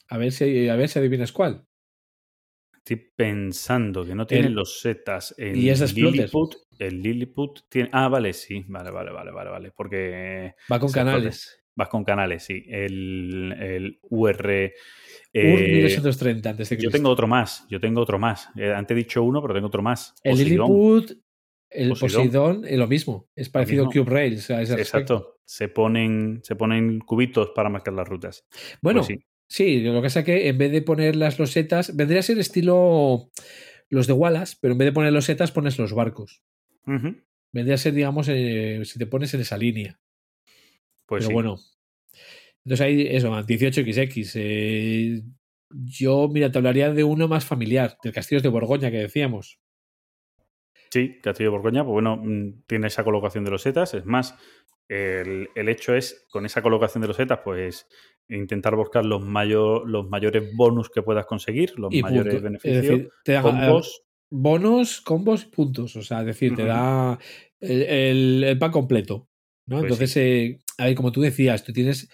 A 0.10 0.18
ver 0.18 0.32
si, 0.32 0.68
a 0.70 0.76
ver 0.76 0.90
si 0.90 0.98
adivinas 0.98 1.32
cuál. 1.32 1.68
Estoy 2.90 3.12
pensando 3.18 4.06
que 4.06 4.16
no 4.16 4.26
tiene 4.26 4.48
El- 4.48 4.54
los 4.54 4.80
setas. 4.80 5.36
El 5.38 5.58
y 5.58 5.70
es. 5.70 5.94
Lilliput, 5.94 6.56
el 6.80 7.02
Lilliput 7.02 7.60
tiene. 7.70 7.90
Ah, 7.92 8.08
vale, 8.08 8.32
sí. 8.32 8.64
Vale, 8.70 8.92
vale, 8.92 9.12
vale, 9.12 9.32
vale, 9.32 9.50
vale. 9.50 9.72
Porque 9.76 10.54
Va 10.72 10.80
con 10.80 10.90
canales. 10.90 11.60
vas 11.76 11.90
con 11.90 12.06
canales, 12.06 12.44
sí. 12.44 12.64
El, 12.66 13.54
el 13.60 14.00
UR. 14.04 14.72
Eh, 15.34 15.68
1930 15.70 16.50
antes 16.52 16.70
de 16.70 16.76
yo 16.76 16.80
Cristo. 16.80 16.98
tengo 16.98 17.10
otro 17.10 17.28
más. 17.28 17.66
Yo 17.70 17.82
tengo 17.82 18.00
otro 18.00 18.18
más. 18.20 18.50
Eh, 18.56 18.72
antes 18.74 18.96
he 18.96 18.98
dicho 19.00 19.22
uno, 19.22 19.42
pero 19.42 19.54
tengo 19.54 19.68
otro 19.68 19.82
más. 19.84 20.16
El 20.24 20.32
Poseidón. 20.38 20.68
Lilliput, 20.70 21.12
el 21.70 21.90
Poseidón. 21.90 22.66
Es 22.66 22.78
lo 22.78 22.88
mismo. 22.88 23.28
Es 23.36 23.50
parecido 23.50 23.84
a 23.84 23.88
mismo. 23.88 24.04
Cube 24.06 24.14
Rails. 24.14 24.50
a 24.50 24.62
ese 24.62 24.72
Sí, 24.74 24.78
respecto. 24.78 25.14
Exacto. 25.16 25.40
Se 25.44 25.68
ponen, 25.68 26.40
se 26.42 26.56
ponen 26.56 27.00
cubitos 27.00 27.50
para 27.54 27.68
marcar 27.70 27.94
las 27.96 28.08
rutas. 28.08 28.46
Bueno, 28.82 29.02
Pues 29.02 29.08
sí. 29.08 29.20
Sí, 29.48 29.82
lo 29.82 29.94
que 29.96 30.02
pasa 30.02 30.20
es 30.20 30.26
que 30.26 30.48
en 30.48 30.58
vez 30.58 30.72
de 30.72 30.82
poner 30.82 31.16
las 31.16 31.40
losetas, 31.40 31.96
vendría 31.96 32.20
a 32.20 32.24
ser 32.24 32.40
estilo 32.40 33.32
los 33.90 34.08
de 34.08 34.14
Wallace, 34.14 34.58
pero 34.60 34.74
en 34.74 34.78
vez 34.78 34.88
de 34.88 34.94
poner 34.94 35.14
losetas 35.14 35.52
pones 35.52 35.78
los 35.78 35.94
barcos. 35.94 36.44
Vendría 37.52 37.76
a 37.76 37.78
ser, 37.78 37.94
digamos, 37.94 38.28
eh, 38.30 38.82
si 38.86 39.00
te 39.00 39.08
pones 39.08 39.34
en 39.34 39.42
esa 39.42 39.58
línea. 39.58 40.00
Pues 41.06 41.22
pero 41.22 41.28
sí. 41.28 41.34
bueno. 41.34 41.58
Entonces 42.64 42.86
ahí, 42.86 43.08
eso, 43.10 43.32
18XX. 43.32 44.32
eh, 44.36 45.22
yo, 45.70 46.30
mira, 46.30 46.52
te 46.52 46.58
hablaría 46.58 46.92
de 46.94 47.04
uno 47.04 47.28
más 47.28 47.46
familiar, 47.46 47.98
del 48.04 48.14
Castillos 48.14 48.44
de 48.44 48.50
Borgoña 48.50 48.92
que 48.92 48.98
decíamos. 48.98 49.60
Sí, 50.92 51.20
Castillo 51.22 51.52
de 51.52 51.58
Borgoña, 51.58 51.84
pues 51.84 51.94
bueno, 51.94 52.18
mm, 52.18 52.64
tiene 52.68 52.88
esa 52.88 53.04
colocación 53.04 53.44
de 53.44 53.52
los 53.52 53.62
setas. 53.62 53.94
Es 53.94 54.06
más, 54.06 54.36
el, 54.88 55.50
el 55.56 55.70
hecho 55.70 55.96
es, 55.96 56.26
con 56.30 56.46
esa 56.46 56.62
colocación 56.62 57.02
de 57.02 57.08
los 57.08 57.18
setas, 57.18 57.40
pues 57.44 57.88
intentar 58.30 58.76
buscar 58.76 59.06
los, 59.06 59.24
mayor, 59.24 59.90
los 59.90 60.08
mayores 60.10 60.56
bonus 60.56 60.90
que 60.90 61.02
puedas 61.02 61.26
conseguir, 61.26 61.78
los 61.80 61.94
Y 61.94 62.02
mayores 62.02 62.34
punto. 62.36 62.44
beneficios. 62.44 62.78
Es 62.84 62.90
decir, 62.90 63.10
te 63.24 63.32
da 63.34 63.42
combos. 63.42 64.02
bonos, 64.30 65.02
combos 65.02 65.44
y 65.44 65.48
puntos. 65.48 65.96
O 65.96 66.02
sea, 66.02 66.20
es 66.22 66.26
decir, 66.28 66.56
te 66.56 66.66
da 66.66 67.18
el, 67.60 67.82
el, 67.84 68.44
el 68.44 68.58
pack 68.60 68.72
completo. 68.72 69.30
¿no? 69.66 69.80
Pues 69.80 69.92
Entonces, 69.92 70.18
eh, 70.18 70.60
a 70.78 70.86
ver, 70.86 70.96
como 70.96 71.12
tú 71.12 71.22
decías, 71.22 71.64
tú 71.64 71.74
tienes. 71.74 72.10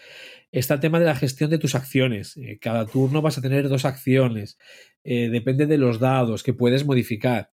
Está 0.51 0.75
el 0.75 0.79
tema 0.81 0.99
de 0.99 1.05
la 1.05 1.15
gestión 1.15 1.49
de 1.49 1.57
tus 1.57 1.73
acciones. 1.73 2.37
Eh, 2.37 2.59
cada 2.61 2.85
turno 2.85 3.21
vas 3.23 3.39
a 3.39 3.41
tener 3.41 3.67
dos 3.69 3.85
acciones. 3.85 4.59
Eh, 5.03 5.29
depende 5.29 5.65
de 5.65 5.79
los 5.79 5.99
dados 5.99 6.43
que 6.43 6.53
puedes 6.53 6.85
modificar. 6.85 7.49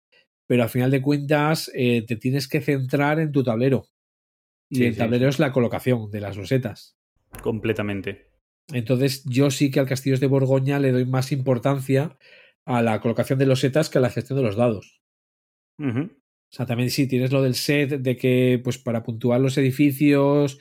Pero 0.49 0.65
al 0.65 0.69
final 0.69 0.91
de 0.91 1.01
cuentas, 1.03 1.71
eh, 1.75 2.05
te 2.07 2.17
tienes 2.17 2.49
que 2.49 2.61
centrar 2.61 3.21
en 3.21 3.31
tu 3.31 3.45
tablero. 3.45 3.87
Y 4.71 4.77
Sí, 4.79 4.85
el 4.87 4.93
sí, 4.95 4.99
tablero 4.99 5.27
sí. 5.27 5.29
es 5.29 5.39
la 5.39 5.53
colocación 5.53 6.11
de 6.11 6.21
las 6.21 6.37
losetas. 6.37 6.97
completamente. 7.43 8.28
Entonces, 8.73 9.25
yo 9.25 9.51
sí 9.51 9.71
que 9.71 9.81
al 9.81 9.87
Castillos 9.87 10.21
de 10.21 10.27
Borgoña 10.27 10.79
le 10.79 10.93
doy 10.93 11.07
más 11.07 11.33
importancia 11.33 12.19
a 12.67 12.83
la 12.83 13.01
colocación 13.01 13.39
de 13.39 13.47
losetas 13.47 13.89
que 13.89 13.99
a 13.99 14.01
la 14.03 14.11
gestión 14.11 14.39
de 14.39 14.43
los 14.45 14.57
dados. 14.57 15.01
O 16.51 16.55
sea, 16.55 16.67
también 16.67 16.91
sí, 16.91 17.07
tienes 17.07 17.33
lo 17.33 17.43
del 17.43 17.55
set 17.55 17.91
de 17.91 18.17
que, 18.17 18.61
pues 18.63 18.79
para 18.79 19.03
puntuar 19.03 19.41
los 19.41 19.59
edificios, 19.59 20.59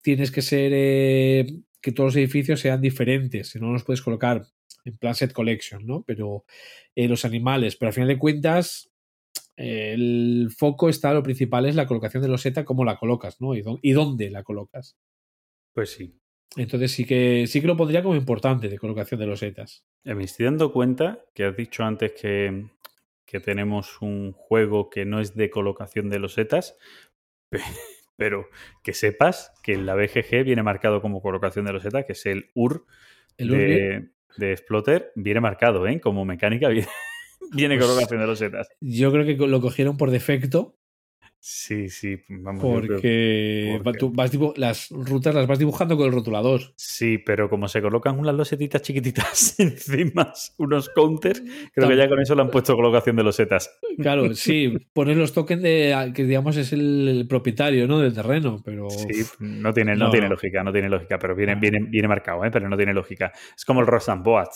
tienes 0.00 0.30
que 0.30 0.42
ser 0.42 0.72
eh, 0.74 1.46
que 1.80 1.92
todos 1.92 2.08
los 2.08 2.16
edificios 2.16 2.60
sean 2.60 2.80
diferentes, 2.80 3.48
si 3.48 3.58
no 3.58 3.72
los 3.72 3.84
puedes 3.84 4.02
colocar 4.02 4.46
en 4.84 4.96
plan 4.96 5.14
set 5.14 5.32
collection, 5.32 5.86
¿no? 5.86 6.04
Pero 6.06 6.44
eh, 6.94 7.08
los 7.08 7.24
animales, 7.24 7.76
pero 7.76 7.88
al 7.88 7.94
final 7.94 8.08
de 8.08 8.18
cuentas, 8.18 8.90
eh, 9.56 9.92
el 9.94 10.50
foco 10.56 10.88
está, 10.88 11.12
lo 11.14 11.22
principal 11.22 11.66
es 11.66 11.74
la 11.74 11.86
colocación 11.86 12.22
de 12.22 12.28
los 12.28 12.42
seta, 12.42 12.64
cómo 12.64 12.84
la 12.84 12.96
colocas, 12.96 13.40
¿no? 13.40 13.54
Y 13.54 13.92
dónde 13.92 14.30
la 14.30 14.42
colocas. 14.42 14.96
Pues 15.72 15.90
sí. 15.90 16.14
Entonces 16.56 16.92
sí 16.92 17.04
que 17.04 17.46
sí 17.46 17.60
que 17.60 17.66
lo 17.66 17.76
pondría 17.76 18.02
como 18.02 18.14
importante 18.14 18.68
de 18.68 18.78
colocación 18.78 19.18
de 19.20 19.26
los 19.26 19.40
setas. 19.40 19.84
Me 20.04 20.24
estoy 20.24 20.44
dando 20.46 20.72
cuenta 20.72 21.24
que 21.34 21.44
has 21.44 21.56
dicho 21.56 21.82
antes 21.82 22.12
que, 22.12 22.66
que 23.26 23.40
tenemos 23.40 24.00
un 24.00 24.32
juego 24.32 24.88
que 24.90 25.04
no 25.04 25.20
es 25.20 25.34
de 25.34 25.50
colocación 25.50 26.10
de 26.10 26.18
los 26.20 26.34
setas, 26.34 26.76
pe- 27.48 27.58
pero 28.16 28.46
que 28.84 28.92
sepas 28.92 29.52
que 29.62 29.72
en 29.74 29.86
la 29.86 29.94
BGG 29.96 30.44
viene 30.44 30.62
marcado 30.62 31.00
como 31.02 31.20
colocación 31.20 31.64
de 31.64 31.72
losetas, 31.72 32.04
que 32.04 32.12
es 32.12 32.24
el 32.26 32.50
UR 32.54 32.84
El 33.36 33.50
UR 33.50 33.58
de, 33.58 34.08
de 34.36 34.52
Exploter, 34.52 35.10
viene 35.16 35.40
marcado, 35.40 35.86
¿eh? 35.88 36.00
Como 36.00 36.24
mecánica 36.24 36.68
viene, 36.68 36.86
viene 37.52 37.76
Pues- 37.76 37.88
colocación 37.88 38.20
de 38.20 38.26
losetas. 38.28 38.68
Yo 38.80 39.10
creo 39.10 39.24
que 39.26 39.34
lo 39.48 39.60
cogieron 39.60 39.96
por 39.96 40.12
defecto 40.12 40.76
Sí, 41.46 41.90
sí, 41.90 42.16
vamos. 42.30 42.62
porque, 42.62 43.78
porque- 43.84 43.98
tú 43.98 44.10
vas 44.14 44.32
dibu- 44.32 44.56
las 44.56 44.88
rutas 44.90 45.34
las 45.34 45.46
vas 45.46 45.58
dibujando 45.58 45.94
con 45.94 46.06
el 46.06 46.12
rotulador. 46.12 46.62
Sí, 46.76 47.18
pero 47.18 47.50
como 47.50 47.68
se 47.68 47.82
colocan 47.82 48.18
unas 48.18 48.34
losetitas 48.34 48.80
chiquititas 48.80 49.54
encima, 49.60 50.32
unos 50.56 50.88
counters, 50.88 51.42
creo 51.74 51.86
que 51.86 51.96
ya 51.98 52.08
con 52.08 52.18
eso 52.18 52.34
le 52.34 52.40
han 52.40 52.50
puesto 52.50 52.74
colocación 52.74 53.16
de 53.16 53.24
losetas. 53.24 53.78
Claro, 53.98 54.34
sí, 54.34 54.74
poner 54.94 55.18
los 55.18 55.34
tokens 55.34 55.60
de 55.60 56.12
que 56.14 56.24
digamos 56.24 56.56
es 56.56 56.72
el, 56.72 57.26
propietario 57.28 57.86
¿no? 57.86 57.98
del 58.00 58.14
terreno, 58.14 58.62
pero 58.64 58.88
Sí, 58.88 59.22
no 59.40 59.74
tiene, 59.74 59.96
no, 59.96 60.06
No, 60.06 60.10
tiene 60.12 60.30
lógica, 60.30 60.64
no 60.64 60.72
tiene 60.72 60.88
lógica, 60.88 61.18
pero 61.18 61.36
viene, 61.36 61.56
No. 61.56 61.60
viene, 61.60 61.80
viene 61.90 62.08
marcado, 62.08 62.42
¿eh? 62.46 62.50
pero 62.50 62.70
no 62.70 62.76
tiene 62.78 62.94
lógica. 62.94 63.32
Es 63.54 63.66
como 63.66 63.82
el 63.82 63.86
Rosamboat. 63.86 64.48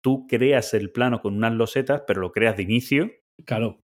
Tú 0.00 0.28
creas 0.28 0.74
el 0.74 0.92
plano 0.92 1.20
con 1.20 1.34
unas 1.36 1.54
losetas, 1.54 2.04
pero 2.06 2.20
lo 2.20 2.30
creas 2.30 2.56
de 2.56 2.62
inicio, 2.62 3.10
claro, 3.44 3.80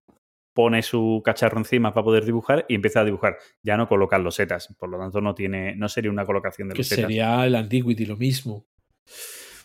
pone 0.57 0.81
su 0.81 1.21
cacharro 1.23 1.59
encima 1.59 1.93
para 1.93 2.03
poder 2.03 2.25
dibujar 2.25 2.65
y 2.67 2.73
empieza 2.73 3.01
a 3.01 3.05
dibujar. 3.05 3.37
Ya 3.61 3.77
no 3.77 3.87
colocan 3.87 4.23
losetas, 4.23 4.73
por 4.79 4.89
lo 4.89 4.97
tanto 4.97 5.21
no 5.21 5.35
tiene, 5.35 5.75
no 5.75 5.87
sería 5.87 6.09
una 6.09 6.25
colocación 6.25 6.67
de 6.69 6.73
que 6.73 6.79
losetas. 6.79 7.05
sería 7.05 7.45
el 7.45 7.53
Antiquity 7.53 8.07
lo 8.07 8.17
mismo. 8.17 8.65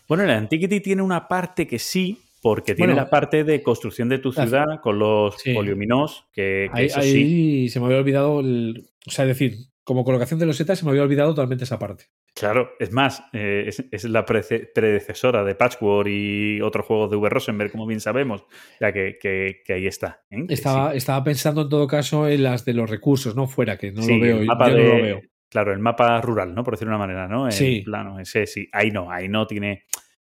Bueno, 0.07 0.23
el 0.23 0.29
Antiquity 0.29 0.81
tiene 0.81 1.01
una 1.01 1.27
parte 1.27 1.65
que 1.65 1.79
sí, 1.79 2.19
porque 2.43 2.75
tiene 2.75 2.91
Bueno, 2.93 3.03
la 3.05 3.09
parte 3.09 3.43
de 3.43 3.63
construcción 3.63 4.07
de 4.07 4.19
tu 4.19 4.31
ciudad 4.31 4.79
con 4.83 4.99
los 4.99 5.35
Sí. 5.41 5.53
poliominos, 5.55 6.27
que, 6.31 6.69
que 6.71 6.79
Ahí, 6.79 6.85
eso 6.85 7.01
sí. 7.01 7.07
ahí 7.09 7.69
se 7.69 7.79
me 7.79 7.87
había 7.87 7.97
olvidado, 7.97 8.41
el, 8.41 8.83
o 9.07 9.09
sea, 9.09 9.25
es 9.25 9.29
decir, 9.29 9.57
como 9.83 10.03
colocación 10.03 10.39
de 10.39 10.45
losetas 10.45 10.79
se 10.79 10.85
me 10.85 10.91
había 10.91 11.03
olvidado 11.03 11.31
totalmente 11.33 11.63
esa 11.65 11.77
parte. 11.79 12.05
Claro, 12.35 12.71
es 12.79 12.91
más, 12.91 13.23
eh, 13.33 13.65
es, 13.67 13.83
es 13.91 14.03
la 14.05 14.25
predecesora 14.25 15.43
de 15.43 15.55
Patchwork 15.55 16.07
y 16.09 16.61
otros 16.61 16.85
juegos 16.85 17.11
de 17.11 17.17
V. 17.17 17.29
Rosenberg, 17.29 17.71
como 17.71 17.85
bien 17.85 17.99
sabemos, 17.99 18.45
ya 18.79 18.91
que, 18.91 19.17
que- 19.21 19.61
que 19.65 19.73
ahí 19.73 19.87
está. 19.87 20.23
¿eh? 20.31 20.45
Estaba, 20.49 20.91
sí. 20.91 20.97
estaba 20.97 21.23
pensando 21.23 21.61
en 21.63 21.69
todo 21.69 21.87
caso 21.87 22.27
en 22.27 22.43
las 22.43 22.65
de 22.65 22.73
los 22.73 22.89
recursos, 22.89 23.35
no 23.35 23.47
fuera, 23.47 23.77
que 23.77 23.91
no 23.91 24.01
Sí, 24.01 24.13
lo 24.17 24.19
veo. 24.25 24.37
el 24.39 24.45
mapa 24.47 24.69
yo 24.69 24.75
de- 24.75 24.83
no 24.83 24.97
lo 24.97 25.03
veo. 25.03 25.21
Claro, 25.49 25.71
el 25.73 25.79
mapa 25.79 26.19
rural, 26.21 26.55
¿no? 26.55 26.63
Por 26.63 26.73
decirlo 26.73 26.91
de 26.91 26.95
una 26.95 27.05
manera, 27.05 27.27
¿no? 27.27 27.45
El 27.45 27.51
Sí. 27.53 27.81
plano, 27.85 28.19
ese 28.19 28.47
sí. 28.47 28.67
Ahí 28.71 28.89
no, 28.89 29.11
ahí 29.11 29.29
no 29.29 29.45
tiene, 29.45 29.83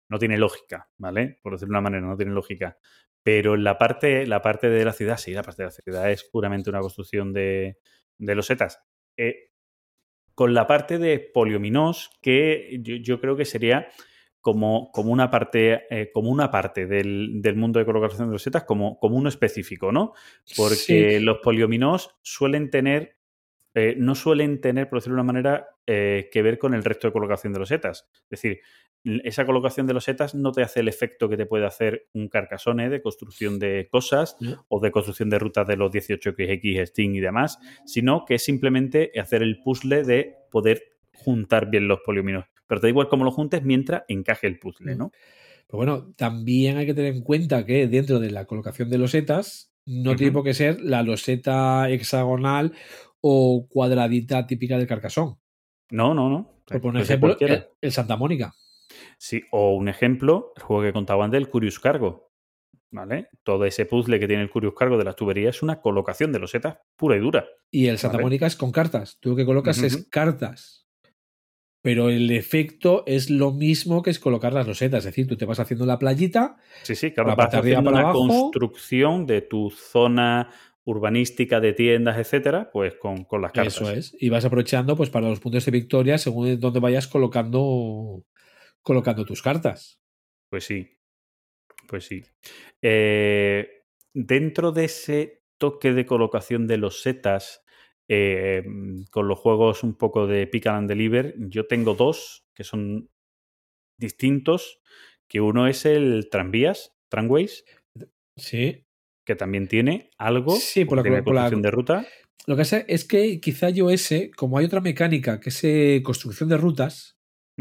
no 0.07 0.17
tiene 0.19 0.37
lógica, 0.37 0.87
¿vale? 0.97 1.39
Por 1.43 1.53
decirlo 1.53 1.73
de 1.73 1.79
una 1.79 1.81
manera, 1.89 2.07
no 2.07 2.15
tiene 2.15 2.31
lógica. 2.31 2.77
Pero 3.23 3.57
la 3.57 3.77
parte, 3.77 4.25
la 4.25 4.41
parte 4.41 4.69
de 4.69 4.85
la 4.85 4.93
ciudad, 4.93 5.17
sí, 5.17 5.33
la 5.33 5.43
parte 5.43 5.63
de 5.63 5.67
la 5.67 5.71
ciudad 5.71 6.09
es 6.09 6.23
puramente 6.23 6.69
una 6.69 6.79
construcción 6.79 7.33
de, 7.33 7.77
de 8.17 8.35
losetas. 8.35 8.79
Eh, 9.17 9.49
con 10.35 10.53
la 10.53 10.67
parte 10.67 10.99
de 10.99 11.19
poliominos, 11.19 12.11
que 12.21 12.79
yo, 12.83 12.95
yo 12.97 13.19
creo 13.19 13.35
que 13.35 13.45
sería 13.45 13.87
como, 14.47 14.91
como 14.93 15.11
una 15.11 15.29
parte, 15.29 15.87
eh, 15.89 16.09
como 16.13 16.29
una 16.29 16.49
parte 16.49 16.85
del, 16.85 17.41
del 17.41 17.55
mundo 17.57 17.79
de 17.79 17.85
colocación 17.85 18.27
de 18.29 18.31
losetas, 18.31 18.63
como, 18.63 18.97
como 18.97 19.17
uno 19.17 19.27
específico, 19.27 19.91
¿no? 19.91 20.13
Porque 20.55 21.17
Sí, 21.17 21.19
los 21.19 21.39
poliominos 21.39 22.15
suelen 22.21 22.69
tener, 22.69 23.17
eh, 23.73 23.95
no 23.97 24.15
suelen 24.15 24.61
tener, 24.61 24.87
por 24.87 24.99
decirlo 24.99 25.15
de 25.15 25.21
una 25.21 25.33
manera, 25.33 25.67
eh, 25.85 26.29
que 26.31 26.41
ver 26.41 26.57
con 26.57 26.73
el 26.73 26.85
resto 26.85 27.07
de 27.07 27.11
colocación 27.11 27.51
de 27.51 27.59
losetas. 27.59 28.07
Es 28.13 28.29
decir, 28.29 28.61
esa 29.03 29.45
colocación 29.45 29.87
de 29.87 29.93
losetas 29.93 30.35
no 30.35 30.51
te 30.51 30.61
hace 30.61 30.81
el 30.81 30.87
efecto 30.87 31.29
que 31.29 31.37
te 31.37 31.45
puede 31.45 31.65
hacer 31.65 32.07
un 32.13 32.27
carcasone 32.27 32.89
de 32.89 33.01
construcción 33.01 33.59
de 33.59 33.87
cosas 33.89 34.37
o 34.67 34.79
de 34.79 34.91
construcción 34.91 35.29
de 35.29 35.39
rutas 35.39 35.67
de 35.67 35.77
los 35.77 35.91
18XX, 35.91 36.81
Sting 36.81 37.15
y 37.15 37.19
demás, 37.19 37.59
sino 37.85 38.25
que 38.25 38.35
es 38.35 38.43
simplemente 38.43 39.11
hacer 39.19 39.43
el 39.43 39.59
puzzle 39.61 40.03
de 40.03 40.35
poder 40.51 40.97
juntar 41.13 41.69
bien 41.69 41.87
los 41.87 41.99
poliominos. 42.01 42.45
Pero 42.67 42.81
te 42.81 42.87
da 42.87 42.89
igual 42.89 43.07
cómo 43.07 43.23
lo 43.23 43.31
juntes 43.31 43.63
mientras 43.63 44.03
encaje 44.07 44.47
el 44.47 44.59
puzzle, 44.59 44.95
¿no? 44.95 45.11
Pero 45.67 45.77
bueno, 45.77 46.13
también 46.15 46.77
hay 46.77 46.85
que 46.85 46.93
tener 46.93 47.13
en 47.13 47.21
cuenta 47.21 47.65
que 47.65 47.87
dentro 47.87 48.19
de 48.19 48.31
la 48.31 48.45
colocación 48.45 48.89
de 48.89 48.97
losetas 48.97 49.73
no 49.85 50.15
tiene 50.15 50.33
por 50.33 50.43
qué 50.43 50.53
ser 50.53 50.81
la 50.81 51.01
loseta 51.01 51.89
hexagonal 51.89 52.73
o 53.21 53.67
cuadradita 53.69 54.47
típica 54.47 54.77
del 54.77 54.87
carcasón. 54.87 55.37
No, 55.89 56.13
no, 56.13 56.29
no. 56.29 56.61
Por 56.65 56.93
ser 57.05 57.17
ejemplo, 57.19 57.37
el 57.81 57.91
Santa 57.91 58.17
Mónica. 58.17 58.53
Sí, 59.17 59.41
o 59.51 59.75
un 59.75 59.89
ejemplo, 59.89 60.53
el 60.55 60.63
juego 60.63 60.83
que 60.83 60.93
contaban 60.93 61.31
del 61.31 61.49
Curious 61.49 61.79
Cargo. 61.79 62.27
¿Vale? 62.89 63.27
Todo 63.43 63.65
ese 63.65 63.85
puzzle 63.85 64.17
que 64.17 64.27
tiene 64.27 64.43
el 64.43 64.49
Curious 64.49 64.73
Cargo 64.73 64.97
de 64.97 65.03
las 65.03 65.15
tuberías 65.17 65.57
es 65.57 65.61
una 65.61 65.81
colocación 65.81 66.31
de 66.31 66.39
losetas 66.39 66.77
pura 66.95 67.17
y 67.17 67.19
dura. 67.19 67.45
Y 67.69 67.87
el 67.87 67.97
Santa 67.97 68.15
Vale. 68.17 68.23
Mónica 68.25 68.47
es 68.47 68.55
con 68.55 68.71
cartas. 68.71 69.17
Tú 69.19 69.31
lo 69.31 69.35
que 69.35 69.45
colocas 69.45 69.83
es 69.83 70.07
cartas. 70.09 70.87
Pero 71.81 72.09
el 72.09 72.31
efecto 72.31 73.03
es 73.05 73.29
lo 73.29 73.51
mismo 73.51 74.01
que 74.03 74.09
es 74.09 74.19
colocar 74.19 74.53
las 74.53 74.67
losetas. 74.67 74.99
Es 74.99 75.05
decir, 75.05 75.27
tú 75.27 75.35
te 75.37 75.45
vas 75.45 75.59
haciendo 75.59 75.85
la 75.85 75.99
playita, 75.99 76.57
Sí, 76.83 76.95
sí, 76.95 77.11
claro, 77.11 77.29
La 77.29 77.35
vas 77.35 77.53
haciendo 77.53 77.91
para 77.91 77.97
una 77.97 78.09
abajo. 78.09 78.27
construcción 78.27 79.25
de 79.25 79.41
tu 79.41 79.69
zona 79.69 80.49
urbanística 80.85 81.59
de 81.59 81.73
tiendas, 81.73 82.17
etcétera, 82.17 82.69
pues 82.71 82.95
con, 82.95 83.25
con 83.25 83.41
las 83.41 83.51
cartas. 83.51 83.75
eso 83.75 83.91
es. 83.91 84.15
Y 84.19 84.29
vas 84.29 84.45
aprovechando 84.45 84.95
pues 84.95 85.09
para 85.09 85.27
los 85.29 85.41
puntos 85.41 85.65
de 85.65 85.71
victoria 85.71 86.17
según 86.17 86.57
donde 86.59 86.79
vayas 86.79 87.07
colocando, 87.07 88.23
colocando 88.87 89.25
tus 89.25 89.41
cartas. 89.41 89.99
Pues 90.49 90.63
sí, 90.63 90.97
pues 91.89 92.05
sí. 92.05 92.23
Eh, 92.81 93.83
dentro 94.13 94.71
de 94.71 94.85
ese 94.85 95.43
toque 95.59 95.91
de 95.91 96.05
colocación 96.05 96.67
de 96.67 96.77
los 96.77 97.01
setas, 97.01 97.63
eh, 98.09 98.63
con 99.11 99.27
los 99.27 99.37
juegos 99.39 99.83
un 99.83 99.95
poco 99.97 100.25
de 100.27 100.47
pick 100.47 100.67
and 100.67 100.87
deliver, 100.87 101.35
yo 101.37 101.67
tengo 101.67 101.93
dos 101.95 102.45
que 102.55 102.63
son 102.63 103.09
distintos, 103.99 104.79
que 105.27 105.41
uno 105.41 105.67
es 105.67 105.85
el 105.85 106.29
tranvías, 106.31 106.93
Tramways, 107.09 107.65
Sí. 108.37 108.85
que 109.25 109.35
también 109.35 109.67
tiene 109.67 110.09
algo, 110.17 110.55
Sí, 110.55 110.85
por 110.85 110.97
la- 110.97 111.03
tiene 111.03 111.23
por 111.23 111.33
la- 111.35 111.41
construcción 111.41 111.61
de 111.63 111.71
ruta. 111.71 112.07
Lo 112.45 112.55
que 112.55 112.61
pasa 112.61 112.77
es 112.87 113.03
que 113.03 113.41
quizá 113.41 113.69
yo 113.69 113.89
ese, 113.89 114.31
como 114.31 114.57
hay 114.57 114.65
otra 114.65 114.79
mecánica 114.79 115.39
que 115.41 115.49
es 115.49 115.61
eh, 115.65 116.01
construcción 116.03 116.47
de 116.47 116.55
rutas, 116.57 117.16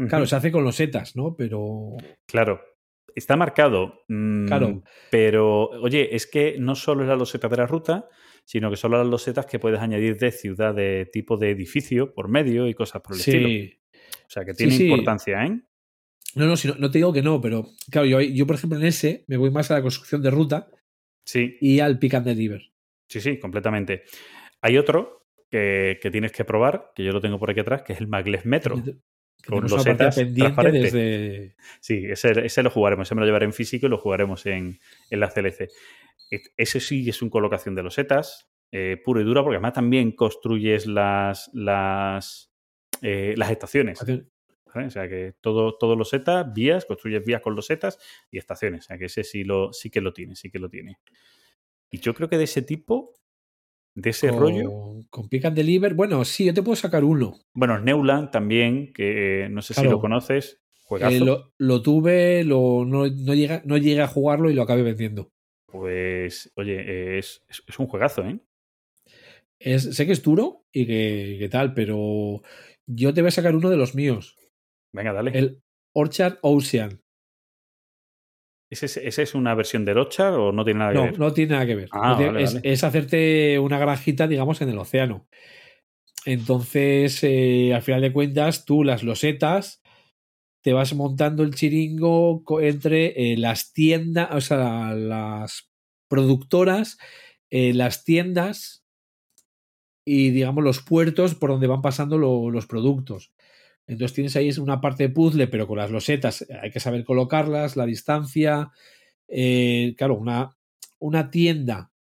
claro, 0.07 0.25
se 0.27 0.35
hace 0.35 0.51
con 0.51 0.63
losetas, 0.63 1.15
¿no? 1.15 1.35
Pero 1.35 1.97
Claro, 2.27 2.61
está 3.15 3.35
marcado. 3.35 4.03
mm, 4.07 4.45
Claro. 4.47 4.83
Pero, 5.09 5.69
oye, 5.81 6.15
es 6.15 6.27
que 6.27 6.57
no 6.59 6.75
solo 6.75 7.03
es 7.03 7.09
la 7.09 7.15
loseta 7.15 7.47
de 7.47 7.57
la 7.57 7.65
ruta, 7.67 8.07
sino 8.45 8.69
que 8.69 8.77
son 8.77 8.91
las 8.91 9.05
losetas 9.07 9.45
que 9.45 9.59
puedes 9.59 9.79
añadir 9.79 10.17
de 10.17 10.31
ciudad 10.31 10.73
de 10.73 11.09
tipo 11.11 11.35
de 11.37 11.49
edificio 11.51 12.13
por 12.13 12.29
medio 12.29 12.67
y 12.67 12.73
cosas 12.73 13.01
por 13.01 13.13
el 13.15 13.19
estilo. 13.19 13.47
sí. 13.49 13.73
O 13.93 14.29
sea, 14.29 14.45
que 14.45 14.51
Sí, 14.53 14.57
tiene 14.57 14.73
sí. 14.73 14.87
importancia, 14.87 15.45
¿eh? 15.45 15.61
No, 16.35 16.45
no, 16.45 16.55
si 16.57 16.67
no, 16.67 16.75
no 16.75 16.91
te 16.91 16.97
digo 16.99 17.11
que 17.13 17.21
no, 17.21 17.41
pero 17.41 17.65
claro, 17.89 18.05
yo, 18.07 18.21
yo, 18.21 18.45
por 18.45 18.55
ejemplo 18.57 18.77
en 18.77 18.85
ese 18.85 19.23
me 19.27 19.37
voy 19.37 19.49
más 19.49 19.71
a 19.71 19.75
la 19.75 19.81
construcción 19.81 20.21
de 20.21 20.29
ruta 20.29 20.69
Sí, 21.25 21.57
y 21.61 21.79
al 21.79 21.97
pick 21.99 22.13
and 22.13 22.25
deliver. 22.27 22.61
sí, 23.09 23.19
sí, 23.21 23.39
completamente. 23.39 24.03
Hay 24.61 24.77
otro 24.77 25.25
que, 25.49 25.97
que 26.01 26.11
tienes 26.11 26.31
que 26.31 26.43
probar, 26.45 26.91
que 26.95 27.03
yo 27.03 27.11
lo 27.11 27.21
tengo 27.21 27.39
por 27.39 27.49
aquí 27.49 27.61
atrás, 27.61 27.81
que 27.83 27.93
es 27.93 27.99
el 28.01 28.07
Maglev 28.07 28.45
Metro. 28.45 28.75
Con 29.47 29.59
una 29.59 29.67
partida 29.67 30.05
losetas 30.05 30.15
pendiente 30.15 30.71
desde. 30.71 31.55
Sí, 31.79 32.05
ese, 32.09 32.45
ese 32.45 32.63
lo 32.63 32.69
jugaremos, 32.69 33.07
ese 33.07 33.15
me 33.15 33.21
lo 33.21 33.25
llevaré 33.27 33.45
en 33.45 33.53
físico 33.53 33.85
y 33.85 33.89
lo 33.89 33.97
jugaremos 33.97 34.45
en, 34.45 34.79
en 35.09 35.19
la 35.19 35.29
CLC. 35.29 35.69
Ese 36.57 36.79
sí 36.79 37.09
es 37.09 37.21
un 37.21 37.29
colocación 37.29 37.73
de 37.75 37.83
losetas, 37.83 38.49
eh, 38.71 39.01
puro 39.03 39.21
y 39.21 39.23
duro, 39.23 39.43
porque 39.43 39.55
además 39.55 39.73
también 39.73 40.11
construyes 40.11 40.87
las, 40.87 41.49
las, 41.53 42.51
eh, 43.01 43.33
las 43.37 43.51
estaciones. 43.51 43.99
¿vale? 44.73 44.87
O 44.87 44.89
sea 44.89 45.07
que 45.07 45.35
todo, 45.39 45.77
todo 45.77 45.95
losetas, 45.95 46.51
vías, 46.53 46.85
construyes 46.85 47.23
vías 47.25 47.41
con 47.41 47.55
losetas 47.55 47.97
y 48.29 48.37
estaciones. 48.37 48.85
O 48.85 48.87
sea 48.87 48.97
que 48.97 49.05
ese 49.05 49.23
sí, 49.23 49.43
lo, 49.43 49.71
sí 49.71 49.89
que 49.89 50.01
lo 50.01 50.13
tiene, 50.13 50.35
sí 50.35 50.51
que 50.51 50.59
lo 50.59 50.69
tiene. 50.69 50.99
Y 51.89 51.99
yo 51.99 52.13
creo 52.13 52.27
que 52.27 52.37
de 52.37 52.43
ese 52.43 52.61
tipo, 52.61 53.13
de 53.99 54.11
ese 54.11 54.29
con, 54.29 54.39
rollo, 54.39 54.71
Con 55.09 55.27
pick 55.27 55.45
and 55.45 55.55
deliver. 55.57 55.93
Bueno, 55.95 56.23
sí, 56.23 56.45
yo 56.45 56.53
te 56.53 56.61
puedo 56.61 56.75
sacar 56.75 57.03
uno. 57.03 57.39
bueno, 57.53 57.79
Neuland 57.79 58.29
también, 58.31 58.93
que 58.93 59.45
eh, 59.45 59.49
no 59.49 59.61
sé 59.63 59.73
si 59.73 59.83
lo 59.83 59.99
conoces, 59.99 60.61
juegazo. 60.83 61.15
Eh, 61.15 61.19
lo, 61.19 61.53
lo 61.57 61.81
tuve, 61.81 62.43
lo, 62.43 62.85
no, 62.85 63.07
no, 63.07 63.33
llega, 63.33 63.61
no 63.65 63.75
llegué 63.77 64.01
a 64.01 64.07
jugarlo 64.07 64.49
y 64.49 64.53
lo 64.53 64.61
acabé 64.61 64.83
vendiendo. 64.83 65.31
Pues, 65.65 66.51
oye, 66.55 67.17
es, 67.17 67.43
es- 67.49 67.63
es 67.67 67.79
un 67.79 67.87
juegazo, 67.87 68.23
¿eh? 68.23 68.39
Es, 69.59 69.95
sé 69.95 70.05
que 70.05 70.11
es 70.11 70.21
duro 70.21 70.65
y 70.71 70.85
que, 70.85 71.37
que 71.39 71.49
tal, 71.49 71.73
pero 71.73 72.43
yo 72.85 73.13
te 73.13 73.21
voy 73.21 73.29
a 73.29 73.31
sacar 73.31 73.55
uno 73.55 73.69
de 73.71 73.77
los 73.77 73.95
míos. 73.95 74.35
Venga, 74.93 75.11
dale. 75.13 75.31
El 75.37 75.61
Orchard 75.95 76.37
Ocean. 76.43 77.01
¿Ese, 78.69 78.85
es- 78.87 78.97
ese 78.97 79.23
es 79.23 79.33
una 79.35 79.55
versión 79.55 79.85
del 79.85 79.97
Ochar 79.97 80.33
o 80.33 80.51
no 80.51 80.65
tiene 80.65 80.79
nada 80.79 80.91
que 80.91 80.97
No, 80.97 81.03
ver? 81.05 81.19
no 81.19 81.33
tiene 81.33 81.51
nada 81.53 81.65
que 81.65 81.75
ver. 81.75 81.89
Ah, 81.91 82.09
No 82.11 82.17
tiene- 82.17 82.31
vale, 82.33 82.43
es, 82.43 82.53
vale. 82.55 82.69
es 82.73 82.83
hacerte 82.83 83.59
una 83.59 83.79
granjita, 83.79 84.27
digamos, 84.27 84.61
en 84.61 84.69
el 84.69 84.77
océano. 84.77 85.27
Entonces, 86.25 87.23
eh, 87.23 87.73
al 87.73 87.81
final 87.81 88.01
de 88.01 88.11
cuentas, 88.11 88.65
tú 88.65 88.83
las 88.83 89.03
losetas 89.03 89.81
te 90.61 90.73
vas 90.73 90.93
montando 90.93 91.43
el 91.43 91.55
chiringo 91.55 92.43
entre 92.61 93.31
eh, 93.33 93.37
las 93.37 93.71
tiendas, 93.71 94.29
o 94.33 94.41
sea, 94.41 94.93
las 94.93 95.69
productoras, 96.09 96.97
eh, 97.49 97.73
las 97.73 98.03
tiendas 98.03 98.83
y, 100.05 100.31
digamos, 100.31 100.63
los 100.63 100.81
puertos 100.81 101.35
por 101.35 101.51
donde 101.51 101.67
van 101.67 101.81
pasando 101.81 102.17
lo- 102.17 102.49
los 102.51 102.65
productos. 102.67 103.31
Entonces 103.87 104.13
tienes 104.13 104.35
ahí 104.35 104.51
una 104.59 104.81
parte 104.81 105.03
de 105.03 105.09
puzzle, 105.09 105.47
pero 105.47 105.65
con 105.65 105.77
las 105.77 105.89
losetas 105.91 106.45
hay 106.61 106.71
que 106.71 106.79
saber 106.79 107.05
colocarlas, 107.05 107.77
la 107.77 107.85
distancia. 107.85 108.71
eh, 109.27 109.95
claro, 109.97 110.15
una, 110.15 110.57
una 110.99 111.29
tienda 111.31 111.91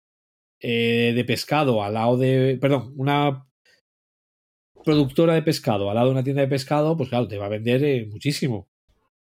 eh, 0.61 1.13
de 1.15 1.25
pescado 1.25 1.83
al 1.83 1.95
lado 1.95 2.17
de. 2.19 2.59
Perdón, 2.61 2.93
una 2.97 3.47
productora 4.85 5.35
de 5.35 5.43
pescado 5.43 5.89
al 5.89 5.97
lado 5.97 6.09
de 6.09 6.13
una 6.13 6.25
tienda 6.25 6.43
de 6.43 6.49
pescado, 6.49 6.97
pues 6.97 7.09
claro, 7.09 7.27
te 7.29 7.39
va 7.39 7.47
a 7.47 7.51
vender 7.51 7.83
eh, 7.85 8.07
muchísimo. 8.11 8.69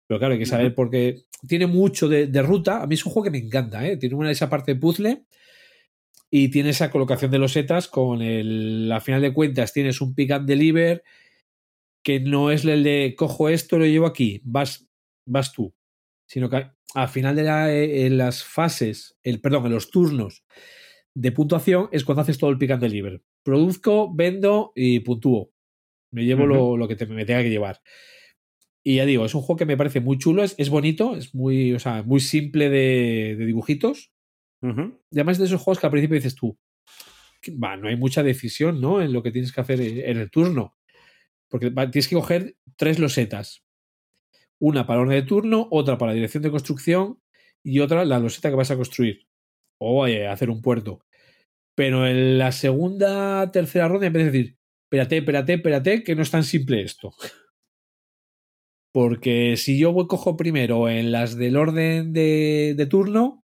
Pero 0.08 0.20
claro, 0.20 0.34
hay 0.34 0.40
que 0.40 0.46
saber 0.46 0.76
porque 0.76 1.24
tiene 1.48 1.68
mucho 1.68 2.10
de, 2.10 2.28
de 2.28 2.42
ruta. 2.42 2.82
A 2.82 2.88
mí 2.88 2.96
es 2.96 3.06
un 3.06 3.14
juego 3.14 3.26
que 3.26 3.32
me 3.32 3.38
encanta, 3.38 3.88
¿eh? 3.88 3.98
Tiene 3.98 4.16
una 4.16 4.32
esa 4.32 4.50
parte 4.50 4.74
de 4.74 4.80
puzzle 4.80 5.24
y 6.30 6.50
tiene 6.50 6.72
esa 6.72 6.90
colocación 6.92 7.32
de 7.32 7.40
losetas 7.40 7.88
con 7.88 8.22
el. 8.22 8.92
A 8.92 9.00
final 9.00 9.22
de 9.22 9.34
cuentas, 9.34 9.74
tienes 9.74 10.02
un 10.02 10.14
pick 10.16 10.32
and 10.32 10.48
deliver 10.48 11.04
que 12.04 12.20
no 12.20 12.52
es 12.52 12.66
el 12.66 12.84
de 12.84 13.14
cojo 13.18 13.50
esto, 13.50 13.78
lo 13.78 13.86
llevo 13.86 14.06
aquí, 14.08 14.42
vas, 14.44 14.88
vas 15.26 15.52
tú. 15.54 15.74
Sino 16.28 16.50
que 16.50 16.66
al 16.96 17.10
final 17.10 17.36
de 17.36 17.44
la- 17.44 17.74
eh, 17.74 18.06
en 18.06 18.18
las 18.18 18.44
fases, 18.44 19.18
el, 19.24 19.40
perdón, 19.42 19.66
en 19.68 19.74
los 19.74 19.92
turnos 19.92 20.44
de 21.14 21.32
puntuación 21.32 21.90
es 21.92 22.04
cuando 22.06 22.22
haces 22.22 22.38
todo 22.38 22.50
el 22.50 22.58
pick 22.58 22.72
and 22.72 22.82
deliver. 22.82 23.22
Produzco, 23.44 24.14
vendo 24.14 24.72
y 24.76 25.00
puntúo. 25.02 25.52
Me 26.14 26.26
llevo 26.26 26.44
lo, 26.56 26.78
lo 26.78 26.88
que 26.88 26.96
te- 26.96 27.06
me 27.06 27.26
tenga 27.26 27.42
que 27.44 27.50
llevar. 27.50 27.82
Y 28.84 28.96
ya 28.96 29.06
digo, 29.06 29.26
es 29.26 29.36
un 29.36 29.42
juego 29.42 29.58
que 29.58 29.66
me 29.66 29.78
parece 29.78 30.00
muy 30.00 30.18
chulo, 30.18 30.44
es, 30.44 30.56
es 30.58 30.70
bonito, 30.70 31.16
es 31.16 31.36
muy, 31.36 31.74
o 31.74 31.80
sea, 31.80 32.02
muy 32.04 32.20
simple 32.20 32.70
de, 32.70 33.36
de 33.38 33.46
dibujitos. 33.46 34.12
Y 35.12 35.18
además 35.18 35.38
de 35.38 35.46
esos 35.46 35.62
juegos 35.62 35.80
que 35.80 35.86
al 35.88 35.92
principio 35.92 36.16
dices 36.16 36.36
tú, 36.36 36.58
va, 37.64 37.76
no 37.78 37.88
hay 37.88 37.96
mucha 37.96 38.24
decisión, 38.24 38.82
¿no? 38.82 39.02
En 39.02 39.14
lo 39.14 39.22
que 39.24 39.32
tienes 39.32 39.52
que 39.52 39.62
hacer 39.62 39.82
en 39.82 40.18
el 40.18 40.30
turno. 40.32 40.76
Porque 41.52 41.70
tienes 41.70 42.08
que 42.08 42.16
coger 42.16 42.56
tres 42.78 42.98
losetas. 42.98 43.64
Una 44.58 44.88
para 44.88 45.02
orden 45.02 45.20
de 45.20 45.28
turno, 45.28 45.68
otra 45.70 45.98
para 45.98 46.14
dirección 46.14 46.42
de 46.42 46.50
construcción 46.50 47.20
y 47.62 47.80
otra 47.80 48.06
la 48.06 48.20
loseta 48.20 48.50
que 48.50 48.56
vas 48.56 48.72
a 48.72 48.78
construir. 48.78 49.28
O 49.78 50.08
eh, 50.08 50.28
hacer 50.28 50.50
un 50.50 50.62
puerto. 50.62 51.02
Pero 51.76 52.08
en 52.08 52.38
la 52.38 52.52
segunda, 52.54 53.52
tercera 53.52 53.88
ronda 53.90 54.08
empiezas 54.08 54.30
a 54.30 54.32
decir, 54.32 54.58
espérate, 54.86 55.18
espérate, 55.18 55.54
espérate, 55.56 56.04
que 56.04 56.16
no 56.16 56.22
es 56.22 56.32
tan 56.32 56.44
simple 56.44 56.82
esto. 56.82 57.14
Porque 58.94 59.58
si 59.58 59.78
yo 59.78 59.94
cojo 60.08 60.38
primero 60.38 60.90
en 60.90 61.12
las 61.12 61.36
del 61.36 61.58
orden 61.58 62.14
de, 62.14 62.76
de 62.78 62.86
turno, 62.86 63.44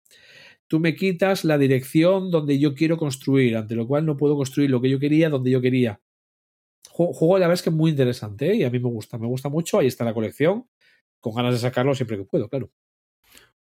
tú 0.67 0.79
me 0.79 0.95
quitas 0.95 1.45
la 1.45 1.57
dirección 1.57 2.31
donde 2.31 2.59
yo 2.59 2.73
quiero 2.75 2.97
construir, 2.97 3.55
ante 3.55 3.75
lo 3.75 3.87
cual 3.87 4.05
no 4.05 4.17
puedo 4.17 4.35
construir 4.35 4.69
lo 4.71 4.81
que 4.81 4.89
yo 4.89 4.99
quería 4.99 5.29
donde 5.29 5.51
yo 5.51 5.61
quería. 5.61 6.01
Ju- 6.89 7.13
Juego, 7.13 7.37
la 7.39 7.47
verdad 7.47 7.53
es 7.59 7.63
que 7.63 7.69
muy 7.71 7.91
interesante 7.91 8.51
¿eh? 8.51 8.55
y 8.57 8.63
a 8.63 8.69
mí 8.69 8.79
me 8.79 8.89
gusta, 8.89 9.17
me 9.17 9.27
gusta 9.27 9.49
mucho. 9.49 9.79
Ahí 9.79 9.87
está 9.87 10.03
la 10.05 10.13
colección, 10.13 10.67
con 11.19 11.33
ganas 11.35 11.53
de 11.53 11.59
sacarlo 11.59 11.95
siempre 11.95 12.17
que 12.17 12.23
puedo, 12.25 12.47
claro. 12.49 12.69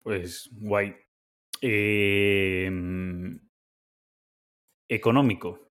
Pues 0.03 0.49
guay. 0.53 0.95
Eh, 1.61 2.69
económico. 4.89 5.71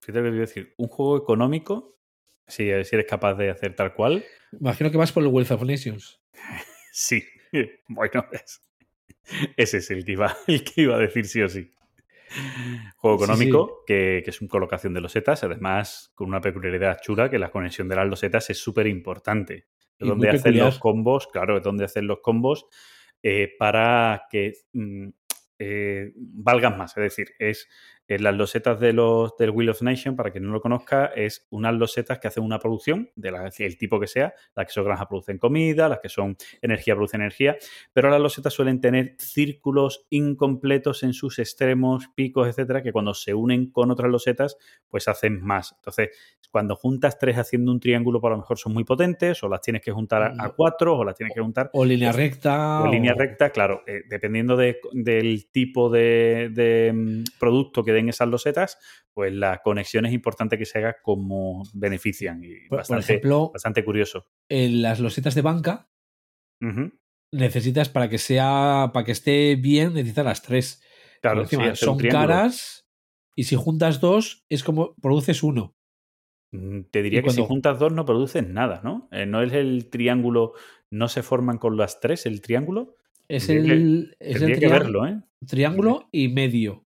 Fíjate 0.00 0.18
lo 0.20 0.24
que 0.24 0.28
te 0.28 0.30
voy 0.30 0.38
a 0.38 0.40
decir. 0.40 0.74
Un 0.76 0.88
juego 0.88 1.16
económico, 1.18 1.98
si, 2.46 2.64
si 2.84 2.96
eres 2.96 3.06
capaz 3.08 3.34
de 3.34 3.50
hacer 3.50 3.74
tal 3.74 3.94
cual, 3.94 4.24
Imagino 4.58 4.90
que 4.90 4.96
vas 4.96 5.12
por 5.12 5.22
el 5.22 5.28
Wealth 5.28 5.50
of 5.50 5.62
Nations. 5.62 6.20
sí. 6.92 7.22
Bueno, 7.88 8.26
es- 8.32 8.62
ese 9.56 9.78
es 9.78 9.90
el 9.90 10.04
que, 10.04 10.12
iba, 10.12 10.36
el 10.46 10.64
que 10.64 10.82
iba 10.82 10.96
a 10.96 10.98
decir 10.98 11.26
sí 11.26 11.40
o 11.42 11.48
sí. 11.48 11.70
Juego 12.96 13.18
Sí, 13.18 13.24
económico, 13.24 13.84
Que, 13.86 14.22
que 14.24 14.30
es 14.30 14.40
una 14.40 14.48
colocación 14.48 14.94
de 14.94 15.00
losetas, 15.00 15.44
además 15.44 16.12
con 16.14 16.28
una 16.28 16.40
peculiaridad 16.40 17.00
chula, 17.00 17.30
que 17.30 17.38
la 17.38 17.50
conexión 17.50 17.88
de 17.88 17.96
las 17.96 18.08
losetas 18.08 18.50
es 18.50 18.58
súper 18.58 18.86
importante. 18.86 19.66
Es 19.98 20.08
donde 20.08 20.30
hacen 20.30 20.58
los 20.58 20.78
combos, 20.78 21.26
claro, 21.26 21.56
es 21.56 21.62
donde 21.62 21.84
hacen 21.84 22.06
los 22.06 22.20
combos 22.20 22.66
eh, 23.22 23.52
para 23.58 24.26
que 24.30 24.52
mm, 24.72 25.08
eh, 25.58 26.12
valgan 26.14 26.78
más. 26.78 26.96
Es 26.96 27.02
decir, 27.02 27.34
es 27.38 27.68
las 28.18 28.34
losetas 28.34 28.80
de 28.80 28.92
los, 28.94 29.36
del 29.36 29.50
Wheel 29.50 29.68
of 29.70 29.82
Nation, 29.82 30.16
para 30.16 30.30
quien 30.30 30.44
no 30.44 30.52
lo 30.52 30.60
conozca, 30.62 31.06
es 31.06 31.46
unas 31.50 31.74
losetas 31.74 32.18
que 32.18 32.28
hacen 32.28 32.42
una 32.42 32.58
producción, 32.58 33.10
de 33.16 33.30
la- 33.32 33.50
el 33.58 33.76
tipo 33.76 34.00
que 34.00 34.06
sea, 34.06 34.32
las 34.56 34.66
que 34.66 34.72
son 34.72 34.84
granja 34.84 35.06
producen 35.06 35.36
comida, 35.38 35.88
las 35.90 35.98
que 36.00 36.08
son 36.08 36.36
energía 36.62 36.94
producen 36.94 37.20
energía, 37.20 37.56
pero 37.92 38.08
las 38.08 38.20
losetas 38.20 38.54
suelen 38.54 38.80
tener 38.80 39.14
círculos 39.18 40.06
incompletos 40.10 41.02
en 41.02 41.12
sus 41.12 41.38
extremos, 41.38 42.08
picos, 42.14 42.48
etcétera, 42.48 42.82
que 42.82 42.92
cuando 42.92 43.12
se 43.14 43.34
unen 43.34 43.70
con 43.70 43.90
otras 43.90 44.10
losetas, 44.10 44.56
pues 44.88 45.08
hacen 45.08 45.40
más. 45.42 45.74
Entonces, 45.78 46.10
cuando 46.50 46.76
juntas 46.76 47.18
tres 47.18 47.36
haciendo 47.36 47.70
un 47.70 47.78
triángulo, 47.78 48.22
por 48.22 48.30
lo 48.30 48.38
mejor 48.38 48.56
son 48.58 48.72
muy 48.72 48.84
potentes, 48.84 49.42
o 49.42 49.48
las 49.50 49.60
tienes 49.60 49.82
que 49.82 49.92
juntar 49.92 50.22
a, 50.22 50.44
a 50.44 50.48
cuatro, 50.54 50.96
o 50.96 51.04
las 51.04 51.14
tienes 51.14 51.34
que 51.34 51.40
juntar 51.42 51.68
O 51.74 51.84
línea 51.84 52.10
recta. 52.10 52.82
o 52.82 52.90
línea 52.90 53.12
recta, 53.12 53.50
claro, 53.50 53.82
eh, 53.86 54.00
dependiendo 54.08 54.56
de- 54.56 54.78
del 54.92 55.50
tipo 55.50 55.90
de, 55.90 56.48
de, 56.54 56.92
mm, 56.94 57.24
producto 57.38 57.84
que 57.84 57.92
den 57.98 58.08
esas 58.08 58.28
losetas, 58.28 58.78
pues 59.12 59.32
la 59.32 59.58
conexión 59.62 60.06
es 60.06 60.12
importante 60.12 60.56
que 60.58 60.64
se 60.64 60.78
haga 60.78 60.96
como 61.02 61.62
benefician. 61.74 62.42
Y 62.42 62.54
Por, 62.60 62.68
por 62.70 62.78
bastante, 62.78 63.04
ejemplo, 63.04 63.50
bastante 63.52 63.84
curioso. 63.84 64.26
en 64.48 64.82
las 64.82 65.00
losetas 65.00 65.34
de 65.34 65.42
banca 65.42 65.90
necesitas 67.32 67.88
para 67.88 68.08
que 68.08 68.18
sea, 68.18 68.90
para 68.92 69.04
que 69.04 69.12
esté 69.12 69.56
bien, 69.56 69.94
necesitas 69.94 70.24
las 70.24 70.42
tres. 70.42 70.82
Claro, 71.20 71.42
encima 71.42 71.74
sí, 71.74 71.84
son 71.84 71.98
caras 71.98 72.88
y 73.36 73.44
si 73.44 73.56
juntas 73.56 74.00
dos 74.00 74.44
es 74.48 74.64
como 74.64 74.94
produces 74.96 75.42
uno. 75.42 75.76
Mm, 76.52 76.82
Te 76.90 77.02
diría 77.02 77.22
que 77.22 77.30
si 77.30 77.44
juntas 77.44 77.78
dos 77.78 77.92
no 77.92 78.04
produces 78.04 78.46
nada, 78.48 78.80
¿no? 78.82 79.08
Eh, 79.12 79.26
no 79.26 79.42
es 79.42 79.52
el 79.52 79.90
triángulo, 79.90 80.54
no 80.90 81.08
se 81.08 81.22
forman 81.22 81.58
con 81.58 81.76
las 81.76 82.00
tres 82.00 82.24
el 82.26 82.40
triángulo. 82.40 82.96
Es 83.28 83.50
el, 83.50 84.16
es 84.20 84.40
el 84.40 84.58
que 84.58 84.68
verlo, 84.68 85.06
¿eh? 85.06 85.20
triángulo 85.46 86.08
y 86.10 86.28
medio. 86.28 86.86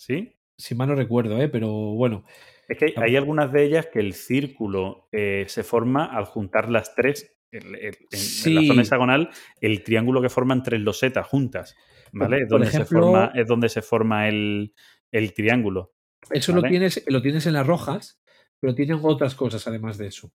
Sí. 0.00 0.34
Si 0.56 0.74
mal 0.74 0.88
no 0.88 0.94
recuerdo, 0.94 1.38
¿eh? 1.42 1.48
pero 1.50 1.68
bueno. 1.70 2.24
Es 2.68 2.78
que 2.78 2.94
hay, 2.96 3.16
algunas 3.16 3.52
de 3.52 3.64
ellas 3.64 3.86
que 3.92 3.98
el 3.98 4.14
círculo 4.14 5.08
eh, 5.12 5.44
se 5.48 5.62
forma 5.62 6.04
al 6.06 6.24
juntar 6.24 6.70
las 6.70 6.94
tres. 6.94 7.36
el- 7.52 7.74
el- 7.74 7.96
en, 8.10 8.20
en 8.46 8.54
la 8.54 8.62
zona 8.68 8.82
hexagonal, 8.82 9.30
el 9.60 9.82
triángulo 9.82 10.22
que 10.22 10.28
forman 10.30 10.62
tres 10.62 10.80
losetas 10.80 11.26
juntas. 11.26 11.76
¿Vale? 12.12 12.36
Por- 12.36 12.42
es, 12.44 12.48
donde 12.48 12.66
por 12.70 12.72
se 12.72 12.84
forma, 12.86 13.32
es 13.34 13.46
donde 13.46 13.68
se 13.68 13.82
forma 13.82 14.28
el, 14.28 14.72
el 15.12 15.34
triángulo. 15.34 15.92
Eso 16.30 16.52
lo 16.54 16.62
tienes, 16.62 17.04
lo 17.08 17.20
tienes 17.22 17.46
en 17.46 17.52
las 17.54 17.66
rojas, 17.66 18.22
pero 18.60 18.74
tienen 18.74 19.00
otras 19.02 19.34
cosas 19.34 19.66
además 19.66 19.98
de 19.98 20.06
eso. 20.06 20.32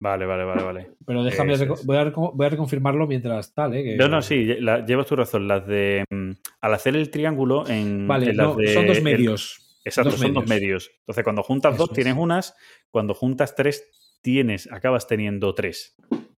Vale, 0.00 0.26
vale, 0.26 0.44
vale, 0.44 0.62
vale. 0.62 0.90
Pero 1.06 1.24
déjame, 1.24 1.54
es. 1.54 1.66
voy, 1.86 1.96
a, 1.96 2.04
voy 2.10 2.46
a 2.46 2.50
reconfirmarlo 2.50 3.06
mientras 3.06 3.52
tal, 3.54 3.74
¿eh? 3.74 3.82
que- 3.84 3.96
No, 3.96 4.08
no, 4.08 4.22
sí, 4.22 4.44
la- 4.60 4.84
llevas 4.84 5.06
tu 5.06 5.16
razón. 5.16 5.48
Las 5.48 5.66
de. 5.66 6.04
mm, 6.10 6.30
Al 6.60 6.74
hacer 6.74 6.94
el 6.96 7.10
triángulo 7.10 7.68
en. 7.68 8.06
Vale, 8.06 8.30
en 8.30 8.36
no, 8.36 8.54
de- 8.54 8.68
son 8.74 8.86
dos 8.86 8.98
el- 8.98 9.02
medios. 9.04 9.64
Exacto, 9.84 10.10
Dos 10.10 10.20
son 10.20 10.34
dos 10.34 10.46
medios. 10.48 10.90
Entonces, 11.00 11.24
cuando 11.24 11.42
juntas 11.42 11.74
Eso 11.74 11.86
dos, 11.86 11.94
tienes 11.94 12.12
es. 12.14 12.18
unas. 12.20 12.54
Cuando 12.90 13.14
juntas 13.14 13.54
tres, 13.54 13.90
tienes, 14.22 14.70
acabas 14.70 15.06
teniendo 15.06 15.54
tres. 15.54 15.96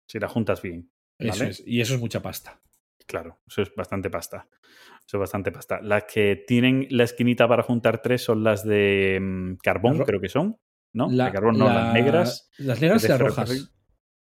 Si 0.07 0.19
las 0.19 0.31
juntas 0.31 0.61
bien. 0.61 0.91
Eso 1.17 1.43
es, 1.45 1.63
y 1.65 1.81
eso 1.81 1.95
es 1.95 1.99
mucha 1.99 2.21
pasta. 2.21 2.61
Claro, 3.07 3.39
eso 3.47 3.61
es 3.63 3.73
bastante 3.75 4.09
pasta. 4.09 4.47
Eso 5.05 5.17
es 5.17 5.19
bastante 5.19 5.51
pasta. 5.51 5.81
Las 5.81 6.03
que 6.03 6.43
tienen 6.47 6.85
la 6.91 7.03
esquinita 7.05 7.47
para 7.47 7.63
juntar 7.63 8.01
tres 8.03 8.21
son 8.23 8.43
las 8.43 8.63
de 8.63 9.17
mm, 9.19 9.55
carbón, 9.63 9.97
creo 9.99 10.21
que 10.21 10.29
son. 10.29 10.57
¿No? 10.93 11.09
La- 11.11 11.25
de 11.25 11.31
carbón, 11.31 11.57
no, 11.57 11.65
la- 11.67 11.73
las 11.85 11.93
negras. 11.93 12.49
Las 12.57 12.81
negras 12.81 13.03
y 13.03 13.07
las 13.07 13.19
rojas. 13.19 13.71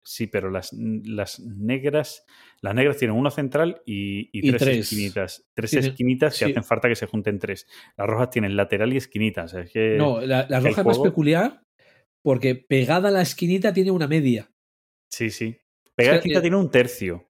Sí, 0.08 0.28
pero 0.28 0.50
las, 0.50 0.72
las 0.72 1.40
negras. 1.40 2.24
Las 2.62 2.74
negras 2.74 2.96
tienen 2.96 3.16
una 3.16 3.30
central 3.30 3.82
y, 3.84 4.30
y 4.32 4.46
Y 4.48 4.50
tres, 4.50 4.62
tres. 4.62 4.78
esquinitas. 4.78 5.44
Tres 5.54 5.74
esquinitas 5.74 6.38
que 6.38 6.44
sí. 6.44 6.50
hacen 6.52 6.62
falta 6.64 6.88
que 6.88 6.94
se 6.94 7.06
junten 7.06 7.38
tres. 7.40 7.66
Las 7.96 8.06
rojas 8.06 8.30
tienen 8.30 8.56
lateral 8.56 8.92
y 8.92 8.96
esquinitas. 8.98 9.52
Es 9.54 9.70
que 9.72 9.96
No, 9.98 10.20
la, 10.20 10.46
la 10.48 10.60
roja 10.60 10.80
es 10.82 10.86
más 10.86 10.98
peculiar 11.00 11.62
porque 12.22 12.54
pegada 12.54 13.08
a 13.08 13.12
la 13.12 13.22
esquinita 13.22 13.72
tiene 13.72 13.90
una 13.90 14.06
media. 14.06 14.48
Sí, 15.12 15.30
sí. 15.30 15.58
Pegada 15.96 16.16
Es 16.16 16.22
que, 16.22 16.28
esquinita 16.28 16.38
eh, 16.38 16.42
tiene 16.42 16.56
un 16.56 16.70
tercio. 16.70 17.28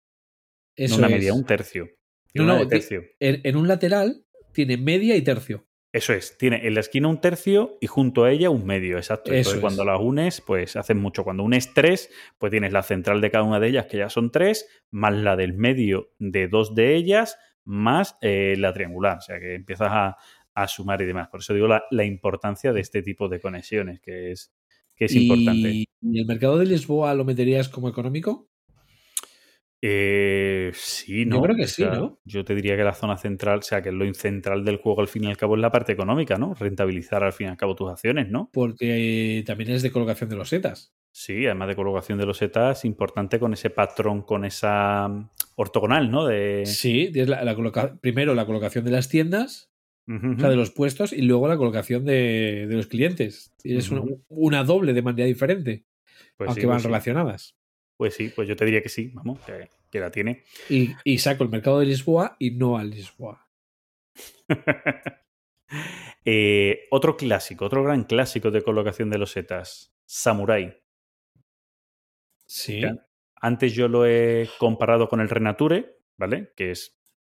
Eso 0.77 0.94
no 0.94 0.98
una 0.98 1.07
es. 1.09 1.12
media, 1.15 1.32
un 1.32 1.44
tercio. 1.47 1.85
No, 1.86 1.90
Tiene 2.44 2.47
no, 2.59 2.69
tercio. 2.69 3.03
En, 3.19 3.40
en 3.43 3.57
un 3.57 3.66
lateral 3.69 4.24
tiene 4.53 4.77
media 4.77 5.16
y 5.16 5.23
tercio. 5.23 5.66
Eso 5.97 6.12
es, 6.12 6.36
tiene 6.36 6.66
en 6.66 6.74
la 6.74 6.81
esquina 6.81 7.09
un 7.09 7.23
tercio 7.23 7.78
y 7.81 7.86
junto 7.86 8.24
a 8.24 8.31
ella 8.31 8.51
un 8.51 8.66
medio, 8.66 8.98
exacto. 8.98 9.31
Eso 9.31 9.36
Entonces, 9.36 9.55
es. 9.55 9.60
cuando 9.62 9.85
las 9.86 9.98
unes, 9.98 10.43
pues 10.43 10.77
hacen 10.77 10.98
mucho. 10.98 11.24
Cuando 11.24 11.43
unes 11.43 11.73
tres, 11.73 12.10
pues 12.36 12.51
tienes 12.51 12.70
la 12.70 12.82
central 12.82 13.23
de 13.23 13.31
cada 13.31 13.44
una 13.44 13.60
de 13.60 13.68
ellas, 13.68 13.86
que 13.86 13.97
ya 13.97 14.10
son 14.10 14.31
tres, 14.31 14.68
más 14.90 15.14
la 15.14 15.36
del 15.36 15.55
medio 15.55 16.10
de 16.18 16.48
dos 16.48 16.74
de 16.74 16.97
ellas, 16.97 17.39
más 17.64 18.18
eh, 18.20 18.56
la 18.59 18.74
triangular. 18.74 19.16
O 19.16 19.20
sea 19.23 19.40
que 19.40 19.55
empiezas 19.55 19.89
a, 19.90 20.16
a 20.52 20.68
sumar 20.68 21.01
y 21.01 21.06
demás. 21.06 21.28
Por 21.28 21.40
eso 21.40 21.55
digo 21.55 21.66
la, 21.66 21.82
la 21.90 22.05
importancia 22.05 22.74
de 22.74 22.81
este 22.82 23.01
tipo 23.01 23.31
de 23.31 23.40
conexiones, 23.40 23.98
que 24.01 24.32
es, 24.32 24.52
que 24.94 25.06
es 25.06 25.14
importante. 25.14 25.70
¿Y, 25.70 25.89
¿Y 26.02 26.20
el 26.20 26.27
mercado 26.27 26.59
de 26.59 26.66
Lisboa 26.66 27.14
lo 27.14 27.24
meterías 27.24 27.70
como 27.70 27.89
económico? 27.89 28.51
Eh, 29.82 30.70
sí, 30.74 31.27
¿no? 31.27 31.36
Yo 31.36 31.43
creo 31.43 31.57
que 31.57 31.65
O 31.65 31.69
sí, 31.69 31.85
¿no? 31.85 32.19
Yo 32.24 32.44
te 32.44 32.55
diría 32.55 32.77
que 32.77 32.82
la 32.85 32.94
zona 32.94 33.19
central, 33.19 33.59
o 33.59 33.62
sea, 33.62 33.82
que 33.82 33.93
lo 33.93 34.12
central 34.15 34.65
del 34.65 34.78
juego 34.78 35.01
al 35.03 35.09
fin 35.09 35.24
y 35.24 35.27
al 35.28 35.36
cabo 35.36 35.55
es 35.55 35.61
la 35.61 35.70
parte 35.70 35.93
económica, 35.93 36.39
¿no? 36.39 36.55
Rentabilizar 36.55 37.23
al 37.23 37.32
fin 37.32 37.48
y 37.48 37.51
al 37.51 37.57
cabo 37.57 37.77
tus 37.77 37.90
acciones, 37.90 38.28
¿no? 38.31 38.51
Porque 38.53 39.43
también 39.47 39.70
es 39.70 39.82
de 39.82 39.93
colocación 39.93 40.31
de 40.31 40.36
los 40.36 40.48
setas. 40.48 40.94
Sí, 41.12 41.47
además 41.47 41.69
de 41.69 41.77
colocación 41.77 42.19
de 42.19 42.27
los 42.27 42.39
setas, 42.39 42.85
importante 42.85 43.39
con 43.39 43.53
ese 43.53 43.70
patrón, 43.70 44.23
con 44.23 44.44
esa 44.44 45.09
mm, 45.09 45.31
ortogonal, 45.57 46.11
¿no? 46.11 46.27
De... 46.27 46.65
Sí, 46.66 47.11
es 47.15 47.28
la, 47.28 47.44
la 47.44 47.55
coloca- 47.55 47.97
primero 48.01 48.35
la 48.35 48.47
colocación 48.47 48.85
de 48.85 48.90
las 48.90 49.09
tiendas, 49.09 49.70
o 50.09 50.39
sea, 50.39 50.48
de 50.51 50.57
los 50.57 50.70
puestos, 50.70 51.12
y 51.12 51.23
luego 51.23 51.48
la 51.48 51.57
colocación 51.57 52.05
de, 52.05 52.66
de 52.69 52.74
los 52.77 52.86
clientes. 52.86 53.53
Y 53.65 53.77
es 53.77 53.90
una, 53.90 54.03
Ujú. 54.03 54.23
una 54.28 54.62
doble 54.65 54.93
de 54.93 55.03
manera 55.03 55.27
diferente, 55.27 55.85
Pues 56.36 56.48
aunque 56.48 56.61
sí, 56.62 56.66
van 56.66 56.77
pues 56.77 56.82
sí. 56.85 56.89
Pues 57.97 58.14
sí, 58.14 58.31
pues 58.35 58.48
yo 58.48 58.56
te 58.56 58.64
diría 58.64 58.82
que 58.82 58.89
sí, 58.89 59.10
vamos, 59.14 59.40
que, 59.40 59.70
que 59.90 60.01
la 60.01 60.10
tiene. 60.10 60.44
Y, 60.68 60.94
y 61.05 61.18
saco 61.18 61.44
el 61.44 61.51
mercado 61.51 61.81
de 61.81 61.86
Lisboa 61.86 62.36
y 62.39 62.51
no 62.51 62.78
a 62.78 62.85
Lisboa. 62.85 63.48
Eh, 66.28 66.86
otro 66.90 67.16
clásico, 67.16 67.66
otro 67.66 67.85
gran 67.85 68.05
clásico 68.05 68.51
de 68.51 68.62
colocación 68.62 69.10
de 69.10 69.18
los 69.18 69.31
setas, 69.31 69.94
Samurai. 70.05 70.77
Sí. 72.47 72.82
Antes 73.36 73.74
yo 73.74 73.86
lo 73.86 74.06
he 74.06 74.48
comparado 74.59 75.09
con 75.09 75.20
el 75.20 75.28
Renature, 75.28 76.01
¿vale? 76.16 76.52
Que 76.56 76.73
es, 76.73 76.95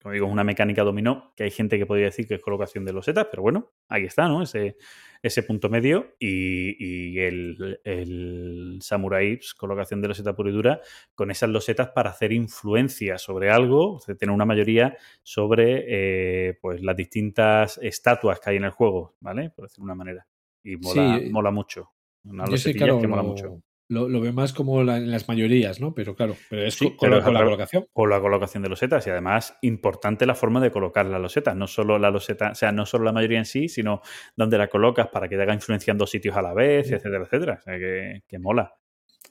como 0.06 0.12
digo, 0.12 0.26
es 0.28 0.32
una 0.32 0.44
mecánica 0.44 0.84
dominó, 0.84 1.32
que 1.34 1.42
hay 1.42 1.50
gente 1.50 1.78
que 1.78 1.84
podría 1.84 2.04
decir 2.04 2.28
que 2.28 2.34
es 2.36 2.40
colocación 2.40 2.84
de 2.84 2.92
losetas, 2.92 3.26
pero 3.28 3.42
bueno, 3.42 3.72
ahí 3.88 4.04
está, 4.04 4.28
¿no? 4.28 4.40
Ese, 4.40 4.76
ese 5.20 5.42
punto 5.42 5.68
medio 5.68 6.14
y, 6.20 6.76
y 6.78 7.18
el, 7.18 7.80
el 7.82 8.78
Samurai, 8.82 9.34
pues, 9.34 9.52
colocación 9.54 10.00
de 10.00 10.06
loseta 10.06 10.36
pura 10.36 10.50
y 10.50 10.52
dura, 10.52 10.80
con 11.16 11.32
esas 11.32 11.50
losetas 11.50 11.88
para 11.88 12.10
hacer 12.10 12.30
influencia 12.30 13.18
sobre 13.18 13.50
algo, 13.50 13.94
o 13.94 13.98
sea, 13.98 14.14
tener 14.14 14.32
una 14.32 14.44
mayoría 14.44 14.96
sobre 15.24 15.84
eh, 15.88 16.58
pues 16.62 16.80
las 16.82 16.94
distintas 16.94 17.76
estatuas 17.82 18.38
que 18.38 18.50
hay 18.50 18.58
en 18.58 18.64
el 18.64 18.70
juego, 18.70 19.16
¿vale? 19.18 19.50
Por 19.50 19.64
decirlo 19.64 19.86
de 19.86 19.86
una 19.86 19.94
manera. 19.96 20.26
Y 20.62 20.76
mola, 20.76 21.18
Sí. 21.18 21.30
mola 21.32 21.50
mucho. 21.50 21.90
Una 22.22 22.44
Yo 22.44 22.52
losetilla 22.52 22.86
claro, 22.86 23.00
que 23.00 23.08
mola 23.08 23.22
mucho. 23.24 23.60
Lo, 23.88 24.08
lo 24.08 24.20
veo 24.20 24.32
más 24.32 24.52
como 24.52 24.82
la- 24.82 24.96
en 24.96 25.10
las 25.10 25.28
mayorías, 25.28 25.80
¿no? 25.80 25.94
Pero 25.94 26.14
claro, 26.16 26.36
pero 26.50 26.62
es 26.64 26.74
Sí, 26.74 26.86
con, 26.96 26.96
pero 27.08 27.18
la- 27.18 27.24
con 27.24 27.34
la 27.34 27.42
colocación. 27.44 27.86
con 27.92 28.10
la 28.10 28.20
colocación 28.20 28.62
de 28.62 28.68
losetas 28.68 29.06
y 29.06 29.10
además 29.10 29.56
importante 29.62 30.26
la 30.26 30.34
forma 30.34 30.60
de 30.60 30.70
colocar 30.72 31.06
las 31.06 31.20
losetas, 31.20 31.54
no 31.56 31.66
solo 31.66 31.98
la 31.98 32.10
loseta, 32.10 32.50
o 32.50 32.54
sea, 32.54 32.72
no 32.72 32.84
solo 32.86 33.04
la 33.04 33.12
mayoría 33.12 33.38
en 33.38 33.44
sí, 33.44 33.68
sino 33.68 34.02
donde 34.34 34.58
la 34.58 34.68
colocas 34.68 35.08
para 35.08 35.28
que 35.28 35.36
te 35.36 35.42
haga 35.42 35.54
influencia 35.54 35.92
en 35.92 35.98
dos 35.98 36.10
sitios 36.10 36.36
a 36.36 36.42
la 36.42 36.52
vez, 36.54 36.88
Sí. 36.88 36.94
etcétera, 36.94 37.24
etcétera. 37.24 37.58
O 37.60 37.62
sea, 37.62 37.78
que, 37.78 38.22
que 38.26 38.38
mola, 38.38 38.74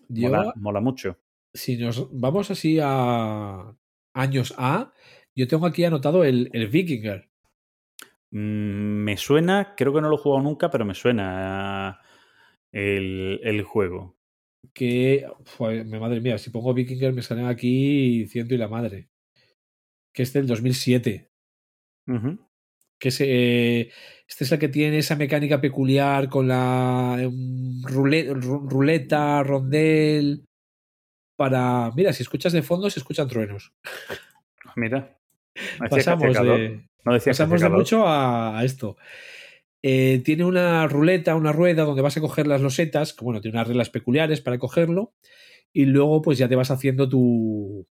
Yo, 0.08 0.30
mola, 0.30 0.54
mola 0.56 0.80
mucho. 0.80 1.20
si 1.54 1.78
nos 1.78 2.08
vamos 2.12 2.50
así 2.52 2.80
a 2.82 3.74
años 4.14 4.54
A, 4.58 4.94
yo 5.36 5.48
tengo 5.50 5.66
aquí 5.66 5.84
anotado 5.84 6.24
el, 6.24 6.50
el 6.54 6.68
Vikinger. 6.70 7.30
Mm, 8.32 9.04
me 9.04 9.18
suena, 9.18 9.74
creo 9.76 9.94
que 9.94 10.02
no 10.02 10.10
lo 10.10 10.16
he 10.16 10.20
jugado 10.20 10.44
nunca, 10.44 10.70
pero 10.70 10.86
me 10.86 10.94
suena 10.94 12.00
el, 12.72 13.40
el 13.44 13.64
juego. 13.64 14.15
Que, 14.76 15.26
joder, 15.58 15.86
madre 15.86 16.20
mía, 16.22 16.38
si 16.38 16.50
pongo 16.52 16.74
Vikinger 16.74 17.14
me 17.14 17.22
salen 17.24 17.46
aquí 17.48 18.28
ciento 18.28 18.54
y 18.54 18.58
la 18.58 18.68
madre. 18.68 19.08
Que 20.14 20.22
es 20.24 20.34
del 20.34 20.46
2007. 20.48 21.30
Ujú. 22.08 22.38
Que 23.00 23.08
es, 23.10 23.18
eh, 23.22 23.90
este 24.28 24.44
es 24.44 24.52
el 24.52 24.60
que 24.60 24.68
tiene 24.70 24.98
esa 25.00 25.16
mecánica 25.16 25.60
peculiar 25.62 26.30
con 26.30 26.48
la 26.48 27.18
rule- 27.84 28.30
ru- 28.34 28.70
ruleta, 28.70 29.42
rondel. 29.44 30.46
Para. 31.38 31.92
Mira, 31.96 32.14
si 32.14 32.24
escuchas 32.24 32.54
de 32.54 32.62
fondo, 32.62 32.90
se 32.90 33.00
escuchan 33.00 33.28
truenos. 33.28 33.74
Mira. 34.76 35.18
Pasamos 35.90 36.34
de, 36.60 36.88
No 37.06 37.12
pasamos 37.32 37.62
de 37.62 37.70
mucho 37.78 38.08
a, 38.08 38.60
a 38.60 38.64
esto. 38.66 38.98
Eh, 39.88 40.24
tiene 40.26 40.46
una 40.46 40.88
ruleta, 40.88 41.36
una 41.36 41.52
rueda 41.52 41.84
donde 41.84 42.02
vas 42.02 42.18
a 42.18 42.22
coger 42.22 42.48
las 42.48 42.60
losetas, 42.60 43.14
que 43.14 43.24
bueno, 43.24 43.40
tiene 43.40 43.58
unas 43.58 43.68
reglas 43.68 43.92
peculiares 43.92 44.42
para 44.42 44.58
cogerlo, 44.58 45.14
y 45.72 45.86
luego 45.86 46.24
pues 46.24 46.40
ya 46.40 46.50
te 46.50 46.56
vas 46.56 46.72
haciendo 46.72 47.08
tu, 47.08 47.88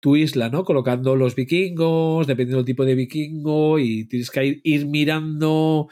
tu 0.00 0.16
isla, 0.16 0.50
¿no? 0.50 0.64
Colocando 0.64 1.16
los 1.16 1.34
vikingos, 1.34 2.26
dependiendo 2.26 2.58
del 2.58 2.66
tipo 2.66 2.84
de 2.84 2.94
vikingo, 2.94 3.78
y 3.78 4.04
tienes 4.06 4.30
que 4.30 4.44
ir, 4.44 4.60
ir 4.64 4.86
mirando 4.86 5.88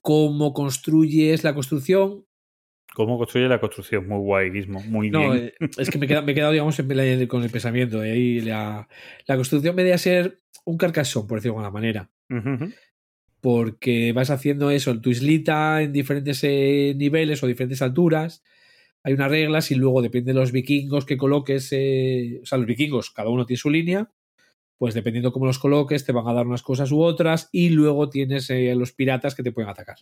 cómo 0.00 0.52
construyes 0.52 1.44
la 1.44 1.54
construcción. 1.54 2.26
¿Cómo 2.94 3.16
construye 3.16 3.46
la 3.46 3.60
construcción? 3.60 4.08
Muy 4.08 4.18
guay, 4.18 4.50
Guismo. 4.50 4.80
Muy 4.80 5.10
No, 5.10 5.34
bien. 5.34 5.52
eh, 5.60 5.68
es 5.78 5.88
que 5.88 5.98
me 5.98 6.06
he 6.06 6.08
quedado, 6.08 6.24
me 6.26 6.32
he 6.32 6.34
quedado, 6.34 6.50
digamos, 6.50 6.76
en 6.80 7.26
con 7.28 7.44
el 7.44 7.50
pensamiento. 7.50 8.02
eh, 8.02 8.18
y 8.18 8.40
la, 8.40 8.88
la 9.28 9.36
construcción 9.36 9.76
me 9.76 9.84
debe 9.84 9.98
ser 9.98 10.40
un 10.64 10.78
carcasón, 10.78 11.28
por 11.28 11.38
decirlo 11.38 11.60
de 11.60 11.66
alguna 11.66 11.70
manera. 11.80 12.10
Ujú. 12.28 12.72
Porque 13.44 14.14
vas 14.14 14.30
haciendo 14.30 14.70
eso 14.70 14.90
en 14.90 15.02
tu 15.02 15.10
islita 15.10 15.82
en 15.82 15.92
diferentes 15.92 16.42
eh, 16.44 16.94
niveles 16.96 17.42
o 17.42 17.46
diferentes 17.46 17.82
alturas. 17.82 18.42
Hay 19.02 19.12
unas 19.12 19.28
reglas 19.28 19.70
y 19.70 19.74
luego 19.74 20.00
depende 20.00 20.32
de 20.32 20.38
los 20.38 20.50
vikingos 20.50 21.04
que 21.04 21.18
coloques, 21.18 21.68
eh, 21.72 22.40
o 22.42 22.46
sea, 22.46 22.56
los 22.56 22.66
vikingos, 22.66 23.10
cada 23.10 23.28
uno 23.28 23.44
tiene 23.44 23.58
su 23.58 23.68
línea, 23.68 24.10
pues 24.78 24.94
dependiendo 24.94 25.30
cómo 25.30 25.44
los 25.44 25.58
coloques, 25.58 26.06
te 26.06 26.12
van 26.12 26.26
a 26.26 26.32
dar 26.32 26.46
unas 26.46 26.62
cosas 26.62 26.90
u 26.90 27.02
otras 27.02 27.50
y 27.52 27.68
luego 27.68 28.08
tienes 28.08 28.48
eh, 28.48 28.74
los 28.74 28.92
piratas 28.92 29.34
que 29.34 29.42
te 29.42 29.52
pueden 29.52 29.68
atacar. 29.68 29.98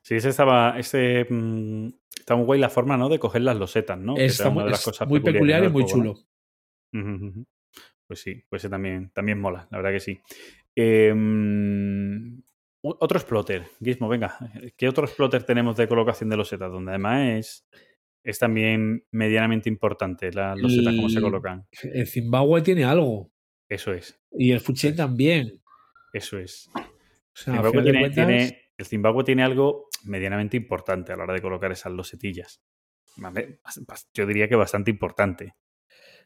Sí, 0.00 0.14
ese 0.14 0.30
estaba. 0.30 0.78
Ese, 0.78 1.26
mm, 1.28 1.88
está 2.18 2.34
muy 2.34 2.46
guay 2.46 2.60
la 2.60 2.70
forma, 2.70 2.96
¿no? 2.96 3.10
De 3.10 3.18
coger 3.18 3.42
las 3.42 3.58
losetas, 3.58 3.98
¿no? 3.98 4.14
Que 4.14 4.24
Está 4.24 4.44
una 4.44 4.54
muy, 4.54 4.64
de 4.64 4.70
las 4.70 4.78
es 4.78 4.84
cosas 4.86 5.06
muy 5.06 5.20
peculiar 5.20 5.62
y 5.64 5.68
muy 5.68 5.82
juego, 5.82 5.96
¿no? 5.98 6.14
chulo. 6.94 7.44
Pues 8.06 8.20
sí, 8.20 8.42
pues 8.48 8.62
ese 8.62 8.68
también, 8.68 9.10
también 9.14 9.40
mola, 9.40 9.68
la 9.70 9.78
verdad 9.78 9.92
que 9.92 10.00
sí. 10.00 10.20
Eh, 10.76 11.12
u- 11.12 12.96
otro 13.00 13.18
exploter, 13.18 13.64
Gizmo, 13.82 14.08
venga. 14.08 14.36
¿Qué 14.76 14.88
otro 14.88 15.04
exploter 15.04 15.44
tenemos 15.44 15.76
de 15.76 15.88
colocación 15.88 16.30
de 16.30 16.36
losetas? 16.36 16.70
Donde 16.70 16.90
además 16.92 17.20
es, 17.38 17.68
es 18.24 18.38
también 18.38 19.04
medianamente 19.10 19.68
importante 19.68 20.32
las 20.32 20.58
losetas, 20.58 20.94
cómo 20.94 21.08
se 21.08 21.20
colocan. 21.20 21.66
El 21.82 22.06
Zimbabue 22.06 22.62
tiene 22.62 22.84
algo 22.84 23.30
Eso 23.68 23.92
es, 23.92 24.18
y 24.32 24.52
el 24.52 24.60
Fuchen 24.60 24.96
también. 24.96 25.60
eso 26.12 26.38
es. 26.38 26.68
O 26.74 26.80
sea, 27.34 27.54
a 27.54 27.56
Zimbabue 27.62 27.70
final 27.70 27.84
de 27.84 27.90
tiene, 27.92 28.00
cuentas, 28.00 28.26
tiene- 28.26 28.62
el 28.78 28.86
Zimbabue 28.86 29.24
tiene 29.24 29.42
algo 29.42 29.88
medianamente 30.04 30.56
importante 30.56 31.12
a 31.12 31.16
la 31.16 31.24
hora 31.24 31.34
de 31.34 31.42
colocar 31.42 31.70
esas 31.72 31.92
losetillas. 31.92 32.62
Yo 34.14 34.26
diría 34.26 34.48
que 34.48 34.56
bastante 34.56 34.90
importante. 34.90 35.54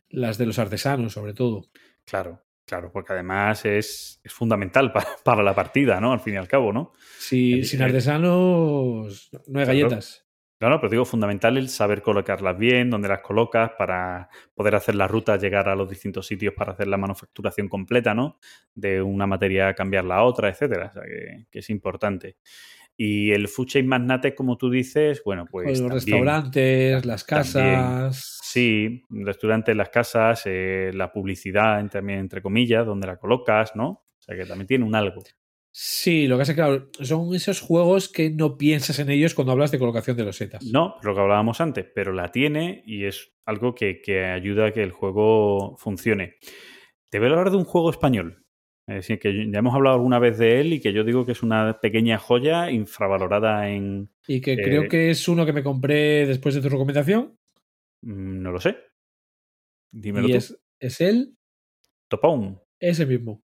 las 0.09 0.39
de 0.39 0.47
los 0.47 0.59
artesanos, 0.61 1.13
sobre 1.15 1.35
todo. 1.35 1.69
Claro, 2.05 2.41
claro, 2.67 2.91
porque 2.93 3.13
además 3.13 3.65
es, 3.65 4.21
es 4.23 4.33
fundamental 4.33 4.93
para, 4.93 5.07
para 5.25 5.43
la 5.43 5.55
partida, 5.55 6.01
¿no? 6.01 6.13
Al 6.13 6.21
fin 6.21 6.35
y 6.35 6.37
al 6.39 6.49
cabo, 6.49 6.73
¿no? 6.73 6.93
El- 7.31 7.65
sin 7.67 7.83
artesanos 7.83 9.31
no 9.47 9.61
hay 9.61 9.65
Claro. 9.67 9.67
galletas. 9.67 10.23
No, 10.59 10.71
no, 10.71 10.81
pero 10.81 10.91
digo, 10.91 11.05
fundamental 11.05 11.59
el 11.59 11.69
saber 11.69 12.01
colocarlas 12.01 12.57
bien, 12.57 12.89
dónde 12.89 13.09
las 13.09 13.21
colocas, 13.21 13.73
para 13.77 14.31
poder 14.55 14.75
hacer 14.75 14.95
la 14.95 15.07
ruta, 15.07 15.37
llegar 15.37 15.69
a 15.69 15.77
los 15.77 15.87
distintos 15.91 16.27
sitios 16.27 16.55
para 16.55 16.73
hacer 16.73 16.87
la 16.87 16.97
manufacturación 16.97 17.69
completa, 17.69 18.15
¿no? 18.15 18.39
De 18.75 19.03
una 19.03 19.27
materia 19.27 19.75
cambiarla 19.75 20.17
a 20.17 20.23
otra, 20.23 20.49
etcétera. 20.49 20.87
O 20.87 20.93
sea, 20.95 21.03
que, 21.03 21.47
que 21.51 21.59
es 21.59 21.69
importante. 21.69 22.39
Y 22.97 23.31
el 23.33 23.49
food 23.49 23.67
chain 23.67 23.87
magnate, 23.87 24.35
como 24.35 24.57
tú 24.57 24.71
dices, 24.71 25.23
bueno, 25.25 25.47
pues. 25.51 25.67
los 25.67 25.79
también, 25.79 25.93
restaurantes, 25.93 27.05
las 27.05 27.27
también. 27.27 27.75
casas. 27.75 28.39
Sí, 28.43 29.03
restaurantes, 29.11 29.77
las 29.77 29.91
casas, 29.91 30.43
eh, 30.47 30.91
la 30.95 31.13
publicidad, 31.13 31.87
también 31.91 32.21
entre 32.21 32.41
comillas, 32.41 32.87
donde 32.87 33.07
la 33.07 33.19
colocas, 33.19 33.77
¿no? 33.77 33.89
O 33.89 34.19
sea, 34.19 34.35
que 34.37 34.47
también 34.47 34.67
tiene 34.67 34.85
un 34.85 34.95
algo. 34.95 35.23
Sí, 35.79 36.27
lo 36.27 36.39
que 36.39 36.45
que, 36.45 36.55
claro, 36.55 36.89
son 37.03 37.35
esos 37.35 37.61
juegos 37.61 38.09
que 38.09 38.31
no 38.31 38.57
piensas 38.57 38.99
en 38.99 39.11
ellos 39.11 39.35
cuando 39.35 39.53
hablas 39.53 39.71
de 39.71 39.79
colocación 39.79 40.17
de 40.17 40.25
los 40.25 40.37
setas. 40.37 40.65
No, 40.65 40.97
lo 41.03 41.15
que 41.15 41.21
hablábamos 41.21 41.61
antes, 41.61 41.85
pero 41.95 42.15
la 42.15 42.33
tiene 42.33 42.83
y 42.87 43.05
es 43.05 43.35
algo 43.45 43.75
que, 43.75 44.01
que 44.01 44.25
ayuda 44.25 44.69
a 44.69 44.73
que 44.73 44.83
el 44.83 44.91
juego 44.91 45.77
funcione. 45.77 46.37
Te 47.11 47.19
voy 47.19 47.29
a 47.29 47.33
hablar 47.33 47.51
de 47.51 47.59
un 47.59 47.65
juego 47.65 47.91
español. 47.91 48.46
Es 48.89 48.95
decir, 48.97 49.19
que 49.19 49.51
ya 49.51 49.59
hemos 49.59 49.75
hablado 49.75 49.97
alguna 49.97 50.19
vez 50.21 50.39
de 50.39 50.61
él 50.61 50.73
y 50.73 50.81
que 50.81 50.93
yo 50.93 51.03
digo 51.03 51.27
que 51.27 51.33
es 51.33 51.43
una 51.43 51.81
pequeña 51.81 52.19
joya 52.19 52.71
infravalorada 52.71 53.69
en... 53.69 54.09
Y 54.29 54.41
que 54.41 54.53
Eh, 54.53 54.63
creo 54.63 54.89
que 54.89 55.11
es 55.11 55.27
uno 55.29 55.45
que 55.45 55.53
me 55.53 55.65
compré 55.65 56.25
después 56.27 56.55
de 56.55 56.61
tu 56.63 56.69
recomendación. 56.69 57.37
mm, 58.03 58.43
No 58.43 58.53
lo 58.53 58.61
sé. 58.61 58.77
Dímelo 59.91 60.29
y 60.29 60.33
tú. 60.33 60.37
es, 60.39 60.59
es 60.79 61.01
él, 61.01 61.37
Topón. 62.09 62.61
ese 62.79 63.07
mismo. 63.07 63.43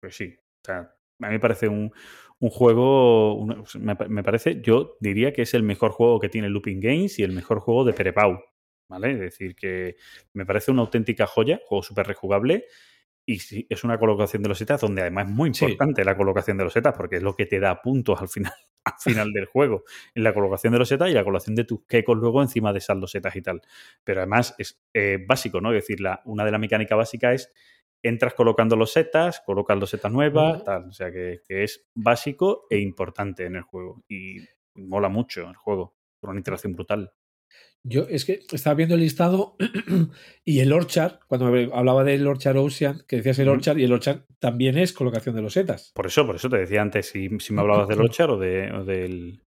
Pues 0.00 0.14
sí. 0.16 0.34
O 0.36 0.64
sea, 0.66 0.78
a 1.20 1.26
mí 1.26 1.32
me 1.32 1.40
parece 1.40 1.68
un, 1.68 1.90
un 2.40 2.50
juego... 2.50 3.34
un- 3.34 3.64
me, 3.80 3.96
me 4.08 4.22
parece, 4.22 4.60
yo 4.60 4.96
diría 5.00 5.32
que 5.32 5.42
es 5.42 5.54
el 5.54 5.62
mejor 5.62 5.92
juego 5.92 6.20
que 6.20 6.28
tiene 6.28 6.50
Looping 6.50 6.80
Games 6.80 7.18
y 7.18 7.22
el 7.22 7.32
mejor 7.32 7.60
juego 7.60 7.84
de 7.84 7.94
Perepau. 7.94 8.38
¿Vale? 8.90 9.12
Es 9.12 9.20
decir, 9.20 9.54
que 9.56 9.96
me 10.34 10.44
parece 10.44 10.70
una 10.70 10.82
auténtica 10.82 11.26
joya, 11.26 11.60
juego 11.64 11.82
súper 11.82 12.06
rejugable. 12.06 12.66
Y 13.26 13.38
sí, 13.38 13.66
es 13.70 13.84
una 13.84 13.98
colocación 13.98 14.42
de 14.42 14.48
los 14.48 14.58
setas 14.58 14.80
donde 14.80 15.02
además 15.02 15.26
es 15.28 15.32
muy 15.34 15.54
Sí. 15.54 15.64
importante 15.64 16.04
la 16.04 16.16
colocación 16.16 16.58
de 16.58 16.64
los 16.64 16.72
setas 16.72 16.94
porque 16.96 17.16
es 17.16 17.22
lo 17.22 17.34
que 17.36 17.46
te 17.46 17.60
da 17.60 17.80
puntos 17.80 18.20
al 18.20 18.28
final 18.28 18.52
al 18.84 18.94
final 18.98 19.32
del 19.32 19.46
juego, 19.46 19.84
en 20.12 20.24
la 20.24 20.34
colocación 20.34 20.72
de 20.72 20.80
losetas 20.80 21.08
y 21.08 21.12
la 21.12 21.22
colocación 21.22 21.54
de 21.54 21.62
tus 21.64 21.84
quecos 21.86 22.18
luego 22.18 22.42
encima 22.42 22.72
de 22.72 22.78
esas 22.80 22.96
losetas 22.96 23.36
y 23.36 23.42
tal. 23.42 23.62
Pero 24.02 24.20
además 24.22 24.56
es 24.58 24.82
eh, 24.92 25.24
básico, 25.24 25.60
¿no? 25.60 25.70
Es 25.72 25.82
decir, 25.84 26.00
la, 26.00 26.20
una 26.24 26.44
de 26.44 26.50
las 26.50 26.60
mecánicas 26.60 26.98
básicas 26.98 27.34
es 27.34 27.52
entras 28.02 28.34
colocando 28.34 28.74
losetas, 28.74 29.40
colocas 29.46 29.78
losetas 29.78 30.10
nuevas, 30.10 30.64
tal. 30.64 30.88
O 30.88 30.92
sea 30.92 31.12
que, 31.12 31.42
que 31.46 31.62
es 31.62 31.86
básico 31.94 32.66
e 32.70 32.78
importante 32.80 33.44
en 33.46 33.54
el 33.54 33.62
juego. 33.62 34.02
Y 34.08 34.38
mola 34.74 35.08
mucho 35.08 35.48
el 35.48 35.54
juego, 35.54 35.94
por 36.18 36.30
una 36.30 36.40
interacción 36.40 36.72
brutal. 36.72 37.12
Yo 37.84 38.06
es 38.08 38.24
que 38.24 38.40
estaba 38.52 38.74
viendo 38.74 38.94
el 38.94 39.00
listado 39.00 39.56
y 40.44 40.60
el 40.60 40.72
Orchard, 40.72 41.18
cuando 41.26 41.46
hablaba 41.74 42.04
del 42.04 42.26
Orchard 42.26 42.56
Ocean, 42.56 43.02
que 43.08 43.16
decías 43.16 43.38
el. 43.40 43.48
Orchard, 43.48 43.78
y 43.78 43.84
el 43.84 43.92
Orchard 43.92 44.20
también 44.38 44.78
es 44.78 44.92
colocación 44.92 45.34
de 45.34 45.42
losetas. 45.42 45.90
Por 45.94 46.06
eso, 46.06 46.24
por 46.24 46.36
eso 46.36 46.48
te 46.48 46.58
decía 46.58 46.80
antes 46.80 47.06
si, 47.06 47.28
si 47.40 47.52
me 47.52 47.60
hablabas 47.60 47.88
del 47.88 48.00
Orchard 48.00 48.30
o, 48.30 48.38
de, 48.38 48.70
o 48.72 48.84
del. 48.84 49.42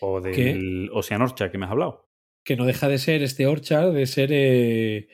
O 0.00 0.20
del 0.20 0.88
Ocean 0.92 1.22
Orchard 1.22 1.50
que 1.50 1.58
me 1.58 1.64
has 1.64 1.72
hablado. 1.72 2.08
Que 2.44 2.54
no 2.54 2.64
deja 2.64 2.86
de 2.88 2.98
ser 2.98 3.22
este 3.22 3.48
Orchard, 3.48 3.92
de 3.92 4.06
ser, 4.06 4.28
eh, 4.32 5.08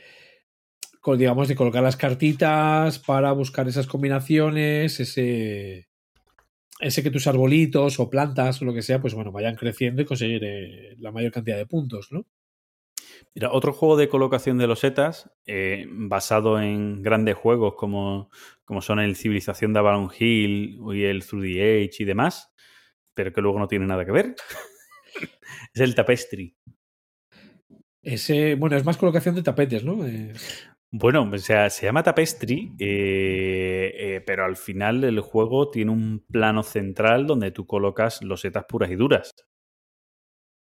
digamos, 1.16 1.48
de 1.48 1.56
colocar 1.56 1.82
las 1.82 1.96
cartitas 1.96 2.98
para 2.98 3.32
buscar 3.32 3.66
esas 3.66 3.86
combinaciones, 3.86 5.00
ese, 5.00 5.88
ese 6.80 7.02
que 7.02 7.10
tus 7.10 7.26
arbolitos 7.26 8.00
o 8.00 8.10
plantas 8.10 8.60
o 8.60 8.64
lo 8.64 8.74
que 8.74 8.82
sea, 8.82 9.00
pues 9.00 9.14
bueno, 9.14 9.32
vayan 9.32 9.56
creciendo 9.56 10.02
y 10.02 10.04
conseguir 10.04 10.42
eh, 10.44 10.96
la 10.98 11.12
mayor 11.12 11.32
cantidad 11.32 11.56
de 11.56 11.66
puntos, 11.66 12.08
¿no? 12.10 12.26
Mira, 13.34 13.52
otro 13.52 13.72
juego 13.72 13.96
de 13.96 14.08
colocación 14.08 14.58
de 14.58 14.66
losetas, 14.66 15.30
eh, 15.46 15.86
basado 15.88 16.60
en 16.60 17.02
grandes 17.02 17.36
juegos 17.36 17.74
como, 17.74 18.30
como 18.64 18.80
son 18.80 19.00
el 19.00 19.16
Civilización 19.16 19.72
de 19.72 19.80
Avalon 19.80 20.10
Hill 20.16 20.80
y 20.94 21.04
el 21.04 21.24
Through 21.24 21.42
the 21.42 21.84
Age 21.84 21.96
y 21.98 22.04
demás, 22.04 22.52
pero 23.14 23.32
que 23.32 23.40
luego 23.40 23.58
no 23.58 23.68
tiene 23.68 23.86
nada 23.86 24.04
que 24.04 24.12
ver, 24.12 24.34
es 25.74 25.80
el 25.80 25.94
Tapestry. 25.94 26.56
Ese, 28.02 28.54
bueno, 28.54 28.76
es 28.76 28.84
más 28.84 28.98
colocación 28.98 29.34
de 29.34 29.42
tapetes, 29.42 29.82
¿no? 29.82 30.06
Eh, 30.06 30.32
Bueno, 30.96 31.28
o 31.28 31.38
sea, 31.38 31.70
se 31.70 31.86
llama 31.86 32.04
Tapestry, 32.04 32.72
eh, 32.78 33.92
eh, 33.96 34.20
pero 34.24 34.44
al 34.44 34.56
final 34.56 35.02
el 35.02 35.18
juego 35.18 35.68
tiene 35.68 35.90
un 35.90 36.24
plano 36.30 36.62
central 36.62 37.26
donde 37.26 37.50
tú 37.50 37.66
colocas 37.66 38.22
losetas 38.22 38.64
puras 38.68 38.92
y 38.92 38.94
duras. 38.94 39.34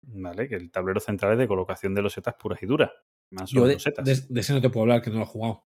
¿Vale? 0.01 0.47
Que 0.47 0.55
el 0.55 0.71
tablero 0.71 0.99
central 0.99 1.33
es 1.33 1.37
de 1.37 1.47
colocación 1.47 1.93
de 1.93 2.01
losetas 2.01 2.33
puras 2.33 2.63
y 2.63 2.65
duras. 2.65 2.91
Más 3.29 3.51
yo 3.51 3.59
son 3.59 3.67
de, 3.67 3.73
losetas. 3.75 4.05
de- 4.05 4.33
de 4.33 4.39
ese 4.39 4.53
no 4.53 4.61
te 4.61 4.69
puedo 4.71 4.81
hablar, 4.85 5.03
que 5.03 5.11
no 5.11 5.17
lo 5.17 5.23
he 5.23 5.27
jugado. 5.27 5.66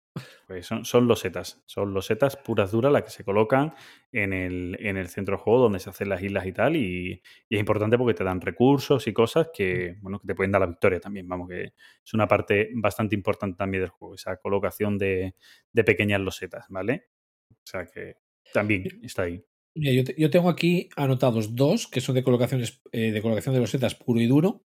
Pues 0.47 0.65
son, 0.67 0.85
son 0.85 1.07
losetas. 1.07 1.61
Son 1.65 1.93
losetas 1.93 2.37
puras 2.37 2.71
duras 2.71 2.91
las 2.91 3.03
que 3.03 3.09
se 3.09 3.23
colocan 3.23 3.73
en 4.11 4.31
el, 4.33 4.77
en 4.79 4.97
el 4.97 5.07
centro 5.09 5.37
de 5.37 5.43
juego 5.43 5.59
donde 5.59 5.79
se 5.79 5.89
hacen 5.89 6.09
las 6.09 6.21
islas 6.21 6.45
y 6.45 6.51
tal. 6.51 6.75
Y, 6.75 7.21
y 7.49 7.55
es 7.55 7.59
importante 7.59 7.97
porque 7.97 8.13
te 8.13 8.23
dan 8.23 8.41
recursos 8.41 9.07
y 9.07 9.13
cosas 9.13 9.49
que, 9.53 9.97
bueno, 10.01 10.19
que 10.19 10.27
te 10.27 10.35
pueden 10.35 10.51
dar 10.51 10.61
la 10.61 10.67
victoria 10.67 10.99
también. 10.99 11.27
Vamos, 11.27 11.49
que 11.49 11.63
es 12.03 12.13
una 12.13 12.27
parte 12.27 12.69
bastante 12.75 13.15
importante 13.15 13.57
también 13.57 13.81
del 13.83 13.89
juego, 13.89 14.15
esa 14.15 14.37
colocación 14.37 14.97
de, 14.97 15.35
de 15.71 15.83
pequeñas 15.83 16.21
losetas, 16.21 16.65
¿vale? 16.69 17.07
O 17.51 17.55
sea 17.67 17.85
que 17.85 18.15
también 18.53 18.83
está 19.03 19.23
ahí. 19.23 19.43
Mira, 19.75 19.91
yo, 19.91 20.03
te- 20.05 20.15
yo 20.17 20.29
tengo 20.29 20.49
aquí 20.49 20.89
anotados 20.95 21.55
dos 21.55 21.87
que 21.87 21.99
son 22.01 22.15
de 22.15 22.23
colocaciones 22.23 22.81
eh, 22.91 23.11
de 23.11 23.21
colocación 23.21 23.53
de 23.55 23.61
losetas 23.61 23.95
puro 23.95 24.21
y 24.21 24.27
duro. 24.27 24.63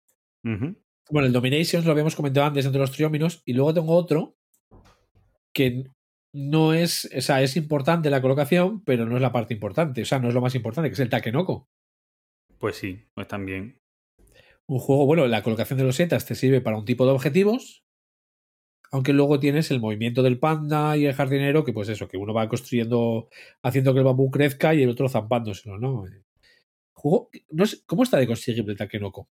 Bueno, 1.09 1.27
el 1.27 1.33
Dominations 1.33 1.85
lo 1.85 1.91
habíamos 1.91 2.15
comentado 2.15 2.47
antes 2.47 2.65
entre 2.65 2.81
los 2.81 2.91
trióminos. 2.91 3.41
Y 3.45 3.53
luego 3.53 3.73
tengo 3.73 3.93
otro 3.95 4.37
que 5.57 5.85
no 6.35 6.75
es, 6.75 7.09
o 7.17 7.21
sea, 7.21 7.41
es 7.41 7.57
importante 7.57 8.11
la 8.11 8.21
colocación, 8.21 8.83
pero 8.83 9.07
no 9.07 9.15
es 9.15 9.21
la 9.23 9.31
parte 9.31 9.55
importante. 9.55 10.03
O 10.03 10.05
sea, 10.05 10.19
no 10.19 10.27
es 10.27 10.35
lo 10.35 10.41
más 10.41 10.53
importante, 10.53 10.87
que 10.87 10.93
es 10.93 10.99
el 10.99 11.09
Takenoko. 11.09 11.67
Pues 12.59 12.75
sí, 12.75 13.07
pues 13.15 13.27
también. 13.27 13.79
Un 14.67 14.77
juego, 14.77 15.07
bueno, 15.07 15.25
la 15.25 15.41
colocación 15.41 15.79
de 15.79 15.85
losetas 15.85 16.27
te 16.27 16.35
sirve 16.35 16.61
para 16.61 16.77
un 16.77 16.85
tipo 16.85 17.07
de 17.07 17.11
objetivos. 17.11 17.83
Aunque 18.91 19.13
luego 19.13 19.39
tienes 19.39 19.71
el 19.71 19.81
movimiento 19.81 20.21
del 20.21 20.37
panda 20.37 20.95
y 20.95 21.07
el 21.07 21.15
jardinero, 21.15 21.65
que 21.65 21.73
pues 21.73 21.89
eso, 21.89 22.07
que 22.07 22.17
uno 22.17 22.35
va 22.35 22.47
construyendo, 22.47 23.29
haciendo 23.63 23.93
que 23.93 23.99
el 23.99 24.05
bambú 24.05 24.29
crezca 24.29 24.75
y 24.75 24.83
el 24.83 24.89
otro 24.89 25.09
zampándoselo, 25.09 25.79
¿no? 25.79 26.05
Juego, 26.93 27.29
no 27.49 27.65
sé, 27.65 27.77
¿Cómo 27.87 28.03
está 28.03 28.17
de 28.17 28.27
conseguible 28.27 28.73
el 28.73 28.77
Takenoko? 28.77 29.27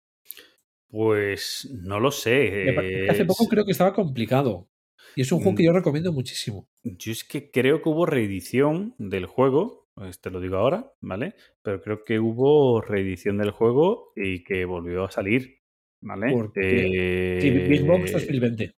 Pues 0.88 1.68
no 1.82 1.98
lo 1.98 2.12
sé. 2.12 3.08
Hace 3.10 3.24
poco 3.24 3.48
creo 3.48 3.64
que 3.64 3.72
estaba 3.72 3.92
complicado. 3.92 4.68
Y 5.16 5.22
es 5.22 5.32
un 5.32 5.40
juego 5.40 5.56
que 5.56 5.62
Mm. 5.62 5.66
yo 5.66 5.72
recomiendo 5.72 6.12
muchísimo. 6.12 6.68
Yo 6.84 7.12
es 7.12 7.24
que 7.24 7.50
creo 7.50 7.82
que 7.82 7.88
hubo 7.88 8.06
reedición 8.06 8.94
del 8.98 9.26
juego, 9.26 9.88
pues 9.94 10.20
te 10.20 10.30
lo 10.30 10.40
digo 10.40 10.56
ahora, 10.56 10.92
¿vale? 11.00 11.34
Pero 11.62 11.80
creo 11.82 12.04
que 12.04 12.18
hubo 12.18 12.80
reedición 12.80 13.38
del 13.38 13.50
juego 13.50 14.12
y 14.16 14.42
que 14.44 14.64
volvió 14.64 15.04
a 15.04 15.10
salir, 15.10 15.58
¿vale? 16.00 16.32
Porque- 16.32 17.38
Sí, 17.42 17.50
Big 17.50 17.84
Box 17.84 18.10
Eh, 18.10 18.12
2020. 18.14 18.74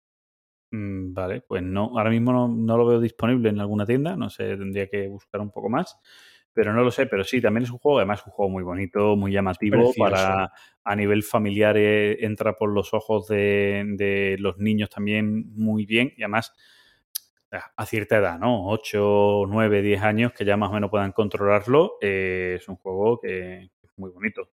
mm, 0.72 1.14
Vale, 1.14 1.41
pues 1.41 1.61
no, 1.61 1.97
ahora 1.97 2.10
mismo 2.10 2.31
no, 2.34 2.47
no 2.47 2.77
lo 2.77 2.85
veo 2.88 2.99
disponible 2.99 3.49
en 3.49 3.60
alguna 3.60 3.85
tienda, 3.85 4.15
no 4.18 4.30
sé, 4.30 4.57
tendría 4.57 4.88
que 4.88 5.07
buscar 5.07 5.39
un 5.41 5.51
poco 5.51 5.69
más, 5.69 5.95
pero 6.53 6.73
no 6.73 6.84
lo 6.84 6.91
sé, 6.91 7.05
pero 7.07 7.23
sí, 7.23 7.41
también 7.41 7.63
es 7.63 7.71
un 7.71 7.77
juego, 7.80 7.97
además 7.99 8.19
es 8.21 8.27
un 8.27 8.34
juego 8.34 8.49
muy 8.51 8.63
bonito, 8.63 9.15
muy 9.15 9.31
llamativo, 9.31 9.77
Precioso. 9.77 9.99
para 9.99 10.51
a 10.84 10.95
nivel 10.95 11.23
familiar 11.23 11.75
eh, 11.77 12.23
entra 12.25 12.53
por 12.55 12.69
los 12.71 12.93
ojos 12.93 13.27
de, 13.27 13.84
de 13.97 14.35
los 14.39 14.57
niños 14.57 14.89
también 14.89 15.53
muy 15.55 15.85
bien 15.85 16.13
y 16.17 16.23
además 16.23 16.53
a- 17.75 17.85
cierta 17.85 18.17
edad, 18.17 18.39
¿no? 18.39 18.67
8, 18.67 19.45
9, 19.47 19.81
10 19.81 20.01
años 20.01 20.34
que 20.34 20.43
ya 20.45 20.57
más 20.57 20.69
o 20.69 20.73
menos 20.73 20.89
puedan 20.89 21.11
controlarlo, 21.11 21.97
eh, 22.01 22.55
es 22.59 22.67
un 22.67 22.75
juego 22.77 23.19
que 23.19 23.69
es 23.81 23.91
muy 23.97 24.09
bonito. 24.09 24.49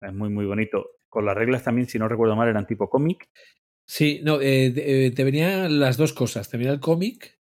Es 0.00 0.14
muy, 0.14 0.28
muy 0.28 0.46
bonito. 0.46 0.90
Con 1.08 1.24
las 1.26 1.36
reglas 1.36 1.64
también, 1.64 1.88
si 1.88 1.98
no 1.98 2.08
recuerdo 2.08 2.36
mal, 2.36 2.48
eran 2.48 2.66
tipo 2.66 2.88
cómic. 2.88 3.28
Sí, 3.84 4.20
no, 4.22 4.40
eh, 4.40 4.70
te, 4.70 5.06
eh, 5.06 5.10
te 5.10 5.24
venían 5.24 5.80
las 5.80 5.96
dos 5.96 6.12
cosas. 6.12 6.48
Te 6.48 6.56
venía 6.56 6.72
el 6.72 6.80
cómic 6.80 7.38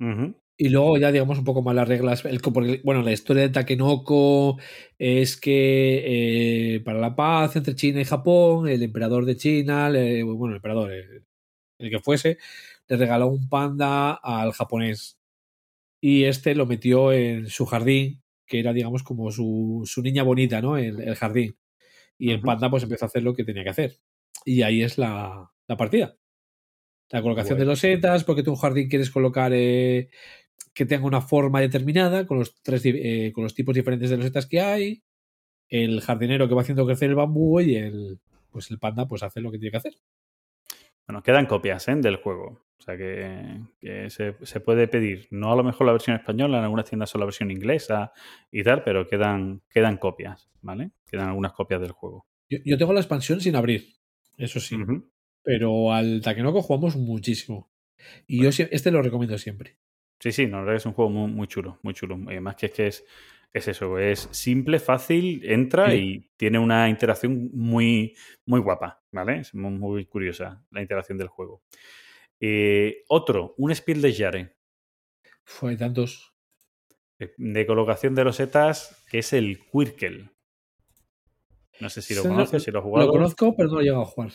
Ujú. 0.00 0.34
Y 0.62 0.68
luego 0.68 0.98
ya 0.98 1.10
digamos 1.10 1.38
un 1.38 1.44
poco 1.44 1.62
más 1.62 1.74
las 1.74 1.88
reglas. 1.88 2.24
El, 2.26 2.40
porque, 2.40 2.82
bueno, 2.84 3.02
la 3.02 3.12
historia 3.12 3.44
de 3.44 3.48
Takenoko 3.48 4.58
es 4.98 5.36
que 5.38 6.74
eh, 6.76 6.80
para 6.80 6.98
la 7.00 7.16
paz 7.16 7.56
entre 7.56 7.74
China 7.74 8.00
y 8.00 8.04
Japón, 8.04 8.68
el 8.68 8.82
emperador 8.82 9.24
de 9.24 9.36
China, 9.36 9.88
le- 9.88 10.22
bueno, 10.22 10.48
el 10.52 10.56
emperador, 10.56 10.92
el 10.92 11.90
que 11.90 11.98
fuese, 12.00 12.38
le 12.88 12.96
regaló 12.98 13.28
un 13.28 13.48
panda 13.48 14.12
al 14.14 14.52
japonés. 14.52 15.18
Y 16.00 16.24
este 16.24 16.54
lo 16.54 16.66
metió 16.66 17.12
en 17.12 17.46
su 17.48 17.66
jardín, 17.66 18.22
que 18.46 18.60
era, 18.60 18.72
digamos, 18.72 19.02
como 19.02 19.30
su, 19.30 19.82
su 19.86 20.02
niña 20.02 20.22
bonita, 20.24 20.60
¿no? 20.62 20.78
El, 20.78 21.00
el 21.00 21.14
jardín. 21.16 21.56
Y 22.18 22.32
el 22.32 22.40
panda, 22.42 22.70
pues 22.70 22.82
empezó 22.84 23.06
a 23.06 23.08
hacer 23.08 23.22
lo 23.22 23.34
que 23.34 23.44
tenía 23.44 23.64
que 23.64 23.70
hacer. 23.70 23.98
Y 24.44 24.62
ahí 24.62 24.82
es 24.82 24.98
la, 24.98 25.50
la 25.68 25.76
partida. 25.76 26.16
La 27.10 27.22
colocación 27.22 27.58
de 27.58 27.64
losetas, 27.64 28.22
porque 28.22 28.44
tú 28.44 28.52
un 28.52 28.56
jardín 28.56 28.88
quieres 28.88 29.10
colocar 29.10 29.50
eh, 29.52 30.10
que 30.74 30.86
tenga 30.86 31.06
una 31.06 31.20
forma 31.20 31.60
determinada, 31.60 32.26
con 32.26 32.38
los, 32.38 32.60
tres, 32.62 32.82
eh, 32.84 33.32
con 33.34 33.44
los 33.44 33.54
tipos 33.54 33.74
diferentes 33.74 34.10
de 34.10 34.16
losetas 34.16 34.46
que 34.46 34.60
hay. 34.60 35.02
El 35.68 36.00
jardinero 36.00 36.48
que 36.48 36.54
va 36.54 36.62
haciendo 36.62 36.86
crecer 36.86 37.10
el 37.10 37.16
bambú 37.16 37.60
y 37.60 37.76
el, 37.76 38.18
pues 38.50 38.70
el 38.70 38.78
panda 38.78 39.06
pues 39.06 39.22
hace 39.22 39.40
lo 39.40 39.50
que 39.50 39.58
tiene 39.58 39.70
que 39.70 39.76
hacer. 39.76 39.94
Bueno, 41.06 41.22
quedan 41.22 41.46
copias 41.46 41.86
¿eh? 41.88 41.96
del 41.96 42.16
juego. 42.16 42.64
O 42.78 42.82
sea 42.82 42.96
que, 42.96 43.60
que 43.78 44.08
se, 44.10 44.34
se 44.42 44.60
puede 44.60 44.88
pedir. 44.88 45.28
No 45.30 45.52
a 45.52 45.56
lo 45.56 45.62
mejor 45.64 45.86
la 45.86 45.92
versión 45.92 46.16
española, 46.16 46.58
en 46.58 46.64
algunas 46.64 46.86
tiendas 46.88 47.10
son 47.10 47.20
la 47.20 47.26
versión 47.26 47.50
inglesa 47.50 48.12
y 48.50 48.62
tal, 48.62 48.82
pero 48.84 49.06
quedan, 49.06 49.62
quedan 49.68 49.98
copias, 49.98 50.48
¿vale? 50.62 50.92
Quedan 51.06 51.28
algunas 51.28 51.52
copias 51.52 51.80
del 51.80 51.92
juego. 51.92 52.26
Yo, 52.48 52.58
yo 52.64 52.78
tengo 52.78 52.92
la 52.94 53.00
expansión 53.00 53.40
sin 53.40 53.54
abrir, 53.54 53.86
eso 54.38 54.60
sí. 54.60 54.76
Pero 55.42 55.92
al 55.92 56.20
Takenoko 56.22 56.62
jugamos 56.62 56.96
muchísimo. 56.96 57.70
Y 58.26 58.42
yo 58.42 58.50
sie- 58.50 58.68
este 58.70 58.90
lo 58.90 59.02
recomiendo 59.02 59.36
siempre. 59.36 59.76
Sí, 60.20 60.30
sí, 60.32 60.46
no, 60.46 60.58
la 60.58 60.64
verdad 60.64 60.74
que 60.74 60.78
es 60.78 60.86
un 60.86 60.92
juego 60.92 61.10
muy, 61.10 61.30
muy 61.32 61.48
chulo, 61.48 61.78
muy 61.82 61.94
chulo. 61.94 62.18
Además 62.28 62.54
que 62.56 62.66
es 62.66 62.72
que 62.72 62.86
es, 62.88 63.04
es 63.52 63.66
eso, 63.68 63.98
es 63.98 64.28
simple, 64.30 64.78
fácil, 64.78 65.42
entra 65.50 65.90
Sí. 65.90 65.96
y 65.96 66.30
tiene 66.36 66.58
una 66.58 66.88
interacción 66.88 67.50
muy, 67.52 68.14
muy 68.46 68.60
guapa, 68.60 69.02
¿vale? 69.10 69.38
Es 69.40 69.54
muy, 69.54 69.70
muy 69.72 70.04
curiosa 70.06 70.62
la 70.70 70.82
interacción 70.82 71.16
del 71.18 71.28
juego. 71.28 71.62
Eh, 72.38 73.02
otro, 73.08 73.54
un 73.58 73.74
Spiel 73.74 74.00
de 74.02 74.14
Jare, 74.14 74.56
Fue 75.42 75.76
tantos. 75.76 76.32
eh, 77.18 77.32
de 77.36 77.66
colocación 77.66 78.14
de 78.14 78.24
losetas, 78.24 79.02
que 79.10 79.18
es 79.18 79.32
el 79.32 79.58
Quirkel. 79.72 80.30
No 81.80 81.88
sé 81.88 82.02
si 82.02 82.14
lo 82.14 82.22
conoces, 82.22 82.62
si 82.62 82.70
lo 82.70 82.78
has 82.80 82.84
jugado. 82.84 83.06
Lo 83.06 83.12
conozco, 83.12 83.56
pero 83.56 83.68
no 83.68 83.74
lo 83.76 83.80
he 83.80 83.84
llegado 83.84 84.02
a 84.02 84.06
jugar. 84.06 84.30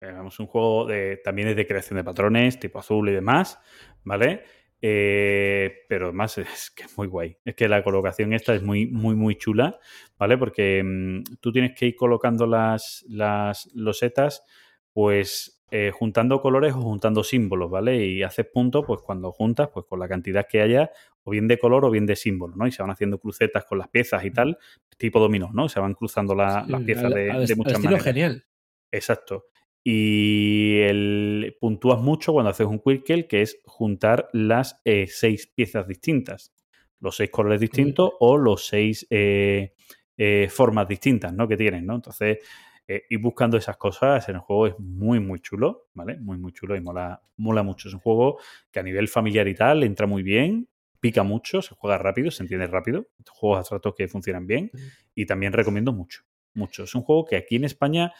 Eh, 0.00 0.12
Vamos, 0.12 0.38
un 0.40 0.46
juego 0.46 0.86
de, 0.86 1.18
también 1.18 1.48
es 1.48 1.56
de 1.56 1.66
creación 1.66 1.96
de 1.98 2.04
patrones, 2.04 2.58
tipo 2.58 2.78
azul 2.78 3.08
y 3.08 3.12
demás, 3.12 3.58
¿vale? 4.04 4.44
Eh, 4.80 5.84
pero 5.88 6.06
además 6.06 6.38
es 6.38 6.70
que 6.70 6.84
es 6.84 6.96
muy 6.96 7.06
guay. 7.08 7.36
Es 7.44 7.54
que 7.54 7.68
la 7.68 7.82
colocación 7.82 8.32
esta 8.32 8.54
es 8.54 8.62
muy, 8.62 8.86
muy, 8.86 9.14
muy 9.16 9.36
chula, 9.36 9.78
¿vale? 10.18 10.38
Porque 10.38 10.82
mm, 10.84 11.36
tú 11.40 11.52
tienes 11.52 11.74
que 11.76 11.86
ir 11.86 11.96
colocando 11.96 12.46
las, 12.46 13.04
las 13.08 13.68
losetas, 13.74 14.44
pues 14.92 15.62
eh, 15.70 15.90
juntando 15.92 16.40
colores 16.40 16.72
o 16.74 16.80
juntando 16.80 17.22
símbolos, 17.24 17.70
¿vale? 17.70 18.04
Y 18.06 18.22
haces 18.22 18.46
puntos, 18.46 18.84
pues 18.86 19.00
cuando 19.02 19.32
juntas, 19.32 19.68
pues 19.72 19.84
con 19.86 19.98
la 19.98 20.08
cantidad 20.08 20.46
que 20.48 20.60
haya, 20.62 20.90
o 21.24 21.30
bien 21.32 21.46
de 21.48 21.58
color 21.58 21.84
o 21.84 21.90
bien 21.90 22.06
de 22.06 22.16
símbolo, 22.16 22.54
¿no? 22.56 22.66
Y 22.66 22.72
se 22.72 22.82
van 22.82 22.90
haciendo 22.90 23.18
crucetas 23.18 23.64
con 23.66 23.78
las 23.78 23.88
piezas 23.88 24.24
y 24.24 24.30
tal, 24.30 24.58
tipo 24.96 25.20
dominó, 25.20 25.50
¿no? 25.52 25.68
Se 25.68 25.78
van 25.80 25.94
cruzando 25.94 26.34
la- 26.34 26.64
Sí, 26.64 26.72
las 26.72 26.80
piezas 26.82 27.04
al- 27.04 27.14
de, 27.14 27.30
al 27.30 27.46
de 27.46 27.52
al 27.52 27.56
muchas 27.58 27.72
estilo 27.74 27.90
maneras. 27.90 28.04
genial. 28.04 28.44
Exacto. 28.90 29.44
Y 29.84 30.80
el, 30.80 31.56
puntúas 31.60 32.00
mucho 32.00 32.32
cuando 32.32 32.50
haces 32.50 32.66
un 32.66 32.80
Quirkel, 32.80 33.26
que 33.26 33.42
es 33.42 33.60
juntar 33.64 34.28
las 34.32 34.80
eh, 34.84 35.06
seis 35.08 35.46
piezas 35.46 35.86
distintas. 35.86 36.52
Los 37.00 37.16
seis 37.16 37.30
colores 37.30 37.60
distintos 37.60 38.12
o 38.18 38.36
los 38.36 38.66
seis 38.66 39.06
eh, 39.08 39.74
eh, 40.16 40.48
formas 40.50 40.88
distintas 40.88 41.32
¿no? 41.32 41.46
que 41.46 41.56
tienen, 41.56 41.86
¿no? 41.86 41.94
Entonces, 41.94 42.38
ir 42.86 43.20
buscando 43.20 43.58
esas 43.58 43.76
cosas 43.76 44.26
en 44.30 44.36
el 44.36 44.40
juego 44.40 44.66
es 44.66 44.78
muy, 44.78 45.20
muy 45.20 45.40
chulo, 45.40 45.88
¿vale? 45.92 46.16
Muy, 46.18 46.38
muy 46.38 46.52
chulo 46.52 46.74
y 46.74 46.80
mola, 46.80 47.22
mola 47.36 47.62
mucho. 47.62 47.88
Es 47.88 47.94
un 47.94 48.00
juego 48.00 48.38
que 48.72 48.80
a 48.80 48.82
nivel 48.82 49.08
familiar 49.08 49.46
y 49.46 49.54
tal 49.54 49.82
entra 49.82 50.06
muy 50.06 50.22
bien, 50.22 50.68
pica 51.00 51.22
mucho, 51.22 51.62
se 51.62 51.74
juega 51.74 51.98
rápido, 51.98 52.30
se 52.30 52.42
entiende 52.42 52.66
rápido. 52.66 53.06
Juegos 53.28 53.58
abstractos 53.58 53.94
que 53.94 54.08
funcionan 54.08 54.46
bien 54.46 54.70
y 55.14 55.26
también 55.26 55.52
recomiendo 55.52 55.92
mucho, 55.92 56.22
mucho. 56.54 56.84
Es 56.84 56.94
un 56.94 57.02
juego 57.02 57.24
que 57.24 57.36
aquí 57.36 57.56
en 57.56 57.64
España 57.64 58.12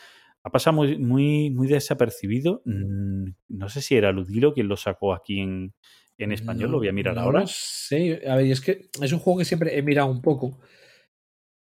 ha 0.45 0.51
pasado 0.51 0.77
muy, 0.77 0.99
muy, 0.99 1.51
muy 1.51 1.67
desapercibido. 1.69 2.63
Mm, 2.65 3.31
No 3.49 3.69
sé 3.69 3.81
si 3.83 3.97
era 3.97 4.13
Ludilo 4.13 4.53
quien 4.55 4.69
lo 4.69 4.77
sacó 4.77 5.13
aquí 5.13 5.41
en, 5.41 5.75
en 6.19 6.33
español, 6.33 6.71
lo 6.71 6.79
voy 6.79 6.89
a 6.89 6.93
mirar 6.93 7.15
no 7.15 7.21
ahora. 7.23 7.45
sé. 7.47 8.23
A 8.29 8.37
ver, 8.37 8.47
es 8.47 8.61
que 8.61 8.89
es 9.01 9.13
un 9.13 9.19
juego 9.19 9.39
que 9.39 9.45
siempre 9.45 9.77
he 9.79 9.83
mirado 9.83 10.11
un 10.11 10.23
poco, 10.23 10.59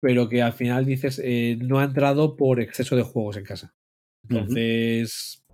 pero 0.01 0.29
que 0.29 0.41
al 0.41 0.53
final 0.53 0.85
dices, 0.85 1.19
eh, 1.23 1.57
no 1.61 1.79
ha 1.79 1.83
entrado 1.85 2.35
por 2.35 2.59
exceso 2.61 2.95
de 2.95 3.03
juegos 3.03 3.37
en 3.37 3.43
casa. 3.43 3.75
Entonces, 4.29 5.45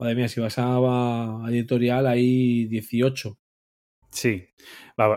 madre 0.00 0.14
mía, 0.14 0.28
si 0.28 0.40
vas 0.40 0.58
a, 0.58 1.44
a 1.44 1.48
editorial 1.48 2.06
hay 2.06 2.66
18. 2.66 3.38
Sí. 4.14 4.46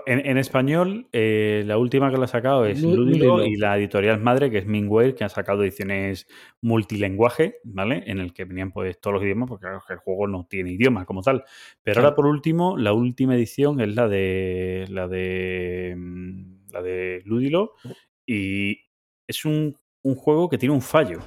En, 0.07 0.25
en 0.25 0.37
español, 0.39 1.07
eh, 1.13 1.61
la 1.67 1.77
última 1.77 2.09
que 2.09 2.17
lo 2.17 2.23
ha 2.23 2.27
sacado 2.27 2.65
es 2.65 2.81
Lu- 2.81 2.95
Ludilo 2.95 3.45
y 3.45 3.57
la 3.57 3.77
editorial 3.77 4.19
madre, 4.19 4.49
que 4.49 4.57
es 4.57 4.65
Mingware, 4.65 5.13
que 5.13 5.23
ha 5.23 5.29
sacado 5.29 5.61
ediciones 5.61 6.27
multilenguaje, 6.61 7.59
¿vale? 7.63 8.03
En 8.07 8.17
el 8.17 8.33
que 8.33 8.45
venían 8.45 8.71
pues 8.71 8.99
todos 8.99 9.13
los 9.13 9.23
idiomas, 9.23 9.47
porque 9.47 9.61
claro, 9.67 9.81
el 9.87 9.97
juego 9.97 10.27
no 10.27 10.47
tiene 10.49 10.71
idioma 10.71 11.05
como 11.05 11.21
tal. 11.21 11.43
Pero 11.83 11.93
Claro. 11.93 12.07
ahora, 12.07 12.15
por 12.15 12.25
último, 12.25 12.75
la 12.75 12.93
última 12.93 13.35
edición 13.35 13.79
es 13.79 13.93
la 13.95 14.07
de. 14.07 14.85
la 14.89 15.07
de. 15.07 15.93
mm, 15.95 16.71
la 16.71 16.81
de 16.81 17.21
Ludilo. 17.25 17.73
Y 18.25 18.79
es 19.27 19.45
un, 19.45 19.77
un 20.01 20.15
juego 20.15 20.49
que 20.49 20.57
tiene 20.57 20.73
un 20.73 20.81
fallo. 20.81 21.19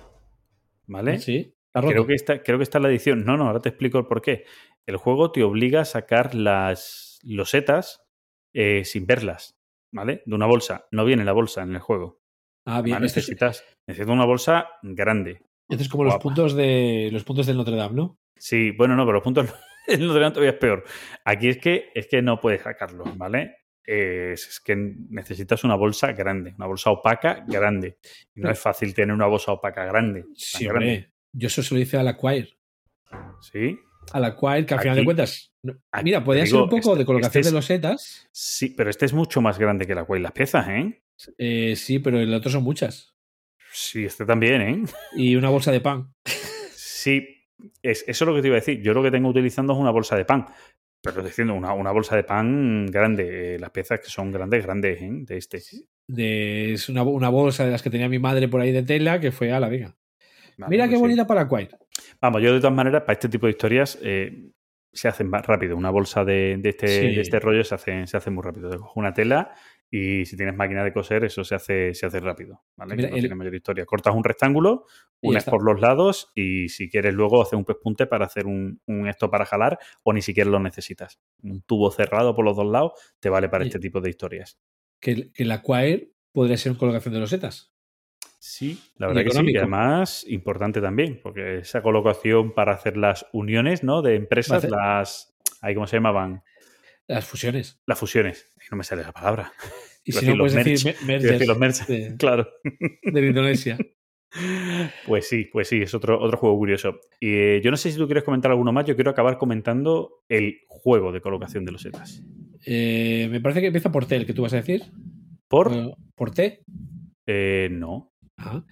¿Vale? 0.88 1.18
Sí, 1.20 1.54
está. 1.72 1.86
Creo 1.86 2.04
que, 2.04 2.14
esta, 2.14 2.42
creo 2.42 2.58
que 2.58 2.64
esta 2.64 2.78
es 2.78 2.82
la 2.82 2.90
edición. 2.90 3.24
No, 3.24 3.36
no, 3.36 3.46
ahora 3.46 3.60
te 3.60 3.68
explico 3.68 3.96
el 3.98 4.06
por 4.06 4.20
qué. 4.22 4.44
El 4.86 4.96
juego 4.96 5.30
te 5.30 5.44
obliga 5.44 5.82
a 5.82 5.84
sacar 5.84 6.34
las 6.34 7.06
losetas 7.22 8.02
eh, 8.52 8.84
sin 8.84 9.06
verlas, 9.06 9.56
¿vale? 9.92 10.22
De 10.26 10.34
una 10.34 10.46
bolsa. 10.46 10.86
No 10.90 11.04
viene 11.04 11.24
la 11.24 11.32
bolsa 11.32 11.62
en 11.62 11.74
el 11.74 11.80
juego. 11.80 12.20
Ah, 12.66 12.82
bien. 12.82 12.96
Además, 12.96 13.10
Este 13.16 13.20
es, 13.20 13.26
necesitas, 13.28 13.64
necesitas 13.86 14.12
una 14.14 14.24
bolsa 14.26 14.68
grande. 14.82 15.42
este 15.68 15.84
es 15.84 15.88
como 15.88 16.04
los 16.04 16.16
puntos 16.18 16.54
de 16.54 17.08
los 17.12 17.24
puntos 17.24 17.46
del 17.46 17.56
Notre 17.56 17.76
Dame, 17.76 17.94
¿no? 17.94 18.18
Sí, 18.36 18.70
bueno, 18.72 18.96
no, 18.96 19.04
pero 19.04 19.14
los 19.14 19.22
puntos 19.22 19.46
en 19.86 20.00
Notre 20.00 20.20
Dame 20.20 20.32
todavía 20.32 20.50
es 20.52 20.58
peor. 20.58 20.84
Aquí 21.24 21.48
es 21.48 21.58
que, 21.58 21.90
es 21.94 22.06
que 22.06 22.22
no 22.22 22.40
puedes 22.40 22.62
sacarlos, 22.62 23.16
¿vale? 23.16 23.56
Es, 23.82 24.46
es 24.46 24.60
que 24.60 24.76
necesitas 24.76 25.64
una 25.64 25.74
bolsa 25.74 26.12
grande, 26.12 26.54
una 26.56 26.66
bolsa 26.66 26.90
opaca 26.90 27.44
grande. 27.48 27.98
Y 28.34 28.40
no 28.40 28.50
es 28.50 28.58
fácil 28.60 28.94
tener 28.94 29.14
una 29.14 29.26
bolsa 29.26 29.52
opaca 29.52 29.84
grande. 29.84 30.26
Sí, 30.34 30.66
grande. 30.66 30.86
hombre. 30.94 31.12
Yo 31.32 31.46
eso 31.46 31.62
se 31.62 31.74
lo 31.74 31.80
hice 31.80 31.96
a 31.96 32.02
la. 32.02 32.16
Sí, 33.40 33.78
A 34.12 34.20
la 34.20 34.36
Quire, 34.36 34.66
que 34.66 34.74
al 34.74 34.80
final 34.80 34.96
de 34.96 35.04
cuentas. 35.04 35.52
aquí 35.92 36.04
Mira, 36.04 36.24
podría 36.24 36.46
ser 36.46 36.56
un 36.56 36.68
poco 36.68 36.76
este- 36.90 36.98
de 36.98 37.04
colocación 37.04 37.28
este 37.30 37.40
es- 37.40 37.46
de 37.46 37.52
losetas. 37.52 38.28
sí, 38.32 38.70
pero 38.76 38.90
este 38.90 39.06
es 39.06 39.12
mucho 39.12 39.40
más 39.40 39.58
grande 39.58 39.86
que 39.86 39.94
la 39.94 40.04
Quay. 40.04 40.20
Las 40.22 40.32
piezas, 40.32 40.68
¿eh? 40.68 41.02
Eh, 41.38 41.74
sí, 41.76 41.98
pero 41.98 42.18
el 42.20 42.32
otro 42.34 42.50
son 42.50 42.62
muchas. 42.62 43.14
Sí, 43.72 44.04
este 44.04 44.24
también, 44.24 44.60
¿eh? 44.62 44.82
Y 45.16 45.36
una 45.36 45.48
bolsa 45.50 45.70
de 45.70 45.80
pan. 45.80 46.12
Sí, 46.72 47.26
es, 47.82 48.04
eso 48.08 48.24
es 48.24 48.28
lo 48.28 48.34
que 48.34 48.42
te 48.42 48.48
iba 48.48 48.56
a 48.56 48.60
decir. 48.60 48.82
Yo 48.82 48.92
lo 48.94 49.02
que 49.02 49.10
tengo 49.10 49.28
utilizando 49.28 49.72
es 49.74 49.78
una 49.78 49.90
bolsa 49.90 50.16
de 50.16 50.24
pan. 50.24 50.46
Pero 51.02 51.12
estoy 51.12 51.24
diciendo 51.30 51.54
una, 51.54 51.72
una 51.72 51.92
bolsa 51.92 52.14
de 52.16 52.24
pan 52.24 52.86
grande. 52.86 53.54
eh, 53.54 53.58
Las 53.58 53.70
piezas 53.70 54.00
que 54.00 54.08
son 54.10 54.30
grandes, 54.32 54.64
grandes, 54.64 55.00
¿eh? 55.00 55.08
De 55.10 55.36
este. 55.38 55.62
De, 56.08 56.72
es 56.74 56.88
una, 56.88 57.02
una 57.04 57.28
bolsa 57.28 57.64
de 57.64 57.70
las 57.70 57.82
que 57.82 57.90
tenía 57.90 58.08
mi 58.08 58.18
madre 58.18 58.48
por 58.48 58.60
ahí 58.60 58.72
de 58.72 58.82
tela 58.82 59.20
que 59.20 59.30
fue 59.32 59.52
a 59.52 59.60
la 59.60 59.68
venga. 59.68 59.96
Vale, 60.60 60.70
Mira 60.70 60.84
pues 60.84 60.90
qué 60.90 60.96
sí. 60.96 61.00
bonita 61.00 61.26
para 61.26 61.48
Quire. 61.48 61.70
Vamos, 62.20 62.42
yo 62.42 62.52
de 62.54 62.60
todas 62.60 62.74
maneras, 62.76 63.02
para 63.02 63.14
este 63.14 63.28
tipo 63.28 63.46
de 63.46 63.52
historias 63.52 63.98
eh, 64.02 64.50
se 64.92 65.08
hacen 65.08 65.28
más 65.28 65.46
rápido. 65.46 65.76
Una 65.76 65.90
bolsa 65.90 66.24
de, 66.24 66.56
de 66.58 66.68
este, 66.70 66.86
Sí. 66.88 67.14
de 67.14 67.20
este 67.20 67.40
rollo 67.40 67.64
se 67.64 67.74
hace, 67.74 68.06
se 68.06 68.16
hace 68.16 68.30
muy 68.30 68.42
rápido. 68.42 68.70
Te 68.70 68.76
coges 68.76 68.96
una 68.96 69.12
tela 69.14 69.54
y 69.92 70.24
si 70.24 70.36
tienes 70.36 70.54
máquina 70.54 70.84
de 70.84 70.92
coser, 70.92 71.24
eso 71.24 71.42
se 71.44 71.54
hace, 71.56 71.94
se 71.94 72.06
hace 72.06 72.20
rápido. 72.20 72.62
¿vale? 72.76 72.94
Mira, 72.96 73.08
Que 73.08 73.10
no 73.12 73.16
el- 73.16 73.22
tiene 73.22 73.34
mayor 73.34 73.54
historia. 73.54 73.84
Cortas 73.86 74.14
un 74.14 74.22
rectángulo, 74.24 74.84
unes 75.20 75.44
por 75.44 75.64
los 75.64 75.80
lados 75.80 76.30
y 76.34 76.68
si 76.68 76.88
quieres 76.88 77.12
luego 77.14 77.42
hacer 77.42 77.56
un 77.56 77.64
pespunte 77.64 78.06
para 78.06 78.26
hacer 78.26 78.46
un, 78.46 78.80
un 78.86 79.08
esto 79.08 79.30
para 79.30 79.44
jalar 79.46 79.78
o 80.02 80.12
ni 80.12 80.22
siquiera 80.22 80.48
lo 80.50 80.60
necesitas. 80.60 81.20
Un 81.42 81.62
tubo 81.62 81.90
cerrado 81.90 82.34
por 82.36 82.44
los 82.44 82.56
dos 82.56 82.66
lados 82.66 82.92
te 83.20 83.28
vale 83.28 83.48
para 83.48 83.64
Y- 83.64 83.68
este 83.68 83.78
tipo 83.80 84.00
de 84.00 84.10
historias. 84.10 84.58
Que, 85.00 85.32
que 85.32 85.44
la 85.44 85.62
Quire 85.62 86.12
podría 86.32 86.56
ser 86.56 86.76
colocación 86.76 87.14
de 87.14 87.20
losetas. 87.20 87.69
Sí, 88.42 88.80
la 88.96 89.08
verdad 89.08 89.24
que 89.24 89.30
sí, 89.32 89.40
y 89.48 89.56
además 89.58 90.24
importante 90.26 90.80
también, 90.80 91.20
porque 91.22 91.58
esa 91.58 91.82
colocación 91.82 92.54
para 92.54 92.72
hacer 92.72 92.96
las 92.96 93.26
uniones, 93.34 93.84
¿no? 93.84 94.00
De 94.00 94.14
empresas, 94.16 94.64
las, 94.64 95.36
ahí 95.60 95.74
cómo 95.74 95.86
se 95.86 95.96
llamaban, 95.98 96.42
Las 97.06 97.26
fusiones. 97.26 97.78
las 97.86 97.98
fusiones. 97.98 98.50
No 98.70 98.78
me 98.78 98.84
sale 98.84 99.02
la 99.02 99.12
palabra. 99.12 99.52
Y 100.02 100.12
si 100.12 100.26
no, 100.26 100.38
puedes 100.38 100.54
decir 100.54 100.96
merch. 101.04 101.22
decir 101.22 101.46
los 101.46 101.58
merch, 101.58 101.86
de, 101.86 102.16
claro. 102.18 102.48
de 103.02 103.26
Indonesia. 103.26 103.78
Pues 105.06 105.28
sí, 105.28 105.48
pues 105.52 105.66
sí, 105.68 105.82
es 105.82 105.92
otro, 105.92 106.20
otro 106.20 106.38
juego 106.38 106.56
curioso. 106.56 107.00
Y 107.18 107.34
eh, 107.34 107.60
yo 107.64 107.72
no 107.72 107.76
sé 107.76 107.90
si 107.90 107.98
tú 107.98 108.06
quieres 108.06 108.22
comentar 108.22 108.52
alguno 108.52 108.72
más, 108.72 108.86
yo 108.86 108.94
quiero 108.94 109.10
acabar 109.10 109.38
comentando 109.38 110.22
el 110.28 110.60
juego 110.68 111.10
de 111.10 111.20
colocación 111.20 111.64
de 111.64 111.72
los 111.72 111.82
setas. 111.82 112.22
Eh, 112.64 113.26
me 113.28 113.40
parece 113.40 113.60
que 113.60 113.66
empieza 113.66 113.90
por 113.90 114.06
T, 114.06 114.14
el 114.14 114.26
que 114.26 114.32
tú 114.32 114.42
vas 114.42 114.52
a 114.52 114.58
decir. 114.58 114.84
¿Por? 115.48 115.96
¿Por 116.14 116.30
T? 116.30 116.62
Eh, 117.26 117.68
no. 117.72 118.12
Ajá. 118.40 118.64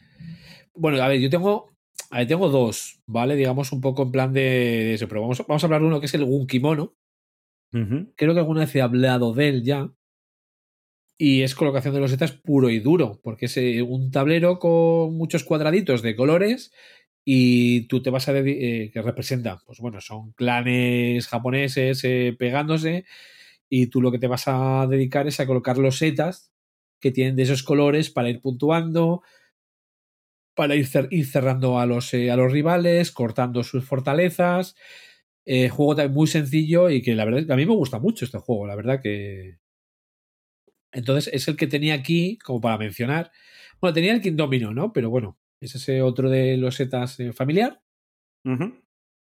Bueno, 0.75 1.03
a 1.03 1.09
ver, 1.09 1.21
yo 1.21 1.31
tengo, 1.31 1.71
a 2.11 2.19
ver, 2.19 2.29
tengo 2.29 2.49
dos, 2.49 3.01
¿vale? 3.07 3.37
Digamos 3.37 3.73
un 3.73 3.81
poco 3.81 4.03
en 4.05 4.13
plan 4.13 4.33
de, 4.33 4.41
de 4.41 4.95
eso, 4.95 5.09
pero 5.09 5.21
vamos, 5.23 5.41
a- 5.41 5.45
vamos 5.49 5.63
a 5.63 5.67
hablar 5.67 5.81
de 5.83 5.87
uno 5.89 6.01
que 6.01 6.07
es 6.07 6.15
el 6.15 6.25
Gunkimono. 6.25 6.95
Ujú. 7.73 8.13
Creo 8.17 8.35
que 8.35 8.41
alguna 8.41 8.61
vez 8.61 8.75
he 8.77 8.83
hablado 8.83 9.35
de 9.35 9.49
él 9.49 9.65
ya. 9.65 9.91
Y 11.21 11.43
es 11.43 11.55
colocación 11.57 11.95
de 11.95 12.01
losetas 12.01 12.33
puro 12.33 12.71
y 12.71 12.79
duro, 12.79 13.21
porque 13.23 13.47
es 13.47 13.57
eh, 13.57 13.83
un 13.83 14.11
tablero 14.13 14.59
con 14.61 15.15
muchos 15.17 15.43
cuadraditos 15.43 16.01
de 16.03 16.15
colores 16.15 16.73
y 17.25 17.89
tú 17.89 18.01
te 18.03 18.11
vas 18.11 18.29
a 18.29 18.39
eh, 18.39 18.91
que 18.93 19.03
representa, 19.03 19.59
pues 19.67 19.81
bueno, 19.81 20.01
son 20.01 20.33
clanes 20.33 21.27
japoneses 21.27 22.03
eh, 22.05 22.37
pegándose 22.39 23.05
y 23.69 23.89
tú 23.89 24.03
lo 24.03 24.13
que 24.13 24.19
te 24.21 24.29
vas 24.29 24.45
a 24.49 24.87
dedicar 24.89 25.29
es 25.29 25.41
a 25.41 25.47
colocar 25.47 25.79
losetas 25.79 26.53
que 27.01 27.13
tienen 27.13 27.37
de 27.37 27.45
esos 27.45 27.63
colores 27.65 28.11
para 28.11 28.31
ir 28.31 28.41
puntuando, 28.41 29.23
para 30.59 30.77
ir, 30.77 30.87
cer- 30.87 31.09
ir 31.12 31.27
cerrando 31.27 31.81
a 31.81 31.87
los, 31.87 32.12
eh, 32.15 32.31
a 32.33 32.37
los 32.37 32.53
rivales, 32.53 33.12
cortando 33.12 33.65
sus 33.65 33.87
fortalezas. 33.87 34.77
Eh, 35.47 35.70
juego 35.70 35.97
también 35.97 36.15
muy 36.15 36.27
sencillo 36.28 36.91
y 36.91 37.03
que 37.03 37.15
la 37.17 37.25
verdad 37.27 37.51
a 37.53 37.57
mí 37.57 37.67
me 37.67 37.75
gusta 37.75 38.01
mucho 38.01 38.27
este 38.27 38.39
juego, 38.39 38.67
la 38.69 38.77
verdad 38.77 39.01
que. 39.03 39.59
Entonces 40.93 41.33
es 41.35 41.49
el 41.49 41.57
que 41.57 41.67
tenía 41.67 41.95
aquí 41.95 42.39
como 42.39 42.61
para 42.61 42.78
mencionar. 42.78 43.31
Bueno, 43.81 43.95
tenía 43.95 44.12
el 44.15 44.20
King 44.23 44.37
Domino, 44.37 44.73
¿no? 44.73 44.93
Pero 44.93 45.11
bueno, 45.11 45.39
es 45.61 45.75
ese 45.75 46.03
otro 46.03 46.31
de 46.31 46.57
los 46.57 46.77
setas 46.77 47.19
eh, 47.20 47.33
familiar. 47.33 47.83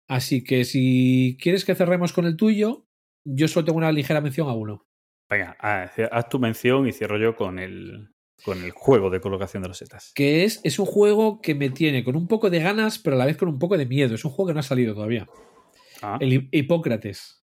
Así 0.09 0.43
que 0.45 0.65
si 0.65 1.37
quieres 1.41 1.65
que 1.65 1.75
cerremos 1.75 2.13
con 2.13 2.25
el 2.27 2.37
tuyo, 2.37 2.87
yo 3.25 3.49
solo 3.49 3.67
tengo 3.67 3.79
una 3.79 3.93
ligera 3.93 4.21
mención 4.21 4.49
a 4.49 4.55
uno. 4.55 4.87
Venga, 5.31 5.57
haz 5.61 5.93
haz 6.11 6.29
tu 6.29 6.39
mención 6.39 6.87
y 6.87 6.93
cierro 6.93 7.19
yo 7.19 7.37
con 7.37 7.59
el, 7.59 8.15
con 8.45 8.63
el 8.63 8.71
juego 8.71 9.11
de 9.11 9.21
colocación 9.21 9.63
de 9.63 9.69
los 9.69 9.79
setas. 9.79 10.13
Que 10.15 10.45
es, 10.45 10.61
es 10.65 10.79
un 10.79 10.87
juego 10.87 11.41
que 11.41 11.55
me 11.55 11.71
tiene 11.71 12.05
con 12.05 12.17
un 12.17 12.27
poco 12.29 12.51
de 12.51 12.61
ganas, 12.61 12.99
pero 12.99 13.17
a 13.17 13.19
la 13.19 13.27
vez 13.27 13.37
con 13.37 13.49
un 13.49 13.59
poco 13.59 13.77
de 13.77 13.87
miedo. 13.87 14.15
Es 14.15 14.25
un 14.25 14.31
juego 14.31 14.49
que 14.49 14.55
no 14.55 14.61
ha 14.61 14.63
salido 14.65 14.95
todavía. 14.95 15.27
Ah, 16.03 16.19
El 16.21 16.33
Hi- 16.33 16.49
Hipócrates. 16.53 17.43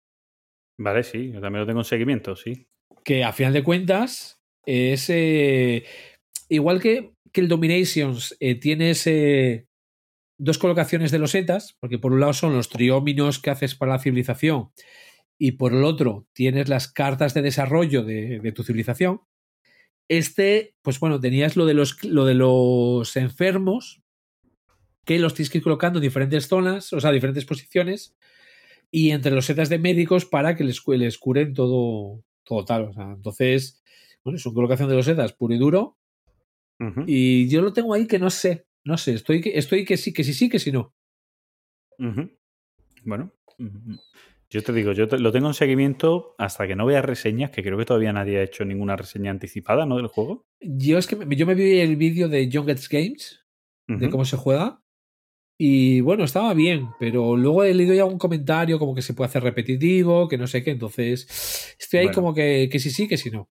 Vale, 0.78 1.04
sí, 1.04 1.32
yo 1.32 1.40
también 1.42 1.62
lo 1.62 1.68
tengo 1.68 1.80
en 1.82 1.86
seguimiento, 1.86 2.36
sí. 2.36 2.68
que 3.04 3.24
a 3.24 3.32
final 3.34 3.54
de 3.54 3.64
cuentas 3.64 4.42
es 4.66 5.10
eh, 5.10 5.86
igual 6.50 6.82
que, 6.82 7.14
que 7.32 7.42
el 7.42 7.48
Dominations 7.48 8.36
eh, 8.40 8.56
tiene 8.56 8.92
ese- 8.92 9.68
dos 10.40 10.58
colocaciones 10.58 11.12
de 11.12 11.20
losetas, 11.20 11.78
porque 11.80 12.00
por 12.00 12.12
un 12.14 12.20
lado 12.20 12.34
son 12.34 12.54
los 12.54 12.70
trióminos 12.70 13.40
que 13.40 13.52
haces 13.52 13.76
para 13.76 13.94
la 13.94 14.00
civilización 14.00 14.72
y 15.40 15.54
por 15.54 15.74
el 15.74 15.84
otro 15.84 16.28
tienes 16.34 16.68
las 16.68 16.92
cartas 16.92 17.34
de 17.36 17.42
desarrollo 17.44 18.04
de, 18.04 18.40
de 18.40 18.52
tu 18.52 18.64
civilización. 18.64 19.22
Este, 20.08 20.76
pues 20.82 21.00
bueno, 21.00 21.20
tenías 21.20 21.56
lo 21.56 21.66
de 21.66 21.74
los, 21.74 22.04
lo 22.04 22.26
de 22.26 22.34
los 22.34 23.16
enfermos 23.16 24.02
que 25.06 25.20
los 25.20 25.34
tienes 25.34 25.50
que 25.50 25.60
ir 25.60 25.64
colocando 25.64 26.00
en 26.00 26.04
diferentes 26.04 26.48
zonas, 26.48 26.94
o 26.94 27.00
sea, 27.00 27.12
diferentes 27.12 27.46
posiciones, 27.46 28.16
y 28.92 29.12
entre 29.12 29.32
los 29.32 29.46
setas 29.46 29.70
de 29.70 29.80
médicos 29.80 30.26
para 30.26 30.56
que 30.56 30.64
les, 30.64 30.82
les 30.86 31.18
curen 31.18 31.54
todo, 31.54 32.24
todo 32.44 32.66
tal. 32.66 32.84
O 32.90 32.94
sea, 32.94 33.12
entonces, 33.12 33.82
bueno, 34.24 34.38
es 34.38 34.46
una 34.46 34.56
colocación 34.56 34.90
de 34.90 34.96
los 34.96 35.06
setas 35.06 35.34
puro 35.34 35.54
y 35.54 35.58
duro. 35.58 35.98
Y 37.06 37.48
yo 37.48 37.62
lo 37.62 37.74
tengo 37.74 37.94
ahí 37.94 38.08
que 38.08 38.18
no 38.18 38.32
sé. 38.32 38.66
No 38.84 38.98
sé, 38.98 39.14
estoy 39.14 39.40
que, 39.42 39.56
estoy 39.56 39.86
que 39.86 39.98
sí, 39.98 40.12
que 40.14 40.24
sí, 40.24 40.34
sí, 40.34 40.50
que 40.50 40.58
sí 40.58 40.72
no. 40.72 40.96
Bueno. 43.04 43.32
Yo 44.52 44.62
te 44.62 44.74
digo, 44.74 44.92
yo 44.92 45.08
te- 45.08 45.18
lo 45.18 45.32
tengo 45.32 45.48
en 45.48 45.54
seguimiento 45.56 46.36
hasta 46.38 46.68
que 46.68 46.76
no 46.76 46.86
vea 46.86 47.02
reseñas, 47.02 47.50
que 47.52 47.64
creo 47.64 47.78
que 47.78 47.86
todavía 47.86 48.14
nadie 48.14 48.38
ha 48.38 48.44
hecho 48.44 48.64
ninguna 48.66 48.96
reseña 48.96 49.32
anticipada, 49.32 49.86
¿no? 49.86 49.98
Del 49.98 50.08
juego. 50.08 50.46
Yo 50.60 50.98
es 51.00 51.08
que 51.08 51.16
me- 51.16 51.36
yo 51.36 51.46
me 51.48 51.56
vi 51.56 51.80
el 51.80 51.96
vídeo 51.96 52.28
de 52.30 52.50
John 52.52 52.66
Gets 52.68 52.88
Games, 52.90 53.40
de 53.88 54.10
cómo 54.10 54.24
se 54.26 54.38
juega. 54.38 54.82
Y 55.58 56.02
bueno, 56.02 56.24
estaba 56.24 56.54
bien, 56.54 56.88
pero 57.00 57.36
luego 57.38 57.64
he 57.64 57.74
leído 57.74 57.94
ya 57.94 58.06
un 58.06 58.18
comentario 58.18 58.80
como 58.80 58.96
que 58.96 59.02
se 59.02 59.14
puede 59.14 59.28
hacer 59.30 59.44
repetitivo, 59.44 60.28
que 60.28 60.38
no 60.38 60.48
sé 60.48 60.64
qué. 60.64 60.72
Entonces, 60.72 61.76
estoy 61.80 62.00
ahí 62.00 62.06
Bueno. 62.08 62.16
como 62.16 62.34
que, 62.34 62.68
que 62.72 62.80
sí, 62.80 62.90
sí, 62.90 63.08
que 63.08 63.18
sí 63.18 63.30
no. 63.32 63.50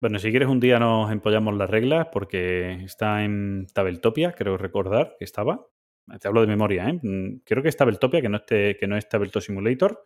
Bueno, 0.00 0.18
si 0.18 0.30
quieres 0.30 0.48
un 0.48 0.60
día 0.60 0.78
nos 0.78 1.10
empollamos 1.10 1.56
las 1.56 1.70
reglas 1.70 2.08
porque 2.12 2.82
está 2.84 3.24
en 3.24 3.66
Tabletopia, 3.72 4.32
creo 4.32 4.56
recordar 4.58 5.14
que 5.18 5.24
estaba. 5.24 5.66
Te 6.20 6.28
hablo 6.28 6.40
de 6.42 6.46
memoria, 6.46 6.88
¿eh? 6.88 6.98
Mm, 7.02 7.40
Creo 7.44 7.62
que 7.62 7.68
es 7.68 7.76
Tabletopia, 7.76 8.20
que 8.20 8.28
no, 8.28 8.36
esté, 8.38 8.76
que 8.76 8.86
no 8.86 8.96
es 8.96 9.08
Tabletop 9.08 9.42
Simulator, 9.42 10.02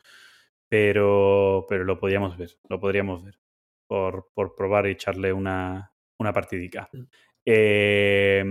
pero, 0.69 1.67
pero 1.69 1.85
lo 1.85 1.99
podríamos 1.99 2.37
ver, 2.39 2.51
lo 2.69 2.81
podríamos 2.81 3.25
ver 3.25 3.39
por, 3.87 4.29
por 4.35 4.55
probar 4.55 4.87
y 4.87 4.93
echarle 4.93 5.33
una, 5.33 5.93
una 6.19 6.33
partidica. 6.33 6.89
Eh, 7.45 8.45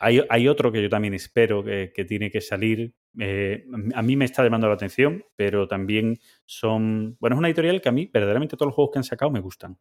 hay, 0.00 0.22
hay 0.28 0.48
otro 0.48 0.72
que 0.72 0.82
yo 0.82 0.88
también 0.88 1.14
espero 1.14 1.62
que, 1.64 1.92
que 1.94 2.04
tiene 2.04 2.30
que 2.30 2.40
salir. 2.40 2.94
eh, 3.20 3.64
a 3.94 4.02
mí 4.02 4.16
me 4.16 4.24
está 4.24 4.42
llamando 4.42 4.68
la 4.68 4.74
atención, 4.74 5.24
pero 5.36 5.68
también 5.68 6.18
son. 6.46 7.16
Bueno, 7.20 7.36
es 7.36 7.38
una 7.38 7.48
editorial 7.48 7.80
que 7.80 7.88
a 7.90 7.92
mí, 7.92 8.10
verdaderamente, 8.12 8.56
todos 8.56 8.68
los 8.68 8.74
juegos 8.74 8.92
que 8.92 8.98
han 9.00 9.04
sacado 9.04 9.30
me 9.30 9.40
gustan. 9.40 9.78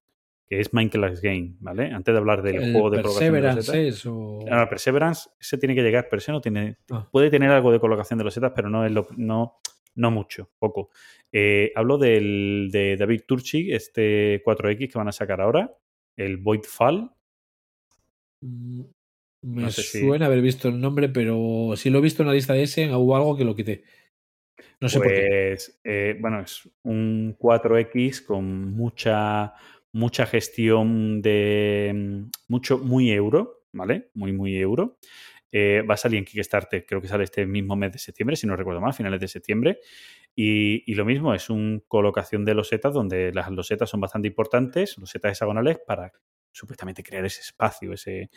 Que 0.51 0.59
es 0.59 0.73
Minecraft 0.73 1.23
Game, 1.23 1.53
¿vale? 1.61 1.91
Antes 1.93 2.13
de 2.13 2.17
hablar 2.19 2.41
del 2.41 2.55
El 2.57 2.71
juego 2.73 2.89
de 2.89 3.01
colocación 3.01 3.33
de 3.35 3.39
Perseverance 3.41 3.71
losetas. 3.71 3.97
es, 3.99 4.05
o- 4.05 4.39
Ah, 4.51 4.67
Perseverance, 4.69 5.30
ese 5.39 5.57
tiene 5.57 5.73
que 5.75 5.81
llegar, 5.81 6.07
pero 6.09 6.17
ese 6.17 6.33
no 6.33 6.41
tiene. 6.41 6.75
Ah. 6.91 7.07
Puede 7.09 7.30
tener 7.30 7.49
algo 7.51 7.71
de 7.71 7.80
colocación 7.80 8.17
de 8.19 8.25
losetas, 8.25 8.51
pero 8.53 8.69
no 8.69 8.85
es 8.85 8.91
lo, 8.91 9.07
no, 9.15 9.61
no 9.95 10.11
mucho, 10.11 10.49
poco. 10.59 10.89
Eh, 11.31 11.71
hablo 11.73 11.97
del, 11.97 12.67
de 12.69 12.97
David 12.97 13.21
Turchi, 13.25 13.71
este 13.71 14.43
4X 14.43 14.91
que 14.91 14.97
van 14.97 15.07
a 15.07 15.13
sacar 15.13 15.39
ahora, 15.39 15.73
el 16.17 16.35
Voidfall. 16.35 17.09
Mm, 18.43 18.81
Me 19.43 19.61
No 19.63 19.71
sé 19.71 19.81
si- 19.83 20.01
suena 20.01 20.25
haber 20.25 20.41
visto 20.41 20.67
el 20.67 20.80
nombre, 20.81 21.07
pero 21.09 21.73
si 21.77 21.89
lo 21.89 21.99
he 21.99 22.01
visto 22.01 22.23
en 22.23 22.27
la 22.27 22.33
lista 22.35 22.53
de 22.53 22.63
ese, 22.63 22.93
hubo 22.93 23.15
algo 23.15 23.38
que 23.38 23.45
lo 23.45 23.55
quité. 23.55 23.83
No 24.81 24.89
sé 24.89 24.99
por 24.99 25.07
qué. 25.07 25.27
Pues, 25.53 25.80
eh, 25.83 26.17
bueno, 26.19 26.41
es 26.41 26.69
un 26.83 27.35
4X 27.39 28.21
con 28.21 28.71
mucha, 28.73 29.53
mucha 29.93 30.25
gestión 30.25 31.21
de 31.21 31.91
mm, 31.93 32.29
mucho, 32.47 32.77
muy 32.77 33.11
euro, 33.11 33.63
¿vale? 33.73 34.09
Muy, 34.13 34.33
muy 34.33 34.57
euro. 34.57 34.97
Eh, 35.51 35.83
va 35.89 35.95
a 35.95 35.97
salir 35.97 36.17
en 36.17 36.25
Kickstarter, 36.25 36.85
creo 36.85 37.01
que 37.01 37.09
sale 37.09 37.25
este 37.25 37.45
mismo 37.45 37.75
mes 37.75 37.91
de 37.91 37.99
septiembre, 37.99 38.37
si 38.37 38.47
no 38.47 38.55
recuerdo 38.55 38.79
mal, 38.79 38.93
finales 38.93 39.19
de 39.19 39.27
septiembre. 39.27 39.79
Y, 40.33 40.93
lo 40.95 41.03
mismo, 41.03 41.33
es 41.33 41.49
una 41.49 41.81
colocación 41.87 42.45
de 42.45 42.53
losetas 42.53 42.93
donde 42.93 43.33
las 43.33 43.49
losetas 43.51 43.89
son 43.89 43.99
bastante 43.99 44.29
importantes, 44.29 44.97
losetas 44.97 45.33
hexagonales, 45.33 45.79
para 45.85 46.13
supuestamente 46.53 47.03
crear 47.03 47.25
ese 47.25 47.41
espacio, 47.41 47.93
ese, 47.93 48.29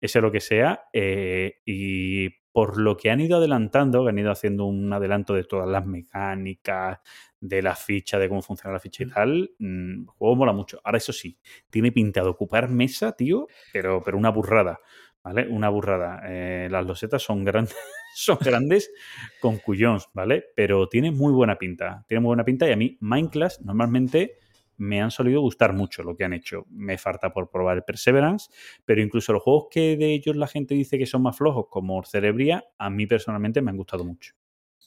ese 0.00 0.20
lo 0.20 0.32
que 0.32 0.40
sea. 0.40 0.84
eh, 0.92 1.60
y 1.66 2.30
por 2.52 2.78
lo 2.78 2.96
que 2.96 3.10
han 3.10 3.20
ido 3.20 3.38
adelantando, 3.38 4.06
han 4.06 4.18
ido 4.18 4.30
haciendo 4.30 4.66
un 4.66 4.92
adelanto 4.92 5.34
de 5.34 5.44
todas 5.44 5.68
las 5.68 5.86
mecánicas, 5.86 7.00
de 7.42 7.60
la 7.60 7.74
ficha, 7.74 8.18
de 8.20 8.28
cómo 8.28 8.40
funciona 8.40 8.72
la 8.72 8.78
ficha 8.78 9.02
y 9.02 9.08
tal, 9.08 9.50
mm, 9.58 10.02
el 10.02 10.06
juego 10.06 10.36
mola 10.36 10.52
mucho. 10.52 10.80
Ahora, 10.84 10.98
eso 10.98 11.12
sí, 11.12 11.36
tiene 11.68 11.90
pinta 11.90 12.22
de 12.22 12.28
ocupar 12.28 12.68
mesa, 12.68 13.12
tío, 13.12 13.48
pero, 13.72 14.00
pero 14.02 14.16
una 14.16 14.30
burrada. 14.30 14.78
¿Vale? 15.24 15.46
Una 15.48 15.68
burrada. 15.68 16.20
Eh, 16.26 16.68
las 16.70 16.84
losetas 16.84 17.22
son 17.22 17.44
grandes, 17.44 17.76
son 18.16 18.38
grandes 18.40 18.92
con 19.40 19.58
cuyons, 19.58 20.08
¿vale? 20.14 20.44
Pero 20.56 20.88
tiene 20.88 21.10
muy 21.10 21.32
buena 21.32 21.58
pinta. 21.58 22.04
Tiene 22.08 22.20
muy 22.20 22.28
buena 22.28 22.44
pinta 22.44 22.68
y 22.68 22.72
a 22.72 22.76
mí 22.76 22.96
Minecraft 23.00 23.60
normalmente 23.60 24.38
me 24.78 25.00
han 25.00 25.10
solido 25.10 25.40
gustar 25.40 25.74
mucho 25.74 26.02
lo 26.02 26.16
que 26.16 26.24
han 26.24 26.32
hecho. 26.32 26.66
Me 26.70 26.98
falta 26.98 27.32
por 27.32 27.50
probar 27.50 27.76
el 27.76 27.84
Perseverance, 27.84 28.50
pero 28.84 29.00
incluso 29.00 29.32
los 29.32 29.42
juegos 29.42 29.66
que 29.70 29.96
de 29.96 30.12
ellos 30.12 30.34
la 30.36 30.48
gente 30.48 30.74
dice 30.74 30.98
que 30.98 31.06
son 31.06 31.22
más 31.22 31.36
flojos, 31.36 31.66
como 31.70 32.02
Cerebria, 32.04 32.64
a 32.78 32.90
mí 32.90 33.06
personalmente 33.06 33.62
me 33.62 33.70
han 33.70 33.76
gustado 33.76 34.04
mucho. 34.04 34.34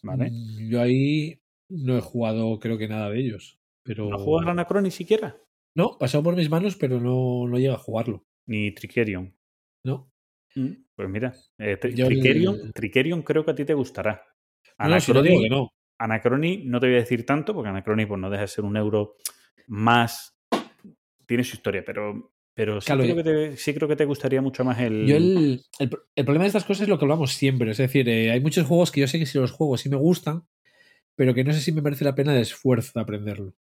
¿Vale? 0.04 0.32
Mm, 0.32 0.70
Yo 0.70 0.82
ahí 0.82 1.40
no 1.70 1.98
he 1.98 2.02
jugado, 2.02 2.60
creo 2.60 2.78
que 2.78 2.88
nada 2.88 3.10
de 3.10 3.20
ellos. 3.20 3.60
Pero... 3.84 4.10
¿No 4.10 4.18
juegas 4.18 4.50
Anacron 4.50 4.84
ni 4.84 4.92
siquiera? 4.92 5.38
No, 5.76 5.98
pasado 6.00 6.24
por 6.24 6.36
mis 6.36 6.50
manos, 6.50 6.76
pero 6.76 7.00
no, 7.00 7.48
no 7.48 7.60
llega 7.60 7.74
a 7.74 7.78
jugarlo. 7.80 8.26
Ni 8.48 8.72
Tricerion. 8.74 9.36
No. 9.84 10.12
Mm, 10.56 10.72
Pues 10.96 11.10
mira, 11.10 11.34
eh, 11.58 11.78
Tri- 11.80 11.94
Yo 11.94 12.08
el- 12.08 12.14
Tricerion, 12.14 12.72
Tricerion 12.74 13.22
creo 13.24 13.44
que 13.44 13.52
a 13.52 13.56
ti 13.56 13.66
te 13.66 13.74
gustará. 13.74 14.24
No, 14.80 15.00
si 15.00 15.12
no 15.14 15.22
digo 15.22 15.42
que 15.42 15.50
no. 15.50 15.70
Anacroni 16.00 16.64
no 16.66 16.80
te 16.80 16.88
voy 16.88 16.96
a 16.96 17.00
decir 17.00 17.26
tanto, 17.26 17.54
porque 17.54 17.70
Anacroni 17.70 18.06
pues, 18.06 18.20
no 18.20 18.30
deja 18.30 18.42
de 18.42 18.48
ser 18.48 18.64
un 18.66 18.78
euro 18.78 19.16
más. 19.68 20.38
Tiene 21.26 21.44
su 21.44 21.56
historia, 21.56 21.84
pero, 21.86 22.34
pero 22.54 22.80
sí, 22.82 22.88
Claro, 22.88 23.04
creo 23.04 23.16
que 23.16 23.24
te, 23.24 23.58
sí 23.58 23.74
creo 23.74 23.88
que 23.88 23.96
te 23.96 24.06
gustaría 24.06 24.42
mucho 24.42 24.64
más 24.64 24.80
el. 24.80 25.08
Yo 25.08 25.18
el, 25.18 25.62
el 25.80 26.26
problema 26.26 26.44
de 26.44 26.48
estas 26.48 26.66
cosas 26.66 26.84
es 26.84 26.90
lo 26.90 26.98
que 27.00 27.06
hablamos 27.06 27.34
siempre. 27.34 27.72
Es 27.72 27.78
decir, 27.78 28.08
eh, 28.10 28.32
hay 28.32 28.40
muchos 28.42 28.66
juegos 28.68 28.92
que 28.92 29.02
yo 29.02 29.08
sé 29.08 29.20
que 29.20 29.26
si 29.26 29.38
los 29.38 29.52
juegos 29.52 29.82
sí 29.82 29.90
me 29.90 29.96
gustan, 29.98 30.46
pero 31.16 31.34
que 31.34 31.44
no 31.44 31.54
sé 31.54 31.62
si 31.62 31.72
me 31.72 31.82
merece 31.82 32.06
la 32.06 32.16
pena 32.16 32.34
el 32.34 32.42
esfuerzo 32.42 32.92
de 32.96 33.02
aprenderlo. 33.02 33.54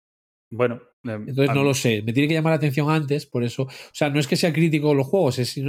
Bueno, 0.50 0.81
eh, 1.05 1.18
Entonces 1.26 1.55
no 1.55 1.65
lo 1.65 1.74
sé. 1.74 2.02
Me 2.02 2.12
tiene 2.12 2.28
que 2.28 2.34
llamar 2.34 2.52
la 2.52 2.57
atención 2.57 2.91
antes, 2.91 3.26
por 3.26 3.44
eso. 3.44 3.65
O 3.65 3.68
sea, 3.92 4.10
no 4.10 4.20
es 4.20 4.28
que 4.28 4.36
sea 4.36 4.52
crítico 4.52 4.89
con 4.89 4.97
los 4.97 5.07
juegos, 5.07 5.39
es 5.39 5.60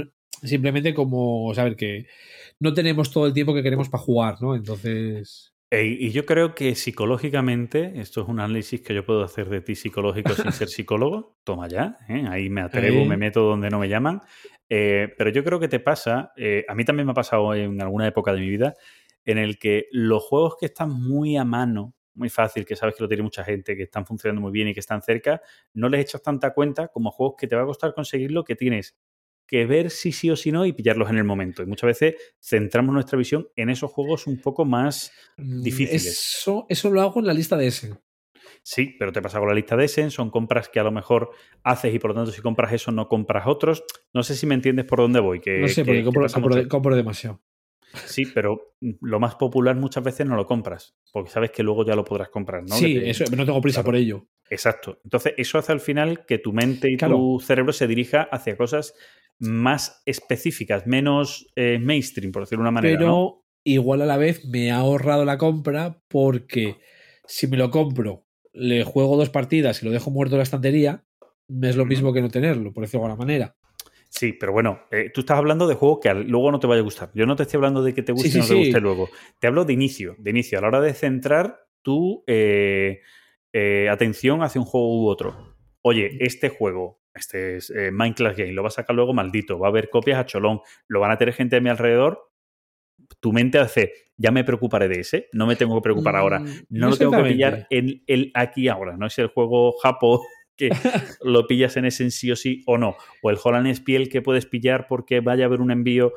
simplemente 0.42 0.94
como 0.94 1.52
saber 1.54 1.76
que 1.76 2.06
no 2.60 2.72
tenemos 2.72 3.10
todo 3.10 3.26
el 3.26 3.32
tiempo 3.32 3.54
que 3.54 3.62
queremos 3.62 3.88
para 3.88 4.02
jugar, 4.02 4.36
¿no? 4.40 4.54
Entonces. 4.54 5.52
y 5.70 6.10
yo 6.10 6.24
creo 6.24 6.54
que 6.54 6.74
psicológicamente, 6.74 7.92
esto 7.96 8.22
es 8.22 8.28
un 8.28 8.40
análisis 8.40 8.80
que 8.80 8.94
yo 8.94 9.04
puedo 9.04 9.24
hacer 9.24 9.48
de 9.48 9.60
ti 9.60 9.74
psicológico 9.74 10.34
sin 10.34 10.52
ser 10.52 10.68
psicólogo. 10.68 11.36
Toma 11.44 11.68
ya, 11.68 11.96
¿eh? 12.08 12.24
ahí 12.28 12.48
me 12.48 12.60
atrevo, 12.60 13.04
me 13.04 13.16
meto 13.16 13.42
donde 13.42 13.70
no 13.70 13.78
me 13.78 13.88
llaman. 13.88 14.22
Eh, 14.68 15.14
pero 15.16 15.30
yo 15.30 15.44
creo 15.44 15.60
que 15.60 15.68
te 15.68 15.80
pasa, 15.80 16.32
eh, 16.36 16.64
a 16.68 16.74
mí 16.74 16.84
también 16.84 17.06
me 17.06 17.12
ha 17.12 17.14
pasado 17.14 17.54
en 17.54 17.80
alguna 17.80 18.06
época 18.06 18.32
de 18.32 18.40
mi 18.40 18.48
vida, 18.48 18.74
en 19.26 19.36
el 19.38 19.58
que 19.58 19.88
los 19.92 20.22
juegos 20.22 20.56
que 20.58 20.66
están 20.66 20.90
muy 20.90 21.36
a 21.36 21.44
mano, 21.44 21.94
muy 22.14 22.30
fácil, 22.30 22.64
que 22.64 22.76
sabes 22.76 22.94
que 22.94 23.02
lo 23.02 23.08
tiene 23.08 23.22
mucha 23.22 23.44
gente, 23.44 23.76
que 23.76 23.82
están 23.82 24.06
funcionando 24.06 24.40
muy 24.40 24.50
bien 24.52 24.68
y 24.68 24.72
que 24.74 24.80
están 24.80 25.02
cerca, 25.02 25.42
no 25.74 25.88
les 25.90 26.00
echas 26.00 26.22
tanta 26.22 26.54
cuenta 26.54 26.88
como 26.88 27.10
juegos 27.10 27.34
que 27.38 27.46
te 27.46 27.54
va 27.56 27.62
a 27.62 27.66
costar 27.66 27.92
conseguirlo, 27.92 28.42
que 28.44 28.56
tienes 28.56 28.96
que 29.46 29.66
ver 29.66 29.90
si 29.90 30.10
sí 30.12 30.30
o 30.30 30.34
si 30.36 30.50
no 30.50 30.64
y 30.66 30.72
pillarlos 30.72 31.10
en 31.10 31.18
el 31.18 31.24
momento. 31.24 31.62
Y 31.62 31.66
muchas 31.66 31.88
veces 31.88 32.14
centramos 32.40 32.92
nuestra 32.94 33.18
visión 33.18 33.48
en 33.54 33.68
esos 33.70 33.92
juegos 33.92 34.26
un 34.26 34.40
poco 34.40 34.64
más 34.64 35.12
mm, 35.36 35.62
difíciles. 35.62 36.06
Eso, 36.40 36.66
eso 36.68 36.90
lo 36.90 37.00
hago 37.02 37.20
en 37.20 37.26
la 37.26 37.34
lista 37.34 37.56
de 37.56 37.66
ese. 37.68 37.94
Sí, 38.62 38.96
pero 38.98 39.12
te 39.12 39.22
pasa 39.22 39.38
con 39.38 39.48
la 39.48 39.54
lista 39.54 39.76
de 39.76 39.84
Essen, 39.84 40.10
son 40.10 40.30
compras 40.30 40.68
que 40.68 40.80
a 40.80 40.84
lo 40.84 40.90
mejor 40.90 41.30
haces 41.62 41.94
y 41.94 41.98
por 42.00 42.10
lo 42.10 42.14
tanto 42.16 42.32
si 42.32 42.40
compras 42.42 42.72
eso 42.72 42.90
no 42.90 43.08
compras 43.08 43.46
otros. 43.46 43.84
No 44.12 44.22
sé 44.24 44.34
si 44.34 44.46
me 44.46 44.54
entiendes 44.54 44.84
por 44.86 44.98
dónde 44.98 45.20
voy. 45.20 45.40
Que, 45.40 45.58
No 45.60 45.68
sé, 45.68 45.82
que- 45.82 45.84
porque 45.84 45.98
que 46.00 46.04
compro, 46.04 46.22
pasa 46.24 46.40
compro- 46.40 46.56
mucho. 46.56 46.68
compro 46.68 46.96
demasiado. 46.96 47.40
Sí, 48.04 48.26
pero 48.26 48.74
lo 49.00 49.20
más 49.20 49.36
popular 49.36 49.74
muchas 49.76 50.04
veces 50.04 50.26
no 50.26 50.36
lo 50.36 50.44
compras, 50.46 50.96
porque 51.12 51.30
sabes 51.30 51.50
que 51.50 51.62
luego 51.62 51.84
ya 51.86 51.94
lo 51.96 52.04
podrás 52.04 52.28
comprar, 52.28 52.62
¿no? 52.62 52.74
sí, 52.76 52.94
te- 52.94 53.10
eso, 53.10 53.24
no 53.34 53.46
tengo 53.46 53.60
prisa 53.60 53.76
claro. 53.80 53.86
por 53.86 53.96
ello. 53.96 54.26
Exacto. 54.50 55.00
Entonces, 55.04 55.34
eso 55.38 55.58
hace 55.58 55.72
al 55.72 55.80
final 55.80 56.26
que 56.26 56.38
tu 56.38 56.52
mente 56.52 56.90
y 56.90 56.96
Claro. 56.96 57.16
tu 57.16 57.40
cerebro 57.40 57.72
se 57.72 57.86
dirija 57.86 58.22
hacia 58.30 58.56
cosas 58.56 58.94
más 59.38 60.02
específicas, 60.06 60.86
menos 60.86 61.46
eh, 61.56 61.78
mainstream, 61.80 62.32
por 62.32 62.42
decirlo 62.42 62.62
de 62.64 62.68
una 62.68 62.70
manera. 62.80 62.98
pero 62.98 63.08
¿no? 63.10 63.44
igual 63.64 64.02
a 64.02 64.06
la 64.06 64.16
vez 64.16 64.44
me 64.46 64.70
ha 64.70 64.76
ahorrado 64.78 65.24
la 65.24 65.38
compra 65.38 66.00
porque 66.08 66.76
si 67.26 67.46
me 67.46 67.56
lo 67.56 67.70
compro, 67.70 68.26
le 68.52 68.84
juego 68.84 69.16
dos 69.16 69.30
partidas 69.30 69.82
y 69.82 69.86
lo 69.86 69.90
dejo 69.92 70.10
muerto 70.10 70.34
en 70.34 70.38
la 70.38 70.44
estantería, 70.44 71.04
es 71.62 71.76
lo 71.76 71.84
mismo 71.84 72.12
que 72.12 72.20
no 72.22 72.28
tenerlo, 72.30 72.72
por 72.72 72.82
decirlo 72.84 73.04
de 73.06 73.10
alguna 73.12 73.26
manera. 73.26 73.56
Sí, 74.18 74.32
pero 74.32 74.52
bueno, 74.52 74.80
eh, 74.90 75.10
tú 75.12 75.20
estás 75.20 75.36
hablando 75.36 75.66
de 75.66 75.74
juegos 75.74 75.98
que 76.02 76.14
luego 76.14 76.50
no 76.50 76.58
te 76.58 76.66
vaya 76.66 76.80
a 76.80 76.84
gustar. 76.84 77.10
Yo 77.14 77.26
no 77.26 77.36
te 77.36 77.42
estoy 77.42 77.58
hablando 77.58 77.82
de 77.82 77.92
que 77.92 78.02
te 78.02 78.12
guste 78.12 78.30
Sí, 78.30 78.38
o 78.38 78.40
no 78.42 78.46
te 78.48 78.54
sí. 78.54 78.58
guste 78.58 78.80
luego. 78.80 79.10
Te 79.38 79.46
hablo 79.46 79.64
de 79.66 79.74
inicio, 79.74 80.16
de 80.18 80.30
inicio, 80.30 80.58
a 80.58 80.62
la 80.62 80.68
hora 80.68 80.80
de 80.80 80.94
centrar 80.94 81.60
tu 81.82 82.24
eh, 82.26 83.00
eh, 83.52 83.88
atención 83.90 84.42
hacia 84.42 84.60
un 84.60 84.66
juego 84.66 85.02
u 85.02 85.08
otro. 85.08 85.54
Oye, 85.82 86.16
este 86.20 86.48
juego, 86.48 87.02
este 87.14 87.56
es 87.56 87.70
eh, 87.70 87.90
Minecraft 87.92 88.38
Game, 88.38 88.52
lo 88.52 88.62
va 88.62 88.68
a 88.68 88.72
sacar 88.72 88.96
luego 88.96 89.12
maldito, 89.12 89.58
va 89.58 89.66
a 89.68 89.70
haber 89.70 89.90
copias 89.90 90.18
a 90.18 90.24
cholón, 90.26 90.60
lo 90.88 91.00
van 91.00 91.10
a 91.10 91.18
tener 91.18 91.34
gente 91.34 91.56
a 91.56 91.60
mi 91.60 91.68
alrededor. 91.68 92.30
Tu 93.20 93.32
mente 93.32 93.58
hace, 93.58 93.92
ya 94.16 94.30
me 94.30 94.42
preocuparé 94.44 94.88
de 94.88 95.00
ese, 95.00 95.28
no 95.32 95.46
me 95.46 95.54
tengo 95.56 95.74
que 95.76 95.82
preocupar 95.82 96.16
ahora. 96.16 96.40
Mm, 96.40 96.46
No, 96.70 96.88
lo 96.90 96.96
tengo 96.96 97.12
que 97.12 97.22
pillar 97.24 97.66
en 97.70 98.02
el 98.06 98.32
aquí 98.34 98.68
ahora. 98.68 98.96
No 98.96 99.06
es 99.06 99.18
el 99.18 99.26
juego 99.28 99.74
Japo 99.82 100.24
que 100.56 100.70
lo 101.22 101.46
pillas 101.46 101.76
en 101.76 101.84
ese 101.84 102.10
sí 102.10 102.30
o 102.32 102.36
sí 102.36 102.62
o 102.66 102.78
no. 102.78 102.96
O 103.22 103.30
el 103.30 103.38
Holland 103.42 103.72
Spiel 103.74 104.08
que 104.08 104.22
puedes 104.22 104.46
pillar 104.46 104.86
porque 104.88 105.20
vaya 105.20 105.44
a 105.44 105.46
haber 105.48 105.60
un 105.60 105.70
envío. 105.70 106.12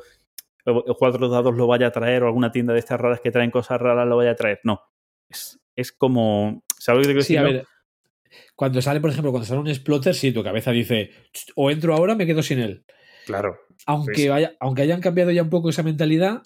o- 0.66 0.96
cuatro 0.98 1.28
dados 1.28 1.54
lo 1.56 1.66
vaya 1.66 1.86
a 1.86 1.90
traer 1.90 2.22
o 2.22 2.26
alguna 2.26 2.52
tienda 2.52 2.72
de 2.74 2.80
estas 2.80 3.00
raras 3.00 3.20
que 3.20 3.30
traen 3.30 3.50
cosas 3.50 3.80
raras 3.80 4.06
lo 4.06 4.16
vaya 4.18 4.32
a 4.32 4.36
traer. 4.36 4.60
No. 4.64 4.80
Es, 5.28 5.58
es 5.74 5.90
como. 5.92 6.62
¿Sabes 6.78 7.06
lo 7.06 7.12
que 7.14 7.18
te 7.20 7.24
Sí, 7.24 7.36
a 7.36 7.42
ver. 7.42 7.64
Cuando 8.54 8.80
sale, 8.82 9.00
por 9.00 9.10
ejemplo, 9.10 9.30
cuando 9.32 9.46
sale 9.46 9.60
un 9.60 9.68
exploter, 9.68 10.14
sí, 10.14 10.32
tu 10.32 10.42
cabeza 10.44 10.70
dice, 10.70 11.10
"Ch, 11.32 11.52
o 11.56 11.70
entro 11.70 11.94
ahora 11.94 12.14
me 12.14 12.26
quedo 12.26 12.42
sin 12.42 12.58
él. 12.60 12.84
Claro. 13.26 13.58
Aunque, 13.86 14.12
Pues- 14.12 14.28
vaya, 14.28 14.52
aunque 14.60 14.82
hayan 14.82 15.00
cambiado 15.00 15.30
ya 15.30 15.42
un 15.42 15.50
poco 15.50 15.70
esa 15.70 15.82
mentalidad, 15.82 16.42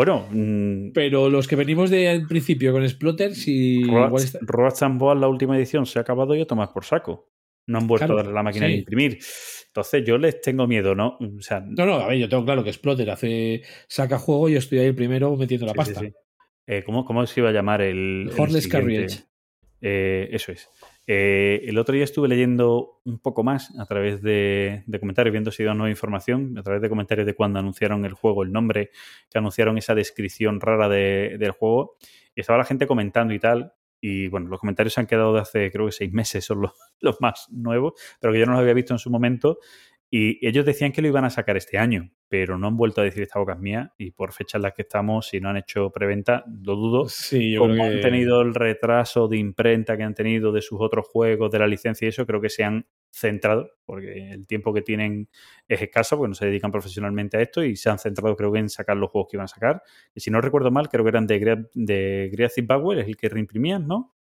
Bueno, 0.00 0.26
mm, 0.30 0.92
pero 0.94 1.28
los 1.28 1.46
que 1.46 1.56
venimos 1.56 1.90
de 1.90 2.08
al 2.08 2.26
principio 2.26 2.72
con 2.72 2.82
exploter, 2.82 3.34
si 3.34 3.82
Roach 3.86 4.22
está- 4.22 4.38
Roach 4.40 4.80
la 4.80 5.28
última 5.28 5.58
edición, 5.58 5.84
se 5.84 5.98
ha 5.98 6.02
acabado 6.02 6.34
y 6.34 6.40
a 6.40 6.46
tomar 6.46 6.72
por 6.72 6.86
saco. 6.86 7.28
No 7.66 7.76
han 7.76 7.86
vuelto 7.86 8.06
Claro, 8.06 8.14
a 8.18 8.22
darle 8.22 8.32
la 8.32 8.42
máquina 8.42 8.64
de 8.64 8.76
imprimir. 8.76 9.18
Entonces 9.66 10.02
yo 10.06 10.16
les 10.16 10.40
tengo 10.40 10.66
miedo, 10.66 10.94
¿no? 10.94 11.18
O 11.20 11.42
sea, 11.42 11.60
No, 11.60 11.84
no, 11.84 11.96
a 11.96 12.06
ver, 12.08 12.16
yo 12.16 12.30
tengo 12.30 12.46
claro 12.46 12.64
que 12.64 12.70
exploter 12.70 13.10
hace 13.10 13.60
saca 13.88 14.18
juego 14.18 14.48
y 14.48 14.52
yo 14.52 14.58
estoy 14.60 14.78
ahí 14.78 14.86
el 14.86 14.94
primero 14.94 15.36
metiendo 15.36 15.66
la 15.66 15.72
sí, 15.72 15.76
pasta. 15.76 16.00
sí. 16.00 16.10
Eh, 16.66 16.82
¿cómo, 16.82 17.04
¿Cómo 17.04 17.26
se 17.26 17.40
iba 17.40 17.50
a 17.50 17.52
llamar 17.52 17.82
el. 17.82 18.30
el 18.32 18.40
Horless 18.40 18.64
siguiente? 18.64 18.94
Carriage. 18.94 19.24
Eh, 19.82 20.30
eso 20.32 20.52
es. 20.52 20.66
Eh, 21.12 21.62
el 21.68 21.76
otro 21.76 21.92
día 21.92 22.04
estuve 22.04 22.28
leyendo 22.28 23.00
un 23.04 23.18
poco 23.18 23.42
más 23.42 23.76
a 23.80 23.84
través 23.84 24.22
de, 24.22 24.84
comentarios, 25.00 25.32
viendo 25.32 25.50
si 25.50 25.64
da 25.64 25.74
nueva 25.74 25.90
información, 25.90 26.56
a 26.56 26.62
través 26.62 26.80
de 26.80 26.88
comentarios 26.88 27.26
de 27.26 27.34
cuando 27.34 27.58
anunciaron 27.58 28.04
el 28.04 28.12
juego, 28.12 28.44
el 28.44 28.52
nombre, 28.52 28.90
que 29.28 29.38
anunciaron 29.38 29.76
esa 29.76 29.96
descripción 29.96 30.60
rara 30.60 30.88
de- 30.88 31.36
del 31.36 31.50
juego. 31.50 31.96
Y 32.36 32.42
estaba 32.42 32.58
la 32.58 32.64
gente 32.64 32.86
comentando 32.86 33.34
y 33.34 33.40
tal. 33.40 33.72
Y 34.00 34.28
bueno, 34.28 34.50
los 34.50 34.60
comentarios 34.60 34.94
se 34.94 35.00
han 35.00 35.08
quedado 35.08 35.34
de 35.34 35.40
hace 35.40 35.72
creo 35.72 35.86
que 35.86 35.92
seis 35.92 36.12
meses, 36.12 36.44
son 36.44 36.60
los, 36.60 36.74
los 37.00 37.20
más 37.20 37.48
nuevos, 37.50 37.94
pero 38.20 38.32
que 38.32 38.38
yo 38.38 38.46
no 38.46 38.52
los 38.52 38.60
había 38.60 38.74
visto 38.74 38.94
en 38.94 39.00
su 39.00 39.10
momento. 39.10 39.58
Y 40.12 40.44
ellos 40.44 40.64
decían 40.66 40.90
que 40.90 41.00
lo 41.02 41.06
iban 41.08 41.24
a 41.24 41.30
sacar 41.30 41.56
este 41.56 41.78
año, 41.78 42.10
pero 42.28 42.58
no 42.58 42.66
han 42.66 42.76
vuelto 42.76 43.00
a 43.00 43.04
decir 43.04 43.22
esta 43.22 43.38
boca 43.38 43.52
es 43.52 43.60
mía. 43.60 43.94
Y 43.96 44.10
por 44.10 44.32
fechas 44.32 44.56
en 44.56 44.62
las 44.62 44.72
que 44.74 44.82
estamos, 44.82 45.28
si 45.28 45.38
no 45.40 45.50
han 45.50 45.56
hecho 45.56 45.90
preventa, 45.90 46.44
lo 46.62 46.74
dudo 46.74 47.08
Sí, 47.08 47.52
yo 47.52 47.60
como 47.60 47.74
creo 47.74 47.84
han 47.86 47.92
que 47.92 47.98
tenido 47.98 48.40
el 48.42 48.52
retraso 48.54 49.28
de 49.28 49.36
imprenta 49.38 49.96
que 49.96 50.02
han 50.02 50.14
tenido 50.14 50.50
de 50.50 50.62
sus 50.62 50.80
otros 50.80 51.06
juegos, 51.06 51.52
de 51.52 51.60
la 51.60 51.68
licencia 51.68 52.06
y 52.06 52.08
eso, 52.08 52.26
creo 52.26 52.40
que 52.40 52.48
se 52.48 52.64
han 52.64 52.86
centrado, 53.12 53.70
porque 53.84 54.30
el 54.30 54.46
tiempo 54.48 54.72
que 54.74 54.82
tienen 54.82 55.28
es 55.68 55.80
escaso, 55.80 56.16
porque 56.16 56.28
no 56.30 56.34
se 56.34 56.46
dedican 56.46 56.72
profesionalmente 56.72 57.36
a 57.36 57.40
esto 57.42 57.62
y 57.62 57.76
se 57.76 57.88
han 57.90 57.98
centrado 58.00 58.34
creo 58.36 58.52
que 58.52 58.58
en 58.58 58.68
sacar 58.68 58.96
los 58.96 59.10
juegos 59.10 59.28
que 59.30 59.36
iban 59.36 59.44
a 59.44 59.48
sacar. 59.48 59.82
Y 60.12 60.20
si 60.20 60.30
no 60.32 60.40
recuerdo 60.40 60.72
mal, 60.72 60.88
creo 60.88 61.04
que 61.04 61.10
eran 61.10 61.26
de, 61.28 61.38
Grea- 61.40 61.68
de 61.74 62.30
Creative 62.34 62.66
Power, 62.66 62.98
es 62.98 63.06
el 63.06 63.16
que 63.16 63.28
reimprimían, 63.28 63.86
¿no? 63.86 64.12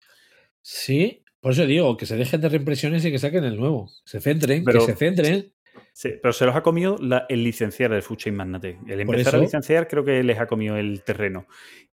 sí. 0.61 1.23
Por 1.41 1.53
eso 1.53 1.65
digo, 1.65 1.95
que 1.95 2.05
se 2.05 2.17
dejen 2.17 2.41
de 2.41 2.49
reimpresiones 2.49 3.05
y 3.05 3.11
que 3.11 3.17
saquen 3.17 3.45
el 3.45 3.55
nuevo. 3.55 3.89
Se 4.03 4.19
centren, 4.19 4.65
Pero- 4.65 4.79
que 4.85 4.87
se 4.87 4.95
centren. 4.97 5.53
Sí, 5.93 6.13
pero 6.21 6.31
se 6.33 6.45
los 6.45 6.55
ha 6.55 6.61
comido 6.63 6.97
la- 6.99 7.25
el 7.29 7.43
licenciar 7.43 7.91
el 7.93 8.01
Food 8.01 8.17
Chain 8.17 8.35
Magnate. 8.35 8.79
El 8.87 8.99
empezar 9.01 9.35
a 9.35 9.37
licenciar 9.43 9.87
creo 9.87 10.03
que 10.03 10.23
les 10.23 10.39
ha 10.39 10.47
comido 10.47 10.77
el 10.77 11.03
terreno. 11.03 11.45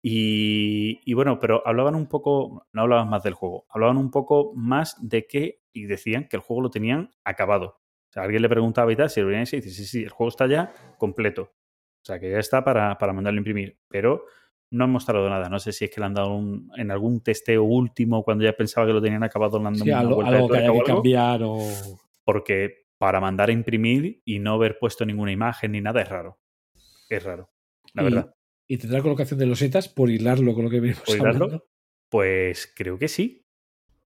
Y, 0.02 1.00
y 1.04 1.14
bueno, 1.14 1.38
pero 1.40 1.62
hablaban 1.66 1.94
un 1.94 2.06
poco, 2.08 2.66
no 2.72 2.82
hablaban 2.82 3.08
más 3.08 3.22
del 3.22 3.32
juego, 3.34 3.66
hablaban 3.70 3.96
un 3.96 4.10
poco 4.10 4.52
más 4.54 4.96
de 5.00 5.26
que, 5.26 5.62
y 5.72 5.86
decían 5.86 6.28
que 6.28 6.36
el 6.36 6.42
juego 6.42 6.60
lo 6.62 6.70
tenían 6.70 7.10
acabado. 7.24 7.66
O 8.10 8.12
sea, 8.12 8.22
alguien 8.24 8.42
le 8.42 8.48
preguntaba 8.48 8.92
y 8.92 8.96
tal, 8.96 9.08
si 9.10 9.20
lo 9.20 9.28
venían 9.28 9.46
y 9.50 9.56
dice, 9.56 9.70
sí, 9.70 9.84
sí, 9.86 10.02
el 10.04 10.10
juego 10.10 10.28
está 10.28 10.46
ya 10.46 10.72
completo. 10.98 11.42
O 12.02 12.04
sea, 12.06 12.20
que 12.20 12.30
ya 12.30 12.38
está 12.38 12.62
para, 12.62 12.98
para 12.98 13.12
mandarlo 13.14 13.38
a 13.38 13.40
imprimir. 13.40 13.78
Pero 13.88 14.26
no 14.70 14.84
han 14.84 14.90
mostrado 14.90 15.28
nada. 15.30 15.48
No 15.48 15.58
sé 15.58 15.72
si 15.72 15.86
es 15.86 15.90
que 15.90 16.00
le 16.00 16.06
han 16.06 16.14
dado 16.14 16.34
un, 16.34 16.70
en 16.76 16.90
algún 16.90 17.22
testeo 17.22 17.64
último, 17.64 18.22
cuando 18.22 18.44
ya 18.44 18.52
pensaba 18.52 18.86
que 18.86 18.92
lo 18.92 19.00
tenían 19.00 19.24
acabado, 19.24 19.58
le 19.58 19.66
han 19.68 19.72
dado 19.74 19.84
Sí, 19.84 19.90
una 19.90 20.00
algo, 20.00 20.14
vuelta 20.16 20.30
de 20.32 20.36
algo 20.36 20.48
que 20.48 20.56
haya 20.58 20.66
que 20.72 20.84
cambiar 20.84 21.40
o. 21.44 21.98
porque 22.24 22.83
para 22.98 23.20
mandar 23.20 23.48
a 23.48 23.52
imprimir 23.52 24.22
y 24.24 24.38
no 24.38 24.54
haber 24.54 24.78
puesto 24.78 25.04
ninguna 25.04 25.32
imagen 25.32 25.72
ni 25.72 25.80
nada 25.80 26.02
es 26.02 26.08
raro. 26.08 26.40
Es 27.08 27.22
raro, 27.22 27.50
la 27.92 28.02
y, 28.02 28.04
verdad. 28.04 28.34
y 28.66 28.78
tendrá 28.78 29.02
colocación 29.02 29.38
de 29.38 29.46
losetas 29.46 29.88
por 29.88 30.10
hilarlo 30.10 30.54
con 30.54 30.64
lo 30.64 30.70
que 30.70 30.80
venimos 30.80 31.02
¿Por 31.02 31.16
hilarlo? 31.16 31.44
hablando. 31.44 31.66
Pues 32.08 32.72
creo 32.74 32.98
que 32.98 33.08
sí. 33.08 33.46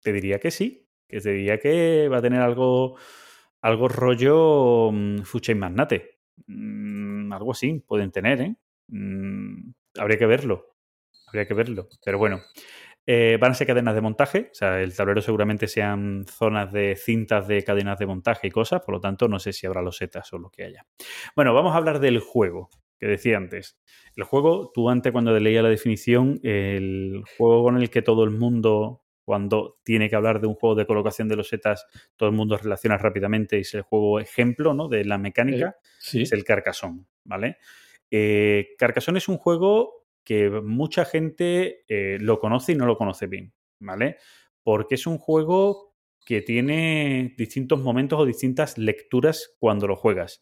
Te 0.02 0.12
diría 0.14 0.40
que 0.40 0.52
sí. 0.52 0.90
Que 1.08 1.22
te 1.22 1.32
diría 1.32 1.60
que 1.60 2.10
va 2.10 2.18
a 2.18 2.22
tener 2.22 2.42
algo, 2.42 2.98
algo 3.62 3.88
rollo 3.88 4.88
um, 4.88 5.24
Food 5.24 5.42
Chain 5.42 5.60
Magnate. 5.60 6.20
Mm, 6.48 7.32
algo 7.32 7.52
así 7.52 7.80
pueden 7.88 8.12
tener, 8.12 8.42
¿eh? 8.42 8.56
Mm, 8.90 9.72
habría 9.98 10.18
que 10.18 10.26
verlo. 10.26 10.76
Habría 11.28 11.48
que 11.48 11.54
verlo. 11.54 11.88
Pero 12.04 12.18
bueno. 12.18 12.42
Eh, 13.06 13.38
van 13.40 13.52
a 13.52 13.54
ser 13.54 13.68
cadenas 13.68 13.96
de 13.96 14.02
montaje, 14.02 14.50
o 14.52 14.56
sea, 14.56 14.82
el 14.82 14.96
tablero 14.96 15.22
seguramente 15.22 15.68
sean 15.68 16.26
zonas 16.26 16.72
de 16.72 16.96
cintas 16.96 17.48
de 17.50 17.62
cadenas 17.64 18.00
de 18.00 18.06
montaje 18.06 18.48
y 18.48 18.52
cosas, 18.52 18.82
por 18.82 18.96
lo 18.96 19.02
tanto 19.02 19.28
no 19.28 19.40
sé 19.40 19.52
si 19.52 19.66
habrá 19.68 19.82
losetas 19.82 20.32
o 20.32 20.38
lo 20.38 20.50
que 20.50 20.64
haya. 20.64 20.86
Bueno, 21.36 21.54
vamos 21.54 21.74
a 21.74 21.78
hablar 21.78 22.00
del 22.00 22.20
juego, 22.20 22.70
que 22.98 23.08
decía 23.08 23.36
antes. 23.36 23.78
El 24.16 24.24
juego, 24.24 24.72
tú 24.74 24.90
antes 24.90 25.12
cuando 25.12 25.38
leía 25.38 25.62
la 25.62 25.68
definición, 25.70 26.40
el 26.44 27.24
juego 27.38 27.64
con 27.64 27.76
el 27.78 27.90
que 27.90 28.02
todo 28.02 28.24
el 28.24 28.30
mundo, 28.32 29.04
cuando 29.26 29.80
tiene 29.84 30.10
que 30.10 30.16
hablar 30.16 30.40
de 30.40 30.48
un 30.48 30.56
juego 30.56 30.76
de 30.76 30.86
colocación 30.86 31.28
de 31.28 31.36
losetas, 31.36 31.86
todo 32.16 32.30
el 32.30 32.36
mundo 32.36 32.58
relaciona 32.58 32.98
rápidamente 32.98 33.58
y 33.58 33.62
es 33.62 33.74
el 33.74 33.82
juego 33.82 34.22
ejemplo 34.22 34.74
¿no? 34.74 34.88
de 34.88 35.04
la 35.04 35.18
mecánica 35.18 35.76
Sí. 36.00 36.22
es 36.22 36.32
el 36.32 36.46
Carcassonne, 36.46 37.06
¿vale? 37.26 37.58
Eh, 38.12 38.76
Carcassonne 38.78 39.18
es 39.18 39.28
un 39.28 39.38
juego 39.38 40.03
que 40.24 40.50
mucha 40.50 41.06
gente 41.06 41.84
eh, 41.88 42.18
lo 42.20 42.40
conoce 42.40 42.74
y 42.74 42.76
no 42.76 42.86
lo 42.86 42.98
conoce 42.98 43.28
bien, 43.28 43.54
¿vale? 43.80 44.18
Porque 44.64 44.96
es 44.96 45.08
un 45.08 45.18
juego 45.18 45.96
que 46.26 46.42
tiene 46.42 47.34
distintos 47.38 47.82
momentos 47.82 48.20
o 48.20 48.26
distintas 48.26 48.78
lecturas 48.78 49.56
cuando 49.60 49.88
lo 49.88 49.96
juegas. 49.96 50.42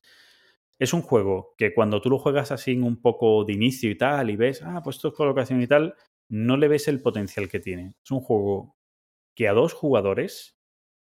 Es 0.78 0.94
un 0.94 1.02
juego 1.02 1.54
que 1.58 1.74
cuando 1.74 2.02
tú 2.02 2.10
lo 2.10 2.20
juegas 2.20 2.52
así 2.52 2.72
en 2.72 2.84
un 2.84 3.02
poco 3.02 3.44
de 3.46 3.54
inicio 3.54 3.90
y 3.90 3.98
tal, 3.98 4.30
y 4.30 4.36
ves, 4.36 4.62
ah, 4.64 4.82
pues 4.84 4.98
esto 4.98 5.10
es 5.10 5.14
colocación 5.14 5.62
y 5.62 5.68
tal, 5.68 5.96
no 6.30 6.58
le 6.58 6.68
ves 6.68 6.88
el 6.88 7.02
potencial 7.02 7.50
que 7.50 7.60
tiene. 7.60 7.94
Es 8.04 8.12
un 8.12 8.22
juego 8.22 8.78
que 9.36 9.48
a 9.48 9.54
dos 9.54 9.74
jugadores, 9.74 10.58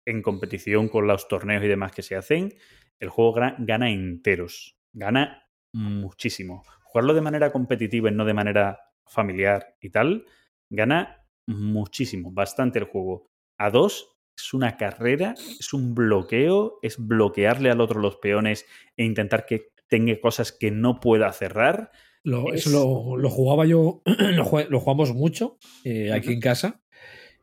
en 0.05 0.23
competición 0.23 0.89
con 0.89 1.07
los 1.07 1.29
torneos 1.29 1.65
y 1.65 1.69
demás 1.69 1.93
que 1.93 2.03
se 2.03 2.17
hacen, 2.17 2.55
el 3.01 3.09
juego 3.09 3.35
gana 3.59 3.91
enteros. 3.91 4.79
Gana 4.93 5.47
muchísimo. 5.73 6.63
Jugarlo 6.97 7.13
de 7.13 7.21
manera 7.21 7.53
competitiva 7.53 8.09
y 8.11 8.15
no 8.15 8.25
de 8.25 8.33
manera 8.33 8.81
familiar 9.05 9.77
y 9.83 9.91
tal, 9.91 10.25
gana 10.71 11.27
muchísimo, 11.47 12.31
bastante 12.33 12.79
el 12.79 12.87
juego. 12.87 13.29
A 13.59 13.69
dos 13.69 14.17
es 14.35 14.55
una 14.55 14.79
carrera, 14.79 15.35
es 15.37 15.75
un 15.75 15.95
bloqueo, 15.95 16.79
es 16.81 16.97
bloquearle 16.99 17.71
al 17.71 17.83
otro 17.83 18.01
los 18.01 18.17
peones 18.17 18.65
e 18.97 19.05
intentar 19.05 19.45
que 19.45 19.73
tenga 19.89 20.19
cosas 20.21 20.53
que 20.53 20.71
no 20.71 20.99
pueda 20.99 21.31
cerrar. 21.35 21.91
Lo- 22.23 22.51
Es- 22.55 22.67
Eso 22.67 22.71
lo, 23.13 23.17
lo 23.19 23.29
jugaba 23.29 23.67
yo, 23.67 24.01
lo, 24.35 24.81
jugamos 24.81 25.13
mucho 25.13 25.59
eh, 25.85 26.15
aquí 26.15 26.33
en 26.33 26.41
casa. 26.41 26.83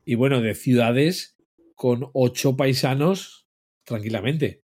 Y 0.04 0.16
bueno, 0.16 0.42
de 0.42 0.56
ciudades 0.56 1.38
con 1.76 2.10
ocho 2.14 2.58
paisanos 2.58 3.48
tranquilamente. 3.86 4.62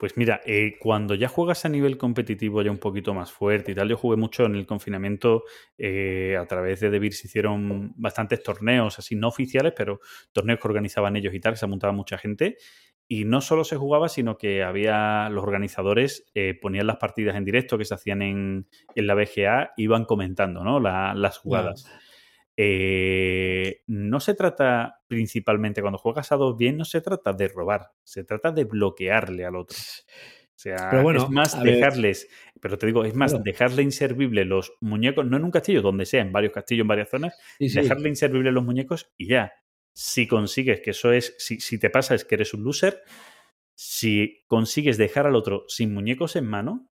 Pues 0.00 0.16
mira, 0.16 0.40
eh, 0.46 0.76
cuando 0.80 1.14
ya 1.14 1.28
juegas 1.28 1.66
a 1.66 1.68
nivel 1.68 1.98
competitivo 1.98 2.62
ya 2.62 2.70
un 2.70 2.78
poquito 2.78 3.12
más 3.12 3.30
fuerte 3.30 3.72
y 3.72 3.74
tal, 3.74 3.86
yo 3.90 3.98
jugué 3.98 4.16
mucho 4.16 4.46
en 4.46 4.54
el 4.54 4.64
confinamiento 4.64 5.44
eh, 5.76 6.38
a 6.40 6.46
través 6.46 6.80
de 6.80 6.88
Debir 6.88 7.12
se 7.12 7.26
hicieron 7.26 7.92
bastantes 7.96 8.42
torneos, 8.42 8.98
así 8.98 9.14
no 9.14 9.28
oficiales, 9.28 9.74
pero 9.76 10.00
torneos 10.32 10.58
que 10.58 10.68
organizaban 10.68 11.16
ellos 11.16 11.34
y 11.34 11.40
tal, 11.40 11.52
que 11.52 11.58
se 11.58 11.66
apuntaba 11.66 11.92
mucha 11.92 12.16
gente. 12.16 12.56
Y 13.08 13.26
no 13.26 13.42
solo 13.42 13.62
se 13.62 13.76
jugaba, 13.76 14.08
sino 14.08 14.38
que 14.38 14.62
había 14.62 15.28
los 15.28 15.42
organizadores 15.44 16.30
eh, 16.34 16.54
ponían 16.58 16.86
las 16.86 16.96
partidas 16.96 17.36
en 17.36 17.44
directo 17.44 17.76
que 17.76 17.84
se 17.84 17.92
hacían 17.92 18.22
en, 18.22 18.68
en 18.94 19.06
la 19.06 19.14
BGA, 19.14 19.72
iban 19.76 20.06
comentando 20.06 20.64
¿no? 20.64 20.80
La- 20.80 21.12
las 21.14 21.36
jugadas. 21.36 21.84
Eh, 22.62 23.82
no 23.86 24.20
se 24.20 24.34
trata 24.34 25.00
principalmente, 25.06 25.80
cuando 25.80 25.96
juegas 25.98 26.30
a 26.30 26.36
dos 26.36 26.58
bien, 26.58 26.76
no 26.76 26.84
se 26.84 27.00
trata 27.00 27.32
de 27.32 27.48
robar, 27.48 27.92
se 28.04 28.22
trata 28.24 28.52
de 28.52 28.64
bloquearle 28.64 29.46
al 29.46 29.56
otro. 29.56 29.76
O 29.78 30.62
sea, 30.62 30.90
Pero 30.90 31.02
bueno, 31.04 31.24
es 31.24 31.30
más 31.30 31.62
ver. 31.62 31.74
dejarles, 31.76 32.28
pero 32.60 32.76
te 32.76 32.84
digo, 32.86 33.04
es 33.06 33.14
más 33.14 33.30
Claro. 33.32 33.44
dejarle 33.44 33.82
inservible 33.82 34.44
los 34.44 34.74
muñecos, 34.82 35.24
no 35.24 35.38
en 35.38 35.44
un 35.44 35.50
castillo, 35.50 35.80
donde 35.80 36.04
sea, 36.04 36.20
en 36.20 36.32
varios 36.32 36.52
castillos, 36.52 36.82
en 36.84 36.88
varias 36.88 37.08
zonas, 37.08 37.38
Sí, 37.58 37.70
sí. 37.70 37.80
dejarle 37.80 38.10
inservible 38.10 38.52
los 38.52 38.62
muñecos 38.64 39.10
y 39.16 39.28
ya. 39.28 39.54
Si 39.94 40.26
consigues 40.28 40.82
que 40.82 40.90
eso 40.90 41.12
es, 41.12 41.34
si, 41.38 41.60
si 41.60 41.78
te 41.78 41.88
pasa 41.88 42.14
es 42.14 42.26
que 42.26 42.34
eres 42.34 42.52
un 42.52 42.62
loser, 42.64 43.02
si 43.74 44.44
consigues 44.48 44.98
dejar 44.98 45.26
al 45.26 45.34
otro 45.34 45.64
sin 45.68 45.94
muñecos 45.94 46.36
en 46.36 46.44
mano, 46.46 46.90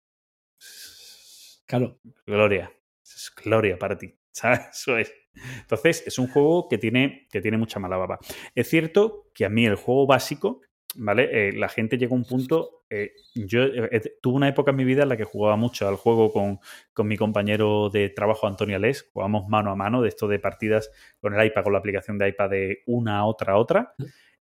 Claro. 1.67 2.01
gloria. 2.27 2.73
Es 3.05 3.33
gloria 3.45 3.79
para 3.79 3.97
ti. 3.97 4.19
¿sabes? 4.33 4.61
Eso 4.73 4.97
es. 4.99 5.13
Entonces, 5.61 6.05
es 6.07 6.19
un 6.19 6.29
juego 6.29 6.69
que 6.69 6.79
tiene, 6.79 7.27
que 7.31 7.41
tiene 7.41 7.57
mucha 7.59 7.81
mala 7.81 7.97
baba. 7.97 8.19
Es 8.55 8.69
cierto 8.69 9.31
que 9.35 9.45
a 9.45 9.49
mí 9.49 9.67
el 9.67 9.77
juego 9.77 10.07
básico, 10.07 10.61
¿vale? 10.95 11.49
Eh, 11.49 11.53
la 11.53 11.69
gente 11.69 11.97
llega 11.99 12.13
a 12.13 12.17
un 12.17 12.25
punto. 12.25 12.85
eh, 12.91 13.13
yo 13.35 13.63
eh, 13.65 14.03
tuve 14.21 14.37
una 14.37 14.49
época 14.49 14.71
en 14.73 14.77
mi 14.77 14.85
vida 14.85 15.05
en 15.05 15.09
la 15.09 15.17
que 15.17 15.25
jugaba 15.25 15.57
mucho 15.57 15.89
al 15.89 15.97
juego 15.97 16.31
con, 16.33 16.61
con 16.93 17.09
mi 17.09 17.17
compañero 17.17 17.89
de 17.89 18.11
trabajo, 18.11 18.47
Antonio 18.47 18.77
Alés. 18.77 19.09
Jugábamos 19.13 19.49
mano 19.49 19.71
a 19.71 19.77
mano 19.77 20.03
de 20.03 20.09
esto 20.09 20.29
de 20.29 20.39
partidas 20.39 20.91
con 21.21 21.35
el 21.35 21.47
iPad, 21.47 21.65
con 21.65 21.73
la 21.73 21.79
aplicación 21.79 22.19
de 22.19 22.29
iPad 22.29 22.51
de 22.51 22.83
una 22.87 23.19
a 23.21 23.25
otra 23.25 23.55
a 23.55 23.59
otra. 23.59 23.95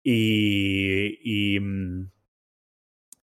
Y, 0.03 1.55
y, 1.55 1.59
mm, 1.59 2.11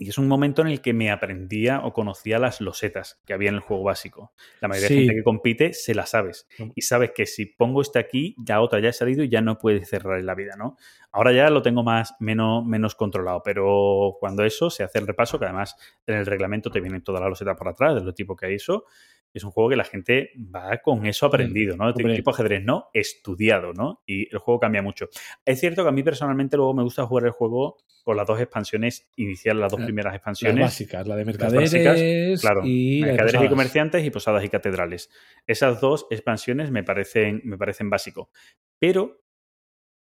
Y 0.02 0.08
es 0.08 0.18
un 0.18 0.30
momento 0.30 0.62
en 0.62 0.70
el 0.70 0.82
que 0.82 0.94
me 0.94 1.12
aprendía 1.12 1.82
o 1.84 1.92
conocía 1.92 2.40
las 2.40 2.62
losetas 2.62 3.22
que 3.26 3.34
había 3.34 3.50
en 3.50 3.56
el 3.56 3.60
juego 3.62 3.84
básico. 3.84 4.32
La 4.62 4.70
mayoría 4.70 4.88
Sí. 4.88 4.94
de 4.96 5.00
gente 5.02 5.16
que 5.16 5.24
compite 5.24 5.74
se 5.74 5.94
la 5.94 6.06
sabes. 6.06 6.48
No. 6.58 6.72
Y 6.74 6.84
sabes 6.84 7.12
que 7.14 7.26
si 7.26 7.46
pongo 7.48 7.82
este 7.82 8.00
aquí, 8.00 8.34
ya 8.40 8.62
otra 8.62 8.80
ya 8.80 8.90
ha 8.90 8.94
salido 8.94 9.26
y 9.26 9.30
ya 9.30 9.42
no 9.42 9.58
puede 9.58 9.84
cerrar 9.84 10.18
en 10.18 10.26
la 10.26 10.36
vida, 10.36 10.56
¿no? 10.58 10.78
Ahora 11.12 11.34
ya 11.34 11.50
lo 11.50 11.62
tengo 11.62 11.84
más, 11.84 12.16
menos, 12.22 12.66
menos 12.66 12.96
controlado, 12.96 13.42
pero 13.44 14.16
cuando 14.22 14.46
eso 14.46 14.70
se 14.70 14.84
hace 14.84 15.00
el 15.00 15.08
repaso, 15.08 15.38
que 15.38 15.46
además 15.46 15.76
en 16.08 16.16
el 16.16 16.26
reglamento 16.26 16.72
te 16.72 16.80
vienen 16.80 17.04
todas 17.04 17.20
las 17.20 17.30
losetas 17.32 17.58
por 17.58 17.68
atrás, 17.68 17.96
de 17.96 18.02
lo 18.02 18.14
tipo 18.14 18.38
que 18.38 18.46
hay 18.46 18.56
eso, 18.56 18.86
es 19.34 19.44
un 19.44 19.52
juego 19.52 19.70
que 19.70 19.76
la 19.76 19.84
gente 19.84 20.32
va 20.54 20.78
con 20.80 21.06
eso 21.06 21.26
aprendido, 21.28 21.78
¿no? 21.78 21.88
Hombre. 21.90 22.16
Tipo 22.16 22.32
ajedrez, 22.32 22.64
¿no? 22.64 22.90
Estudiado, 22.94 23.74
¿no? 23.74 24.02
Y 24.06 24.28
el 24.34 24.40
juego 24.40 24.60
cambia 24.60 24.82
mucho. 24.82 25.08
Es 25.46 25.60
cierto 25.60 25.84
que 25.84 25.90
a 25.90 25.92
mí 25.92 26.02
personalmente 26.04 26.58
luego 26.58 26.74
me 26.74 26.84
gusta 26.84 27.06
jugar 27.06 27.26
el 27.26 27.32
juego 27.32 27.78
con 28.04 28.18
las 28.18 28.26
dos 28.26 28.40
expansiones 28.40 29.10
iniciales, 29.18 29.62
las 29.62 29.72
dos 29.72 29.82
La- 29.82 29.86
primeras 29.86 30.12
Las 30.14 30.18
expansiones. 30.18 30.62
básicas, 30.62 31.08
la 31.08 31.16
de 31.16 31.24
básicas, 31.26 31.54
mercaderes 31.54 32.42
claro, 32.42 32.62
y 32.66 33.02
mercaderes 33.04 33.42
y 33.44 33.50
comerciantes 33.50 34.06
y 34.06 34.10
posadas 34.10 34.44
y 34.44 34.50
catedrales. 34.50 35.10
Esas 35.46 35.80
dos 35.80 36.08
expansiones 36.10 36.72
me 36.72 36.84
parecen, 36.84 37.42
me 37.44 37.58
parecen 37.58 37.90
básico. 37.90 38.32
Pero 38.80 39.22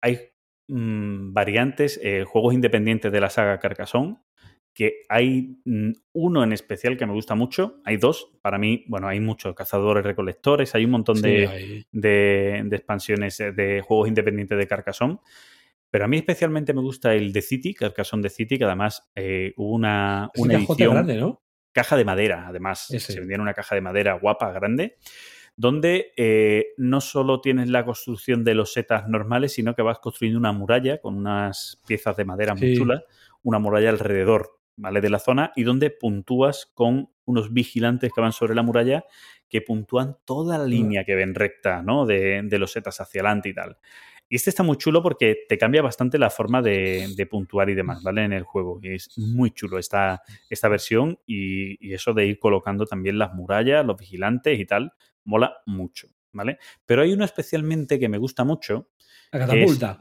hay 0.02 0.18
mm, 0.68 1.32
variantes, 1.32 1.98
eh, 2.02 2.24
juegos 2.24 2.52
independientes 2.52 3.10
de 3.10 3.20
la 3.20 3.30
saga 3.30 3.58
Carcassonne, 3.58 4.18
que 4.74 5.02
hay 5.08 5.56
mm, 5.64 5.92
uno 6.12 6.42
en 6.42 6.52
especial 6.52 6.96
que 6.96 7.06
me 7.06 7.12
gusta 7.12 7.34
mucho. 7.34 7.80
Hay 7.84 7.96
dos. 7.96 8.32
Para 8.42 8.58
mí, 8.58 8.84
bueno, 8.88 9.08
hay 9.08 9.20
muchos 9.20 9.54
cazadores, 9.54 10.04
recolectores, 10.04 10.74
hay 10.74 10.84
un 10.84 10.90
montón 10.90 11.16
Sí, 11.16 11.22
de, 11.22 11.86
de, 11.92 12.62
de 12.64 12.76
expansiones 12.76 13.38
eh, 13.40 13.52
de 13.52 13.80
juegos 13.80 14.08
independientes 14.08 14.58
de 14.58 14.66
Carcassonne. 14.66 15.18
Pero 15.90 16.06
a 16.06 16.08
mí 16.08 16.16
especialmente 16.16 16.74
me 16.74 16.80
gusta 16.80 17.14
el 17.14 17.32
de 17.32 17.40
City, 17.40 17.72
Carcassonne 17.72 18.24
de 18.24 18.30
City, 18.30 18.58
que 18.58 18.64
además 18.64 19.08
eh, 19.14 19.54
hubo 19.56 19.74
una, 19.74 20.28
Es 20.34 20.40
una 20.42 20.54
edición 20.54 20.92
grande, 20.92 21.16
¿no? 21.16 21.40
caja 21.74 21.96
de 21.96 22.04
madera, 22.04 22.46
además. 22.48 22.90
Ese. 22.90 23.12
Se 23.12 23.20
vendía 23.20 23.36
en 23.36 23.42
una 23.42 23.54
caja 23.54 23.74
de 23.74 23.80
madera 23.80 24.14
guapa, 24.14 24.50
grande, 24.52 24.96
donde 25.56 26.12
eh, 26.16 26.68
no 26.78 27.00
solo 27.00 27.40
tienes 27.40 27.68
la 27.68 27.84
construcción 27.84 28.42
de 28.44 28.54
los 28.54 28.72
setas 28.72 29.08
normales, 29.08 29.52
sino 29.52 29.74
que 29.74 29.82
vas 29.82 29.98
construyendo 29.98 30.38
una 30.38 30.52
muralla 30.52 30.98
con 30.98 31.16
unas 31.16 31.80
piezas 31.86 32.16
de 32.16 32.24
madera 32.24 32.54
muy 32.54 32.76
chulas, 32.76 33.02
una 33.42 33.58
muralla 33.58 33.90
alrededor, 33.90 34.58
¿vale? 34.76 35.00
De 35.00 35.10
la 35.10 35.18
zona, 35.18 35.52
y 35.56 35.62
donde 35.64 35.90
puntúas 35.90 36.70
con 36.74 37.10
unos 37.24 37.52
vigilantes 37.52 38.12
que 38.14 38.20
van 38.20 38.32
sobre 38.32 38.54
la 38.54 38.62
muralla 38.62 39.04
que 39.48 39.60
puntúan 39.62 40.16
toda 40.24 40.58
la 40.58 40.64
línea 40.66 41.04
que 41.04 41.14
ven 41.14 41.34
recta, 41.34 41.82
¿no? 41.82 42.06
De, 42.06 42.42
de 42.44 42.58
los 42.58 42.72
setas 42.72 43.00
hacia 43.00 43.20
adelante 43.20 43.50
y 43.50 43.54
tal. 43.54 43.76
Y 44.28 44.36
este 44.36 44.50
está 44.50 44.62
muy 44.62 44.76
chulo 44.78 45.02
porque 45.02 45.44
te 45.48 45.56
cambia 45.58 45.80
bastante 45.82 46.18
la 46.18 46.28
forma 46.30 46.60
de, 46.62 47.08
de 47.14 47.26
puntuar 47.26 47.68
y 47.70 47.74
demás, 47.74 48.02
¿vale? 48.02 48.24
En 48.24 48.32
el 48.32 48.42
juego. 48.42 48.80
Y 48.82 48.94
es 48.94 49.16
muy 49.16 49.52
chulo 49.52 49.78
esta, 49.78 50.22
esta 50.50 50.68
versión 50.68 51.18
y, 51.26 51.86
y 51.88 51.92
eso 51.94 52.14
de 52.14 52.26
ir 52.26 52.38
colocando 52.38 52.84
también 52.86 53.18
las 53.18 53.32
murallas, 53.34 53.84
los 53.86 53.96
vigilantes 53.96 54.58
y 54.58 54.64
tal, 54.64 54.92
mola 55.24 55.58
mucho, 55.66 56.08
¿vale? 56.32 56.58
Pero 56.84 57.02
hay 57.02 57.12
uno 57.12 57.24
especialmente 57.24 57.98
que 57.98 58.08
me 58.08 58.18
gusta 58.18 58.42
mucho, 58.44 58.88
La 59.30 59.40
catapulta. 59.40 60.00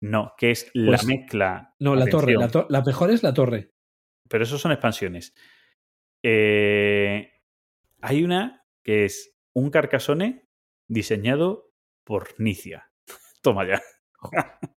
no, 0.00 0.32
que 0.38 0.52
es 0.52 0.70
la 0.72 0.96
Pues, 0.96 1.04
mezcla. 1.04 1.74
No, 1.80 1.94
la 1.94 2.06
torre. 2.06 2.34
La, 2.34 2.48
to- 2.48 2.66
la 2.70 2.80
mejor 2.82 3.10
es 3.10 3.22
la 3.22 3.34
torre. 3.34 3.72
Pero 4.28 4.44
eso 4.44 4.58
son 4.58 4.72
expansiones. 4.72 5.34
Eh, 6.22 7.30
hay 8.00 8.24
una 8.24 8.64
que 8.82 9.04
es 9.04 9.36
un 9.52 9.70
carcasone 9.70 10.48
diseñado 10.88 11.72
por 12.04 12.28
Nicia. 12.40 12.90
Toma 13.42 13.66
ya. 13.66 13.82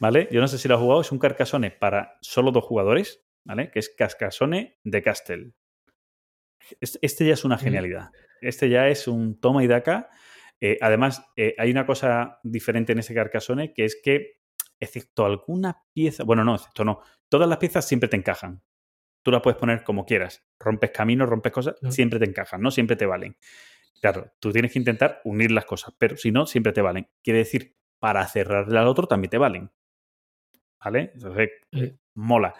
¿Vale? 0.00 0.28
Yo 0.30 0.40
no 0.40 0.48
sé 0.48 0.58
si 0.58 0.68
lo 0.68 0.74
has 0.74 0.80
jugado. 0.80 1.00
Es 1.00 1.12
un 1.12 1.18
carcasone 1.18 1.70
para 1.70 2.18
solo 2.20 2.50
dos 2.52 2.64
jugadores, 2.64 3.24
¿vale? 3.44 3.70
Que 3.70 3.78
es 3.78 3.88
Cascasone 3.88 4.78
de 4.84 5.02
Castle. 5.02 5.52
Es- 6.80 6.98
Este 7.02 7.26
ya 7.26 7.34
es 7.34 7.44
una 7.44 7.56
Mm. 7.56 7.60
genialidad. 7.60 8.10
Este 8.40 8.68
ya 8.68 8.88
es 8.88 9.08
un 9.08 9.40
toma 9.40 9.64
y 9.64 9.66
daca. 9.66 10.10
Eh, 10.60 10.78
además, 10.80 11.24
eh, 11.36 11.54
hay 11.58 11.70
una 11.70 11.86
cosa 11.86 12.38
diferente 12.42 12.92
en 12.92 12.98
ese 12.98 13.14
carcasone 13.14 13.72
que 13.72 13.84
es 13.84 13.98
que, 14.02 14.40
excepto 14.80 15.24
alguna 15.24 15.82
pieza, 15.92 16.24
bueno, 16.24 16.44
no, 16.44 16.54
excepto 16.54 16.84
no, 16.84 17.00
todas 17.28 17.48
las 17.48 17.58
piezas 17.58 17.86
siempre 17.86 18.08
te 18.08 18.16
encajan. 18.16 18.62
Tú 19.22 19.30
las 19.32 19.42
puedes 19.42 19.58
poner 19.58 19.82
como 19.82 20.06
quieras. 20.06 20.46
Rompes 20.58 20.90
caminos, 20.92 21.28
rompes 21.28 21.52
cosas, 21.52 21.74
siempre 21.90 22.18
te 22.20 22.26
encajan, 22.26 22.60
no 22.60 22.70
siempre 22.70 22.96
te 22.96 23.06
valen. 23.06 23.36
Claro, 24.00 24.32
tú 24.38 24.52
tienes 24.52 24.72
que 24.72 24.78
intentar 24.78 25.20
unir 25.24 25.50
las 25.50 25.64
cosas, 25.64 25.94
pero 25.98 26.16
si 26.16 26.30
no, 26.30 26.46
siempre 26.46 26.72
te 26.72 26.82
valen. 26.82 27.08
Quiere 27.22 27.40
decir, 27.40 27.76
para 27.98 28.26
cerrarle 28.26 28.78
al 28.78 28.86
otro 28.86 29.06
también 29.06 29.30
te 29.30 29.38
valen. 29.38 29.70
¿Vale? 30.84 31.10
Entonces, 31.14 31.50
mola. 32.14 32.54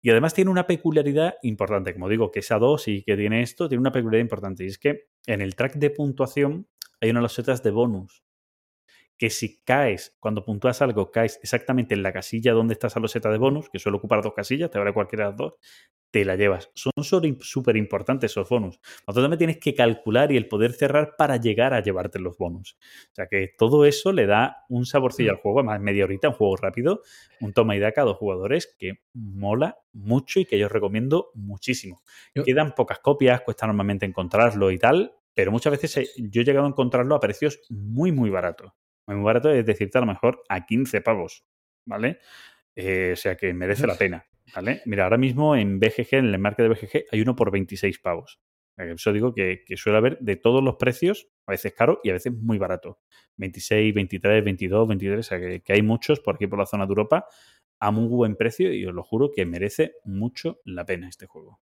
Y 0.00 0.10
además 0.10 0.34
tiene 0.34 0.50
una 0.50 0.66
peculiaridad 0.66 1.36
importante, 1.42 1.94
como 1.94 2.08
digo, 2.08 2.30
que 2.30 2.40
esa 2.40 2.58
2 2.58 2.88
y 2.88 3.02
que 3.02 3.16
tiene 3.16 3.42
esto, 3.42 3.68
tiene 3.68 3.80
una 3.80 3.90
peculiaridad 3.90 4.24
importante. 4.24 4.64
Y 4.64 4.66
es 4.68 4.78
que 4.78 5.08
en 5.26 5.40
el 5.40 5.56
track 5.56 5.74
de 5.76 5.90
puntuación 5.90 6.68
hay 7.00 7.10
unas 7.10 7.22
losetas 7.22 7.62
de 7.62 7.70
bonus. 7.70 8.22
Que 9.16 9.30
si 9.30 9.60
caes, 9.64 10.16
cuando 10.20 10.44
puntúas 10.44 10.82
algo, 10.82 11.10
caes 11.10 11.38
exactamente 11.42 11.94
en 11.94 12.02
la 12.02 12.12
casilla 12.12 12.52
donde 12.52 12.74
está 12.74 12.88
esa 12.88 13.00
loseta 13.00 13.30
de 13.30 13.38
bonus, 13.38 13.68
que 13.70 13.78
suele 13.78 13.98
ocupar 13.98 14.22
dos 14.22 14.34
casillas, 14.34 14.70
te 14.70 14.78
vale 14.78 14.92
cualquiera 14.92 15.26
de 15.26 15.30
las 15.30 15.38
dos, 15.38 15.54
te 16.10 16.24
la 16.24 16.36
llevas. 16.36 16.70
Son 16.74 16.92
súper 17.40 17.76
importantes 17.76 18.30
esos 18.30 18.48
bonus. 18.48 18.78
Tú 19.06 19.14
también 19.14 19.36
tienes 19.38 19.58
que 19.58 19.74
calcular 19.74 20.30
y 20.30 20.36
el 20.36 20.46
poder 20.46 20.72
cerrar 20.72 21.14
para 21.18 21.36
llegar 21.38 21.74
a 21.74 21.80
llevarte 21.82 22.20
los 22.20 22.36
bonus. 22.38 22.76
O 23.10 23.14
sea 23.14 23.26
que 23.26 23.50
todo 23.58 23.84
eso 23.84 24.12
le 24.12 24.26
da 24.26 24.58
un 24.68 24.86
saborcillo 24.86 25.30
al 25.32 25.36
juego, 25.38 25.58
además 25.60 25.80
media 25.80 26.04
horita, 26.04 26.28
un 26.28 26.34
juego 26.34 26.56
rápido, 26.56 27.00
un 27.40 27.52
toma 27.52 27.74
y 27.74 27.80
daca 27.80 28.02
a 28.02 28.04
dos 28.04 28.16
jugadores 28.16 28.74
que 28.78 29.00
mola 29.12 29.76
mucho 29.92 30.38
y 30.40 30.44
que 30.44 30.56
yo 30.58 30.68
recomiendo 30.68 31.30
muchísimo. 31.34 32.00
Yo- 32.34 32.42
Quedan 32.44 32.74
pocas 32.76 33.00
copias, 33.00 33.40
cuesta 33.40 33.66
normalmente 33.66 34.06
encontrarlo 34.06 34.70
y 34.70 34.78
tal, 34.78 35.14
pero 35.34 35.50
muchas 35.50 35.72
veces 35.72 35.96
eh, 35.96 36.06
yo 36.16 36.42
he 36.42 36.44
llegado 36.44 36.66
a 36.66 36.68
encontrarlo 36.68 37.16
a 37.16 37.20
precios 37.20 37.60
muy, 37.70 38.12
muy 38.12 38.30
baratos. 38.30 38.70
Muy, 39.06 39.22
barato, 39.22 39.50
es 39.50 39.64
decirte 39.66 39.98
a 39.98 40.00
lo 40.00 40.06
mejor 40.06 40.42
a 40.48 40.64
15 40.64 41.00
pavos, 41.00 41.44
¿vale? 41.84 42.18
Eh, 42.74 43.10
o 43.12 43.16
sea 43.16 43.36
que 43.36 43.52
merece 43.52 43.86
la 43.86 43.96
pena, 43.96 44.26
¿vale? 44.54 44.82
Mira, 44.86 45.04
ahora 45.04 45.18
mismo 45.18 45.56
en 45.56 45.78
BGG, 45.78 46.14
en 46.14 46.26
el 46.26 46.38
market 46.38 46.64
de 46.64 46.68
BGG, 46.70 47.04
hay 47.12 47.20
uno 47.20 47.36
por 47.36 47.50
26 47.50 47.98
pavos. 47.98 48.40
Eh, 48.76 48.92
Eso 48.94 49.12
digo 49.12 49.32
que, 49.34 49.62
que 49.64 49.76
suele 49.76 49.98
haber 49.98 50.18
de 50.18 50.36
todos 50.36 50.62
los 50.62 50.76
precios, 50.76 51.28
a 51.46 51.52
veces 51.52 51.74
caro 51.74 52.00
y 52.02 52.10
a 52.10 52.14
veces 52.14 52.32
muy 52.32 52.58
barato. 52.58 53.00
26, 53.36 53.94
23, 53.94 54.44
22, 54.44 54.88
23, 54.88 55.18
o 55.18 55.22
sea 55.22 55.38
que, 55.38 55.60
que 55.60 55.72
hay 55.72 55.82
muchos 55.82 56.20
por 56.20 56.36
aquí 56.36 56.46
por 56.46 56.58
la 56.58 56.66
zona 56.66 56.86
de 56.86 56.90
Europa 56.90 57.26
a 57.80 57.90
muy 57.90 58.08
buen 58.08 58.36
precio 58.36 58.72
y 58.72 58.86
os 58.86 58.94
lo 58.94 59.02
juro 59.02 59.30
que 59.30 59.44
merece 59.44 59.94
mucho 60.04 60.60
la 60.64 60.84
pena 60.86 61.08
este 61.08 61.26
juego. 61.26 61.60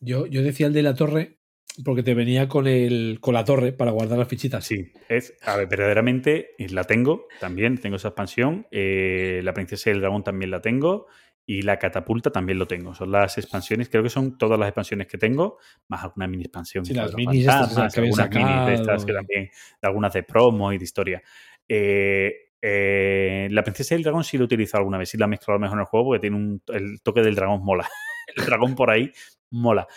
yo, 0.00 0.26
yo 0.26 0.42
decía 0.42 0.66
el 0.66 0.72
de 0.72 0.82
la 0.82 0.94
torre 0.94 1.38
porque 1.84 2.02
te 2.02 2.14
venía 2.14 2.48
con, 2.48 2.66
el, 2.66 3.18
con 3.20 3.34
la 3.34 3.44
torre 3.44 3.72
para 3.72 3.90
guardar 3.90 4.18
las 4.18 4.28
fichitas. 4.28 4.64
Sí, 4.64 4.92
es, 5.08 5.34
a 5.42 5.56
ver, 5.56 5.68
verdaderamente 5.68 6.50
eh, 6.58 6.68
la 6.70 6.84
tengo 6.84 7.28
también, 7.40 7.78
tengo 7.78 7.96
esa 7.96 8.08
expansión. 8.08 8.66
eh, 8.70 9.40
la 9.42 9.54
princesa 9.54 9.90
y 9.90 9.94
el 9.94 10.00
dragón 10.00 10.24
también 10.24 10.50
la 10.50 10.60
tengo. 10.60 11.06
Y 11.44 11.62
la 11.62 11.76
catapulta 11.76 12.30
también 12.30 12.56
lo 12.56 12.68
tengo. 12.68 12.94
Son 12.94 13.10
las 13.10 13.36
expansiones, 13.36 13.88
creo 13.88 14.04
que 14.04 14.10
son 14.10 14.38
todas 14.38 14.60
las 14.60 14.68
expansiones 14.68 15.08
que 15.08 15.18
tengo, 15.18 15.58
más 15.88 16.04
alguna 16.04 16.28
mini 16.28 16.44
expansión. 16.44 16.86
Sí, 16.86 16.94
las 16.94 17.14
minis 17.14 17.40
estas 17.40 17.74
fantasmas, 17.74 17.94
que 17.94 18.00
algunas 18.00 18.30
minis 18.30 18.66
de 18.66 18.74
estas 18.74 19.04
que 19.04 19.12
también, 19.12 19.50
algunas 19.82 20.12
de 20.12 20.22
promo 20.22 20.72
y 20.72 20.78
de 20.78 20.84
historia. 20.84 21.20
Eh, 21.68 22.32
eh, 22.64 23.48
la 23.50 23.64
princesa 23.64 23.94
y 23.94 23.96
el 23.96 24.04
dragón 24.04 24.22
sí 24.22 24.38
lo 24.38 24.44
he 24.44 24.46
utilizado 24.46 24.78
alguna 24.82 24.98
vez, 24.98 25.08
sí 25.08 25.18
la 25.18 25.24
he 25.24 25.28
mezclado 25.28 25.58
mejor 25.58 25.78
en 25.78 25.80
el 25.80 25.86
juego 25.86 26.06
porque 26.06 26.20
tiene 26.20 26.36
un, 26.36 26.62
el 26.68 27.02
toque 27.02 27.22
del 27.22 27.34
dragón 27.34 27.64
mola. 27.64 27.88
el 28.36 28.44
dragón 28.44 28.76
por 28.76 28.90
ahí 28.90 29.10
mola. 29.50 29.88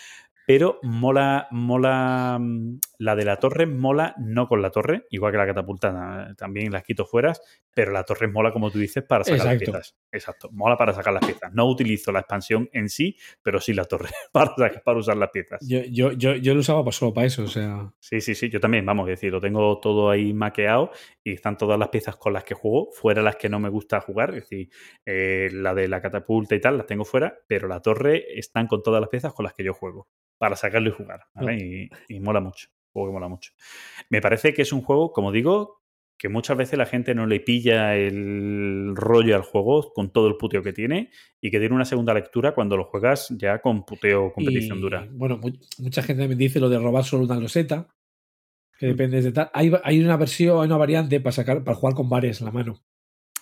Pero 0.47 0.79
mola, 0.83 1.47
mola, 1.51 2.37
mm, 2.39 2.79
la 2.99 3.15
de 3.15 3.25
la 3.25 3.37
torre 3.37 3.65
mola 3.65 4.13
no 4.17 4.47
con 4.47 4.61
la 4.61 4.69
torre, 4.71 5.05
igual 5.09 5.31
que 5.31 5.37
la 5.37 5.45
catapulta 5.47 6.27
eh, 6.29 6.35
también 6.35 6.71
las 6.71 6.83
quito 6.83 7.05
fueras, 7.05 7.41
pero 7.73 7.91
la 7.91 8.03
torre 8.03 8.27
mola, 8.27 8.51
como 8.51 8.71
tú 8.71 8.79
dices, 8.79 9.03
para 9.03 9.23
sacar 9.23 9.37
Exacto. 9.53 9.71
las 9.71 9.91
piezas. 9.91 9.95
Exacto, 10.11 10.49
mola 10.51 10.77
para 10.77 10.93
sacar 10.93 11.13
las 11.13 11.25
piezas. 11.25 11.51
No 11.53 11.65
utilizo 11.65 12.11
la 12.11 12.19
expansión 12.19 12.69
en 12.71 12.87
sí, 12.89 13.17
pero 13.41 13.59
sí 13.59 13.73
la 13.73 13.83
torre 13.85 14.09
para, 14.31 14.55
sacar- 14.55 14.83
para 14.83 14.97
usar 14.99 15.17
las 15.17 15.29
piezas. 15.31 15.59
Yo, 15.67 15.79
yo, 15.89 16.11
yo, 16.13 16.35
yo 16.35 16.53
lo 16.53 16.61
usaba 16.61 16.89
solo 16.91 17.13
para 17.13 17.27
eso, 17.27 17.43
o 17.43 17.47
sea. 17.47 17.91
Sí, 17.99 18.21
sí, 18.21 18.33
sí, 18.35 18.49
yo 18.49 18.59
también, 18.59 18.85
vamos, 18.85 19.07
es 19.09 19.13
decir, 19.19 19.31
lo 19.31 19.41
tengo 19.41 19.79
todo 19.79 20.09
ahí 20.09 20.33
maqueado 20.33 20.91
y 21.23 21.33
están 21.33 21.57
todas 21.57 21.77
las 21.77 21.89
piezas 21.89 22.15
con 22.15 22.33
las 22.33 22.43
que 22.43 22.53
juego, 22.55 22.89
fuera 22.93 23.21
las 23.21 23.35
que 23.35 23.49
no 23.49 23.59
me 23.59 23.69
gusta 23.69 23.99
jugar, 23.99 24.29
es 24.35 24.49
decir, 24.49 24.69
eh, 25.05 25.49
la 25.51 25.73
de 25.73 25.87
la 25.87 26.01
catapulta 26.01 26.55
y 26.55 26.61
tal, 26.61 26.77
las 26.77 26.85
tengo 26.87 27.03
fuera, 27.05 27.37
pero 27.47 27.67
la 27.67 27.81
torre 27.81 28.23
están 28.39 28.67
con 28.67 28.81
todas 28.83 29.01
las 29.01 29.09
piezas 29.09 29.33
con 29.33 29.43
las 29.43 29.53
que 29.53 29.63
yo 29.63 29.73
juego, 29.73 30.07
para 30.37 30.55
sacarlo 30.55 30.89
y 30.89 30.91
jugar, 30.93 31.21
¿vale? 31.33 31.57
Y, 31.57 31.89
y 32.15 32.19
mola 32.19 32.39
mucho, 32.39 32.69
juego 32.95 33.09
que 33.09 33.13
mola 33.13 33.27
mucho. 33.27 33.51
Me 34.09 34.21
parece 34.21 34.53
que 34.53 34.61
es 34.61 34.71
un 34.73 34.81
juego, 34.81 35.11
como 35.11 35.31
digo, 35.31 35.81
que 36.17 36.29
muchas 36.29 36.55
veces 36.55 36.79
la 36.79 36.85
gente 36.85 37.13
no 37.13 37.27
le 37.27 37.41
pilla 37.41 37.95
el 37.97 38.93
rollo 38.95 39.35
al 39.35 39.41
juego 39.41 39.91
con 39.93 40.11
todo 40.11 40.27
el 40.29 40.37
puteo 40.37 40.63
que 40.63 40.71
tiene 40.71 41.11
y 41.41 41.51
que 41.51 41.59
tiene 41.59 41.75
una 41.75 41.83
segunda 41.85 42.13
lectura 42.13 42.55
cuando 42.55 42.77
lo 42.77 42.85
juegas 42.85 43.27
ya 43.37 43.59
con 43.59 43.83
puteo 43.85 44.31
competición 44.31 44.77
y, 44.77 44.81
dura. 44.81 45.07
Bueno, 45.11 45.37
mu- 45.37 45.51
mucha 45.79 46.01
gente 46.01 46.21
también 46.23 46.39
dice 46.39 46.59
lo 46.61 46.69
de 46.69 46.79
robar 46.79 47.03
solo 47.03 47.25
una 47.25 47.35
loseta. 47.39 47.87
Que 48.79 48.87
Mm. 48.87 48.89
depende 48.89 49.21
de 49.21 49.31
tal. 49.33 49.49
Hay, 49.53 49.71
hay 49.83 50.01
una 50.03 50.15
versión, 50.17 50.59
hay 50.61 50.67
una 50.67 50.77
variante 50.77 51.19
para 51.19 51.31
sacar, 51.33 51.63
para 51.63 51.75
jugar 51.75 51.95
con 51.95 52.09
bares 52.09 52.39
en 52.39 52.45
la 52.45 52.51
mano. 52.51 52.81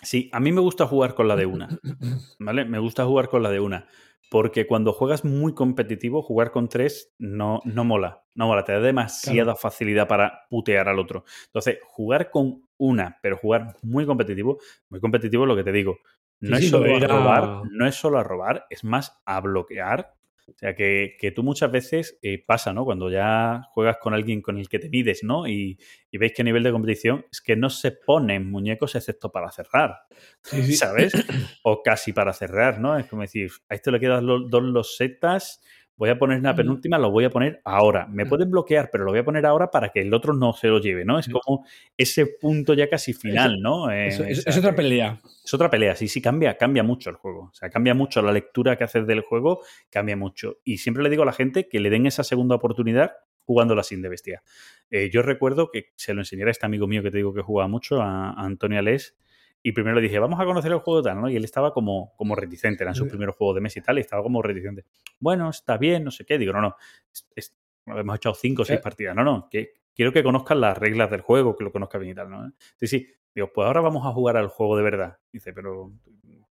Sí, 0.02 0.30
a 0.34 0.40
mí 0.40 0.52
me 0.52 0.60
gusta 0.62 0.86
jugar 0.88 1.14
con 1.16 1.28
la 1.28 1.36
de 1.36 1.46
una. 1.46 1.70
¿vale? 2.40 2.66
Me 2.66 2.80
gusta 2.80 3.06
jugar 3.06 3.30
con 3.30 3.42
la 3.44 3.50
de 3.52 3.60
una. 3.60 3.88
Porque 4.34 4.66
cuando 4.66 4.94
juegas 4.94 5.24
muy 5.24 5.54
competitivo, 5.54 6.24
jugar 6.24 6.50
con 6.50 6.68
tres 6.68 7.14
no, 7.20 7.62
no 7.66 7.84
mola. 7.84 8.24
No 8.34 8.48
mola, 8.48 8.64
te 8.64 8.72
da 8.72 8.80
demasiada 8.80 9.56
facilidad 9.56 10.08
para 10.08 10.48
putear 10.50 10.90
al 10.90 10.98
otro. 10.98 11.24
Entonces, 11.46 11.78
jugar 11.86 12.32
con 12.32 12.64
una, 12.78 13.20
pero 13.22 13.38
jugar 13.38 13.76
muy 13.84 14.08
competitivo, 14.08 14.58
muy 14.90 15.00
competitivo 15.00 15.44
es 15.44 15.48
lo 15.50 15.56
que 15.56 15.64
te 15.64 15.72
digo. 15.72 16.00
No, 16.40 16.58
Sí, 16.58 16.66
es 16.66 16.72
solo 16.72 16.96
a 16.96 17.00
robar, 17.00 17.62
no 17.70 17.86
es 17.86 17.94
solo 17.94 18.18
a 18.18 18.24
robar, 18.24 18.66
es 18.72 18.84
más 18.84 19.22
a 19.24 19.40
bloquear. 19.40 20.16
O 20.48 20.58
sea, 20.58 20.76
que, 20.76 21.16
que 21.20 21.32
tú 21.32 21.44
muchas 21.44 21.72
veces 21.72 22.20
eh, 22.22 22.44
pasa, 22.46 22.74
¿no? 22.74 22.86
Cuando 22.86 23.10
ya 23.10 23.62
juegas 23.72 23.98
con 24.02 24.14
alguien 24.14 24.42
con 24.42 24.58
el 24.58 24.68
que 24.68 24.80
te 24.80 24.90
mides, 24.90 25.24
¿no? 25.24 25.48
Y, 25.48 25.78
y 26.12 26.18
veis 26.18 26.34
que 26.34 26.42
a 26.42 26.46
nivel 26.46 26.64
de 26.64 26.72
competición 26.72 27.26
es 27.32 27.42
que 27.42 27.56
no 27.56 27.70
se 27.70 27.92
ponen 27.92 28.52
muñecos 28.52 28.96
excepto 28.96 29.32
para 29.32 29.52
cerrar. 29.52 30.02
¿sabes? 30.42 31.14
O 31.64 31.82
casi 31.82 32.14
para 32.14 32.34
cerrar, 32.34 32.80
¿no? 32.80 32.98
Es 32.98 33.08
como 33.08 33.22
decir, 33.22 33.50
a 33.70 33.76
esto 33.76 33.92
le 33.92 34.00
quedan 34.00 34.26
los, 34.26 34.50
dos 34.50 34.64
losetas, 34.64 35.62
voy 35.96 36.10
a 36.10 36.18
poner 36.18 36.40
una 36.40 36.56
penúltima, 36.56 36.98
lo 36.98 37.12
voy 37.12 37.26
a 37.26 37.30
poner 37.30 37.62
ahora. 37.64 38.08
Me 38.08 38.26
pueden 38.26 38.50
bloquear, 38.50 38.90
pero 38.92 39.04
lo 39.04 39.12
voy 39.12 39.20
a 39.20 39.24
poner 39.24 39.46
ahora 39.46 39.70
para 39.70 39.90
que 39.90 40.02
el 40.02 40.14
otro 40.14 40.34
no 40.34 40.54
se 40.54 40.68
lo 40.68 40.80
lleve, 40.80 41.06
¿no? 41.06 41.20
Es 41.20 41.30
como 41.30 41.66
ese 41.98 42.26
punto 42.26 42.74
ya 42.74 42.90
casi 42.90 43.14
final, 43.14 43.62
¿no? 43.62 43.92
Eh, 43.92 44.08
Es, 44.08 44.58
otra 44.58 44.76
pelea. 44.76 45.20
es 45.44 45.54
otra 45.54 45.70
pelea, 45.70 45.96
sí, 45.96 46.08
sí, 46.08 46.22
cambia, 46.22 46.58
cambia 46.58 46.84
mucho 46.84 47.10
el 47.10 47.16
juego. 47.16 47.50
O 47.52 47.54
sea, 47.54 47.70
cambia 47.70 47.94
mucho 47.94 48.22
la 48.22 48.32
lectura 48.32 48.76
que 48.78 48.84
haces 48.84 49.06
del 49.08 49.22
juego, 49.22 49.62
cambia 49.90 50.18
mucho. 50.18 50.60
Y 50.64 50.78
siempre 50.78 51.04
le 51.04 51.10
digo 51.10 51.24
a 51.24 51.28
la 51.28 51.34
gente 51.34 51.68
que 51.70 51.80
le 51.80 51.90
den 51.90 52.06
esa 52.06 52.24
segunda 52.24 52.56
oportunidad 52.56 53.12
jugando 53.46 53.76
la 53.76 53.84
sin 53.84 54.02
de 54.02 54.10
bestia. 54.10 54.42
Eh, 54.90 55.10
yo 55.12 55.22
recuerdo 55.22 55.70
que 55.72 55.92
se 55.96 56.14
lo 56.14 56.22
enseñara 56.22 56.50
a 56.50 56.52
este 56.52 56.66
amigo 56.66 56.88
mío 56.88 57.04
que 57.04 57.12
te 57.12 57.18
digo 57.18 57.34
que 57.34 57.42
jugaba 57.42 57.68
mucho, 57.68 58.02
a, 58.02 58.30
a 58.32 58.46
Antonio 58.46 58.80
Alés, 58.80 59.16
y 59.64 59.72
primero 59.72 59.96
le 59.96 60.02
dije, 60.02 60.20
vamos 60.20 60.40
a 60.40 60.46
conocer 60.46 60.72
el 60.72 60.80
juego 60.80 61.02
tal, 61.02 61.22
¿no? 61.22 61.30
Y 61.30 61.36
él 61.38 61.44
estaba 61.46 61.74
como, 61.74 62.14
como 62.18 62.36
reticente, 62.36 62.84
eran 62.84 62.94
sus 62.96 63.06
Sí. 63.06 63.10
primeros 63.12 63.36
juegos 63.36 63.56
de 63.56 63.62
mesa 63.62 63.80
y 63.80 63.82
tal, 63.82 63.98
y 63.98 64.02
estaba 64.02 64.22
como 64.22 64.42
reticente. 64.42 64.84
Bueno, 65.20 65.50
está 65.50 65.78
bien, 65.78 66.04
no 66.04 66.12
sé 66.12 66.26
qué. 66.26 66.38
Digo, 66.38 66.52
no, 66.54 66.62
no, 66.62 66.76
es- 67.12 67.28
es- 67.36 67.58
hemos 67.88 68.16
echado 68.18 68.36
cinco 68.36 68.62
o 68.64 68.66
seis 68.66 68.80
Eh. 68.80 68.84
partidas. 68.84 69.16
No, 69.16 69.24
no, 69.24 69.48
que 69.50 69.74
quiero 69.96 70.12
que 70.12 70.22
conozcan 70.22 70.60
las 70.62 70.78
reglas 70.78 71.10
del 71.10 71.22
juego, 71.22 71.56
que 71.56 71.64
lo 71.64 71.72
conozcan 71.72 72.02
bien 72.02 72.12
y 72.12 72.16
tal, 72.16 72.30
¿no? 72.30 72.52
Sí, 72.78 72.88
sí. 72.88 73.08
Digo, 73.34 73.52
pues 73.54 73.66
ahora 73.66 73.82
vamos 73.82 74.06
a 74.06 74.12
jugar 74.12 74.38
al 74.38 74.48
juego 74.48 74.78
de 74.78 74.84
verdad. 74.84 75.18
Dice, 75.32 75.54
pero 75.54 75.92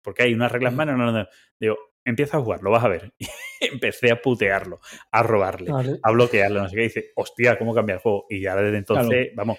¿por 0.02 0.14
qué 0.14 0.24
hay 0.24 0.34
unas 0.34 0.50
reglas 0.50 0.72
Mm. 0.72 0.76
más? 0.76 0.86
No, 0.88 0.96
no, 0.96 1.12
no. 1.12 1.26
Digo, 1.60 1.76
empieza 2.04 2.38
a 2.38 2.40
jugar, 2.40 2.62
lo 2.62 2.70
vas 2.70 2.82
a 2.84 2.88
ver. 2.88 3.12
Y 3.60 3.66
empecé 3.66 4.10
a 4.10 4.20
putearlo, 4.20 4.80
a 5.12 5.22
robarle, 5.22 5.70
Vale. 5.70 6.00
a 6.02 6.10
bloquearlo, 6.10 6.62
no 6.62 6.68
sé 6.68 6.74
qué. 6.74 6.82
Dice, 6.82 7.12
hostia, 7.14 7.56
¿cómo 7.56 7.72
cambia 7.72 7.94
el 7.94 8.00
juego? 8.00 8.26
Y 8.28 8.40
ya 8.40 8.56
desde 8.56 8.76
entonces, 8.78 9.28
vamos, 9.36 9.58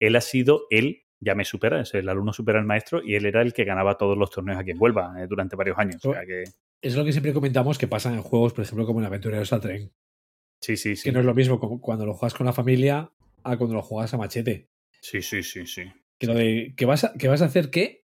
él 0.00 0.16
ha 0.16 0.20
sido, 0.20 0.66
él 0.70 1.03
ya 1.24 1.34
me 1.34 1.44
supera, 1.44 1.80
es 1.80 1.94
el 1.94 2.08
alumno 2.08 2.32
supera 2.32 2.58
al 2.58 2.66
maestro 2.66 3.02
y 3.04 3.14
él 3.14 3.26
era 3.26 3.42
el 3.42 3.52
que 3.52 3.64
ganaba 3.64 3.96
todos 3.96 4.16
los 4.18 4.30
torneos 4.30 4.58
aquí 4.60 4.70
en 4.72 4.76
Huelva 4.80 5.14
eh, 5.20 5.26
durante 5.28 5.56
varios 5.56 5.78
años. 5.78 6.04
O 6.04 6.12
sea 6.12 6.24
que, 6.26 6.44
Es 6.82 6.94
lo 6.96 7.04
que 7.04 7.12
siempre 7.12 7.32
comentamos 7.32 7.78
que 7.78 7.88
pasa 7.88 8.12
en 8.12 8.22
juegos, 8.22 8.52
por 8.52 8.64
ejemplo, 8.64 8.86
como 8.86 9.00
en 9.00 9.06
Aventureros 9.06 9.52
al 9.52 9.60
Tren. 9.60 9.92
sí, 10.60 10.76
sí, 10.76 10.94
sí. 10.96 11.04
Que 11.04 11.12
no 11.12 11.20
es 11.20 11.26
lo 11.26 11.34
mismo 11.34 11.58
como 11.58 11.80
cuando 11.80 12.04
lo 12.06 12.14
juegas 12.14 12.34
con 12.34 12.46
la 12.46 12.52
familia 12.52 13.10
a 13.42 13.56
cuando 13.56 13.74
lo 13.76 13.82
juegas 13.82 14.12
a 14.14 14.18
machete. 14.18 14.68
Sí, 15.00 15.20
sí, 15.22 15.42
sí, 15.42 15.66
sí. 15.66 15.82
Que 16.18 16.26
lo 16.26 16.34
de 16.34 16.74
que 16.76 16.86
vas 16.86 17.04
a, 17.04 17.12
que 17.14 17.28
vas 17.28 17.42
a 17.42 17.46
hacer 17.46 17.70
qué? 17.70 18.04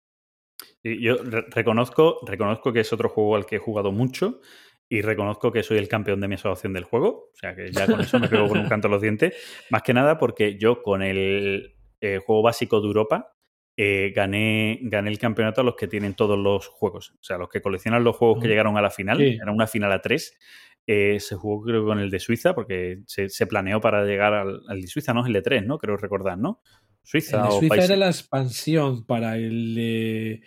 Yo 0.83 1.15
re- 1.23 1.45
reconozco, 1.49 2.19
reconozco 2.25 2.73
que 2.73 2.81
es 2.81 2.93
otro 2.93 3.09
juego 3.09 3.35
al 3.35 3.45
que 3.45 3.55
he 3.55 3.59
jugado 3.59 3.91
mucho 3.91 4.41
y 4.89 5.01
reconozco 5.01 5.51
que 5.51 5.63
soy 5.63 5.77
el 5.77 5.87
campeón 5.87 6.19
de 6.21 6.27
mi 6.27 6.35
asociación 6.35 6.73
del 6.73 6.83
juego. 6.83 7.29
O 7.33 7.35
sea 7.35 7.55
que 7.55 7.71
ya 7.71 7.87
con 7.87 8.01
eso 8.01 8.19
me 8.19 8.27
pego 8.27 8.47
con 8.47 8.59
un 8.59 8.67
canto 8.67 8.87
a 8.87 8.91
los 8.91 9.01
dientes. 9.01 9.33
Más 9.71 9.81
que 9.81 9.93
nada 9.93 10.17
porque 10.19 10.57
yo 10.59 10.83
con 10.83 11.01
el 11.01 11.75
eh, 12.03 12.19
juego 12.23 12.41
básico 12.43 12.79
de 12.81 12.87
Europa 12.87 13.33
eh, 13.77 14.11
gané, 14.15 14.77
gané 14.83 15.09
el 15.09 15.17
campeonato 15.17 15.61
a 15.61 15.63
los 15.63 15.75
que 15.75 15.87
tienen 15.87 16.13
todos 16.13 16.37
los 16.37 16.67
juegos. 16.67 17.11
O 17.19 17.23
sea, 17.23 17.37
los 17.39 17.49
que 17.49 17.61
coleccionan 17.61 18.03
los 18.03 18.15
juegos 18.15 18.39
que 18.39 18.45
Ah. 18.47 18.49
llegaron 18.49 18.77
a 18.77 18.81
la 18.81 18.91
final. 18.91 19.17
Sí. 19.17 19.39
Era 19.41 19.51
una 19.51 19.65
final 19.67 19.91
a 19.91 19.99
tres. 20.01 20.37
Eh, 20.85 21.19
se 21.19 21.35
jugó 21.35 21.63
creo 21.63 21.85
con 21.85 21.97
el 21.99 22.09
de 22.11 22.19
Suiza 22.19 22.53
porque 22.53 22.99
se, 23.07 23.29
se 23.29 23.47
planeó 23.47 23.79
para 23.81 24.03
llegar 24.05 24.33
al, 24.33 24.61
al 24.67 24.81
de 24.81 24.87
Suiza, 24.87 25.13
no 25.13 25.21
es 25.21 25.27
el 25.27 25.33
de 25.33 25.41
tres, 25.41 25.65
¿no? 25.65 25.77
Creo 25.79 25.95
recordar, 25.97 26.37
¿no? 26.37 26.61
Suiza 27.01 27.37
El 27.37 27.43
de 27.43 27.49
o 27.49 27.51
Suiza 27.59 27.69
países- 27.69 27.89
era 27.89 27.97
la 27.97 28.07
expansión 28.07 29.05
para 29.05 29.37
el 29.37 29.73
de, 29.75 30.41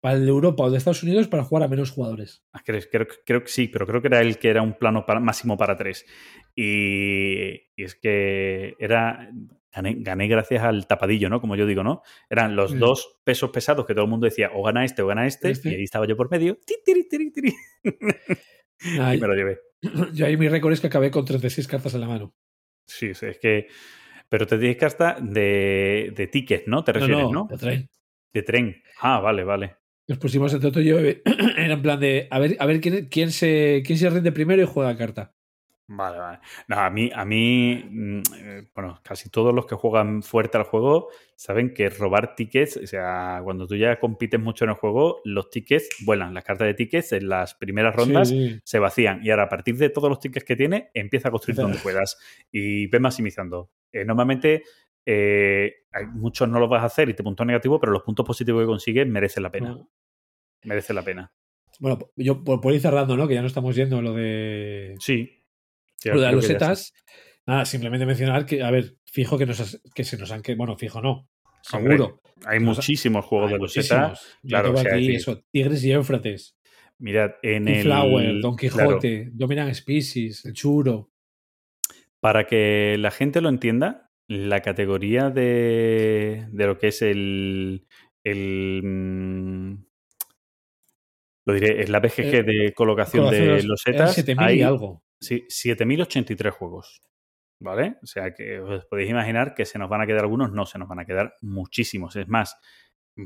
para 0.00 0.16
el 0.16 0.24
de 0.24 0.30
Europa 0.30 0.64
o 0.64 0.70
de 0.70 0.78
Estados 0.78 1.02
Unidos 1.04 1.28
para 1.28 1.44
jugar 1.44 1.62
a 1.64 1.68
menos 1.68 1.92
jugadores. 1.92 2.44
Ah, 2.52 2.60
Creo, 2.64 2.80
creo, 2.90 3.06
creo 3.24 3.42
que 3.42 3.48
sí, 3.48 3.68
pero 3.68 3.86
creo 3.86 4.02
que 4.02 4.08
era 4.08 4.20
el 4.20 4.38
que 4.38 4.48
era 4.50 4.60
un 4.60 4.74
plano 4.74 5.06
para- 5.06 5.20
máximo 5.20 5.56
para 5.56 5.76
tres. 5.76 6.04
Y, 6.56 7.52
y 7.76 7.84
es 7.84 7.94
que 7.94 8.74
era. 8.78 9.30
Gané, 9.76 9.96
gané 9.98 10.26
gracias 10.26 10.62
al 10.64 10.86
tapadillo, 10.86 11.28
¿no? 11.28 11.40
Como 11.40 11.54
yo 11.54 11.66
digo, 11.66 11.82
¿no? 11.84 12.02
Eran 12.30 12.56
los 12.56 12.70
Sí. 12.72 12.78
dos 12.78 13.18
pesos 13.24 13.50
pesados 13.50 13.84
que 13.86 13.92
todo 13.94 14.04
el 14.06 14.10
mundo 14.10 14.24
decía, 14.24 14.50
o 14.54 14.62
gana 14.62 14.84
este 14.86 15.02
o 15.02 15.06
gana 15.06 15.26
este, 15.26 15.50
Este. 15.50 15.68
y 15.68 15.74
ahí 15.74 15.82
estaba 15.84 16.06
yo 16.06 16.16
por 16.16 16.30
medio. 16.30 16.58
ti, 16.66 16.74
tiri, 16.84 17.06
tiri, 17.08 17.30
tiri, 17.30 17.54
Ay, 19.00 19.18
y 19.18 19.20
me 19.20 19.26
lo 19.26 19.34
llevé. 19.34 19.58
yo 20.14 20.26
ahí 20.26 20.36
mi 20.36 20.48
récord 20.48 20.72
es 20.72 20.80
que 20.80 20.86
acabé 20.86 21.10
con 21.10 21.24
36 21.24 21.68
cartas 21.68 21.94
en 21.94 22.00
la 22.00 22.08
mano. 22.08 22.34
Sí, 22.86 23.14
sí, 23.14 23.26
es 23.26 23.38
que. 23.38 23.68
Pero 24.28 24.46
te 24.46 24.58
tienes 24.58 24.82
hasta 24.82 25.18
de, 25.20 26.12
de 26.16 26.26
tickets, 26.26 26.66
¿no? 26.66 26.82
Te 26.82 26.92
refieres, 26.92 27.24
no, 27.24 27.32
¿no? 27.32 27.46
de 27.48 27.58
tren. 27.58 27.88
De 28.32 28.42
tren. 28.42 28.82
Ah, 29.00 29.20
vale, 29.20 29.44
vale. 29.44 29.76
Nos 30.08 30.18
pusimos 30.18 30.52
entre 30.52 30.68
otro 30.68 30.82
y 30.82 30.86
yo, 30.86 30.98
eh, 30.98 31.22
era 31.56 31.74
en 31.74 31.82
plan 31.82 32.00
de, 32.00 32.26
a 32.30 32.38
ver, 32.38 32.56
a 32.58 32.66
ver 32.66 32.80
quién, 32.80 33.06
quién, 33.08 33.30
se, 33.30 33.82
quién 33.86 33.98
se 33.98 34.08
rinde 34.10 34.32
primero 34.32 34.62
y 34.62 34.66
juega 34.66 34.96
carta. 34.96 35.35
Vale, 35.88 36.18
vale. 36.18 36.38
No, 36.66 36.80
a 36.80 36.90
mí, 36.90 37.10
a 37.14 37.24
mí, 37.24 37.84
mm, 37.88 38.18
eh, 38.38 38.68
bueno, 38.74 38.98
casi 39.04 39.30
todos 39.30 39.54
los 39.54 39.66
que 39.66 39.76
juegan 39.76 40.22
fuerte 40.22 40.58
al 40.58 40.64
juego 40.64 41.10
saben 41.36 41.72
que 41.72 41.88
robar 41.90 42.34
tickets, 42.34 42.76
o 42.78 42.86
sea, 42.88 43.40
cuando 43.44 43.68
tú 43.68 43.76
ya 43.76 44.00
compites 44.00 44.40
mucho 44.40 44.64
en 44.64 44.70
el 44.70 44.76
juego, 44.76 45.20
los 45.24 45.48
tickets 45.48 45.88
vuelan. 46.04 46.34
Las 46.34 46.42
cartas 46.42 46.66
de 46.66 46.74
tickets 46.74 47.12
en 47.12 47.28
las 47.28 47.54
primeras 47.54 47.94
rondas 47.94 48.28
Sí, 48.30 48.50
sí. 48.50 48.60
se 48.64 48.78
vacían 48.80 49.20
y 49.22 49.30
ahora 49.30 49.44
a 49.44 49.48
partir 49.48 49.76
de 49.76 49.90
todos 49.90 50.08
los 50.08 50.18
tickets 50.18 50.44
que 50.44 50.56
tiene, 50.56 50.90
empieza 50.92 51.28
a 51.28 51.30
construir 51.30 51.56
donde 51.56 51.78
puedas 51.78 52.18
y 52.50 52.88
ve 52.88 52.98
maximizando. 52.98 53.70
Eh, 53.92 54.04
normalmente, 54.04 54.64
eh, 55.04 55.72
hay 55.92 56.06
muchos 56.06 56.48
no 56.48 56.58
los 56.58 56.68
vas 56.68 56.82
a 56.82 56.86
hacer 56.86 57.08
y 57.08 57.14
te 57.14 57.22
puntúan 57.22 57.46
negativo, 57.46 57.78
pero 57.78 57.92
los 57.92 58.02
puntos 58.02 58.26
positivos 58.26 58.62
que 58.62 58.66
consigues 58.66 59.06
merecen 59.06 59.44
la 59.44 59.52
pena. 59.52 59.68
No. 59.70 59.88
Merecen 60.64 60.96
la 60.96 61.02
pena. 61.02 61.32
Bueno, 61.78 61.98
yo 62.16 62.42
por, 62.42 62.60
por 62.60 62.72
ir 62.74 62.80
cerrando, 62.80 63.16
¿no? 63.16 63.28
Que 63.28 63.34
ya 63.34 63.40
no 63.40 63.46
estamos 63.46 63.76
yendo 63.76 64.02
lo 64.02 64.14
de, 64.14 64.96
Sí. 64.98 65.44
Lo 66.04 66.20
de 66.20 66.26
las 66.26 66.34
losetas. 66.34 66.92
Nada, 67.46 67.64
simplemente 67.64 68.06
mencionar 68.06 68.44
que, 68.46 68.62
a 68.62 68.70
ver, 68.70 68.96
fijo 69.04 69.38
que, 69.38 69.46
nos, 69.46 69.60
has- 69.60 69.80
que 69.94 70.04
se 70.04 70.16
nos 70.18 70.30
han 70.32 70.42
que 70.42 70.54
Bueno, 70.54 70.76
fijo 70.76 71.00
no. 71.00 71.28
Hombre, 71.72 71.96
Seguro. 71.96 72.20
Hay 72.44 72.60
Nos- 72.60 72.76
muchísimos 72.76 73.24
juegos 73.24 73.48
Hay 73.48 73.54
de 73.54 73.58
losetas. 73.60 74.36
claro, 74.46 74.68
tengo 74.68 74.78
o 74.80 74.82
sea, 74.82 74.92
aquí 74.94 75.00
decir- 75.06 75.16
eso, 75.16 75.42
Tigres 75.50 75.84
y 75.84 75.92
Éufrates, 75.92 76.56
Mirad, 76.98 77.32
en 77.42 77.68
el. 77.68 77.82
Flower, 77.82 78.40
Don 78.40 78.56
claro, 78.56 78.88
Quijote, 79.00 79.28
Dominant 79.32 79.74
Species, 79.74 80.44
el 80.44 80.52
Churo. 80.54 81.10
para 82.20 82.46
que 82.46 82.96
la 82.98 83.10
gente 83.10 83.40
lo 83.40 83.48
entienda, 83.48 84.10
la 84.28 84.60
categoría 84.60 85.30
de, 85.30 86.46
de 86.50 86.66
lo 86.66 86.78
que 86.78 86.88
es 86.88 87.02
el. 87.02 87.86
el 88.24 88.80
mm, 88.82 89.84
lo 91.46 91.54
diré, 91.54 91.82
es 91.82 91.88
la 91.90 92.00
BGG 92.00 92.34
Eh, 92.34 92.42
de 92.42 92.72
colocación 92.74 93.30
de 93.30 93.44
Eran 93.44 93.68
losetas. 93.68 94.14
7000 94.14 94.46
hay 94.46 94.58
y 94.58 94.62
algo. 94.62 95.02
Sí, 95.20 95.44
7083 95.48 96.54
juegos. 96.54 97.02
¿Vale? 97.58 97.96
O 98.02 98.06
sea 98.06 98.34
que 98.34 98.60
os 98.60 98.84
podéis 98.84 99.08
imaginar 99.08 99.54
que 99.54 99.64
se 99.64 99.78
nos 99.78 99.88
van 99.88 100.02
a 100.02 100.06
quedar 100.06 100.20
algunos, 100.20 100.52
no, 100.52 100.66
se 100.66 100.78
nos 100.78 100.88
van 100.88 101.00
a 101.00 101.06
quedar 101.06 101.34
muchísimos. 101.40 102.14
Es 102.16 102.28
más, 102.28 102.58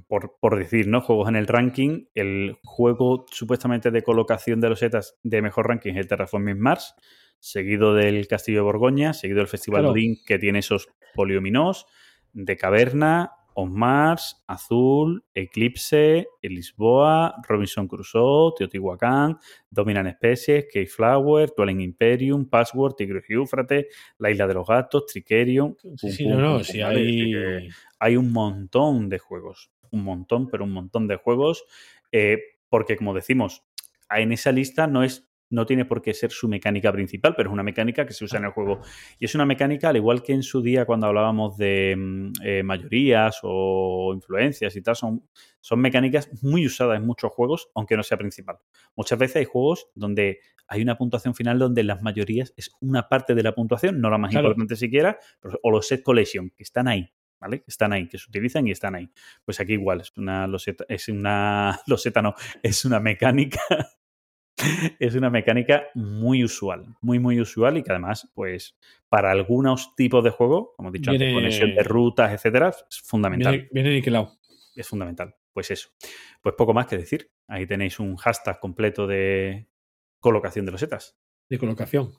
por, 0.07 0.37
por 0.41 0.57
decir, 0.57 0.87
¿no? 0.87 1.01
Juegos 1.01 1.29
en 1.29 1.37
el 1.37 1.49
ranking, 1.49 2.05
el 2.15 2.57
juego 2.65 3.27
supuestamente 3.31 3.91
de 3.91 4.03
colocación 4.03 4.61
de 4.61 4.69
losetas 4.69 5.19
de 5.25 5.43
mejor 5.43 5.67
ranking 5.67 5.93
es 5.93 5.97
el 5.99 6.07
Terraforming 6.07 6.61
Mars, 6.61 6.95
seguido 7.41 7.95
del 7.95 8.29
Castillo 8.29 8.59
de 8.59 8.65
Borgoña, 8.65 9.15
seguido 9.15 9.39
del 9.39 9.49
Festival 9.49 9.81
Claro. 9.81 9.93
Odín, 9.95 10.17
que 10.25 10.39
tiene 10.39 10.61
esos 10.61 10.89
poliominos, 11.15 11.87
de 12.33 12.57
Caverna, 12.57 13.33
On 13.61 13.73
Mars, 13.73 14.43
Azul, 14.47 15.23
Eclipse, 15.35 16.27
Lisboa, 16.43 17.35
Robinson 17.47 17.87
Crusoe, 17.87 18.55
Teotihuacán, 18.57 19.39
Dominan 19.71 20.11
Species, 20.13 20.67
Keyflower, 20.73 21.53
Dwelling 21.57 21.81
Imperium, 21.81 22.49
Password, 22.49 22.95
Tigris 22.95 23.29
y 23.29 23.35
Éufrates, 23.35 23.87
La 24.19 24.31
Isla 24.31 24.47
de 24.47 24.55
los 24.55 24.67
Gatos, 24.67 25.07
Tricerion. 25.07 25.77
Sí, 25.97 26.27
no, 26.27 26.39
no, 26.39 26.55
pum, 26.55 26.65
sí 26.65 26.81
hay 28.01 28.17
un 28.17 28.33
montón 28.33 29.09
de 29.09 29.19
juegos. 29.19 29.71
Un 29.91 30.05
montón, 30.05 30.49
pero 30.49 30.65
un 30.65 30.73
montón 30.73 31.07
de 31.07 31.17
juegos. 31.17 31.65
eh, 32.13 32.39
porque, 32.69 32.97
como 32.97 33.13
decimos, 33.13 33.65
en 34.11 34.33
esa 34.33 34.53
lista 34.53 34.87
no 34.87 35.03
es. 35.05 35.30
No 35.51 35.67
tiene 35.67 35.85
por 35.85 36.01
qué 36.01 36.15
ser 36.15 36.31
su 36.31 36.49
mecánica 36.49 36.93
principal, 36.93 37.35
pero 37.37 37.51
es 37.51 37.53
una 37.53 37.63
mecánica 37.65 38.07
que 38.07 38.13
se 38.13 38.25
usa 38.25 38.39
en 38.39 38.45
el 38.47 38.53
juego. 38.53 38.81
Y 39.19 39.25
es 39.25 39.35
una 39.35 39.45
mecánica, 39.45 39.89
al 39.89 39.97
igual 39.97 40.23
que 40.23 40.33
en 40.33 40.43
su 40.45 40.63
día 40.63 40.85
cuando 40.87 41.09
hablábamos 41.09 41.57
de 41.57 41.95
mm, 41.99 42.33
eh, 42.45 42.63
mayorías 42.63 43.41
o 43.43 44.13
influencias 44.15 44.77
y 44.77 44.83
tal, 44.83 44.95
son, 44.97 45.29
son 45.61 45.81
mecánicas 45.81 46.31
muy 46.43 46.65
usadas 46.67 46.97
en 46.99 47.07
muchos 47.07 47.33
juegos, 47.33 47.69
aunque 47.75 47.97
no 47.97 48.03
sea 48.05 48.17
principal. 48.17 48.57
Muchas 48.97 49.19
veces 49.19 49.37
hay 49.37 49.45
juegos 49.45 49.89
donde 49.95 50.39
hay 50.69 50.83
una 50.83 50.97
puntuación 50.97 51.35
final 51.35 51.59
donde 51.59 51.83
las 51.83 52.01
mayorías 52.01 52.55
es 52.57 52.71
una 52.81 53.09
parte 53.09 53.35
de 53.35 53.43
la 53.43 53.53
puntuación, 53.53 54.01
no 54.01 54.09
la 54.09 54.19
más 54.19 54.31
Claro. 54.31 54.47
importante 54.49 54.77
siquiera, 54.77 55.19
pero- 55.41 55.59
o 55.65 55.71
los 55.73 55.87
set 55.89 56.03
collection, 56.05 56.51
que 56.51 56.63
están 56.63 56.87
ahí, 56.87 57.13
¿vale? 57.41 57.59
Que 57.59 57.65
están 57.67 57.93
ahí, 57.93 58.07
que 58.07 58.19
se 58.19 58.29
utilizan 58.29 58.69
y 58.69 58.71
están 58.71 58.95
ahí. 58.95 59.11
Pues 59.45 59.59
aquí 59.59 59.73
igual, 59.73 60.01
es 60.03 60.13
una 60.17 60.47
loseta, 60.47 60.85
es 60.89 61.09
una 61.09 61.77
loseta 61.89 62.23
no, 62.23 62.35
es 62.63 62.85
una 62.85 63.01
mecánica 63.01 63.61
es 64.99 65.15
una 65.15 65.31
mecánica 65.31 65.85
muy 65.95 66.45
usual, 66.45 66.87
muy, 67.01 67.19
muy 67.19 67.41
usual 67.41 67.79
y 67.79 67.83
que 67.83 67.93
además, 67.93 68.31
pues, 68.35 68.77
para 69.09 69.31
algunos 69.31 69.95
tipos 69.97 70.23
de 70.25 70.31
juego, 70.31 70.75
como 70.77 70.89
he 70.89 70.93
dicho 70.93 71.11
antes, 71.11 71.27
Viene- 71.27 71.35
conexión 71.35 71.75
de 71.75 71.83
rutas, 71.83 72.33
etcétera, 72.33 72.69
es 72.69 73.01
fundamental. 73.03 73.53
Viene, 73.53 73.69
viene 73.73 73.91
niquelado. 73.91 74.33
Es 74.75 74.89
fundamental. 74.89 75.35
Pues 75.53 75.71
eso. 75.71 75.91
Pues 76.43 76.55
poco 76.57 76.73
más 76.73 76.87
que 76.87 76.97
decir. 76.97 77.31
Ahí 77.49 77.67
tenéis 77.67 77.99
un 77.99 78.17
hashtag 78.17 78.61
completo 78.61 79.07
de 79.07 79.67
colocación 80.21 80.65
de 80.65 80.73
los 80.73 80.81
setas. 80.81 81.19
De 81.49 81.59
colocación. 81.59 82.13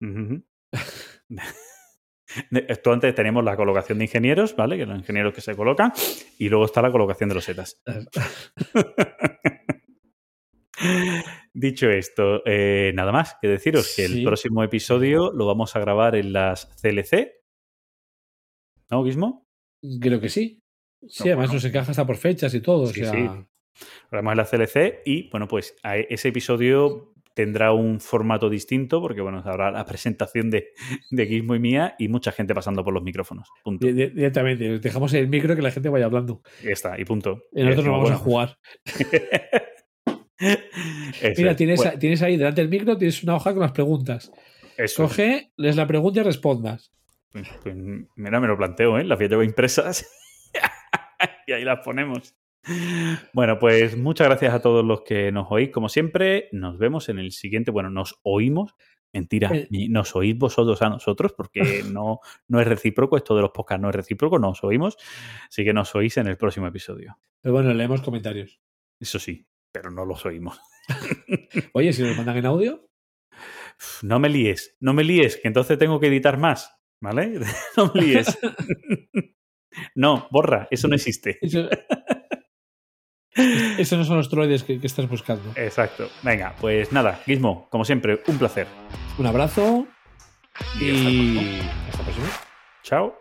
Esto 2.68 2.92
antes 2.92 3.14
tenemos 3.14 3.42
la 3.42 3.56
colocación 3.56 3.98
de 3.98 4.04
ingenieros, 4.04 4.54
¿vale? 4.54 4.76
Que 4.76 4.86
los 4.86 4.98
ingenieros 4.98 5.34
que 5.34 5.40
se 5.40 5.56
colocan, 5.56 5.92
y 6.38 6.48
luego 6.48 6.66
está 6.66 6.80
la 6.82 6.92
colocación 6.92 7.28
de 7.28 7.34
los 7.34 7.44
setas. 7.44 7.82
Dicho 11.52 11.90
esto, 11.90 12.42
eh, 12.46 12.92
nada 12.94 13.10
más 13.12 13.36
que 13.42 13.48
deciros 13.48 13.92
que 13.96 14.04
el 14.04 14.22
próximo 14.24 14.62
episodio 14.62 15.32
lo 15.32 15.46
vamos 15.46 15.74
a 15.74 15.80
grabar 15.80 16.14
en 16.14 16.32
las 16.32 16.66
CLC. 16.80 17.32
¿No, 18.90 19.02
Guismo? 19.04 19.46
Creo 20.00 20.20
que 20.20 20.28
sí. 20.28 20.60
Sí, 21.08 21.24
No, 21.24 21.30
además 21.30 21.46
bueno. 21.48 21.54
nos 21.54 21.64
encaja 21.64 21.90
hasta 21.90 22.06
por 22.06 22.16
fechas 22.16 22.54
y 22.54 22.60
todo. 22.60 22.86
Sí, 22.86 23.02
o 23.02 23.04
sea, 23.04 23.12
sí. 23.14 23.28
Grabamos 24.10 24.32
en 24.32 24.36
la 24.38 24.44
CLC 24.66 25.02
y, 25.04 25.30
bueno, 25.30 25.48
pues 25.48 25.74
a 25.82 25.96
ese 25.96 26.28
episodio 26.28 27.14
tendrá 27.34 27.72
un 27.72 28.00
formato 28.00 28.50
distinto 28.50 29.00
porque, 29.00 29.20
bueno, 29.20 29.40
habrá 29.44 29.70
la 29.70 29.84
presentación 29.86 30.50
de, 30.50 30.68
de 31.10 31.24
Guismo 31.24 31.54
y 31.54 31.60
mía 31.60 31.94
y 31.98 32.08
mucha 32.08 32.32
gente 32.32 32.54
pasando 32.54 32.84
por 32.84 32.92
los 32.92 33.02
micrófonos. 33.02 33.48
Punto. 33.64 33.86
di- 33.86 33.92
di- 33.92 34.10
directamente. 34.10 34.78
Dejamos 34.80 35.14
el 35.14 35.28
micro 35.28 35.56
que 35.56 35.62
la 35.62 35.70
gente 35.70 35.88
vaya 35.88 36.04
hablando. 36.06 36.42
Ya 36.62 36.70
está, 36.72 37.00
y 37.00 37.04
punto. 37.04 37.44
Y 37.52 37.62
nosotros 37.62 37.86
nos 37.86 37.94
vamos 37.94 38.10
a 38.10 38.16
jugar. 38.18 38.58
Mira, 40.40 41.50
es. 41.50 41.56
tienes, 41.56 41.76
Bueno, 41.78 41.98
tienes 41.98 42.22
ahí 42.22 42.36
delante 42.36 42.60
del 42.62 42.70
micro, 42.70 42.96
tienes 42.96 43.22
una 43.22 43.36
hoja 43.36 43.52
con 43.52 43.60
las 43.60 43.72
preguntas. 43.72 44.32
eso 44.76 45.04
es. 45.04 45.10
Coge, 45.10 45.52
lees 45.56 45.76
la 45.76 45.86
pregunta 45.86 46.20
y 46.20 46.22
respondas. 46.22 46.92
Pues, 47.32 47.48
pues, 47.62 47.76
mira, 48.16 48.40
me 48.40 48.48
lo 48.48 48.56
planteo, 48.56 48.98
¿eh? 48.98 49.04
Las 49.04 49.18
voy 49.18 49.26
a 49.26 49.28
llevar 49.28 49.44
impresas 49.44 50.04
y 51.46 51.52
ahí 51.52 51.64
las 51.64 51.80
ponemos. 51.84 52.34
Bueno, 53.32 53.58
pues 53.58 53.96
muchas 53.96 54.26
gracias 54.28 54.52
a 54.52 54.60
todos 54.60 54.84
los 54.84 55.02
que 55.02 55.32
nos 55.32 55.46
oís, 55.50 55.70
como 55.70 55.88
siempre. 55.88 56.48
Nos 56.52 56.78
vemos 56.78 57.08
en 57.08 57.18
el 57.18 57.32
siguiente. 57.32 57.70
Bueno, 57.70 57.90
nos 57.90 58.18
oímos. 58.22 58.74
Mentira, 59.12 59.50
Eh. 59.52 59.66
nos 59.88 60.14
oís 60.14 60.38
vosotros 60.38 60.80
a 60.82 60.88
nosotros, 60.88 61.32
porque 61.36 61.60
no, 61.90 62.20
no 62.48 62.60
es 62.60 62.66
recíproco. 62.68 63.16
Esto 63.16 63.34
de 63.34 63.42
los 63.42 63.50
podcasts 63.50 63.82
no 63.82 63.88
es 63.90 63.94
recíproco, 63.94 64.38
nos 64.38 64.62
oímos. 64.62 64.96
Así 65.48 65.64
que 65.64 65.72
nos 65.72 65.94
oís 65.94 66.16
en 66.16 66.26
el 66.26 66.36
próximo 66.36 66.66
episodio. 66.66 67.18
Pero 67.40 67.54
bueno, 67.54 67.72
leemos 67.74 68.02
comentarios. 68.02 68.60
Eso 69.00 69.18
sí, 69.18 69.46
pero 69.72 69.90
no 69.90 70.04
los 70.04 70.24
oímos. 70.26 70.60
Oye, 71.72 71.92
si 71.92 72.02
nos 72.02 72.16
mandan 72.16 72.36
en 72.36 72.46
audio, 72.46 72.86
No 74.02 74.18
me 74.18 74.28
líes, 74.28 74.76
no 74.80 74.92
me 74.92 75.04
líes, 75.04 75.36
que 75.36 75.48
entonces 75.48 75.78
tengo 75.78 76.00
que 76.00 76.08
editar 76.08 76.36
más, 76.38 76.74
¿vale? 77.00 77.40
No 77.76 77.92
me 77.94 78.00
líes. 78.02 78.38
No, 79.94 80.26
borra, 80.32 80.66
eso 80.72 80.88
no 80.88 80.96
existe. 80.96 81.38
eso- 81.40 81.68
esos 83.78 83.96
no 83.98 84.04
son 84.04 84.16
los 84.16 84.28
droides 84.28 84.64
que, 84.64 84.80
que 84.80 84.86
estás 84.88 85.08
buscando. 85.08 85.52
Exacto. 85.54 86.10
Venga, 86.24 86.56
pues 86.60 86.90
nada, 86.90 87.20
Gizmo, 87.24 87.68
como 87.70 87.84
siempre, 87.84 88.20
un 88.26 88.36
placer. 88.36 88.66
Un 89.18 89.26
abrazo 89.26 89.86
Y 90.80 90.84
y 90.90 91.60
hasta 91.88 91.98
la 91.98 92.04
próxima. 92.04 92.26
Chao. 92.82 93.14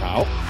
Chao. 0.00 0.49